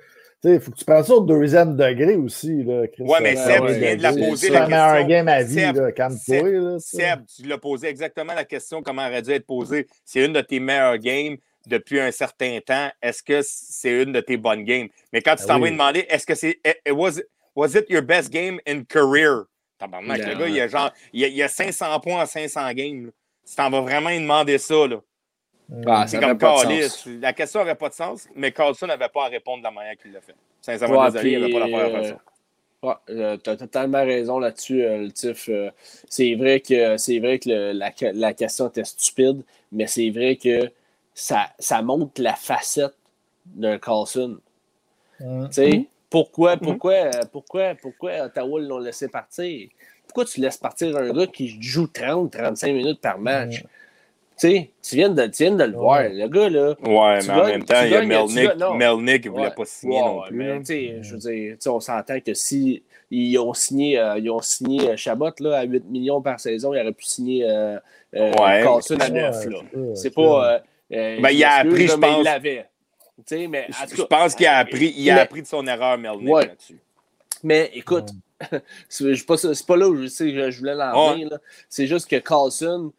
Il 0.45 0.59
faut 0.59 0.73
que 0.73 0.77
tu 0.77 0.85
prennes 0.85 1.05
ça 1.05 1.15
au 1.15 1.21
deuxième 1.21 1.77
degré 1.77 2.17
aussi, 2.17 2.65
là. 2.65 2.89
Chris. 2.89 3.05
Ouais, 3.05 3.21
mais 3.21 3.37
Ça, 3.37 3.45
Seb, 3.47 3.65
il 3.69 3.79
vient 3.79 3.97
de 3.97 4.03
la 4.03 4.13
poser, 4.13 4.47
c'est 4.49 4.53
la 4.53 4.67
question. 4.67 5.07
game 5.07 5.29
à 5.29 5.43
vie, 5.45 5.55
Seb, 5.55 5.77
là. 5.77 6.11
Seb, 6.11 6.47
là. 6.47 6.79
Seb, 6.81 7.21
tu 7.37 7.43
l'as 7.47 7.59
posé 7.59 7.87
exactement 7.87 8.35
la 8.35 8.45
question 8.45 8.83
comment 8.83 9.03
elle 9.07 9.13
aurait 9.13 9.23
dû 9.23 9.31
être 9.31 9.47
posée. 9.47 9.87
C'est 10.05 10.25
une 10.25 10.33
de 10.33 10.41
tes 10.41 10.59
meilleures 10.59 10.99
games 10.99 11.37
depuis 11.69 12.01
un 12.01 12.11
certain 12.11 12.59
temps. 12.67 12.89
Est-ce 13.01 13.23
que 13.23 13.39
c'est 13.45 14.03
une 14.03 14.13
de 14.13 14.21
tes 14.21 14.37
bonnes 14.37 14.65
games? 14.65 14.89
Mais 15.13 15.23
quand 15.23 15.37
tu 15.37 15.45
Ah 15.45 15.47
t'en 15.47 15.59
vas 15.61 15.65
oui. 15.67 15.71
demander, 15.71 16.07
est-ce 16.09 16.27
que 16.27 16.35
c'est. 16.35 16.59
eh, 16.65 16.75
eh, 16.87 16.91
Was, 16.91 17.21
was 17.55 17.77
it 17.77 17.89
your 17.89 18.03
best 18.03 18.33
game 18.33 18.59
in 18.67 18.83
career? 18.83 19.45
Tabarnak, 19.87 20.19
le 20.27 20.35
gars, 20.37 20.49
il 20.49 20.61
a, 20.61 20.69
genre, 20.69 20.93
il 21.13 21.25
a, 21.25 21.29
il 21.29 21.43
a 21.43 21.49
500 21.49 22.01
points 22.01 22.23
en 22.23 22.27
500 22.27 22.73
games. 22.73 23.07
là. 23.07 23.11
Tu 23.49 23.55
t'en 23.57 23.71
vas 23.71 23.81
vraiment 23.81 24.11
lui 24.11 24.21
demander 24.21 24.59
ça. 24.59 24.87
Là. 24.87 25.01
Ah, 25.87 26.07
C'est 26.07 26.21
comme 26.21 26.39
Carlis. 26.39 26.89
La 27.21 27.33
question 27.33 27.61
n'aurait 27.61 27.75
pas 27.75 27.89
de 27.89 27.95
sens, 27.95 28.29
mais 28.37 28.53
Carlson 28.53 28.87
n'avait 28.87 29.09
pas 29.09 29.25
à 29.27 29.29
répondre 29.29 29.59
de 29.59 29.65
la 29.65 29.71
manière 29.71 29.97
qu'il 29.97 30.13
l'a 30.13 30.21
fait. 30.21 30.35
Sincèrement, 30.61 31.01
Ouais, 31.01 31.11
désolé, 31.11 31.31
il 31.33 31.45
puis, 31.45 31.55
n'avait 31.55 31.71
pas 31.73 31.99
euh, 31.99 32.05
ça. 32.11 32.19
Ouais, 32.85 32.95
euh, 33.11 33.37
t'as 33.37 33.57
totalement 33.57 34.05
raison 34.05 34.39
là-dessus, 34.39 34.83
euh, 34.85 34.99
le 34.99 35.13
Tiff. 35.13 35.49
Euh, 35.49 35.71
c'est 36.09 36.35
vrai 36.35 36.61
que 36.61 36.97
c'est 36.97 37.19
vrai 37.21 37.39
que 37.39 37.49
le- 37.49 37.73
la, 37.73 37.91
la 38.13 38.33
question 38.35 38.69
était 38.69 38.85
stupide, 38.85 39.43
mais 39.71 39.87
c'est 39.87 40.11
vrai 40.11 40.37
que 40.37 40.71
ça, 41.15 41.47
ça 41.59 41.81
montre 41.83 42.21
la 42.21 42.35
facette 42.35 42.95
d'un 43.47 43.79
Carlson. 43.79 44.39
Mm. 45.21 45.47
Tu 45.49 45.53
sais, 45.53 45.85
pourquoi, 46.13 46.53
Mhm. 46.55 46.61
pourquoi, 46.61 46.93
euh, 46.93 47.11
pourquoi, 47.33 47.75
pourquoi 47.81 48.13
Ottawa 48.27 48.61
l'ont 48.61 48.79
laissé 48.79 49.09
partir? 49.09 49.69
Pourquoi 50.07 50.25
tu 50.27 50.41
laisses 50.41 50.59
partir 50.59 50.97
un 50.97 51.11
gars 51.13 51.27
qui 51.27 51.57
joue 51.61 51.87
30-35 51.89 52.73
minutes 52.73 53.01
par 53.01 53.19
match? 53.19 53.63
Tu 54.39 54.49
sais, 54.49 54.71
tu 54.83 54.97
viens 54.97 55.09
de, 55.11 55.27
tu 55.27 55.45
viens 55.45 55.55
de 55.55 55.65
le 55.65 55.73
voir. 55.77 56.03
Le 56.05 56.27
gars, 56.29 56.49
là, 56.49 56.75
Ouais, 56.83 57.19
tu 57.21 57.29
mais 57.29 57.33
en 57.35 57.47
même 57.47 57.65
temps, 57.65 57.83
il 57.85 57.91
y 57.91 57.95
a 57.95 58.03
Melnick. 58.05 58.35
gagnes-. 58.59 58.77
Melnick, 58.77 59.25
il 59.25 59.29
ne 59.29 59.31
voulait 59.37 59.49
Ouais. 59.49 59.55
pas 59.55 59.65
signer 59.65 60.01
Ouais, 60.01 60.07
non 60.07 60.23
plus. 60.23 60.37
mais 60.37 60.47
là. 60.49 60.59
tu 60.59 60.65
sais, 60.67 60.97
je 61.03 61.13
veux 61.13 61.19
dire, 61.19 61.53
tu 61.55 61.57
sais, 61.61 61.69
on 61.71 61.81
s'entend 61.81 62.21
que 62.21 62.35
si 62.35 62.83
ils 63.11 63.39
ont 63.39 63.53
signé, 63.55 63.99
euh, 63.99 64.19
ils 64.19 64.31
ont 64.31 64.41
signé 64.41 64.91
euh, 64.91 64.97
Chabot 64.97 65.31
là, 65.41 65.59
à 65.59 65.63
8 65.65 65.85
millions 65.91 66.21
par 66.23 66.41
saison, 66.41 66.73
il 66.75 66.81
aurait 66.81 66.93
pu 66.93 67.05
signer 67.05 67.45
euh, 67.49 67.79
euh, 68.17 68.31
Ouais, 68.33 68.63
Carlson 68.63 68.97
à 69.01 69.05
Ouais, 69.05 69.11
9. 69.11 69.47
là. 69.47 69.59
C'est 69.95 70.15
pas. 70.15 70.61
Ben, 70.91 71.29
il 71.31 71.45
a 71.45 71.55
appris, 71.57 71.87
je 71.89 71.95
mais 71.97 72.07
pense. 72.09 72.19
Il 72.19 72.25
l'avait. 72.25 72.67
Mais 73.31 73.67
Je, 73.91 73.97
cas, 73.97 74.05
pense 74.07 74.35
qu'il 74.35 74.47
a 74.47 74.59
appris, 74.59 74.93
il 74.97 75.11
a 75.11 75.15
mais- 75.15 75.21
appris 75.21 75.43
de 75.43 75.47
son 75.47 75.67
erreur, 75.67 75.99
Melnick, 75.99 76.29
Ouais. 76.29 76.47
là-dessus. 76.47 76.79
Mais 77.43 77.71
écoute, 77.75 78.09
c'est 78.89 79.15
je- 79.15 79.25
pas 79.25 79.37
ça- 79.37 79.55
c'est 79.55 79.67
pas 79.67 79.77
là 79.77 79.89
où 79.89 79.97
je, 80.01 80.07
sais, 80.07 80.33
que 80.33 80.51
je 80.51 80.59
voulais 80.59 80.75
l'en 80.75 81.13
venir, 81.13 81.29
là. 81.31 81.39
C'est 81.69 81.87
juste 81.87 82.09
que 82.09 82.17
Carlson, 82.17 82.93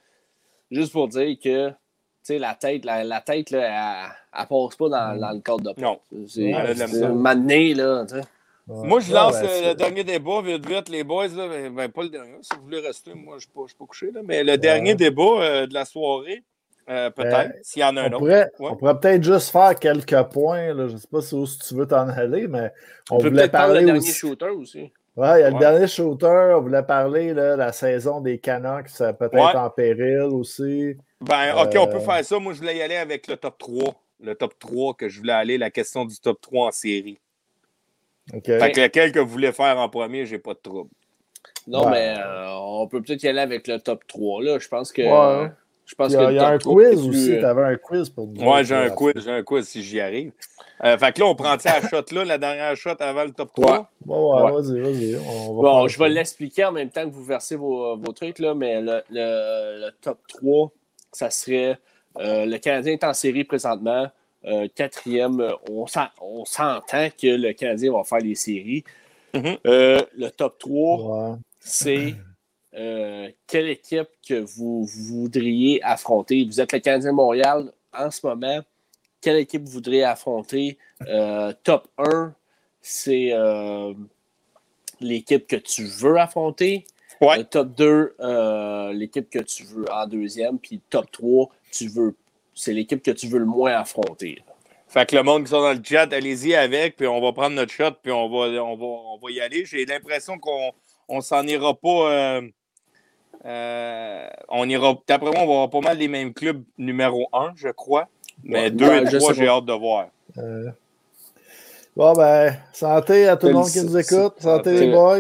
juste 0.72 0.92
pour 0.92 1.08
dire 1.08 1.38
que 1.42 1.70
tu 1.70 1.76
sais, 2.24 2.40
la 2.40 2.56
tête, 2.56 2.86
la, 2.86 3.04
la 3.04 3.20
tête 3.20 3.52
là, 3.52 3.60
elle, 3.60 4.40
elle 4.42 4.48
passe 4.48 4.76
pas 4.78 4.88
dans, 4.90 5.20
dans 5.20 5.32
le 5.32 5.40
cadre 5.42 5.74
de 5.74 5.82
Non. 5.82 6.00
C'est 6.28 6.52
donné, 6.52 7.74
là. 7.74 8.06
tu 8.06 8.16
sais. 8.16 8.22
Ouais. 8.66 8.88
Moi, 8.88 9.02
je 9.02 9.12
lance 9.14 9.36
le 9.42 9.74
dernier 9.74 10.06
débat, 10.06 10.42
vite, 10.42 10.66
vite, 10.66 10.88
les 10.88 11.04
boys. 11.04 11.28
Là, 11.28 11.50
ben, 11.50 11.76
ben, 11.76 11.90
pas 11.92 12.04
le 12.04 12.08
dernier, 12.10 12.38
si 12.42 12.56
vous 12.56 12.64
voulez 12.64 12.80
rester, 12.80 13.14
moi, 13.14 13.34
je 13.34 13.36
ne 13.36 13.40
suis, 13.42 13.50
pas- 13.50 13.62
je 13.64 13.68
suis 13.68 13.78
pas 13.78 13.86
couché. 13.86 14.12
Là, 14.12 14.22
mais 14.24 14.42
le 14.42 14.58
dernier 14.58 14.96
débat 14.96 15.42
euh, 15.42 15.68
de 15.68 15.74
la 15.74 15.84
soirée, 15.84 16.44
euh, 16.90 17.10
peut-être, 17.10 17.50
Euh, 17.52 17.60
s'il 17.62 17.82
y 17.82 17.86
en 17.86 17.96
a 17.98 18.02
un 18.02 18.04
On 18.06 18.08
autre. 18.08 18.18
pourrait, 18.20 18.52
Ouais. 18.60 18.68
on 18.72 18.76
pourrait 18.76 19.00
peut-être 19.00 19.24
juste 19.24 19.50
faire 19.52 19.76
quelques 19.80 20.24
points. 20.32 20.74
Là. 20.74 20.88
Je 20.88 20.94
ne 20.94 20.98
sais 20.98 21.08
pas 21.12 21.22
si, 21.22 21.36
où 21.36 21.46
si 21.46 21.60
tu 21.60 21.76
veux 21.76 21.88
t'en 21.88 22.08
aller, 22.10 22.48
mais 22.48 22.72
on, 23.10 23.16
On 23.16 23.18
peut 23.20 23.30
voulait 23.30 23.42
peut-être 23.44 23.52
parler 23.52 23.80
le 23.82 23.86
dernier 23.88 24.00
aussi. 24.00 24.14
shooter 24.14 24.50
aussi. 24.50 24.92
Ouais, 25.16 25.40
il 25.40 25.42
y 25.42 25.44
a 25.44 25.50
le 25.52 25.60
dernier 25.60 25.88
shooter. 25.88 26.54
On 26.58 26.62
voulait 26.62 26.82
parler 26.84 27.34
de 27.34 27.42
la 27.42 27.72
saison 27.72 28.20
des 28.22 28.40
Canucks, 28.40 28.90
ça 28.90 29.14
peut 29.14 29.26
être 29.26 29.34
Ouais. 29.36 29.56
en 29.56 29.70
péril 29.70 30.22
aussi. 30.32 30.98
Ben, 31.22 31.54
OK, 31.56 31.76
on 31.78 31.88
peut 31.88 31.98
Euh, 31.98 32.00
faire 32.00 32.26
ça. 32.26 32.40
Moi, 32.40 32.54
je 32.54 32.60
voulais 32.60 32.78
y 32.78 32.82
aller 32.82 32.96
avec 32.98 33.28
le 33.28 33.38
top 33.38 33.58
3. 33.58 33.96
le 34.20 34.36
top 34.36 34.58
3 34.58 34.94
que 34.94 35.10
je 35.10 35.20
voulais 35.20 35.34
aller, 35.34 35.58
la 35.58 35.70
question 35.70 36.06
du 36.06 36.18
top 36.18 36.40
3 36.40 36.68
en 36.68 36.72
série. 36.72 37.20
OK. 38.34 38.46
Fait 38.46 38.72
que 38.72 38.80
lequel 38.80 39.12
que 39.12 39.20
vous 39.20 39.28
voulez 39.28 39.52
faire 39.52 39.78
en 39.78 39.90
premier, 39.90 40.26
j'ai 40.26 40.40
pas 40.40 40.54
de 40.54 40.60
trouble. 40.60 40.90
Non, 41.68 41.86
Ouais. 41.86 41.92
mais 41.92 42.16
euh, 42.20 42.48
on 42.58 42.88
peut 42.88 43.02
peut-être 43.02 43.22
y 43.24 43.28
aller 43.28 43.42
avec 43.42 43.68
le 43.68 43.80
top 43.80 44.08
3. 44.08 44.42
Là. 44.42 44.60
Je 44.60 44.68
pense 44.70 44.94
que. 44.94 45.02
Ouais. 45.84 45.90
Je 45.90 45.96
pense 45.96 46.12
Il 46.12 46.14
y 46.14 46.18
a, 46.18 46.24
le 46.28 46.32
il 46.32 46.36
y 46.36 46.40
a 46.40 46.44
top 46.44 46.54
un 46.54 46.58
3 46.58 46.74
quiz 46.76 47.00
plus, 47.00 47.10
aussi. 47.10 47.32
euh, 47.34 47.40
Tu 47.40 47.46
avais 47.46 47.64
un 47.64 47.76
quiz 47.76 48.10
pour 48.10 48.28
nous. 48.28 48.42
Moi, 48.42 48.56
autres, 48.60 48.68
j'ai 48.68 48.76
un 48.76 48.90
quiz, 48.90 49.14
j'ai 49.18 49.32
un 49.32 49.44
quiz 49.44 49.68
si 49.68 49.84
j'y 49.84 50.00
arrive. 50.00 50.32
Euh, 50.84 50.98
fait 50.98 51.14
que 51.14 51.20
là, 51.20 51.26
on 51.28 51.36
prend 51.36 51.56
la 51.64 51.82
shot 51.90 52.04
là, 52.12 52.26
la 52.26 52.38
dernière 52.38 52.76
shot 52.76 52.96
avant 53.00 53.24
le 53.26 53.32
top 53.32 53.52
3. 53.54 53.90
Ouais, 54.06 54.18
ouais, 54.18 54.42
Ouais. 54.44 54.52
vas-y, 54.62 54.80
vas-y. 54.82 55.16
On 55.28 55.54
va 55.56 55.62
Bon, 55.62 55.88
je 55.88 55.98
ça. 55.98 56.04
vais 56.04 56.10
l'expliquer 56.10 56.66
en 56.66 56.72
même 56.72 56.90
temps 56.90 57.04
que 57.08 57.14
vous 57.14 57.24
versez 57.24 57.56
vos, 57.56 57.96
vos 57.98 58.12
trucs, 58.14 58.40
là, 58.40 58.54
mais 58.56 58.82
le, 58.82 59.02
le- 59.10 59.86
le 59.86 59.92
top 60.02 60.20
3, 60.28 60.72
ça 61.12 61.30
serait 61.30 61.78
euh, 62.20 62.46
le 62.46 62.58
Canadien 62.58 62.94
est 62.94 63.04
en 63.04 63.14
série 63.14 63.44
présentement. 63.44 64.08
euh, 64.46 64.68
quatrième, 64.76 65.42
on, 65.72 65.88
s'en- 65.88 66.10
on 66.22 66.44
s'entend 66.44 67.08
que 67.10 67.28
le 67.28 67.54
Canadien 67.54 67.94
va 67.94 68.04
faire 68.04 68.18
les 68.20 68.36
séries. 68.36 68.84
Mhm. 69.34 69.58
Euh, 69.66 70.02
le 70.18 70.30
top 70.30 70.58
3, 70.60 71.30
Ouais. 71.32 71.38
c'est 71.60 72.14
euh, 72.76 73.30
quelle 73.48 73.70
équipe 73.70 74.10
que 74.28 74.40
vous 74.40 74.86
voudriez 74.86 75.84
affronter? 75.84 76.46
Vous 76.46 76.60
êtes 76.60 76.72
le 76.72 76.80
Canadien 76.80 77.12
de 77.12 77.16
Montréal 77.16 77.72
en 77.94 78.10
ce 78.10 78.26
moment. 78.26 78.60
Quelle 79.22 79.38
équipe 79.38 79.64
vous 79.64 79.72
voudriez 79.72 80.04
affronter? 80.04 80.78
Euh, 81.08 81.54
top 81.64 81.88
1, 81.98 82.34
c'est 82.82 83.30
euh, 83.32 83.94
l'équipe 85.00 85.48
que 85.48 85.56
tu 85.56 85.86
veux 85.86 86.18
affronter. 86.18 86.86
Ouais. 87.22 87.38
Le 87.38 87.44
top 87.46 87.76
2, 87.76 88.16
euh, 88.20 88.94
l'équipe 88.94 89.30
que 89.30 89.40
tu 89.40 89.64
veux 89.64 89.86
en 89.92 90.08
deuxième. 90.08 90.58
Puis 90.60 90.82
top 90.90 91.12
3, 91.12 91.50
tu 91.72 91.88
veux, 91.88 92.16
c'est 92.54 92.74
l'équipe 92.74 93.02
que 93.02 93.12
tu 93.12 93.28
veux 93.28 93.40
le 93.40 93.46
moins 93.46 93.74
affronter. 93.76 94.42
Fait 94.88 95.08
que 95.10 95.16
le 95.16 95.24
monde 95.24 95.44
qui 95.44 95.50
sont 95.52 95.62
dans 95.62 95.74
le 95.74 95.82
chat, 95.84 96.12
allez-y 96.14 96.54
avec, 96.54 96.98
puis 96.98 97.08
on 97.08 97.20
va 97.22 97.32
prendre 97.34 97.56
notre 97.56 97.72
shot, 97.72 97.94
puis 98.04 98.12
on 98.12 98.30
va, 98.30 98.62
on 98.64 98.76
va, 98.76 98.86
on 98.86 99.18
va 99.18 99.32
y 99.32 99.40
aller. 99.42 99.66
J'ai 99.66 99.86
l'impression 99.86 100.38
qu'on 100.38 100.72
on 101.08 101.22
s'en 101.22 101.48
ira 101.48 101.74
pas. 101.74 102.12
euh, 102.12 102.42
euh, 103.46 104.28
on 104.50 104.68
ira. 104.70 104.96
D'après 105.08 105.32
moi, 105.32 105.42
on 105.42 105.48
va 105.48 105.54
avoir 105.54 105.70
pas 105.70 105.82
mal 105.82 105.98
les 105.98 106.08
mêmes 106.08 106.34
clubs 106.34 106.64
numéro 106.78 107.28
1, 107.34 107.54
je 107.56 107.70
crois. 107.70 108.08
Mais 108.44 108.64
Ouais, 108.64 108.72
2 108.72 108.88
ouais, 108.88 109.04
et 109.04 109.06
je 109.08 109.18
3, 109.18 109.34
sais 109.34 109.40
j'ai 109.40 109.48
hâte 109.48 109.66
de 109.66 109.74
voir. 109.74 110.08
Euh, 110.38 110.70
Bon, 111.96 112.14
ben, 112.14 112.56
santé 112.74 113.28
à 113.28 113.38
tout 113.38 113.48
le 113.48 113.54
monde 113.54 113.70
qui 113.70 113.80
nous 113.84 113.96
écoute. 113.98 114.34
Santé 114.40 114.74
les 114.80 114.92
boys. 114.92 115.20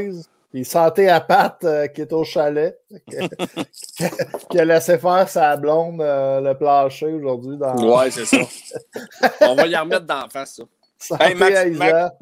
Puis 0.51 0.65
santé 0.65 1.07
à 1.09 1.19
Pat 1.21 1.63
euh, 1.63 1.85
qui 1.87 2.01
est 2.01 2.11
au 2.13 2.23
chalet. 2.23 2.79
qui 4.49 4.59
a 4.59 4.65
laissé 4.65 4.97
faire 4.97 5.27
sa 5.29 5.55
blonde 5.57 6.01
euh, 6.01 6.41
le 6.41 6.57
plancher 6.57 7.07
aujourd'hui. 7.13 7.57
Dans... 7.57 7.75
Ouais, 7.75 8.09
c'est 8.11 8.25
ça. 8.25 8.37
On 9.41 9.55
va 9.55 9.67
y 9.67 9.75
remettre 9.75 10.05
d'en 10.05 10.27
face, 10.29 10.55
ça. 10.55 10.63
Santé 10.97 11.23
Hey, 11.25 11.35
Max- 11.35 11.55
à 11.57 11.67
Isa. 11.67 11.85
Max- 11.85 12.15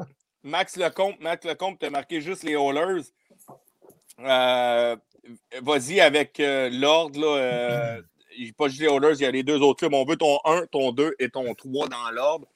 Max 0.44 0.76
Lecomte, 0.78 1.16
Max 1.22 1.46
Lecomte, 1.46 1.78
t'as 1.80 1.90
marqué 1.90 2.20
juste 2.20 2.44
les 2.44 2.54
Oilers. 2.54 3.04
Euh, 4.20 4.96
Vas-y 5.62 6.00
avec 6.00 6.40
euh, 6.40 6.70
l'ordre. 6.70 7.20
là, 7.20 7.38
euh, 7.38 8.02
pas 8.58 8.68
juste 8.68 8.82
les 8.82 8.88
Oilers, 8.88 9.16
il 9.16 9.22
y 9.22 9.26
a 9.26 9.32
les 9.32 9.44
deux 9.44 9.60
autres 9.62 9.80
clubs. 9.80 9.94
On 9.94 10.06
veut 10.06 10.16
ton 10.16 10.40
1, 10.46 10.66
ton 10.68 10.92
2 10.92 11.16
et 11.20 11.30
ton 11.30 11.54
3 11.54 11.88
dans 11.90 12.12
l'ordre. 12.12 12.48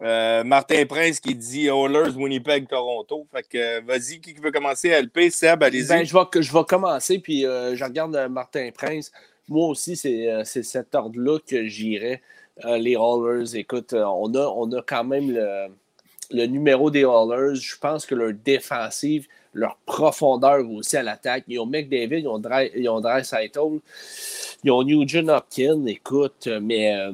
Euh, 0.00 0.42
Martin 0.42 0.84
Prince 0.86 1.20
qui 1.20 1.34
dit 1.34 1.66
Oilers, 1.66 2.16
Winnipeg, 2.16 2.66
Toronto. 2.68 3.26
Fait 3.30 3.46
que 3.46 3.58
euh, 3.58 3.80
vas-y, 3.86 4.20
qui 4.20 4.32
veut 4.34 4.50
commencer? 4.50 4.88
LP, 4.88 5.30
Seb, 5.30 5.62
allez-y. 5.62 5.88
Ben, 5.88 6.04
je, 6.04 6.12
vais, 6.12 6.42
je 6.42 6.52
vais 6.52 6.64
commencer, 6.64 7.18
puis 7.18 7.46
euh, 7.46 7.76
je 7.76 7.84
regarde 7.84 8.16
Martin 8.30 8.70
Prince. 8.74 9.12
Moi 9.48 9.68
aussi, 9.68 9.96
c'est 9.96 10.44
cet 10.44 10.94
ordre-là 10.94 11.38
que 11.46 11.66
j'irais. 11.66 12.22
Euh, 12.64 12.78
les 12.78 12.96
Haulers, 12.96 13.54
écoute, 13.54 13.92
on, 13.92 14.34
a, 14.34 14.46
on 14.46 14.70
a 14.72 14.82
quand 14.82 15.04
même 15.04 15.30
le, 15.30 15.68
le 16.30 16.46
numéro 16.46 16.90
des 16.90 17.04
Haulers. 17.04 17.54
Je 17.54 17.76
pense 17.78 18.06
que 18.06 18.14
leur 18.14 18.32
défensive, 18.32 19.26
leur 19.52 19.76
profondeur 19.86 20.68
aussi 20.70 20.96
à 20.96 21.02
l'attaque. 21.02 21.44
Ils 21.48 21.58
ont 21.58 21.66
McDavid, 21.66 22.20
ils 22.20 22.28
ont, 22.28 22.38
Dry, 22.38 22.70
ils 22.74 22.88
ont 22.88 23.02
ils 24.64 24.70
ont 24.70 24.82
Nugent 24.84 25.28
Hopkins, 25.28 25.86
écoute, 25.86 26.46
euh, 26.46 26.60
mais 26.60 26.96
euh, 26.96 27.12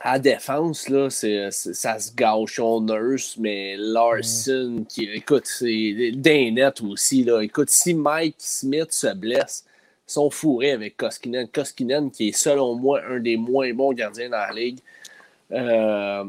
à 0.00 0.18
défense, 0.18 0.88
là, 0.88 1.10
c'est- 1.10 1.50
ça 1.50 1.98
se 1.98 2.14
gâche. 2.14 2.58
On 2.60 2.80
nurse, 2.80 3.36
mais 3.38 3.76
Larson, 3.78 4.84
qui, 4.88 5.04
écoute, 5.10 5.46
c'est 5.46 6.12
Dainette 6.14 6.80
aussi. 6.82 7.24
Là. 7.24 7.40
Écoute, 7.42 7.70
si 7.70 7.94
Mike 7.94 8.36
Smith 8.38 8.92
se 8.92 9.14
blesse, 9.14 9.64
ils 10.08 10.12
sont 10.12 10.30
fourrés 10.30 10.72
avec 10.72 10.96
Koskinen. 10.96 11.48
Koskinen, 11.48 12.10
qui 12.10 12.28
est 12.28 12.36
selon 12.36 12.74
moi 12.74 13.00
un 13.08 13.20
des 13.20 13.36
moins 13.36 13.72
bons 13.74 13.92
gardiens 13.92 14.30
dans 14.30 14.38
la 14.38 14.52
ligue. 14.52 14.78
Euh, 15.52 16.24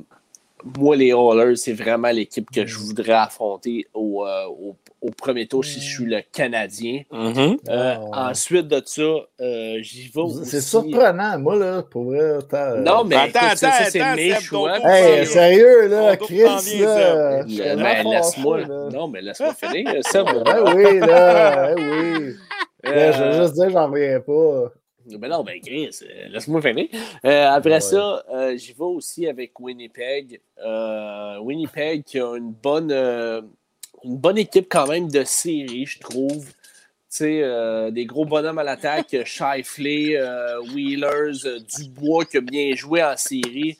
moi, 0.79 0.95
les 0.95 1.09
Oilers, 1.09 1.55
c'est 1.55 1.73
vraiment 1.73 2.09
l'équipe 2.09 2.49
que 2.49 2.65
je 2.65 2.77
voudrais 2.79 3.13
affronter 3.13 3.85
au, 3.93 4.25
euh, 4.25 4.45
au, 4.47 4.75
au 5.01 5.11
premier 5.11 5.47
tour 5.47 5.63
si 5.63 5.79
je 5.79 5.85
suis 5.95 6.05
le 6.05 6.21
Canadien. 6.31 7.03
Mhm. 7.11 7.57
Euh, 7.69 7.95
Oh. 7.99 8.11
Ensuite 8.13 8.67
de 8.67 8.81
ça, 8.85 9.01
euh, 9.01 9.77
j'y 9.81 10.09
vais 10.09 10.21
C'est 10.43 10.61
surprenant, 10.61 11.37
moi, 11.39 11.55
là, 11.55 11.83
pour 11.83 12.05
vrai. 12.05 12.37
attends, 12.39 12.77
Non, 12.77 13.03
mais 13.03 13.15
Attends, 13.15 13.47
écoute, 13.47 13.57
ça, 13.57 13.69
attends, 13.69 13.89
c'est 13.91 14.15
mes 14.15 14.31
Seb, 14.33 14.41
choix. 14.41 14.77
Hey, 14.83 15.25
sérieux, 15.25 15.87
là, 15.87 16.17
Chris, 16.17 16.39
là. 16.43 16.57
Seb. 16.59 17.79
Ben, 17.79 18.03
laisse-moi. 18.09 18.65
Non, 18.91 19.07
mais 19.07 19.21
laisse-moi 19.21 19.53
finir. 19.53 19.89
Ça, 20.01 20.23
Ben 20.45 20.75
oui, 20.75 20.99
là, 20.99 21.75
ben 21.75 21.75
oui. 21.77 22.33
Là, 22.83 23.11
je 23.11 23.21
Euh, 23.23 23.31
veux 23.31 23.41
juste 23.43 23.53
dire, 23.55 23.69
j'en 23.69 23.91
reviens 23.91 24.19
pas. 24.19 24.71
Ben 25.09 25.29
non, 25.29 25.41
ben 25.43 25.59
Chris, 25.61 25.89
euh, 26.03 26.27
laisse-moi 26.29 26.61
finir. 26.61 26.87
Euh, 27.25 27.47
après 27.49 27.75
Ouais. 27.75 27.79
ça, 27.79 28.23
euh, 28.33 28.57
j'y 28.57 28.73
vais 28.73 28.81
aussi 28.83 29.27
avec 29.27 29.57
Winnipeg. 29.59 30.41
Euh, 30.65 31.37
Winnipeg 31.39 32.03
qui 32.03 32.19
a 32.19 32.35
une 32.35 32.51
bonne, 32.51 32.91
euh, 32.91 33.41
une 34.03 34.17
bonne 34.17 34.37
équipe 34.37 34.67
quand 34.69 34.87
même 34.87 35.09
de 35.09 35.23
série, 35.23 35.85
je 35.85 35.99
trouve. 35.99 36.45
Tu 36.45 36.53
sais, 37.09 37.41
euh, 37.43 37.89
des 37.89 38.05
gros 38.05 38.25
bonhommes 38.25 38.57
à 38.59 38.63
l'attaque, 38.63 39.15
Shifley, 39.25 40.15
euh, 40.17 40.59
Wheelers, 40.73 41.45
euh, 41.45 41.59
Dubois 41.77 42.25
qui 42.25 42.37
a 42.37 42.41
bien 42.41 42.75
joué 42.75 43.01
en 43.03 43.15
série. 43.17 43.77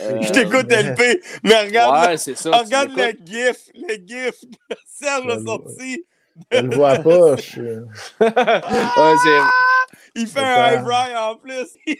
Euh, 0.00 0.20
Je 0.22 0.30
t'écoute, 0.32 0.70
LP, 0.70 1.20
mais 1.42 1.60
regarde, 1.66 2.08
Ouais, 2.10 2.16
c'est 2.18 2.36
ça. 2.36 2.50
regarde 2.58 2.90
le 2.96 3.12
gif, 3.24 3.56
le 3.74 3.94
gif 4.06 4.32
que 4.70 4.76
Serge 4.86 5.26
Le- 5.26 5.44
sorti. 5.44 6.04
Je 6.52 6.58
le 6.60 6.74
vois 6.76 6.96
pas. 6.98 7.36
Je... 7.36 7.62
Ouais, 8.20 9.14
c'est- 9.24 9.40
Il 10.14 10.26
fait 10.28 10.40
un 10.40 10.82
high 10.84 11.16
en 11.16 11.36
plus. 11.36 11.68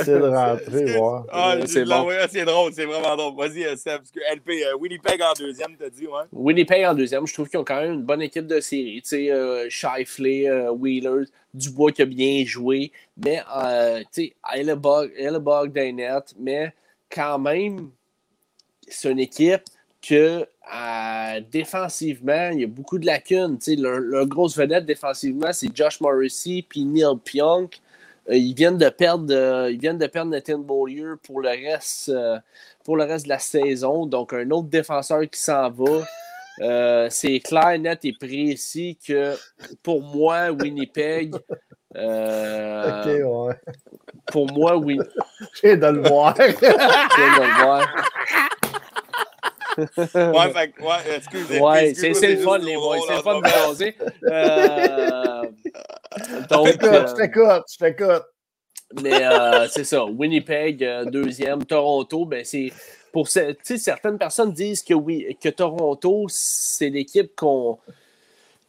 Essayer 0.00 0.18
de 0.18 0.28
rentrer, 0.28 0.96
voir. 0.96 1.24
Ah, 1.30 1.56
c'est 1.66 1.84
drôle, 1.84 2.72
c'est 2.72 2.84
vraiment 2.84 3.16
drôle. 3.16 3.36
Vas-y, 3.36 3.64
euh, 3.64 3.76
Seb, 3.76 3.98
parce 3.98 4.10
que 4.10 4.20
LP, 4.34 4.64
euh, 4.64 4.76
Winnipeg 4.76 5.20
en 5.22 5.32
deuxième, 5.38 5.76
t'as 5.76 5.90
dit, 5.90 6.06
ouais. 6.06 6.24
Winnipeg 6.32 6.84
en 6.84 6.94
deuxième, 6.94 7.26
je 7.26 7.34
trouve 7.34 7.48
qu'ils 7.48 7.58
ont 7.58 7.64
quand 7.64 7.80
même 7.80 7.92
une 7.94 8.02
bonne 8.02 8.22
équipe 8.22 8.46
de 8.46 8.60
série. 8.60 9.00
Tu 9.02 9.08
sais, 9.08 9.30
euh, 9.30 9.66
Shifley, 9.68 10.48
euh, 10.48 10.70
Wheelers, 10.72 11.26
Dubois 11.54 11.92
qui 11.92 12.02
a 12.02 12.06
bien 12.06 12.44
joué, 12.44 12.92
mais 13.16 13.42
euh, 13.56 14.00
tu 14.12 14.32
sais, 14.32 14.34
Hellebuck, 14.52 15.72
Dainette, 15.72 16.34
mais 16.38 16.72
quand 17.10 17.38
même, 17.38 17.90
c'est 18.88 19.10
une 19.10 19.18
équipe 19.18 19.62
que 20.06 20.46
euh, 20.72 21.40
défensivement, 21.50 22.50
il 22.52 22.60
y 22.60 22.64
a 22.64 22.68
beaucoup 22.68 22.98
de 22.98 23.06
lacunes. 23.06 23.58
Tu 23.58 23.74
sais, 23.74 23.76
leur, 23.76 23.98
leur 23.98 24.26
grosse 24.26 24.56
vedette 24.56 24.86
défensivement, 24.86 25.52
c'est 25.52 25.74
Josh 25.74 26.00
Morrissey 26.00 26.64
puis 26.68 26.84
Neil 26.84 27.16
Pionk. 27.24 27.80
Euh, 28.30 28.36
ils 28.36 28.54
viennent 28.54 28.78
de 28.78 28.88
perdre, 28.88 29.32
euh, 29.34 29.70
ils 29.70 29.78
viennent 29.80 29.98
de 29.98 30.06
perdre 30.06 30.30
Nathan 30.30 30.58
Beaulieu 30.58 31.18
pour 31.22 31.40
le 31.40 31.48
reste, 31.48 32.10
euh, 32.10 32.38
pour 32.84 32.96
le 32.96 33.04
reste 33.04 33.24
de 33.24 33.30
la 33.30 33.38
saison. 33.38 34.06
Donc 34.06 34.32
un 34.32 34.48
autre 34.50 34.68
défenseur 34.68 35.22
qui 35.30 35.40
s'en 35.40 35.70
va. 35.70 36.02
Euh, 36.60 37.08
c'est 37.10 37.40
clair, 37.40 37.78
net 37.78 38.04
et 38.04 38.12
précis 38.12 38.98
que 39.06 39.34
pour 39.82 40.02
moi, 40.02 40.50
Winnipeg, 40.50 41.34
euh, 41.96 43.00
Ok, 43.00 43.48
ouais. 43.48 43.54
pour 44.26 44.52
moi, 44.52 44.76
oui, 44.76 44.98
Je 45.54 45.68
viens 45.68 45.76
de 45.76 45.86
le 45.86 46.08
voir. 46.08 46.34
je 46.38 46.42
viens 46.42 47.38
de 47.38 47.42
le 47.42 47.62
voir. 47.64 47.88
Ouais, 49.78 50.52
fait 50.52 50.72
que- 50.72 51.58
ouais, 51.60 51.94
c'est 51.94 52.12
c'est 52.12 52.34
le 52.34 52.36
fun, 52.38 52.58
les 52.58 52.74
boys. 52.74 52.98
C'est 53.08 53.16
le 53.16 53.22
fun 53.22 53.40
de 53.40 53.44
moment. 53.46 53.74
Donc, 56.50 56.66
je 56.68 57.14
t'écoute, 57.14 57.64
je 57.72 57.78
t'écoute. 57.84 58.22
mais 59.02 59.24
euh, 59.24 59.68
c'est 59.68 59.84
ça. 59.84 60.04
Winnipeg, 60.04 60.82
euh, 60.84 61.04
deuxième. 61.04 61.64
Toronto, 61.64 62.24
ben 62.26 62.44
c'est. 62.44 62.72
Pour 63.12 63.28
ce- 63.28 63.52
tu 63.52 63.58
sais, 63.64 63.78
certaines 63.78 64.18
personnes 64.18 64.52
disent 64.52 64.82
que 64.82 64.94
oui, 64.94 65.36
que 65.42 65.48
Toronto, 65.48 66.26
c'est 66.28 66.90
l'équipe 66.90 67.34
qu'on. 67.36 67.78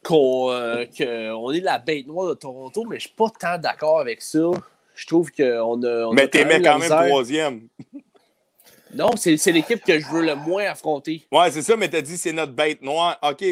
qu'on 0.04 0.50
euh, 0.52 0.86
que 0.86 1.32
on 1.34 1.52
est 1.52 1.60
la 1.60 1.78
bête 1.80 2.08
noire 2.08 2.30
de 2.30 2.34
Toronto, 2.34 2.86
mais 2.86 2.98
je 2.98 3.08
suis 3.08 3.16
pas 3.16 3.30
tant 3.40 3.58
d'accord 3.58 4.00
avec 4.00 4.22
ça. 4.22 4.40
Je 4.96 5.08
trouve 5.08 5.32
qu'on 5.32 5.44
a. 5.84 6.06
on 6.08 6.12
a 6.12 6.14
Mais 6.14 6.28
t'aimais 6.28 6.62
quand 6.62 6.74
même 6.80 6.82
misère. 6.90 7.06
troisième. 7.08 7.68
Non, 8.94 9.12
c'est 9.16 9.38
c'est 9.38 9.52
l'équipe 9.54 9.82
que 9.86 10.00
je 10.00 10.08
veux 10.08 10.26
le 10.26 10.36
moins 10.36 10.66
affronter. 10.66 11.26
Ouais, 11.32 11.50
c'est 11.52 11.62
ça, 11.62 11.78
mais 11.78 11.88
t'as 11.88 12.02
dit 12.02 12.18
c'est 12.18 12.34
notre 12.34 12.52
bête 12.52 12.82
noire. 12.82 13.18
OK, 13.24 13.44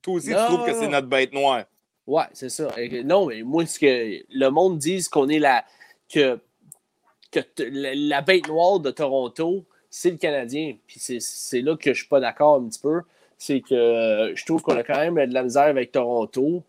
toi 0.00 0.14
aussi, 0.14 0.28
tu 0.28 0.34
trouves 0.34 0.64
que 0.64 0.72
c'est 0.72 0.88
notre 0.88 1.08
bête 1.08 1.32
noire. 1.32 1.64
Ouais, 2.08 2.24
c'est 2.32 2.48
ça. 2.48 2.68
Non, 3.04 3.26
mais 3.26 3.42
moi, 3.42 3.66
ce 3.66 3.78
que 3.78 4.24
le 4.30 4.48
monde 4.48 4.78
dit 4.78 5.04
qu'on 5.12 5.28
est 5.28 5.38
la. 5.38 5.64
que 6.12 6.40
que 7.30 7.40
la, 7.58 7.94
la, 7.94 8.22
bête 8.22 8.48
noire 8.48 8.80
de 8.80 8.90
Toronto, 8.90 9.66
c'est 9.90 10.10
le 10.10 10.16
Canadien. 10.16 10.76
Puis 10.86 10.98
c'est 10.98 11.60
là 11.60 11.76
que 11.76 11.84
je 11.84 11.90
ne 11.90 11.94
suis 11.94 12.08
pas 12.08 12.20
d'accord 12.20 12.56
un 12.56 12.66
petit 12.66 12.80
peu. 12.80 13.02
C'est 13.36 13.60
que 13.60 14.32
je 14.34 14.44
trouve 14.46 14.62
qu'on 14.62 14.76
a 14.76 14.82
quand 14.82 14.98
même 14.98 15.16
de 15.16 15.34
la 15.34 15.42
misère 15.42 15.64
avec 15.64 15.92
Toronto. 15.92 16.62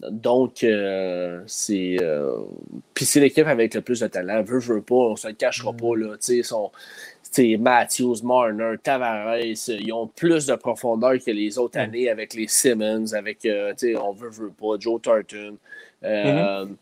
Donc, 0.00 0.62
euh, 0.62 1.42
c'est. 1.48 1.96
Euh, 2.00 2.36
puis 2.94 3.04
c'est 3.04 3.18
l'équipe 3.18 3.48
avec 3.48 3.74
le 3.74 3.80
plus 3.80 3.98
de 3.98 4.06
talent. 4.06 4.44
Veux, 4.44 4.60
veux 4.60 4.80
pas, 4.80 4.94
on 4.94 5.16
se 5.16 5.26
le 5.26 5.34
cachera 5.34 5.72
mm. 5.72 5.76
pas. 5.76 5.96
Là. 5.96 6.16
Son, 6.44 6.70
Matthews, 7.38 8.22
Marner, 8.22 8.74
Tavares, 8.82 9.38
ils 9.38 9.92
ont 9.92 10.06
plus 10.06 10.46
de 10.46 10.54
profondeur 10.54 11.14
que 11.24 11.30
les 11.30 11.58
autres 11.58 11.78
années 11.78 12.08
avec 12.08 12.34
les 12.34 12.48
Simmons, 12.48 13.12
avec, 13.12 13.44
euh, 13.44 13.72
on 14.00 14.12
veut, 14.12 14.30
veut 14.30 14.50
pas, 14.50 14.78
Joe 14.78 15.00
Tartan, 15.00 15.56
mm-hmm. 16.02 16.76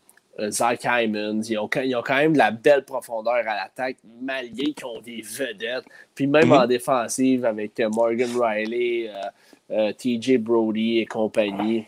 Zach 0.49 0.83
Hyman. 0.83 1.43
Ils 1.47 1.57
ont, 1.57 1.69
ils 1.83 1.95
ont, 1.95 2.03
quand 2.03 2.17
même 2.17 2.33
de 2.33 2.37
la 2.37 2.51
belle 2.51 2.83
profondeur 2.83 3.35
à 3.35 3.55
l'attaque, 3.55 3.97
malgré 4.21 4.73
qu'ils 4.73 4.85
ont 4.85 5.01
des 5.01 5.21
vedettes. 5.21 5.85
Puis 6.13 6.27
même 6.27 6.49
mm-hmm. 6.49 6.63
en 6.63 6.67
défensive 6.67 7.45
avec 7.45 7.79
Morgan 7.91 8.29
Riley, 8.35 9.11
TJ 9.69 10.37
Brody 10.37 10.99
et 10.99 11.05
compagnie 11.05 11.85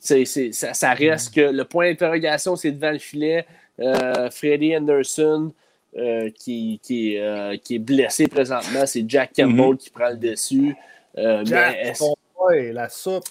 ça, 0.00 0.94
reste 0.94 1.34
que 1.34 1.40
le 1.40 1.64
point 1.64 1.90
d'interrogation, 1.90 2.56
c'est 2.56 2.72
devant 2.72 2.92
le 2.92 2.98
filet. 2.98 3.46
Euh, 3.78 4.30
Freddy 4.30 4.76
Anderson, 4.76 5.52
euh, 5.96 6.30
qui, 6.30 6.80
qui, 6.82 7.18
euh, 7.18 7.56
qui, 7.56 7.76
est 7.76 7.80
blessé 7.80 8.28
présentement, 8.28 8.86
c'est 8.86 9.04
Jack 9.08 9.32
Campbell 9.36 9.70
mm-hmm. 9.72 9.76
qui 9.76 9.90
prend 9.90 10.10
le 10.10 10.16
dessus. 10.16 10.76
Jack, 11.16 11.98
boy, 12.36 12.72
la 12.72 12.88
soupe. 12.88 13.24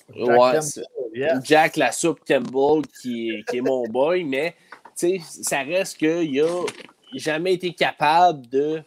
Jack, 1.14 1.46
Jack, 1.46 1.78
la 1.78 1.92
soupe 1.92 2.20
Campbell, 2.28 2.84
qui, 3.02 3.44
qui 3.48 3.58
est 3.58 3.62
mon 3.62 3.88
boy, 3.88 4.24
mais 4.24 4.56
ça 4.96 5.60
reste 5.60 5.98
qu'il 5.98 6.42
n'a 6.42 6.48
jamais 7.16 7.54
été 7.54 7.74
capable 7.74 8.48
de 8.50 8.82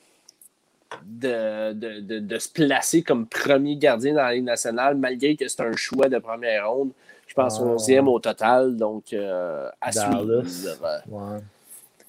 de, 1.06 1.72
de, 1.72 2.18
de, 2.18 2.38
se 2.38 2.48
placer 2.48 3.02
comme 3.02 3.26
premier 3.26 3.76
gardien 3.76 4.14
dans 4.14 4.22
la 4.22 4.34
Ligue 4.34 4.44
nationale, 4.44 4.96
malgré 4.96 5.36
que 5.36 5.48
c'est 5.48 5.62
un 5.62 5.74
choix 5.74 6.08
de 6.08 6.18
première 6.18 6.70
ronde. 6.70 6.90
Je 7.26 7.34
pense 7.34 7.58
11e 7.60 8.06
au 8.08 8.20
total, 8.20 8.76
donc 8.76 9.12
euh, 9.12 9.68
à 9.80 9.90
suivre. 9.90 10.42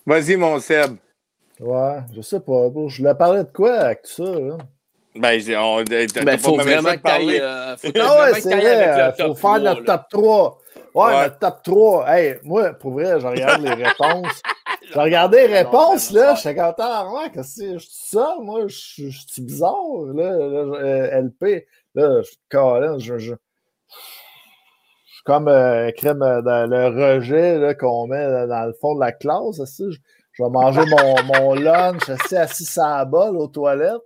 Vas-y, 0.05 0.35
mon 0.35 0.59
Seb. 0.59 0.97
Ouais, 1.63 1.99
je 2.13 2.21
sais 2.21 2.41
pas. 2.41 2.69
Je 2.87 2.97
voulais 2.97 3.15
parler 3.15 3.43
de 3.43 3.49
quoi 3.53 3.73
avec 3.73 4.01
tout 4.01 4.25
ça? 4.25 4.39
Là? 4.39 4.57
Ben, 5.15 5.39
on, 5.57 5.83
ben, 5.83 6.37
faut 6.39 6.57
vraiment 6.57 6.89
que 6.89 7.27
tu 7.27 7.39
euh, 7.39 7.77
faut 7.77 7.87
ah 8.01 8.21
ouais, 8.21 8.41
c'est 8.41 8.55
vrai. 8.55 9.13
Il 9.17 9.25
faut 9.25 9.35
faire 9.35 9.59
notre 9.59 9.83
top 9.83 10.01
3. 10.09 10.61
Ouais, 10.95 11.05
ouais, 11.05 11.23
notre 11.23 11.39
top 11.39 11.63
3. 11.63 12.09
Hey, 12.09 12.35
moi, 12.43 12.73
pour 12.73 12.91
vrai, 12.93 13.19
je 13.19 13.27
regarde 13.27 13.61
les 13.61 13.73
réponses. 13.75 14.41
je 14.91 14.99
regardais 14.99 15.47
les 15.47 15.53
réponses, 15.59 16.11
là. 16.11 16.35
Je 16.35 16.41
suis 16.41 16.55
content. 16.55 17.15
Ouais, 17.15 17.29
que 17.29 17.43
c'est 17.43 17.77
ça? 17.79 18.35
Moi, 18.41 18.67
je 18.67 19.09
suis 19.09 19.41
bizarre, 19.41 19.77
là, 20.13 20.31
là, 20.31 21.21
LP. 21.21 21.65
Là, 21.95 22.21
je 22.23 22.99
suis 22.99 23.19
je, 23.19 23.35
comme 25.23 25.47
euh, 25.47 25.91
crème 25.91 26.21
euh, 26.21 26.41
dans 26.41 26.69
le 26.69 26.87
rejet 26.87 27.77
qu'on 27.79 28.07
met 28.07 28.47
dans 28.47 28.65
le 28.65 28.73
fond 28.73 28.95
de 28.95 28.99
la 28.99 29.11
classe. 29.11 29.61
Je, 29.79 29.97
je 30.33 30.43
vais 30.43 30.49
manger 30.49 30.81
mon, 30.85 31.23
mon 31.23 31.53
lunch 31.53 32.09
assis, 32.09 32.35
assis 32.35 32.79
à 32.79 32.97
la 32.97 33.05
bol 33.05 33.37
aux 33.37 33.47
toilettes. 33.47 34.01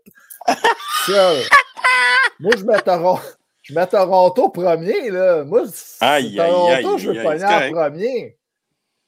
Moi, 2.40 2.52
je 2.58 2.64
mets, 2.66 2.80
Toronto, 2.82 3.22
je 3.64 3.74
mets 3.74 3.88
Toronto 3.88 4.50
premier. 4.50 5.10
Là. 5.10 5.44
Moi, 5.44 5.64
aïe, 6.02 6.36
Toronto, 6.36 6.72
aïe, 6.72 7.00
je 7.00 7.12
veux 7.12 7.24
pogner 7.24 7.46
en 7.46 7.72
premier. 7.72 8.38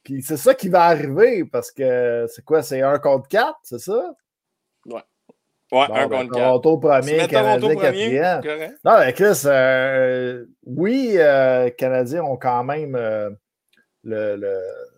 Puis 0.03 0.23
c'est 0.23 0.38
ça 0.38 0.56
qui 0.56 0.69
va 0.69 0.85
arriver 0.85 1.45
parce 1.45 1.72
que 1.72 2.25
c'est 2.33 2.43
quoi? 2.43 2.64
C'est 2.64 2.81
un 2.81 2.98
contre 2.99 3.27
4, 3.27 3.59
c'est 3.64 3.80
ça? 3.80 4.15
Ouais. 4.85 5.01
Ouais, 5.72 5.85
un 5.91 6.07
ben, 6.07 6.22
contre 6.22 6.31
Toronto 6.31 6.77
premier, 6.77 7.27
Canadien 7.27 7.75
quatrième. 7.75 8.41
Non, 8.83 8.98
mais 8.98 9.14
Chris, 9.14 9.41
euh, 9.45 10.45
oui, 10.65 11.14
euh, 11.17 11.69
Canadiens 11.69 12.23
ont 12.23 12.38
quand 12.38 12.64
même 12.64 12.95
euh, 12.95 13.30
le, 14.03 14.43
ah, 14.43 14.89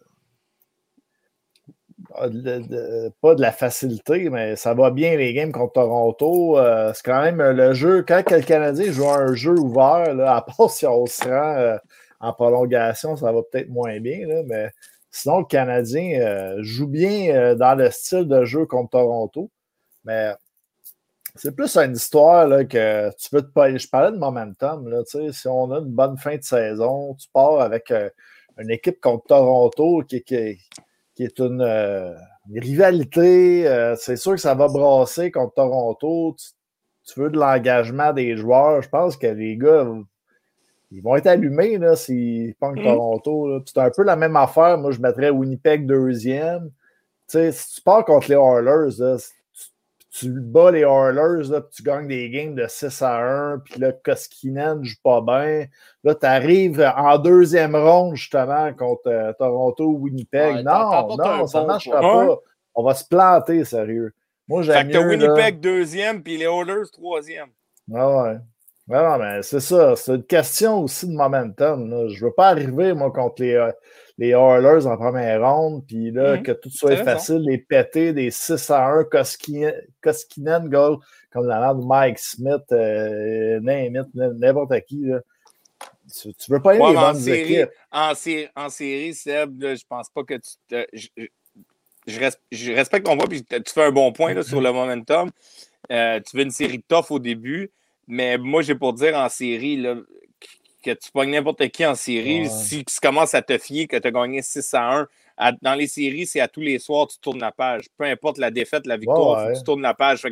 pas 3.21 3.35
de 3.35 3.41
la 3.41 3.51
facilité, 3.51 4.29
mais 4.29 4.55
ça 4.55 4.73
va 4.73 4.91
bien 4.91 5.15
les 5.17 5.33
games 5.33 5.51
contre 5.51 5.73
Toronto. 5.73 6.57
c'est 6.93 7.03
quand 7.03 7.21
même 7.21 7.41
le 7.41 7.73
jeu. 7.73 8.03
Quand 8.07 8.29
le 8.29 8.41
Canadien 8.41 8.91
joue 8.91 9.09
un 9.09 9.33
jeu 9.33 9.57
ouvert, 9.57 10.13
là, 10.13 10.35
à 10.35 10.41
part 10.41 10.69
si 10.69 10.85
on 10.85 11.05
se 11.05 11.23
rend 11.27 11.77
en 12.19 12.33
prolongation, 12.33 13.15
ça 13.15 13.31
va 13.31 13.41
peut-être 13.43 13.69
moins 13.69 13.99
bien, 13.99 14.27
là, 14.27 14.43
mais 14.45 14.69
sinon, 15.09 15.39
le 15.39 15.45
Canadien 15.45 16.55
joue 16.59 16.87
bien 16.87 17.55
dans 17.55 17.75
le 17.75 17.89
style 17.91 18.27
de 18.27 18.45
jeu 18.45 18.65
contre 18.65 18.91
Toronto. 18.91 19.49
Mais 20.05 20.33
c'est 21.35 21.55
plus 21.55 21.77
une 21.77 21.93
histoire 21.93 22.47
là, 22.47 22.65
que 22.65 23.09
tu 23.17 23.29
veux 23.31 23.41
te 23.41 23.77
Je 23.77 23.89
parlais 23.89 24.11
de 24.11 24.17
momentum. 24.17 24.89
Là, 24.89 25.03
si 25.05 25.47
on 25.47 25.71
a 25.71 25.79
une 25.79 25.85
bonne 25.85 26.17
fin 26.17 26.35
de 26.35 26.43
saison, 26.43 27.15
tu 27.15 27.27
pars 27.31 27.61
avec 27.61 27.91
euh, 27.91 28.09
une 28.57 28.69
équipe 28.69 28.99
contre 28.99 29.27
Toronto 29.27 30.03
qui, 30.07 30.23
qui, 30.23 30.59
qui 31.21 31.25
est 31.25 31.39
une, 31.39 31.61
euh, 31.61 32.13
rivalité. 32.55 33.67
Euh, 33.67 33.95
c'est 33.95 34.15
sûr 34.15 34.33
que 34.33 34.41
ça 34.41 34.55
va 34.55 34.67
brasser 34.67 35.31
contre 35.31 35.53
Toronto. 35.53 36.35
Tu, 37.05 37.19
veux 37.19 37.29
de 37.29 37.37
l'engagement 37.37 38.11
des 38.11 38.35
joueurs. 38.35 38.81
Je 38.81 38.89
pense 38.89 39.17
que 39.17 39.27
les 39.27 39.57
gars 39.57 39.87
ils 40.91 41.01
vont 41.01 41.15
être 41.15 41.27
allumés 41.27 41.77
s'ils 41.95 42.55
pongent 42.55 42.79
mm-hmm. 42.79 42.83
Toronto. 42.83 43.63
C'est 43.65 43.77
un 43.77 43.91
peu 43.95 44.03
la 44.03 44.15
même 44.15 44.35
affaire. 44.35 44.77
Moi, 44.77 44.91
je 44.91 44.99
mettrais 44.99 45.29
Winnipeg 45.29 45.85
deuxième. 45.85 46.71
si 47.27 47.51
tu 47.75 47.81
pars 47.81 48.03
contre 48.03 48.29
les 48.29 48.35
Oilers, 48.35 48.97
là, 48.97 49.17
tu 50.11 50.29
bats 50.29 50.71
les 50.71 50.81
Oilers, 50.81 51.49
là, 51.49 51.61
puis 51.61 51.69
tu 51.71 51.83
gagnes 51.83 52.07
des 52.07 52.29
games 52.29 52.53
de 52.53 52.67
6 52.67 53.01
à 53.01 53.17
1, 53.53 53.59
puis 53.59 53.79
là, 53.79 53.93
Koskinen 53.93 54.79
ne 54.79 54.83
joue 54.83 54.97
pas 55.01 55.21
bien. 55.21 55.67
Là, 56.03 56.15
tu 56.15 56.25
arrives 56.25 56.93
en 56.97 57.17
deuxième 57.17 57.75
ronde, 57.75 58.15
justement, 58.15 58.73
contre 58.73 59.07
euh, 59.07 59.31
Toronto 59.33 59.85
ou 59.85 59.99
Winnipeg. 59.99 60.65
non, 60.65 61.15
non, 61.15 61.47
ça 61.47 61.61
ne 61.61 61.67
marchera 61.67 62.01
pas. 62.01 62.37
On 62.75 62.83
va 62.83 62.93
se 62.93 63.05
planter, 63.05 63.63
sérieux. 63.63 64.13
Moi, 64.47 64.63
j'aime 64.63 64.87
mieux, 64.89 65.07
Winnipeg 65.07 65.61
deuxième, 65.61 66.21
puis 66.21 66.37
les 66.37 66.45
Oilers 66.45 66.89
troisième. 66.91 67.49
Ah 67.93 68.23
ouais. 68.23 68.37
Non, 68.87 69.17
mais 69.17 69.41
c'est 69.43 69.61
ça. 69.61 69.95
C'est 69.95 70.15
une 70.15 70.23
question 70.23 70.83
aussi 70.83 71.07
de 71.07 71.13
momentum. 71.13 72.09
Je 72.09 72.19
ne 72.19 72.25
veux 72.25 72.33
pas 72.33 72.49
arriver, 72.49 72.93
moi, 72.93 73.11
contre 73.11 73.41
les, 73.43 73.53
euh, 73.53 73.71
les 74.17 74.29
Oilers 74.29 74.85
en 74.85 74.97
première 74.97 75.41
ronde, 75.41 75.83
puis 75.87 76.11
là, 76.11 76.37
mhm. 76.37 76.43
que 76.43 76.51
tout 76.51 76.69
soit 76.69 76.97
facile, 76.97 77.39
les 77.39 77.57
péter 77.57 78.13
des 78.13 78.31
6 78.31 78.69
à 78.69 78.87
1, 78.87 79.05
Koskinen, 79.05 80.69
goal, 80.69 80.97
comme 81.31 81.47
la 81.47 81.73
de 81.73 81.83
Mike 81.83 82.19
Smith, 82.19 82.63
euh, 82.71 83.59
n'importe 83.61 84.79
qui. 84.81 85.05
Là. 85.05 85.21
Tu, 86.13 86.27
ne 86.27 86.53
veux 86.55 86.61
pas 86.61 86.73
les 86.73 86.79
bonnes 86.79 87.15
série. 87.15 87.63
En, 87.91 88.11
en 88.55 88.69
série, 88.69 89.13
Seb, 89.13 89.61
je 89.61 89.75
je 89.75 89.85
pense 89.87 90.09
pas 90.09 90.23
que 90.23 90.35
tu 90.35 90.51
te. 90.67 90.85
Je, 92.07 92.73
respecte 92.73 93.05
ton 93.05 93.15
voix, 93.15 93.27
puis 93.27 93.43
tu 93.43 93.73
fais 93.73 93.83
un 93.83 93.91
bon 93.91 94.11
point 94.11 94.33
là, 94.33 94.43
sur 94.43 94.59
le 94.59 94.71
momentum. 94.71 95.29
Euh, 95.91 96.19
tu 96.19 96.35
veux 96.35 96.43
une 96.43 96.51
série 96.51 96.83
tough 96.87 97.11
au 97.11 97.19
début, 97.19 97.71
mais 98.07 98.37
moi, 98.37 98.61
j'ai 98.61 98.75
pour 98.75 98.93
dire 98.93 99.15
en 99.15 99.29
série, 99.29 99.77
là, 99.77 99.95
que 100.81 100.91
tu 100.91 101.11
pognes 101.11 101.31
n'importe 101.31 101.67
qui 101.69 101.85
en 101.85 101.95
série, 101.95 102.49
si 102.49 102.83
tu 102.83 102.99
commences 102.99 103.33
à 103.33 103.41
te 103.41 103.57
fier 103.57 103.87
que 103.87 103.97
tu 103.97 104.07
as 104.07 104.11
gagné 104.11 104.41
6 104.41 104.73
à 104.73 105.07
1, 105.39 105.53
dans 105.61 105.75
les 105.75 105.87
séries, 105.87 106.25
c'est 106.25 106.39
à 106.39 106.47
tous 106.47 106.61
les 106.61 106.79
soirs, 106.79 107.07
tu 107.07 107.19
tournes 107.19 107.39
la 107.39 107.51
page. 107.51 107.85
Peu 107.97 108.05
importe 108.05 108.37
la 108.37 108.51
défaite, 108.51 108.85
la 108.85 108.97
victoire, 108.97 109.51
tu 109.53 109.63
tournes 109.63 109.81
la 109.81 109.93
page. 109.93 110.23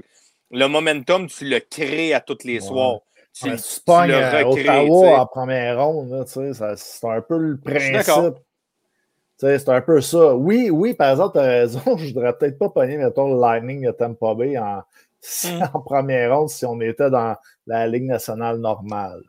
le 0.52 0.68
momentum, 0.68 1.28
tu 1.28 1.46
le 1.46 1.60
crées 1.60 2.14
à 2.14 2.20
tous 2.20 2.44
les 2.44 2.60
soirs. 2.60 3.00
Tu, 3.32 3.50
tu, 3.56 3.80
pognes 3.86 4.12
euh, 4.12 4.44
Ottawa 4.44 5.22
en 5.22 5.26
première 5.28 5.86
ronde, 5.86 6.26
c'est 6.28 7.08
un 7.08 7.22
peu 7.22 7.38
le 7.38 7.60
principe. 7.60 8.36
C'est 9.38 9.70
un 9.70 9.82
peu 9.82 10.02
ça. 10.02 10.36
Oui, 10.36 10.70
oui, 10.70 10.94
par 10.94 11.12
exemple, 11.12 11.34
tu 11.34 11.40
as 11.40 11.48
raison. 11.48 11.82
Je 11.98 12.08
voudrais 12.14 12.34
peut-être 12.34 12.58
pas 12.58 12.70
pogner, 12.70 12.98
mettons, 12.98 13.34
le 13.34 13.40
Lightning 13.40 13.86
de 13.86 13.92
Tampa 13.92 14.34
Bay 14.34 14.58
en, 14.58 14.82
mm. 15.44 15.64
en 15.74 15.80
première 15.80 16.36
ronde 16.36 16.50
si 16.50 16.66
on 16.66 16.82
était 16.82 17.10
dans 17.10 17.36
la 17.66 17.88
Ligue 17.88 18.06
nationale 18.06 18.58
normale 18.58 19.22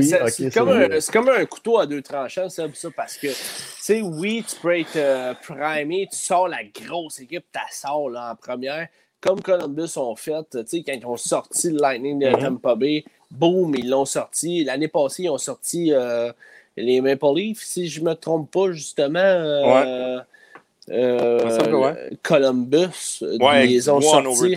c'est 0.00 0.52
comme, 0.52 1.28
un 1.28 1.44
couteau 1.46 1.78
à 1.78 1.86
deux 1.86 2.02
tranchants, 2.02 2.48
ça, 2.48 2.64
parce 2.94 3.16
que, 3.16 3.28
tu 3.28 3.34
sais, 3.80 4.00
oui, 4.00 4.44
tu 4.48 4.56
peux 4.56 4.78
être 4.78 4.96
euh, 4.96 5.34
primé, 5.34 6.08
tu 6.10 6.18
sors 6.18 6.48
la 6.48 6.62
grosse 6.64 7.20
équipe, 7.20 7.44
tu 7.52 7.60
sors 7.70 8.08
là, 8.08 8.32
en 8.32 8.36
première, 8.36 8.88
comme 9.20 9.40
Columbus 9.40 9.96
ont 9.96 10.16
fait, 10.16 10.44
tu 10.50 10.58
sais, 10.66 10.82
quand 10.82 10.92
ils 10.92 11.06
ont 11.06 11.16
sorti 11.16 11.70
le 11.70 11.78
Lightning 11.78 12.18
de 12.18 12.26
mm-hmm. 12.26 12.40
Tampa 12.40 12.74
Bay, 12.74 13.04
boum, 13.30 13.74
ils 13.74 13.88
l'ont 13.88 14.04
sorti. 14.04 14.64
L'année 14.64 14.88
passée, 14.88 15.24
ils 15.24 15.30
ont 15.30 15.38
sorti 15.38 15.92
euh, 15.92 16.32
les 16.76 17.00
Maple 17.00 17.34
Leafs, 17.34 17.62
si 17.62 17.88
je 17.88 18.00
ne 18.00 18.10
me 18.10 18.14
trompe 18.14 18.50
pas, 18.50 18.72
justement. 18.72 19.18
Euh, 19.18 20.20
Columbus, 22.22 23.22
ils 23.22 23.90
ont 23.90 24.00
sorti. 24.00 24.54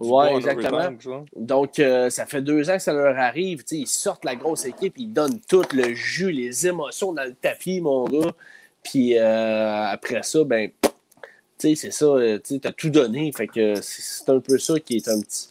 Oui, 0.00 0.26
exactement. 0.36 0.90
Donc, 1.36 1.78
euh, 1.80 2.08
ça 2.10 2.24
fait 2.26 2.40
deux 2.42 2.70
ans 2.70 2.74
que 2.74 2.82
ça 2.82 2.92
leur 2.92 3.18
arrive. 3.18 3.64
ils 3.72 3.86
sortent 3.86 4.24
la 4.24 4.36
grosse 4.36 4.64
équipe, 4.64 4.94
ils 4.96 5.12
donnent 5.12 5.40
tout 5.48 5.64
le 5.74 5.92
jus, 5.94 6.30
les 6.30 6.66
émotions 6.68 7.12
dans 7.12 7.24
le 7.24 7.34
tapis, 7.34 7.80
mon 7.80 8.04
gars. 8.04 8.30
Puis 8.84 9.18
euh, 9.18 9.84
après 9.86 10.22
ça, 10.22 10.44
ben, 10.44 10.70
c'est 11.58 11.74
ça. 11.74 12.04
euh, 12.04 12.38
Tu 12.38 12.60
as 12.64 12.72
tout 12.72 12.90
donné. 12.90 13.32
Fait 13.36 13.48
que 13.48 13.74
c'est 13.82 14.28
un 14.30 14.38
peu 14.40 14.56
ça 14.58 14.78
qui 14.78 14.96
est 14.98 15.08
un 15.08 15.20
petit. 15.20 15.48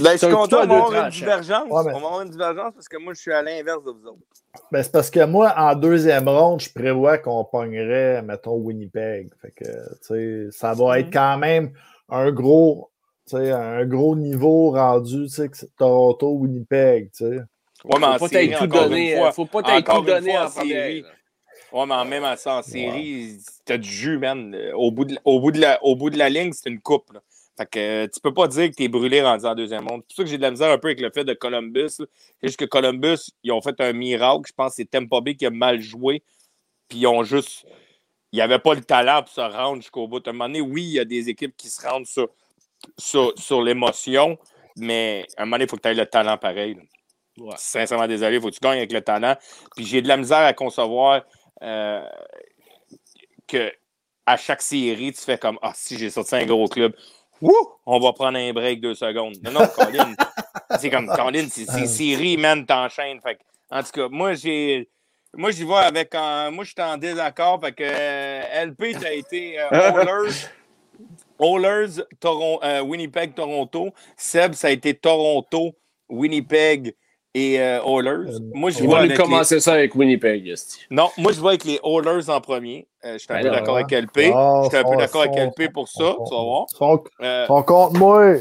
Ben, 0.00 0.12
je 0.12 0.16
suis 0.18 0.28
content 0.30 0.60
d'avoir 0.64 0.92
une 1.04 1.10
divergence? 1.10 1.64
Ouais, 1.70 1.82
mais- 1.84 1.92
On 1.94 2.00
va 2.00 2.06
avoir 2.06 2.22
une 2.22 2.30
divergence 2.30 2.72
parce 2.74 2.88
que 2.88 2.96
moi, 2.96 3.12
je 3.12 3.20
suis 3.20 3.32
à 3.32 3.42
l'inverse 3.42 3.84
de 3.84 3.90
vous 3.90 4.06
autres. 4.06 4.18
Ben, 4.70 4.82
c'est 4.82 4.90
parce 4.92 5.10
que 5.10 5.22
moi, 5.26 5.52
en 5.56 5.74
deuxième 5.74 6.28
ronde, 6.28 6.60
je 6.60 6.72
prévois 6.72 7.18
qu'on 7.18 7.44
pognerait, 7.44 8.22
mettons, 8.22 8.54
Winnipeg. 8.56 9.28
Fait 9.42 9.50
que, 9.54 10.50
ça 10.50 10.72
va 10.72 10.98
être 11.00 11.06
Mhm. 11.08 11.12
quand 11.12 11.38
même 11.38 11.72
un 12.08 12.30
gros, 12.32 12.88
un 13.32 13.84
gros 13.86 14.16
niveau 14.16 14.70
rendu, 14.72 15.24
tu 15.24 15.28
sais, 15.28 15.48
que 15.48 15.56
c'est 15.56 15.74
Toronto, 15.76 16.30
Winnipeg, 16.32 17.10
tu 17.12 17.24
sais. 17.24 17.36
Ouais, 17.84 17.98
mais 17.98 18.06
en 18.06 18.12
Faut 18.18 18.26
pas 18.26 18.28
série, 18.28 18.48
tout 18.50 18.64
encore 18.64 18.82
donné. 18.88 19.12
une 19.12 19.18
fois, 19.18 19.32
Faut 19.32 19.46
pas 19.46 19.62
t'être 19.62 19.90
encore 19.90 20.04
tout 20.04 20.10
une 20.10 20.14
donné 20.18 20.30
fois, 20.32 20.40
en 20.42 20.46
en 20.46 20.48
série. 20.50 21.04
Ouais, 21.72 21.86
mais 21.86 22.04
même 22.04 22.24
à 22.24 22.36
ça, 22.36 22.56
en 22.58 22.62
série, 22.62 23.38
t'as 23.64 23.78
du 23.78 23.88
jus, 23.88 24.18
man. 24.18 24.54
Euh, 24.54 24.72
Au 24.74 24.90
bout 24.90 25.04
de, 25.06 25.18
au 25.24 25.40
bout 25.40 25.50
de, 25.52 25.60
la, 25.60 25.82
au 25.82 25.96
bout 25.96 26.10
de 26.10 26.18
la 26.18 26.28
ligne, 26.28 26.52
c'est 26.52 26.68
une 26.68 26.80
coupe. 26.80 27.12
là. 27.12 27.20
Fait 27.56 27.66
que 27.66 27.78
euh, 27.78 28.08
tu 28.12 28.20
peux 28.20 28.32
pas 28.32 28.46
dire 28.48 28.70
que 28.70 28.74
t'es 28.76 28.88
brûlé 28.88 29.22
rendu 29.22 29.44
en 29.46 29.54
deuxième 29.54 29.84
monde. 29.84 30.02
C'est 30.02 30.14
pour 30.14 30.16
ça 30.16 30.22
que 30.24 30.30
j'ai 30.30 30.36
de 30.36 30.42
la 30.42 30.50
misère 30.50 30.70
un 30.70 30.78
peu 30.78 30.88
avec 30.88 31.00
le 31.00 31.10
fait 31.10 31.24
de 31.24 31.34
Columbus. 31.34 31.88
C'est 31.90 32.06
juste 32.42 32.58
que 32.58 32.64
Columbus, 32.64 33.30
ils 33.42 33.52
ont 33.52 33.60
fait 33.60 33.78
un 33.80 33.92
miracle. 33.92 34.42
Je 34.48 34.52
pense 34.52 34.70
que 34.70 34.76
c'est 34.76 34.90
Tampa 34.90 35.20
Bay 35.20 35.34
qui 35.34 35.44
a 35.46 35.50
mal 35.50 35.80
joué. 35.80 36.22
Puis 36.88 36.98
ils 37.00 37.06
ont 37.06 37.24
juste. 37.24 37.66
Il 38.32 38.36
n'y 38.36 38.42
avait 38.42 38.58
pas 38.58 38.74
le 38.74 38.80
talent 38.82 39.22
pour 39.22 39.32
se 39.32 39.40
rendre 39.40 39.82
jusqu'au 39.82 40.08
bout. 40.08 40.26
À 40.26 40.30
un 40.30 40.32
moment 40.32 40.46
donné, 40.46 40.60
oui, 40.62 40.82
il 40.84 40.92
y 40.92 40.98
a 41.00 41.04
des 41.04 41.28
équipes 41.28 41.54
qui 41.56 41.68
se 41.68 41.86
rendent 41.86 42.06
sur, 42.06 42.28
sur, 42.98 43.32
sur 43.38 43.62
l'émotion, 43.62 44.38
mais 44.76 45.26
à 45.36 45.42
un 45.42 45.44
moment 45.44 45.56
donné, 45.56 45.64
il 45.64 45.70
faut 45.70 45.76
que 45.76 45.82
tu 45.82 45.88
aies 45.88 45.94
le 45.94 46.06
talent 46.06 46.36
pareil. 46.38 46.76
Ouais. 47.38 47.54
Sincèrement, 47.56 48.06
désolé, 48.06 48.36
il 48.36 48.40
faut 48.42 48.48
que 48.48 48.54
tu 48.54 48.60
gagnes 48.60 48.78
avec 48.78 48.92
le 48.92 49.00
talent. 49.00 49.36
Puis 49.76 49.86
j'ai 49.86 50.02
de 50.02 50.08
la 50.08 50.16
misère 50.16 50.38
à 50.40 50.52
concevoir 50.52 51.22
euh, 51.62 52.04
que 53.46 53.72
à 54.26 54.36
chaque 54.36 54.62
série, 54.62 55.12
tu 55.12 55.20
fais 55.22 55.38
comme 55.38 55.58
Ah, 55.62 55.72
si 55.74 55.98
j'ai 55.98 56.10
sorti 56.10 56.34
un 56.36 56.46
gros 56.46 56.68
club, 56.68 56.94
wouh, 57.40 57.54
on 57.86 57.98
va 57.98 58.12
prendre 58.12 58.38
un 58.38 58.52
break 58.52 58.80
deux 58.80 58.94
secondes. 58.94 59.36
Non, 59.42 59.50
non, 59.50 59.66
Colin, 59.68 60.14
c'est 60.78 60.90
comme 60.90 61.08
Colin, 61.08 61.46
c'est 61.50 61.66
c'est 61.66 61.86
série, 61.86 62.36
man, 62.36 62.64
t'enchaînes. 62.64 63.20
Fait 63.20 63.38
en 63.70 63.82
tout 63.82 63.90
cas, 63.92 64.08
moi, 64.10 64.34
j'ai. 64.34 64.88
Moi, 65.34 65.50
j'y 65.50 65.64
vais 65.64 65.74
avec. 65.74 66.14
un- 66.14 66.50
moi, 66.50 66.62
je 66.64 66.72
suis 66.72 66.82
en 66.82 66.98
désaccord. 66.98 67.58
Fait 67.60 67.72
que 67.72 67.82
euh, 67.84 68.64
LP, 68.66 68.98
tu 69.00 69.06
as 69.06 69.12
été 69.14 69.58
euh, 69.58 69.70
Oilers, 71.40 72.02
Toron- 72.20 72.58
euh, 72.62 72.80
Winnipeg, 72.82 73.34
Toronto. 73.34 73.90
Seb, 74.16 74.54
ça 74.54 74.68
a 74.68 74.70
été 74.70 74.94
Toronto, 74.94 75.72
Winnipeg 76.08 76.94
et 77.34 77.60
euh, 77.60 77.82
Oilers. 77.84 78.34
Euh, 78.34 78.38
moi, 78.54 78.70
je 78.70 78.80
lui 78.82 78.92
avec 78.94 79.10
les- 79.12 79.16
commencer 79.16 79.58
ça 79.60 79.72
avec 79.74 79.94
Winnipeg. 79.94 80.46
esti. 80.48 80.80
Non, 80.90 81.10
moi, 81.16 81.32
je 81.32 81.40
vais 81.40 81.48
avec 81.48 81.64
les 81.64 81.80
Oilers 81.84 82.28
en 82.28 82.40
premier. 82.40 82.86
Euh, 83.04 83.14
je 83.14 83.18
suis 83.18 83.28
un 83.32 83.36
Ben 83.36 83.42
peu 83.44 83.50
d'accord 83.50 83.76
avec 83.76 83.90
LP. 83.92 84.30
Ah, 84.34 84.60
Je 84.64 84.68
suis 84.68 84.78
un 84.78 84.84
peu 84.90 84.96
d'accord 84.96 85.22
avec 85.22 85.36
LP 85.36 85.68
pour 85.72 85.88
ça. 85.88 86.14
Tu 86.26 86.34
vas 86.34 86.42
voir. 86.42 86.66
Euh, 87.22 87.46
sont 87.46 87.62
contre 87.62 87.98
moi. 87.98 88.34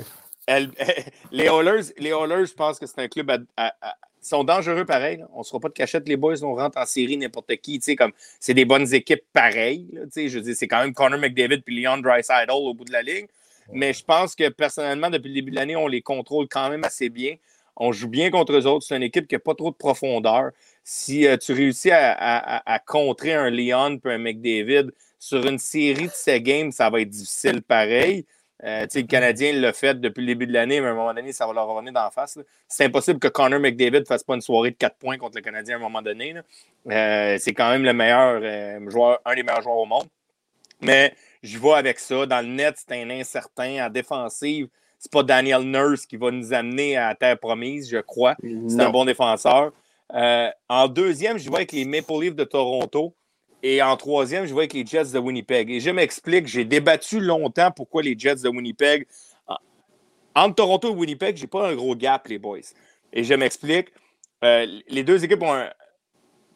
elle- 0.45 0.71
les 1.31 1.45
Oilers, 1.45 1.93
les 1.97 2.09
Oilers, 2.09 2.45
je 2.45 2.53
pense 2.53 2.77
que 2.79 2.85
c'est 2.85 2.99
un 2.99 3.07
club 3.07 3.31
à- 3.31 3.37
à- 3.57 3.73
à- 3.81 3.95
sont 4.21 4.43
dangereux 4.43 4.85
pareil. 4.85 5.17
là. 5.17 5.27
On 5.33 5.39
ne 5.39 5.43
sera 5.43 5.59
pas 5.59 5.67
de 5.69 5.73
cachette, 5.73 6.07
les 6.07 6.17
boys. 6.17 6.43
On 6.43 6.55
rentre 6.55 6.77
en 6.77 6.85
série 6.85 7.17
n'importe 7.17 7.55
qui. 7.57 7.79
Comme, 7.95 8.11
c'est 8.39 8.53
des 8.53 8.65
bonnes 8.65 8.93
équipes 8.93 9.23
pareilles. 9.33 9.87
là, 9.93 10.01
je 10.15 10.27
veux 10.37 10.41
dire, 10.41 10.55
c'est 10.55 10.67
quand 10.67 10.81
même 10.83 10.93
Connor 10.93 11.19
McDavid 11.19 11.61
et 11.67 11.71
Leon 11.71 11.97
Draisaitl 11.97 12.51
au 12.51 12.73
bout 12.73 12.85
de 12.85 12.91
la 12.91 13.01
ligne. 13.01 13.27
Mais 13.73 13.93
je 13.93 14.03
pense 14.03 14.35
que 14.35 14.49
personnellement, 14.49 15.09
depuis 15.09 15.29
le 15.29 15.35
début 15.35 15.51
de 15.51 15.55
l'année, 15.55 15.75
on 15.75 15.87
les 15.87 16.01
contrôle 16.01 16.47
quand 16.49 16.69
même 16.69 16.83
assez 16.83 17.09
bien. 17.09 17.35
On 17.77 17.91
joue 17.91 18.09
bien 18.09 18.29
contre 18.29 18.53
eux 18.53 18.65
autres. 18.67 18.85
C'est 18.85 18.97
une 18.97 19.03
équipe 19.03 19.27
qui 19.27 19.35
n'a 19.35 19.39
pas 19.39 19.55
trop 19.55 19.71
de 19.71 19.75
profondeur. 19.75 20.51
Si 20.83 21.25
euh, 21.25 21.37
tu 21.37 21.53
réussis 21.53 21.89
à, 21.91 22.11
à- 22.11 22.57
à- 22.57 22.73
à 22.75 22.79
contrer 22.79 23.33
un 23.33 23.49
Leon 23.49 23.99
et 24.03 24.09
un 24.09 24.17
McDavid 24.17 24.91
sur 25.17 25.45
une 25.47 25.57
série 25.59 26.07
de 26.07 26.11
ces 26.13 26.41
games, 26.41 26.71
ça 26.71 26.89
va 26.89 27.01
être 27.01 27.09
difficile 27.09 27.61
pareil. 27.61 28.25
Euh, 28.63 28.85
le 28.93 29.01
Canadien 29.03 29.53
l'a 29.53 29.73
fait 29.73 29.99
depuis 29.99 30.21
le 30.21 30.27
début 30.27 30.45
de 30.45 30.53
l'année, 30.53 30.79
mais 30.81 30.87
à 30.87 30.91
un 30.91 30.93
moment 30.93 31.13
donné, 31.13 31.33
ça 31.33 31.47
va 31.47 31.53
leur 31.53 31.67
revenir 31.67 31.93
d'en 31.93 32.11
face. 32.11 32.37
C'est 32.67 32.85
impossible 32.85 33.19
que 33.19 33.27
Connor 33.27 33.59
McDavid 33.59 34.01
ne 34.01 34.05
fasse 34.05 34.23
pas 34.23 34.35
une 34.35 34.41
soirée 34.41 34.71
de 34.71 34.75
4 34.75 34.97
points 34.97 35.17
contre 35.17 35.37
le 35.37 35.41
Canadien 35.41 35.75
à 35.75 35.77
un 35.79 35.81
moment 35.81 36.01
donné. 36.01 36.35
Euh, 36.89 37.37
c'est 37.39 37.53
quand 37.53 37.69
même 37.71 37.83
le 37.83 37.93
meilleur 37.93 38.39
euh, 38.43 38.89
joueur, 38.89 39.19
un 39.25 39.35
des 39.35 39.43
meilleurs 39.43 39.63
joueurs 39.63 39.77
au 39.77 39.85
monde. 39.85 40.05
Mais 40.79 41.13
je 41.41 41.57
vais 41.57 41.73
avec 41.73 41.99
ça. 41.99 42.25
Dans 42.25 42.45
le 42.45 42.53
net, 42.53 42.75
c'est 42.77 43.01
un 43.01 43.09
incertain. 43.09 43.85
En 43.85 43.89
défensive, 43.89 44.67
c'est 44.99 45.11
pas 45.11 45.23
Daniel 45.23 45.63
Nurse 45.63 46.05
qui 46.05 46.17
va 46.17 46.29
nous 46.29 46.53
amener 46.53 46.97
à 46.97 47.09
la 47.09 47.15
terre 47.15 47.39
promise, 47.39 47.89
je 47.89 47.97
crois. 47.97 48.35
C'est 48.67 48.81
un 48.81 48.89
bon 48.89 49.05
défenseur. 49.05 49.71
Euh, 50.13 50.49
en 50.69 50.87
deuxième, 50.87 51.37
je 51.37 51.49
vais 51.49 51.55
avec 51.55 51.71
les 51.71 51.85
Maple 51.85 52.13
Leafs 52.21 52.35
de 52.35 52.43
Toronto. 52.43 53.15
Et 53.63 53.81
en 53.81 53.95
troisième, 53.95 54.45
je 54.45 54.53
vais 54.53 54.61
avec 54.61 54.73
les 54.73 54.85
Jets 54.85 55.11
de 55.13 55.19
Winnipeg. 55.19 55.69
Et 55.69 55.79
je 55.79 55.89
m'explique, 55.91 56.47
j'ai 56.47 56.65
débattu 56.65 57.19
longtemps 57.19 57.71
pourquoi 57.71 58.01
les 58.01 58.17
Jets 58.17 58.35
de 58.43 58.49
Winnipeg. 58.49 59.05
en- 59.47 59.57
Entre 60.35 60.55
Toronto 60.55 60.89
et 60.89 60.95
Winnipeg, 60.95 61.37
j'ai 61.37 61.47
pas 61.47 61.67
un 61.69 61.75
gros 61.75 61.95
gap, 61.95 62.27
les 62.27 62.39
boys. 62.39 62.59
Et 63.13 63.23
je 63.23 63.33
m'explique. 63.33 63.89
Euh, 64.43 64.65
les 64.87 65.03
deux 65.03 65.23
équipes 65.23 65.43
ont 65.43 65.53
un. 65.53 65.69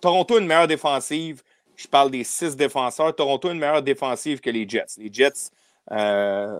Toronto 0.02 0.36
a 0.38 0.40
une 0.40 0.48
meilleure 0.48 0.68
défensive. 0.68 1.42
Je 1.76 1.88
parle 1.88 2.10
des 2.10 2.24
six 2.24 2.56
défenseurs. 2.56 3.14
Toronto 3.16 3.50
a 3.50 3.52
une 3.52 3.60
meilleure 3.60 3.82
défensive 3.84 4.40
que 4.40 4.50
les 4.50 4.68
Jets. 4.68 4.96
Les 4.98 5.10
Jets, 5.12 5.52
euh, 5.92 6.60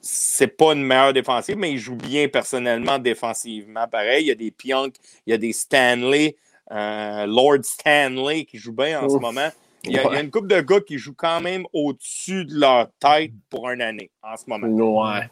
c'est 0.00 0.48
pas 0.48 0.72
une 0.74 0.84
meilleure 0.84 1.12
défensive, 1.12 1.56
mais 1.56 1.72
ils 1.72 1.78
jouent 1.78 1.96
bien 1.96 2.28
personnellement 2.28 2.98
défensivement. 2.98 3.88
Pareil, 3.88 4.24
il 4.24 4.28
y 4.28 4.30
a 4.30 4.34
des 4.34 4.50
Pionk, 4.50 4.94
il 5.26 5.30
y 5.30 5.32
a 5.32 5.38
des 5.38 5.52
Stanley, 5.52 6.36
euh, 6.70 7.26
Lord 7.26 7.64
Stanley 7.64 8.44
qui 8.44 8.58
joue 8.58 8.72
bien 8.72 9.00
en 9.02 9.08
ce 9.08 9.16
moment. 9.16 9.48
Il 9.84 9.92
y, 9.92 9.98
a, 9.98 10.04
il 10.10 10.12
y 10.14 10.16
a 10.16 10.20
une 10.20 10.30
couple 10.30 10.48
de 10.48 10.60
gars 10.60 10.80
qui 10.80 10.98
jouent 10.98 11.14
quand 11.16 11.40
même 11.40 11.64
au-dessus 11.72 12.44
de 12.44 12.54
leur 12.58 12.88
tête 12.98 13.30
pour 13.48 13.70
une 13.70 13.80
année 13.80 14.10
en 14.22 14.36
ce 14.36 14.44
moment. 14.48 14.66
Ouais. 15.02 15.28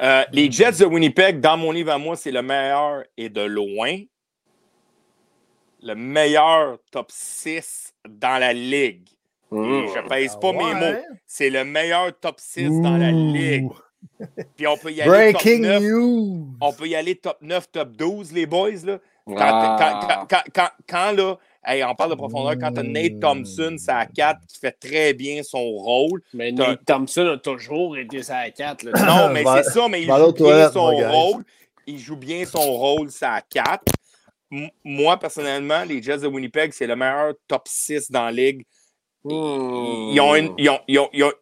Euh, 0.00 0.24
les 0.32 0.50
Jets 0.50 0.78
de 0.80 0.84
Winnipeg, 0.86 1.40
dans 1.40 1.56
mon 1.56 1.70
livre 1.70 1.92
à 1.92 1.98
moi, 1.98 2.16
c'est 2.16 2.30
le 2.30 2.40
meilleur 2.42 3.04
et 3.16 3.28
de 3.28 3.42
loin. 3.42 3.98
Le 5.82 5.94
meilleur 5.94 6.78
top 6.90 7.10
6 7.12 7.94
dans 8.08 8.38
la 8.38 8.52
ligue. 8.52 9.08
Mmh. 9.50 9.86
je 9.94 10.08
pèse 10.08 10.36
pas 10.40 10.52
mes 10.52 10.58
Ouais? 10.64 10.74
mots. 10.74 11.00
C'est 11.26 11.50
le 11.50 11.64
meilleur 11.64 12.18
top 12.18 12.36
6 12.38 12.68
dans 12.82 12.96
la 12.96 13.10
ligue. 13.12 13.68
Puis 14.56 14.66
on 14.66 14.76
peut 14.76 14.90
y 14.92 15.00
aller 15.02 15.32
top 15.32 15.42
Breaking 15.42 15.60
9. 15.62 15.82
news. 15.82 16.46
On 16.60 16.72
peut 16.72 16.86
y 16.88 16.94
aller 16.96 17.14
top 17.14 17.38
9, 17.42 17.70
top 17.70 17.92
12, 17.96 18.32
les 18.32 18.46
boys. 18.46 18.70
Là. 18.84 18.98
Quand, 19.36 19.36
Ah. 19.40 20.26
quand, 20.28 20.42
quand, 20.54 20.68
quand, 20.88 21.12
là, 21.12 21.36
hey, 21.66 21.84
on 21.84 21.94
parle 21.94 22.10
de 22.10 22.14
profondeur, 22.16 22.54
quand 22.60 22.72
tu 22.72 22.80
as 22.80 22.82
Nate 22.82 23.20
Thompson, 23.20 23.76
c'est 23.78 23.90
à 23.92 24.06
4, 24.06 24.40
qui 24.46 24.58
fait 24.58 24.72
très 24.72 25.12
bien 25.14 25.42
son 25.42 25.62
rôle. 25.62 26.22
Mais 26.34 26.50
Nate 26.52 26.84
Thompson 26.86 27.26
a 27.34 27.36
toujours 27.38 27.96
été 27.96 28.22
ça 28.22 28.38
à 28.38 28.50
4. 28.50 28.82
Là. 28.84 28.92
Non, 29.28 29.28
mais 29.32 29.44
c'est 29.62 29.70
ça, 29.70 29.88
mais 29.88 30.02
il 30.02 30.06
joue 30.08 30.32
bien 30.32 30.70
son 30.70 30.86
rôle. 30.86 31.44
Il 31.86 31.98
joue 31.98 32.16
bien 32.16 32.44
son 32.44 32.60
rôle, 32.72 33.10
ça 33.10 33.34
à 33.34 33.40
4. 33.40 33.82
M- 34.50 34.68
Moi, 34.84 35.18
personnellement, 35.18 35.84
les 35.86 36.02
Jets 36.02 36.18
de 36.18 36.26
Winnipeg, 36.26 36.72
c'est 36.72 36.86
le 36.86 36.96
meilleur 36.96 37.34
top 37.46 37.68
6 37.68 38.10
dans 38.10 38.24
la 38.26 38.32
ligue. 38.32 38.64
Mmh. 39.24 39.30
Ils 40.14 40.20
ont 40.20 40.34
une. 40.34 40.54
Ils 40.58 40.70
ont, 40.70 40.80
ils 40.88 40.98
ont- 40.98 41.10
ils 41.12 41.24
ont- 41.24 41.32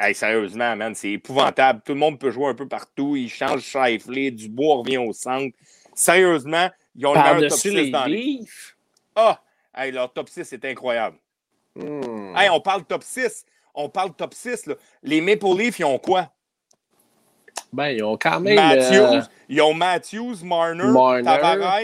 Hey, 0.00 0.14
sérieusement, 0.14 0.76
man, 0.76 0.94
c'est 0.94 1.10
épouvantable. 1.10 1.82
Tout 1.84 1.92
le 1.92 1.98
monde 1.98 2.20
peut 2.20 2.30
jouer 2.30 2.46
un 2.46 2.54
peu 2.54 2.68
partout. 2.68 3.16
Ils 3.16 3.28
changent 3.28 3.62
Shifley, 3.64 4.30
Dubois 4.30 4.76
revient 4.76 4.98
au 4.98 5.12
centre. 5.12 5.56
Sérieusement, 5.94 6.68
ils 6.96 7.06
ont 7.06 7.12
meilleur 7.12 7.26
top 7.26 7.38
Par-dessus 7.40 7.68
6 7.70 7.74
les 7.74 7.90
dans. 7.90 8.04
Leafs. 8.06 8.76
Ah! 9.14 9.40
Hey, 9.74 9.92
leur 9.92 10.12
top 10.12 10.28
6 10.28 10.52
est 10.52 10.64
incroyable. 10.64 11.16
Mmh. 11.76 12.34
Hey, 12.36 12.50
on 12.50 12.60
parle 12.60 12.84
top 12.84 13.02
6. 13.02 13.44
On 13.74 13.88
parle 13.88 14.12
top 14.14 14.34
6. 14.34 14.66
Là. 14.66 14.74
Les 15.02 15.20
Maple 15.20 15.46
Leafs, 15.56 15.78
ils 15.78 15.84
ont 15.84 15.98
quoi? 15.98 16.30
Ben, 17.72 17.88
ils 17.90 18.02
ont 18.02 18.16
quand 18.16 18.40
même. 18.40 18.54
Matthews. 18.56 18.94
euh, 19.16 19.20
Ils 19.48 19.60
ont 19.62 19.74
Matthews, 19.74 20.36
Marner, 20.42 20.84
Marner. 20.90 21.22
Tavares. 21.24 21.80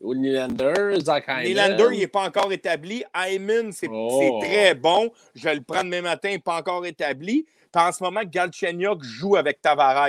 Nylander, 0.00 0.98
Zach. 1.00 1.28
Nylander, 1.44 1.88
il 1.92 1.98
n'est 2.00 2.06
pas 2.08 2.26
encore 2.26 2.50
établi. 2.52 3.04
Hyman, 3.14 3.70
c'est 3.72 3.88
Oh. 3.90 4.40
très 4.42 4.74
bon. 4.74 5.10
Je 5.34 5.48
le 5.48 5.60
prends 5.62 5.84
demain 5.84 6.02
matin, 6.02 6.36
pas 6.44 6.56
encore 6.58 6.84
établi. 6.86 7.44
Puis 7.72 7.82
en 7.82 7.92
ce 7.92 8.02
moment, 8.02 8.22
Galchenyuk 8.24 9.02
joue 9.02 9.36
avec 9.36 9.60
Tavares. 9.60 10.08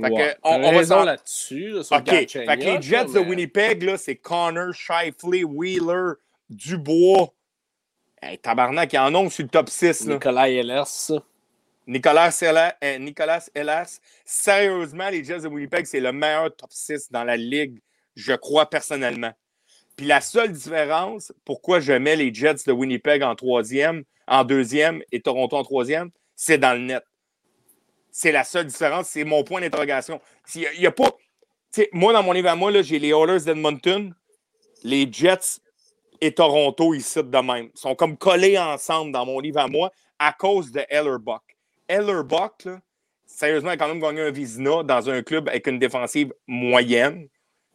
Fait 0.00 0.08
que, 0.10 0.14
Ouais. 0.14 0.36
on- 0.42 0.54
on 0.54 0.60
va 0.62 0.70
raison 0.70 0.94
s'en- 0.98 1.04
là-dessus. 1.04 1.68
là, 1.70 1.80
OK. 1.80 1.86
Fait 1.88 2.26
Galchenyuk, 2.26 2.58
que 2.58 2.64
les 2.76 2.82
Jets 2.82 3.04
de 3.12 3.18
Winnipeg, 3.20 3.82
là, 3.82 3.96
c'est 3.96 4.16
Connor, 4.16 4.72
Shifley, 4.74 5.44
Wheeler, 5.44 6.12
Dubois. 6.50 7.32
Hey, 8.22 8.38
tabarnak, 8.38 8.92
ils 8.92 8.98
en 8.98 9.14
ont 9.14 9.28
sur 9.30 9.44
le 9.44 9.48
top 9.50 9.68
6. 9.68 10.06
Là. 10.06 10.14
Nicolas 10.14 10.48
Ehlers. 10.48 11.12
Nicolas, 11.86 12.30
euh, 12.82 12.98
Nicolas. 12.98 13.46
Sérieusement, 14.24 15.08
les 15.08 15.22
Jets 15.22 15.40
de 15.40 15.48
Winnipeg, 15.48 15.86
c'est 15.86 16.00
le 16.00 16.12
meilleur 16.12 16.54
top 16.56 16.70
6 16.72 17.10
dans 17.12 17.24
la 17.24 17.36
ligue, 17.36 17.80
je 18.16 18.32
crois 18.32 18.68
personnellement. 18.68 19.32
Puis 19.96 20.06
la 20.06 20.20
seule 20.20 20.52
différence, 20.52 21.32
pourquoi 21.44 21.80
je 21.80 21.92
mets 21.92 22.16
les 22.16 22.34
Jets 22.34 22.64
de 22.66 22.72
Winnipeg 22.72 23.22
en 23.22 23.34
troisième, 23.34 24.02
en 24.26 24.44
deuxième 24.44 25.02
et 25.12 25.20
Toronto 25.20 25.56
en 25.56 25.62
troisième, 25.62 26.10
c'est 26.34 26.58
dans 26.58 26.72
le 26.74 26.80
net. 26.80 27.04
C'est 28.18 28.32
la 28.32 28.44
seule 28.44 28.64
différence, 28.64 29.08
c'est 29.08 29.24
mon 29.24 29.44
point 29.44 29.60
d'interrogation. 29.60 30.22
Il 30.54 30.62
y 30.78 30.86
a- 30.86 30.90
pas. 30.90 31.14
moi, 31.92 32.14
dans 32.14 32.22
mon 32.22 32.32
livre 32.32 32.48
à 32.48 32.56
moi, 32.56 32.72
j'ai 32.80 32.98
les 32.98 33.10
Oilers 33.10 33.44
d'Edmonton, 33.44 34.14
les 34.82 35.06
Jets 35.12 35.60
et 36.22 36.32
Toronto 36.32 36.94
ici 36.94 37.22
de 37.22 37.38
même. 37.42 37.68
Ils 37.74 37.78
sont 37.78 37.94
comme 37.94 38.16
collés 38.16 38.58
ensemble 38.58 39.12
dans 39.12 39.26
mon 39.26 39.38
livre 39.38 39.58
à 39.60 39.68
moi, 39.68 39.92
à 40.18 40.32
cause 40.32 40.72
de 40.72 40.80
Ellerbuck. 40.88 41.42
Ellerbuck, 41.88 42.64
là, 42.64 42.80
sérieusement, 43.26 43.72
a 43.72 43.76
quand 43.76 43.88
même 43.88 44.00
gagné 44.00 44.22
un 44.22 44.30
Vizina 44.30 44.82
dans 44.82 45.10
un 45.10 45.22
club 45.22 45.50
avec 45.50 45.66
une 45.66 45.78
défensive 45.78 46.32
moyenne, 46.46 47.28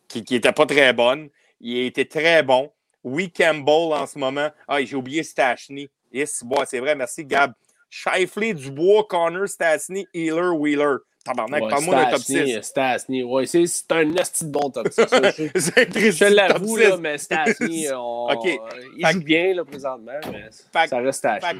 qui 0.07 0.25
n'était 0.27 0.53
pas 0.53 0.65
très 0.65 0.91
bonne. 0.91 1.29
Il 1.59 1.85
était 1.85 2.05
très 2.05 2.41
bon. 2.41 2.73
Oui, 3.03 3.31
Campbell 3.31 3.93
en 3.93 4.07
ce 4.07 4.17
moment. 4.17 4.49
Ah, 4.67 4.83
j'ai 4.83 4.95
oublié 4.95 5.21
Stachny. 5.21 5.87
Yes, 6.11 6.43
bon, 6.43 6.63
c'est 6.65 6.79
vrai, 6.79 6.95
merci 6.95 7.23
Gab. 7.23 7.53
Shifley, 7.91 8.53
Dubois, 8.55 9.03
Connor, 9.07 9.47
Stachny, 9.47 10.07
Healer, 10.13 10.53
Wheeler. 10.55 10.97
Tabarnak, 11.23 11.61
Ouais, 11.61 11.69
parle-moi 11.69 11.93
d'un 11.95 12.05
top 12.09 12.19
Stastny, 12.21 12.53
6. 12.53 12.61
Stastny, 12.63 13.23
ouais, 13.23 13.45
c'est 13.45 13.67
c'est 13.67 13.91
un 13.91 14.15
esti 14.15 14.43
de 14.45 14.49
bon 14.49 14.71
top 14.71 14.87
6. 14.87 15.05
ça, 15.05 15.21
je- 15.37 16.11
Je 16.11 16.33
l'avoue, 16.33 16.77
6. 16.79 16.83
là, 16.89 16.97
mais 16.97 17.17
Stastny, 17.19 17.85
on- 17.93 18.27
OK. 18.31 18.59
il 18.97 19.05
Fait 19.05 19.11
joue 19.13 19.19
que- 19.19 19.23
bien 19.25 19.53
là, 19.53 19.63
présentement, 19.63 20.19
mais 20.31 20.49
Fait 20.73 20.87
ça 20.87 20.97
reste 20.97 21.19
Stastny. 21.19 21.59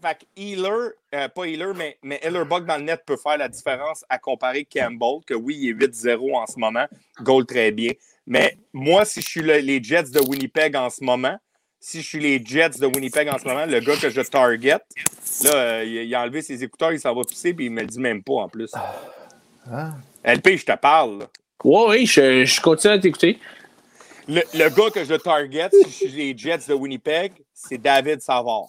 fait 0.00 0.14
que 0.18 0.40
Healer, 0.40 0.92
euh, 1.14 1.28
pas 1.28 1.44
Healer, 1.44 1.74
mais, 1.76 1.98
mais 2.02 2.18
Hellerbuck 2.22 2.64
dans 2.64 2.78
le 2.78 2.84
net 2.84 3.02
peut 3.04 3.18
faire 3.18 3.36
la 3.36 3.48
différence 3.48 4.06
à 4.08 4.16
comparer 4.18 4.64
Campbell, 4.64 5.20
que 5.26 5.34
oui, 5.34 5.58
il 5.60 5.68
est 5.70 5.72
8-0 5.74 6.34
en 6.36 6.46
ce 6.46 6.58
moment, 6.58 6.86
goal 7.20 7.44
très 7.44 7.72
bien. 7.72 7.92
Mais 8.26 8.56
moi, 8.72 9.04
si 9.04 9.20
je 9.20 9.28
suis 9.28 9.42
le- 9.42 9.58
les 9.58 9.82
Jets 9.82 10.04
de 10.04 10.20
Winnipeg 10.20 10.76
en 10.76 10.88
ce 10.88 11.04
moment, 11.04 11.36
si 11.86 12.00
je 12.00 12.06
suis 12.08 12.20
les 12.20 12.42
Jets 12.42 12.78
de 12.80 12.86
Winnipeg 12.86 13.28
en 13.28 13.38
ce 13.38 13.44
moment, 13.44 13.66
le 13.66 13.78
gars 13.80 13.96
que 13.96 14.08
je 14.08 14.20
target, 14.22 14.78
là, 15.42 15.50
euh, 15.54 15.84
il, 15.84 15.92
il 16.04 16.14
a 16.14 16.22
enlevé 16.22 16.40
ses 16.40 16.64
écouteurs, 16.64 16.92
il 16.92 16.98
s'en 16.98 17.14
va 17.14 17.22
pisser, 17.24 17.52
puis 17.52 17.66
il 17.66 17.70
me 17.70 17.82
le 17.82 17.86
dit 17.86 18.00
même 18.00 18.22
pas 18.22 18.32
en 18.34 18.48
plus. 18.48 18.72
Hein? 19.70 19.94
LP, 20.24 20.56
je 20.56 20.64
te 20.64 20.76
parle. 20.76 21.18
là. 21.20 21.26
Ouais, 21.62 21.84
oui, 21.88 22.06
je, 22.06 22.44
je 22.46 22.60
continue 22.62 22.94
à 22.94 22.98
t'écouter. 22.98 23.38
Le, 24.26 24.40
le 24.54 24.68
gars 24.70 24.90
que 24.90 25.04
je 25.04 25.14
target, 25.14 25.68
si 25.72 25.84
je 25.84 25.94
suis 25.94 26.08
les 26.12 26.36
Jets 26.36 26.66
de 26.68 26.72
Winnipeg, 26.74 27.32
c'est 27.52 27.76
David 27.78 28.20
Savard. 28.22 28.68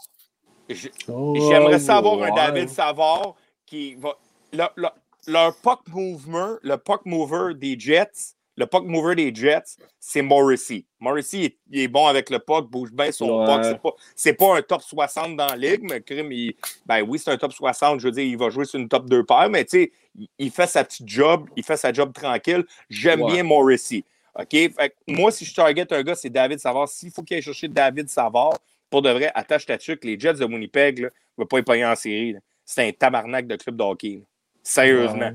Je- 0.69 0.89
J'aimerais 1.07 1.79
savoir 1.79 2.21
un 2.23 2.35
David 2.35 2.69
Savard 2.69 3.35
qui 3.65 3.95
va. 3.95 4.09
le- 4.51 4.63
le- 4.75 4.89
leur 5.27 5.55
puck 5.55 5.79
mover, 5.87 6.55
le 6.63 6.75
puck 6.77 7.05
mover 7.05 7.53
des 7.55 7.79
Jets, 7.79 8.34
le 8.57 8.65
puck 8.65 8.85
mover 8.85 9.15
des 9.15 9.33
Jets, 9.35 9.77
c'est 9.99 10.21
Morrissey. 10.21 10.85
Morrissey, 10.99 11.37
il 11.37 11.45
est, 11.45 11.57
il 11.71 11.79
est 11.81 11.87
bon 11.87 12.07
avec 12.07 12.29
le 12.29 12.39
puck, 12.39 12.69
bouge 12.69 12.91
bien 12.91 13.11
son 13.11 13.45
Ouais. 13.45 13.77
puck. 13.81 13.95
C'est 14.15 14.33
pas, 14.33 14.45
pas 14.47 14.57
un 14.57 14.61
top 14.61 14.81
60 14.81 15.35
dans 15.35 15.47
la 15.47 15.55
ligue, 15.55 15.81
mais 15.83 16.01
il- 16.31 16.53
ben 16.85 17.01
oui, 17.01 17.19
c'est 17.19 17.31
un 17.31 17.37
top 17.37 17.51
60. 17.53 17.99
Je 17.99 18.05
veux 18.07 18.11
dire, 18.11 18.23
il 18.23 18.37
va 18.37 18.49
jouer 18.49 18.65
sur 18.65 18.79
une 18.79 18.87
top 18.87 19.09
2 19.09 19.23
paire, 19.25 19.49
mais 19.49 19.65
tu 19.65 19.81
sais, 19.81 19.91
il- 20.39 20.51
fait 20.51 20.67
sa 20.67 20.83
petite 20.83 21.07
job, 21.07 21.49
il 21.55 21.63
fait 21.63 21.77
sa 21.77 21.91
job 21.91 22.13
tranquille. 22.13 22.63
J'aime 22.89 23.21
Ouais. 23.23 23.33
bien 23.33 23.43
Morrissey. 23.43 24.03
OK? 24.37 24.49
Fait 24.51 24.95
moi, 25.07 25.31
si 25.31 25.45
je 25.45 25.53
target 25.53 25.91
un 25.93 26.03
gars, 26.03 26.15
c'est 26.15 26.29
David 26.29 26.59
Savard. 26.59 26.87
S'il 26.89 27.11
faut 27.11 27.23
qu'il 27.23 27.35
aille 27.37 27.41
chercher 27.43 27.67
David 27.67 28.09
Savard, 28.09 28.57
pour 28.89 29.01
de 29.01 29.09
vrai, 29.09 29.31
attache 29.33 29.65
ta 29.65 29.77
tuque. 29.77 30.03
Les 30.05 30.19
Jets 30.19 30.33
de 30.35 30.45
Winnipeg 30.45 31.01
ne 31.03 31.09
vont 31.37 31.45
pas 31.45 31.59
y 31.59 31.63
payer 31.63 31.85
en 31.85 31.95
série. 31.95 32.35
C'est 32.63 32.87
un 32.87 32.91
tabarnak 32.91 33.47
de 33.47 33.55
club 33.57 33.75
de 33.77 33.83
hockey. 33.83 34.15
là. 34.19 34.25
Sérieusement. 34.63 35.31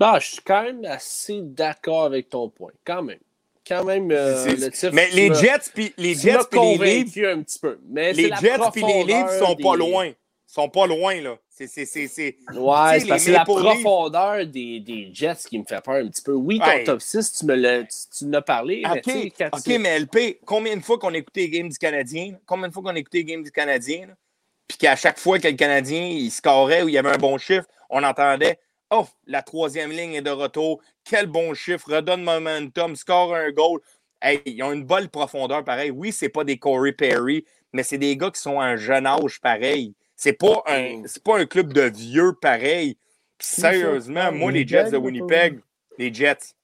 Non, 0.00 0.18
je 0.18 0.26
suis 0.26 0.40
quand 0.44 0.62
même 0.62 0.84
assez 0.84 1.40
d'accord 1.42 2.04
avec 2.04 2.28
ton 2.30 2.48
point. 2.48 2.72
Quand 2.84 3.02
même. 3.02 3.18
Quand 3.66 3.84
même, 3.84 4.10
euh, 4.10 4.42
C'est- 4.44 4.56
le 4.56 4.70
tif, 4.70 4.90
Mais 4.92 5.08
les 5.10 5.32
Jets 5.34 5.70
puis 5.74 5.92
les 5.96 6.14
Jets 6.14 6.38
puis 6.50 6.60
les 6.78 7.04
Leafs, 7.04 7.18
un 7.24 7.42
petit 7.42 7.58
peu. 7.58 7.78
Mais 7.88 8.12
les 8.12 8.28
Jets 8.40 8.58
puis 8.72 8.82
les 8.82 9.04
Leafs 9.04 9.38
sont 9.38 9.54
pas 9.56 9.76
loin. 9.76 10.10
sont 10.46 10.68
pas 10.68 10.86
loin, 10.88 11.20
là. 11.20 11.36
C'est, 11.48 11.68
c'est, 11.68 11.84
c'est, 11.84 12.08
c'est- 12.08 12.36
Ouais, 12.54 12.98
c'est 13.18 13.30
la 13.30 13.44
profondeur 13.44 14.44
des, 14.46 14.80
des 14.80 15.10
Jets 15.12 15.36
qui 15.48 15.58
me 15.58 15.64
fait 15.64 15.80
peur 15.80 15.96
un 15.96 16.08
petit 16.08 16.22
peu. 16.22 16.32
Oui, 16.32 16.58
ton 16.58 16.64
Ouais. 16.64 16.82
top 16.84 17.00
6, 17.02 17.32
tu 17.38 17.44
me 17.46 17.54
l'as, 17.54 17.82
tu, 17.84 17.96
tu 18.18 18.24
en 18.24 18.32
as 18.32 18.42
parlé. 18.42 18.82
mais 18.82 18.98
OK, 18.98 19.32
quand 19.38 19.48
OK, 19.52 19.62
tu- 19.62 19.78
mais 19.78 19.98
LP, 20.00 20.40
combien 20.44 20.76
de 20.76 20.82
fois 20.82 20.98
qu'on 20.98 21.14
a 21.14 21.18
écouté 21.18 21.42
les 21.42 21.50
games 21.50 21.68
du 21.68 21.78
Canadien? 21.78 22.32
là? 22.32 22.38
Combien 22.46 22.66
de 22.68 22.72
fois 22.72 22.82
qu'on 22.82 22.88
a 22.96 22.98
écouté 22.98 23.18
les 23.18 23.24
games 23.24 23.42
du 23.44 23.52
Canadien? 23.52 24.08
Puis 24.66 24.78
qu'à 24.78 24.96
chaque 24.96 25.18
fois 25.18 25.38
que 25.38 25.46
le 25.48 25.54
Canadien 25.54 26.04
il 26.04 26.30
scorait 26.30 26.82
ou 26.82 26.88
il 26.88 26.94
y 26.94 26.98
avait 26.98 27.10
un 27.10 27.18
bon 27.18 27.36
chiffre, 27.38 27.66
on 27.90 28.02
entendait 28.02 28.58
Oh, 28.90 29.06
la 29.26 29.42
troisième 29.42 29.90
ligne 29.90 30.14
est 30.14 30.22
de 30.22 30.30
retour. 30.30 30.82
Quel 31.04 31.26
bon 31.26 31.54
chiffre. 31.54 31.94
Redonne 31.94 32.22
momentum, 32.22 32.96
score 32.96 33.34
un 33.34 33.50
goal. 33.52 33.80
Hey, 34.20 34.42
ils 34.44 34.62
ont 34.62 34.72
une 34.72 34.84
bonne 34.84 35.08
profondeur 35.08 35.64
pareil. 35.64 35.90
Oui, 35.90 36.12
c'est 36.12 36.28
pas 36.28 36.44
des 36.44 36.58
Corey 36.58 36.92
Perry, 36.92 37.44
mais 37.72 37.84
c'est 37.84 37.98
des 37.98 38.16
gars 38.16 38.30
qui 38.30 38.40
sont 38.40 38.58
à 38.58 38.64
un 38.64 38.76
jeune 38.76 39.06
âge 39.06 39.40
pareil. 39.40 39.94
C'est 40.16 40.34
pas 40.34 40.62
un, 40.66 41.02
c'est 41.06 41.22
pas 41.22 41.38
un 41.38 41.46
club 41.46 41.72
de 41.72 41.82
vieux 41.82 42.34
pareil. 42.42 42.98
Puis 43.38 43.48
sérieusement, 43.48 44.32
moi, 44.32 44.52
les 44.52 44.66
Jets 44.66 44.90
de 44.90 44.98
Winnipeg, 44.98 45.60
les 45.96 46.12
Jets. 46.12 46.54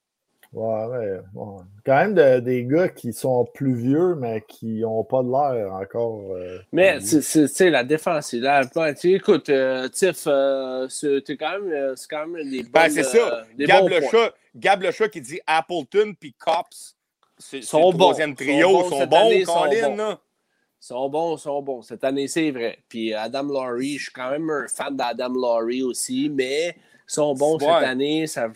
Ouais, 0.57 0.85
ouais, 0.85 1.19
ouais. 1.35 1.61
Quand 1.85 1.95
même 1.97 2.13
de- 2.15 2.39
des 2.39 2.63
gars 2.63 2.89
qui 2.89 3.13
sont 3.13 3.45
plus 3.53 3.75
vieux, 3.75 4.15
mais 4.15 4.43
qui 4.47 4.79
n'ont 4.81 5.03
pas 5.03 5.21
de 5.21 5.29
l'air 5.29 5.71
encore. 5.73 6.21
euh, 6.35 6.57
Mais 6.71 6.99
c'est- 6.99 7.21
c'est- 7.21 7.47
tu 7.47 7.53
sais, 7.53 7.69
la 7.69 7.83
défense, 7.83 8.27
c'est 8.31 8.39
là. 8.39 8.61
Écoute, 9.03 9.49
euh, 9.49 9.87
Tiff, 9.89 10.23
euh, 10.25 10.87
c'est 10.89 11.21
quand 11.37 11.59
même, 11.59 11.93
c'est 11.95 12.07
quand 12.09 12.25
même 12.25 12.49
des 12.49 12.63
bons. 12.63 12.69
Ben, 12.73 12.89
c'est 12.89 13.03
ça. 13.03 13.43
des 13.55 13.65
Gab, 13.65 13.87
le 13.87 14.01
chat, 14.01 14.33
Gab 14.55 14.81
le 14.81 14.91
chat 14.91 15.09
qui 15.09 15.21
dit 15.21 15.39
Appleton 15.45 16.13
puis 16.19 16.33
Cops. 16.33 16.95
C'est 17.37 17.61
Sont 17.61 17.91
le 17.91 17.97
troisième 17.97 18.31
bons. 18.31 18.35
trio. 18.35 18.67
Sont 18.67 18.89
bons 18.89 18.89
sont 18.89 19.15
année, 19.27 19.45
sont 19.45 19.53
Colin, 19.53 19.89
bons. 19.89 19.95
là. 19.97 20.19
Ils 20.81 20.85
sont 20.85 21.09
bons, 21.09 21.35
ils 21.35 21.39
sont 21.39 21.61
bons. 21.61 21.81
Cette 21.83 22.03
année, 22.03 22.27
c'est 22.27 22.49
vrai. 22.49 22.79
Puis 22.89 23.13
Adam 23.13 23.43
Laurie, 23.43 23.97
je 23.97 24.03
suis 24.05 24.11
quand 24.11 24.31
même 24.31 24.49
un 24.49 24.67
fan 24.67 24.95
d'Adam 24.97 25.29
Laurie 25.29 25.83
aussi, 25.83 26.29
mais 26.33 26.69
ils 26.69 26.73
sont 27.13 27.35
bons 27.35 27.59
cette 27.59 27.69
année. 27.69 28.25
Ça... 28.25 28.47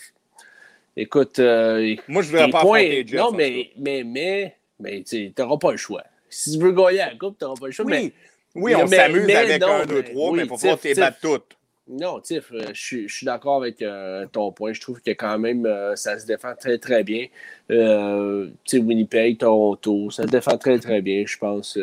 Écoute, 0.97 1.39
euh, 1.39 1.95
Moi, 2.07 2.21
je 2.21 2.29
voudrais 2.29 2.45
les 2.47 2.51
pas 2.51 2.61
points-. 2.61 3.03
Non, 3.13 3.31
mais, 3.31 3.71
mais, 3.77 4.03
mais, 4.03 4.55
mais 4.79 5.03
tu 5.03 5.33
n'auras 5.37 5.57
pas 5.57 5.71
le 5.71 5.77
choix. 5.77 6.03
Si 6.29 6.51
tu 6.53 6.59
veux 6.63 6.71
gagner 6.71 6.97
la 6.97 7.15
coupe, 7.15 7.37
tu 7.37 7.45
n'auras 7.45 7.59
pas 7.59 7.65
le 7.67 7.71
choix. 7.71 7.85
tout 7.85 7.89
mais. 7.91 8.11
Oui, 8.53 8.73
oui, 8.73 8.75
on 8.75 8.87
s'amuse 8.87 9.29
avec 9.35 9.61
non, 9.61 9.67
un, 9.67 9.85
deux, 9.85 10.03
trois, 10.03 10.29
oui, 10.31 10.37
mais 10.37 10.43
il 10.43 10.49
faut 10.49 10.57
pas 10.57 10.93
battre 10.95 11.17
toutes. 11.21 11.57
Non, 11.87 12.19
Tiff, 12.19 12.51
euh, 12.53 12.65
je 12.73 12.81
suis- 12.81 13.07
je 13.07 13.15
suis 13.15 13.25
d'accord 13.25 13.55
avec 13.57 13.81
euh, 13.81 14.25
ton 14.31 14.51
point. 14.51 14.71
Je 14.73 14.79
trouve 14.81 15.01
que 15.01 15.11
quand 15.11 15.37
même, 15.39 15.65
euh, 15.65 15.95
ça 15.95 16.19
se 16.19 16.25
défend 16.25 16.53
très, 16.55 16.77
très 16.77 17.03
bien. 17.03 17.27
Euh, 17.69 18.47
tu 18.65 18.77
sais, 18.77 18.83
Winnipeg, 18.83 19.37
Toronto, 19.39 20.09
ça 20.11 20.23
se 20.23 20.27
défend 20.27 20.57
très, 20.57 20.79
très 20.79 21.01
bien, 21.01 21.23
je 21.25 21.37
pense. 21.37 21.77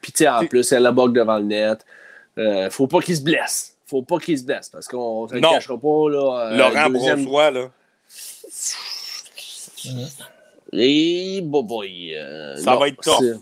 Puis, 0.00 0.12
tu 0.12 0.18
sais, 0.24 0.28
en 0.28 0.46
plus, 0.46 0.70
elle 0.72 0.82
la 0.82 0.92
bug 0.92 1.12
devant 1.14 1.38
le 1.38 1.44
net. 1.44 1.84
Faut 2.70 2.86
pas 2.86 3.00
qu'il 3.00 3.16
se 3.16 3.22
blesse. 3.22 3.76
Faut 3.86 4.02
pas 4.02 4.18
qu'il 4.18 4.38
se 4.38 4.44
blesse 4.44 4.68
parce 4.70 4.88
qu'on 4.88 5.26
ne 5.26 5.34
le 5.34 5.40
cachera 5.40 5.76
pas. 5.78 6.08
Là, 6.10 6.56
Laurent 6.56 6.88
deuxième- 6.90 7.24
Brossois, 7.24 7.50
là. 7.50 7.70
Et 10.72 11.40
bon 11.42 11.62
boy. 11.62 12.14
euh, 12.16 12.56
Ça 12.56 12.76
va 12.76 12.88
être 12.88 13.00
tough. 13.02 13.18
c'est- 13.20 13.40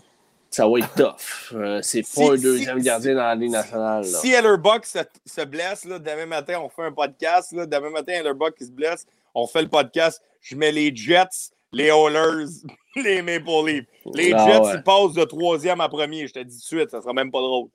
Ça 0.49 0.67
va 0.67 0.79
être 0.79 0.93
tough. 0.95 1.81
C'est 1.81 2.03
Si- 2.03 2.19
pas 2.19 2.33
un 2.33 2.35
si- 2.35 2.43
deuxième 2.43 2.77
si- 2.79 2.83
gardien 2.85 3.15
dans 3.15 3.21
la 3.23 3.35
Ligue 3.35 3.51
nationale. 3.51 4.01
là. 4.03 4.19
Si 4.19 4.33
Ellerbuck 4.33 4.85
se, 4.85 4.99
se 5.25 5.41
blesse, 5.45 5.85
là, 5.85 5.97
demain 5.97 6.25
matin, 6.25 6.59
on 6.61 6.67
fait 6.67 6.83
un 6.83 6.91
podcast. 6.91 7.53
Là, 7.53 7.65
demain 7.65 7.89
matin, 7.89 8.11
Ellerbuck 8.13 8.55
qui 8.57 8.65
se 8.65 8.71
blesse, 8.71 9.05
on 9.33 9.47
fait 9.47 9.61
le 9.61 9.69
podcast. 9.69 10.21
Je 10.41 10.57
mets 10.57 10.73
les 10.73 10.93
Jets, 10.93 11.51
les 11.71 11.85
Oilers, 11.87 12.47
les 12.97 13.21
Maple 13.21 13.65
Leafs. 13.65 13.85
Les 14.13 14.33
Ah 14.33 14.45
Jets, 14.45 14.59
ouais. 14.59 14.73
ils 14.75 14.83
passent 14.83 15.13
de 15.13 15.23
troisième 15.23 15.79
à 15.79 15.87
premier. 15.87 16.27
Je 16.27 16.33
te 16.33 16.39
dis 16.39 16.53
tout 16.57 16.75
de 16.75 16.79
suite, 16.79 16.89
ça 16.91 17.01
sera 17.01 17.13
même 17.13 17.31
pas 17.31 17.39
drôle. 17.39 17.69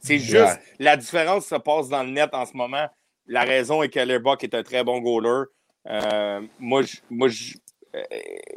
C'est 0.00 0.18
juste, 0.18 0.34
Ouais. 0.42 0.60
la 0.80 0.96
différence 0.96 1.46
se 1.46 1.54
passe 1.54 1.88
dans 1.88 2.02
le 2.02 2.10
net 2.10 2.30
en 2.32 2.44
ce 2.44 2.56
moment. 2.56 2.88
La 3.28 3.42
raison 3.42 3.84
est 3.84 3.88
qu'Ellerbuck 3.88 4.42
est 4.42 4.54
un 4.54 4.64
très 4.64 4.82
bon 4.82 4.98
goaler. 4.98 5.44
Euh, 5.88 6.40
moi, 6.58 6.82
je- 6.82 6.96
moi 7.10 7.28
je- 7.28 7.54
euh, 7.94 8.00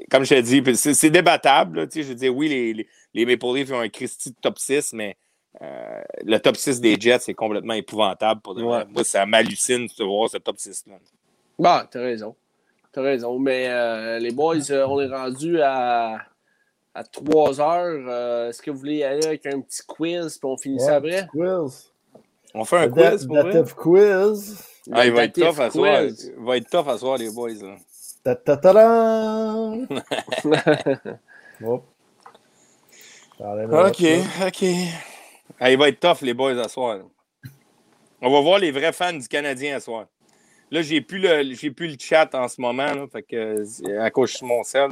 comme 0.10 0.24
je 0.24 0.30
t'ai 0.30 0.42
dit, 0.42 0.62
c'est 0.76 0.94
c'est 0.94 1.10
débattable. 1.10 1.80
là, 1.80 1.88
tu 1.88 1.94
sais, 2.00 2.04
je 2.04 2.10
veux 2.10 2.16
dire, 2.16 2.36
oui, 2.36 2.50
les, 2.50 2.74
les, 2.74 2.88
les 3.14 3.26
Maple 3.26 3.56
Leafs 3.56 3.72
ont 3.72 3.80
un 3.80 3.90
Christie 3.90 4.32
de 4.32 4.36
top 4.42 4.58
6, 4.58 4.94
mais 4.94 5.16
euh, 5.62 6.02
le 6.26 6.38
top 6.40 6.56
6 6.58 6.80
des 6.82 6.96
Jets, 7.00 7.20
c'est 7.20 7.34
complètement 7.34 7.74
épouvantable. 7.74 8.42
Pour. 8.42 8.56
Ouais. 8.58 8.86
Moi, 8.90 9.04
ça 9.04 9.26
m'hallucine 9.26 9.88
de 9.98 10.04
voir 10.04 10.30
ce 10.30 10.38
top 10.38 10.58
6-là. 10.58 10.96
Bon, 11.58 11.82
t'as 11.90 12.02
raison. 12.02 12.36
T'as 12.92 13.02
raison. 13.02 13.38
Mais 13.40 13.68
euh, 13.70 14.20
les 14.20 14.32
boys, 14.32 14.56
euh, 14.72 14.86
on 14.88 15.00
est 15.00 15.08
rendu 15.08 15.62
à, 15.62 16.18
à 16.96 17.04
3 17.04 17.62
heures. 17.62 18.06
Euh, 18.08 18.50
Est-ce 18.50 18.62
que 18.62 18.72
vous 18.72 18.78
voulez 18.80 18.96
y 18.98 19.04
aller 19.04 19.26
avec 19.26 19.46
un 19.46 19.62
petit 19.62 19.82
quiz 19.86 20.38
puis 20.38 20.50
on 20.50 20.58
finit 20.58 20.80
ça 20.80 20.96
après? 20.96 21.28
quiz. 21.32 21.92
On 22.54 22.66
fait 22.66 22.78
un 22.78 22.90
quiz 22.90 23.28
pour 23.28 23.76
quiz. 23.76 24.64
Ah, 24.92 25.06
il 25.06 25.14
va 25.14 25.26
être 25.26 25.34
tough 25.34 25.60
à 25.60 25.70
soir. 25.70 26.02
Il 26.04 26.44
va 26.44 26.58
être 26.58 26.70
tough 26.70 26.88
à 26.88 26.98
soir, 26.98 27.18
les 27.18 27.30
boys. 27.30 27.54
là. 27.62 27.76
Ta-ta-ta-dan! 28.24 29.88
Hop. 31.64 31.86
Enlève 33.40 33.74
OK. 33.74 34.04
OK. 34.48 34.66
Ah, 35.60 35.72
il 35.72 35.78
va 35.78 35.90
être 35.90 36.00
tough, 36.00 36.22
les 36.22 36.34
boys, 36.34 36.58
à 36.60 36.68
soir. 36.68 36.98
là. 36.98 37.04
On 38.22 38.32
va 38.32 38.42
voir 38.42 38.60
les 38.60 38.72
vrais 38.72 38.92
fans 38.92 39.14
du 39.14 39.28
Canadien 39.28 39.78
à 39.78 39.80
soir. 39.80 40.08
Là, 40.72 40.82
j'ai 40.82 41.02
plus 41.02 41.20
le, 41.20 41.54
j'ai 41.56 41.72
plus 41.72 41.88
le 41.88 41.96
chat 42.00 42.34
en 42.36 42.48
ce 42.48 42.62
moment, 42.62 42.94
là, 42.94 43.06
fait 43.12 43.24
que 43.24 44.00
à 44.00 44.12
cause 44.12 44.40
de 44.40 44.46
mon 44.46 44.64
sel. 44.64 44.92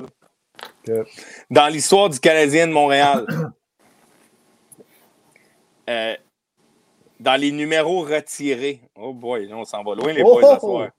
Dans 1.50 1.68
l'histoire 1.68 2.10
du 2.10 2.20
Canadien 2.20 2.68
de 2.68 2.72
Montréal, 2.72 3.28
euh, 5.90 6.16
dans 7.20 7.40
les 7.40 7.52
numéros 7.52 8.02
retirés, 8.02 8.82
oh 8.96 9.14
boy, 9.14 9.48
là, 9.48 9.58
on 9.58 9.66
s'en 9.66 9.84
va 9.84 9.96
loin, 9.96 10.14
les 10.14 10.24
Oh, 10.24 10.40
boys, 10.40 10.56
oh, 10.56 10.60
soir. 10.60 10.90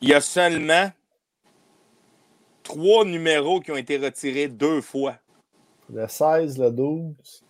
Il 0.00 0.08
y 0.08 0.14
a 0.14 0.20
seulement 0.20 0.90
trois 2.62 3.04
numéros 3.04 3.60
qui 3.60 3.72
ont 3.72 3.76
été 3.76 3.96
retirés 3.96 4.48
deux 4.48 4.80
fois. 4.80 5.16
Le 5.90 6.06
16, 6.06 6.58
le 6.58 6.70
12. 6.70 7.42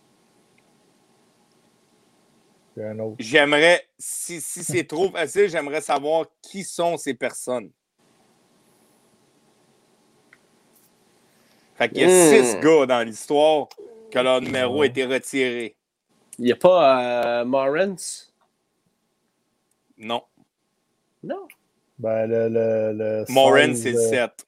Il 2.76 2.80
y 2.80 2.82
a 2.84 2.90
un 2.90 2.98
autre. 3.00 3.16
J'aimerais, 3.18 3.84
si, 3.98 4.40
si 4.40 4.62
c'est 4.64 4.84
trop 4.84 5.10
facile, 5.12 5.48
j'aimerais 5.48 5.80
savoir 5.80 6.26
qui 6.40 6.64
sont 6.64 6.96
ces 6.96 7.14
personnes. 7.14 7.70
Fait 11.74 11.88
qu'il 11.88 12.00
y 12.00 12.04
a 12.04 12.06
Hmm. 12.08 12.44
six 12.44 12.56
gars 12.60 12.86
dans 12.86 13.06
l'histoire 13.06 13.68
que 14.10 14.18
leur 14.18 14.40
numéro 14.40 14.82
a 14.82 14.86
été 14.86 15.04
retiré. 15.04 15.76
Il 16.38 16.44
n'y 16.44 16.52
a 16.52 16.56
pas 16.56 17.40
euh? 17.40 17.44
Non. 19.96 20.22
Non. 21.22 21.48
Ben, 21.98 22.26
le, 22.26 22.48
le, 22.48 22.92
le 22.92 23.24
Morin, 23.28 23.74
16, 23.74 23.82
c'est 23.82 23.90
le 23.92 23.98
euh, 23.98 24.08
7. 24.10 24.46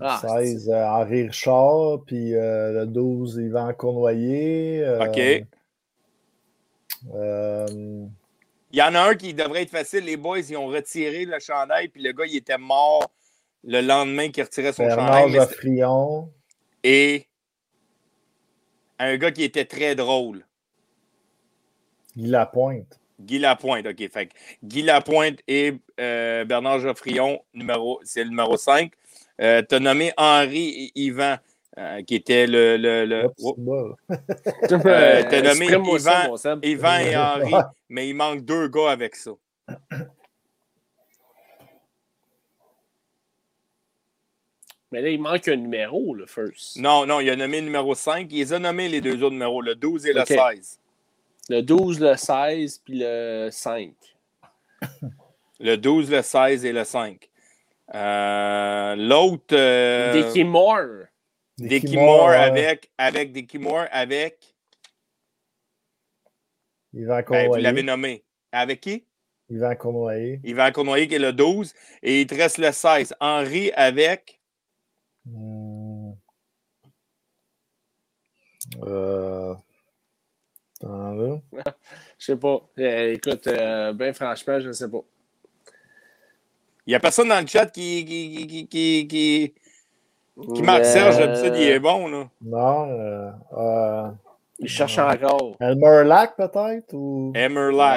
Ah, 0.00 0.20
16, 0.22 0.70
euh, 0.70 0.84
Henri 0.86 1.22
Richard, 1.26 2.04
puis 2.06 2.34
euh, 2.36 2.72
le 2.72 2.86
12, 2.86 3.36
Yvan 3.42 3.74
Cournoyer. 3.74 4.84
euh, 4.84 5.04
OK. 5.04 5.18
euh, 7.12 8.06
Il 8.70 8.78
y 8.78 8.82
en 8.82 8.94
a 8.94 9.00
un 9.00 9.14
qui 9.16 9.34
devrait 9.34 9.62
être 9.62 9.70
facile. 9.70 10.04
Les 10.04 10.16
boys, 10.16 10.38
ils 10.38 10.56
ont 10.56 10.66
retiré 10.68 11.24
le 11.24 11.40
chandail, 11.40 11.88
puis 11.88 12.02
le 12.02 12.12
gars, 12.12 12.26
il 12.26 12.36
était 12.36 12.56
mort 12.58 13.10
le 13.64 13.80
lendemain 13.80 14.30
qu'il 14.30 14.44
retirait 14.44 14.72
son 14.72 14.86
Bernard 14.86 15.28
chandail. 15.28 15.32
mais. 15.32 16.32
Et 16.84 17.26
un 19.00 19.16
gars 19.16 19.32
qui 19.32 19.42
était 19.42 19.64
très 19.64 19.96
drôle. 19.96 20.46
Guy 22.16 22.26
Lapointe. 22.28 23.00
Guy 23.20 23.38
Lapointe, 23.38 23.86
OK. 23.86 24.10
Fait 24.10 24.26
que 24.26 24.32
Guy 24.62 24.82
Lapointe 24.82 25.40
et 25.46 25.74
euh, 26.00 26.44
Bernard 26.44 26.80
Geoffrion, 26.80 27.40
numéro, 27.54 28.00
c'est 28.04 28.24
le 28.24 28.30
numéro 28.30 28.56
5. 28.56 28.92
Euh, 29.40 29.62
tu 29.68 29.74
as 29.74 29.80
nommé 29.80 30.12
Henri 30.16 30.92
et 30.96 31.00
Yvan, 31.00 31.36
euh, 31.78 32.02
qui 32.02 32.14
était 32.14 32.46
le. 32.46 32.76
le, 32.76 33.28
oh, 33.42 33.54
bol. 33.56 33.94
Euh, 34.70 35.22
t'as 35.28 35.42
nommé 35.42 35.68
ça, 35.98 36.26
Yvan-. 36.26 36.58
Yvan 36.62 36.98
et 36.98 37.16
Henri, 37.16 37.52
mais 37.88 38.08
il 38.08 38.14
manque 38.14 38.44
deux 38.44 38.68
gars 38.68 38.90
avec 38.90 39.14
ça. 39.16 39.32
Mais 44.92 45.02
là, 45.02 45.08
il 45.08 45.20
manque 45.20 45.48
un 45.48 45.56
numéro, 45.56 46.14
le 46.14 46.24
first. 46.24 46.76
Non, 46.76 47.04
non, 47.04 47.18
il 47.18 47.28
a 47.28 47.34
nommé 47.34 47.58
le 47.58 47.64
numéro 47.64 47.96
5. 47.96 48.28
Il 48.30 48.38
les 48.38 48.52
a 48.52 48.60
nommés 48.60 48.88
les 48.88 49.00
deux 49.00 49.20
autres 49.24 49.32
numéros, 49.32 49.60
le 49.60 49.74
12 49.74 50.06
et 50.06 50.12
le 50.12 50.20
OK. 50.20 50.28
16. 50.28 50.78
Le 51.48 51.60
12, 51.60 52.00
le 52.00 52.16
16, 52.16 52.78
puis 52.78 52.98
le 52.98 53.48
5. 53.50 53.94
Le 55.60 55.76
12, 55.76 56.10
le 56.10 56.20
16 56.20 56.64
et 56.64 56.72
le 56.72 56.84
5. 56.84 57.30
Euh, 57.94 58.96
L'autre. 58.96 59.54
Euh, 59.54 60.12
Dickie 60.12 60.44
Moore. 60.44 61.04
Dickie 61.56 61.96
Moore, 61.96 62.30
avec, 62.30 62.90
avec 62.98 63.32
Dickie 63.32 63.58
Moore 63.58 63.86
avec. 63.92 64.54
Yvan 66.92 67.06
Ben, 67.06 67.20
vous 67.20 67.24
Cournoyer. 67.24 67.62
l'avez 67.62 67.82
nommé. 67.82 68.24
Avec 68.50 68.80
qui? 68.80 69.06
Yvan 69.48 69.74
Cournoyer. 69.76 70.40
Yvan 70.42 70.72
Cournoyer 70.72 71.06
qui 71.06 71.14
est 71.14 71.18
le 71.20 71.32
12. 71.32 71.72
Et 72.02 72.22
il 72.22 72.26
te 72.26 72.34
reste 72.34 72.58
le 72.58 72.72
16. 72.72 73.14
Henri 73.20 73.70
avec? 73.72 74.40
Hmm. 75.24 76.12
Euh... 78.82 79.54
Là. 80.84 81.38
Je 82.18 82.24
sais 82.26 82.36
pas. 82.36 82.60
Euh, 82.78 83.12
écoute, 83.14 83.46
euh, 83.46 83.92
ben 83.92 84.12
franchement, 84.14 84.60
je 84.60 84.68
ne 84.68 84.72
sais 84.72 84.88
pas. 84.88 85.00
Il 86.86 86.90
n'y 86.90 86.94
a 86.94 87.00
personne 87.00 87.28
dans 87.28 87.40
le 87.40 87.46
chat 87.46 87.66
qui, 87.66 88.04
qui, 88.04 88.46
qui, 88.46 89.08
qui, 89.08 89.54
qui, 90.54 90.62
marque 90.62 90.84
Serge. 90.84 91.18
D'habitude, 91.18 91.54
il 91.56 91.68
est 91.68 91.78
bon. 91.80 92.08
Là. 92.08 92.28
Non. 92.42 92.90
Euh, 92.90 93.30
euh, 93.56 94.10
Il 94.58 94.68
cherche 94.68 94.98
encore. 94.98 95.56
Elmer 95.60 96.04
Lack, 96.04 96.36
peut-être? 96.36 96.92
Ou... 96.92 97.32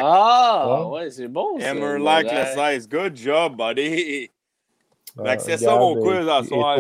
Ah, 0.04 0.84
Ouais. 0.90 1.00
ouais, 1.00 1.10
c'est 1.12 1.28
bon. 1.28 1.56
Ouais. 1.58 1.74
le 2.32 2.46
16. 2.56 2.88
Good 2.90 3.16
job, 3.18 3.58
buddy. 3.58 4.30
euh, 5.20 5.24
Fait 5.26 5.38
que 5.38 5.44
c'est 5.44 5.58
ça, 5.58 5.76
mon 5.76 5.96
quiz 5.96 6.28
à 6.30 6.44
soir. 6.44 6.78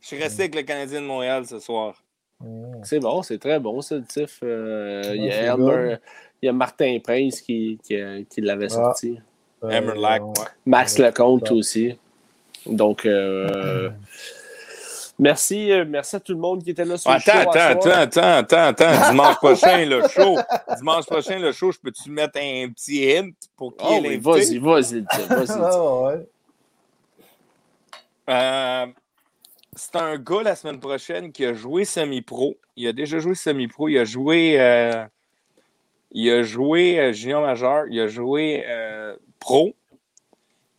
Je 0.00 0.06
suis 0.06 0.22
resté 0.22 0.42
avec 0.44 0.54
le 0.54 0.62
Canadien 0.62 1.02
de 1.02 1.06
Montréal 1.06 1.44
ce 1.46 1.58
soir. 1.58 2.02
Hmm. 2.40 2.82
C'est 2.84 3.00
bon, 3.00 3.22
c'est 3.22 3.38
très 3.38 3.60
bon, 3.60 3.80
ça, 3.82 3.96
le 3.96 4.02
TIF. 4.04 4.40
Euh, 4.42 5.02
il, 5.14 5.24
y 5.24 5.28
a 5.30 5.32
c'est 5.32 5.44
Elmer- 5.46 5.96
il 6.42 6.46
y 6.46 6.48
a 6.48 6.52
Martin 6.52 6.98
Prince 7.02 7.40
qui, 7.42 7.78
qui, 7.84 7.96
qui 8.30 8.40
l'avait 8.40 8.68
sorti. 8.70 9.18
Euh, 9.62 9.68
ouais. 9.68 10.20
Max 10.64 10.98
Ouais, 10.98 11.06
Lecomte 11.06 11.50
aussi. 11.52 11.98
Donc, 12.64 13.04
euh, 13.04 13.90
merci, 15.18 15.70
merci 15.86 16.16
à 16.16 16.20
tout 16.20 16.32
le 16.32 16.38
monde 16.38 16.62
qui 16.64 16.70
était 16.70 16.84
là 16.86 16.96
sur 16.96 17.10
le 17.10 17.16
Attends, 17.16 17.32
show 17.32 17.38
à 17.38 17.40
attends, 17.62 17.80
soir. 17.82 17.98
attends, 17.98 18.20
attends, 18.20 18.56
attends, 18.68 18.86
attends. 18.88 19.10
Dimanche 19.10 19.36
prochain, 19.36 19.84
le 19.84 20.08
show. 20.08 20.38
Dimanche 20.78 21.04
prochain, 21.06 21.38
le 21.38 21.52
show, 21.52 21.72
je 21.72 21.78
peux-tu 21.78 22.10
mettre 22.10 22.38
un 22.38 22.70
petit 22.70 23.04
hint 23.18 23.32
pour 23.54 23.76
qui 23.76 23.84
Oh, 23.86 24.00
est 24.02 24.08
oui, 24.08 24.16
vas-y, 24.16 24.56
vas-y, 24.58 24.60
le 24.60 24.60
vas-y. 24.60 24.94
le 24.94 25.04
TIF. 25.06 25.50
Ah, 25.60 26.02
ouais. 26.04 26.26
Euh, 28.30 28.86
c'est 29.76 29.96
un 29.96 30.18
gars 30.18 30.42
la 30.42 30.56
semaine 30.56 30.80
prochaine 30.80 31.32
qui 31.32 31.44
a 31.44 31.54
joué 31.54 31.84
semi-pro. 31.84 32.56
Il 32.76 32.88
a 32.88 32.92
déjà 32.92 33.18
joué 33.18 33.34
semi-pro. 33.34 33.88
Il 33.88 33.98
a 33.98 34.04
joué. 34.04 34.60
euh, 34.60 35.04
il 36.12 36.30
a 36.30 36.42
joué 36.42 36.98
euh, 36.98 37.12
junior 37.12 37.42
majeur. 37.42 37.84
Il 37.88 38.00
a 38.00 38.08
joué 38.08 38.64
euh, 38.68 39.16
pro. 39.38 39.74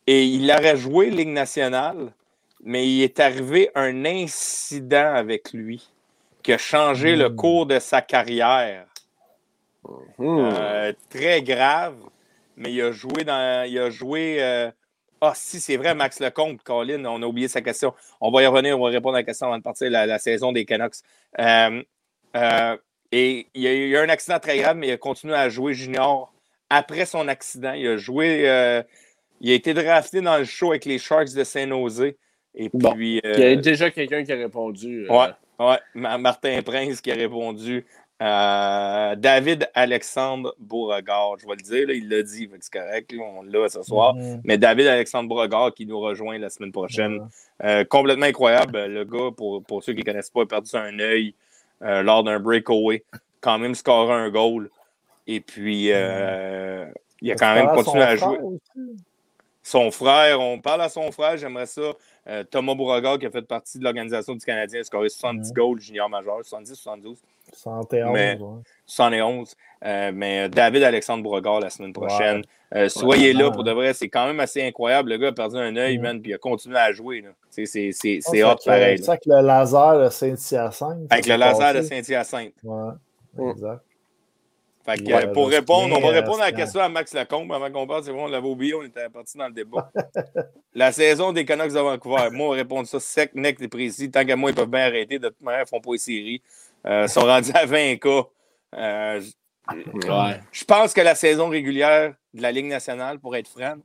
Et 0.08 0.26
il 0.26 0.50
aurait 0.52 0.78
joué 0.78 1.10
Ligue 1.10 1.30
nationale, 1.30 2.12
mais 2.64 2.88
il 2.88 3.04
est 3.04 3.20
arrivé 3.20 3.70
un 3.76 4.04
incident 4.06 5.14
avec 5.14 5.54
lui 5.54 5.90
qui 6.44 6.54
a 6.54 6.58
changé 6.58 7.16
le 7.16 7.30
Hmm. 7.30 7.36
cours 7.36 7.66
de 7.68 7.80
sa 7.80 8.02
carrière. 8.02 8.88
Hmm. 10.18 10.50
Euh, 10.54 10.94
très 11.10 11.42
grave, 11.44 11.98
mais 12.58 12.74
il 12.74 12.82
a 12.82 12.92
joué 12.92 13.24
dans. 13.24 13.66
Il 13.68 13.78
a 13.80 13.90
joué. 13.90 14.38
Ah, 15.24 15.34
si, 15.36 15.60
c'est 15.60 15.78
vrai, 15.78 15.94
Max 15.94 16.20
Lecomte, 16.20 16.64
Colin, 16.64 17.06
on 17.06 17.22
a 17.22 17.26
oublié 17.28 17.48
sa 17.48 17.62
question. 17.62 17.94
On 18.20 18.32
va 18.32 18.42
y 18.42 18.48
revenir, 18.48 18.80
on 18.80 18.84
va 18.84 18.90
répondre 18.90 19.16
à 19.16 19.20
la 19.20 19.24
question 19.24 19.46
avant 19.48 19.60
de 19.60 19.64
partir 19.64 19.92
la, 19.92 20.08
la 20.08 20.18
saison 20.18 20.52
des 20.52 20.66
Canucks. 20.66 20.96
Euh, 21.40 21.84
euh, 22.36 22.78
et 23.12 23.48
il 23.54 23.62
y 23.62 23.68
a 23.68 23.74
eu 23.74 23.98
un 23.98 24.10
accident 24.10 24.40
très 24.40 24.58
grave, 24.58 24.78
mais 24.78 24.88
il 24.88 24.92
a 24.94 24.98
continué 24.98 25.36
à 25.36 25.48
jouer 25.48 25.74
junior 25.76 26.34
après 26.72 27.06
son 27.06 27.28
accident. 27.28 27.74
Il 27.74 27.88
a 27.88 27.98
joué. 27.98 28.50
euh, 28.50 28.82
il 29.42 29.52
a 29.52 29.54
été 29.54 29.74
drafté 29.76 30.22
dans 30.22 30.38
le 30.38 30.44
show 30.46 30.72
avec 30.72 30.86
les 30.86 30.98
Sharks 30.98 31.34
de 31.36 31.44
Saint-Nosé. 31.44 32.18
Et 32.56 32.70
Bon. 32.74 32.92
puis. 32.94 33.22
Il 33.24 33.40
y 33.40 33.44
a 33.44 33.56
déjà 33.58 33.92
quelqu'un 33.92 34.24
qui 34.24 34.32
a 34.32 34.36
répondu. 34.36 35.06
euh, 35.08 35.14
Ouais, 35.14 35.30
ouais. 35.60 35.80
Ma- 35.94 36.18
Martin 36.18 36.62
Prince 36.64 37.00
qui 37.00 37.12
a 37.12 37.16
répondu. 37.16 37.86
Euh, 38.22 39.16
David 39.16 39.68
Alexandre 39.74 40.54
Beauregard, 40.60 41.38
je 41.40 41.48
vais 41.48 41.56
le 41.56 41.64
dire, 41.64 41.88
là, 41.88 41.94
il 41.94 42.08
l'a 42.08 42.22
dit, 42.22 42.48
c'est 42.60 42.72
correct, 42.72 43.12
là, 43.12 43.24
on 43.24 43.42
l'a 43.42 43.68
ce 43.68 43.82
soir. 43.82 44.14
Mhm. 44.14 44.42
Mais 44.44 44.60
David 44.60 44.86
Alexandre 44.88 45.28
Beauregard 45.28 45.74
qui 45.74 45.88
nous 45.88 46.00
rejoint 46.00 46.38
la 46.38 46.50
semaine 46.50 46.72
prochaine. 46.72 47.28
Euh, 47.64 47.84
complètement 47.84 48.28
incroyable. 48.28 48.86
Le 48.86 49.06
gars, 49.06 49.32
pour, 49.36 49.64
pour 49.64 49.84
ceux 49.84 49.94
qui 49.94 50.00
ne 50.00 50.06
connaissent 50.06 50.30
pas, 50.30 50.44
a 50.44 50.46
perdu 50.46 50.70
un 50.76 51.00
œil 51.00 51.34
euh, 51.82 52.04
lors 52.04 52.24
d'un 52.24 52.40
breakaway. 52.40 53.04
Quand 53.40 53.58
même 53.58 53.74
scoré 53.74 54.14
un 54.14 54.30
goal. 54.30 54.70
Et 55.26 55.40
puis, 55.40 55.92
euh, 55.92 56.86
il 57.22 57.32
a 57.32 57.36
quand 57.36 57.56
même 57.56 57.68
continué 57.74 58.04
à 58.04 58.16
jouer. 58.16 58.38
aussi. 58.38 58.62
Son 59.64 59.92
frère, 59.92 60.40
on 60.40 60.60
parle 60.60 60.82
à 60.82 60.90
son 60.90 61.12
frère, 61.12 61.38
j'aimerais 61.38 61.68
ça. 61.68 61.94
Euh, 62.28 62.44
Thomas 62.44 62.76
Beauregard, 62.76 63.18
qui 63.18 63.26
a 63.26 63.32
fait 63.32 63.42
partie 63.42 63.80
de 63.80 63.84
l'organisation 63.84 64.34
du 64.36 64.46
Canadien, 64.46 64.82
a 64.82 64.84
scoré 64.84 65.10
70 65.10 65.50
Mhm. 65.50 65.54
goals 65.56 65.80
junior 65.80 66.08
majeur, 66.10 66.38
70, 66.44 66.76
72, 66.76 67.18
71. 67.54 68.14
Mais- 68.14 68.38
ouais. 68.40 68.48
71. 68.86 69.56
Euh, 69.84 70.12
mais 70.14 70.48
David 70.48 70.84
Alexandre 70.84 71.24
Beauregard 71.24 71.60
la 71.60 71.70
semaine 71.72 71.94
prochaine. 71.94 72.44
Euh, 72.76 72.88
soyez 72.90 73.34
là 73.34 73.50
pour 73.52 73.64
de 73.64 73.72
vrai, 73.72 73.94
c'est 73.94 74.08
quand 74.08 74.28
même 74.28 74.40
assez 74.40 74.62
incroyable. 74.66 75.10
Le 75.10 75.18
gars 75.18 75.30
a 75.30 75.32
perdu 75.32 75.58
un 75.58 75.76
œil, 75.76 75.98
Mhm. 75.98 76.04
man, 76.04 76.22
puis 76.22 76.32
il 76.32 76.36
a 76.36 76.38
continué 76.38 76.78
à 76.78 76.92
jouer. 76.94 77.24
C'est 77.50 77.66
c'est- 77.66 77.90
c'est- 77.92 78.20
Ah, 78.44 78.54
hot 78.54 78.58
pareil. 78.66 78.98
C'est 79.04 79.18
que 79.18 79.24
le 79.30 79.42
laser 79.42 80.00
de 80.00 80.10
Saint-Hyacinthe. 80.10 81.08
Avec 81.10 81.26
le 81.26 81.36
laser 81.36 81.74
de. 81.74 81.82
Saint-Hyacinthe. 81.82 82.54
Ouais, 82.64 82.94
exact. 83.52 83.82
Fait 84.86 84.98
que, 84.98 85.04
Ouais, 85.14 85.26
euh, 85.28 85.34
pour 85.34 85.48
répondre, 85.50 85.86
on 85.96 86.00
va 86.00 86.08
souviens, 86.08 86.12
répondre 86.22 86.42
à 86.42 86.46
la 86.46 86.52
question 86.52 86.80
à 86.82 86.90
Max 86.90 87.14
Lacombe 87.14 87.52
avant 87.54 87.72
qu'on 87.72 87.86
parte. 87.86 88.06
C'est 88.06 88.12
bon, 88.12 88.24
on 88.26 88.28
l'avait 88.28 88.48
oublié, 88.48 88.74
on 88.74 88.82
était 88.84 89.10
parti 89.10 89.38
dans 89.38 89.48
le 89.48 89.54
débat. 89.54 89.92
la 90.74 90.92
saison 90.92 91.32
des 91.34 91.46
Canucks 91.46 91.72
de 91.74 91.80
Vancouver. 91.80 92.30
Moi, 92.32 92.48
on 92.48 92.50
va 92.52 92.56
répondre 92.56 92.88
ça 92.88 93.00
sec, 93.00 93.32
net 93.36 93.62
et 93.62 93.68
précis. 93.68 94.10
Tant 94.10 94.26
qu'à 94.26 94.36
moi, 94.36 94.50
ils 94.50 94.56
peuvent 94.56 94.70
bien 94.70 94.86
arrêter. 94.88 95.20
De 95.20 95.28
toute 95.30 95.42
manière, 95.42 95.60
ils 95.62 95.64
ne 95.64 95.68
font 95.68 95.82
pas 95.82 95.92
les 95.92 95.98
séries. 96.00 96.42
Euh, 96.88 97.04
ils 97.04 97.10
sont 97.10 97.22
rendus 97.22 97.52
à 97.54 97.66
20 97.66 97.98
cas. 97.98 98.24
Euh, 98.76 99.22
je- 99.22 99.32
Ouais. 100.10 100.40
je 100.52 100.66
pense 100.66 100.94
que 100.94 101.02
la 101.02 101.14
saison 101.16 101.48
régulière 101.48 102.14
de 102.34 102.42
la 102.42 102.52
Ligue 102.52 102.66
nationale, 102.66 103.20
pour 103.20 103.36
être 103.36 103.48
franc, 103.48 103.76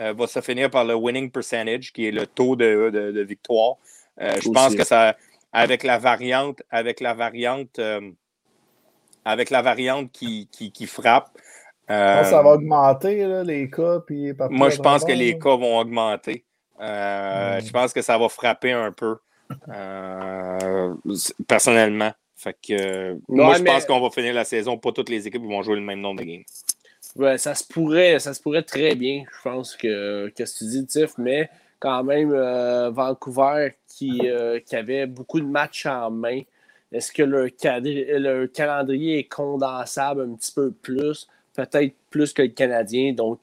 euh, 0.00 0.12
va 0.16 0.26
se 0.28 0.40
finir 0.40 0.70
par 0.70 0.84
le 0.84 0.94
winning 0.94 1.30
percentage, 1.30 1.92
qui 1.92 2.06
est 2.06 2.10
le 2.12 2.26
taux 2.26 2.54
de, 2.54 2.90
de- 2.92 3.10
de 3.10 3.20
victoire. 3.22 3.74
Euh, 4.20 4.36
je 4.42 4.48
pense 4.50 4.74
que 4.76 4.84
ça, 4.84 5.16
avec 5.52 5.82
la 5.82 5.98
variante, 5.98 6.62
avec 6.70 7.00
la 7.00 7.12
variante, 7.14 7.78
euh, 7.80 8.00
avec 9.26 9.50
la 9.50 9.60
variante 9.60 10.10
qui, 10.12 10.48
qui, 10.50 10.72
qui 10.72 10.86
frappe. 10.86 11.30
Je 11.88 11.94
pense 11.94 12.22
que 12.22 12.30
ça 12.30 12.38
euh, 12.38 12.42
va 12.42 12.50
augmenter, 12.54 13.26
là, 13.26 13.44
les 13.44 13.68
cas. 13.68 14.00
Puis 14.06 14.32
moi, 14.50 14.70
je 14.70 14.78
pense 14.78 15.04
que 15.04 15.12
les 15.12 15.38
cas 15.38 15.56
vont 15.56 15.78
augmenter. 15.78 16.44
Euh, 16.80 17.36
Mm. 17.56 17.66
Je 17.66 17.72
pense 17.72 17.92
que 17.92 18.02
ça 18.02 18.18
va 18.18 18.28
frapper 18.28 18.72
un 18.72 18.92
peu, 18.92 19.16
euh, 19.68 20.94
personnellement. 21.46 22.12
Fait 22.36 22.52
que 22.54 22.72
euh, 22.72 23.14
moi, 23.28 23.56
je 23.56 23.62
pense 23.62 23.84
qu'on 23.86 24.00
va 24.00 24.10
finir 24.10 24.34
la 24.34 24.44
saison. 24.44 24.76
Pas 24.76 24.92
toutes 24.92 25.08
les 25.08 25.26
équipes 25.26 25.42
vont 25.42 25.62
jouer 25.62 25.76
le 25.76 25.82
même 25.82 26.00
nombre 26.00 26.20
de 26.20 26.26
games. 26.26 26.44
Ouais, 27.16 27.38
ça 27.38 27.54
se 27.54 27.64
pourrait, 27.64 28.18
ça 28.18 28.34
se 28.34 28.42
pourrait 28.42 28.62
très 28.62 28.94
bien, 28.94 29.24
je 29.24 29.42
pense 29.42 29.74
que, 29.74 30.30
que 30.36 30.44
ce 30.44 30.52
que 30.52 30.58
tu 30.58 30.70
dis, 30.70 30.86
Tiff, 30.86 31.16
mais 31.16 31.48
quand 31.78 32.04
même, 32.04 32.30
euh, 32.32 32.90
Vancouver 32.90 33.74
qui, 33.88 34.20
euh, 34.24 34.60
qui, 34.60 34.76
avait 34.76 35.06
beaucoup 35.06 35.40
de 35.40 35.46
matchs 35.46 35.86
en 35.86 36.10
main, 36.10 36.42
est-ce 36.92 37.12
que 37.12 37.22
leur, 37.22 37.48
leur, 37.62 38.52
calendrier 38.52 39.18
est 39.18 39.28
condensable 39.28 40.22
un 40.22 40.34
petit 40.34 40.52
peu 40.52 40.70
plus, 40.70 41.26
peut-être 41.54 41.94
plus 42.10 42.32
que 42.32 42.42
le 42.42 42.48
Canadien, 42.48 43.12
donc... 43.12 43.40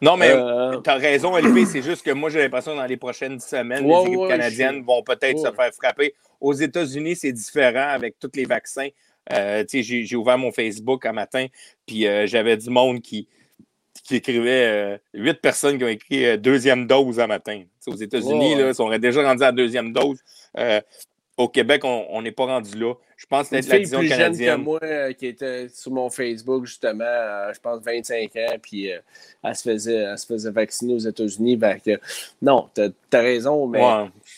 Non, 0.00 0.16
mais 0.16 0.30
euh, 0.30 0.80
tu 0.82 0.90
as 0.90 0.96
raison, 0.96 1.36
LP, 1.36 1.66
c'est 1.66 1.80
juste 1.80 2.04
que 2.04 2.10
moi, 2.10 2.28
j'ai 2.28 2.40
l'impression 2.40 2.72
que 2.72 2.76
dans 2.76 2.86
les 2.86 2.96
prochaines 2.96 3.40
semaines, 3.40 3.86
les 3.86 4.00
équipes 4.02 4.28
canadiennes 4.28 4.82
vont 4.82 5.02
peut-être 5.02 5.38
se 5.38 5.50
faire 5.50 5.72
frapper. 5.72 6.14
Aux 6.40 6.52
États-Unis, 6.52 7.16
c'est 7.16 7.32
différent 7.32 7.88
avec 7.88 8.18
tous 8.18 8.30
les 8.34 8.44
vaccins. 8.44 8.88
j'ai 9.30 10.16
ouvert 10.16 10.36
mon 10.36 10.52
Facebook 10.52 11.06
un 11.06 11.12
matin, 11.12 11.46
puis 11.86 12.06
j'avais 12.26 12.56
du 12.56 12.68
monde 12.68 13.00
qui, 13.00 13.28
qui 14.04 14.16
écrivait 14.16 14.66
euh, 14.66 14.98
huit 15.14 15.40
personnes 15.40 15.78
qui 15.78 15.84
ont 15.84 15.88
écrit 15.88 16.26
euh, 16.26 16.36
deuxième 16.36 16.86
dose 16.86 17.20
un 17.20 17.26
matin. 17.26 17.62
aux 17.86 17.96
États-Unis, 17.96 18.56
ils 18.58 18.74
sont 18.74 18.90
déjà 18.98 19.22
rendus 19.22 19.42
à 19.42 19.46
la 19.46 19.52
deuxième 19.52 19.92
dose. 19.92 20.18
Euh, 21.38 21.42
au 21.42 21.48
Québec, 21.48 21.82
on 21.84 22.22
n'est 22.22 22.32
pas 22.32 22.46
rendu 22.46 22.78
là. 22.78 22.94
Je 23.16 23.26
pense 23.26 23.48
que 23.48 23.56
la 23.56 23.62
canadienne. 23.62 24.36
Jeune 24.36 24.58
que 24.58 24.64
moi, 24.64 25.14
qui 25.14 25.26
était 25.26 25.68
sur 25.68 25.92
mon 25.92 26.10
Facebook, 26.10 26.66
justement, 26.66 27.04
je 27.52 27.60
pense 27.60 27.82
25 27.82 28.36
ans, 28.36 28.56
puis 28.60 28.86
elle, 28.86 29.56
se 29.56 29.62
faisait, 29.62 29.94
elle 29.94 30.18
se 30.18 30.26
faisait 30.26 30.50
vacciner 30.50 30.94
aux 30.94 30.98
États-Unis. 30.98 31.58
non, 32.42 32.68
tu 32.74 32.82
as, 32.82 33.20
raison, 33.20 33.66
mais 33.66 33.80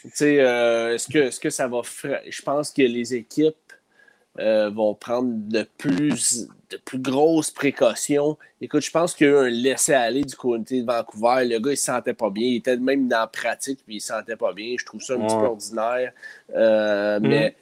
est-ce 0.04 1.08
que, 1.08 1.18
est 1.18 1.30
-ce 1.30 1.40
que 1.40 1.50
ça 1.50 1.66
va. 1.68 1.82
Je 2.28 2.42
pense 2.42 2.70
que 2.70 2.82
les 2.82 3.14
équipes 3.14 3.56
euh, 4.38 4.70
vont 4.70 4.94
prendre 4.94 5.30
de 5.32 5.66
plus, 5.78 6.46
de 6.70 6.76
plus 6.76 6.98
grosses 6.98 7.50
précautions. 7.50 8.36
Écoute, 8.60 8.82
je 8.82 8.90
pense 8.90 9.14
qu'il 9.14 9.26
y 9.26 9.30
a 9.30 9.32
eu 9.32 9.36
un 9.36 9.48
laisser-aller 9.48 10.24
du 10.24 10.34
côté 10.36 10.82
de 10.82 10.86
Vancouver. 10.86 11.44
Le 11.46 11.58
gars, 11.58 11.70
il 11.70 11.76
se 11.76 11.86
sentait 11.86 12.14
pas 12.14 12.30
bien. 12.30 12.46
Il 12.46 12.56
était 12.56 12.76
même 12.76 13.08
dans 13.08 13.20
la 13.20 13.26
pratique, 13.26 13.80
puis 13.86 13.96
il 13.96 14.00
se 14.00 14.08
sentait 14.08 14.36
pas 14.36 14.52
bien. 14.52 14.74
Je 14.78 14.84
trouve 14.84 15.00
ça 15.00 15.14
un 15.14 15.20
petit 15.20 15.34
peu 15.34 15.46
ordinaire. 15.46 16.12
Euh, 16.54 17.18
mm. 17.18 17.26
Mais 17.26 17.56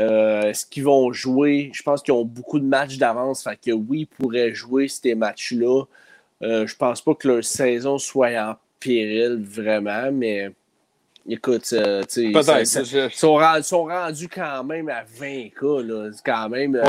euh, 0.00 0.42
est-ce 0.42 0.66
qu'ils 0.66 0.84
vont 0.84 1.12
jouer? 1.12 1.70
Je 1.74 1.82
pense 1.82 2.02
qu'ils 2.02 2.14
ont 2.14 2.24
beaucoup 2.24 2.60
de 2.60 2.66
matchs 2.66 2.96
d'avance. 2.96 3.42
Fait 3.42 3.56
que 3.56 3.72
oui, 3.72 4.00
ils 4.00 4.06
pourraient 4.06 4.54
jouer 4.54 4.88
ces 4.88 5.14
matchs-là. 5.14 5.84
je 6.42 6.76
pense 6.76 7.02
pas 7.02 7.14
que 7.14 7.26
leur 7.26 7.44
saison 7.44 7.98
soit 7.98 8.30
en 8.40 8.56
péril 8.78 9.42
vraiment, 9.42 10.10
mais 10.12 10.52
Écoute, 11.28 11.68
euh, 11.74 12.02
tu 12.04 12.32
sais, 12.32 13.10
sont, 13.12 13.84
rendus 13.84 14.28
quand 14.28 14.64
même 14.64 14.88
à 14.88 15.04
20 15.04 15.50
cas, 15.50 15.82
là. 15.82 16.10
quand 16.24 16.48
même 16.48 16.74
euh, 16.74 16.82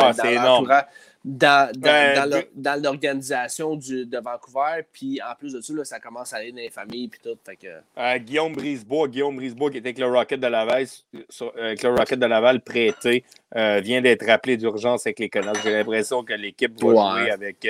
dans, 1.24 1.72
dans, 1.76 2.30
dans, 2.30 2.44
dans 2.56 2.82
l'organisation 2.82 3.76
de 3.76 4.18
Vancouver. 4.24 4.84
Puis 4.92 5.20
en 5.22 5.36
plus 5.36 5.54
de 5.54 5.62
ça, 5.62 5.74
là, 5.74 5.84
ça 5.84 6.00
commence 6.00 6.34
à 6.34 6.38
aller 6.38 6.52
dans 6.52 6.58
les 6.58 6.70
familles 6.70 7.10
puis 7.10 7.20
tout. 7.22 7.38
Fait 7.46 7.58
que... 7.58 7.68
Euh, 7.98 8.18
Guillaume 8.20 8.54
Brisebois, 8.54 9.10
Guillaume 9.10 9.36
Brisebois 9.36 9.70
qui 9.70 9.78
était 9.78 9.90
avec 9.90 10.00
le 10.00 10.08
Rocket 10.08 10.40
de 10.40 10.48
Laval, 10.48 10.88
avec 11.60 11.84
le 11.84 11.90
Rocket 11.90 12.20
de 12.20 12.26
Laval 12.26 12.62
prêté, 12.62 13.24
vient 13.54 14.02
d'être 14.02 14.26
rappelé 14.26 14.56
d'urgence 14.56 15.06
avec 15.06 15.20
les 15.20 15.30
Canucks. 15.30 15.58
J'ai 15.64 15.74
l'impression 15.74 16.24
que 16.24 16.34
l'équipe 16.34 16.82
va 16.82 17.20
jouer 17.20 17.32
avec 17.32 17.68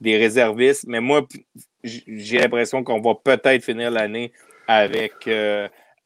des 0.00 0.16
réservistes. 0.16 0.86
Mais 0.88 1.00
moi, 1.00 1.26
j'ai 1.84 2.38
l'impression 2.38 2.82
qu'on 2.82 3.00
va 3.00 3.14
peut-être 3.14 3.62
finir 3.62 3.90
l'année 3.90 4.32
avec 4.66 5.28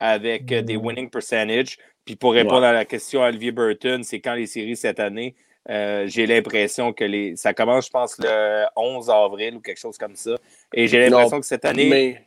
avec 0.02 0.50
euh, 0.50 0.62
des 0.62 0.76
winning 0.76 1.08
percentage. 1.08 1.78
Puis 2.05 2.16
pour 2.16 2.32
répondre 2.32 2.64
à 2.64 2.72
la 2.72 2.84
question 2.84 3.22
à 3.22 3.28
Olivier 3.28 3.52
Burton, 3.52 4.02
c'est 4.02 4.18
quand 4.18 4.34
les 4.34 4.47
séries 4.47 4.76
cette 4.76 4.98
année, 4.98 5.36
euh, 5.70 6.08
j'ai 6.08 6.26
l'impression 6.26 6.92
que 6.92 7.05
les, 7.05 7.36
ça 7.36 7.55
commence, 7.55 7.86
je 7.86 7.90
pense, 7.90 8.18
le 8.18 8.64
11 8.74 9.08
avril 9.08 9.55
ou 9.55 9.60
quelque 9.60 9.78
chose 9.78 9.97
comme 9.97 10.16
ça. 10.16 10.32
Et 10.74 10.89
j'ai 10.89 11.08
l'impression 11.08 11.39
que 11.39 11.47
cette 11.47 11.64
année. 11.64 11.89
Mai. 11.89 12.26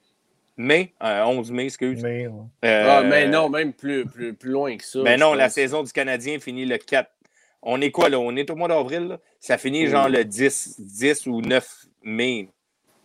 Mai, 0.58 0.94
11 1.02 1.52
euh, 1.52 1.54
mai, 1.54 1.66
excuse. 1.66 2.02
Mai, 2.02 2.30
ah, 2.64 3.04
mais 3.04 3.28
non, 3.28 3.50
même 3.50 3.74
plus, 3.74 4.06
plus, 4.06 4.34
plus 4.34 4.52
loin 4.52 4.78
que 4.78 4.86
ça. 4.86 5.00
Mais 5.04 5.18
non, 5.18 5.34
la 5.34 5.50
saison 5.50 5.84
du 5.84 5.92
Canadien 5.92 6.40
finit 6.40 6.66
le 6.66 6.78
4. 6.78 7.12
On 7.62 7.82
est 7.82 7.92
quoi 7.92 8.08
là? 8.08 8.20
On 8.20 8.34
est 8.38 8.50
au 8.50 8.56
mois 8.56 8.70
d'avril. 8.70 9.18
Ça 9.42 9.58
finit 9.58 9.88
genre 9.88 10.08
le 10.08 10.24
10, 10.24 10.80
10 10.80 11.28
ou 11.28 11.42
9 11.42 11.68
mai. 12.04 12.48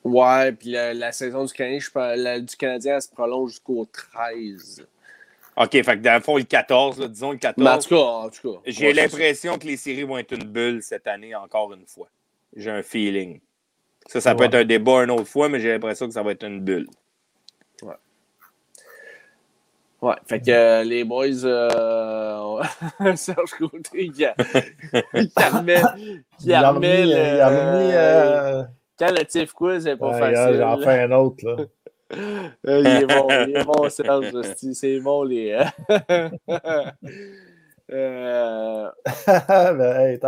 Ouais, 0.02 0.52
puis 0.52 0.70
la, 0.70 1.12
saison 1.12 1.44
du 1.44 1.52
Canadien, 1.52 1.78
je, 1.78 2.38
du 2.40 2.56
Canadien 2.56 2.96
elle 2.96 3.02
se 3.02 3.08
prolonge 3.10 3.50
jusqu'au 3.50 3.86
13. 3.86 4.86
OK, 5.56 5.70
fait 5.70 5.84
que 5.84 5.96
dans 5.96 6.14
le 6.14 6.20
fond, 6.22 6.38
le 6.38 6.44
14, 6.44 7.10
disons 7.10 7.32
le 7.32 7.38
14. 7.38 7.68
en 7.68 7.78
tout 7.78 7.88
cas, 7.88 7.96
en 7.96 8.30
tout 8.30 8.52
cas 8.54 8.60
j'ai 8.66 8.92
l'impression 8.92 9.58
que 9.58 9.66
les 9.66 9.76
séries 9.76 10.04
vont 10.04 10.16
être 10.16 10.32
une 10.32 10.44
bulle 10.44 10.82
cette 10.82 11.06
année, 11.06 11.34
encore 11.34 11.72
une 11.74 11.86
fois. 11.86 12.08
J'ai 12.56 12.70
un 12.70 12.82
feeling. 12.82 13.40
Ça, 14.06 14.20
ça 14.20 14.34
peut 14.34 14.44
être 14.44 14.54
un 14.54 14.64
débat 14.64 15.04
une 15.04 15.10
autre 15.10 15.28
fois, 15.28 15.48
mais 15.48 15.60
j'ai 15.60 15.70
l'impression 15.70 16.06
que 16.06 16.14
ça 16.14 16.22
va 16.22 16.32
être 16.32 16.44
une 16.44 16.60
bulle. 16.60 16.88
Ouais. 17.82 17.94
Ouais, 20.02 20.14
fait 20.26 20.40
que 20.40 20.50
euh, 20.50 20.82
les 20.82 21.04
boys, 21.04 21.44
euh, 21.44 22.62
Serge 23.16 23.50
Côté, 23.58 24.08
qui, 24.08 24.24
a, 24.24 24.34
qui 24.34 25.30
remet, 25.36 25.82
qui 26.38 26.56
remet, 26.56 27.04
le, 27.04 27.12
euh, 27.14 28.62
quand 29.00 29.10
le 29.10 29.24
Tiff 29.24 29.52
Quiz 29.52 29.84
n'est 29.86 29.96
pas 29.96 30.12
facile. 30.12 30.58
J'en 30.58 30.78
fais 30.78 31.00
un 31.00 31.12
autre, 31.12 31.44
là. 31.44 31.56
il 32.64 32.86
est 32.86 33.06
bon, 33.06 33.28
il 33.30 33.56
est 33.56 33.64
bon, 33.64 33.88
Serge. 33.88 34.32
C'est 34.74 35.00
bon, 35.00 35.22
les. 35.22 35.58
euh... 37.92 38.90
ben, 39.26 39.96
hey, 39.96 40.18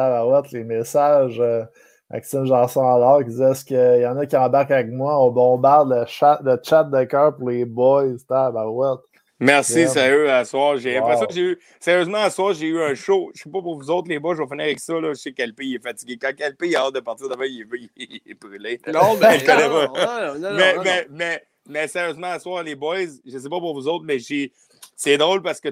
les 0.52 0.64
messages. 0.64 1.40
Euh, 1.40 1.64
Maxime 2.10 2.44
Janson 2.44 2.86
alors 2.86 3.20
qui 3.20 3.30
disait 3.30 3.52
est-ce 3.52 3.64
qu'il 3.64 4.02
y 4.02 4.06
en 4.06 4.18
a 4.18 4.26
qui 4.26 4.36
embarquent 4.36 4.72
avec 4.72 4.92
moi? 4.92 5.18
On 5.24 5.30
bombarde 5.30 5.90
le 5.90 6.04
chat, 6.06 6.40
le 6.44 6.58
chat 6.62 6.84
de 6.84 7.04
cœur 7.04 7.34
pour 7.36 7.48
les 7.48 7.64
boys. 7.64 8.16
Tabarouette. 8.28 9.00
Merci, 9.42 9.88
sérieux, 9.88 10.30
à 10.30 10.44
soir. 10.44 10.78
J'ai 10.78 10.94
l'impression 10.94 11.26
que 11.26 11.34
j'ai 11.34 11.40
eu. 11.40 11.58
Sérieusement, 11.80 12.18
à 12.18 12.30
soir, 12.30 12.54
j'ai 12.54 12.68
eu 12.68 12.80
un 12.80 12.94
show. 12.94 13.30
Je 13.34 13.40
ne 13.40 13.42
sais 13.42 13.50
pas 13.50 13.60
pour 13.60 13.76
vous 13.76 13.90
autres, 13.90 14.08
les 14.08 14.20
boys, 14.20 14.36
je 14.36 14.42
vais 14.42 14.48
finir 14.48 14.64
avec 14.64 14.78
ça. 14.78 14.94
Là. 15.00 15.08
Je 15.08 15.18
sais 15.18 15.32
qu'Alpi 15.32 15.70
il 15.70 15.74
est 15.74 15.82
fatigué. 15.82 16.16
Quand 16.16 16.32
Alpi 16.40 16.68
il 16.68 16.76
a 16.76 16.82
hâte 16.82 16.94
de 16.94 17.00
partir 17.00 17.28
demain, 17.28 17.46
il 17.46 17.62
est, 17.62 17.90
il 17.96 18.20
est 18.30 18.34
brûlé. 18.34 18.80
Non, 18.86 19.16
mais, 19.20 19.38
non, 19.44 20.38
non, 20.38 20.54
mais, 20.54 20.74
mais, 20.84 21.06
mais, 21.10 21.42
mais, 21.68 21.88
sérieusement, 21.88 22.28
à 22.28 22.38
soir, 22.38 22.62
les 22.62 22.76
boys, 22.76 22.98
je 23.26 23.34
ne 23.34 23.38
sais 23.40 23.48
pas 23.48 23.58
pour 23.58 23.74
vous 23.74 23.88
autres, 23.88 24.04
mais 24.04 24.20
j'ai. 24.20 24.52
C'est 24.94 25.18
drôle 25.18 25.42
parce 25.42 25.60
que 25.60 25.70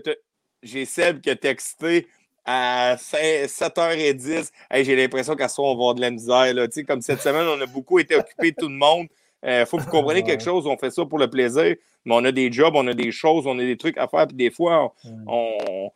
j'ai 0.62 0.84
Seb 0.84 1.20
qui 1.20 1.30
a 1.30 1.36
texté 1.36 2.08
à 2.44 2.96
7h10. 2.96 4.50
j'ai 4.72 4.96
l'impression 4.96 5.36
qu'à 5.36 5.48
soir, 5.48 5.68
on 5.68 5.76
va 5.76 5.82
avoir 5.82 5.94
de 5.94 6.00
la 6.00 6.10
misère. 6.10 6.52
Là. 6.54 6.66
Comme 6.88 7.02
cette 7.02 7.20
semaine, 7.20 7.46
on 7.46 7.60
a 7.60 7.66
beaucoup 7.66 8.00
été 8.00 8.16
occupés, 8.16 8.52
tout 8.52 8.68
le 8.68 8.74
monde. 8.74 9.06
Il 9.42 9.48
euh, 9.48 9.66
faut 9.66 9.78
que 9.78 9.82
vous 9.82 9.90
compreniez 9.90 10.22
quelque 10.22 10.44
chose. 10.44 10.66
On 10.66 10.76
fait 10.76 10.90
ça 10.90 11.04
pour 11.04 11.18
le 11.18 11.28
plaisir 11.28 11.76
mais 12.04 12.14
on 12.14 12.24
a 12.24 12.32
des 12.32 12.50
jobs, 12.50 12.74
on 12.74 12.86
a 12.86 12.94
des 12.94 13.12
choses, 13.12 13.46
on 13.46 13.58
a 13.58 13.62
des 13.62 13.76
trucs 13.76 13.98
à 13.98 14.08
faire. 14.08 14.26
Puis 14.26 14.36
des 14.36 14.50
fois, 14.50 14.94
on 15.26 15.90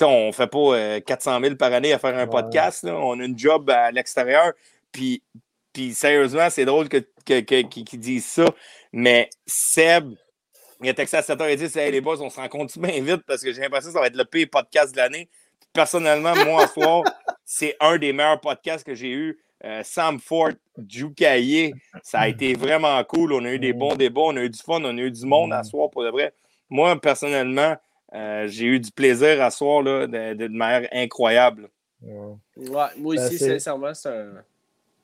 ne 0.00 0.32
fait 0.32 0.46
pas 0.46 1.00
400 1.00 1.36
euh, 1.36 1.44
000 1.44 1.56
par 1.56 1.72
année 1.72 1.92
à 1.92 1.98
faire 1.98 2.16
un 2.16 2.26
podcast. 2.26 2.84
On 2.84 3.20
a 3.20 3.24
une 3.24 3.38
job 3.38 3.68
à 3.70 3.90
l'extérieur. 3.90 4.52
Puis, 4.90 5.22
puis 5.72 5.94
sérieusement, 5.94 6.48
c'est 6.50 6.64
drôle 6.64 6.88
qu'ils 6.88 7.04
que, 7.24 7.96
disent 7.96 8.26
ça. 8.26 8.46
Mais 8.92 9.28
Seb, 9.46 10.14
il 10.82 10.88
a 10.88 10.94
texté 10.94 11.16
à 11.16 11.20
7h10, 11.20 11.78
hey, 11.78 11.92
les 11.92 12.00
boss, 12.00 12.20
on 12.20 12.30
se 12.30 12.40
rencontre 12.40 12.78
bien 12.78 13.02
vite 13.02 13.22
parce 13.26 13.42
que 13.42 13.52
j'ai 13.52 13.60
l'impression 13.60 13.90
que 13.90 13.94
ça 13.94 14.00
va 14.00 14.06
être 14.06 14.16
le 14.16 14.24
pire 14.24 14.48
podcast 14.50 14.92
de 14.92 14.96
l'année. 14.96 15.28
Personnellement, 15.72 16.34
moi, 16.44 16.66
ce 16.66 16.74
soir, 16.74 17.04
c'est 17.44 17.76
un 17.80 17.98
des 17.98 18.12
meilleurs 18.12 18.40
podcasts 18.40 18.84
que 18.84 18.94
j'ai 18.94 19.10
eu. 19.10 19.38
Euh, 19.64 19.82
Sam 19.84 20.18
Ford, 20.18 20.52
Jukaye, 20.88 21.72
ça 22.02 22.20
a 22.20 22.28
été 22.28 22.54
vraiment 22.54 23.02
cool. 23.04 23.32
On 23.32 23.44
a 23.44 23.52
eu 23.52 23.58
des 23.60 23.72
bons 23.72 23.94
débats, 23.94 24.22
on 24.22 24.36
a 24.36 24.42
eu 24.42 24.50
du 24.50 24.58
fun, 24.58 24.80
on 24.82 24.98
a 24.98 25.00
eu 25.00 25.10
du 25.10 25.24
monde 25.24 25.52
à 25.52 25.62
soir 25.62 25.88
pour 25.88 26.02
de 26.02 26.08
vrai. 26.08 26.32
Moi, 26.68 27.00
personnellement, 27.00 27.76
euh, 28.12 28.48
j'ai 28.48 28.66
eu 28.66 28.80
du 28.80 28.90
plaisir 28.90 29.40
à 29.40 29.50
soir 29.50 29.82
là, 29.82 30.06
de, 30.06 30.48
manière 30.48 30.88
incroyable. 30.92 31.68
Ouais, 32.02 32.34
moi 32.56 32.90
ben, 32.96 33.08
aussi, 33.08 33.38
sincèrement, 33.38 33.94
c'est 33.94 34.08
un. 34.08 34.42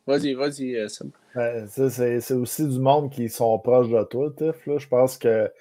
Vas-y, 0.06 0.32
vas-y, 0.34 0.74
euh, 0.74 0.88
Sam. 0.88 1.10
Ben, 1.36 1.68
c'est 1.68 2.32
aussi 2.32 2.66
du 2.66 2.80
monde 2.80 3.10
qui 3.10 3.28
sont 3.28 3.56
proches 3.58 3.90
de 3.90 4.02
toi, 4.04 4.32
Tiff. 4.36 4.66
Là. 4.66 4.78
Je 4.78 4.88
pense 4.88 5.18
que 5.18 5.52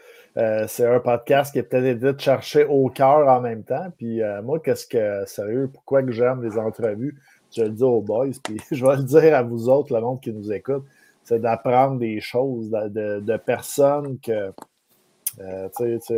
c'est 0.68 0.86
un 0.88 1.00
podcast 1.00 1.52
qui 1.52 1.60
est 1.60 1.64
peut-être 1.64 1.86
été 1.86 2.14
de 2.14 2.20
chercher 2.20 2.64
au 2.64 2.90
cœur 2.90 3.28
en 3.28 3.42
même 3.42 3.64
temps. 3.64 3.92
Puis 3.98 4.22
moi, 4.44 4.60
qu'est-ce 4.60 4.88
que, 4.88 5.24
sérieux, 5.28 5.70
pourquoi 5.72 6.02
que 6.02 6.12
j'aime 6.12 6.44
les 6.44 6.58
entrevues? 6.58 7.16
Je 7.58 7.64
le 7.64 7.72
dis 7.72 7.84
aux 7.84 8.02
boys, 8.02 8.28
puis 8.44 8.58
je 8.72 8.86
vais 8.86 8.96
le 8.98 9.04
dire 9.04 9.36
à 9.36 9.44
vous 9.44 9.70
autres, 9.70 9.94
le 9.94 10.02
monde 10.02 10.22
qui 10.22 10.32
nous 10.32 10.52
écoute, 10.52 10.84
c'est 11.24 11.40
d'apprendre 11.40 12.00
des 12.00 12.22
choses 12.22 12.70
de, 12.70 13.38
personnes 13.38 14.18
que. 14.20 14.52
Euh, 15.40 15.70
tu 15.78 16.00
sais, 16.00 16.16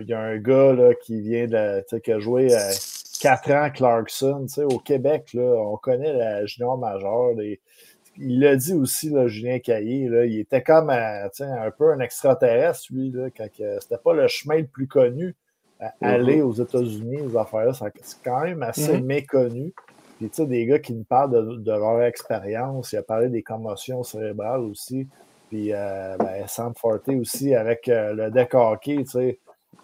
il 0.00 0.08
y 0.08 0.12
a 0.12 0.20
un 0.20 0.38
gars 0.38 0.72
là, 0.72 0.94
qui 0.94 1.20
vient 1.20 1.46
de. 1.46 1.84
qui 1.98 2.12
a 2.12 2.18
joué 2.18 2.48
4 3.20 3.50
ans 3.52 3.70
Clarkson. 3.70 4.46
Au 4.58 4.78
Québec, 4.78 5.30
là, 5.34 5.42
on 5.42 5.76
connaît 5.76 6.12
la 6.12 6.46
junior 6.46 6.78
majeure. 6.78 7.32
il 8.18 8.40
l'a 8.40 8.56
dit 8.56 8.74
aussi, 8.74 9.10
là, 9.10 9.26
Julien 9.28 9.58
Caillé, 9.58 10.08
là, 10.08 10.26
il 10.26 10.38
était 10.38 10.62
comme 10.62 10.90
un, 10.90 11.24
un 11.40 11.70
peu 11.70 11.92
un 11.92 12.00
extraterrestre, 12.00 12.88
lui, 12.92 13.10
là, 13.10 13.28
quand 13.34 13.48
c'était 13.80 13.98
pas 14.02 14.12
le 14.12 14.28
chemin 14.28 14.58
le 14.58 14.66
plus 14.66 14.86
connu 14.86 15.34
aller 16.00 16.42
aux 16.42 16.52
États-Unis, 16.52 17.22
aux 17.22 17.36
affaires 17.38 17.74
c'est 17.74 18.22
quand 18.22 18.42
même 18.42 18.62
assez 18.62 18.98
Mhm. 18.98 19.04
méconnu. 19.04 19.74
Puis, 20.20 20.28
tu 20.28 20.36
sais, 20.42 20.46
des 20.46 20.66
gars 20.66 20.78
qui 20.78 20.92
nous 20.92 21.04
parlent 21.04 21.30
de, 21.30 21.56
de 21.56 21.70
leur 21.72 22.02
expérience. 22.02 22.92
Il 22.92 22.98
a 22.98 23.02
parlé 23.02 23.30
des 23.30 23.42
commotions 23.42 24.02
cérébrales 24.02 24.60
aussi. 24.60 25.08
Puis, 25.48 25.72
euh, 25.72 26.14
ben, 26.18 26.46
Sam 26.46 26.74
Forte 26.74 27.08
aussi, 27.08 27.54
avec 27.54 27.88
euh, 27.88 28.12
le 28.12 28.30
deck 28.30 28.52
hockey, 28.52 28.96
tu 28.98 29.06
sais. 29.06 29.38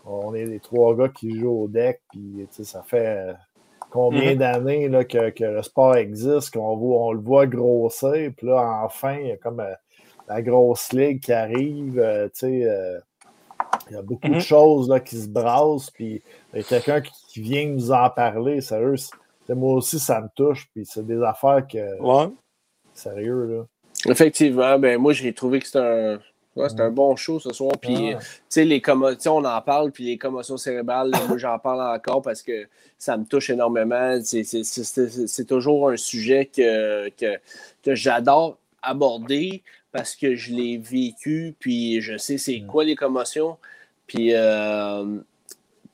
On 0.04 0.34
est 0.34 0.44
les 0.44 0.60
trois 0.60 0.94
gars 0.94 1.08
qui 1.08 1.34
jouent 1.40 1.62
au 1.62 1.68
deck. 1.68 2.02
Puis, 2.10 2.20
tu 2.40 2.46
sais, 2.50 2.64
ça 2.64 2.82
fait 2.82 3.30
euh, 3.30 3.32
combien 3.88 4.32
Mhm. 4.32 4.38
d'années 4.38 4.88
là, 4.90 5.04
que, 5.04 5.30
que 5.30 5.44
le 5.44 5.62
sport 5.62 5.96
existe, 5.96 6.52
qu'on 6.52 6.76
on 6.76 7.12
le 7.12 7.20
voit 7.20 7.46
grossir. 7.46 8.30
Puis 8.36 8.46
là, 8.46 8.82
enfin, 8.84 9.16
il 9.18 9.28
y 9.28 9.32
a 9.32 9.38
comme 9.38 9.60
euh, 9.60 9.72
la 10.28 10.42
grosse 10.42 10.92
ligue 10.92 11.22
qui 11.22 11.32
arrive. 11.32 11.94
tu 11.94 12.30
sais, 12.34 13.02
il 13.88 13.94
y 13.94 13.96
a 13.96 14.02
beaucoup 14.02 14.28
de 14.28 14.38
choses 14.40 14.90
là, 14.90 15.00
qui 15.00 15.16
se 15.16 15.28
brassent. 15.28 15.90
Puis, 15.92 16.22
il 16.52 16.58
y 16.58 16.60
a 16.60 16.62
quelqu'un 16.62 17.00
qui, 17.00 17.12
qui 17.26 17.40
vient 17.40 17.66
nous 17.68 17.90
en 17.90 18.10
parler. 18.10 18.60
Sérieux, 18.60 18.96
moi 19.54 19.74
aussi, 19.74 19.98
ça 19.98 20.20
me 20.20 20.28
touche. 20.34 20.68
Puis, 20.74 20.84
c'est 20.86 21.06
des 21.06 21.22
affaires 21.22 21.66
que. 21.66 22.00
Ouais. 22.00 22.32
Sérieux, 22.94 23.44
là. 23.46 24.10
Effectivement, 24.10 24.78
ben 24.78 24.98
moi 24.98 25.12
j'ai 25.12 25.32
trouvé 25.32 25.58
que 25.58 25.66
c'était 25.66 25.78
un, 25.78 26.18
ouais, 26.54 26.68
c'était 26.68 26.82
un 26.82 26.90
bon 26.90 27.16
show 27.16 27.40
ce 27.40 27.52
soir. 27.52 27.72
Puis, 27.80 28.12
Ah. 28.14 28.18
tu 28.18 28.26
sais, 28.48 28.64
les 28.64 28.82
on 29.26 29.44
en 29.44 29.60
parle, 29.62 29.90
puis 29.90 30.04
les 30.04 30.18
commotions 30.18 30.56
cérébrales, 30.56 31.10
là, 31.10 31.18
moi 31.28 31.38
j'en 31.38 31.58
parle 31.58 31.80
encore 31.96 32.22
parce 32.22 32.42
que 32.42 32.66
ça 32.98 33.16
me 33.16 33.24
touche 33.24 33.50
énormément. 33.50 34.18
C'est- 34.22 34.44
c'est- 34.44 34.64
C'est 34.64 34.84
c'est- 34.84 35.26
c'est 35.26 35.44
toujours 35.46 35.90
un 35.90 35.96
sujet 35.96 36.46
que, 36.46 37.08
que, 37.10 37.38
que 37.82 37.94
j'adore 37.94 38.58
aborder 38.82 39.62
parce 39.92 40.14
que 40.14 40.34
je 40.34 40.52
l'ai 40.54 40.76
vécu, 40.78 41.54
puis 41.58 42.00
je 42.00 42.16
sais 42.18 42.38
c'est 42.38 42.60
quoi 42.60 42.84
les 42.84 42.94
commotions. 42.96 43.56
Puis, 44.06 44.30
euh, 44.34 45.18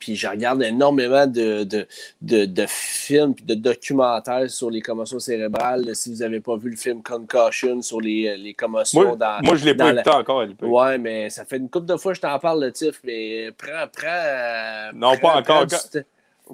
puis 0.03 0.17
je 0.17 0.27
regarde 0.27 0.61
énormément 0.61 1.25
de, 1.25 1.63
de, 1.63 1.87
de, 2.21 2.43
de 2.43 2.65
films 2.67 3.33
puis 3.35 3.45
de 3.45 3.53
documentaires 3.55 4.49
sur 4.49 4.69
les 4.69 4.81
commotions 4.81 5.17
cérébrales. 5.19 5.95
Si 5.95 6.11
vous 6.11 6.17
n'avez 6.19 6.41
pas 6.41 6.57
vu 6.57 6.69
le 6.71 6.75
film 6.75 7.01
Concussion 7.01 7.81
sur 7.81 8.01
les, 8.01 8.35
les 8.35 8.53
commotions 8.53 9.01
Moi, 9.03 9.15
dans. 9.15 9.39
moi, 9.43 9.55
je 9.55 9.63
l'ai 9.63 9.73
pas 9.75 9.93
la- 9.93 10.01
écouté 10.01 10.15
encore. 10.15 10.43
LP. 10.43 10.63
Ouais, 10.63 10.97
mais 10.97 11.29
ça 11.29 11.45
fait 11.45 11.55
une 11.57 11.69
couple 11.69 11.85
de 11.85 11.95
fois 11.95 12.11
que 12.11 12.17
je 12.17 12.21
t'en 12.21 12.37
parle, 12.37 12.65
le 12.65 12.71
Tiff, 12.73 12.99
mais 13.05 13.49
prends, 13.57 13.87
prends. 13.95 14.07
euh, 14.07 14.91
Non, 14.93 15.15
prends- 15.17 15.29
pas 15.31 15.39
encore. 15.39 15.65
prends 15.67 15.99
du 16.01 16.05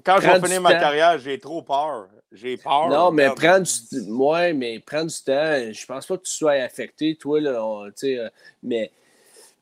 Quand- 0.05 0.19
je 0.21 0.27
vais 0.27 0.39
finir 0.47 0.61
ma 0.61 0.73
temps. 0.73 0.79
carrière, 0.79 1.17
j'ai 1.17 1.39
trop 1.39 1.63
peur. 1.63 2.07
J'ai 2.31 2.57
peur. 2.57 2.89
Non, 2.89 3.09
mais 3.11 3.27
prends 3.35 3.59
du 3.59 4.11
ouais, 4.11 4.53
mais 4.53 4.79
prends 4.79 5.03
du 5.05 5.15
temps. 5.25 5.55
Je 5.71 5.85
pense 5.87 6.05
pas 6.05 6.17
que 6.17 6.23
tu 6.23 6.31
sois 6.31 6.51
affecté, 6.51 7.15
toi, 7.15 7.41
là. 7.41 7.65
on- 7.65 7.87
euh, 8.03 8.29
mais 8.61 8.91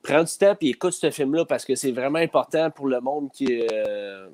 prends 0.08 0.24
du 0.24 0.34
temps 0.38 0.56
et 0.62 0.70
écoute 0.70 0.94
ce 0.94 1.12
film-là 1.12 1.46
parce 1.46 1.66
que 1.66 1.76
c'est 1.76 1.92
vraiment 1.92 2.20
important 2.20 2.70
pour 2.72 2.88
le 2.88 3.00
monde 3.02 3.30
qui 3.32 3.62
euh, 3.72 4.28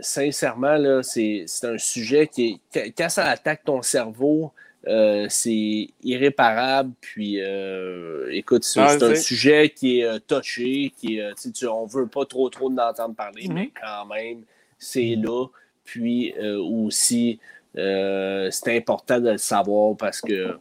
sincèrement, 0.00 0.76
là, 0.76 1.02
c'est 1.02 1.44
c'est 1.46 1.66
un 1.66 1.78
sujet 1.78 2.26
qui 2.26 2.60
est. 2.74 2.90
quand- 2.96 3.08
ça 3.08 3.24
attaque 3.26 3.64
ton 3.64 3.82
cerveau, 3.82 4.52
euh, 4.86 5.26
c'est 5.28 5.88
irréparable. 6.02 6.92
Puis, 7.00 7.40
euh, 7.40 8.28
écoute, 8.32 8.64
c'est 8.64 8.80
Ah, 8.80 8.88
c'est 8.98 9.04
un 9.04 9.14
sujet 9.14 9.68
qui 9.70 10.00
est 10.00 10.20
touché, 10.26 10.92
qui 10.96 11.18
est, 11.18 11.52
tu 11.52 11.66
on 11.66 11.84
veut 11.86 12.06
pas 12.06 12.24
trop 12.24 12.48
trop 12.48 12.70
d'entendre 12.70 13.14
parler, 13.14 13.46
Mhm. 13.48 13.54
mais 13.54 13.70
quand 13.80 14.06
même, 14.06 14.42
c'est 14.78 15.16
là. 15.16 15.46
Puis 15.84 16.32
aussi, 16.40 17.38
c'est 17.74 18.76
important 18.76 19.20
de 19.20 19.30
le 19.32 19.38
savoir 19.38 19.96
parce 19.96 20.20
que 20.20 20.56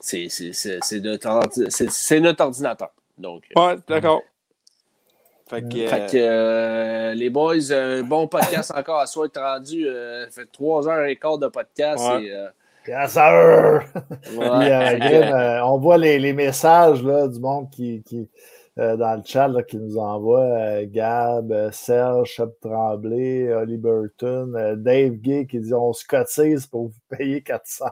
c'est- 0.00 0.28
c'est 0.28 2.20
notre 2.20 2.42
ordinateur. 2.44 2.92
Donc, 3.18 3.44
euh, 3.56 3.60
Ouais, 3.68 3.76
d'accord. 3.88 4.22
Fait 5.48 5.62
que. 5.62 5.86
fait 5.86 6.00
euh, 6.02 6.06
que 6.08 6.16
euh, 6.16 7.14
les 7.14 7.30
boys, 7.30 7.72
un 7.72 8.02
bon 8.02 8.26
podcast 8.26 8.72
encore 8.74 8.98
à 9.00 9.06
soi 9.06 9.26
être 9.26 9.40
rendu. 9.40 9.86
euh, 9.86 10.24
ça 10.26 10.42
fait 10.42 10.48
trois 10.52 10.88
heures 10.88 11.04
et 11.06 11.16
quart 11.16 11.38
de 11.38 11.46
podcast. 11.48 12.04
Ouais. 12.04 12.24
et, 12.24 12.32
euh, 12.32 12.48
Yes! 12.88 13.14
Puis, 14.22 14.36
ouais. 14.38 14.44
euh, 14.72 14.98
Grim, 14.98 15.34
euh, 15.34 15.64
on 15.64 15.78
voit 15.78 15.98
les, 15.98 16.20
les 16.20 16.32
messages 16.32 17.02
là, 17.02 17.26
du 17.26 17.40
monde 17.40 17.68
qui, 17.70 18.02
qui 18.06 18.28
euh, 18.78 18.96
dans 18.96 19.16
le 19.16 19.22
chat 19.24 19.48
là, 19.48 19.62
qui 19.62 19.78
nous 19.78 19.96
envoie 19.98 20.40
euh, 20.42 20.86
Gab, 20.88 21.50
euh, 21.52 21.70
Serge, 21.72 22.28
Cheb 22.30 22.50
Tremblay, 22.60 23.52
Oli 23.52 23.78
Burton, 23.78 24.54
euh, 24.56 24.76
Dave 24.76 25.14
Gay 25.14 25.46
qui 25.46 25.60
dit 25.60 25.72
on 25.74 25.92
se 25.94 26.04
cotise 26.06 26.66
pour 26.66 26.88
vous 26.88 27.16
payer 27.16 27.42
400 27.42 27.86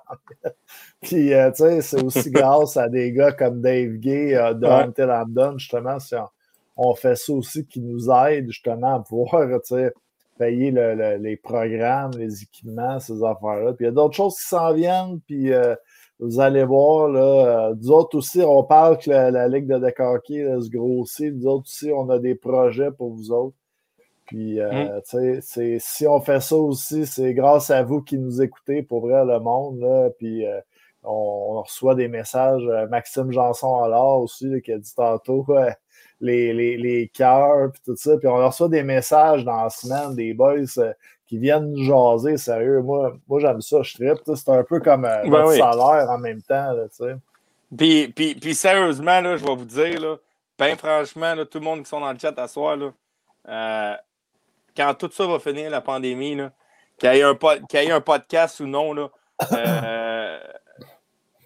Puis, 1.01 1.33
euh, 1.35 1.51
tu 1.51 1.65
sais, 1.65 1.81
c'est 1.83 2.03
aussi 2.03 2.31
grâce 2.31 2.77
à 2.77 2.89
des 2.89 3.13
gars 3.13 3.33
comme 3.33 3.61
Dave 3.61 3.93
Gay 3.97 4.35
euh, 4.37 4.55
de 4.55 4.67
Ouais. 4.67 4.87
I'm 5.07 5.33
Done, 5.33 5.59
justement, 5.59 5.99
si 5.99 6.15
on, 6.17 6.29
on 6.77 6.95
fait 6.95 7.17
ça 7.17 7.33
aussi 7.33 7.67
qui 7.67 7.81
nous 7.81 8.11
aide 8.11 8.47
justement 8.51 8.97
à 8.97 9.01
pouvoir, 9.01 9.47
tu 9.67 9.75
sais, 9.77 9.93
payer 10.39 10.71
le- 10.71 10.95
le- 10.95 11.17
les 11.19 11.37
programmes, 11.37 12.13
les 12.19 12.43
équipements, 12.43 12.99
ces 12.99 13.23
affaires-là. 13.23 13.73
Puis 13.75 13.85
il 13.85 13.89
y 13.89 13.89
a 13.89 13.93
d'autres 13.93 14.17
choses 14.17 14.37
qui 14.37 14.47
s'en 14.49 14.73
viennent, 14.75 15.21
puis 15.27 15.53
euh, 15.53 15.77
vous 16.21 16.41
allez 16.41 16.65
voir, 16.65 17.09
là, 17.09 17.69
euh, 17.71 17.75
nous 17.81 17.91
autres 17.91 18.17
aussi, 18.19 18.41
on 18.43 18.63
parle 18.65 18.99
que 18.99 19.11
la, 19.11 19.31
la 19.31 19.49
Ligue 19.49 19.67
de 19.67 19.79
deck 19.79 20.01
hockey 20.01 20.43
là, 20.45 20.61
se 20.61 20.69
grossit. 20.71 21.35
Nous 21.35 21.47
autres 21.47 21.65
aussi, 21.67 21.91
on 21.93 22.09
a 22.11 22.19
des 22.19 22.35
projets 22.35 22.91
pour 22.93 23.13
vous 23.15 23.33
autres. 23.33 23.57
Puis, 24.27 24.61
euh, 24.61 25.01
tu 25.11 25.19
sais, 25.19 25.41
c'est- 25.43 25.79
si 25.81 26.07
on 26.07 26.21
fait 26.21 26.41
ça 26.41 26.57
aussi, 26.57 27.07
c'est 27.07 27.35
grâce 27.35 27.71
à 27.71 27.83
vous 27.83 28.01
qui 28.03 28.19
nous 28.19 28.41
écoutez, 28.43 28.83
pour 28.83 29.03
vrai, 29.03 29.25
le 29.25 29.39
monde, 29.41 29.81
là. 29.81 30.11
Puis, 30.19 30.47
euh, 30.47 30.61
on, 31.03 31.57
on 31.59 31.63
reçoit 31.63 31.95
des 31.95 32.09
messages. 32.09 32.63
euh, 32.67 32.89
Maxime 32.89 33.31
Janson 33.33 33.83
alors 33.83 34.23
aussi, 34.23 34.47
là, 34.49 34.61
qui 34.61 34.73
a 34.73 34.79
dit 34.79 34.95
tantôt, 34.95 35.45
ouais, 35.49 35.75
les, 36.21 36.53
les, 36.55 36.77
les 36.79 37.09
cœurs, 37.09 37.71
puis 37.73 37.83
tout 37.85 37.97
ça. 37.97 38.17
Puis 38.19 38.29
on 38.29 38.37
reçoit 38.37 38.69
des 38.69 38.83
messages 38.83 39.45
dans 39.45 39.65
la 39.65 39.71
semaine, 39.71 40.15
des 40.15 40.33
boys 40.35 40.65
qui 41.35 41.41
viennent 41.41 41.77
jaser, 41.77 42.37
sérieux. 42.37 42.81
Moi, 42.81 43.13
moi 43.27 43.41
j'aime 43.41 43.61
ça, 43.61 43.83
je 43.83 43.97
sais, 43.97 44.15
C'est 44.37 44.49
un 44.51 44.63
peu 44.63 44.79
comme 44.79 45.05
euh, 45.05 45.29
Ben 45.29 45.47
oui. 45.47 45.59
salaire 45.59 46.09
en 46.09 46.19
même 46.19 46.41
temps, 46.43 46.73
là. 46.73 46.85
Puis, 47.77 48.09
puis, 48.09 48.37
puis 48.37 48.55
sérieusement, 48.55 49.21
là, 49.21 49.37
je 49.37 49.45
vais 49.45 49.57
vous 49.57 49.65
dire, 49.65 50.01
là, 50.01 50.17
ben 50.57 50.77
franchement, 50.77 51.35
là, 51.35 51.45
tout 51.45 51.59
le 51.59 51.65
monde 51.65 51.83
qui 51.83 51.89
sont 51.89 51.99
dans 51.99 52.13
le 52.13 52.19
chat 52.19 52.39
à 52.39 52.47
soir, 52.47 52.77
là, 52.77 52.93
euh, 53.49 53.97
quand 54.77 54.95
tout 54.95 55.11
ça 55.13 55.27
va 55.27 55.41
finir, 55.41 55.71
la 55.71 55.81
pandémie, 55.81 56.39
qu'il 56.99 57.17
y 57.17 57.23
un, 57.23 57.35
qu'il 57.35 57.81
y 57.81 57.87
ait 57.87 57.91
un 57.91 58.01
podcast 58.01 58.61
ou 58.61 58.69
non, 58.69 58.93
là, 58.93 59.11
euh, 59.53 60.39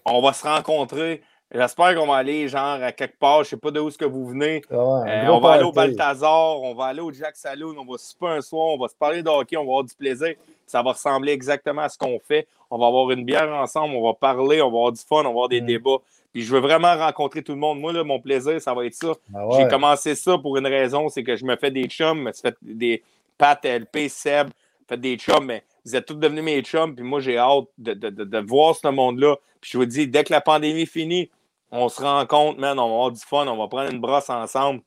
on 0.05 0.21
va 0.21 0.35
se 0.35 0.47
rencontrer. 0.47 1.23
J'espère 1.53 1.95
qu'on 1.95 2.07
va 2.07 2.17
aller, 2.17 2.47
genre, 2.49 2.83
à 2.83 2.93
quelque 2.93 3.19
part, 3.19 3.43
je 3.43 3.51
sais 3.51 3.57
pas 3.57 3.71
de 3.71 3.81
où 3.81 3.89
est-ce 3.89 3.97
que 3.97 4.05
vous 4.05 4.27
venez. 4.27 4.61
Ah 4.71 4.75
ouais, 4.77 5.11
Euh, 5.11 5.29
on 5.31 5.41
va 5.41 5.53
aller 5.53 5.65
au. 5.65 5.73
Balthazar, 5.73 6.61
on 6.61 6.75
va 6.75 6.85
aller 6.87 7.01
au 7.01 7.11
Jack 7.11 7.37
Saloon, 7.37 7.75
on 7.79 7.91
va 7.91 7.97
souper 7.97 8.27
un 8.27 8.41
soir, 8.43 8.67
on 8.67 8.79
va 8.79 8.89
se 8.89 8.95
parler 8.95 9.23
de 9.23 9.31
hockey, 9.31 9.57
on 9.57 9.65
va 9.65 9.71
avoir 9.71 9.85
du 9.85 9.95
plaisir. 9.95 10.35
Ça 10.67 10.83
va 10.83 10.93
ressembler 10.93 11.33
exactement 11.33 11.83
à 11.83 11.89
ce 11.89 11.97
qu'on 11.97 12.19
fait. 12.21 12.47
On 12.71 12.77
va 12.77 12.87
avoir 12.87 13.11
une 13.13 13.25
bière 13.25 13.49
ensemble, 13.55 13.95
on 13.95 14.03
va 14.05 14.13
parler, 14.13 14.61
on 14.61 14.71
va 14.71 14.77
avoir 14.77 14.93
du 14.93 15.01
fun, 15.01 15.21
on 15.21 15.23
va 15.23 15.29
avoir 15.31 15.49
des 15.49 15.63
Mm. 15.63 15.67
débats. 15.67 15.97
Puis 16.35 16.43
je 16.43 16.53
veux 16.53 16.61
vraiment 16.61 16.95
rencontrer 16.95 17.43
tout 17.43 17.53
le 17.53 17.59
monde. 17.59 17.81
Moi, 17.81 17.95
là, 17.95 18.05
mon 18.05 18.21
plaisir, 18.21 18.61
ça 18.61 18.75
va 18.75 18.85
être 18.85 18.95
ça. 18.95 19.15
Ah 19.35 19.47
ouais. 19.47 19.57
J'ai 19.63 19.69
commencé 19.69 20.15
ça 20.15 20.37
pour 20.37 20.59
une 20.59 20.67
raison, 20.67 21.09
c'est 21.09 21.25
que 21.25 21.35
je 21.37 21.47
me 21.47 21.57
fais 21.57 21.71
des 21.71 21.85
chums, 21.87 22.21
me 22.21 22.33
suis 22.33 22.43
fait 22.43 22.57
des 22.61 23.03
Pat, 23.39 23.65
LP, 23.65 24.09
Seb, 24.11 24.49
fait 24.87 24.99
des 25.01 25.17
chums, 25.17 25.47
mais 25.47 25.63
vous 25.87 25.97
êtes 25.97 26.05
tous 26.05 26.15
devenus 26.15 26.45
mes 26.45 26.61
chums, 26.61 26.95
puis 26.95 27.05
moi, 27.05 27.21
j'ai 27.21 27.39
hâte 27.39 27.65
de, 27.79 27.95
de- 27.95 28.11
de- 28.11 28.25
de 28.25 28.39
voir 28.41 28.75
ce 28.77 28.89
monde-là. 28.89 29.37
Puis 29.63 29.71
je 29.73 29.79
vous 29.79 29.87
dis, 29.87 30.07
dès 30.07 30.23
que 30.25 30.33
la 30.33 30.43
pandémie 30.43 30.85
finit, 30.85 31.31
on 31.71 31.89
se 31.89 32.03
rencontre, 32.03 32.61
man, 32.61 32.79
on 32.79 32.89
va 32.89 32.95
avoir 32.95 33.13
du 33.13 33.21
fun, 33.21 33.47
on 33.47 33.57
va 33.57 33.69
prendre 33.69 33.93
une 33.93 34.01
brosse 34.01 34.31
ensemble. 34.31 34.83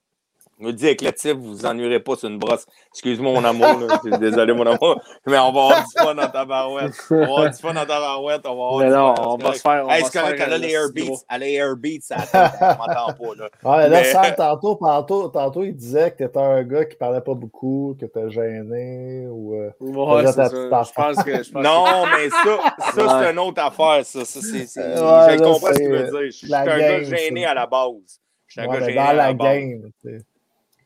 Me 0.62 0.72
dis, 0.72 0.86
avec 0.86 1.02
le 1.02 1.12
type, 1.12 1.38
vous 1.38 1.56
vous 1.56 1.66
ennuierez 1.66 2.00
pas 2.00 2.16
sur 2.16 2.30
une 2.30 2.38
brosse. 2.38 2.66
Excuse-moi, 2.94 3.34
mon 3.34 3.44
amour, 3.44 3.80
là. 3.80 4.00
Je 4.04 4.10
suis 4.12 4.20
désolé, 4.20 4.54
mon 4.54 4.66
amour, 4.66 5.02
mais 5.26 5.38
on 5.40 5.52
va 5.52 5.62
avoir 5.62 5.80
du 5.80 5.92
fun 5.98 6.14
dans 6.16 6.28
ta 6.30 6.46
barouette. 6.46 6.92
On 7.10 7.16
va 7.18 7.24
avoir 7.24 7.50
du 7.50 7.58
fun 7.58 7.74
dans 7.74 7.86
ta 7.86 8.00
barouette, 8.00 8.42
on 8.46 8.50
va 8.50 8.64
avoir 8.66 8.78
Mais 8.78 8.86
du 8.86 8.92
non, 8.94 9.16
fun, 9.16 9.24
on 9.28 9.38
va 9.38 9.54
se 9.54 9.60
faire. 9.62 9.86
on 9.86 9.90
Hey, 9.90 10.02
va 10.04 10.08
c'est 10.10 10.18
se 10.18 10.24
correct, 10.24 10.38
faire 10.38 10.48
elle 10.48 10.54
a 10.54 10.58
les 10.60 10.68
petit 10.68 10.74
airbeats. 10.76 11.18
Elle 11.30 11.36
a 11.36 11.46
les 11.46 11.54
airbeats, 11.54 12.02
ça 12.02 12.16
attend, 12.18 12.56
on 12.62 12.68
m'entend 12.88 13.14
pas, 13.14 13.36
là. 13.38 13.50
Ouais, 13.78 13.90
là, 13.90 13.98
Mais- 14.02 14.04
Sam, 14.04 14.26
tantôt, 14.38 14.76
tantôt, 14.76 15.28
tantôt, 15.30 15.64
il 15.64 15.76
disait 15.76 16.12
que 16.12 16.18
tu 16.18 16.24
étais 16.26 16.38
un 16.40 16.64
gars 16.64 16.86
qui 16.86 16.96
parlait 16.96 17.22
pas 17.22 17.34
beaucoup, 17.34 17.96
que 18.00 18.06
étais 18.06 18.30
gêné 18.30 19.28
ou. 19.30 19.56
euh, 19.56 19.72
Ouais, 19.80 20.26
c'est 20.28 20.34
ça. 20.34 20.50
Je 20.50 20.94
pense 20.94 21.24
que. 21.24 21.44
je 21.44 21.52
pense 21.52 21.64
Non, 21.64 22.06
mais 22.06 22.30
ça, 22.30 22.94
ça 22.94 23.02
Ouais. 23.18 23.24
c'est 23.26 23.32
une 23.32 23.40
autre 23.40 23.62
affaire. 23.64 24.06
Ça, 24.06 24.26
Ça, 24.26 24.40
Ouais, 24.40 24.66
je 24.68 24.80
là, 24.80 25.38
comprends 25.38 25.68
ce 25.68 25.72
que 25.74 25.78
tu 25.78 25.90
veux 25.90 26.04
dire. 26.04 26.22
Je 26.26 26.30
suis 26.30 26.54
un 26.54 26.66
gars 26.66 27.04
gêné 27.04 27.46
à 27.46 27.54
la 27.56 27.66
base. 27.66 28.20
Je 28.48 28.60
suis 28.60 28.62
un 28.62 28.68
gars 28.72 28.80
gêné 28.82 28.96
dans 28.96 29.02
à 29.06 29.14
la 29.14 29.28
la 29.28 29.34
base. 29.34 29.58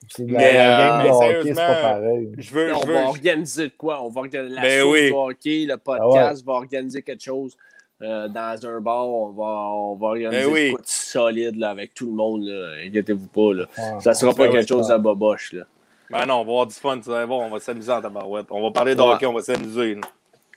C'est 0.09 0.25
de 0.25 0.33
la, 0.33 0.39
Mais, 0.39 0.53
la 0.53 0.59
euh, 0.61 0.77
game 0.77 0.97
de 0.97 1.03
mais 1.03 1.09
hockey, 1.09 1.25
c'est 1.25 1.37
sérieusement, 1.55 1.67
pas 1.67 1.81
pareil. 1.93 2.31
Je 2.37 2.53
veux, 2.53 2.75
on 2.75 2.81
je 2.81 2.87
veux, 2.87 2.93
va 2.93 3.03
organiser 3.07 3.63
de 3.67 3.73
quoi? 3.77 4.03
On 4.03 4.09
va 4.09 4.21
organiser 4.21 4.55
la 4.55 4.61
Ben 4.61 4.83
oui. 4.83 5.07
du 5.07 5.13
hockey, 5.13 5.65
le 5.67 5.77
podcast 5.77 6.45
va 6.45 6.53
organiser 6.53 7.01
quelque 7.01 7.23
chose 7.23 7.55
euh, 8.01 8.27
dans 8.27 8.65
un 8.67 8.81
bar. 8.81 9.07
On 9.07 9.29
va, 9.31 9.43
on 9.43 9.95
va 9.95 10.07
organiser 10.07 10.45
Ben 10.45 10.51
oui. 10.53 10.65
de 10.67 10.71
quoi 10.73 10.81
de 10.81 10.87
solide 10.87 11.55
là, 11.57 11.69
avec 11.69 11.93
tout 11.93 12.05
le 12.07 12.13
monde. 12.13 12.43
Inquiétez-vous 12.85 13.27
pas. 13.27 13.53
Là. 13.53 13.65
Ouais. 13.77 13.99
Ça 14.01 14.13
sera 14.13 14.33
pas 14.33 14.47
Ben 14.47 14.51
quelque 14.53 14.67
chose 14.69 14.91
à 14.91 14.97
boboche. 14.97 15.53
Là. 15.53 15.63
Ben 16.11 16.25
non, 16.25 16.35
on 16.35 16.43
va 16.45 16.51
avoir 16.51 16.67
du 16.67 16.75
fun, 16.75 16.97
voir, 16.97 17.29
on 17.31 17.49
va 17.49 17.59
s'amuser 17.59 17.91
en 17.91 18.01
tabarouette. 18.01 18.45
On 18.51 18.61
va 18.61 18.71
parler 18.71 18.93
de 18.95 19.01
Ouais. 19.01 19.07
hockey, 19.13 19.25
on 19.25 19.33
va 19.33 19.41
s'amuser. 19.41 19.95
là. 19.95 20.01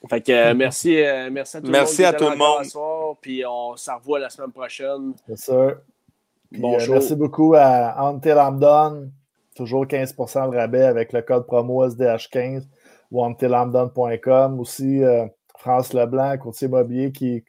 Fait 0.09 0.21
que 0.21 0.31
euh, 0.31 0.55
merci, 0.55 1.03
euh, 1.03 1.29
merci 1.33 1.57
à 1.57 1.61
tout 1.61 1.71
Merci 1.71 2.03
le 2.03 2.07
à 2.07 2.13
monde. 2.13 2.19
qui 2.19 2.19
tout 2.19 2.25
était 2.29 2.33
le 2.33 2.39
monde. 2.39 2.65
soir, 2.67 3.15
Puis 3.21 3.43
on 3.45 3.77
s'en 3.77 3.97
revoit 3.99 4.19
la 4.21 4.31
semaine 4.31 4.53
prochaine. 4.53 5.13
C'est 5.27 5.39
ça. 5.39 5.69
Puis, 6.53 6.61
Bon 6.61 6.77
euh, 6.77 6.79
show. 6.79 6.93
merci 6.93 7.17
beaucoup 7.17 7.55
à 7.57 7.99
Until 8.09 8.35
I'm 8.37 8.59
Done. 8.61 9.11
Toujours 9.59 9.85
15% 9.87 10.51
de 10.51 10.57
rabais 10.57 10.85
avec 10.85 11.13
le 11.13 11.23
code 11.23 11.47
promo 11.47 11.87
SDH15 11.87 12.65
ou. 13.11 14.61
Aussi, 14.61 15.03
France 15.59 15.93
Leblanc, 15.93 16.39
courtier 16.39 16.69
immobilier, 16.69 17.13
qui, 17.13 17.45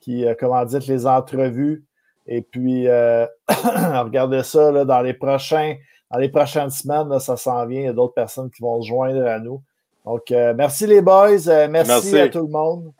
qui 0.00 0.24
comment 0.38 0.64
dire, 0.64 0.80
les 0.86 1.06
entrevues. 1.06 1.84
Et 2.26 2.42
puis, 2.42 2.86
regardez 3.48 4.42
ça 4.42 4.84
dans 4.84 5.00
les 5.02 5.14
prochains 5.14 5.76
dans 6.14 6.20
les 6.20 6.28
prochaines 6.28 6.70
semaines, 6.70 7.18
ça 7.18 7.36
s'en 7.36 7.66
vient. 7.66 7.80
Il 7.80 7.84
y 7.86 7.88
a 7.88 7.92
d'autres 7.92 8.14
personnes 8.14 8.48
qui 8.48 8.62
vont 8.62 8.80
se 8.80 8.86
joindre 8.86 9.26
à 9.26 9.40
nous. 9.40 9.60
Donc, 10.04 10.30
euh, 10.30 10.54
merci 10.56 10.86
les 10.86 11.00
boys. 11.00 11.48
Euh, 11.48 11.66
merci, 11.68 12.18
à 12.18 12.28
tout 12.28 12.46
le 12.46 12.52
monde. 12.52 12.92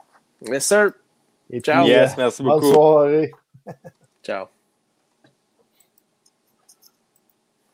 Yes, 0.42 0.64
sir. 0.64 0.90
Et 1.48 1.60
Ciao. 1.60 1.84
Puis, 1.84 1.92
yes, 1.92 2.16
merci 2.16 2.42
bonne 2.42 2.60
beaucoup. 2.60 2.72
soirée. 2.72 3.30
Ciao. 4.24 4.46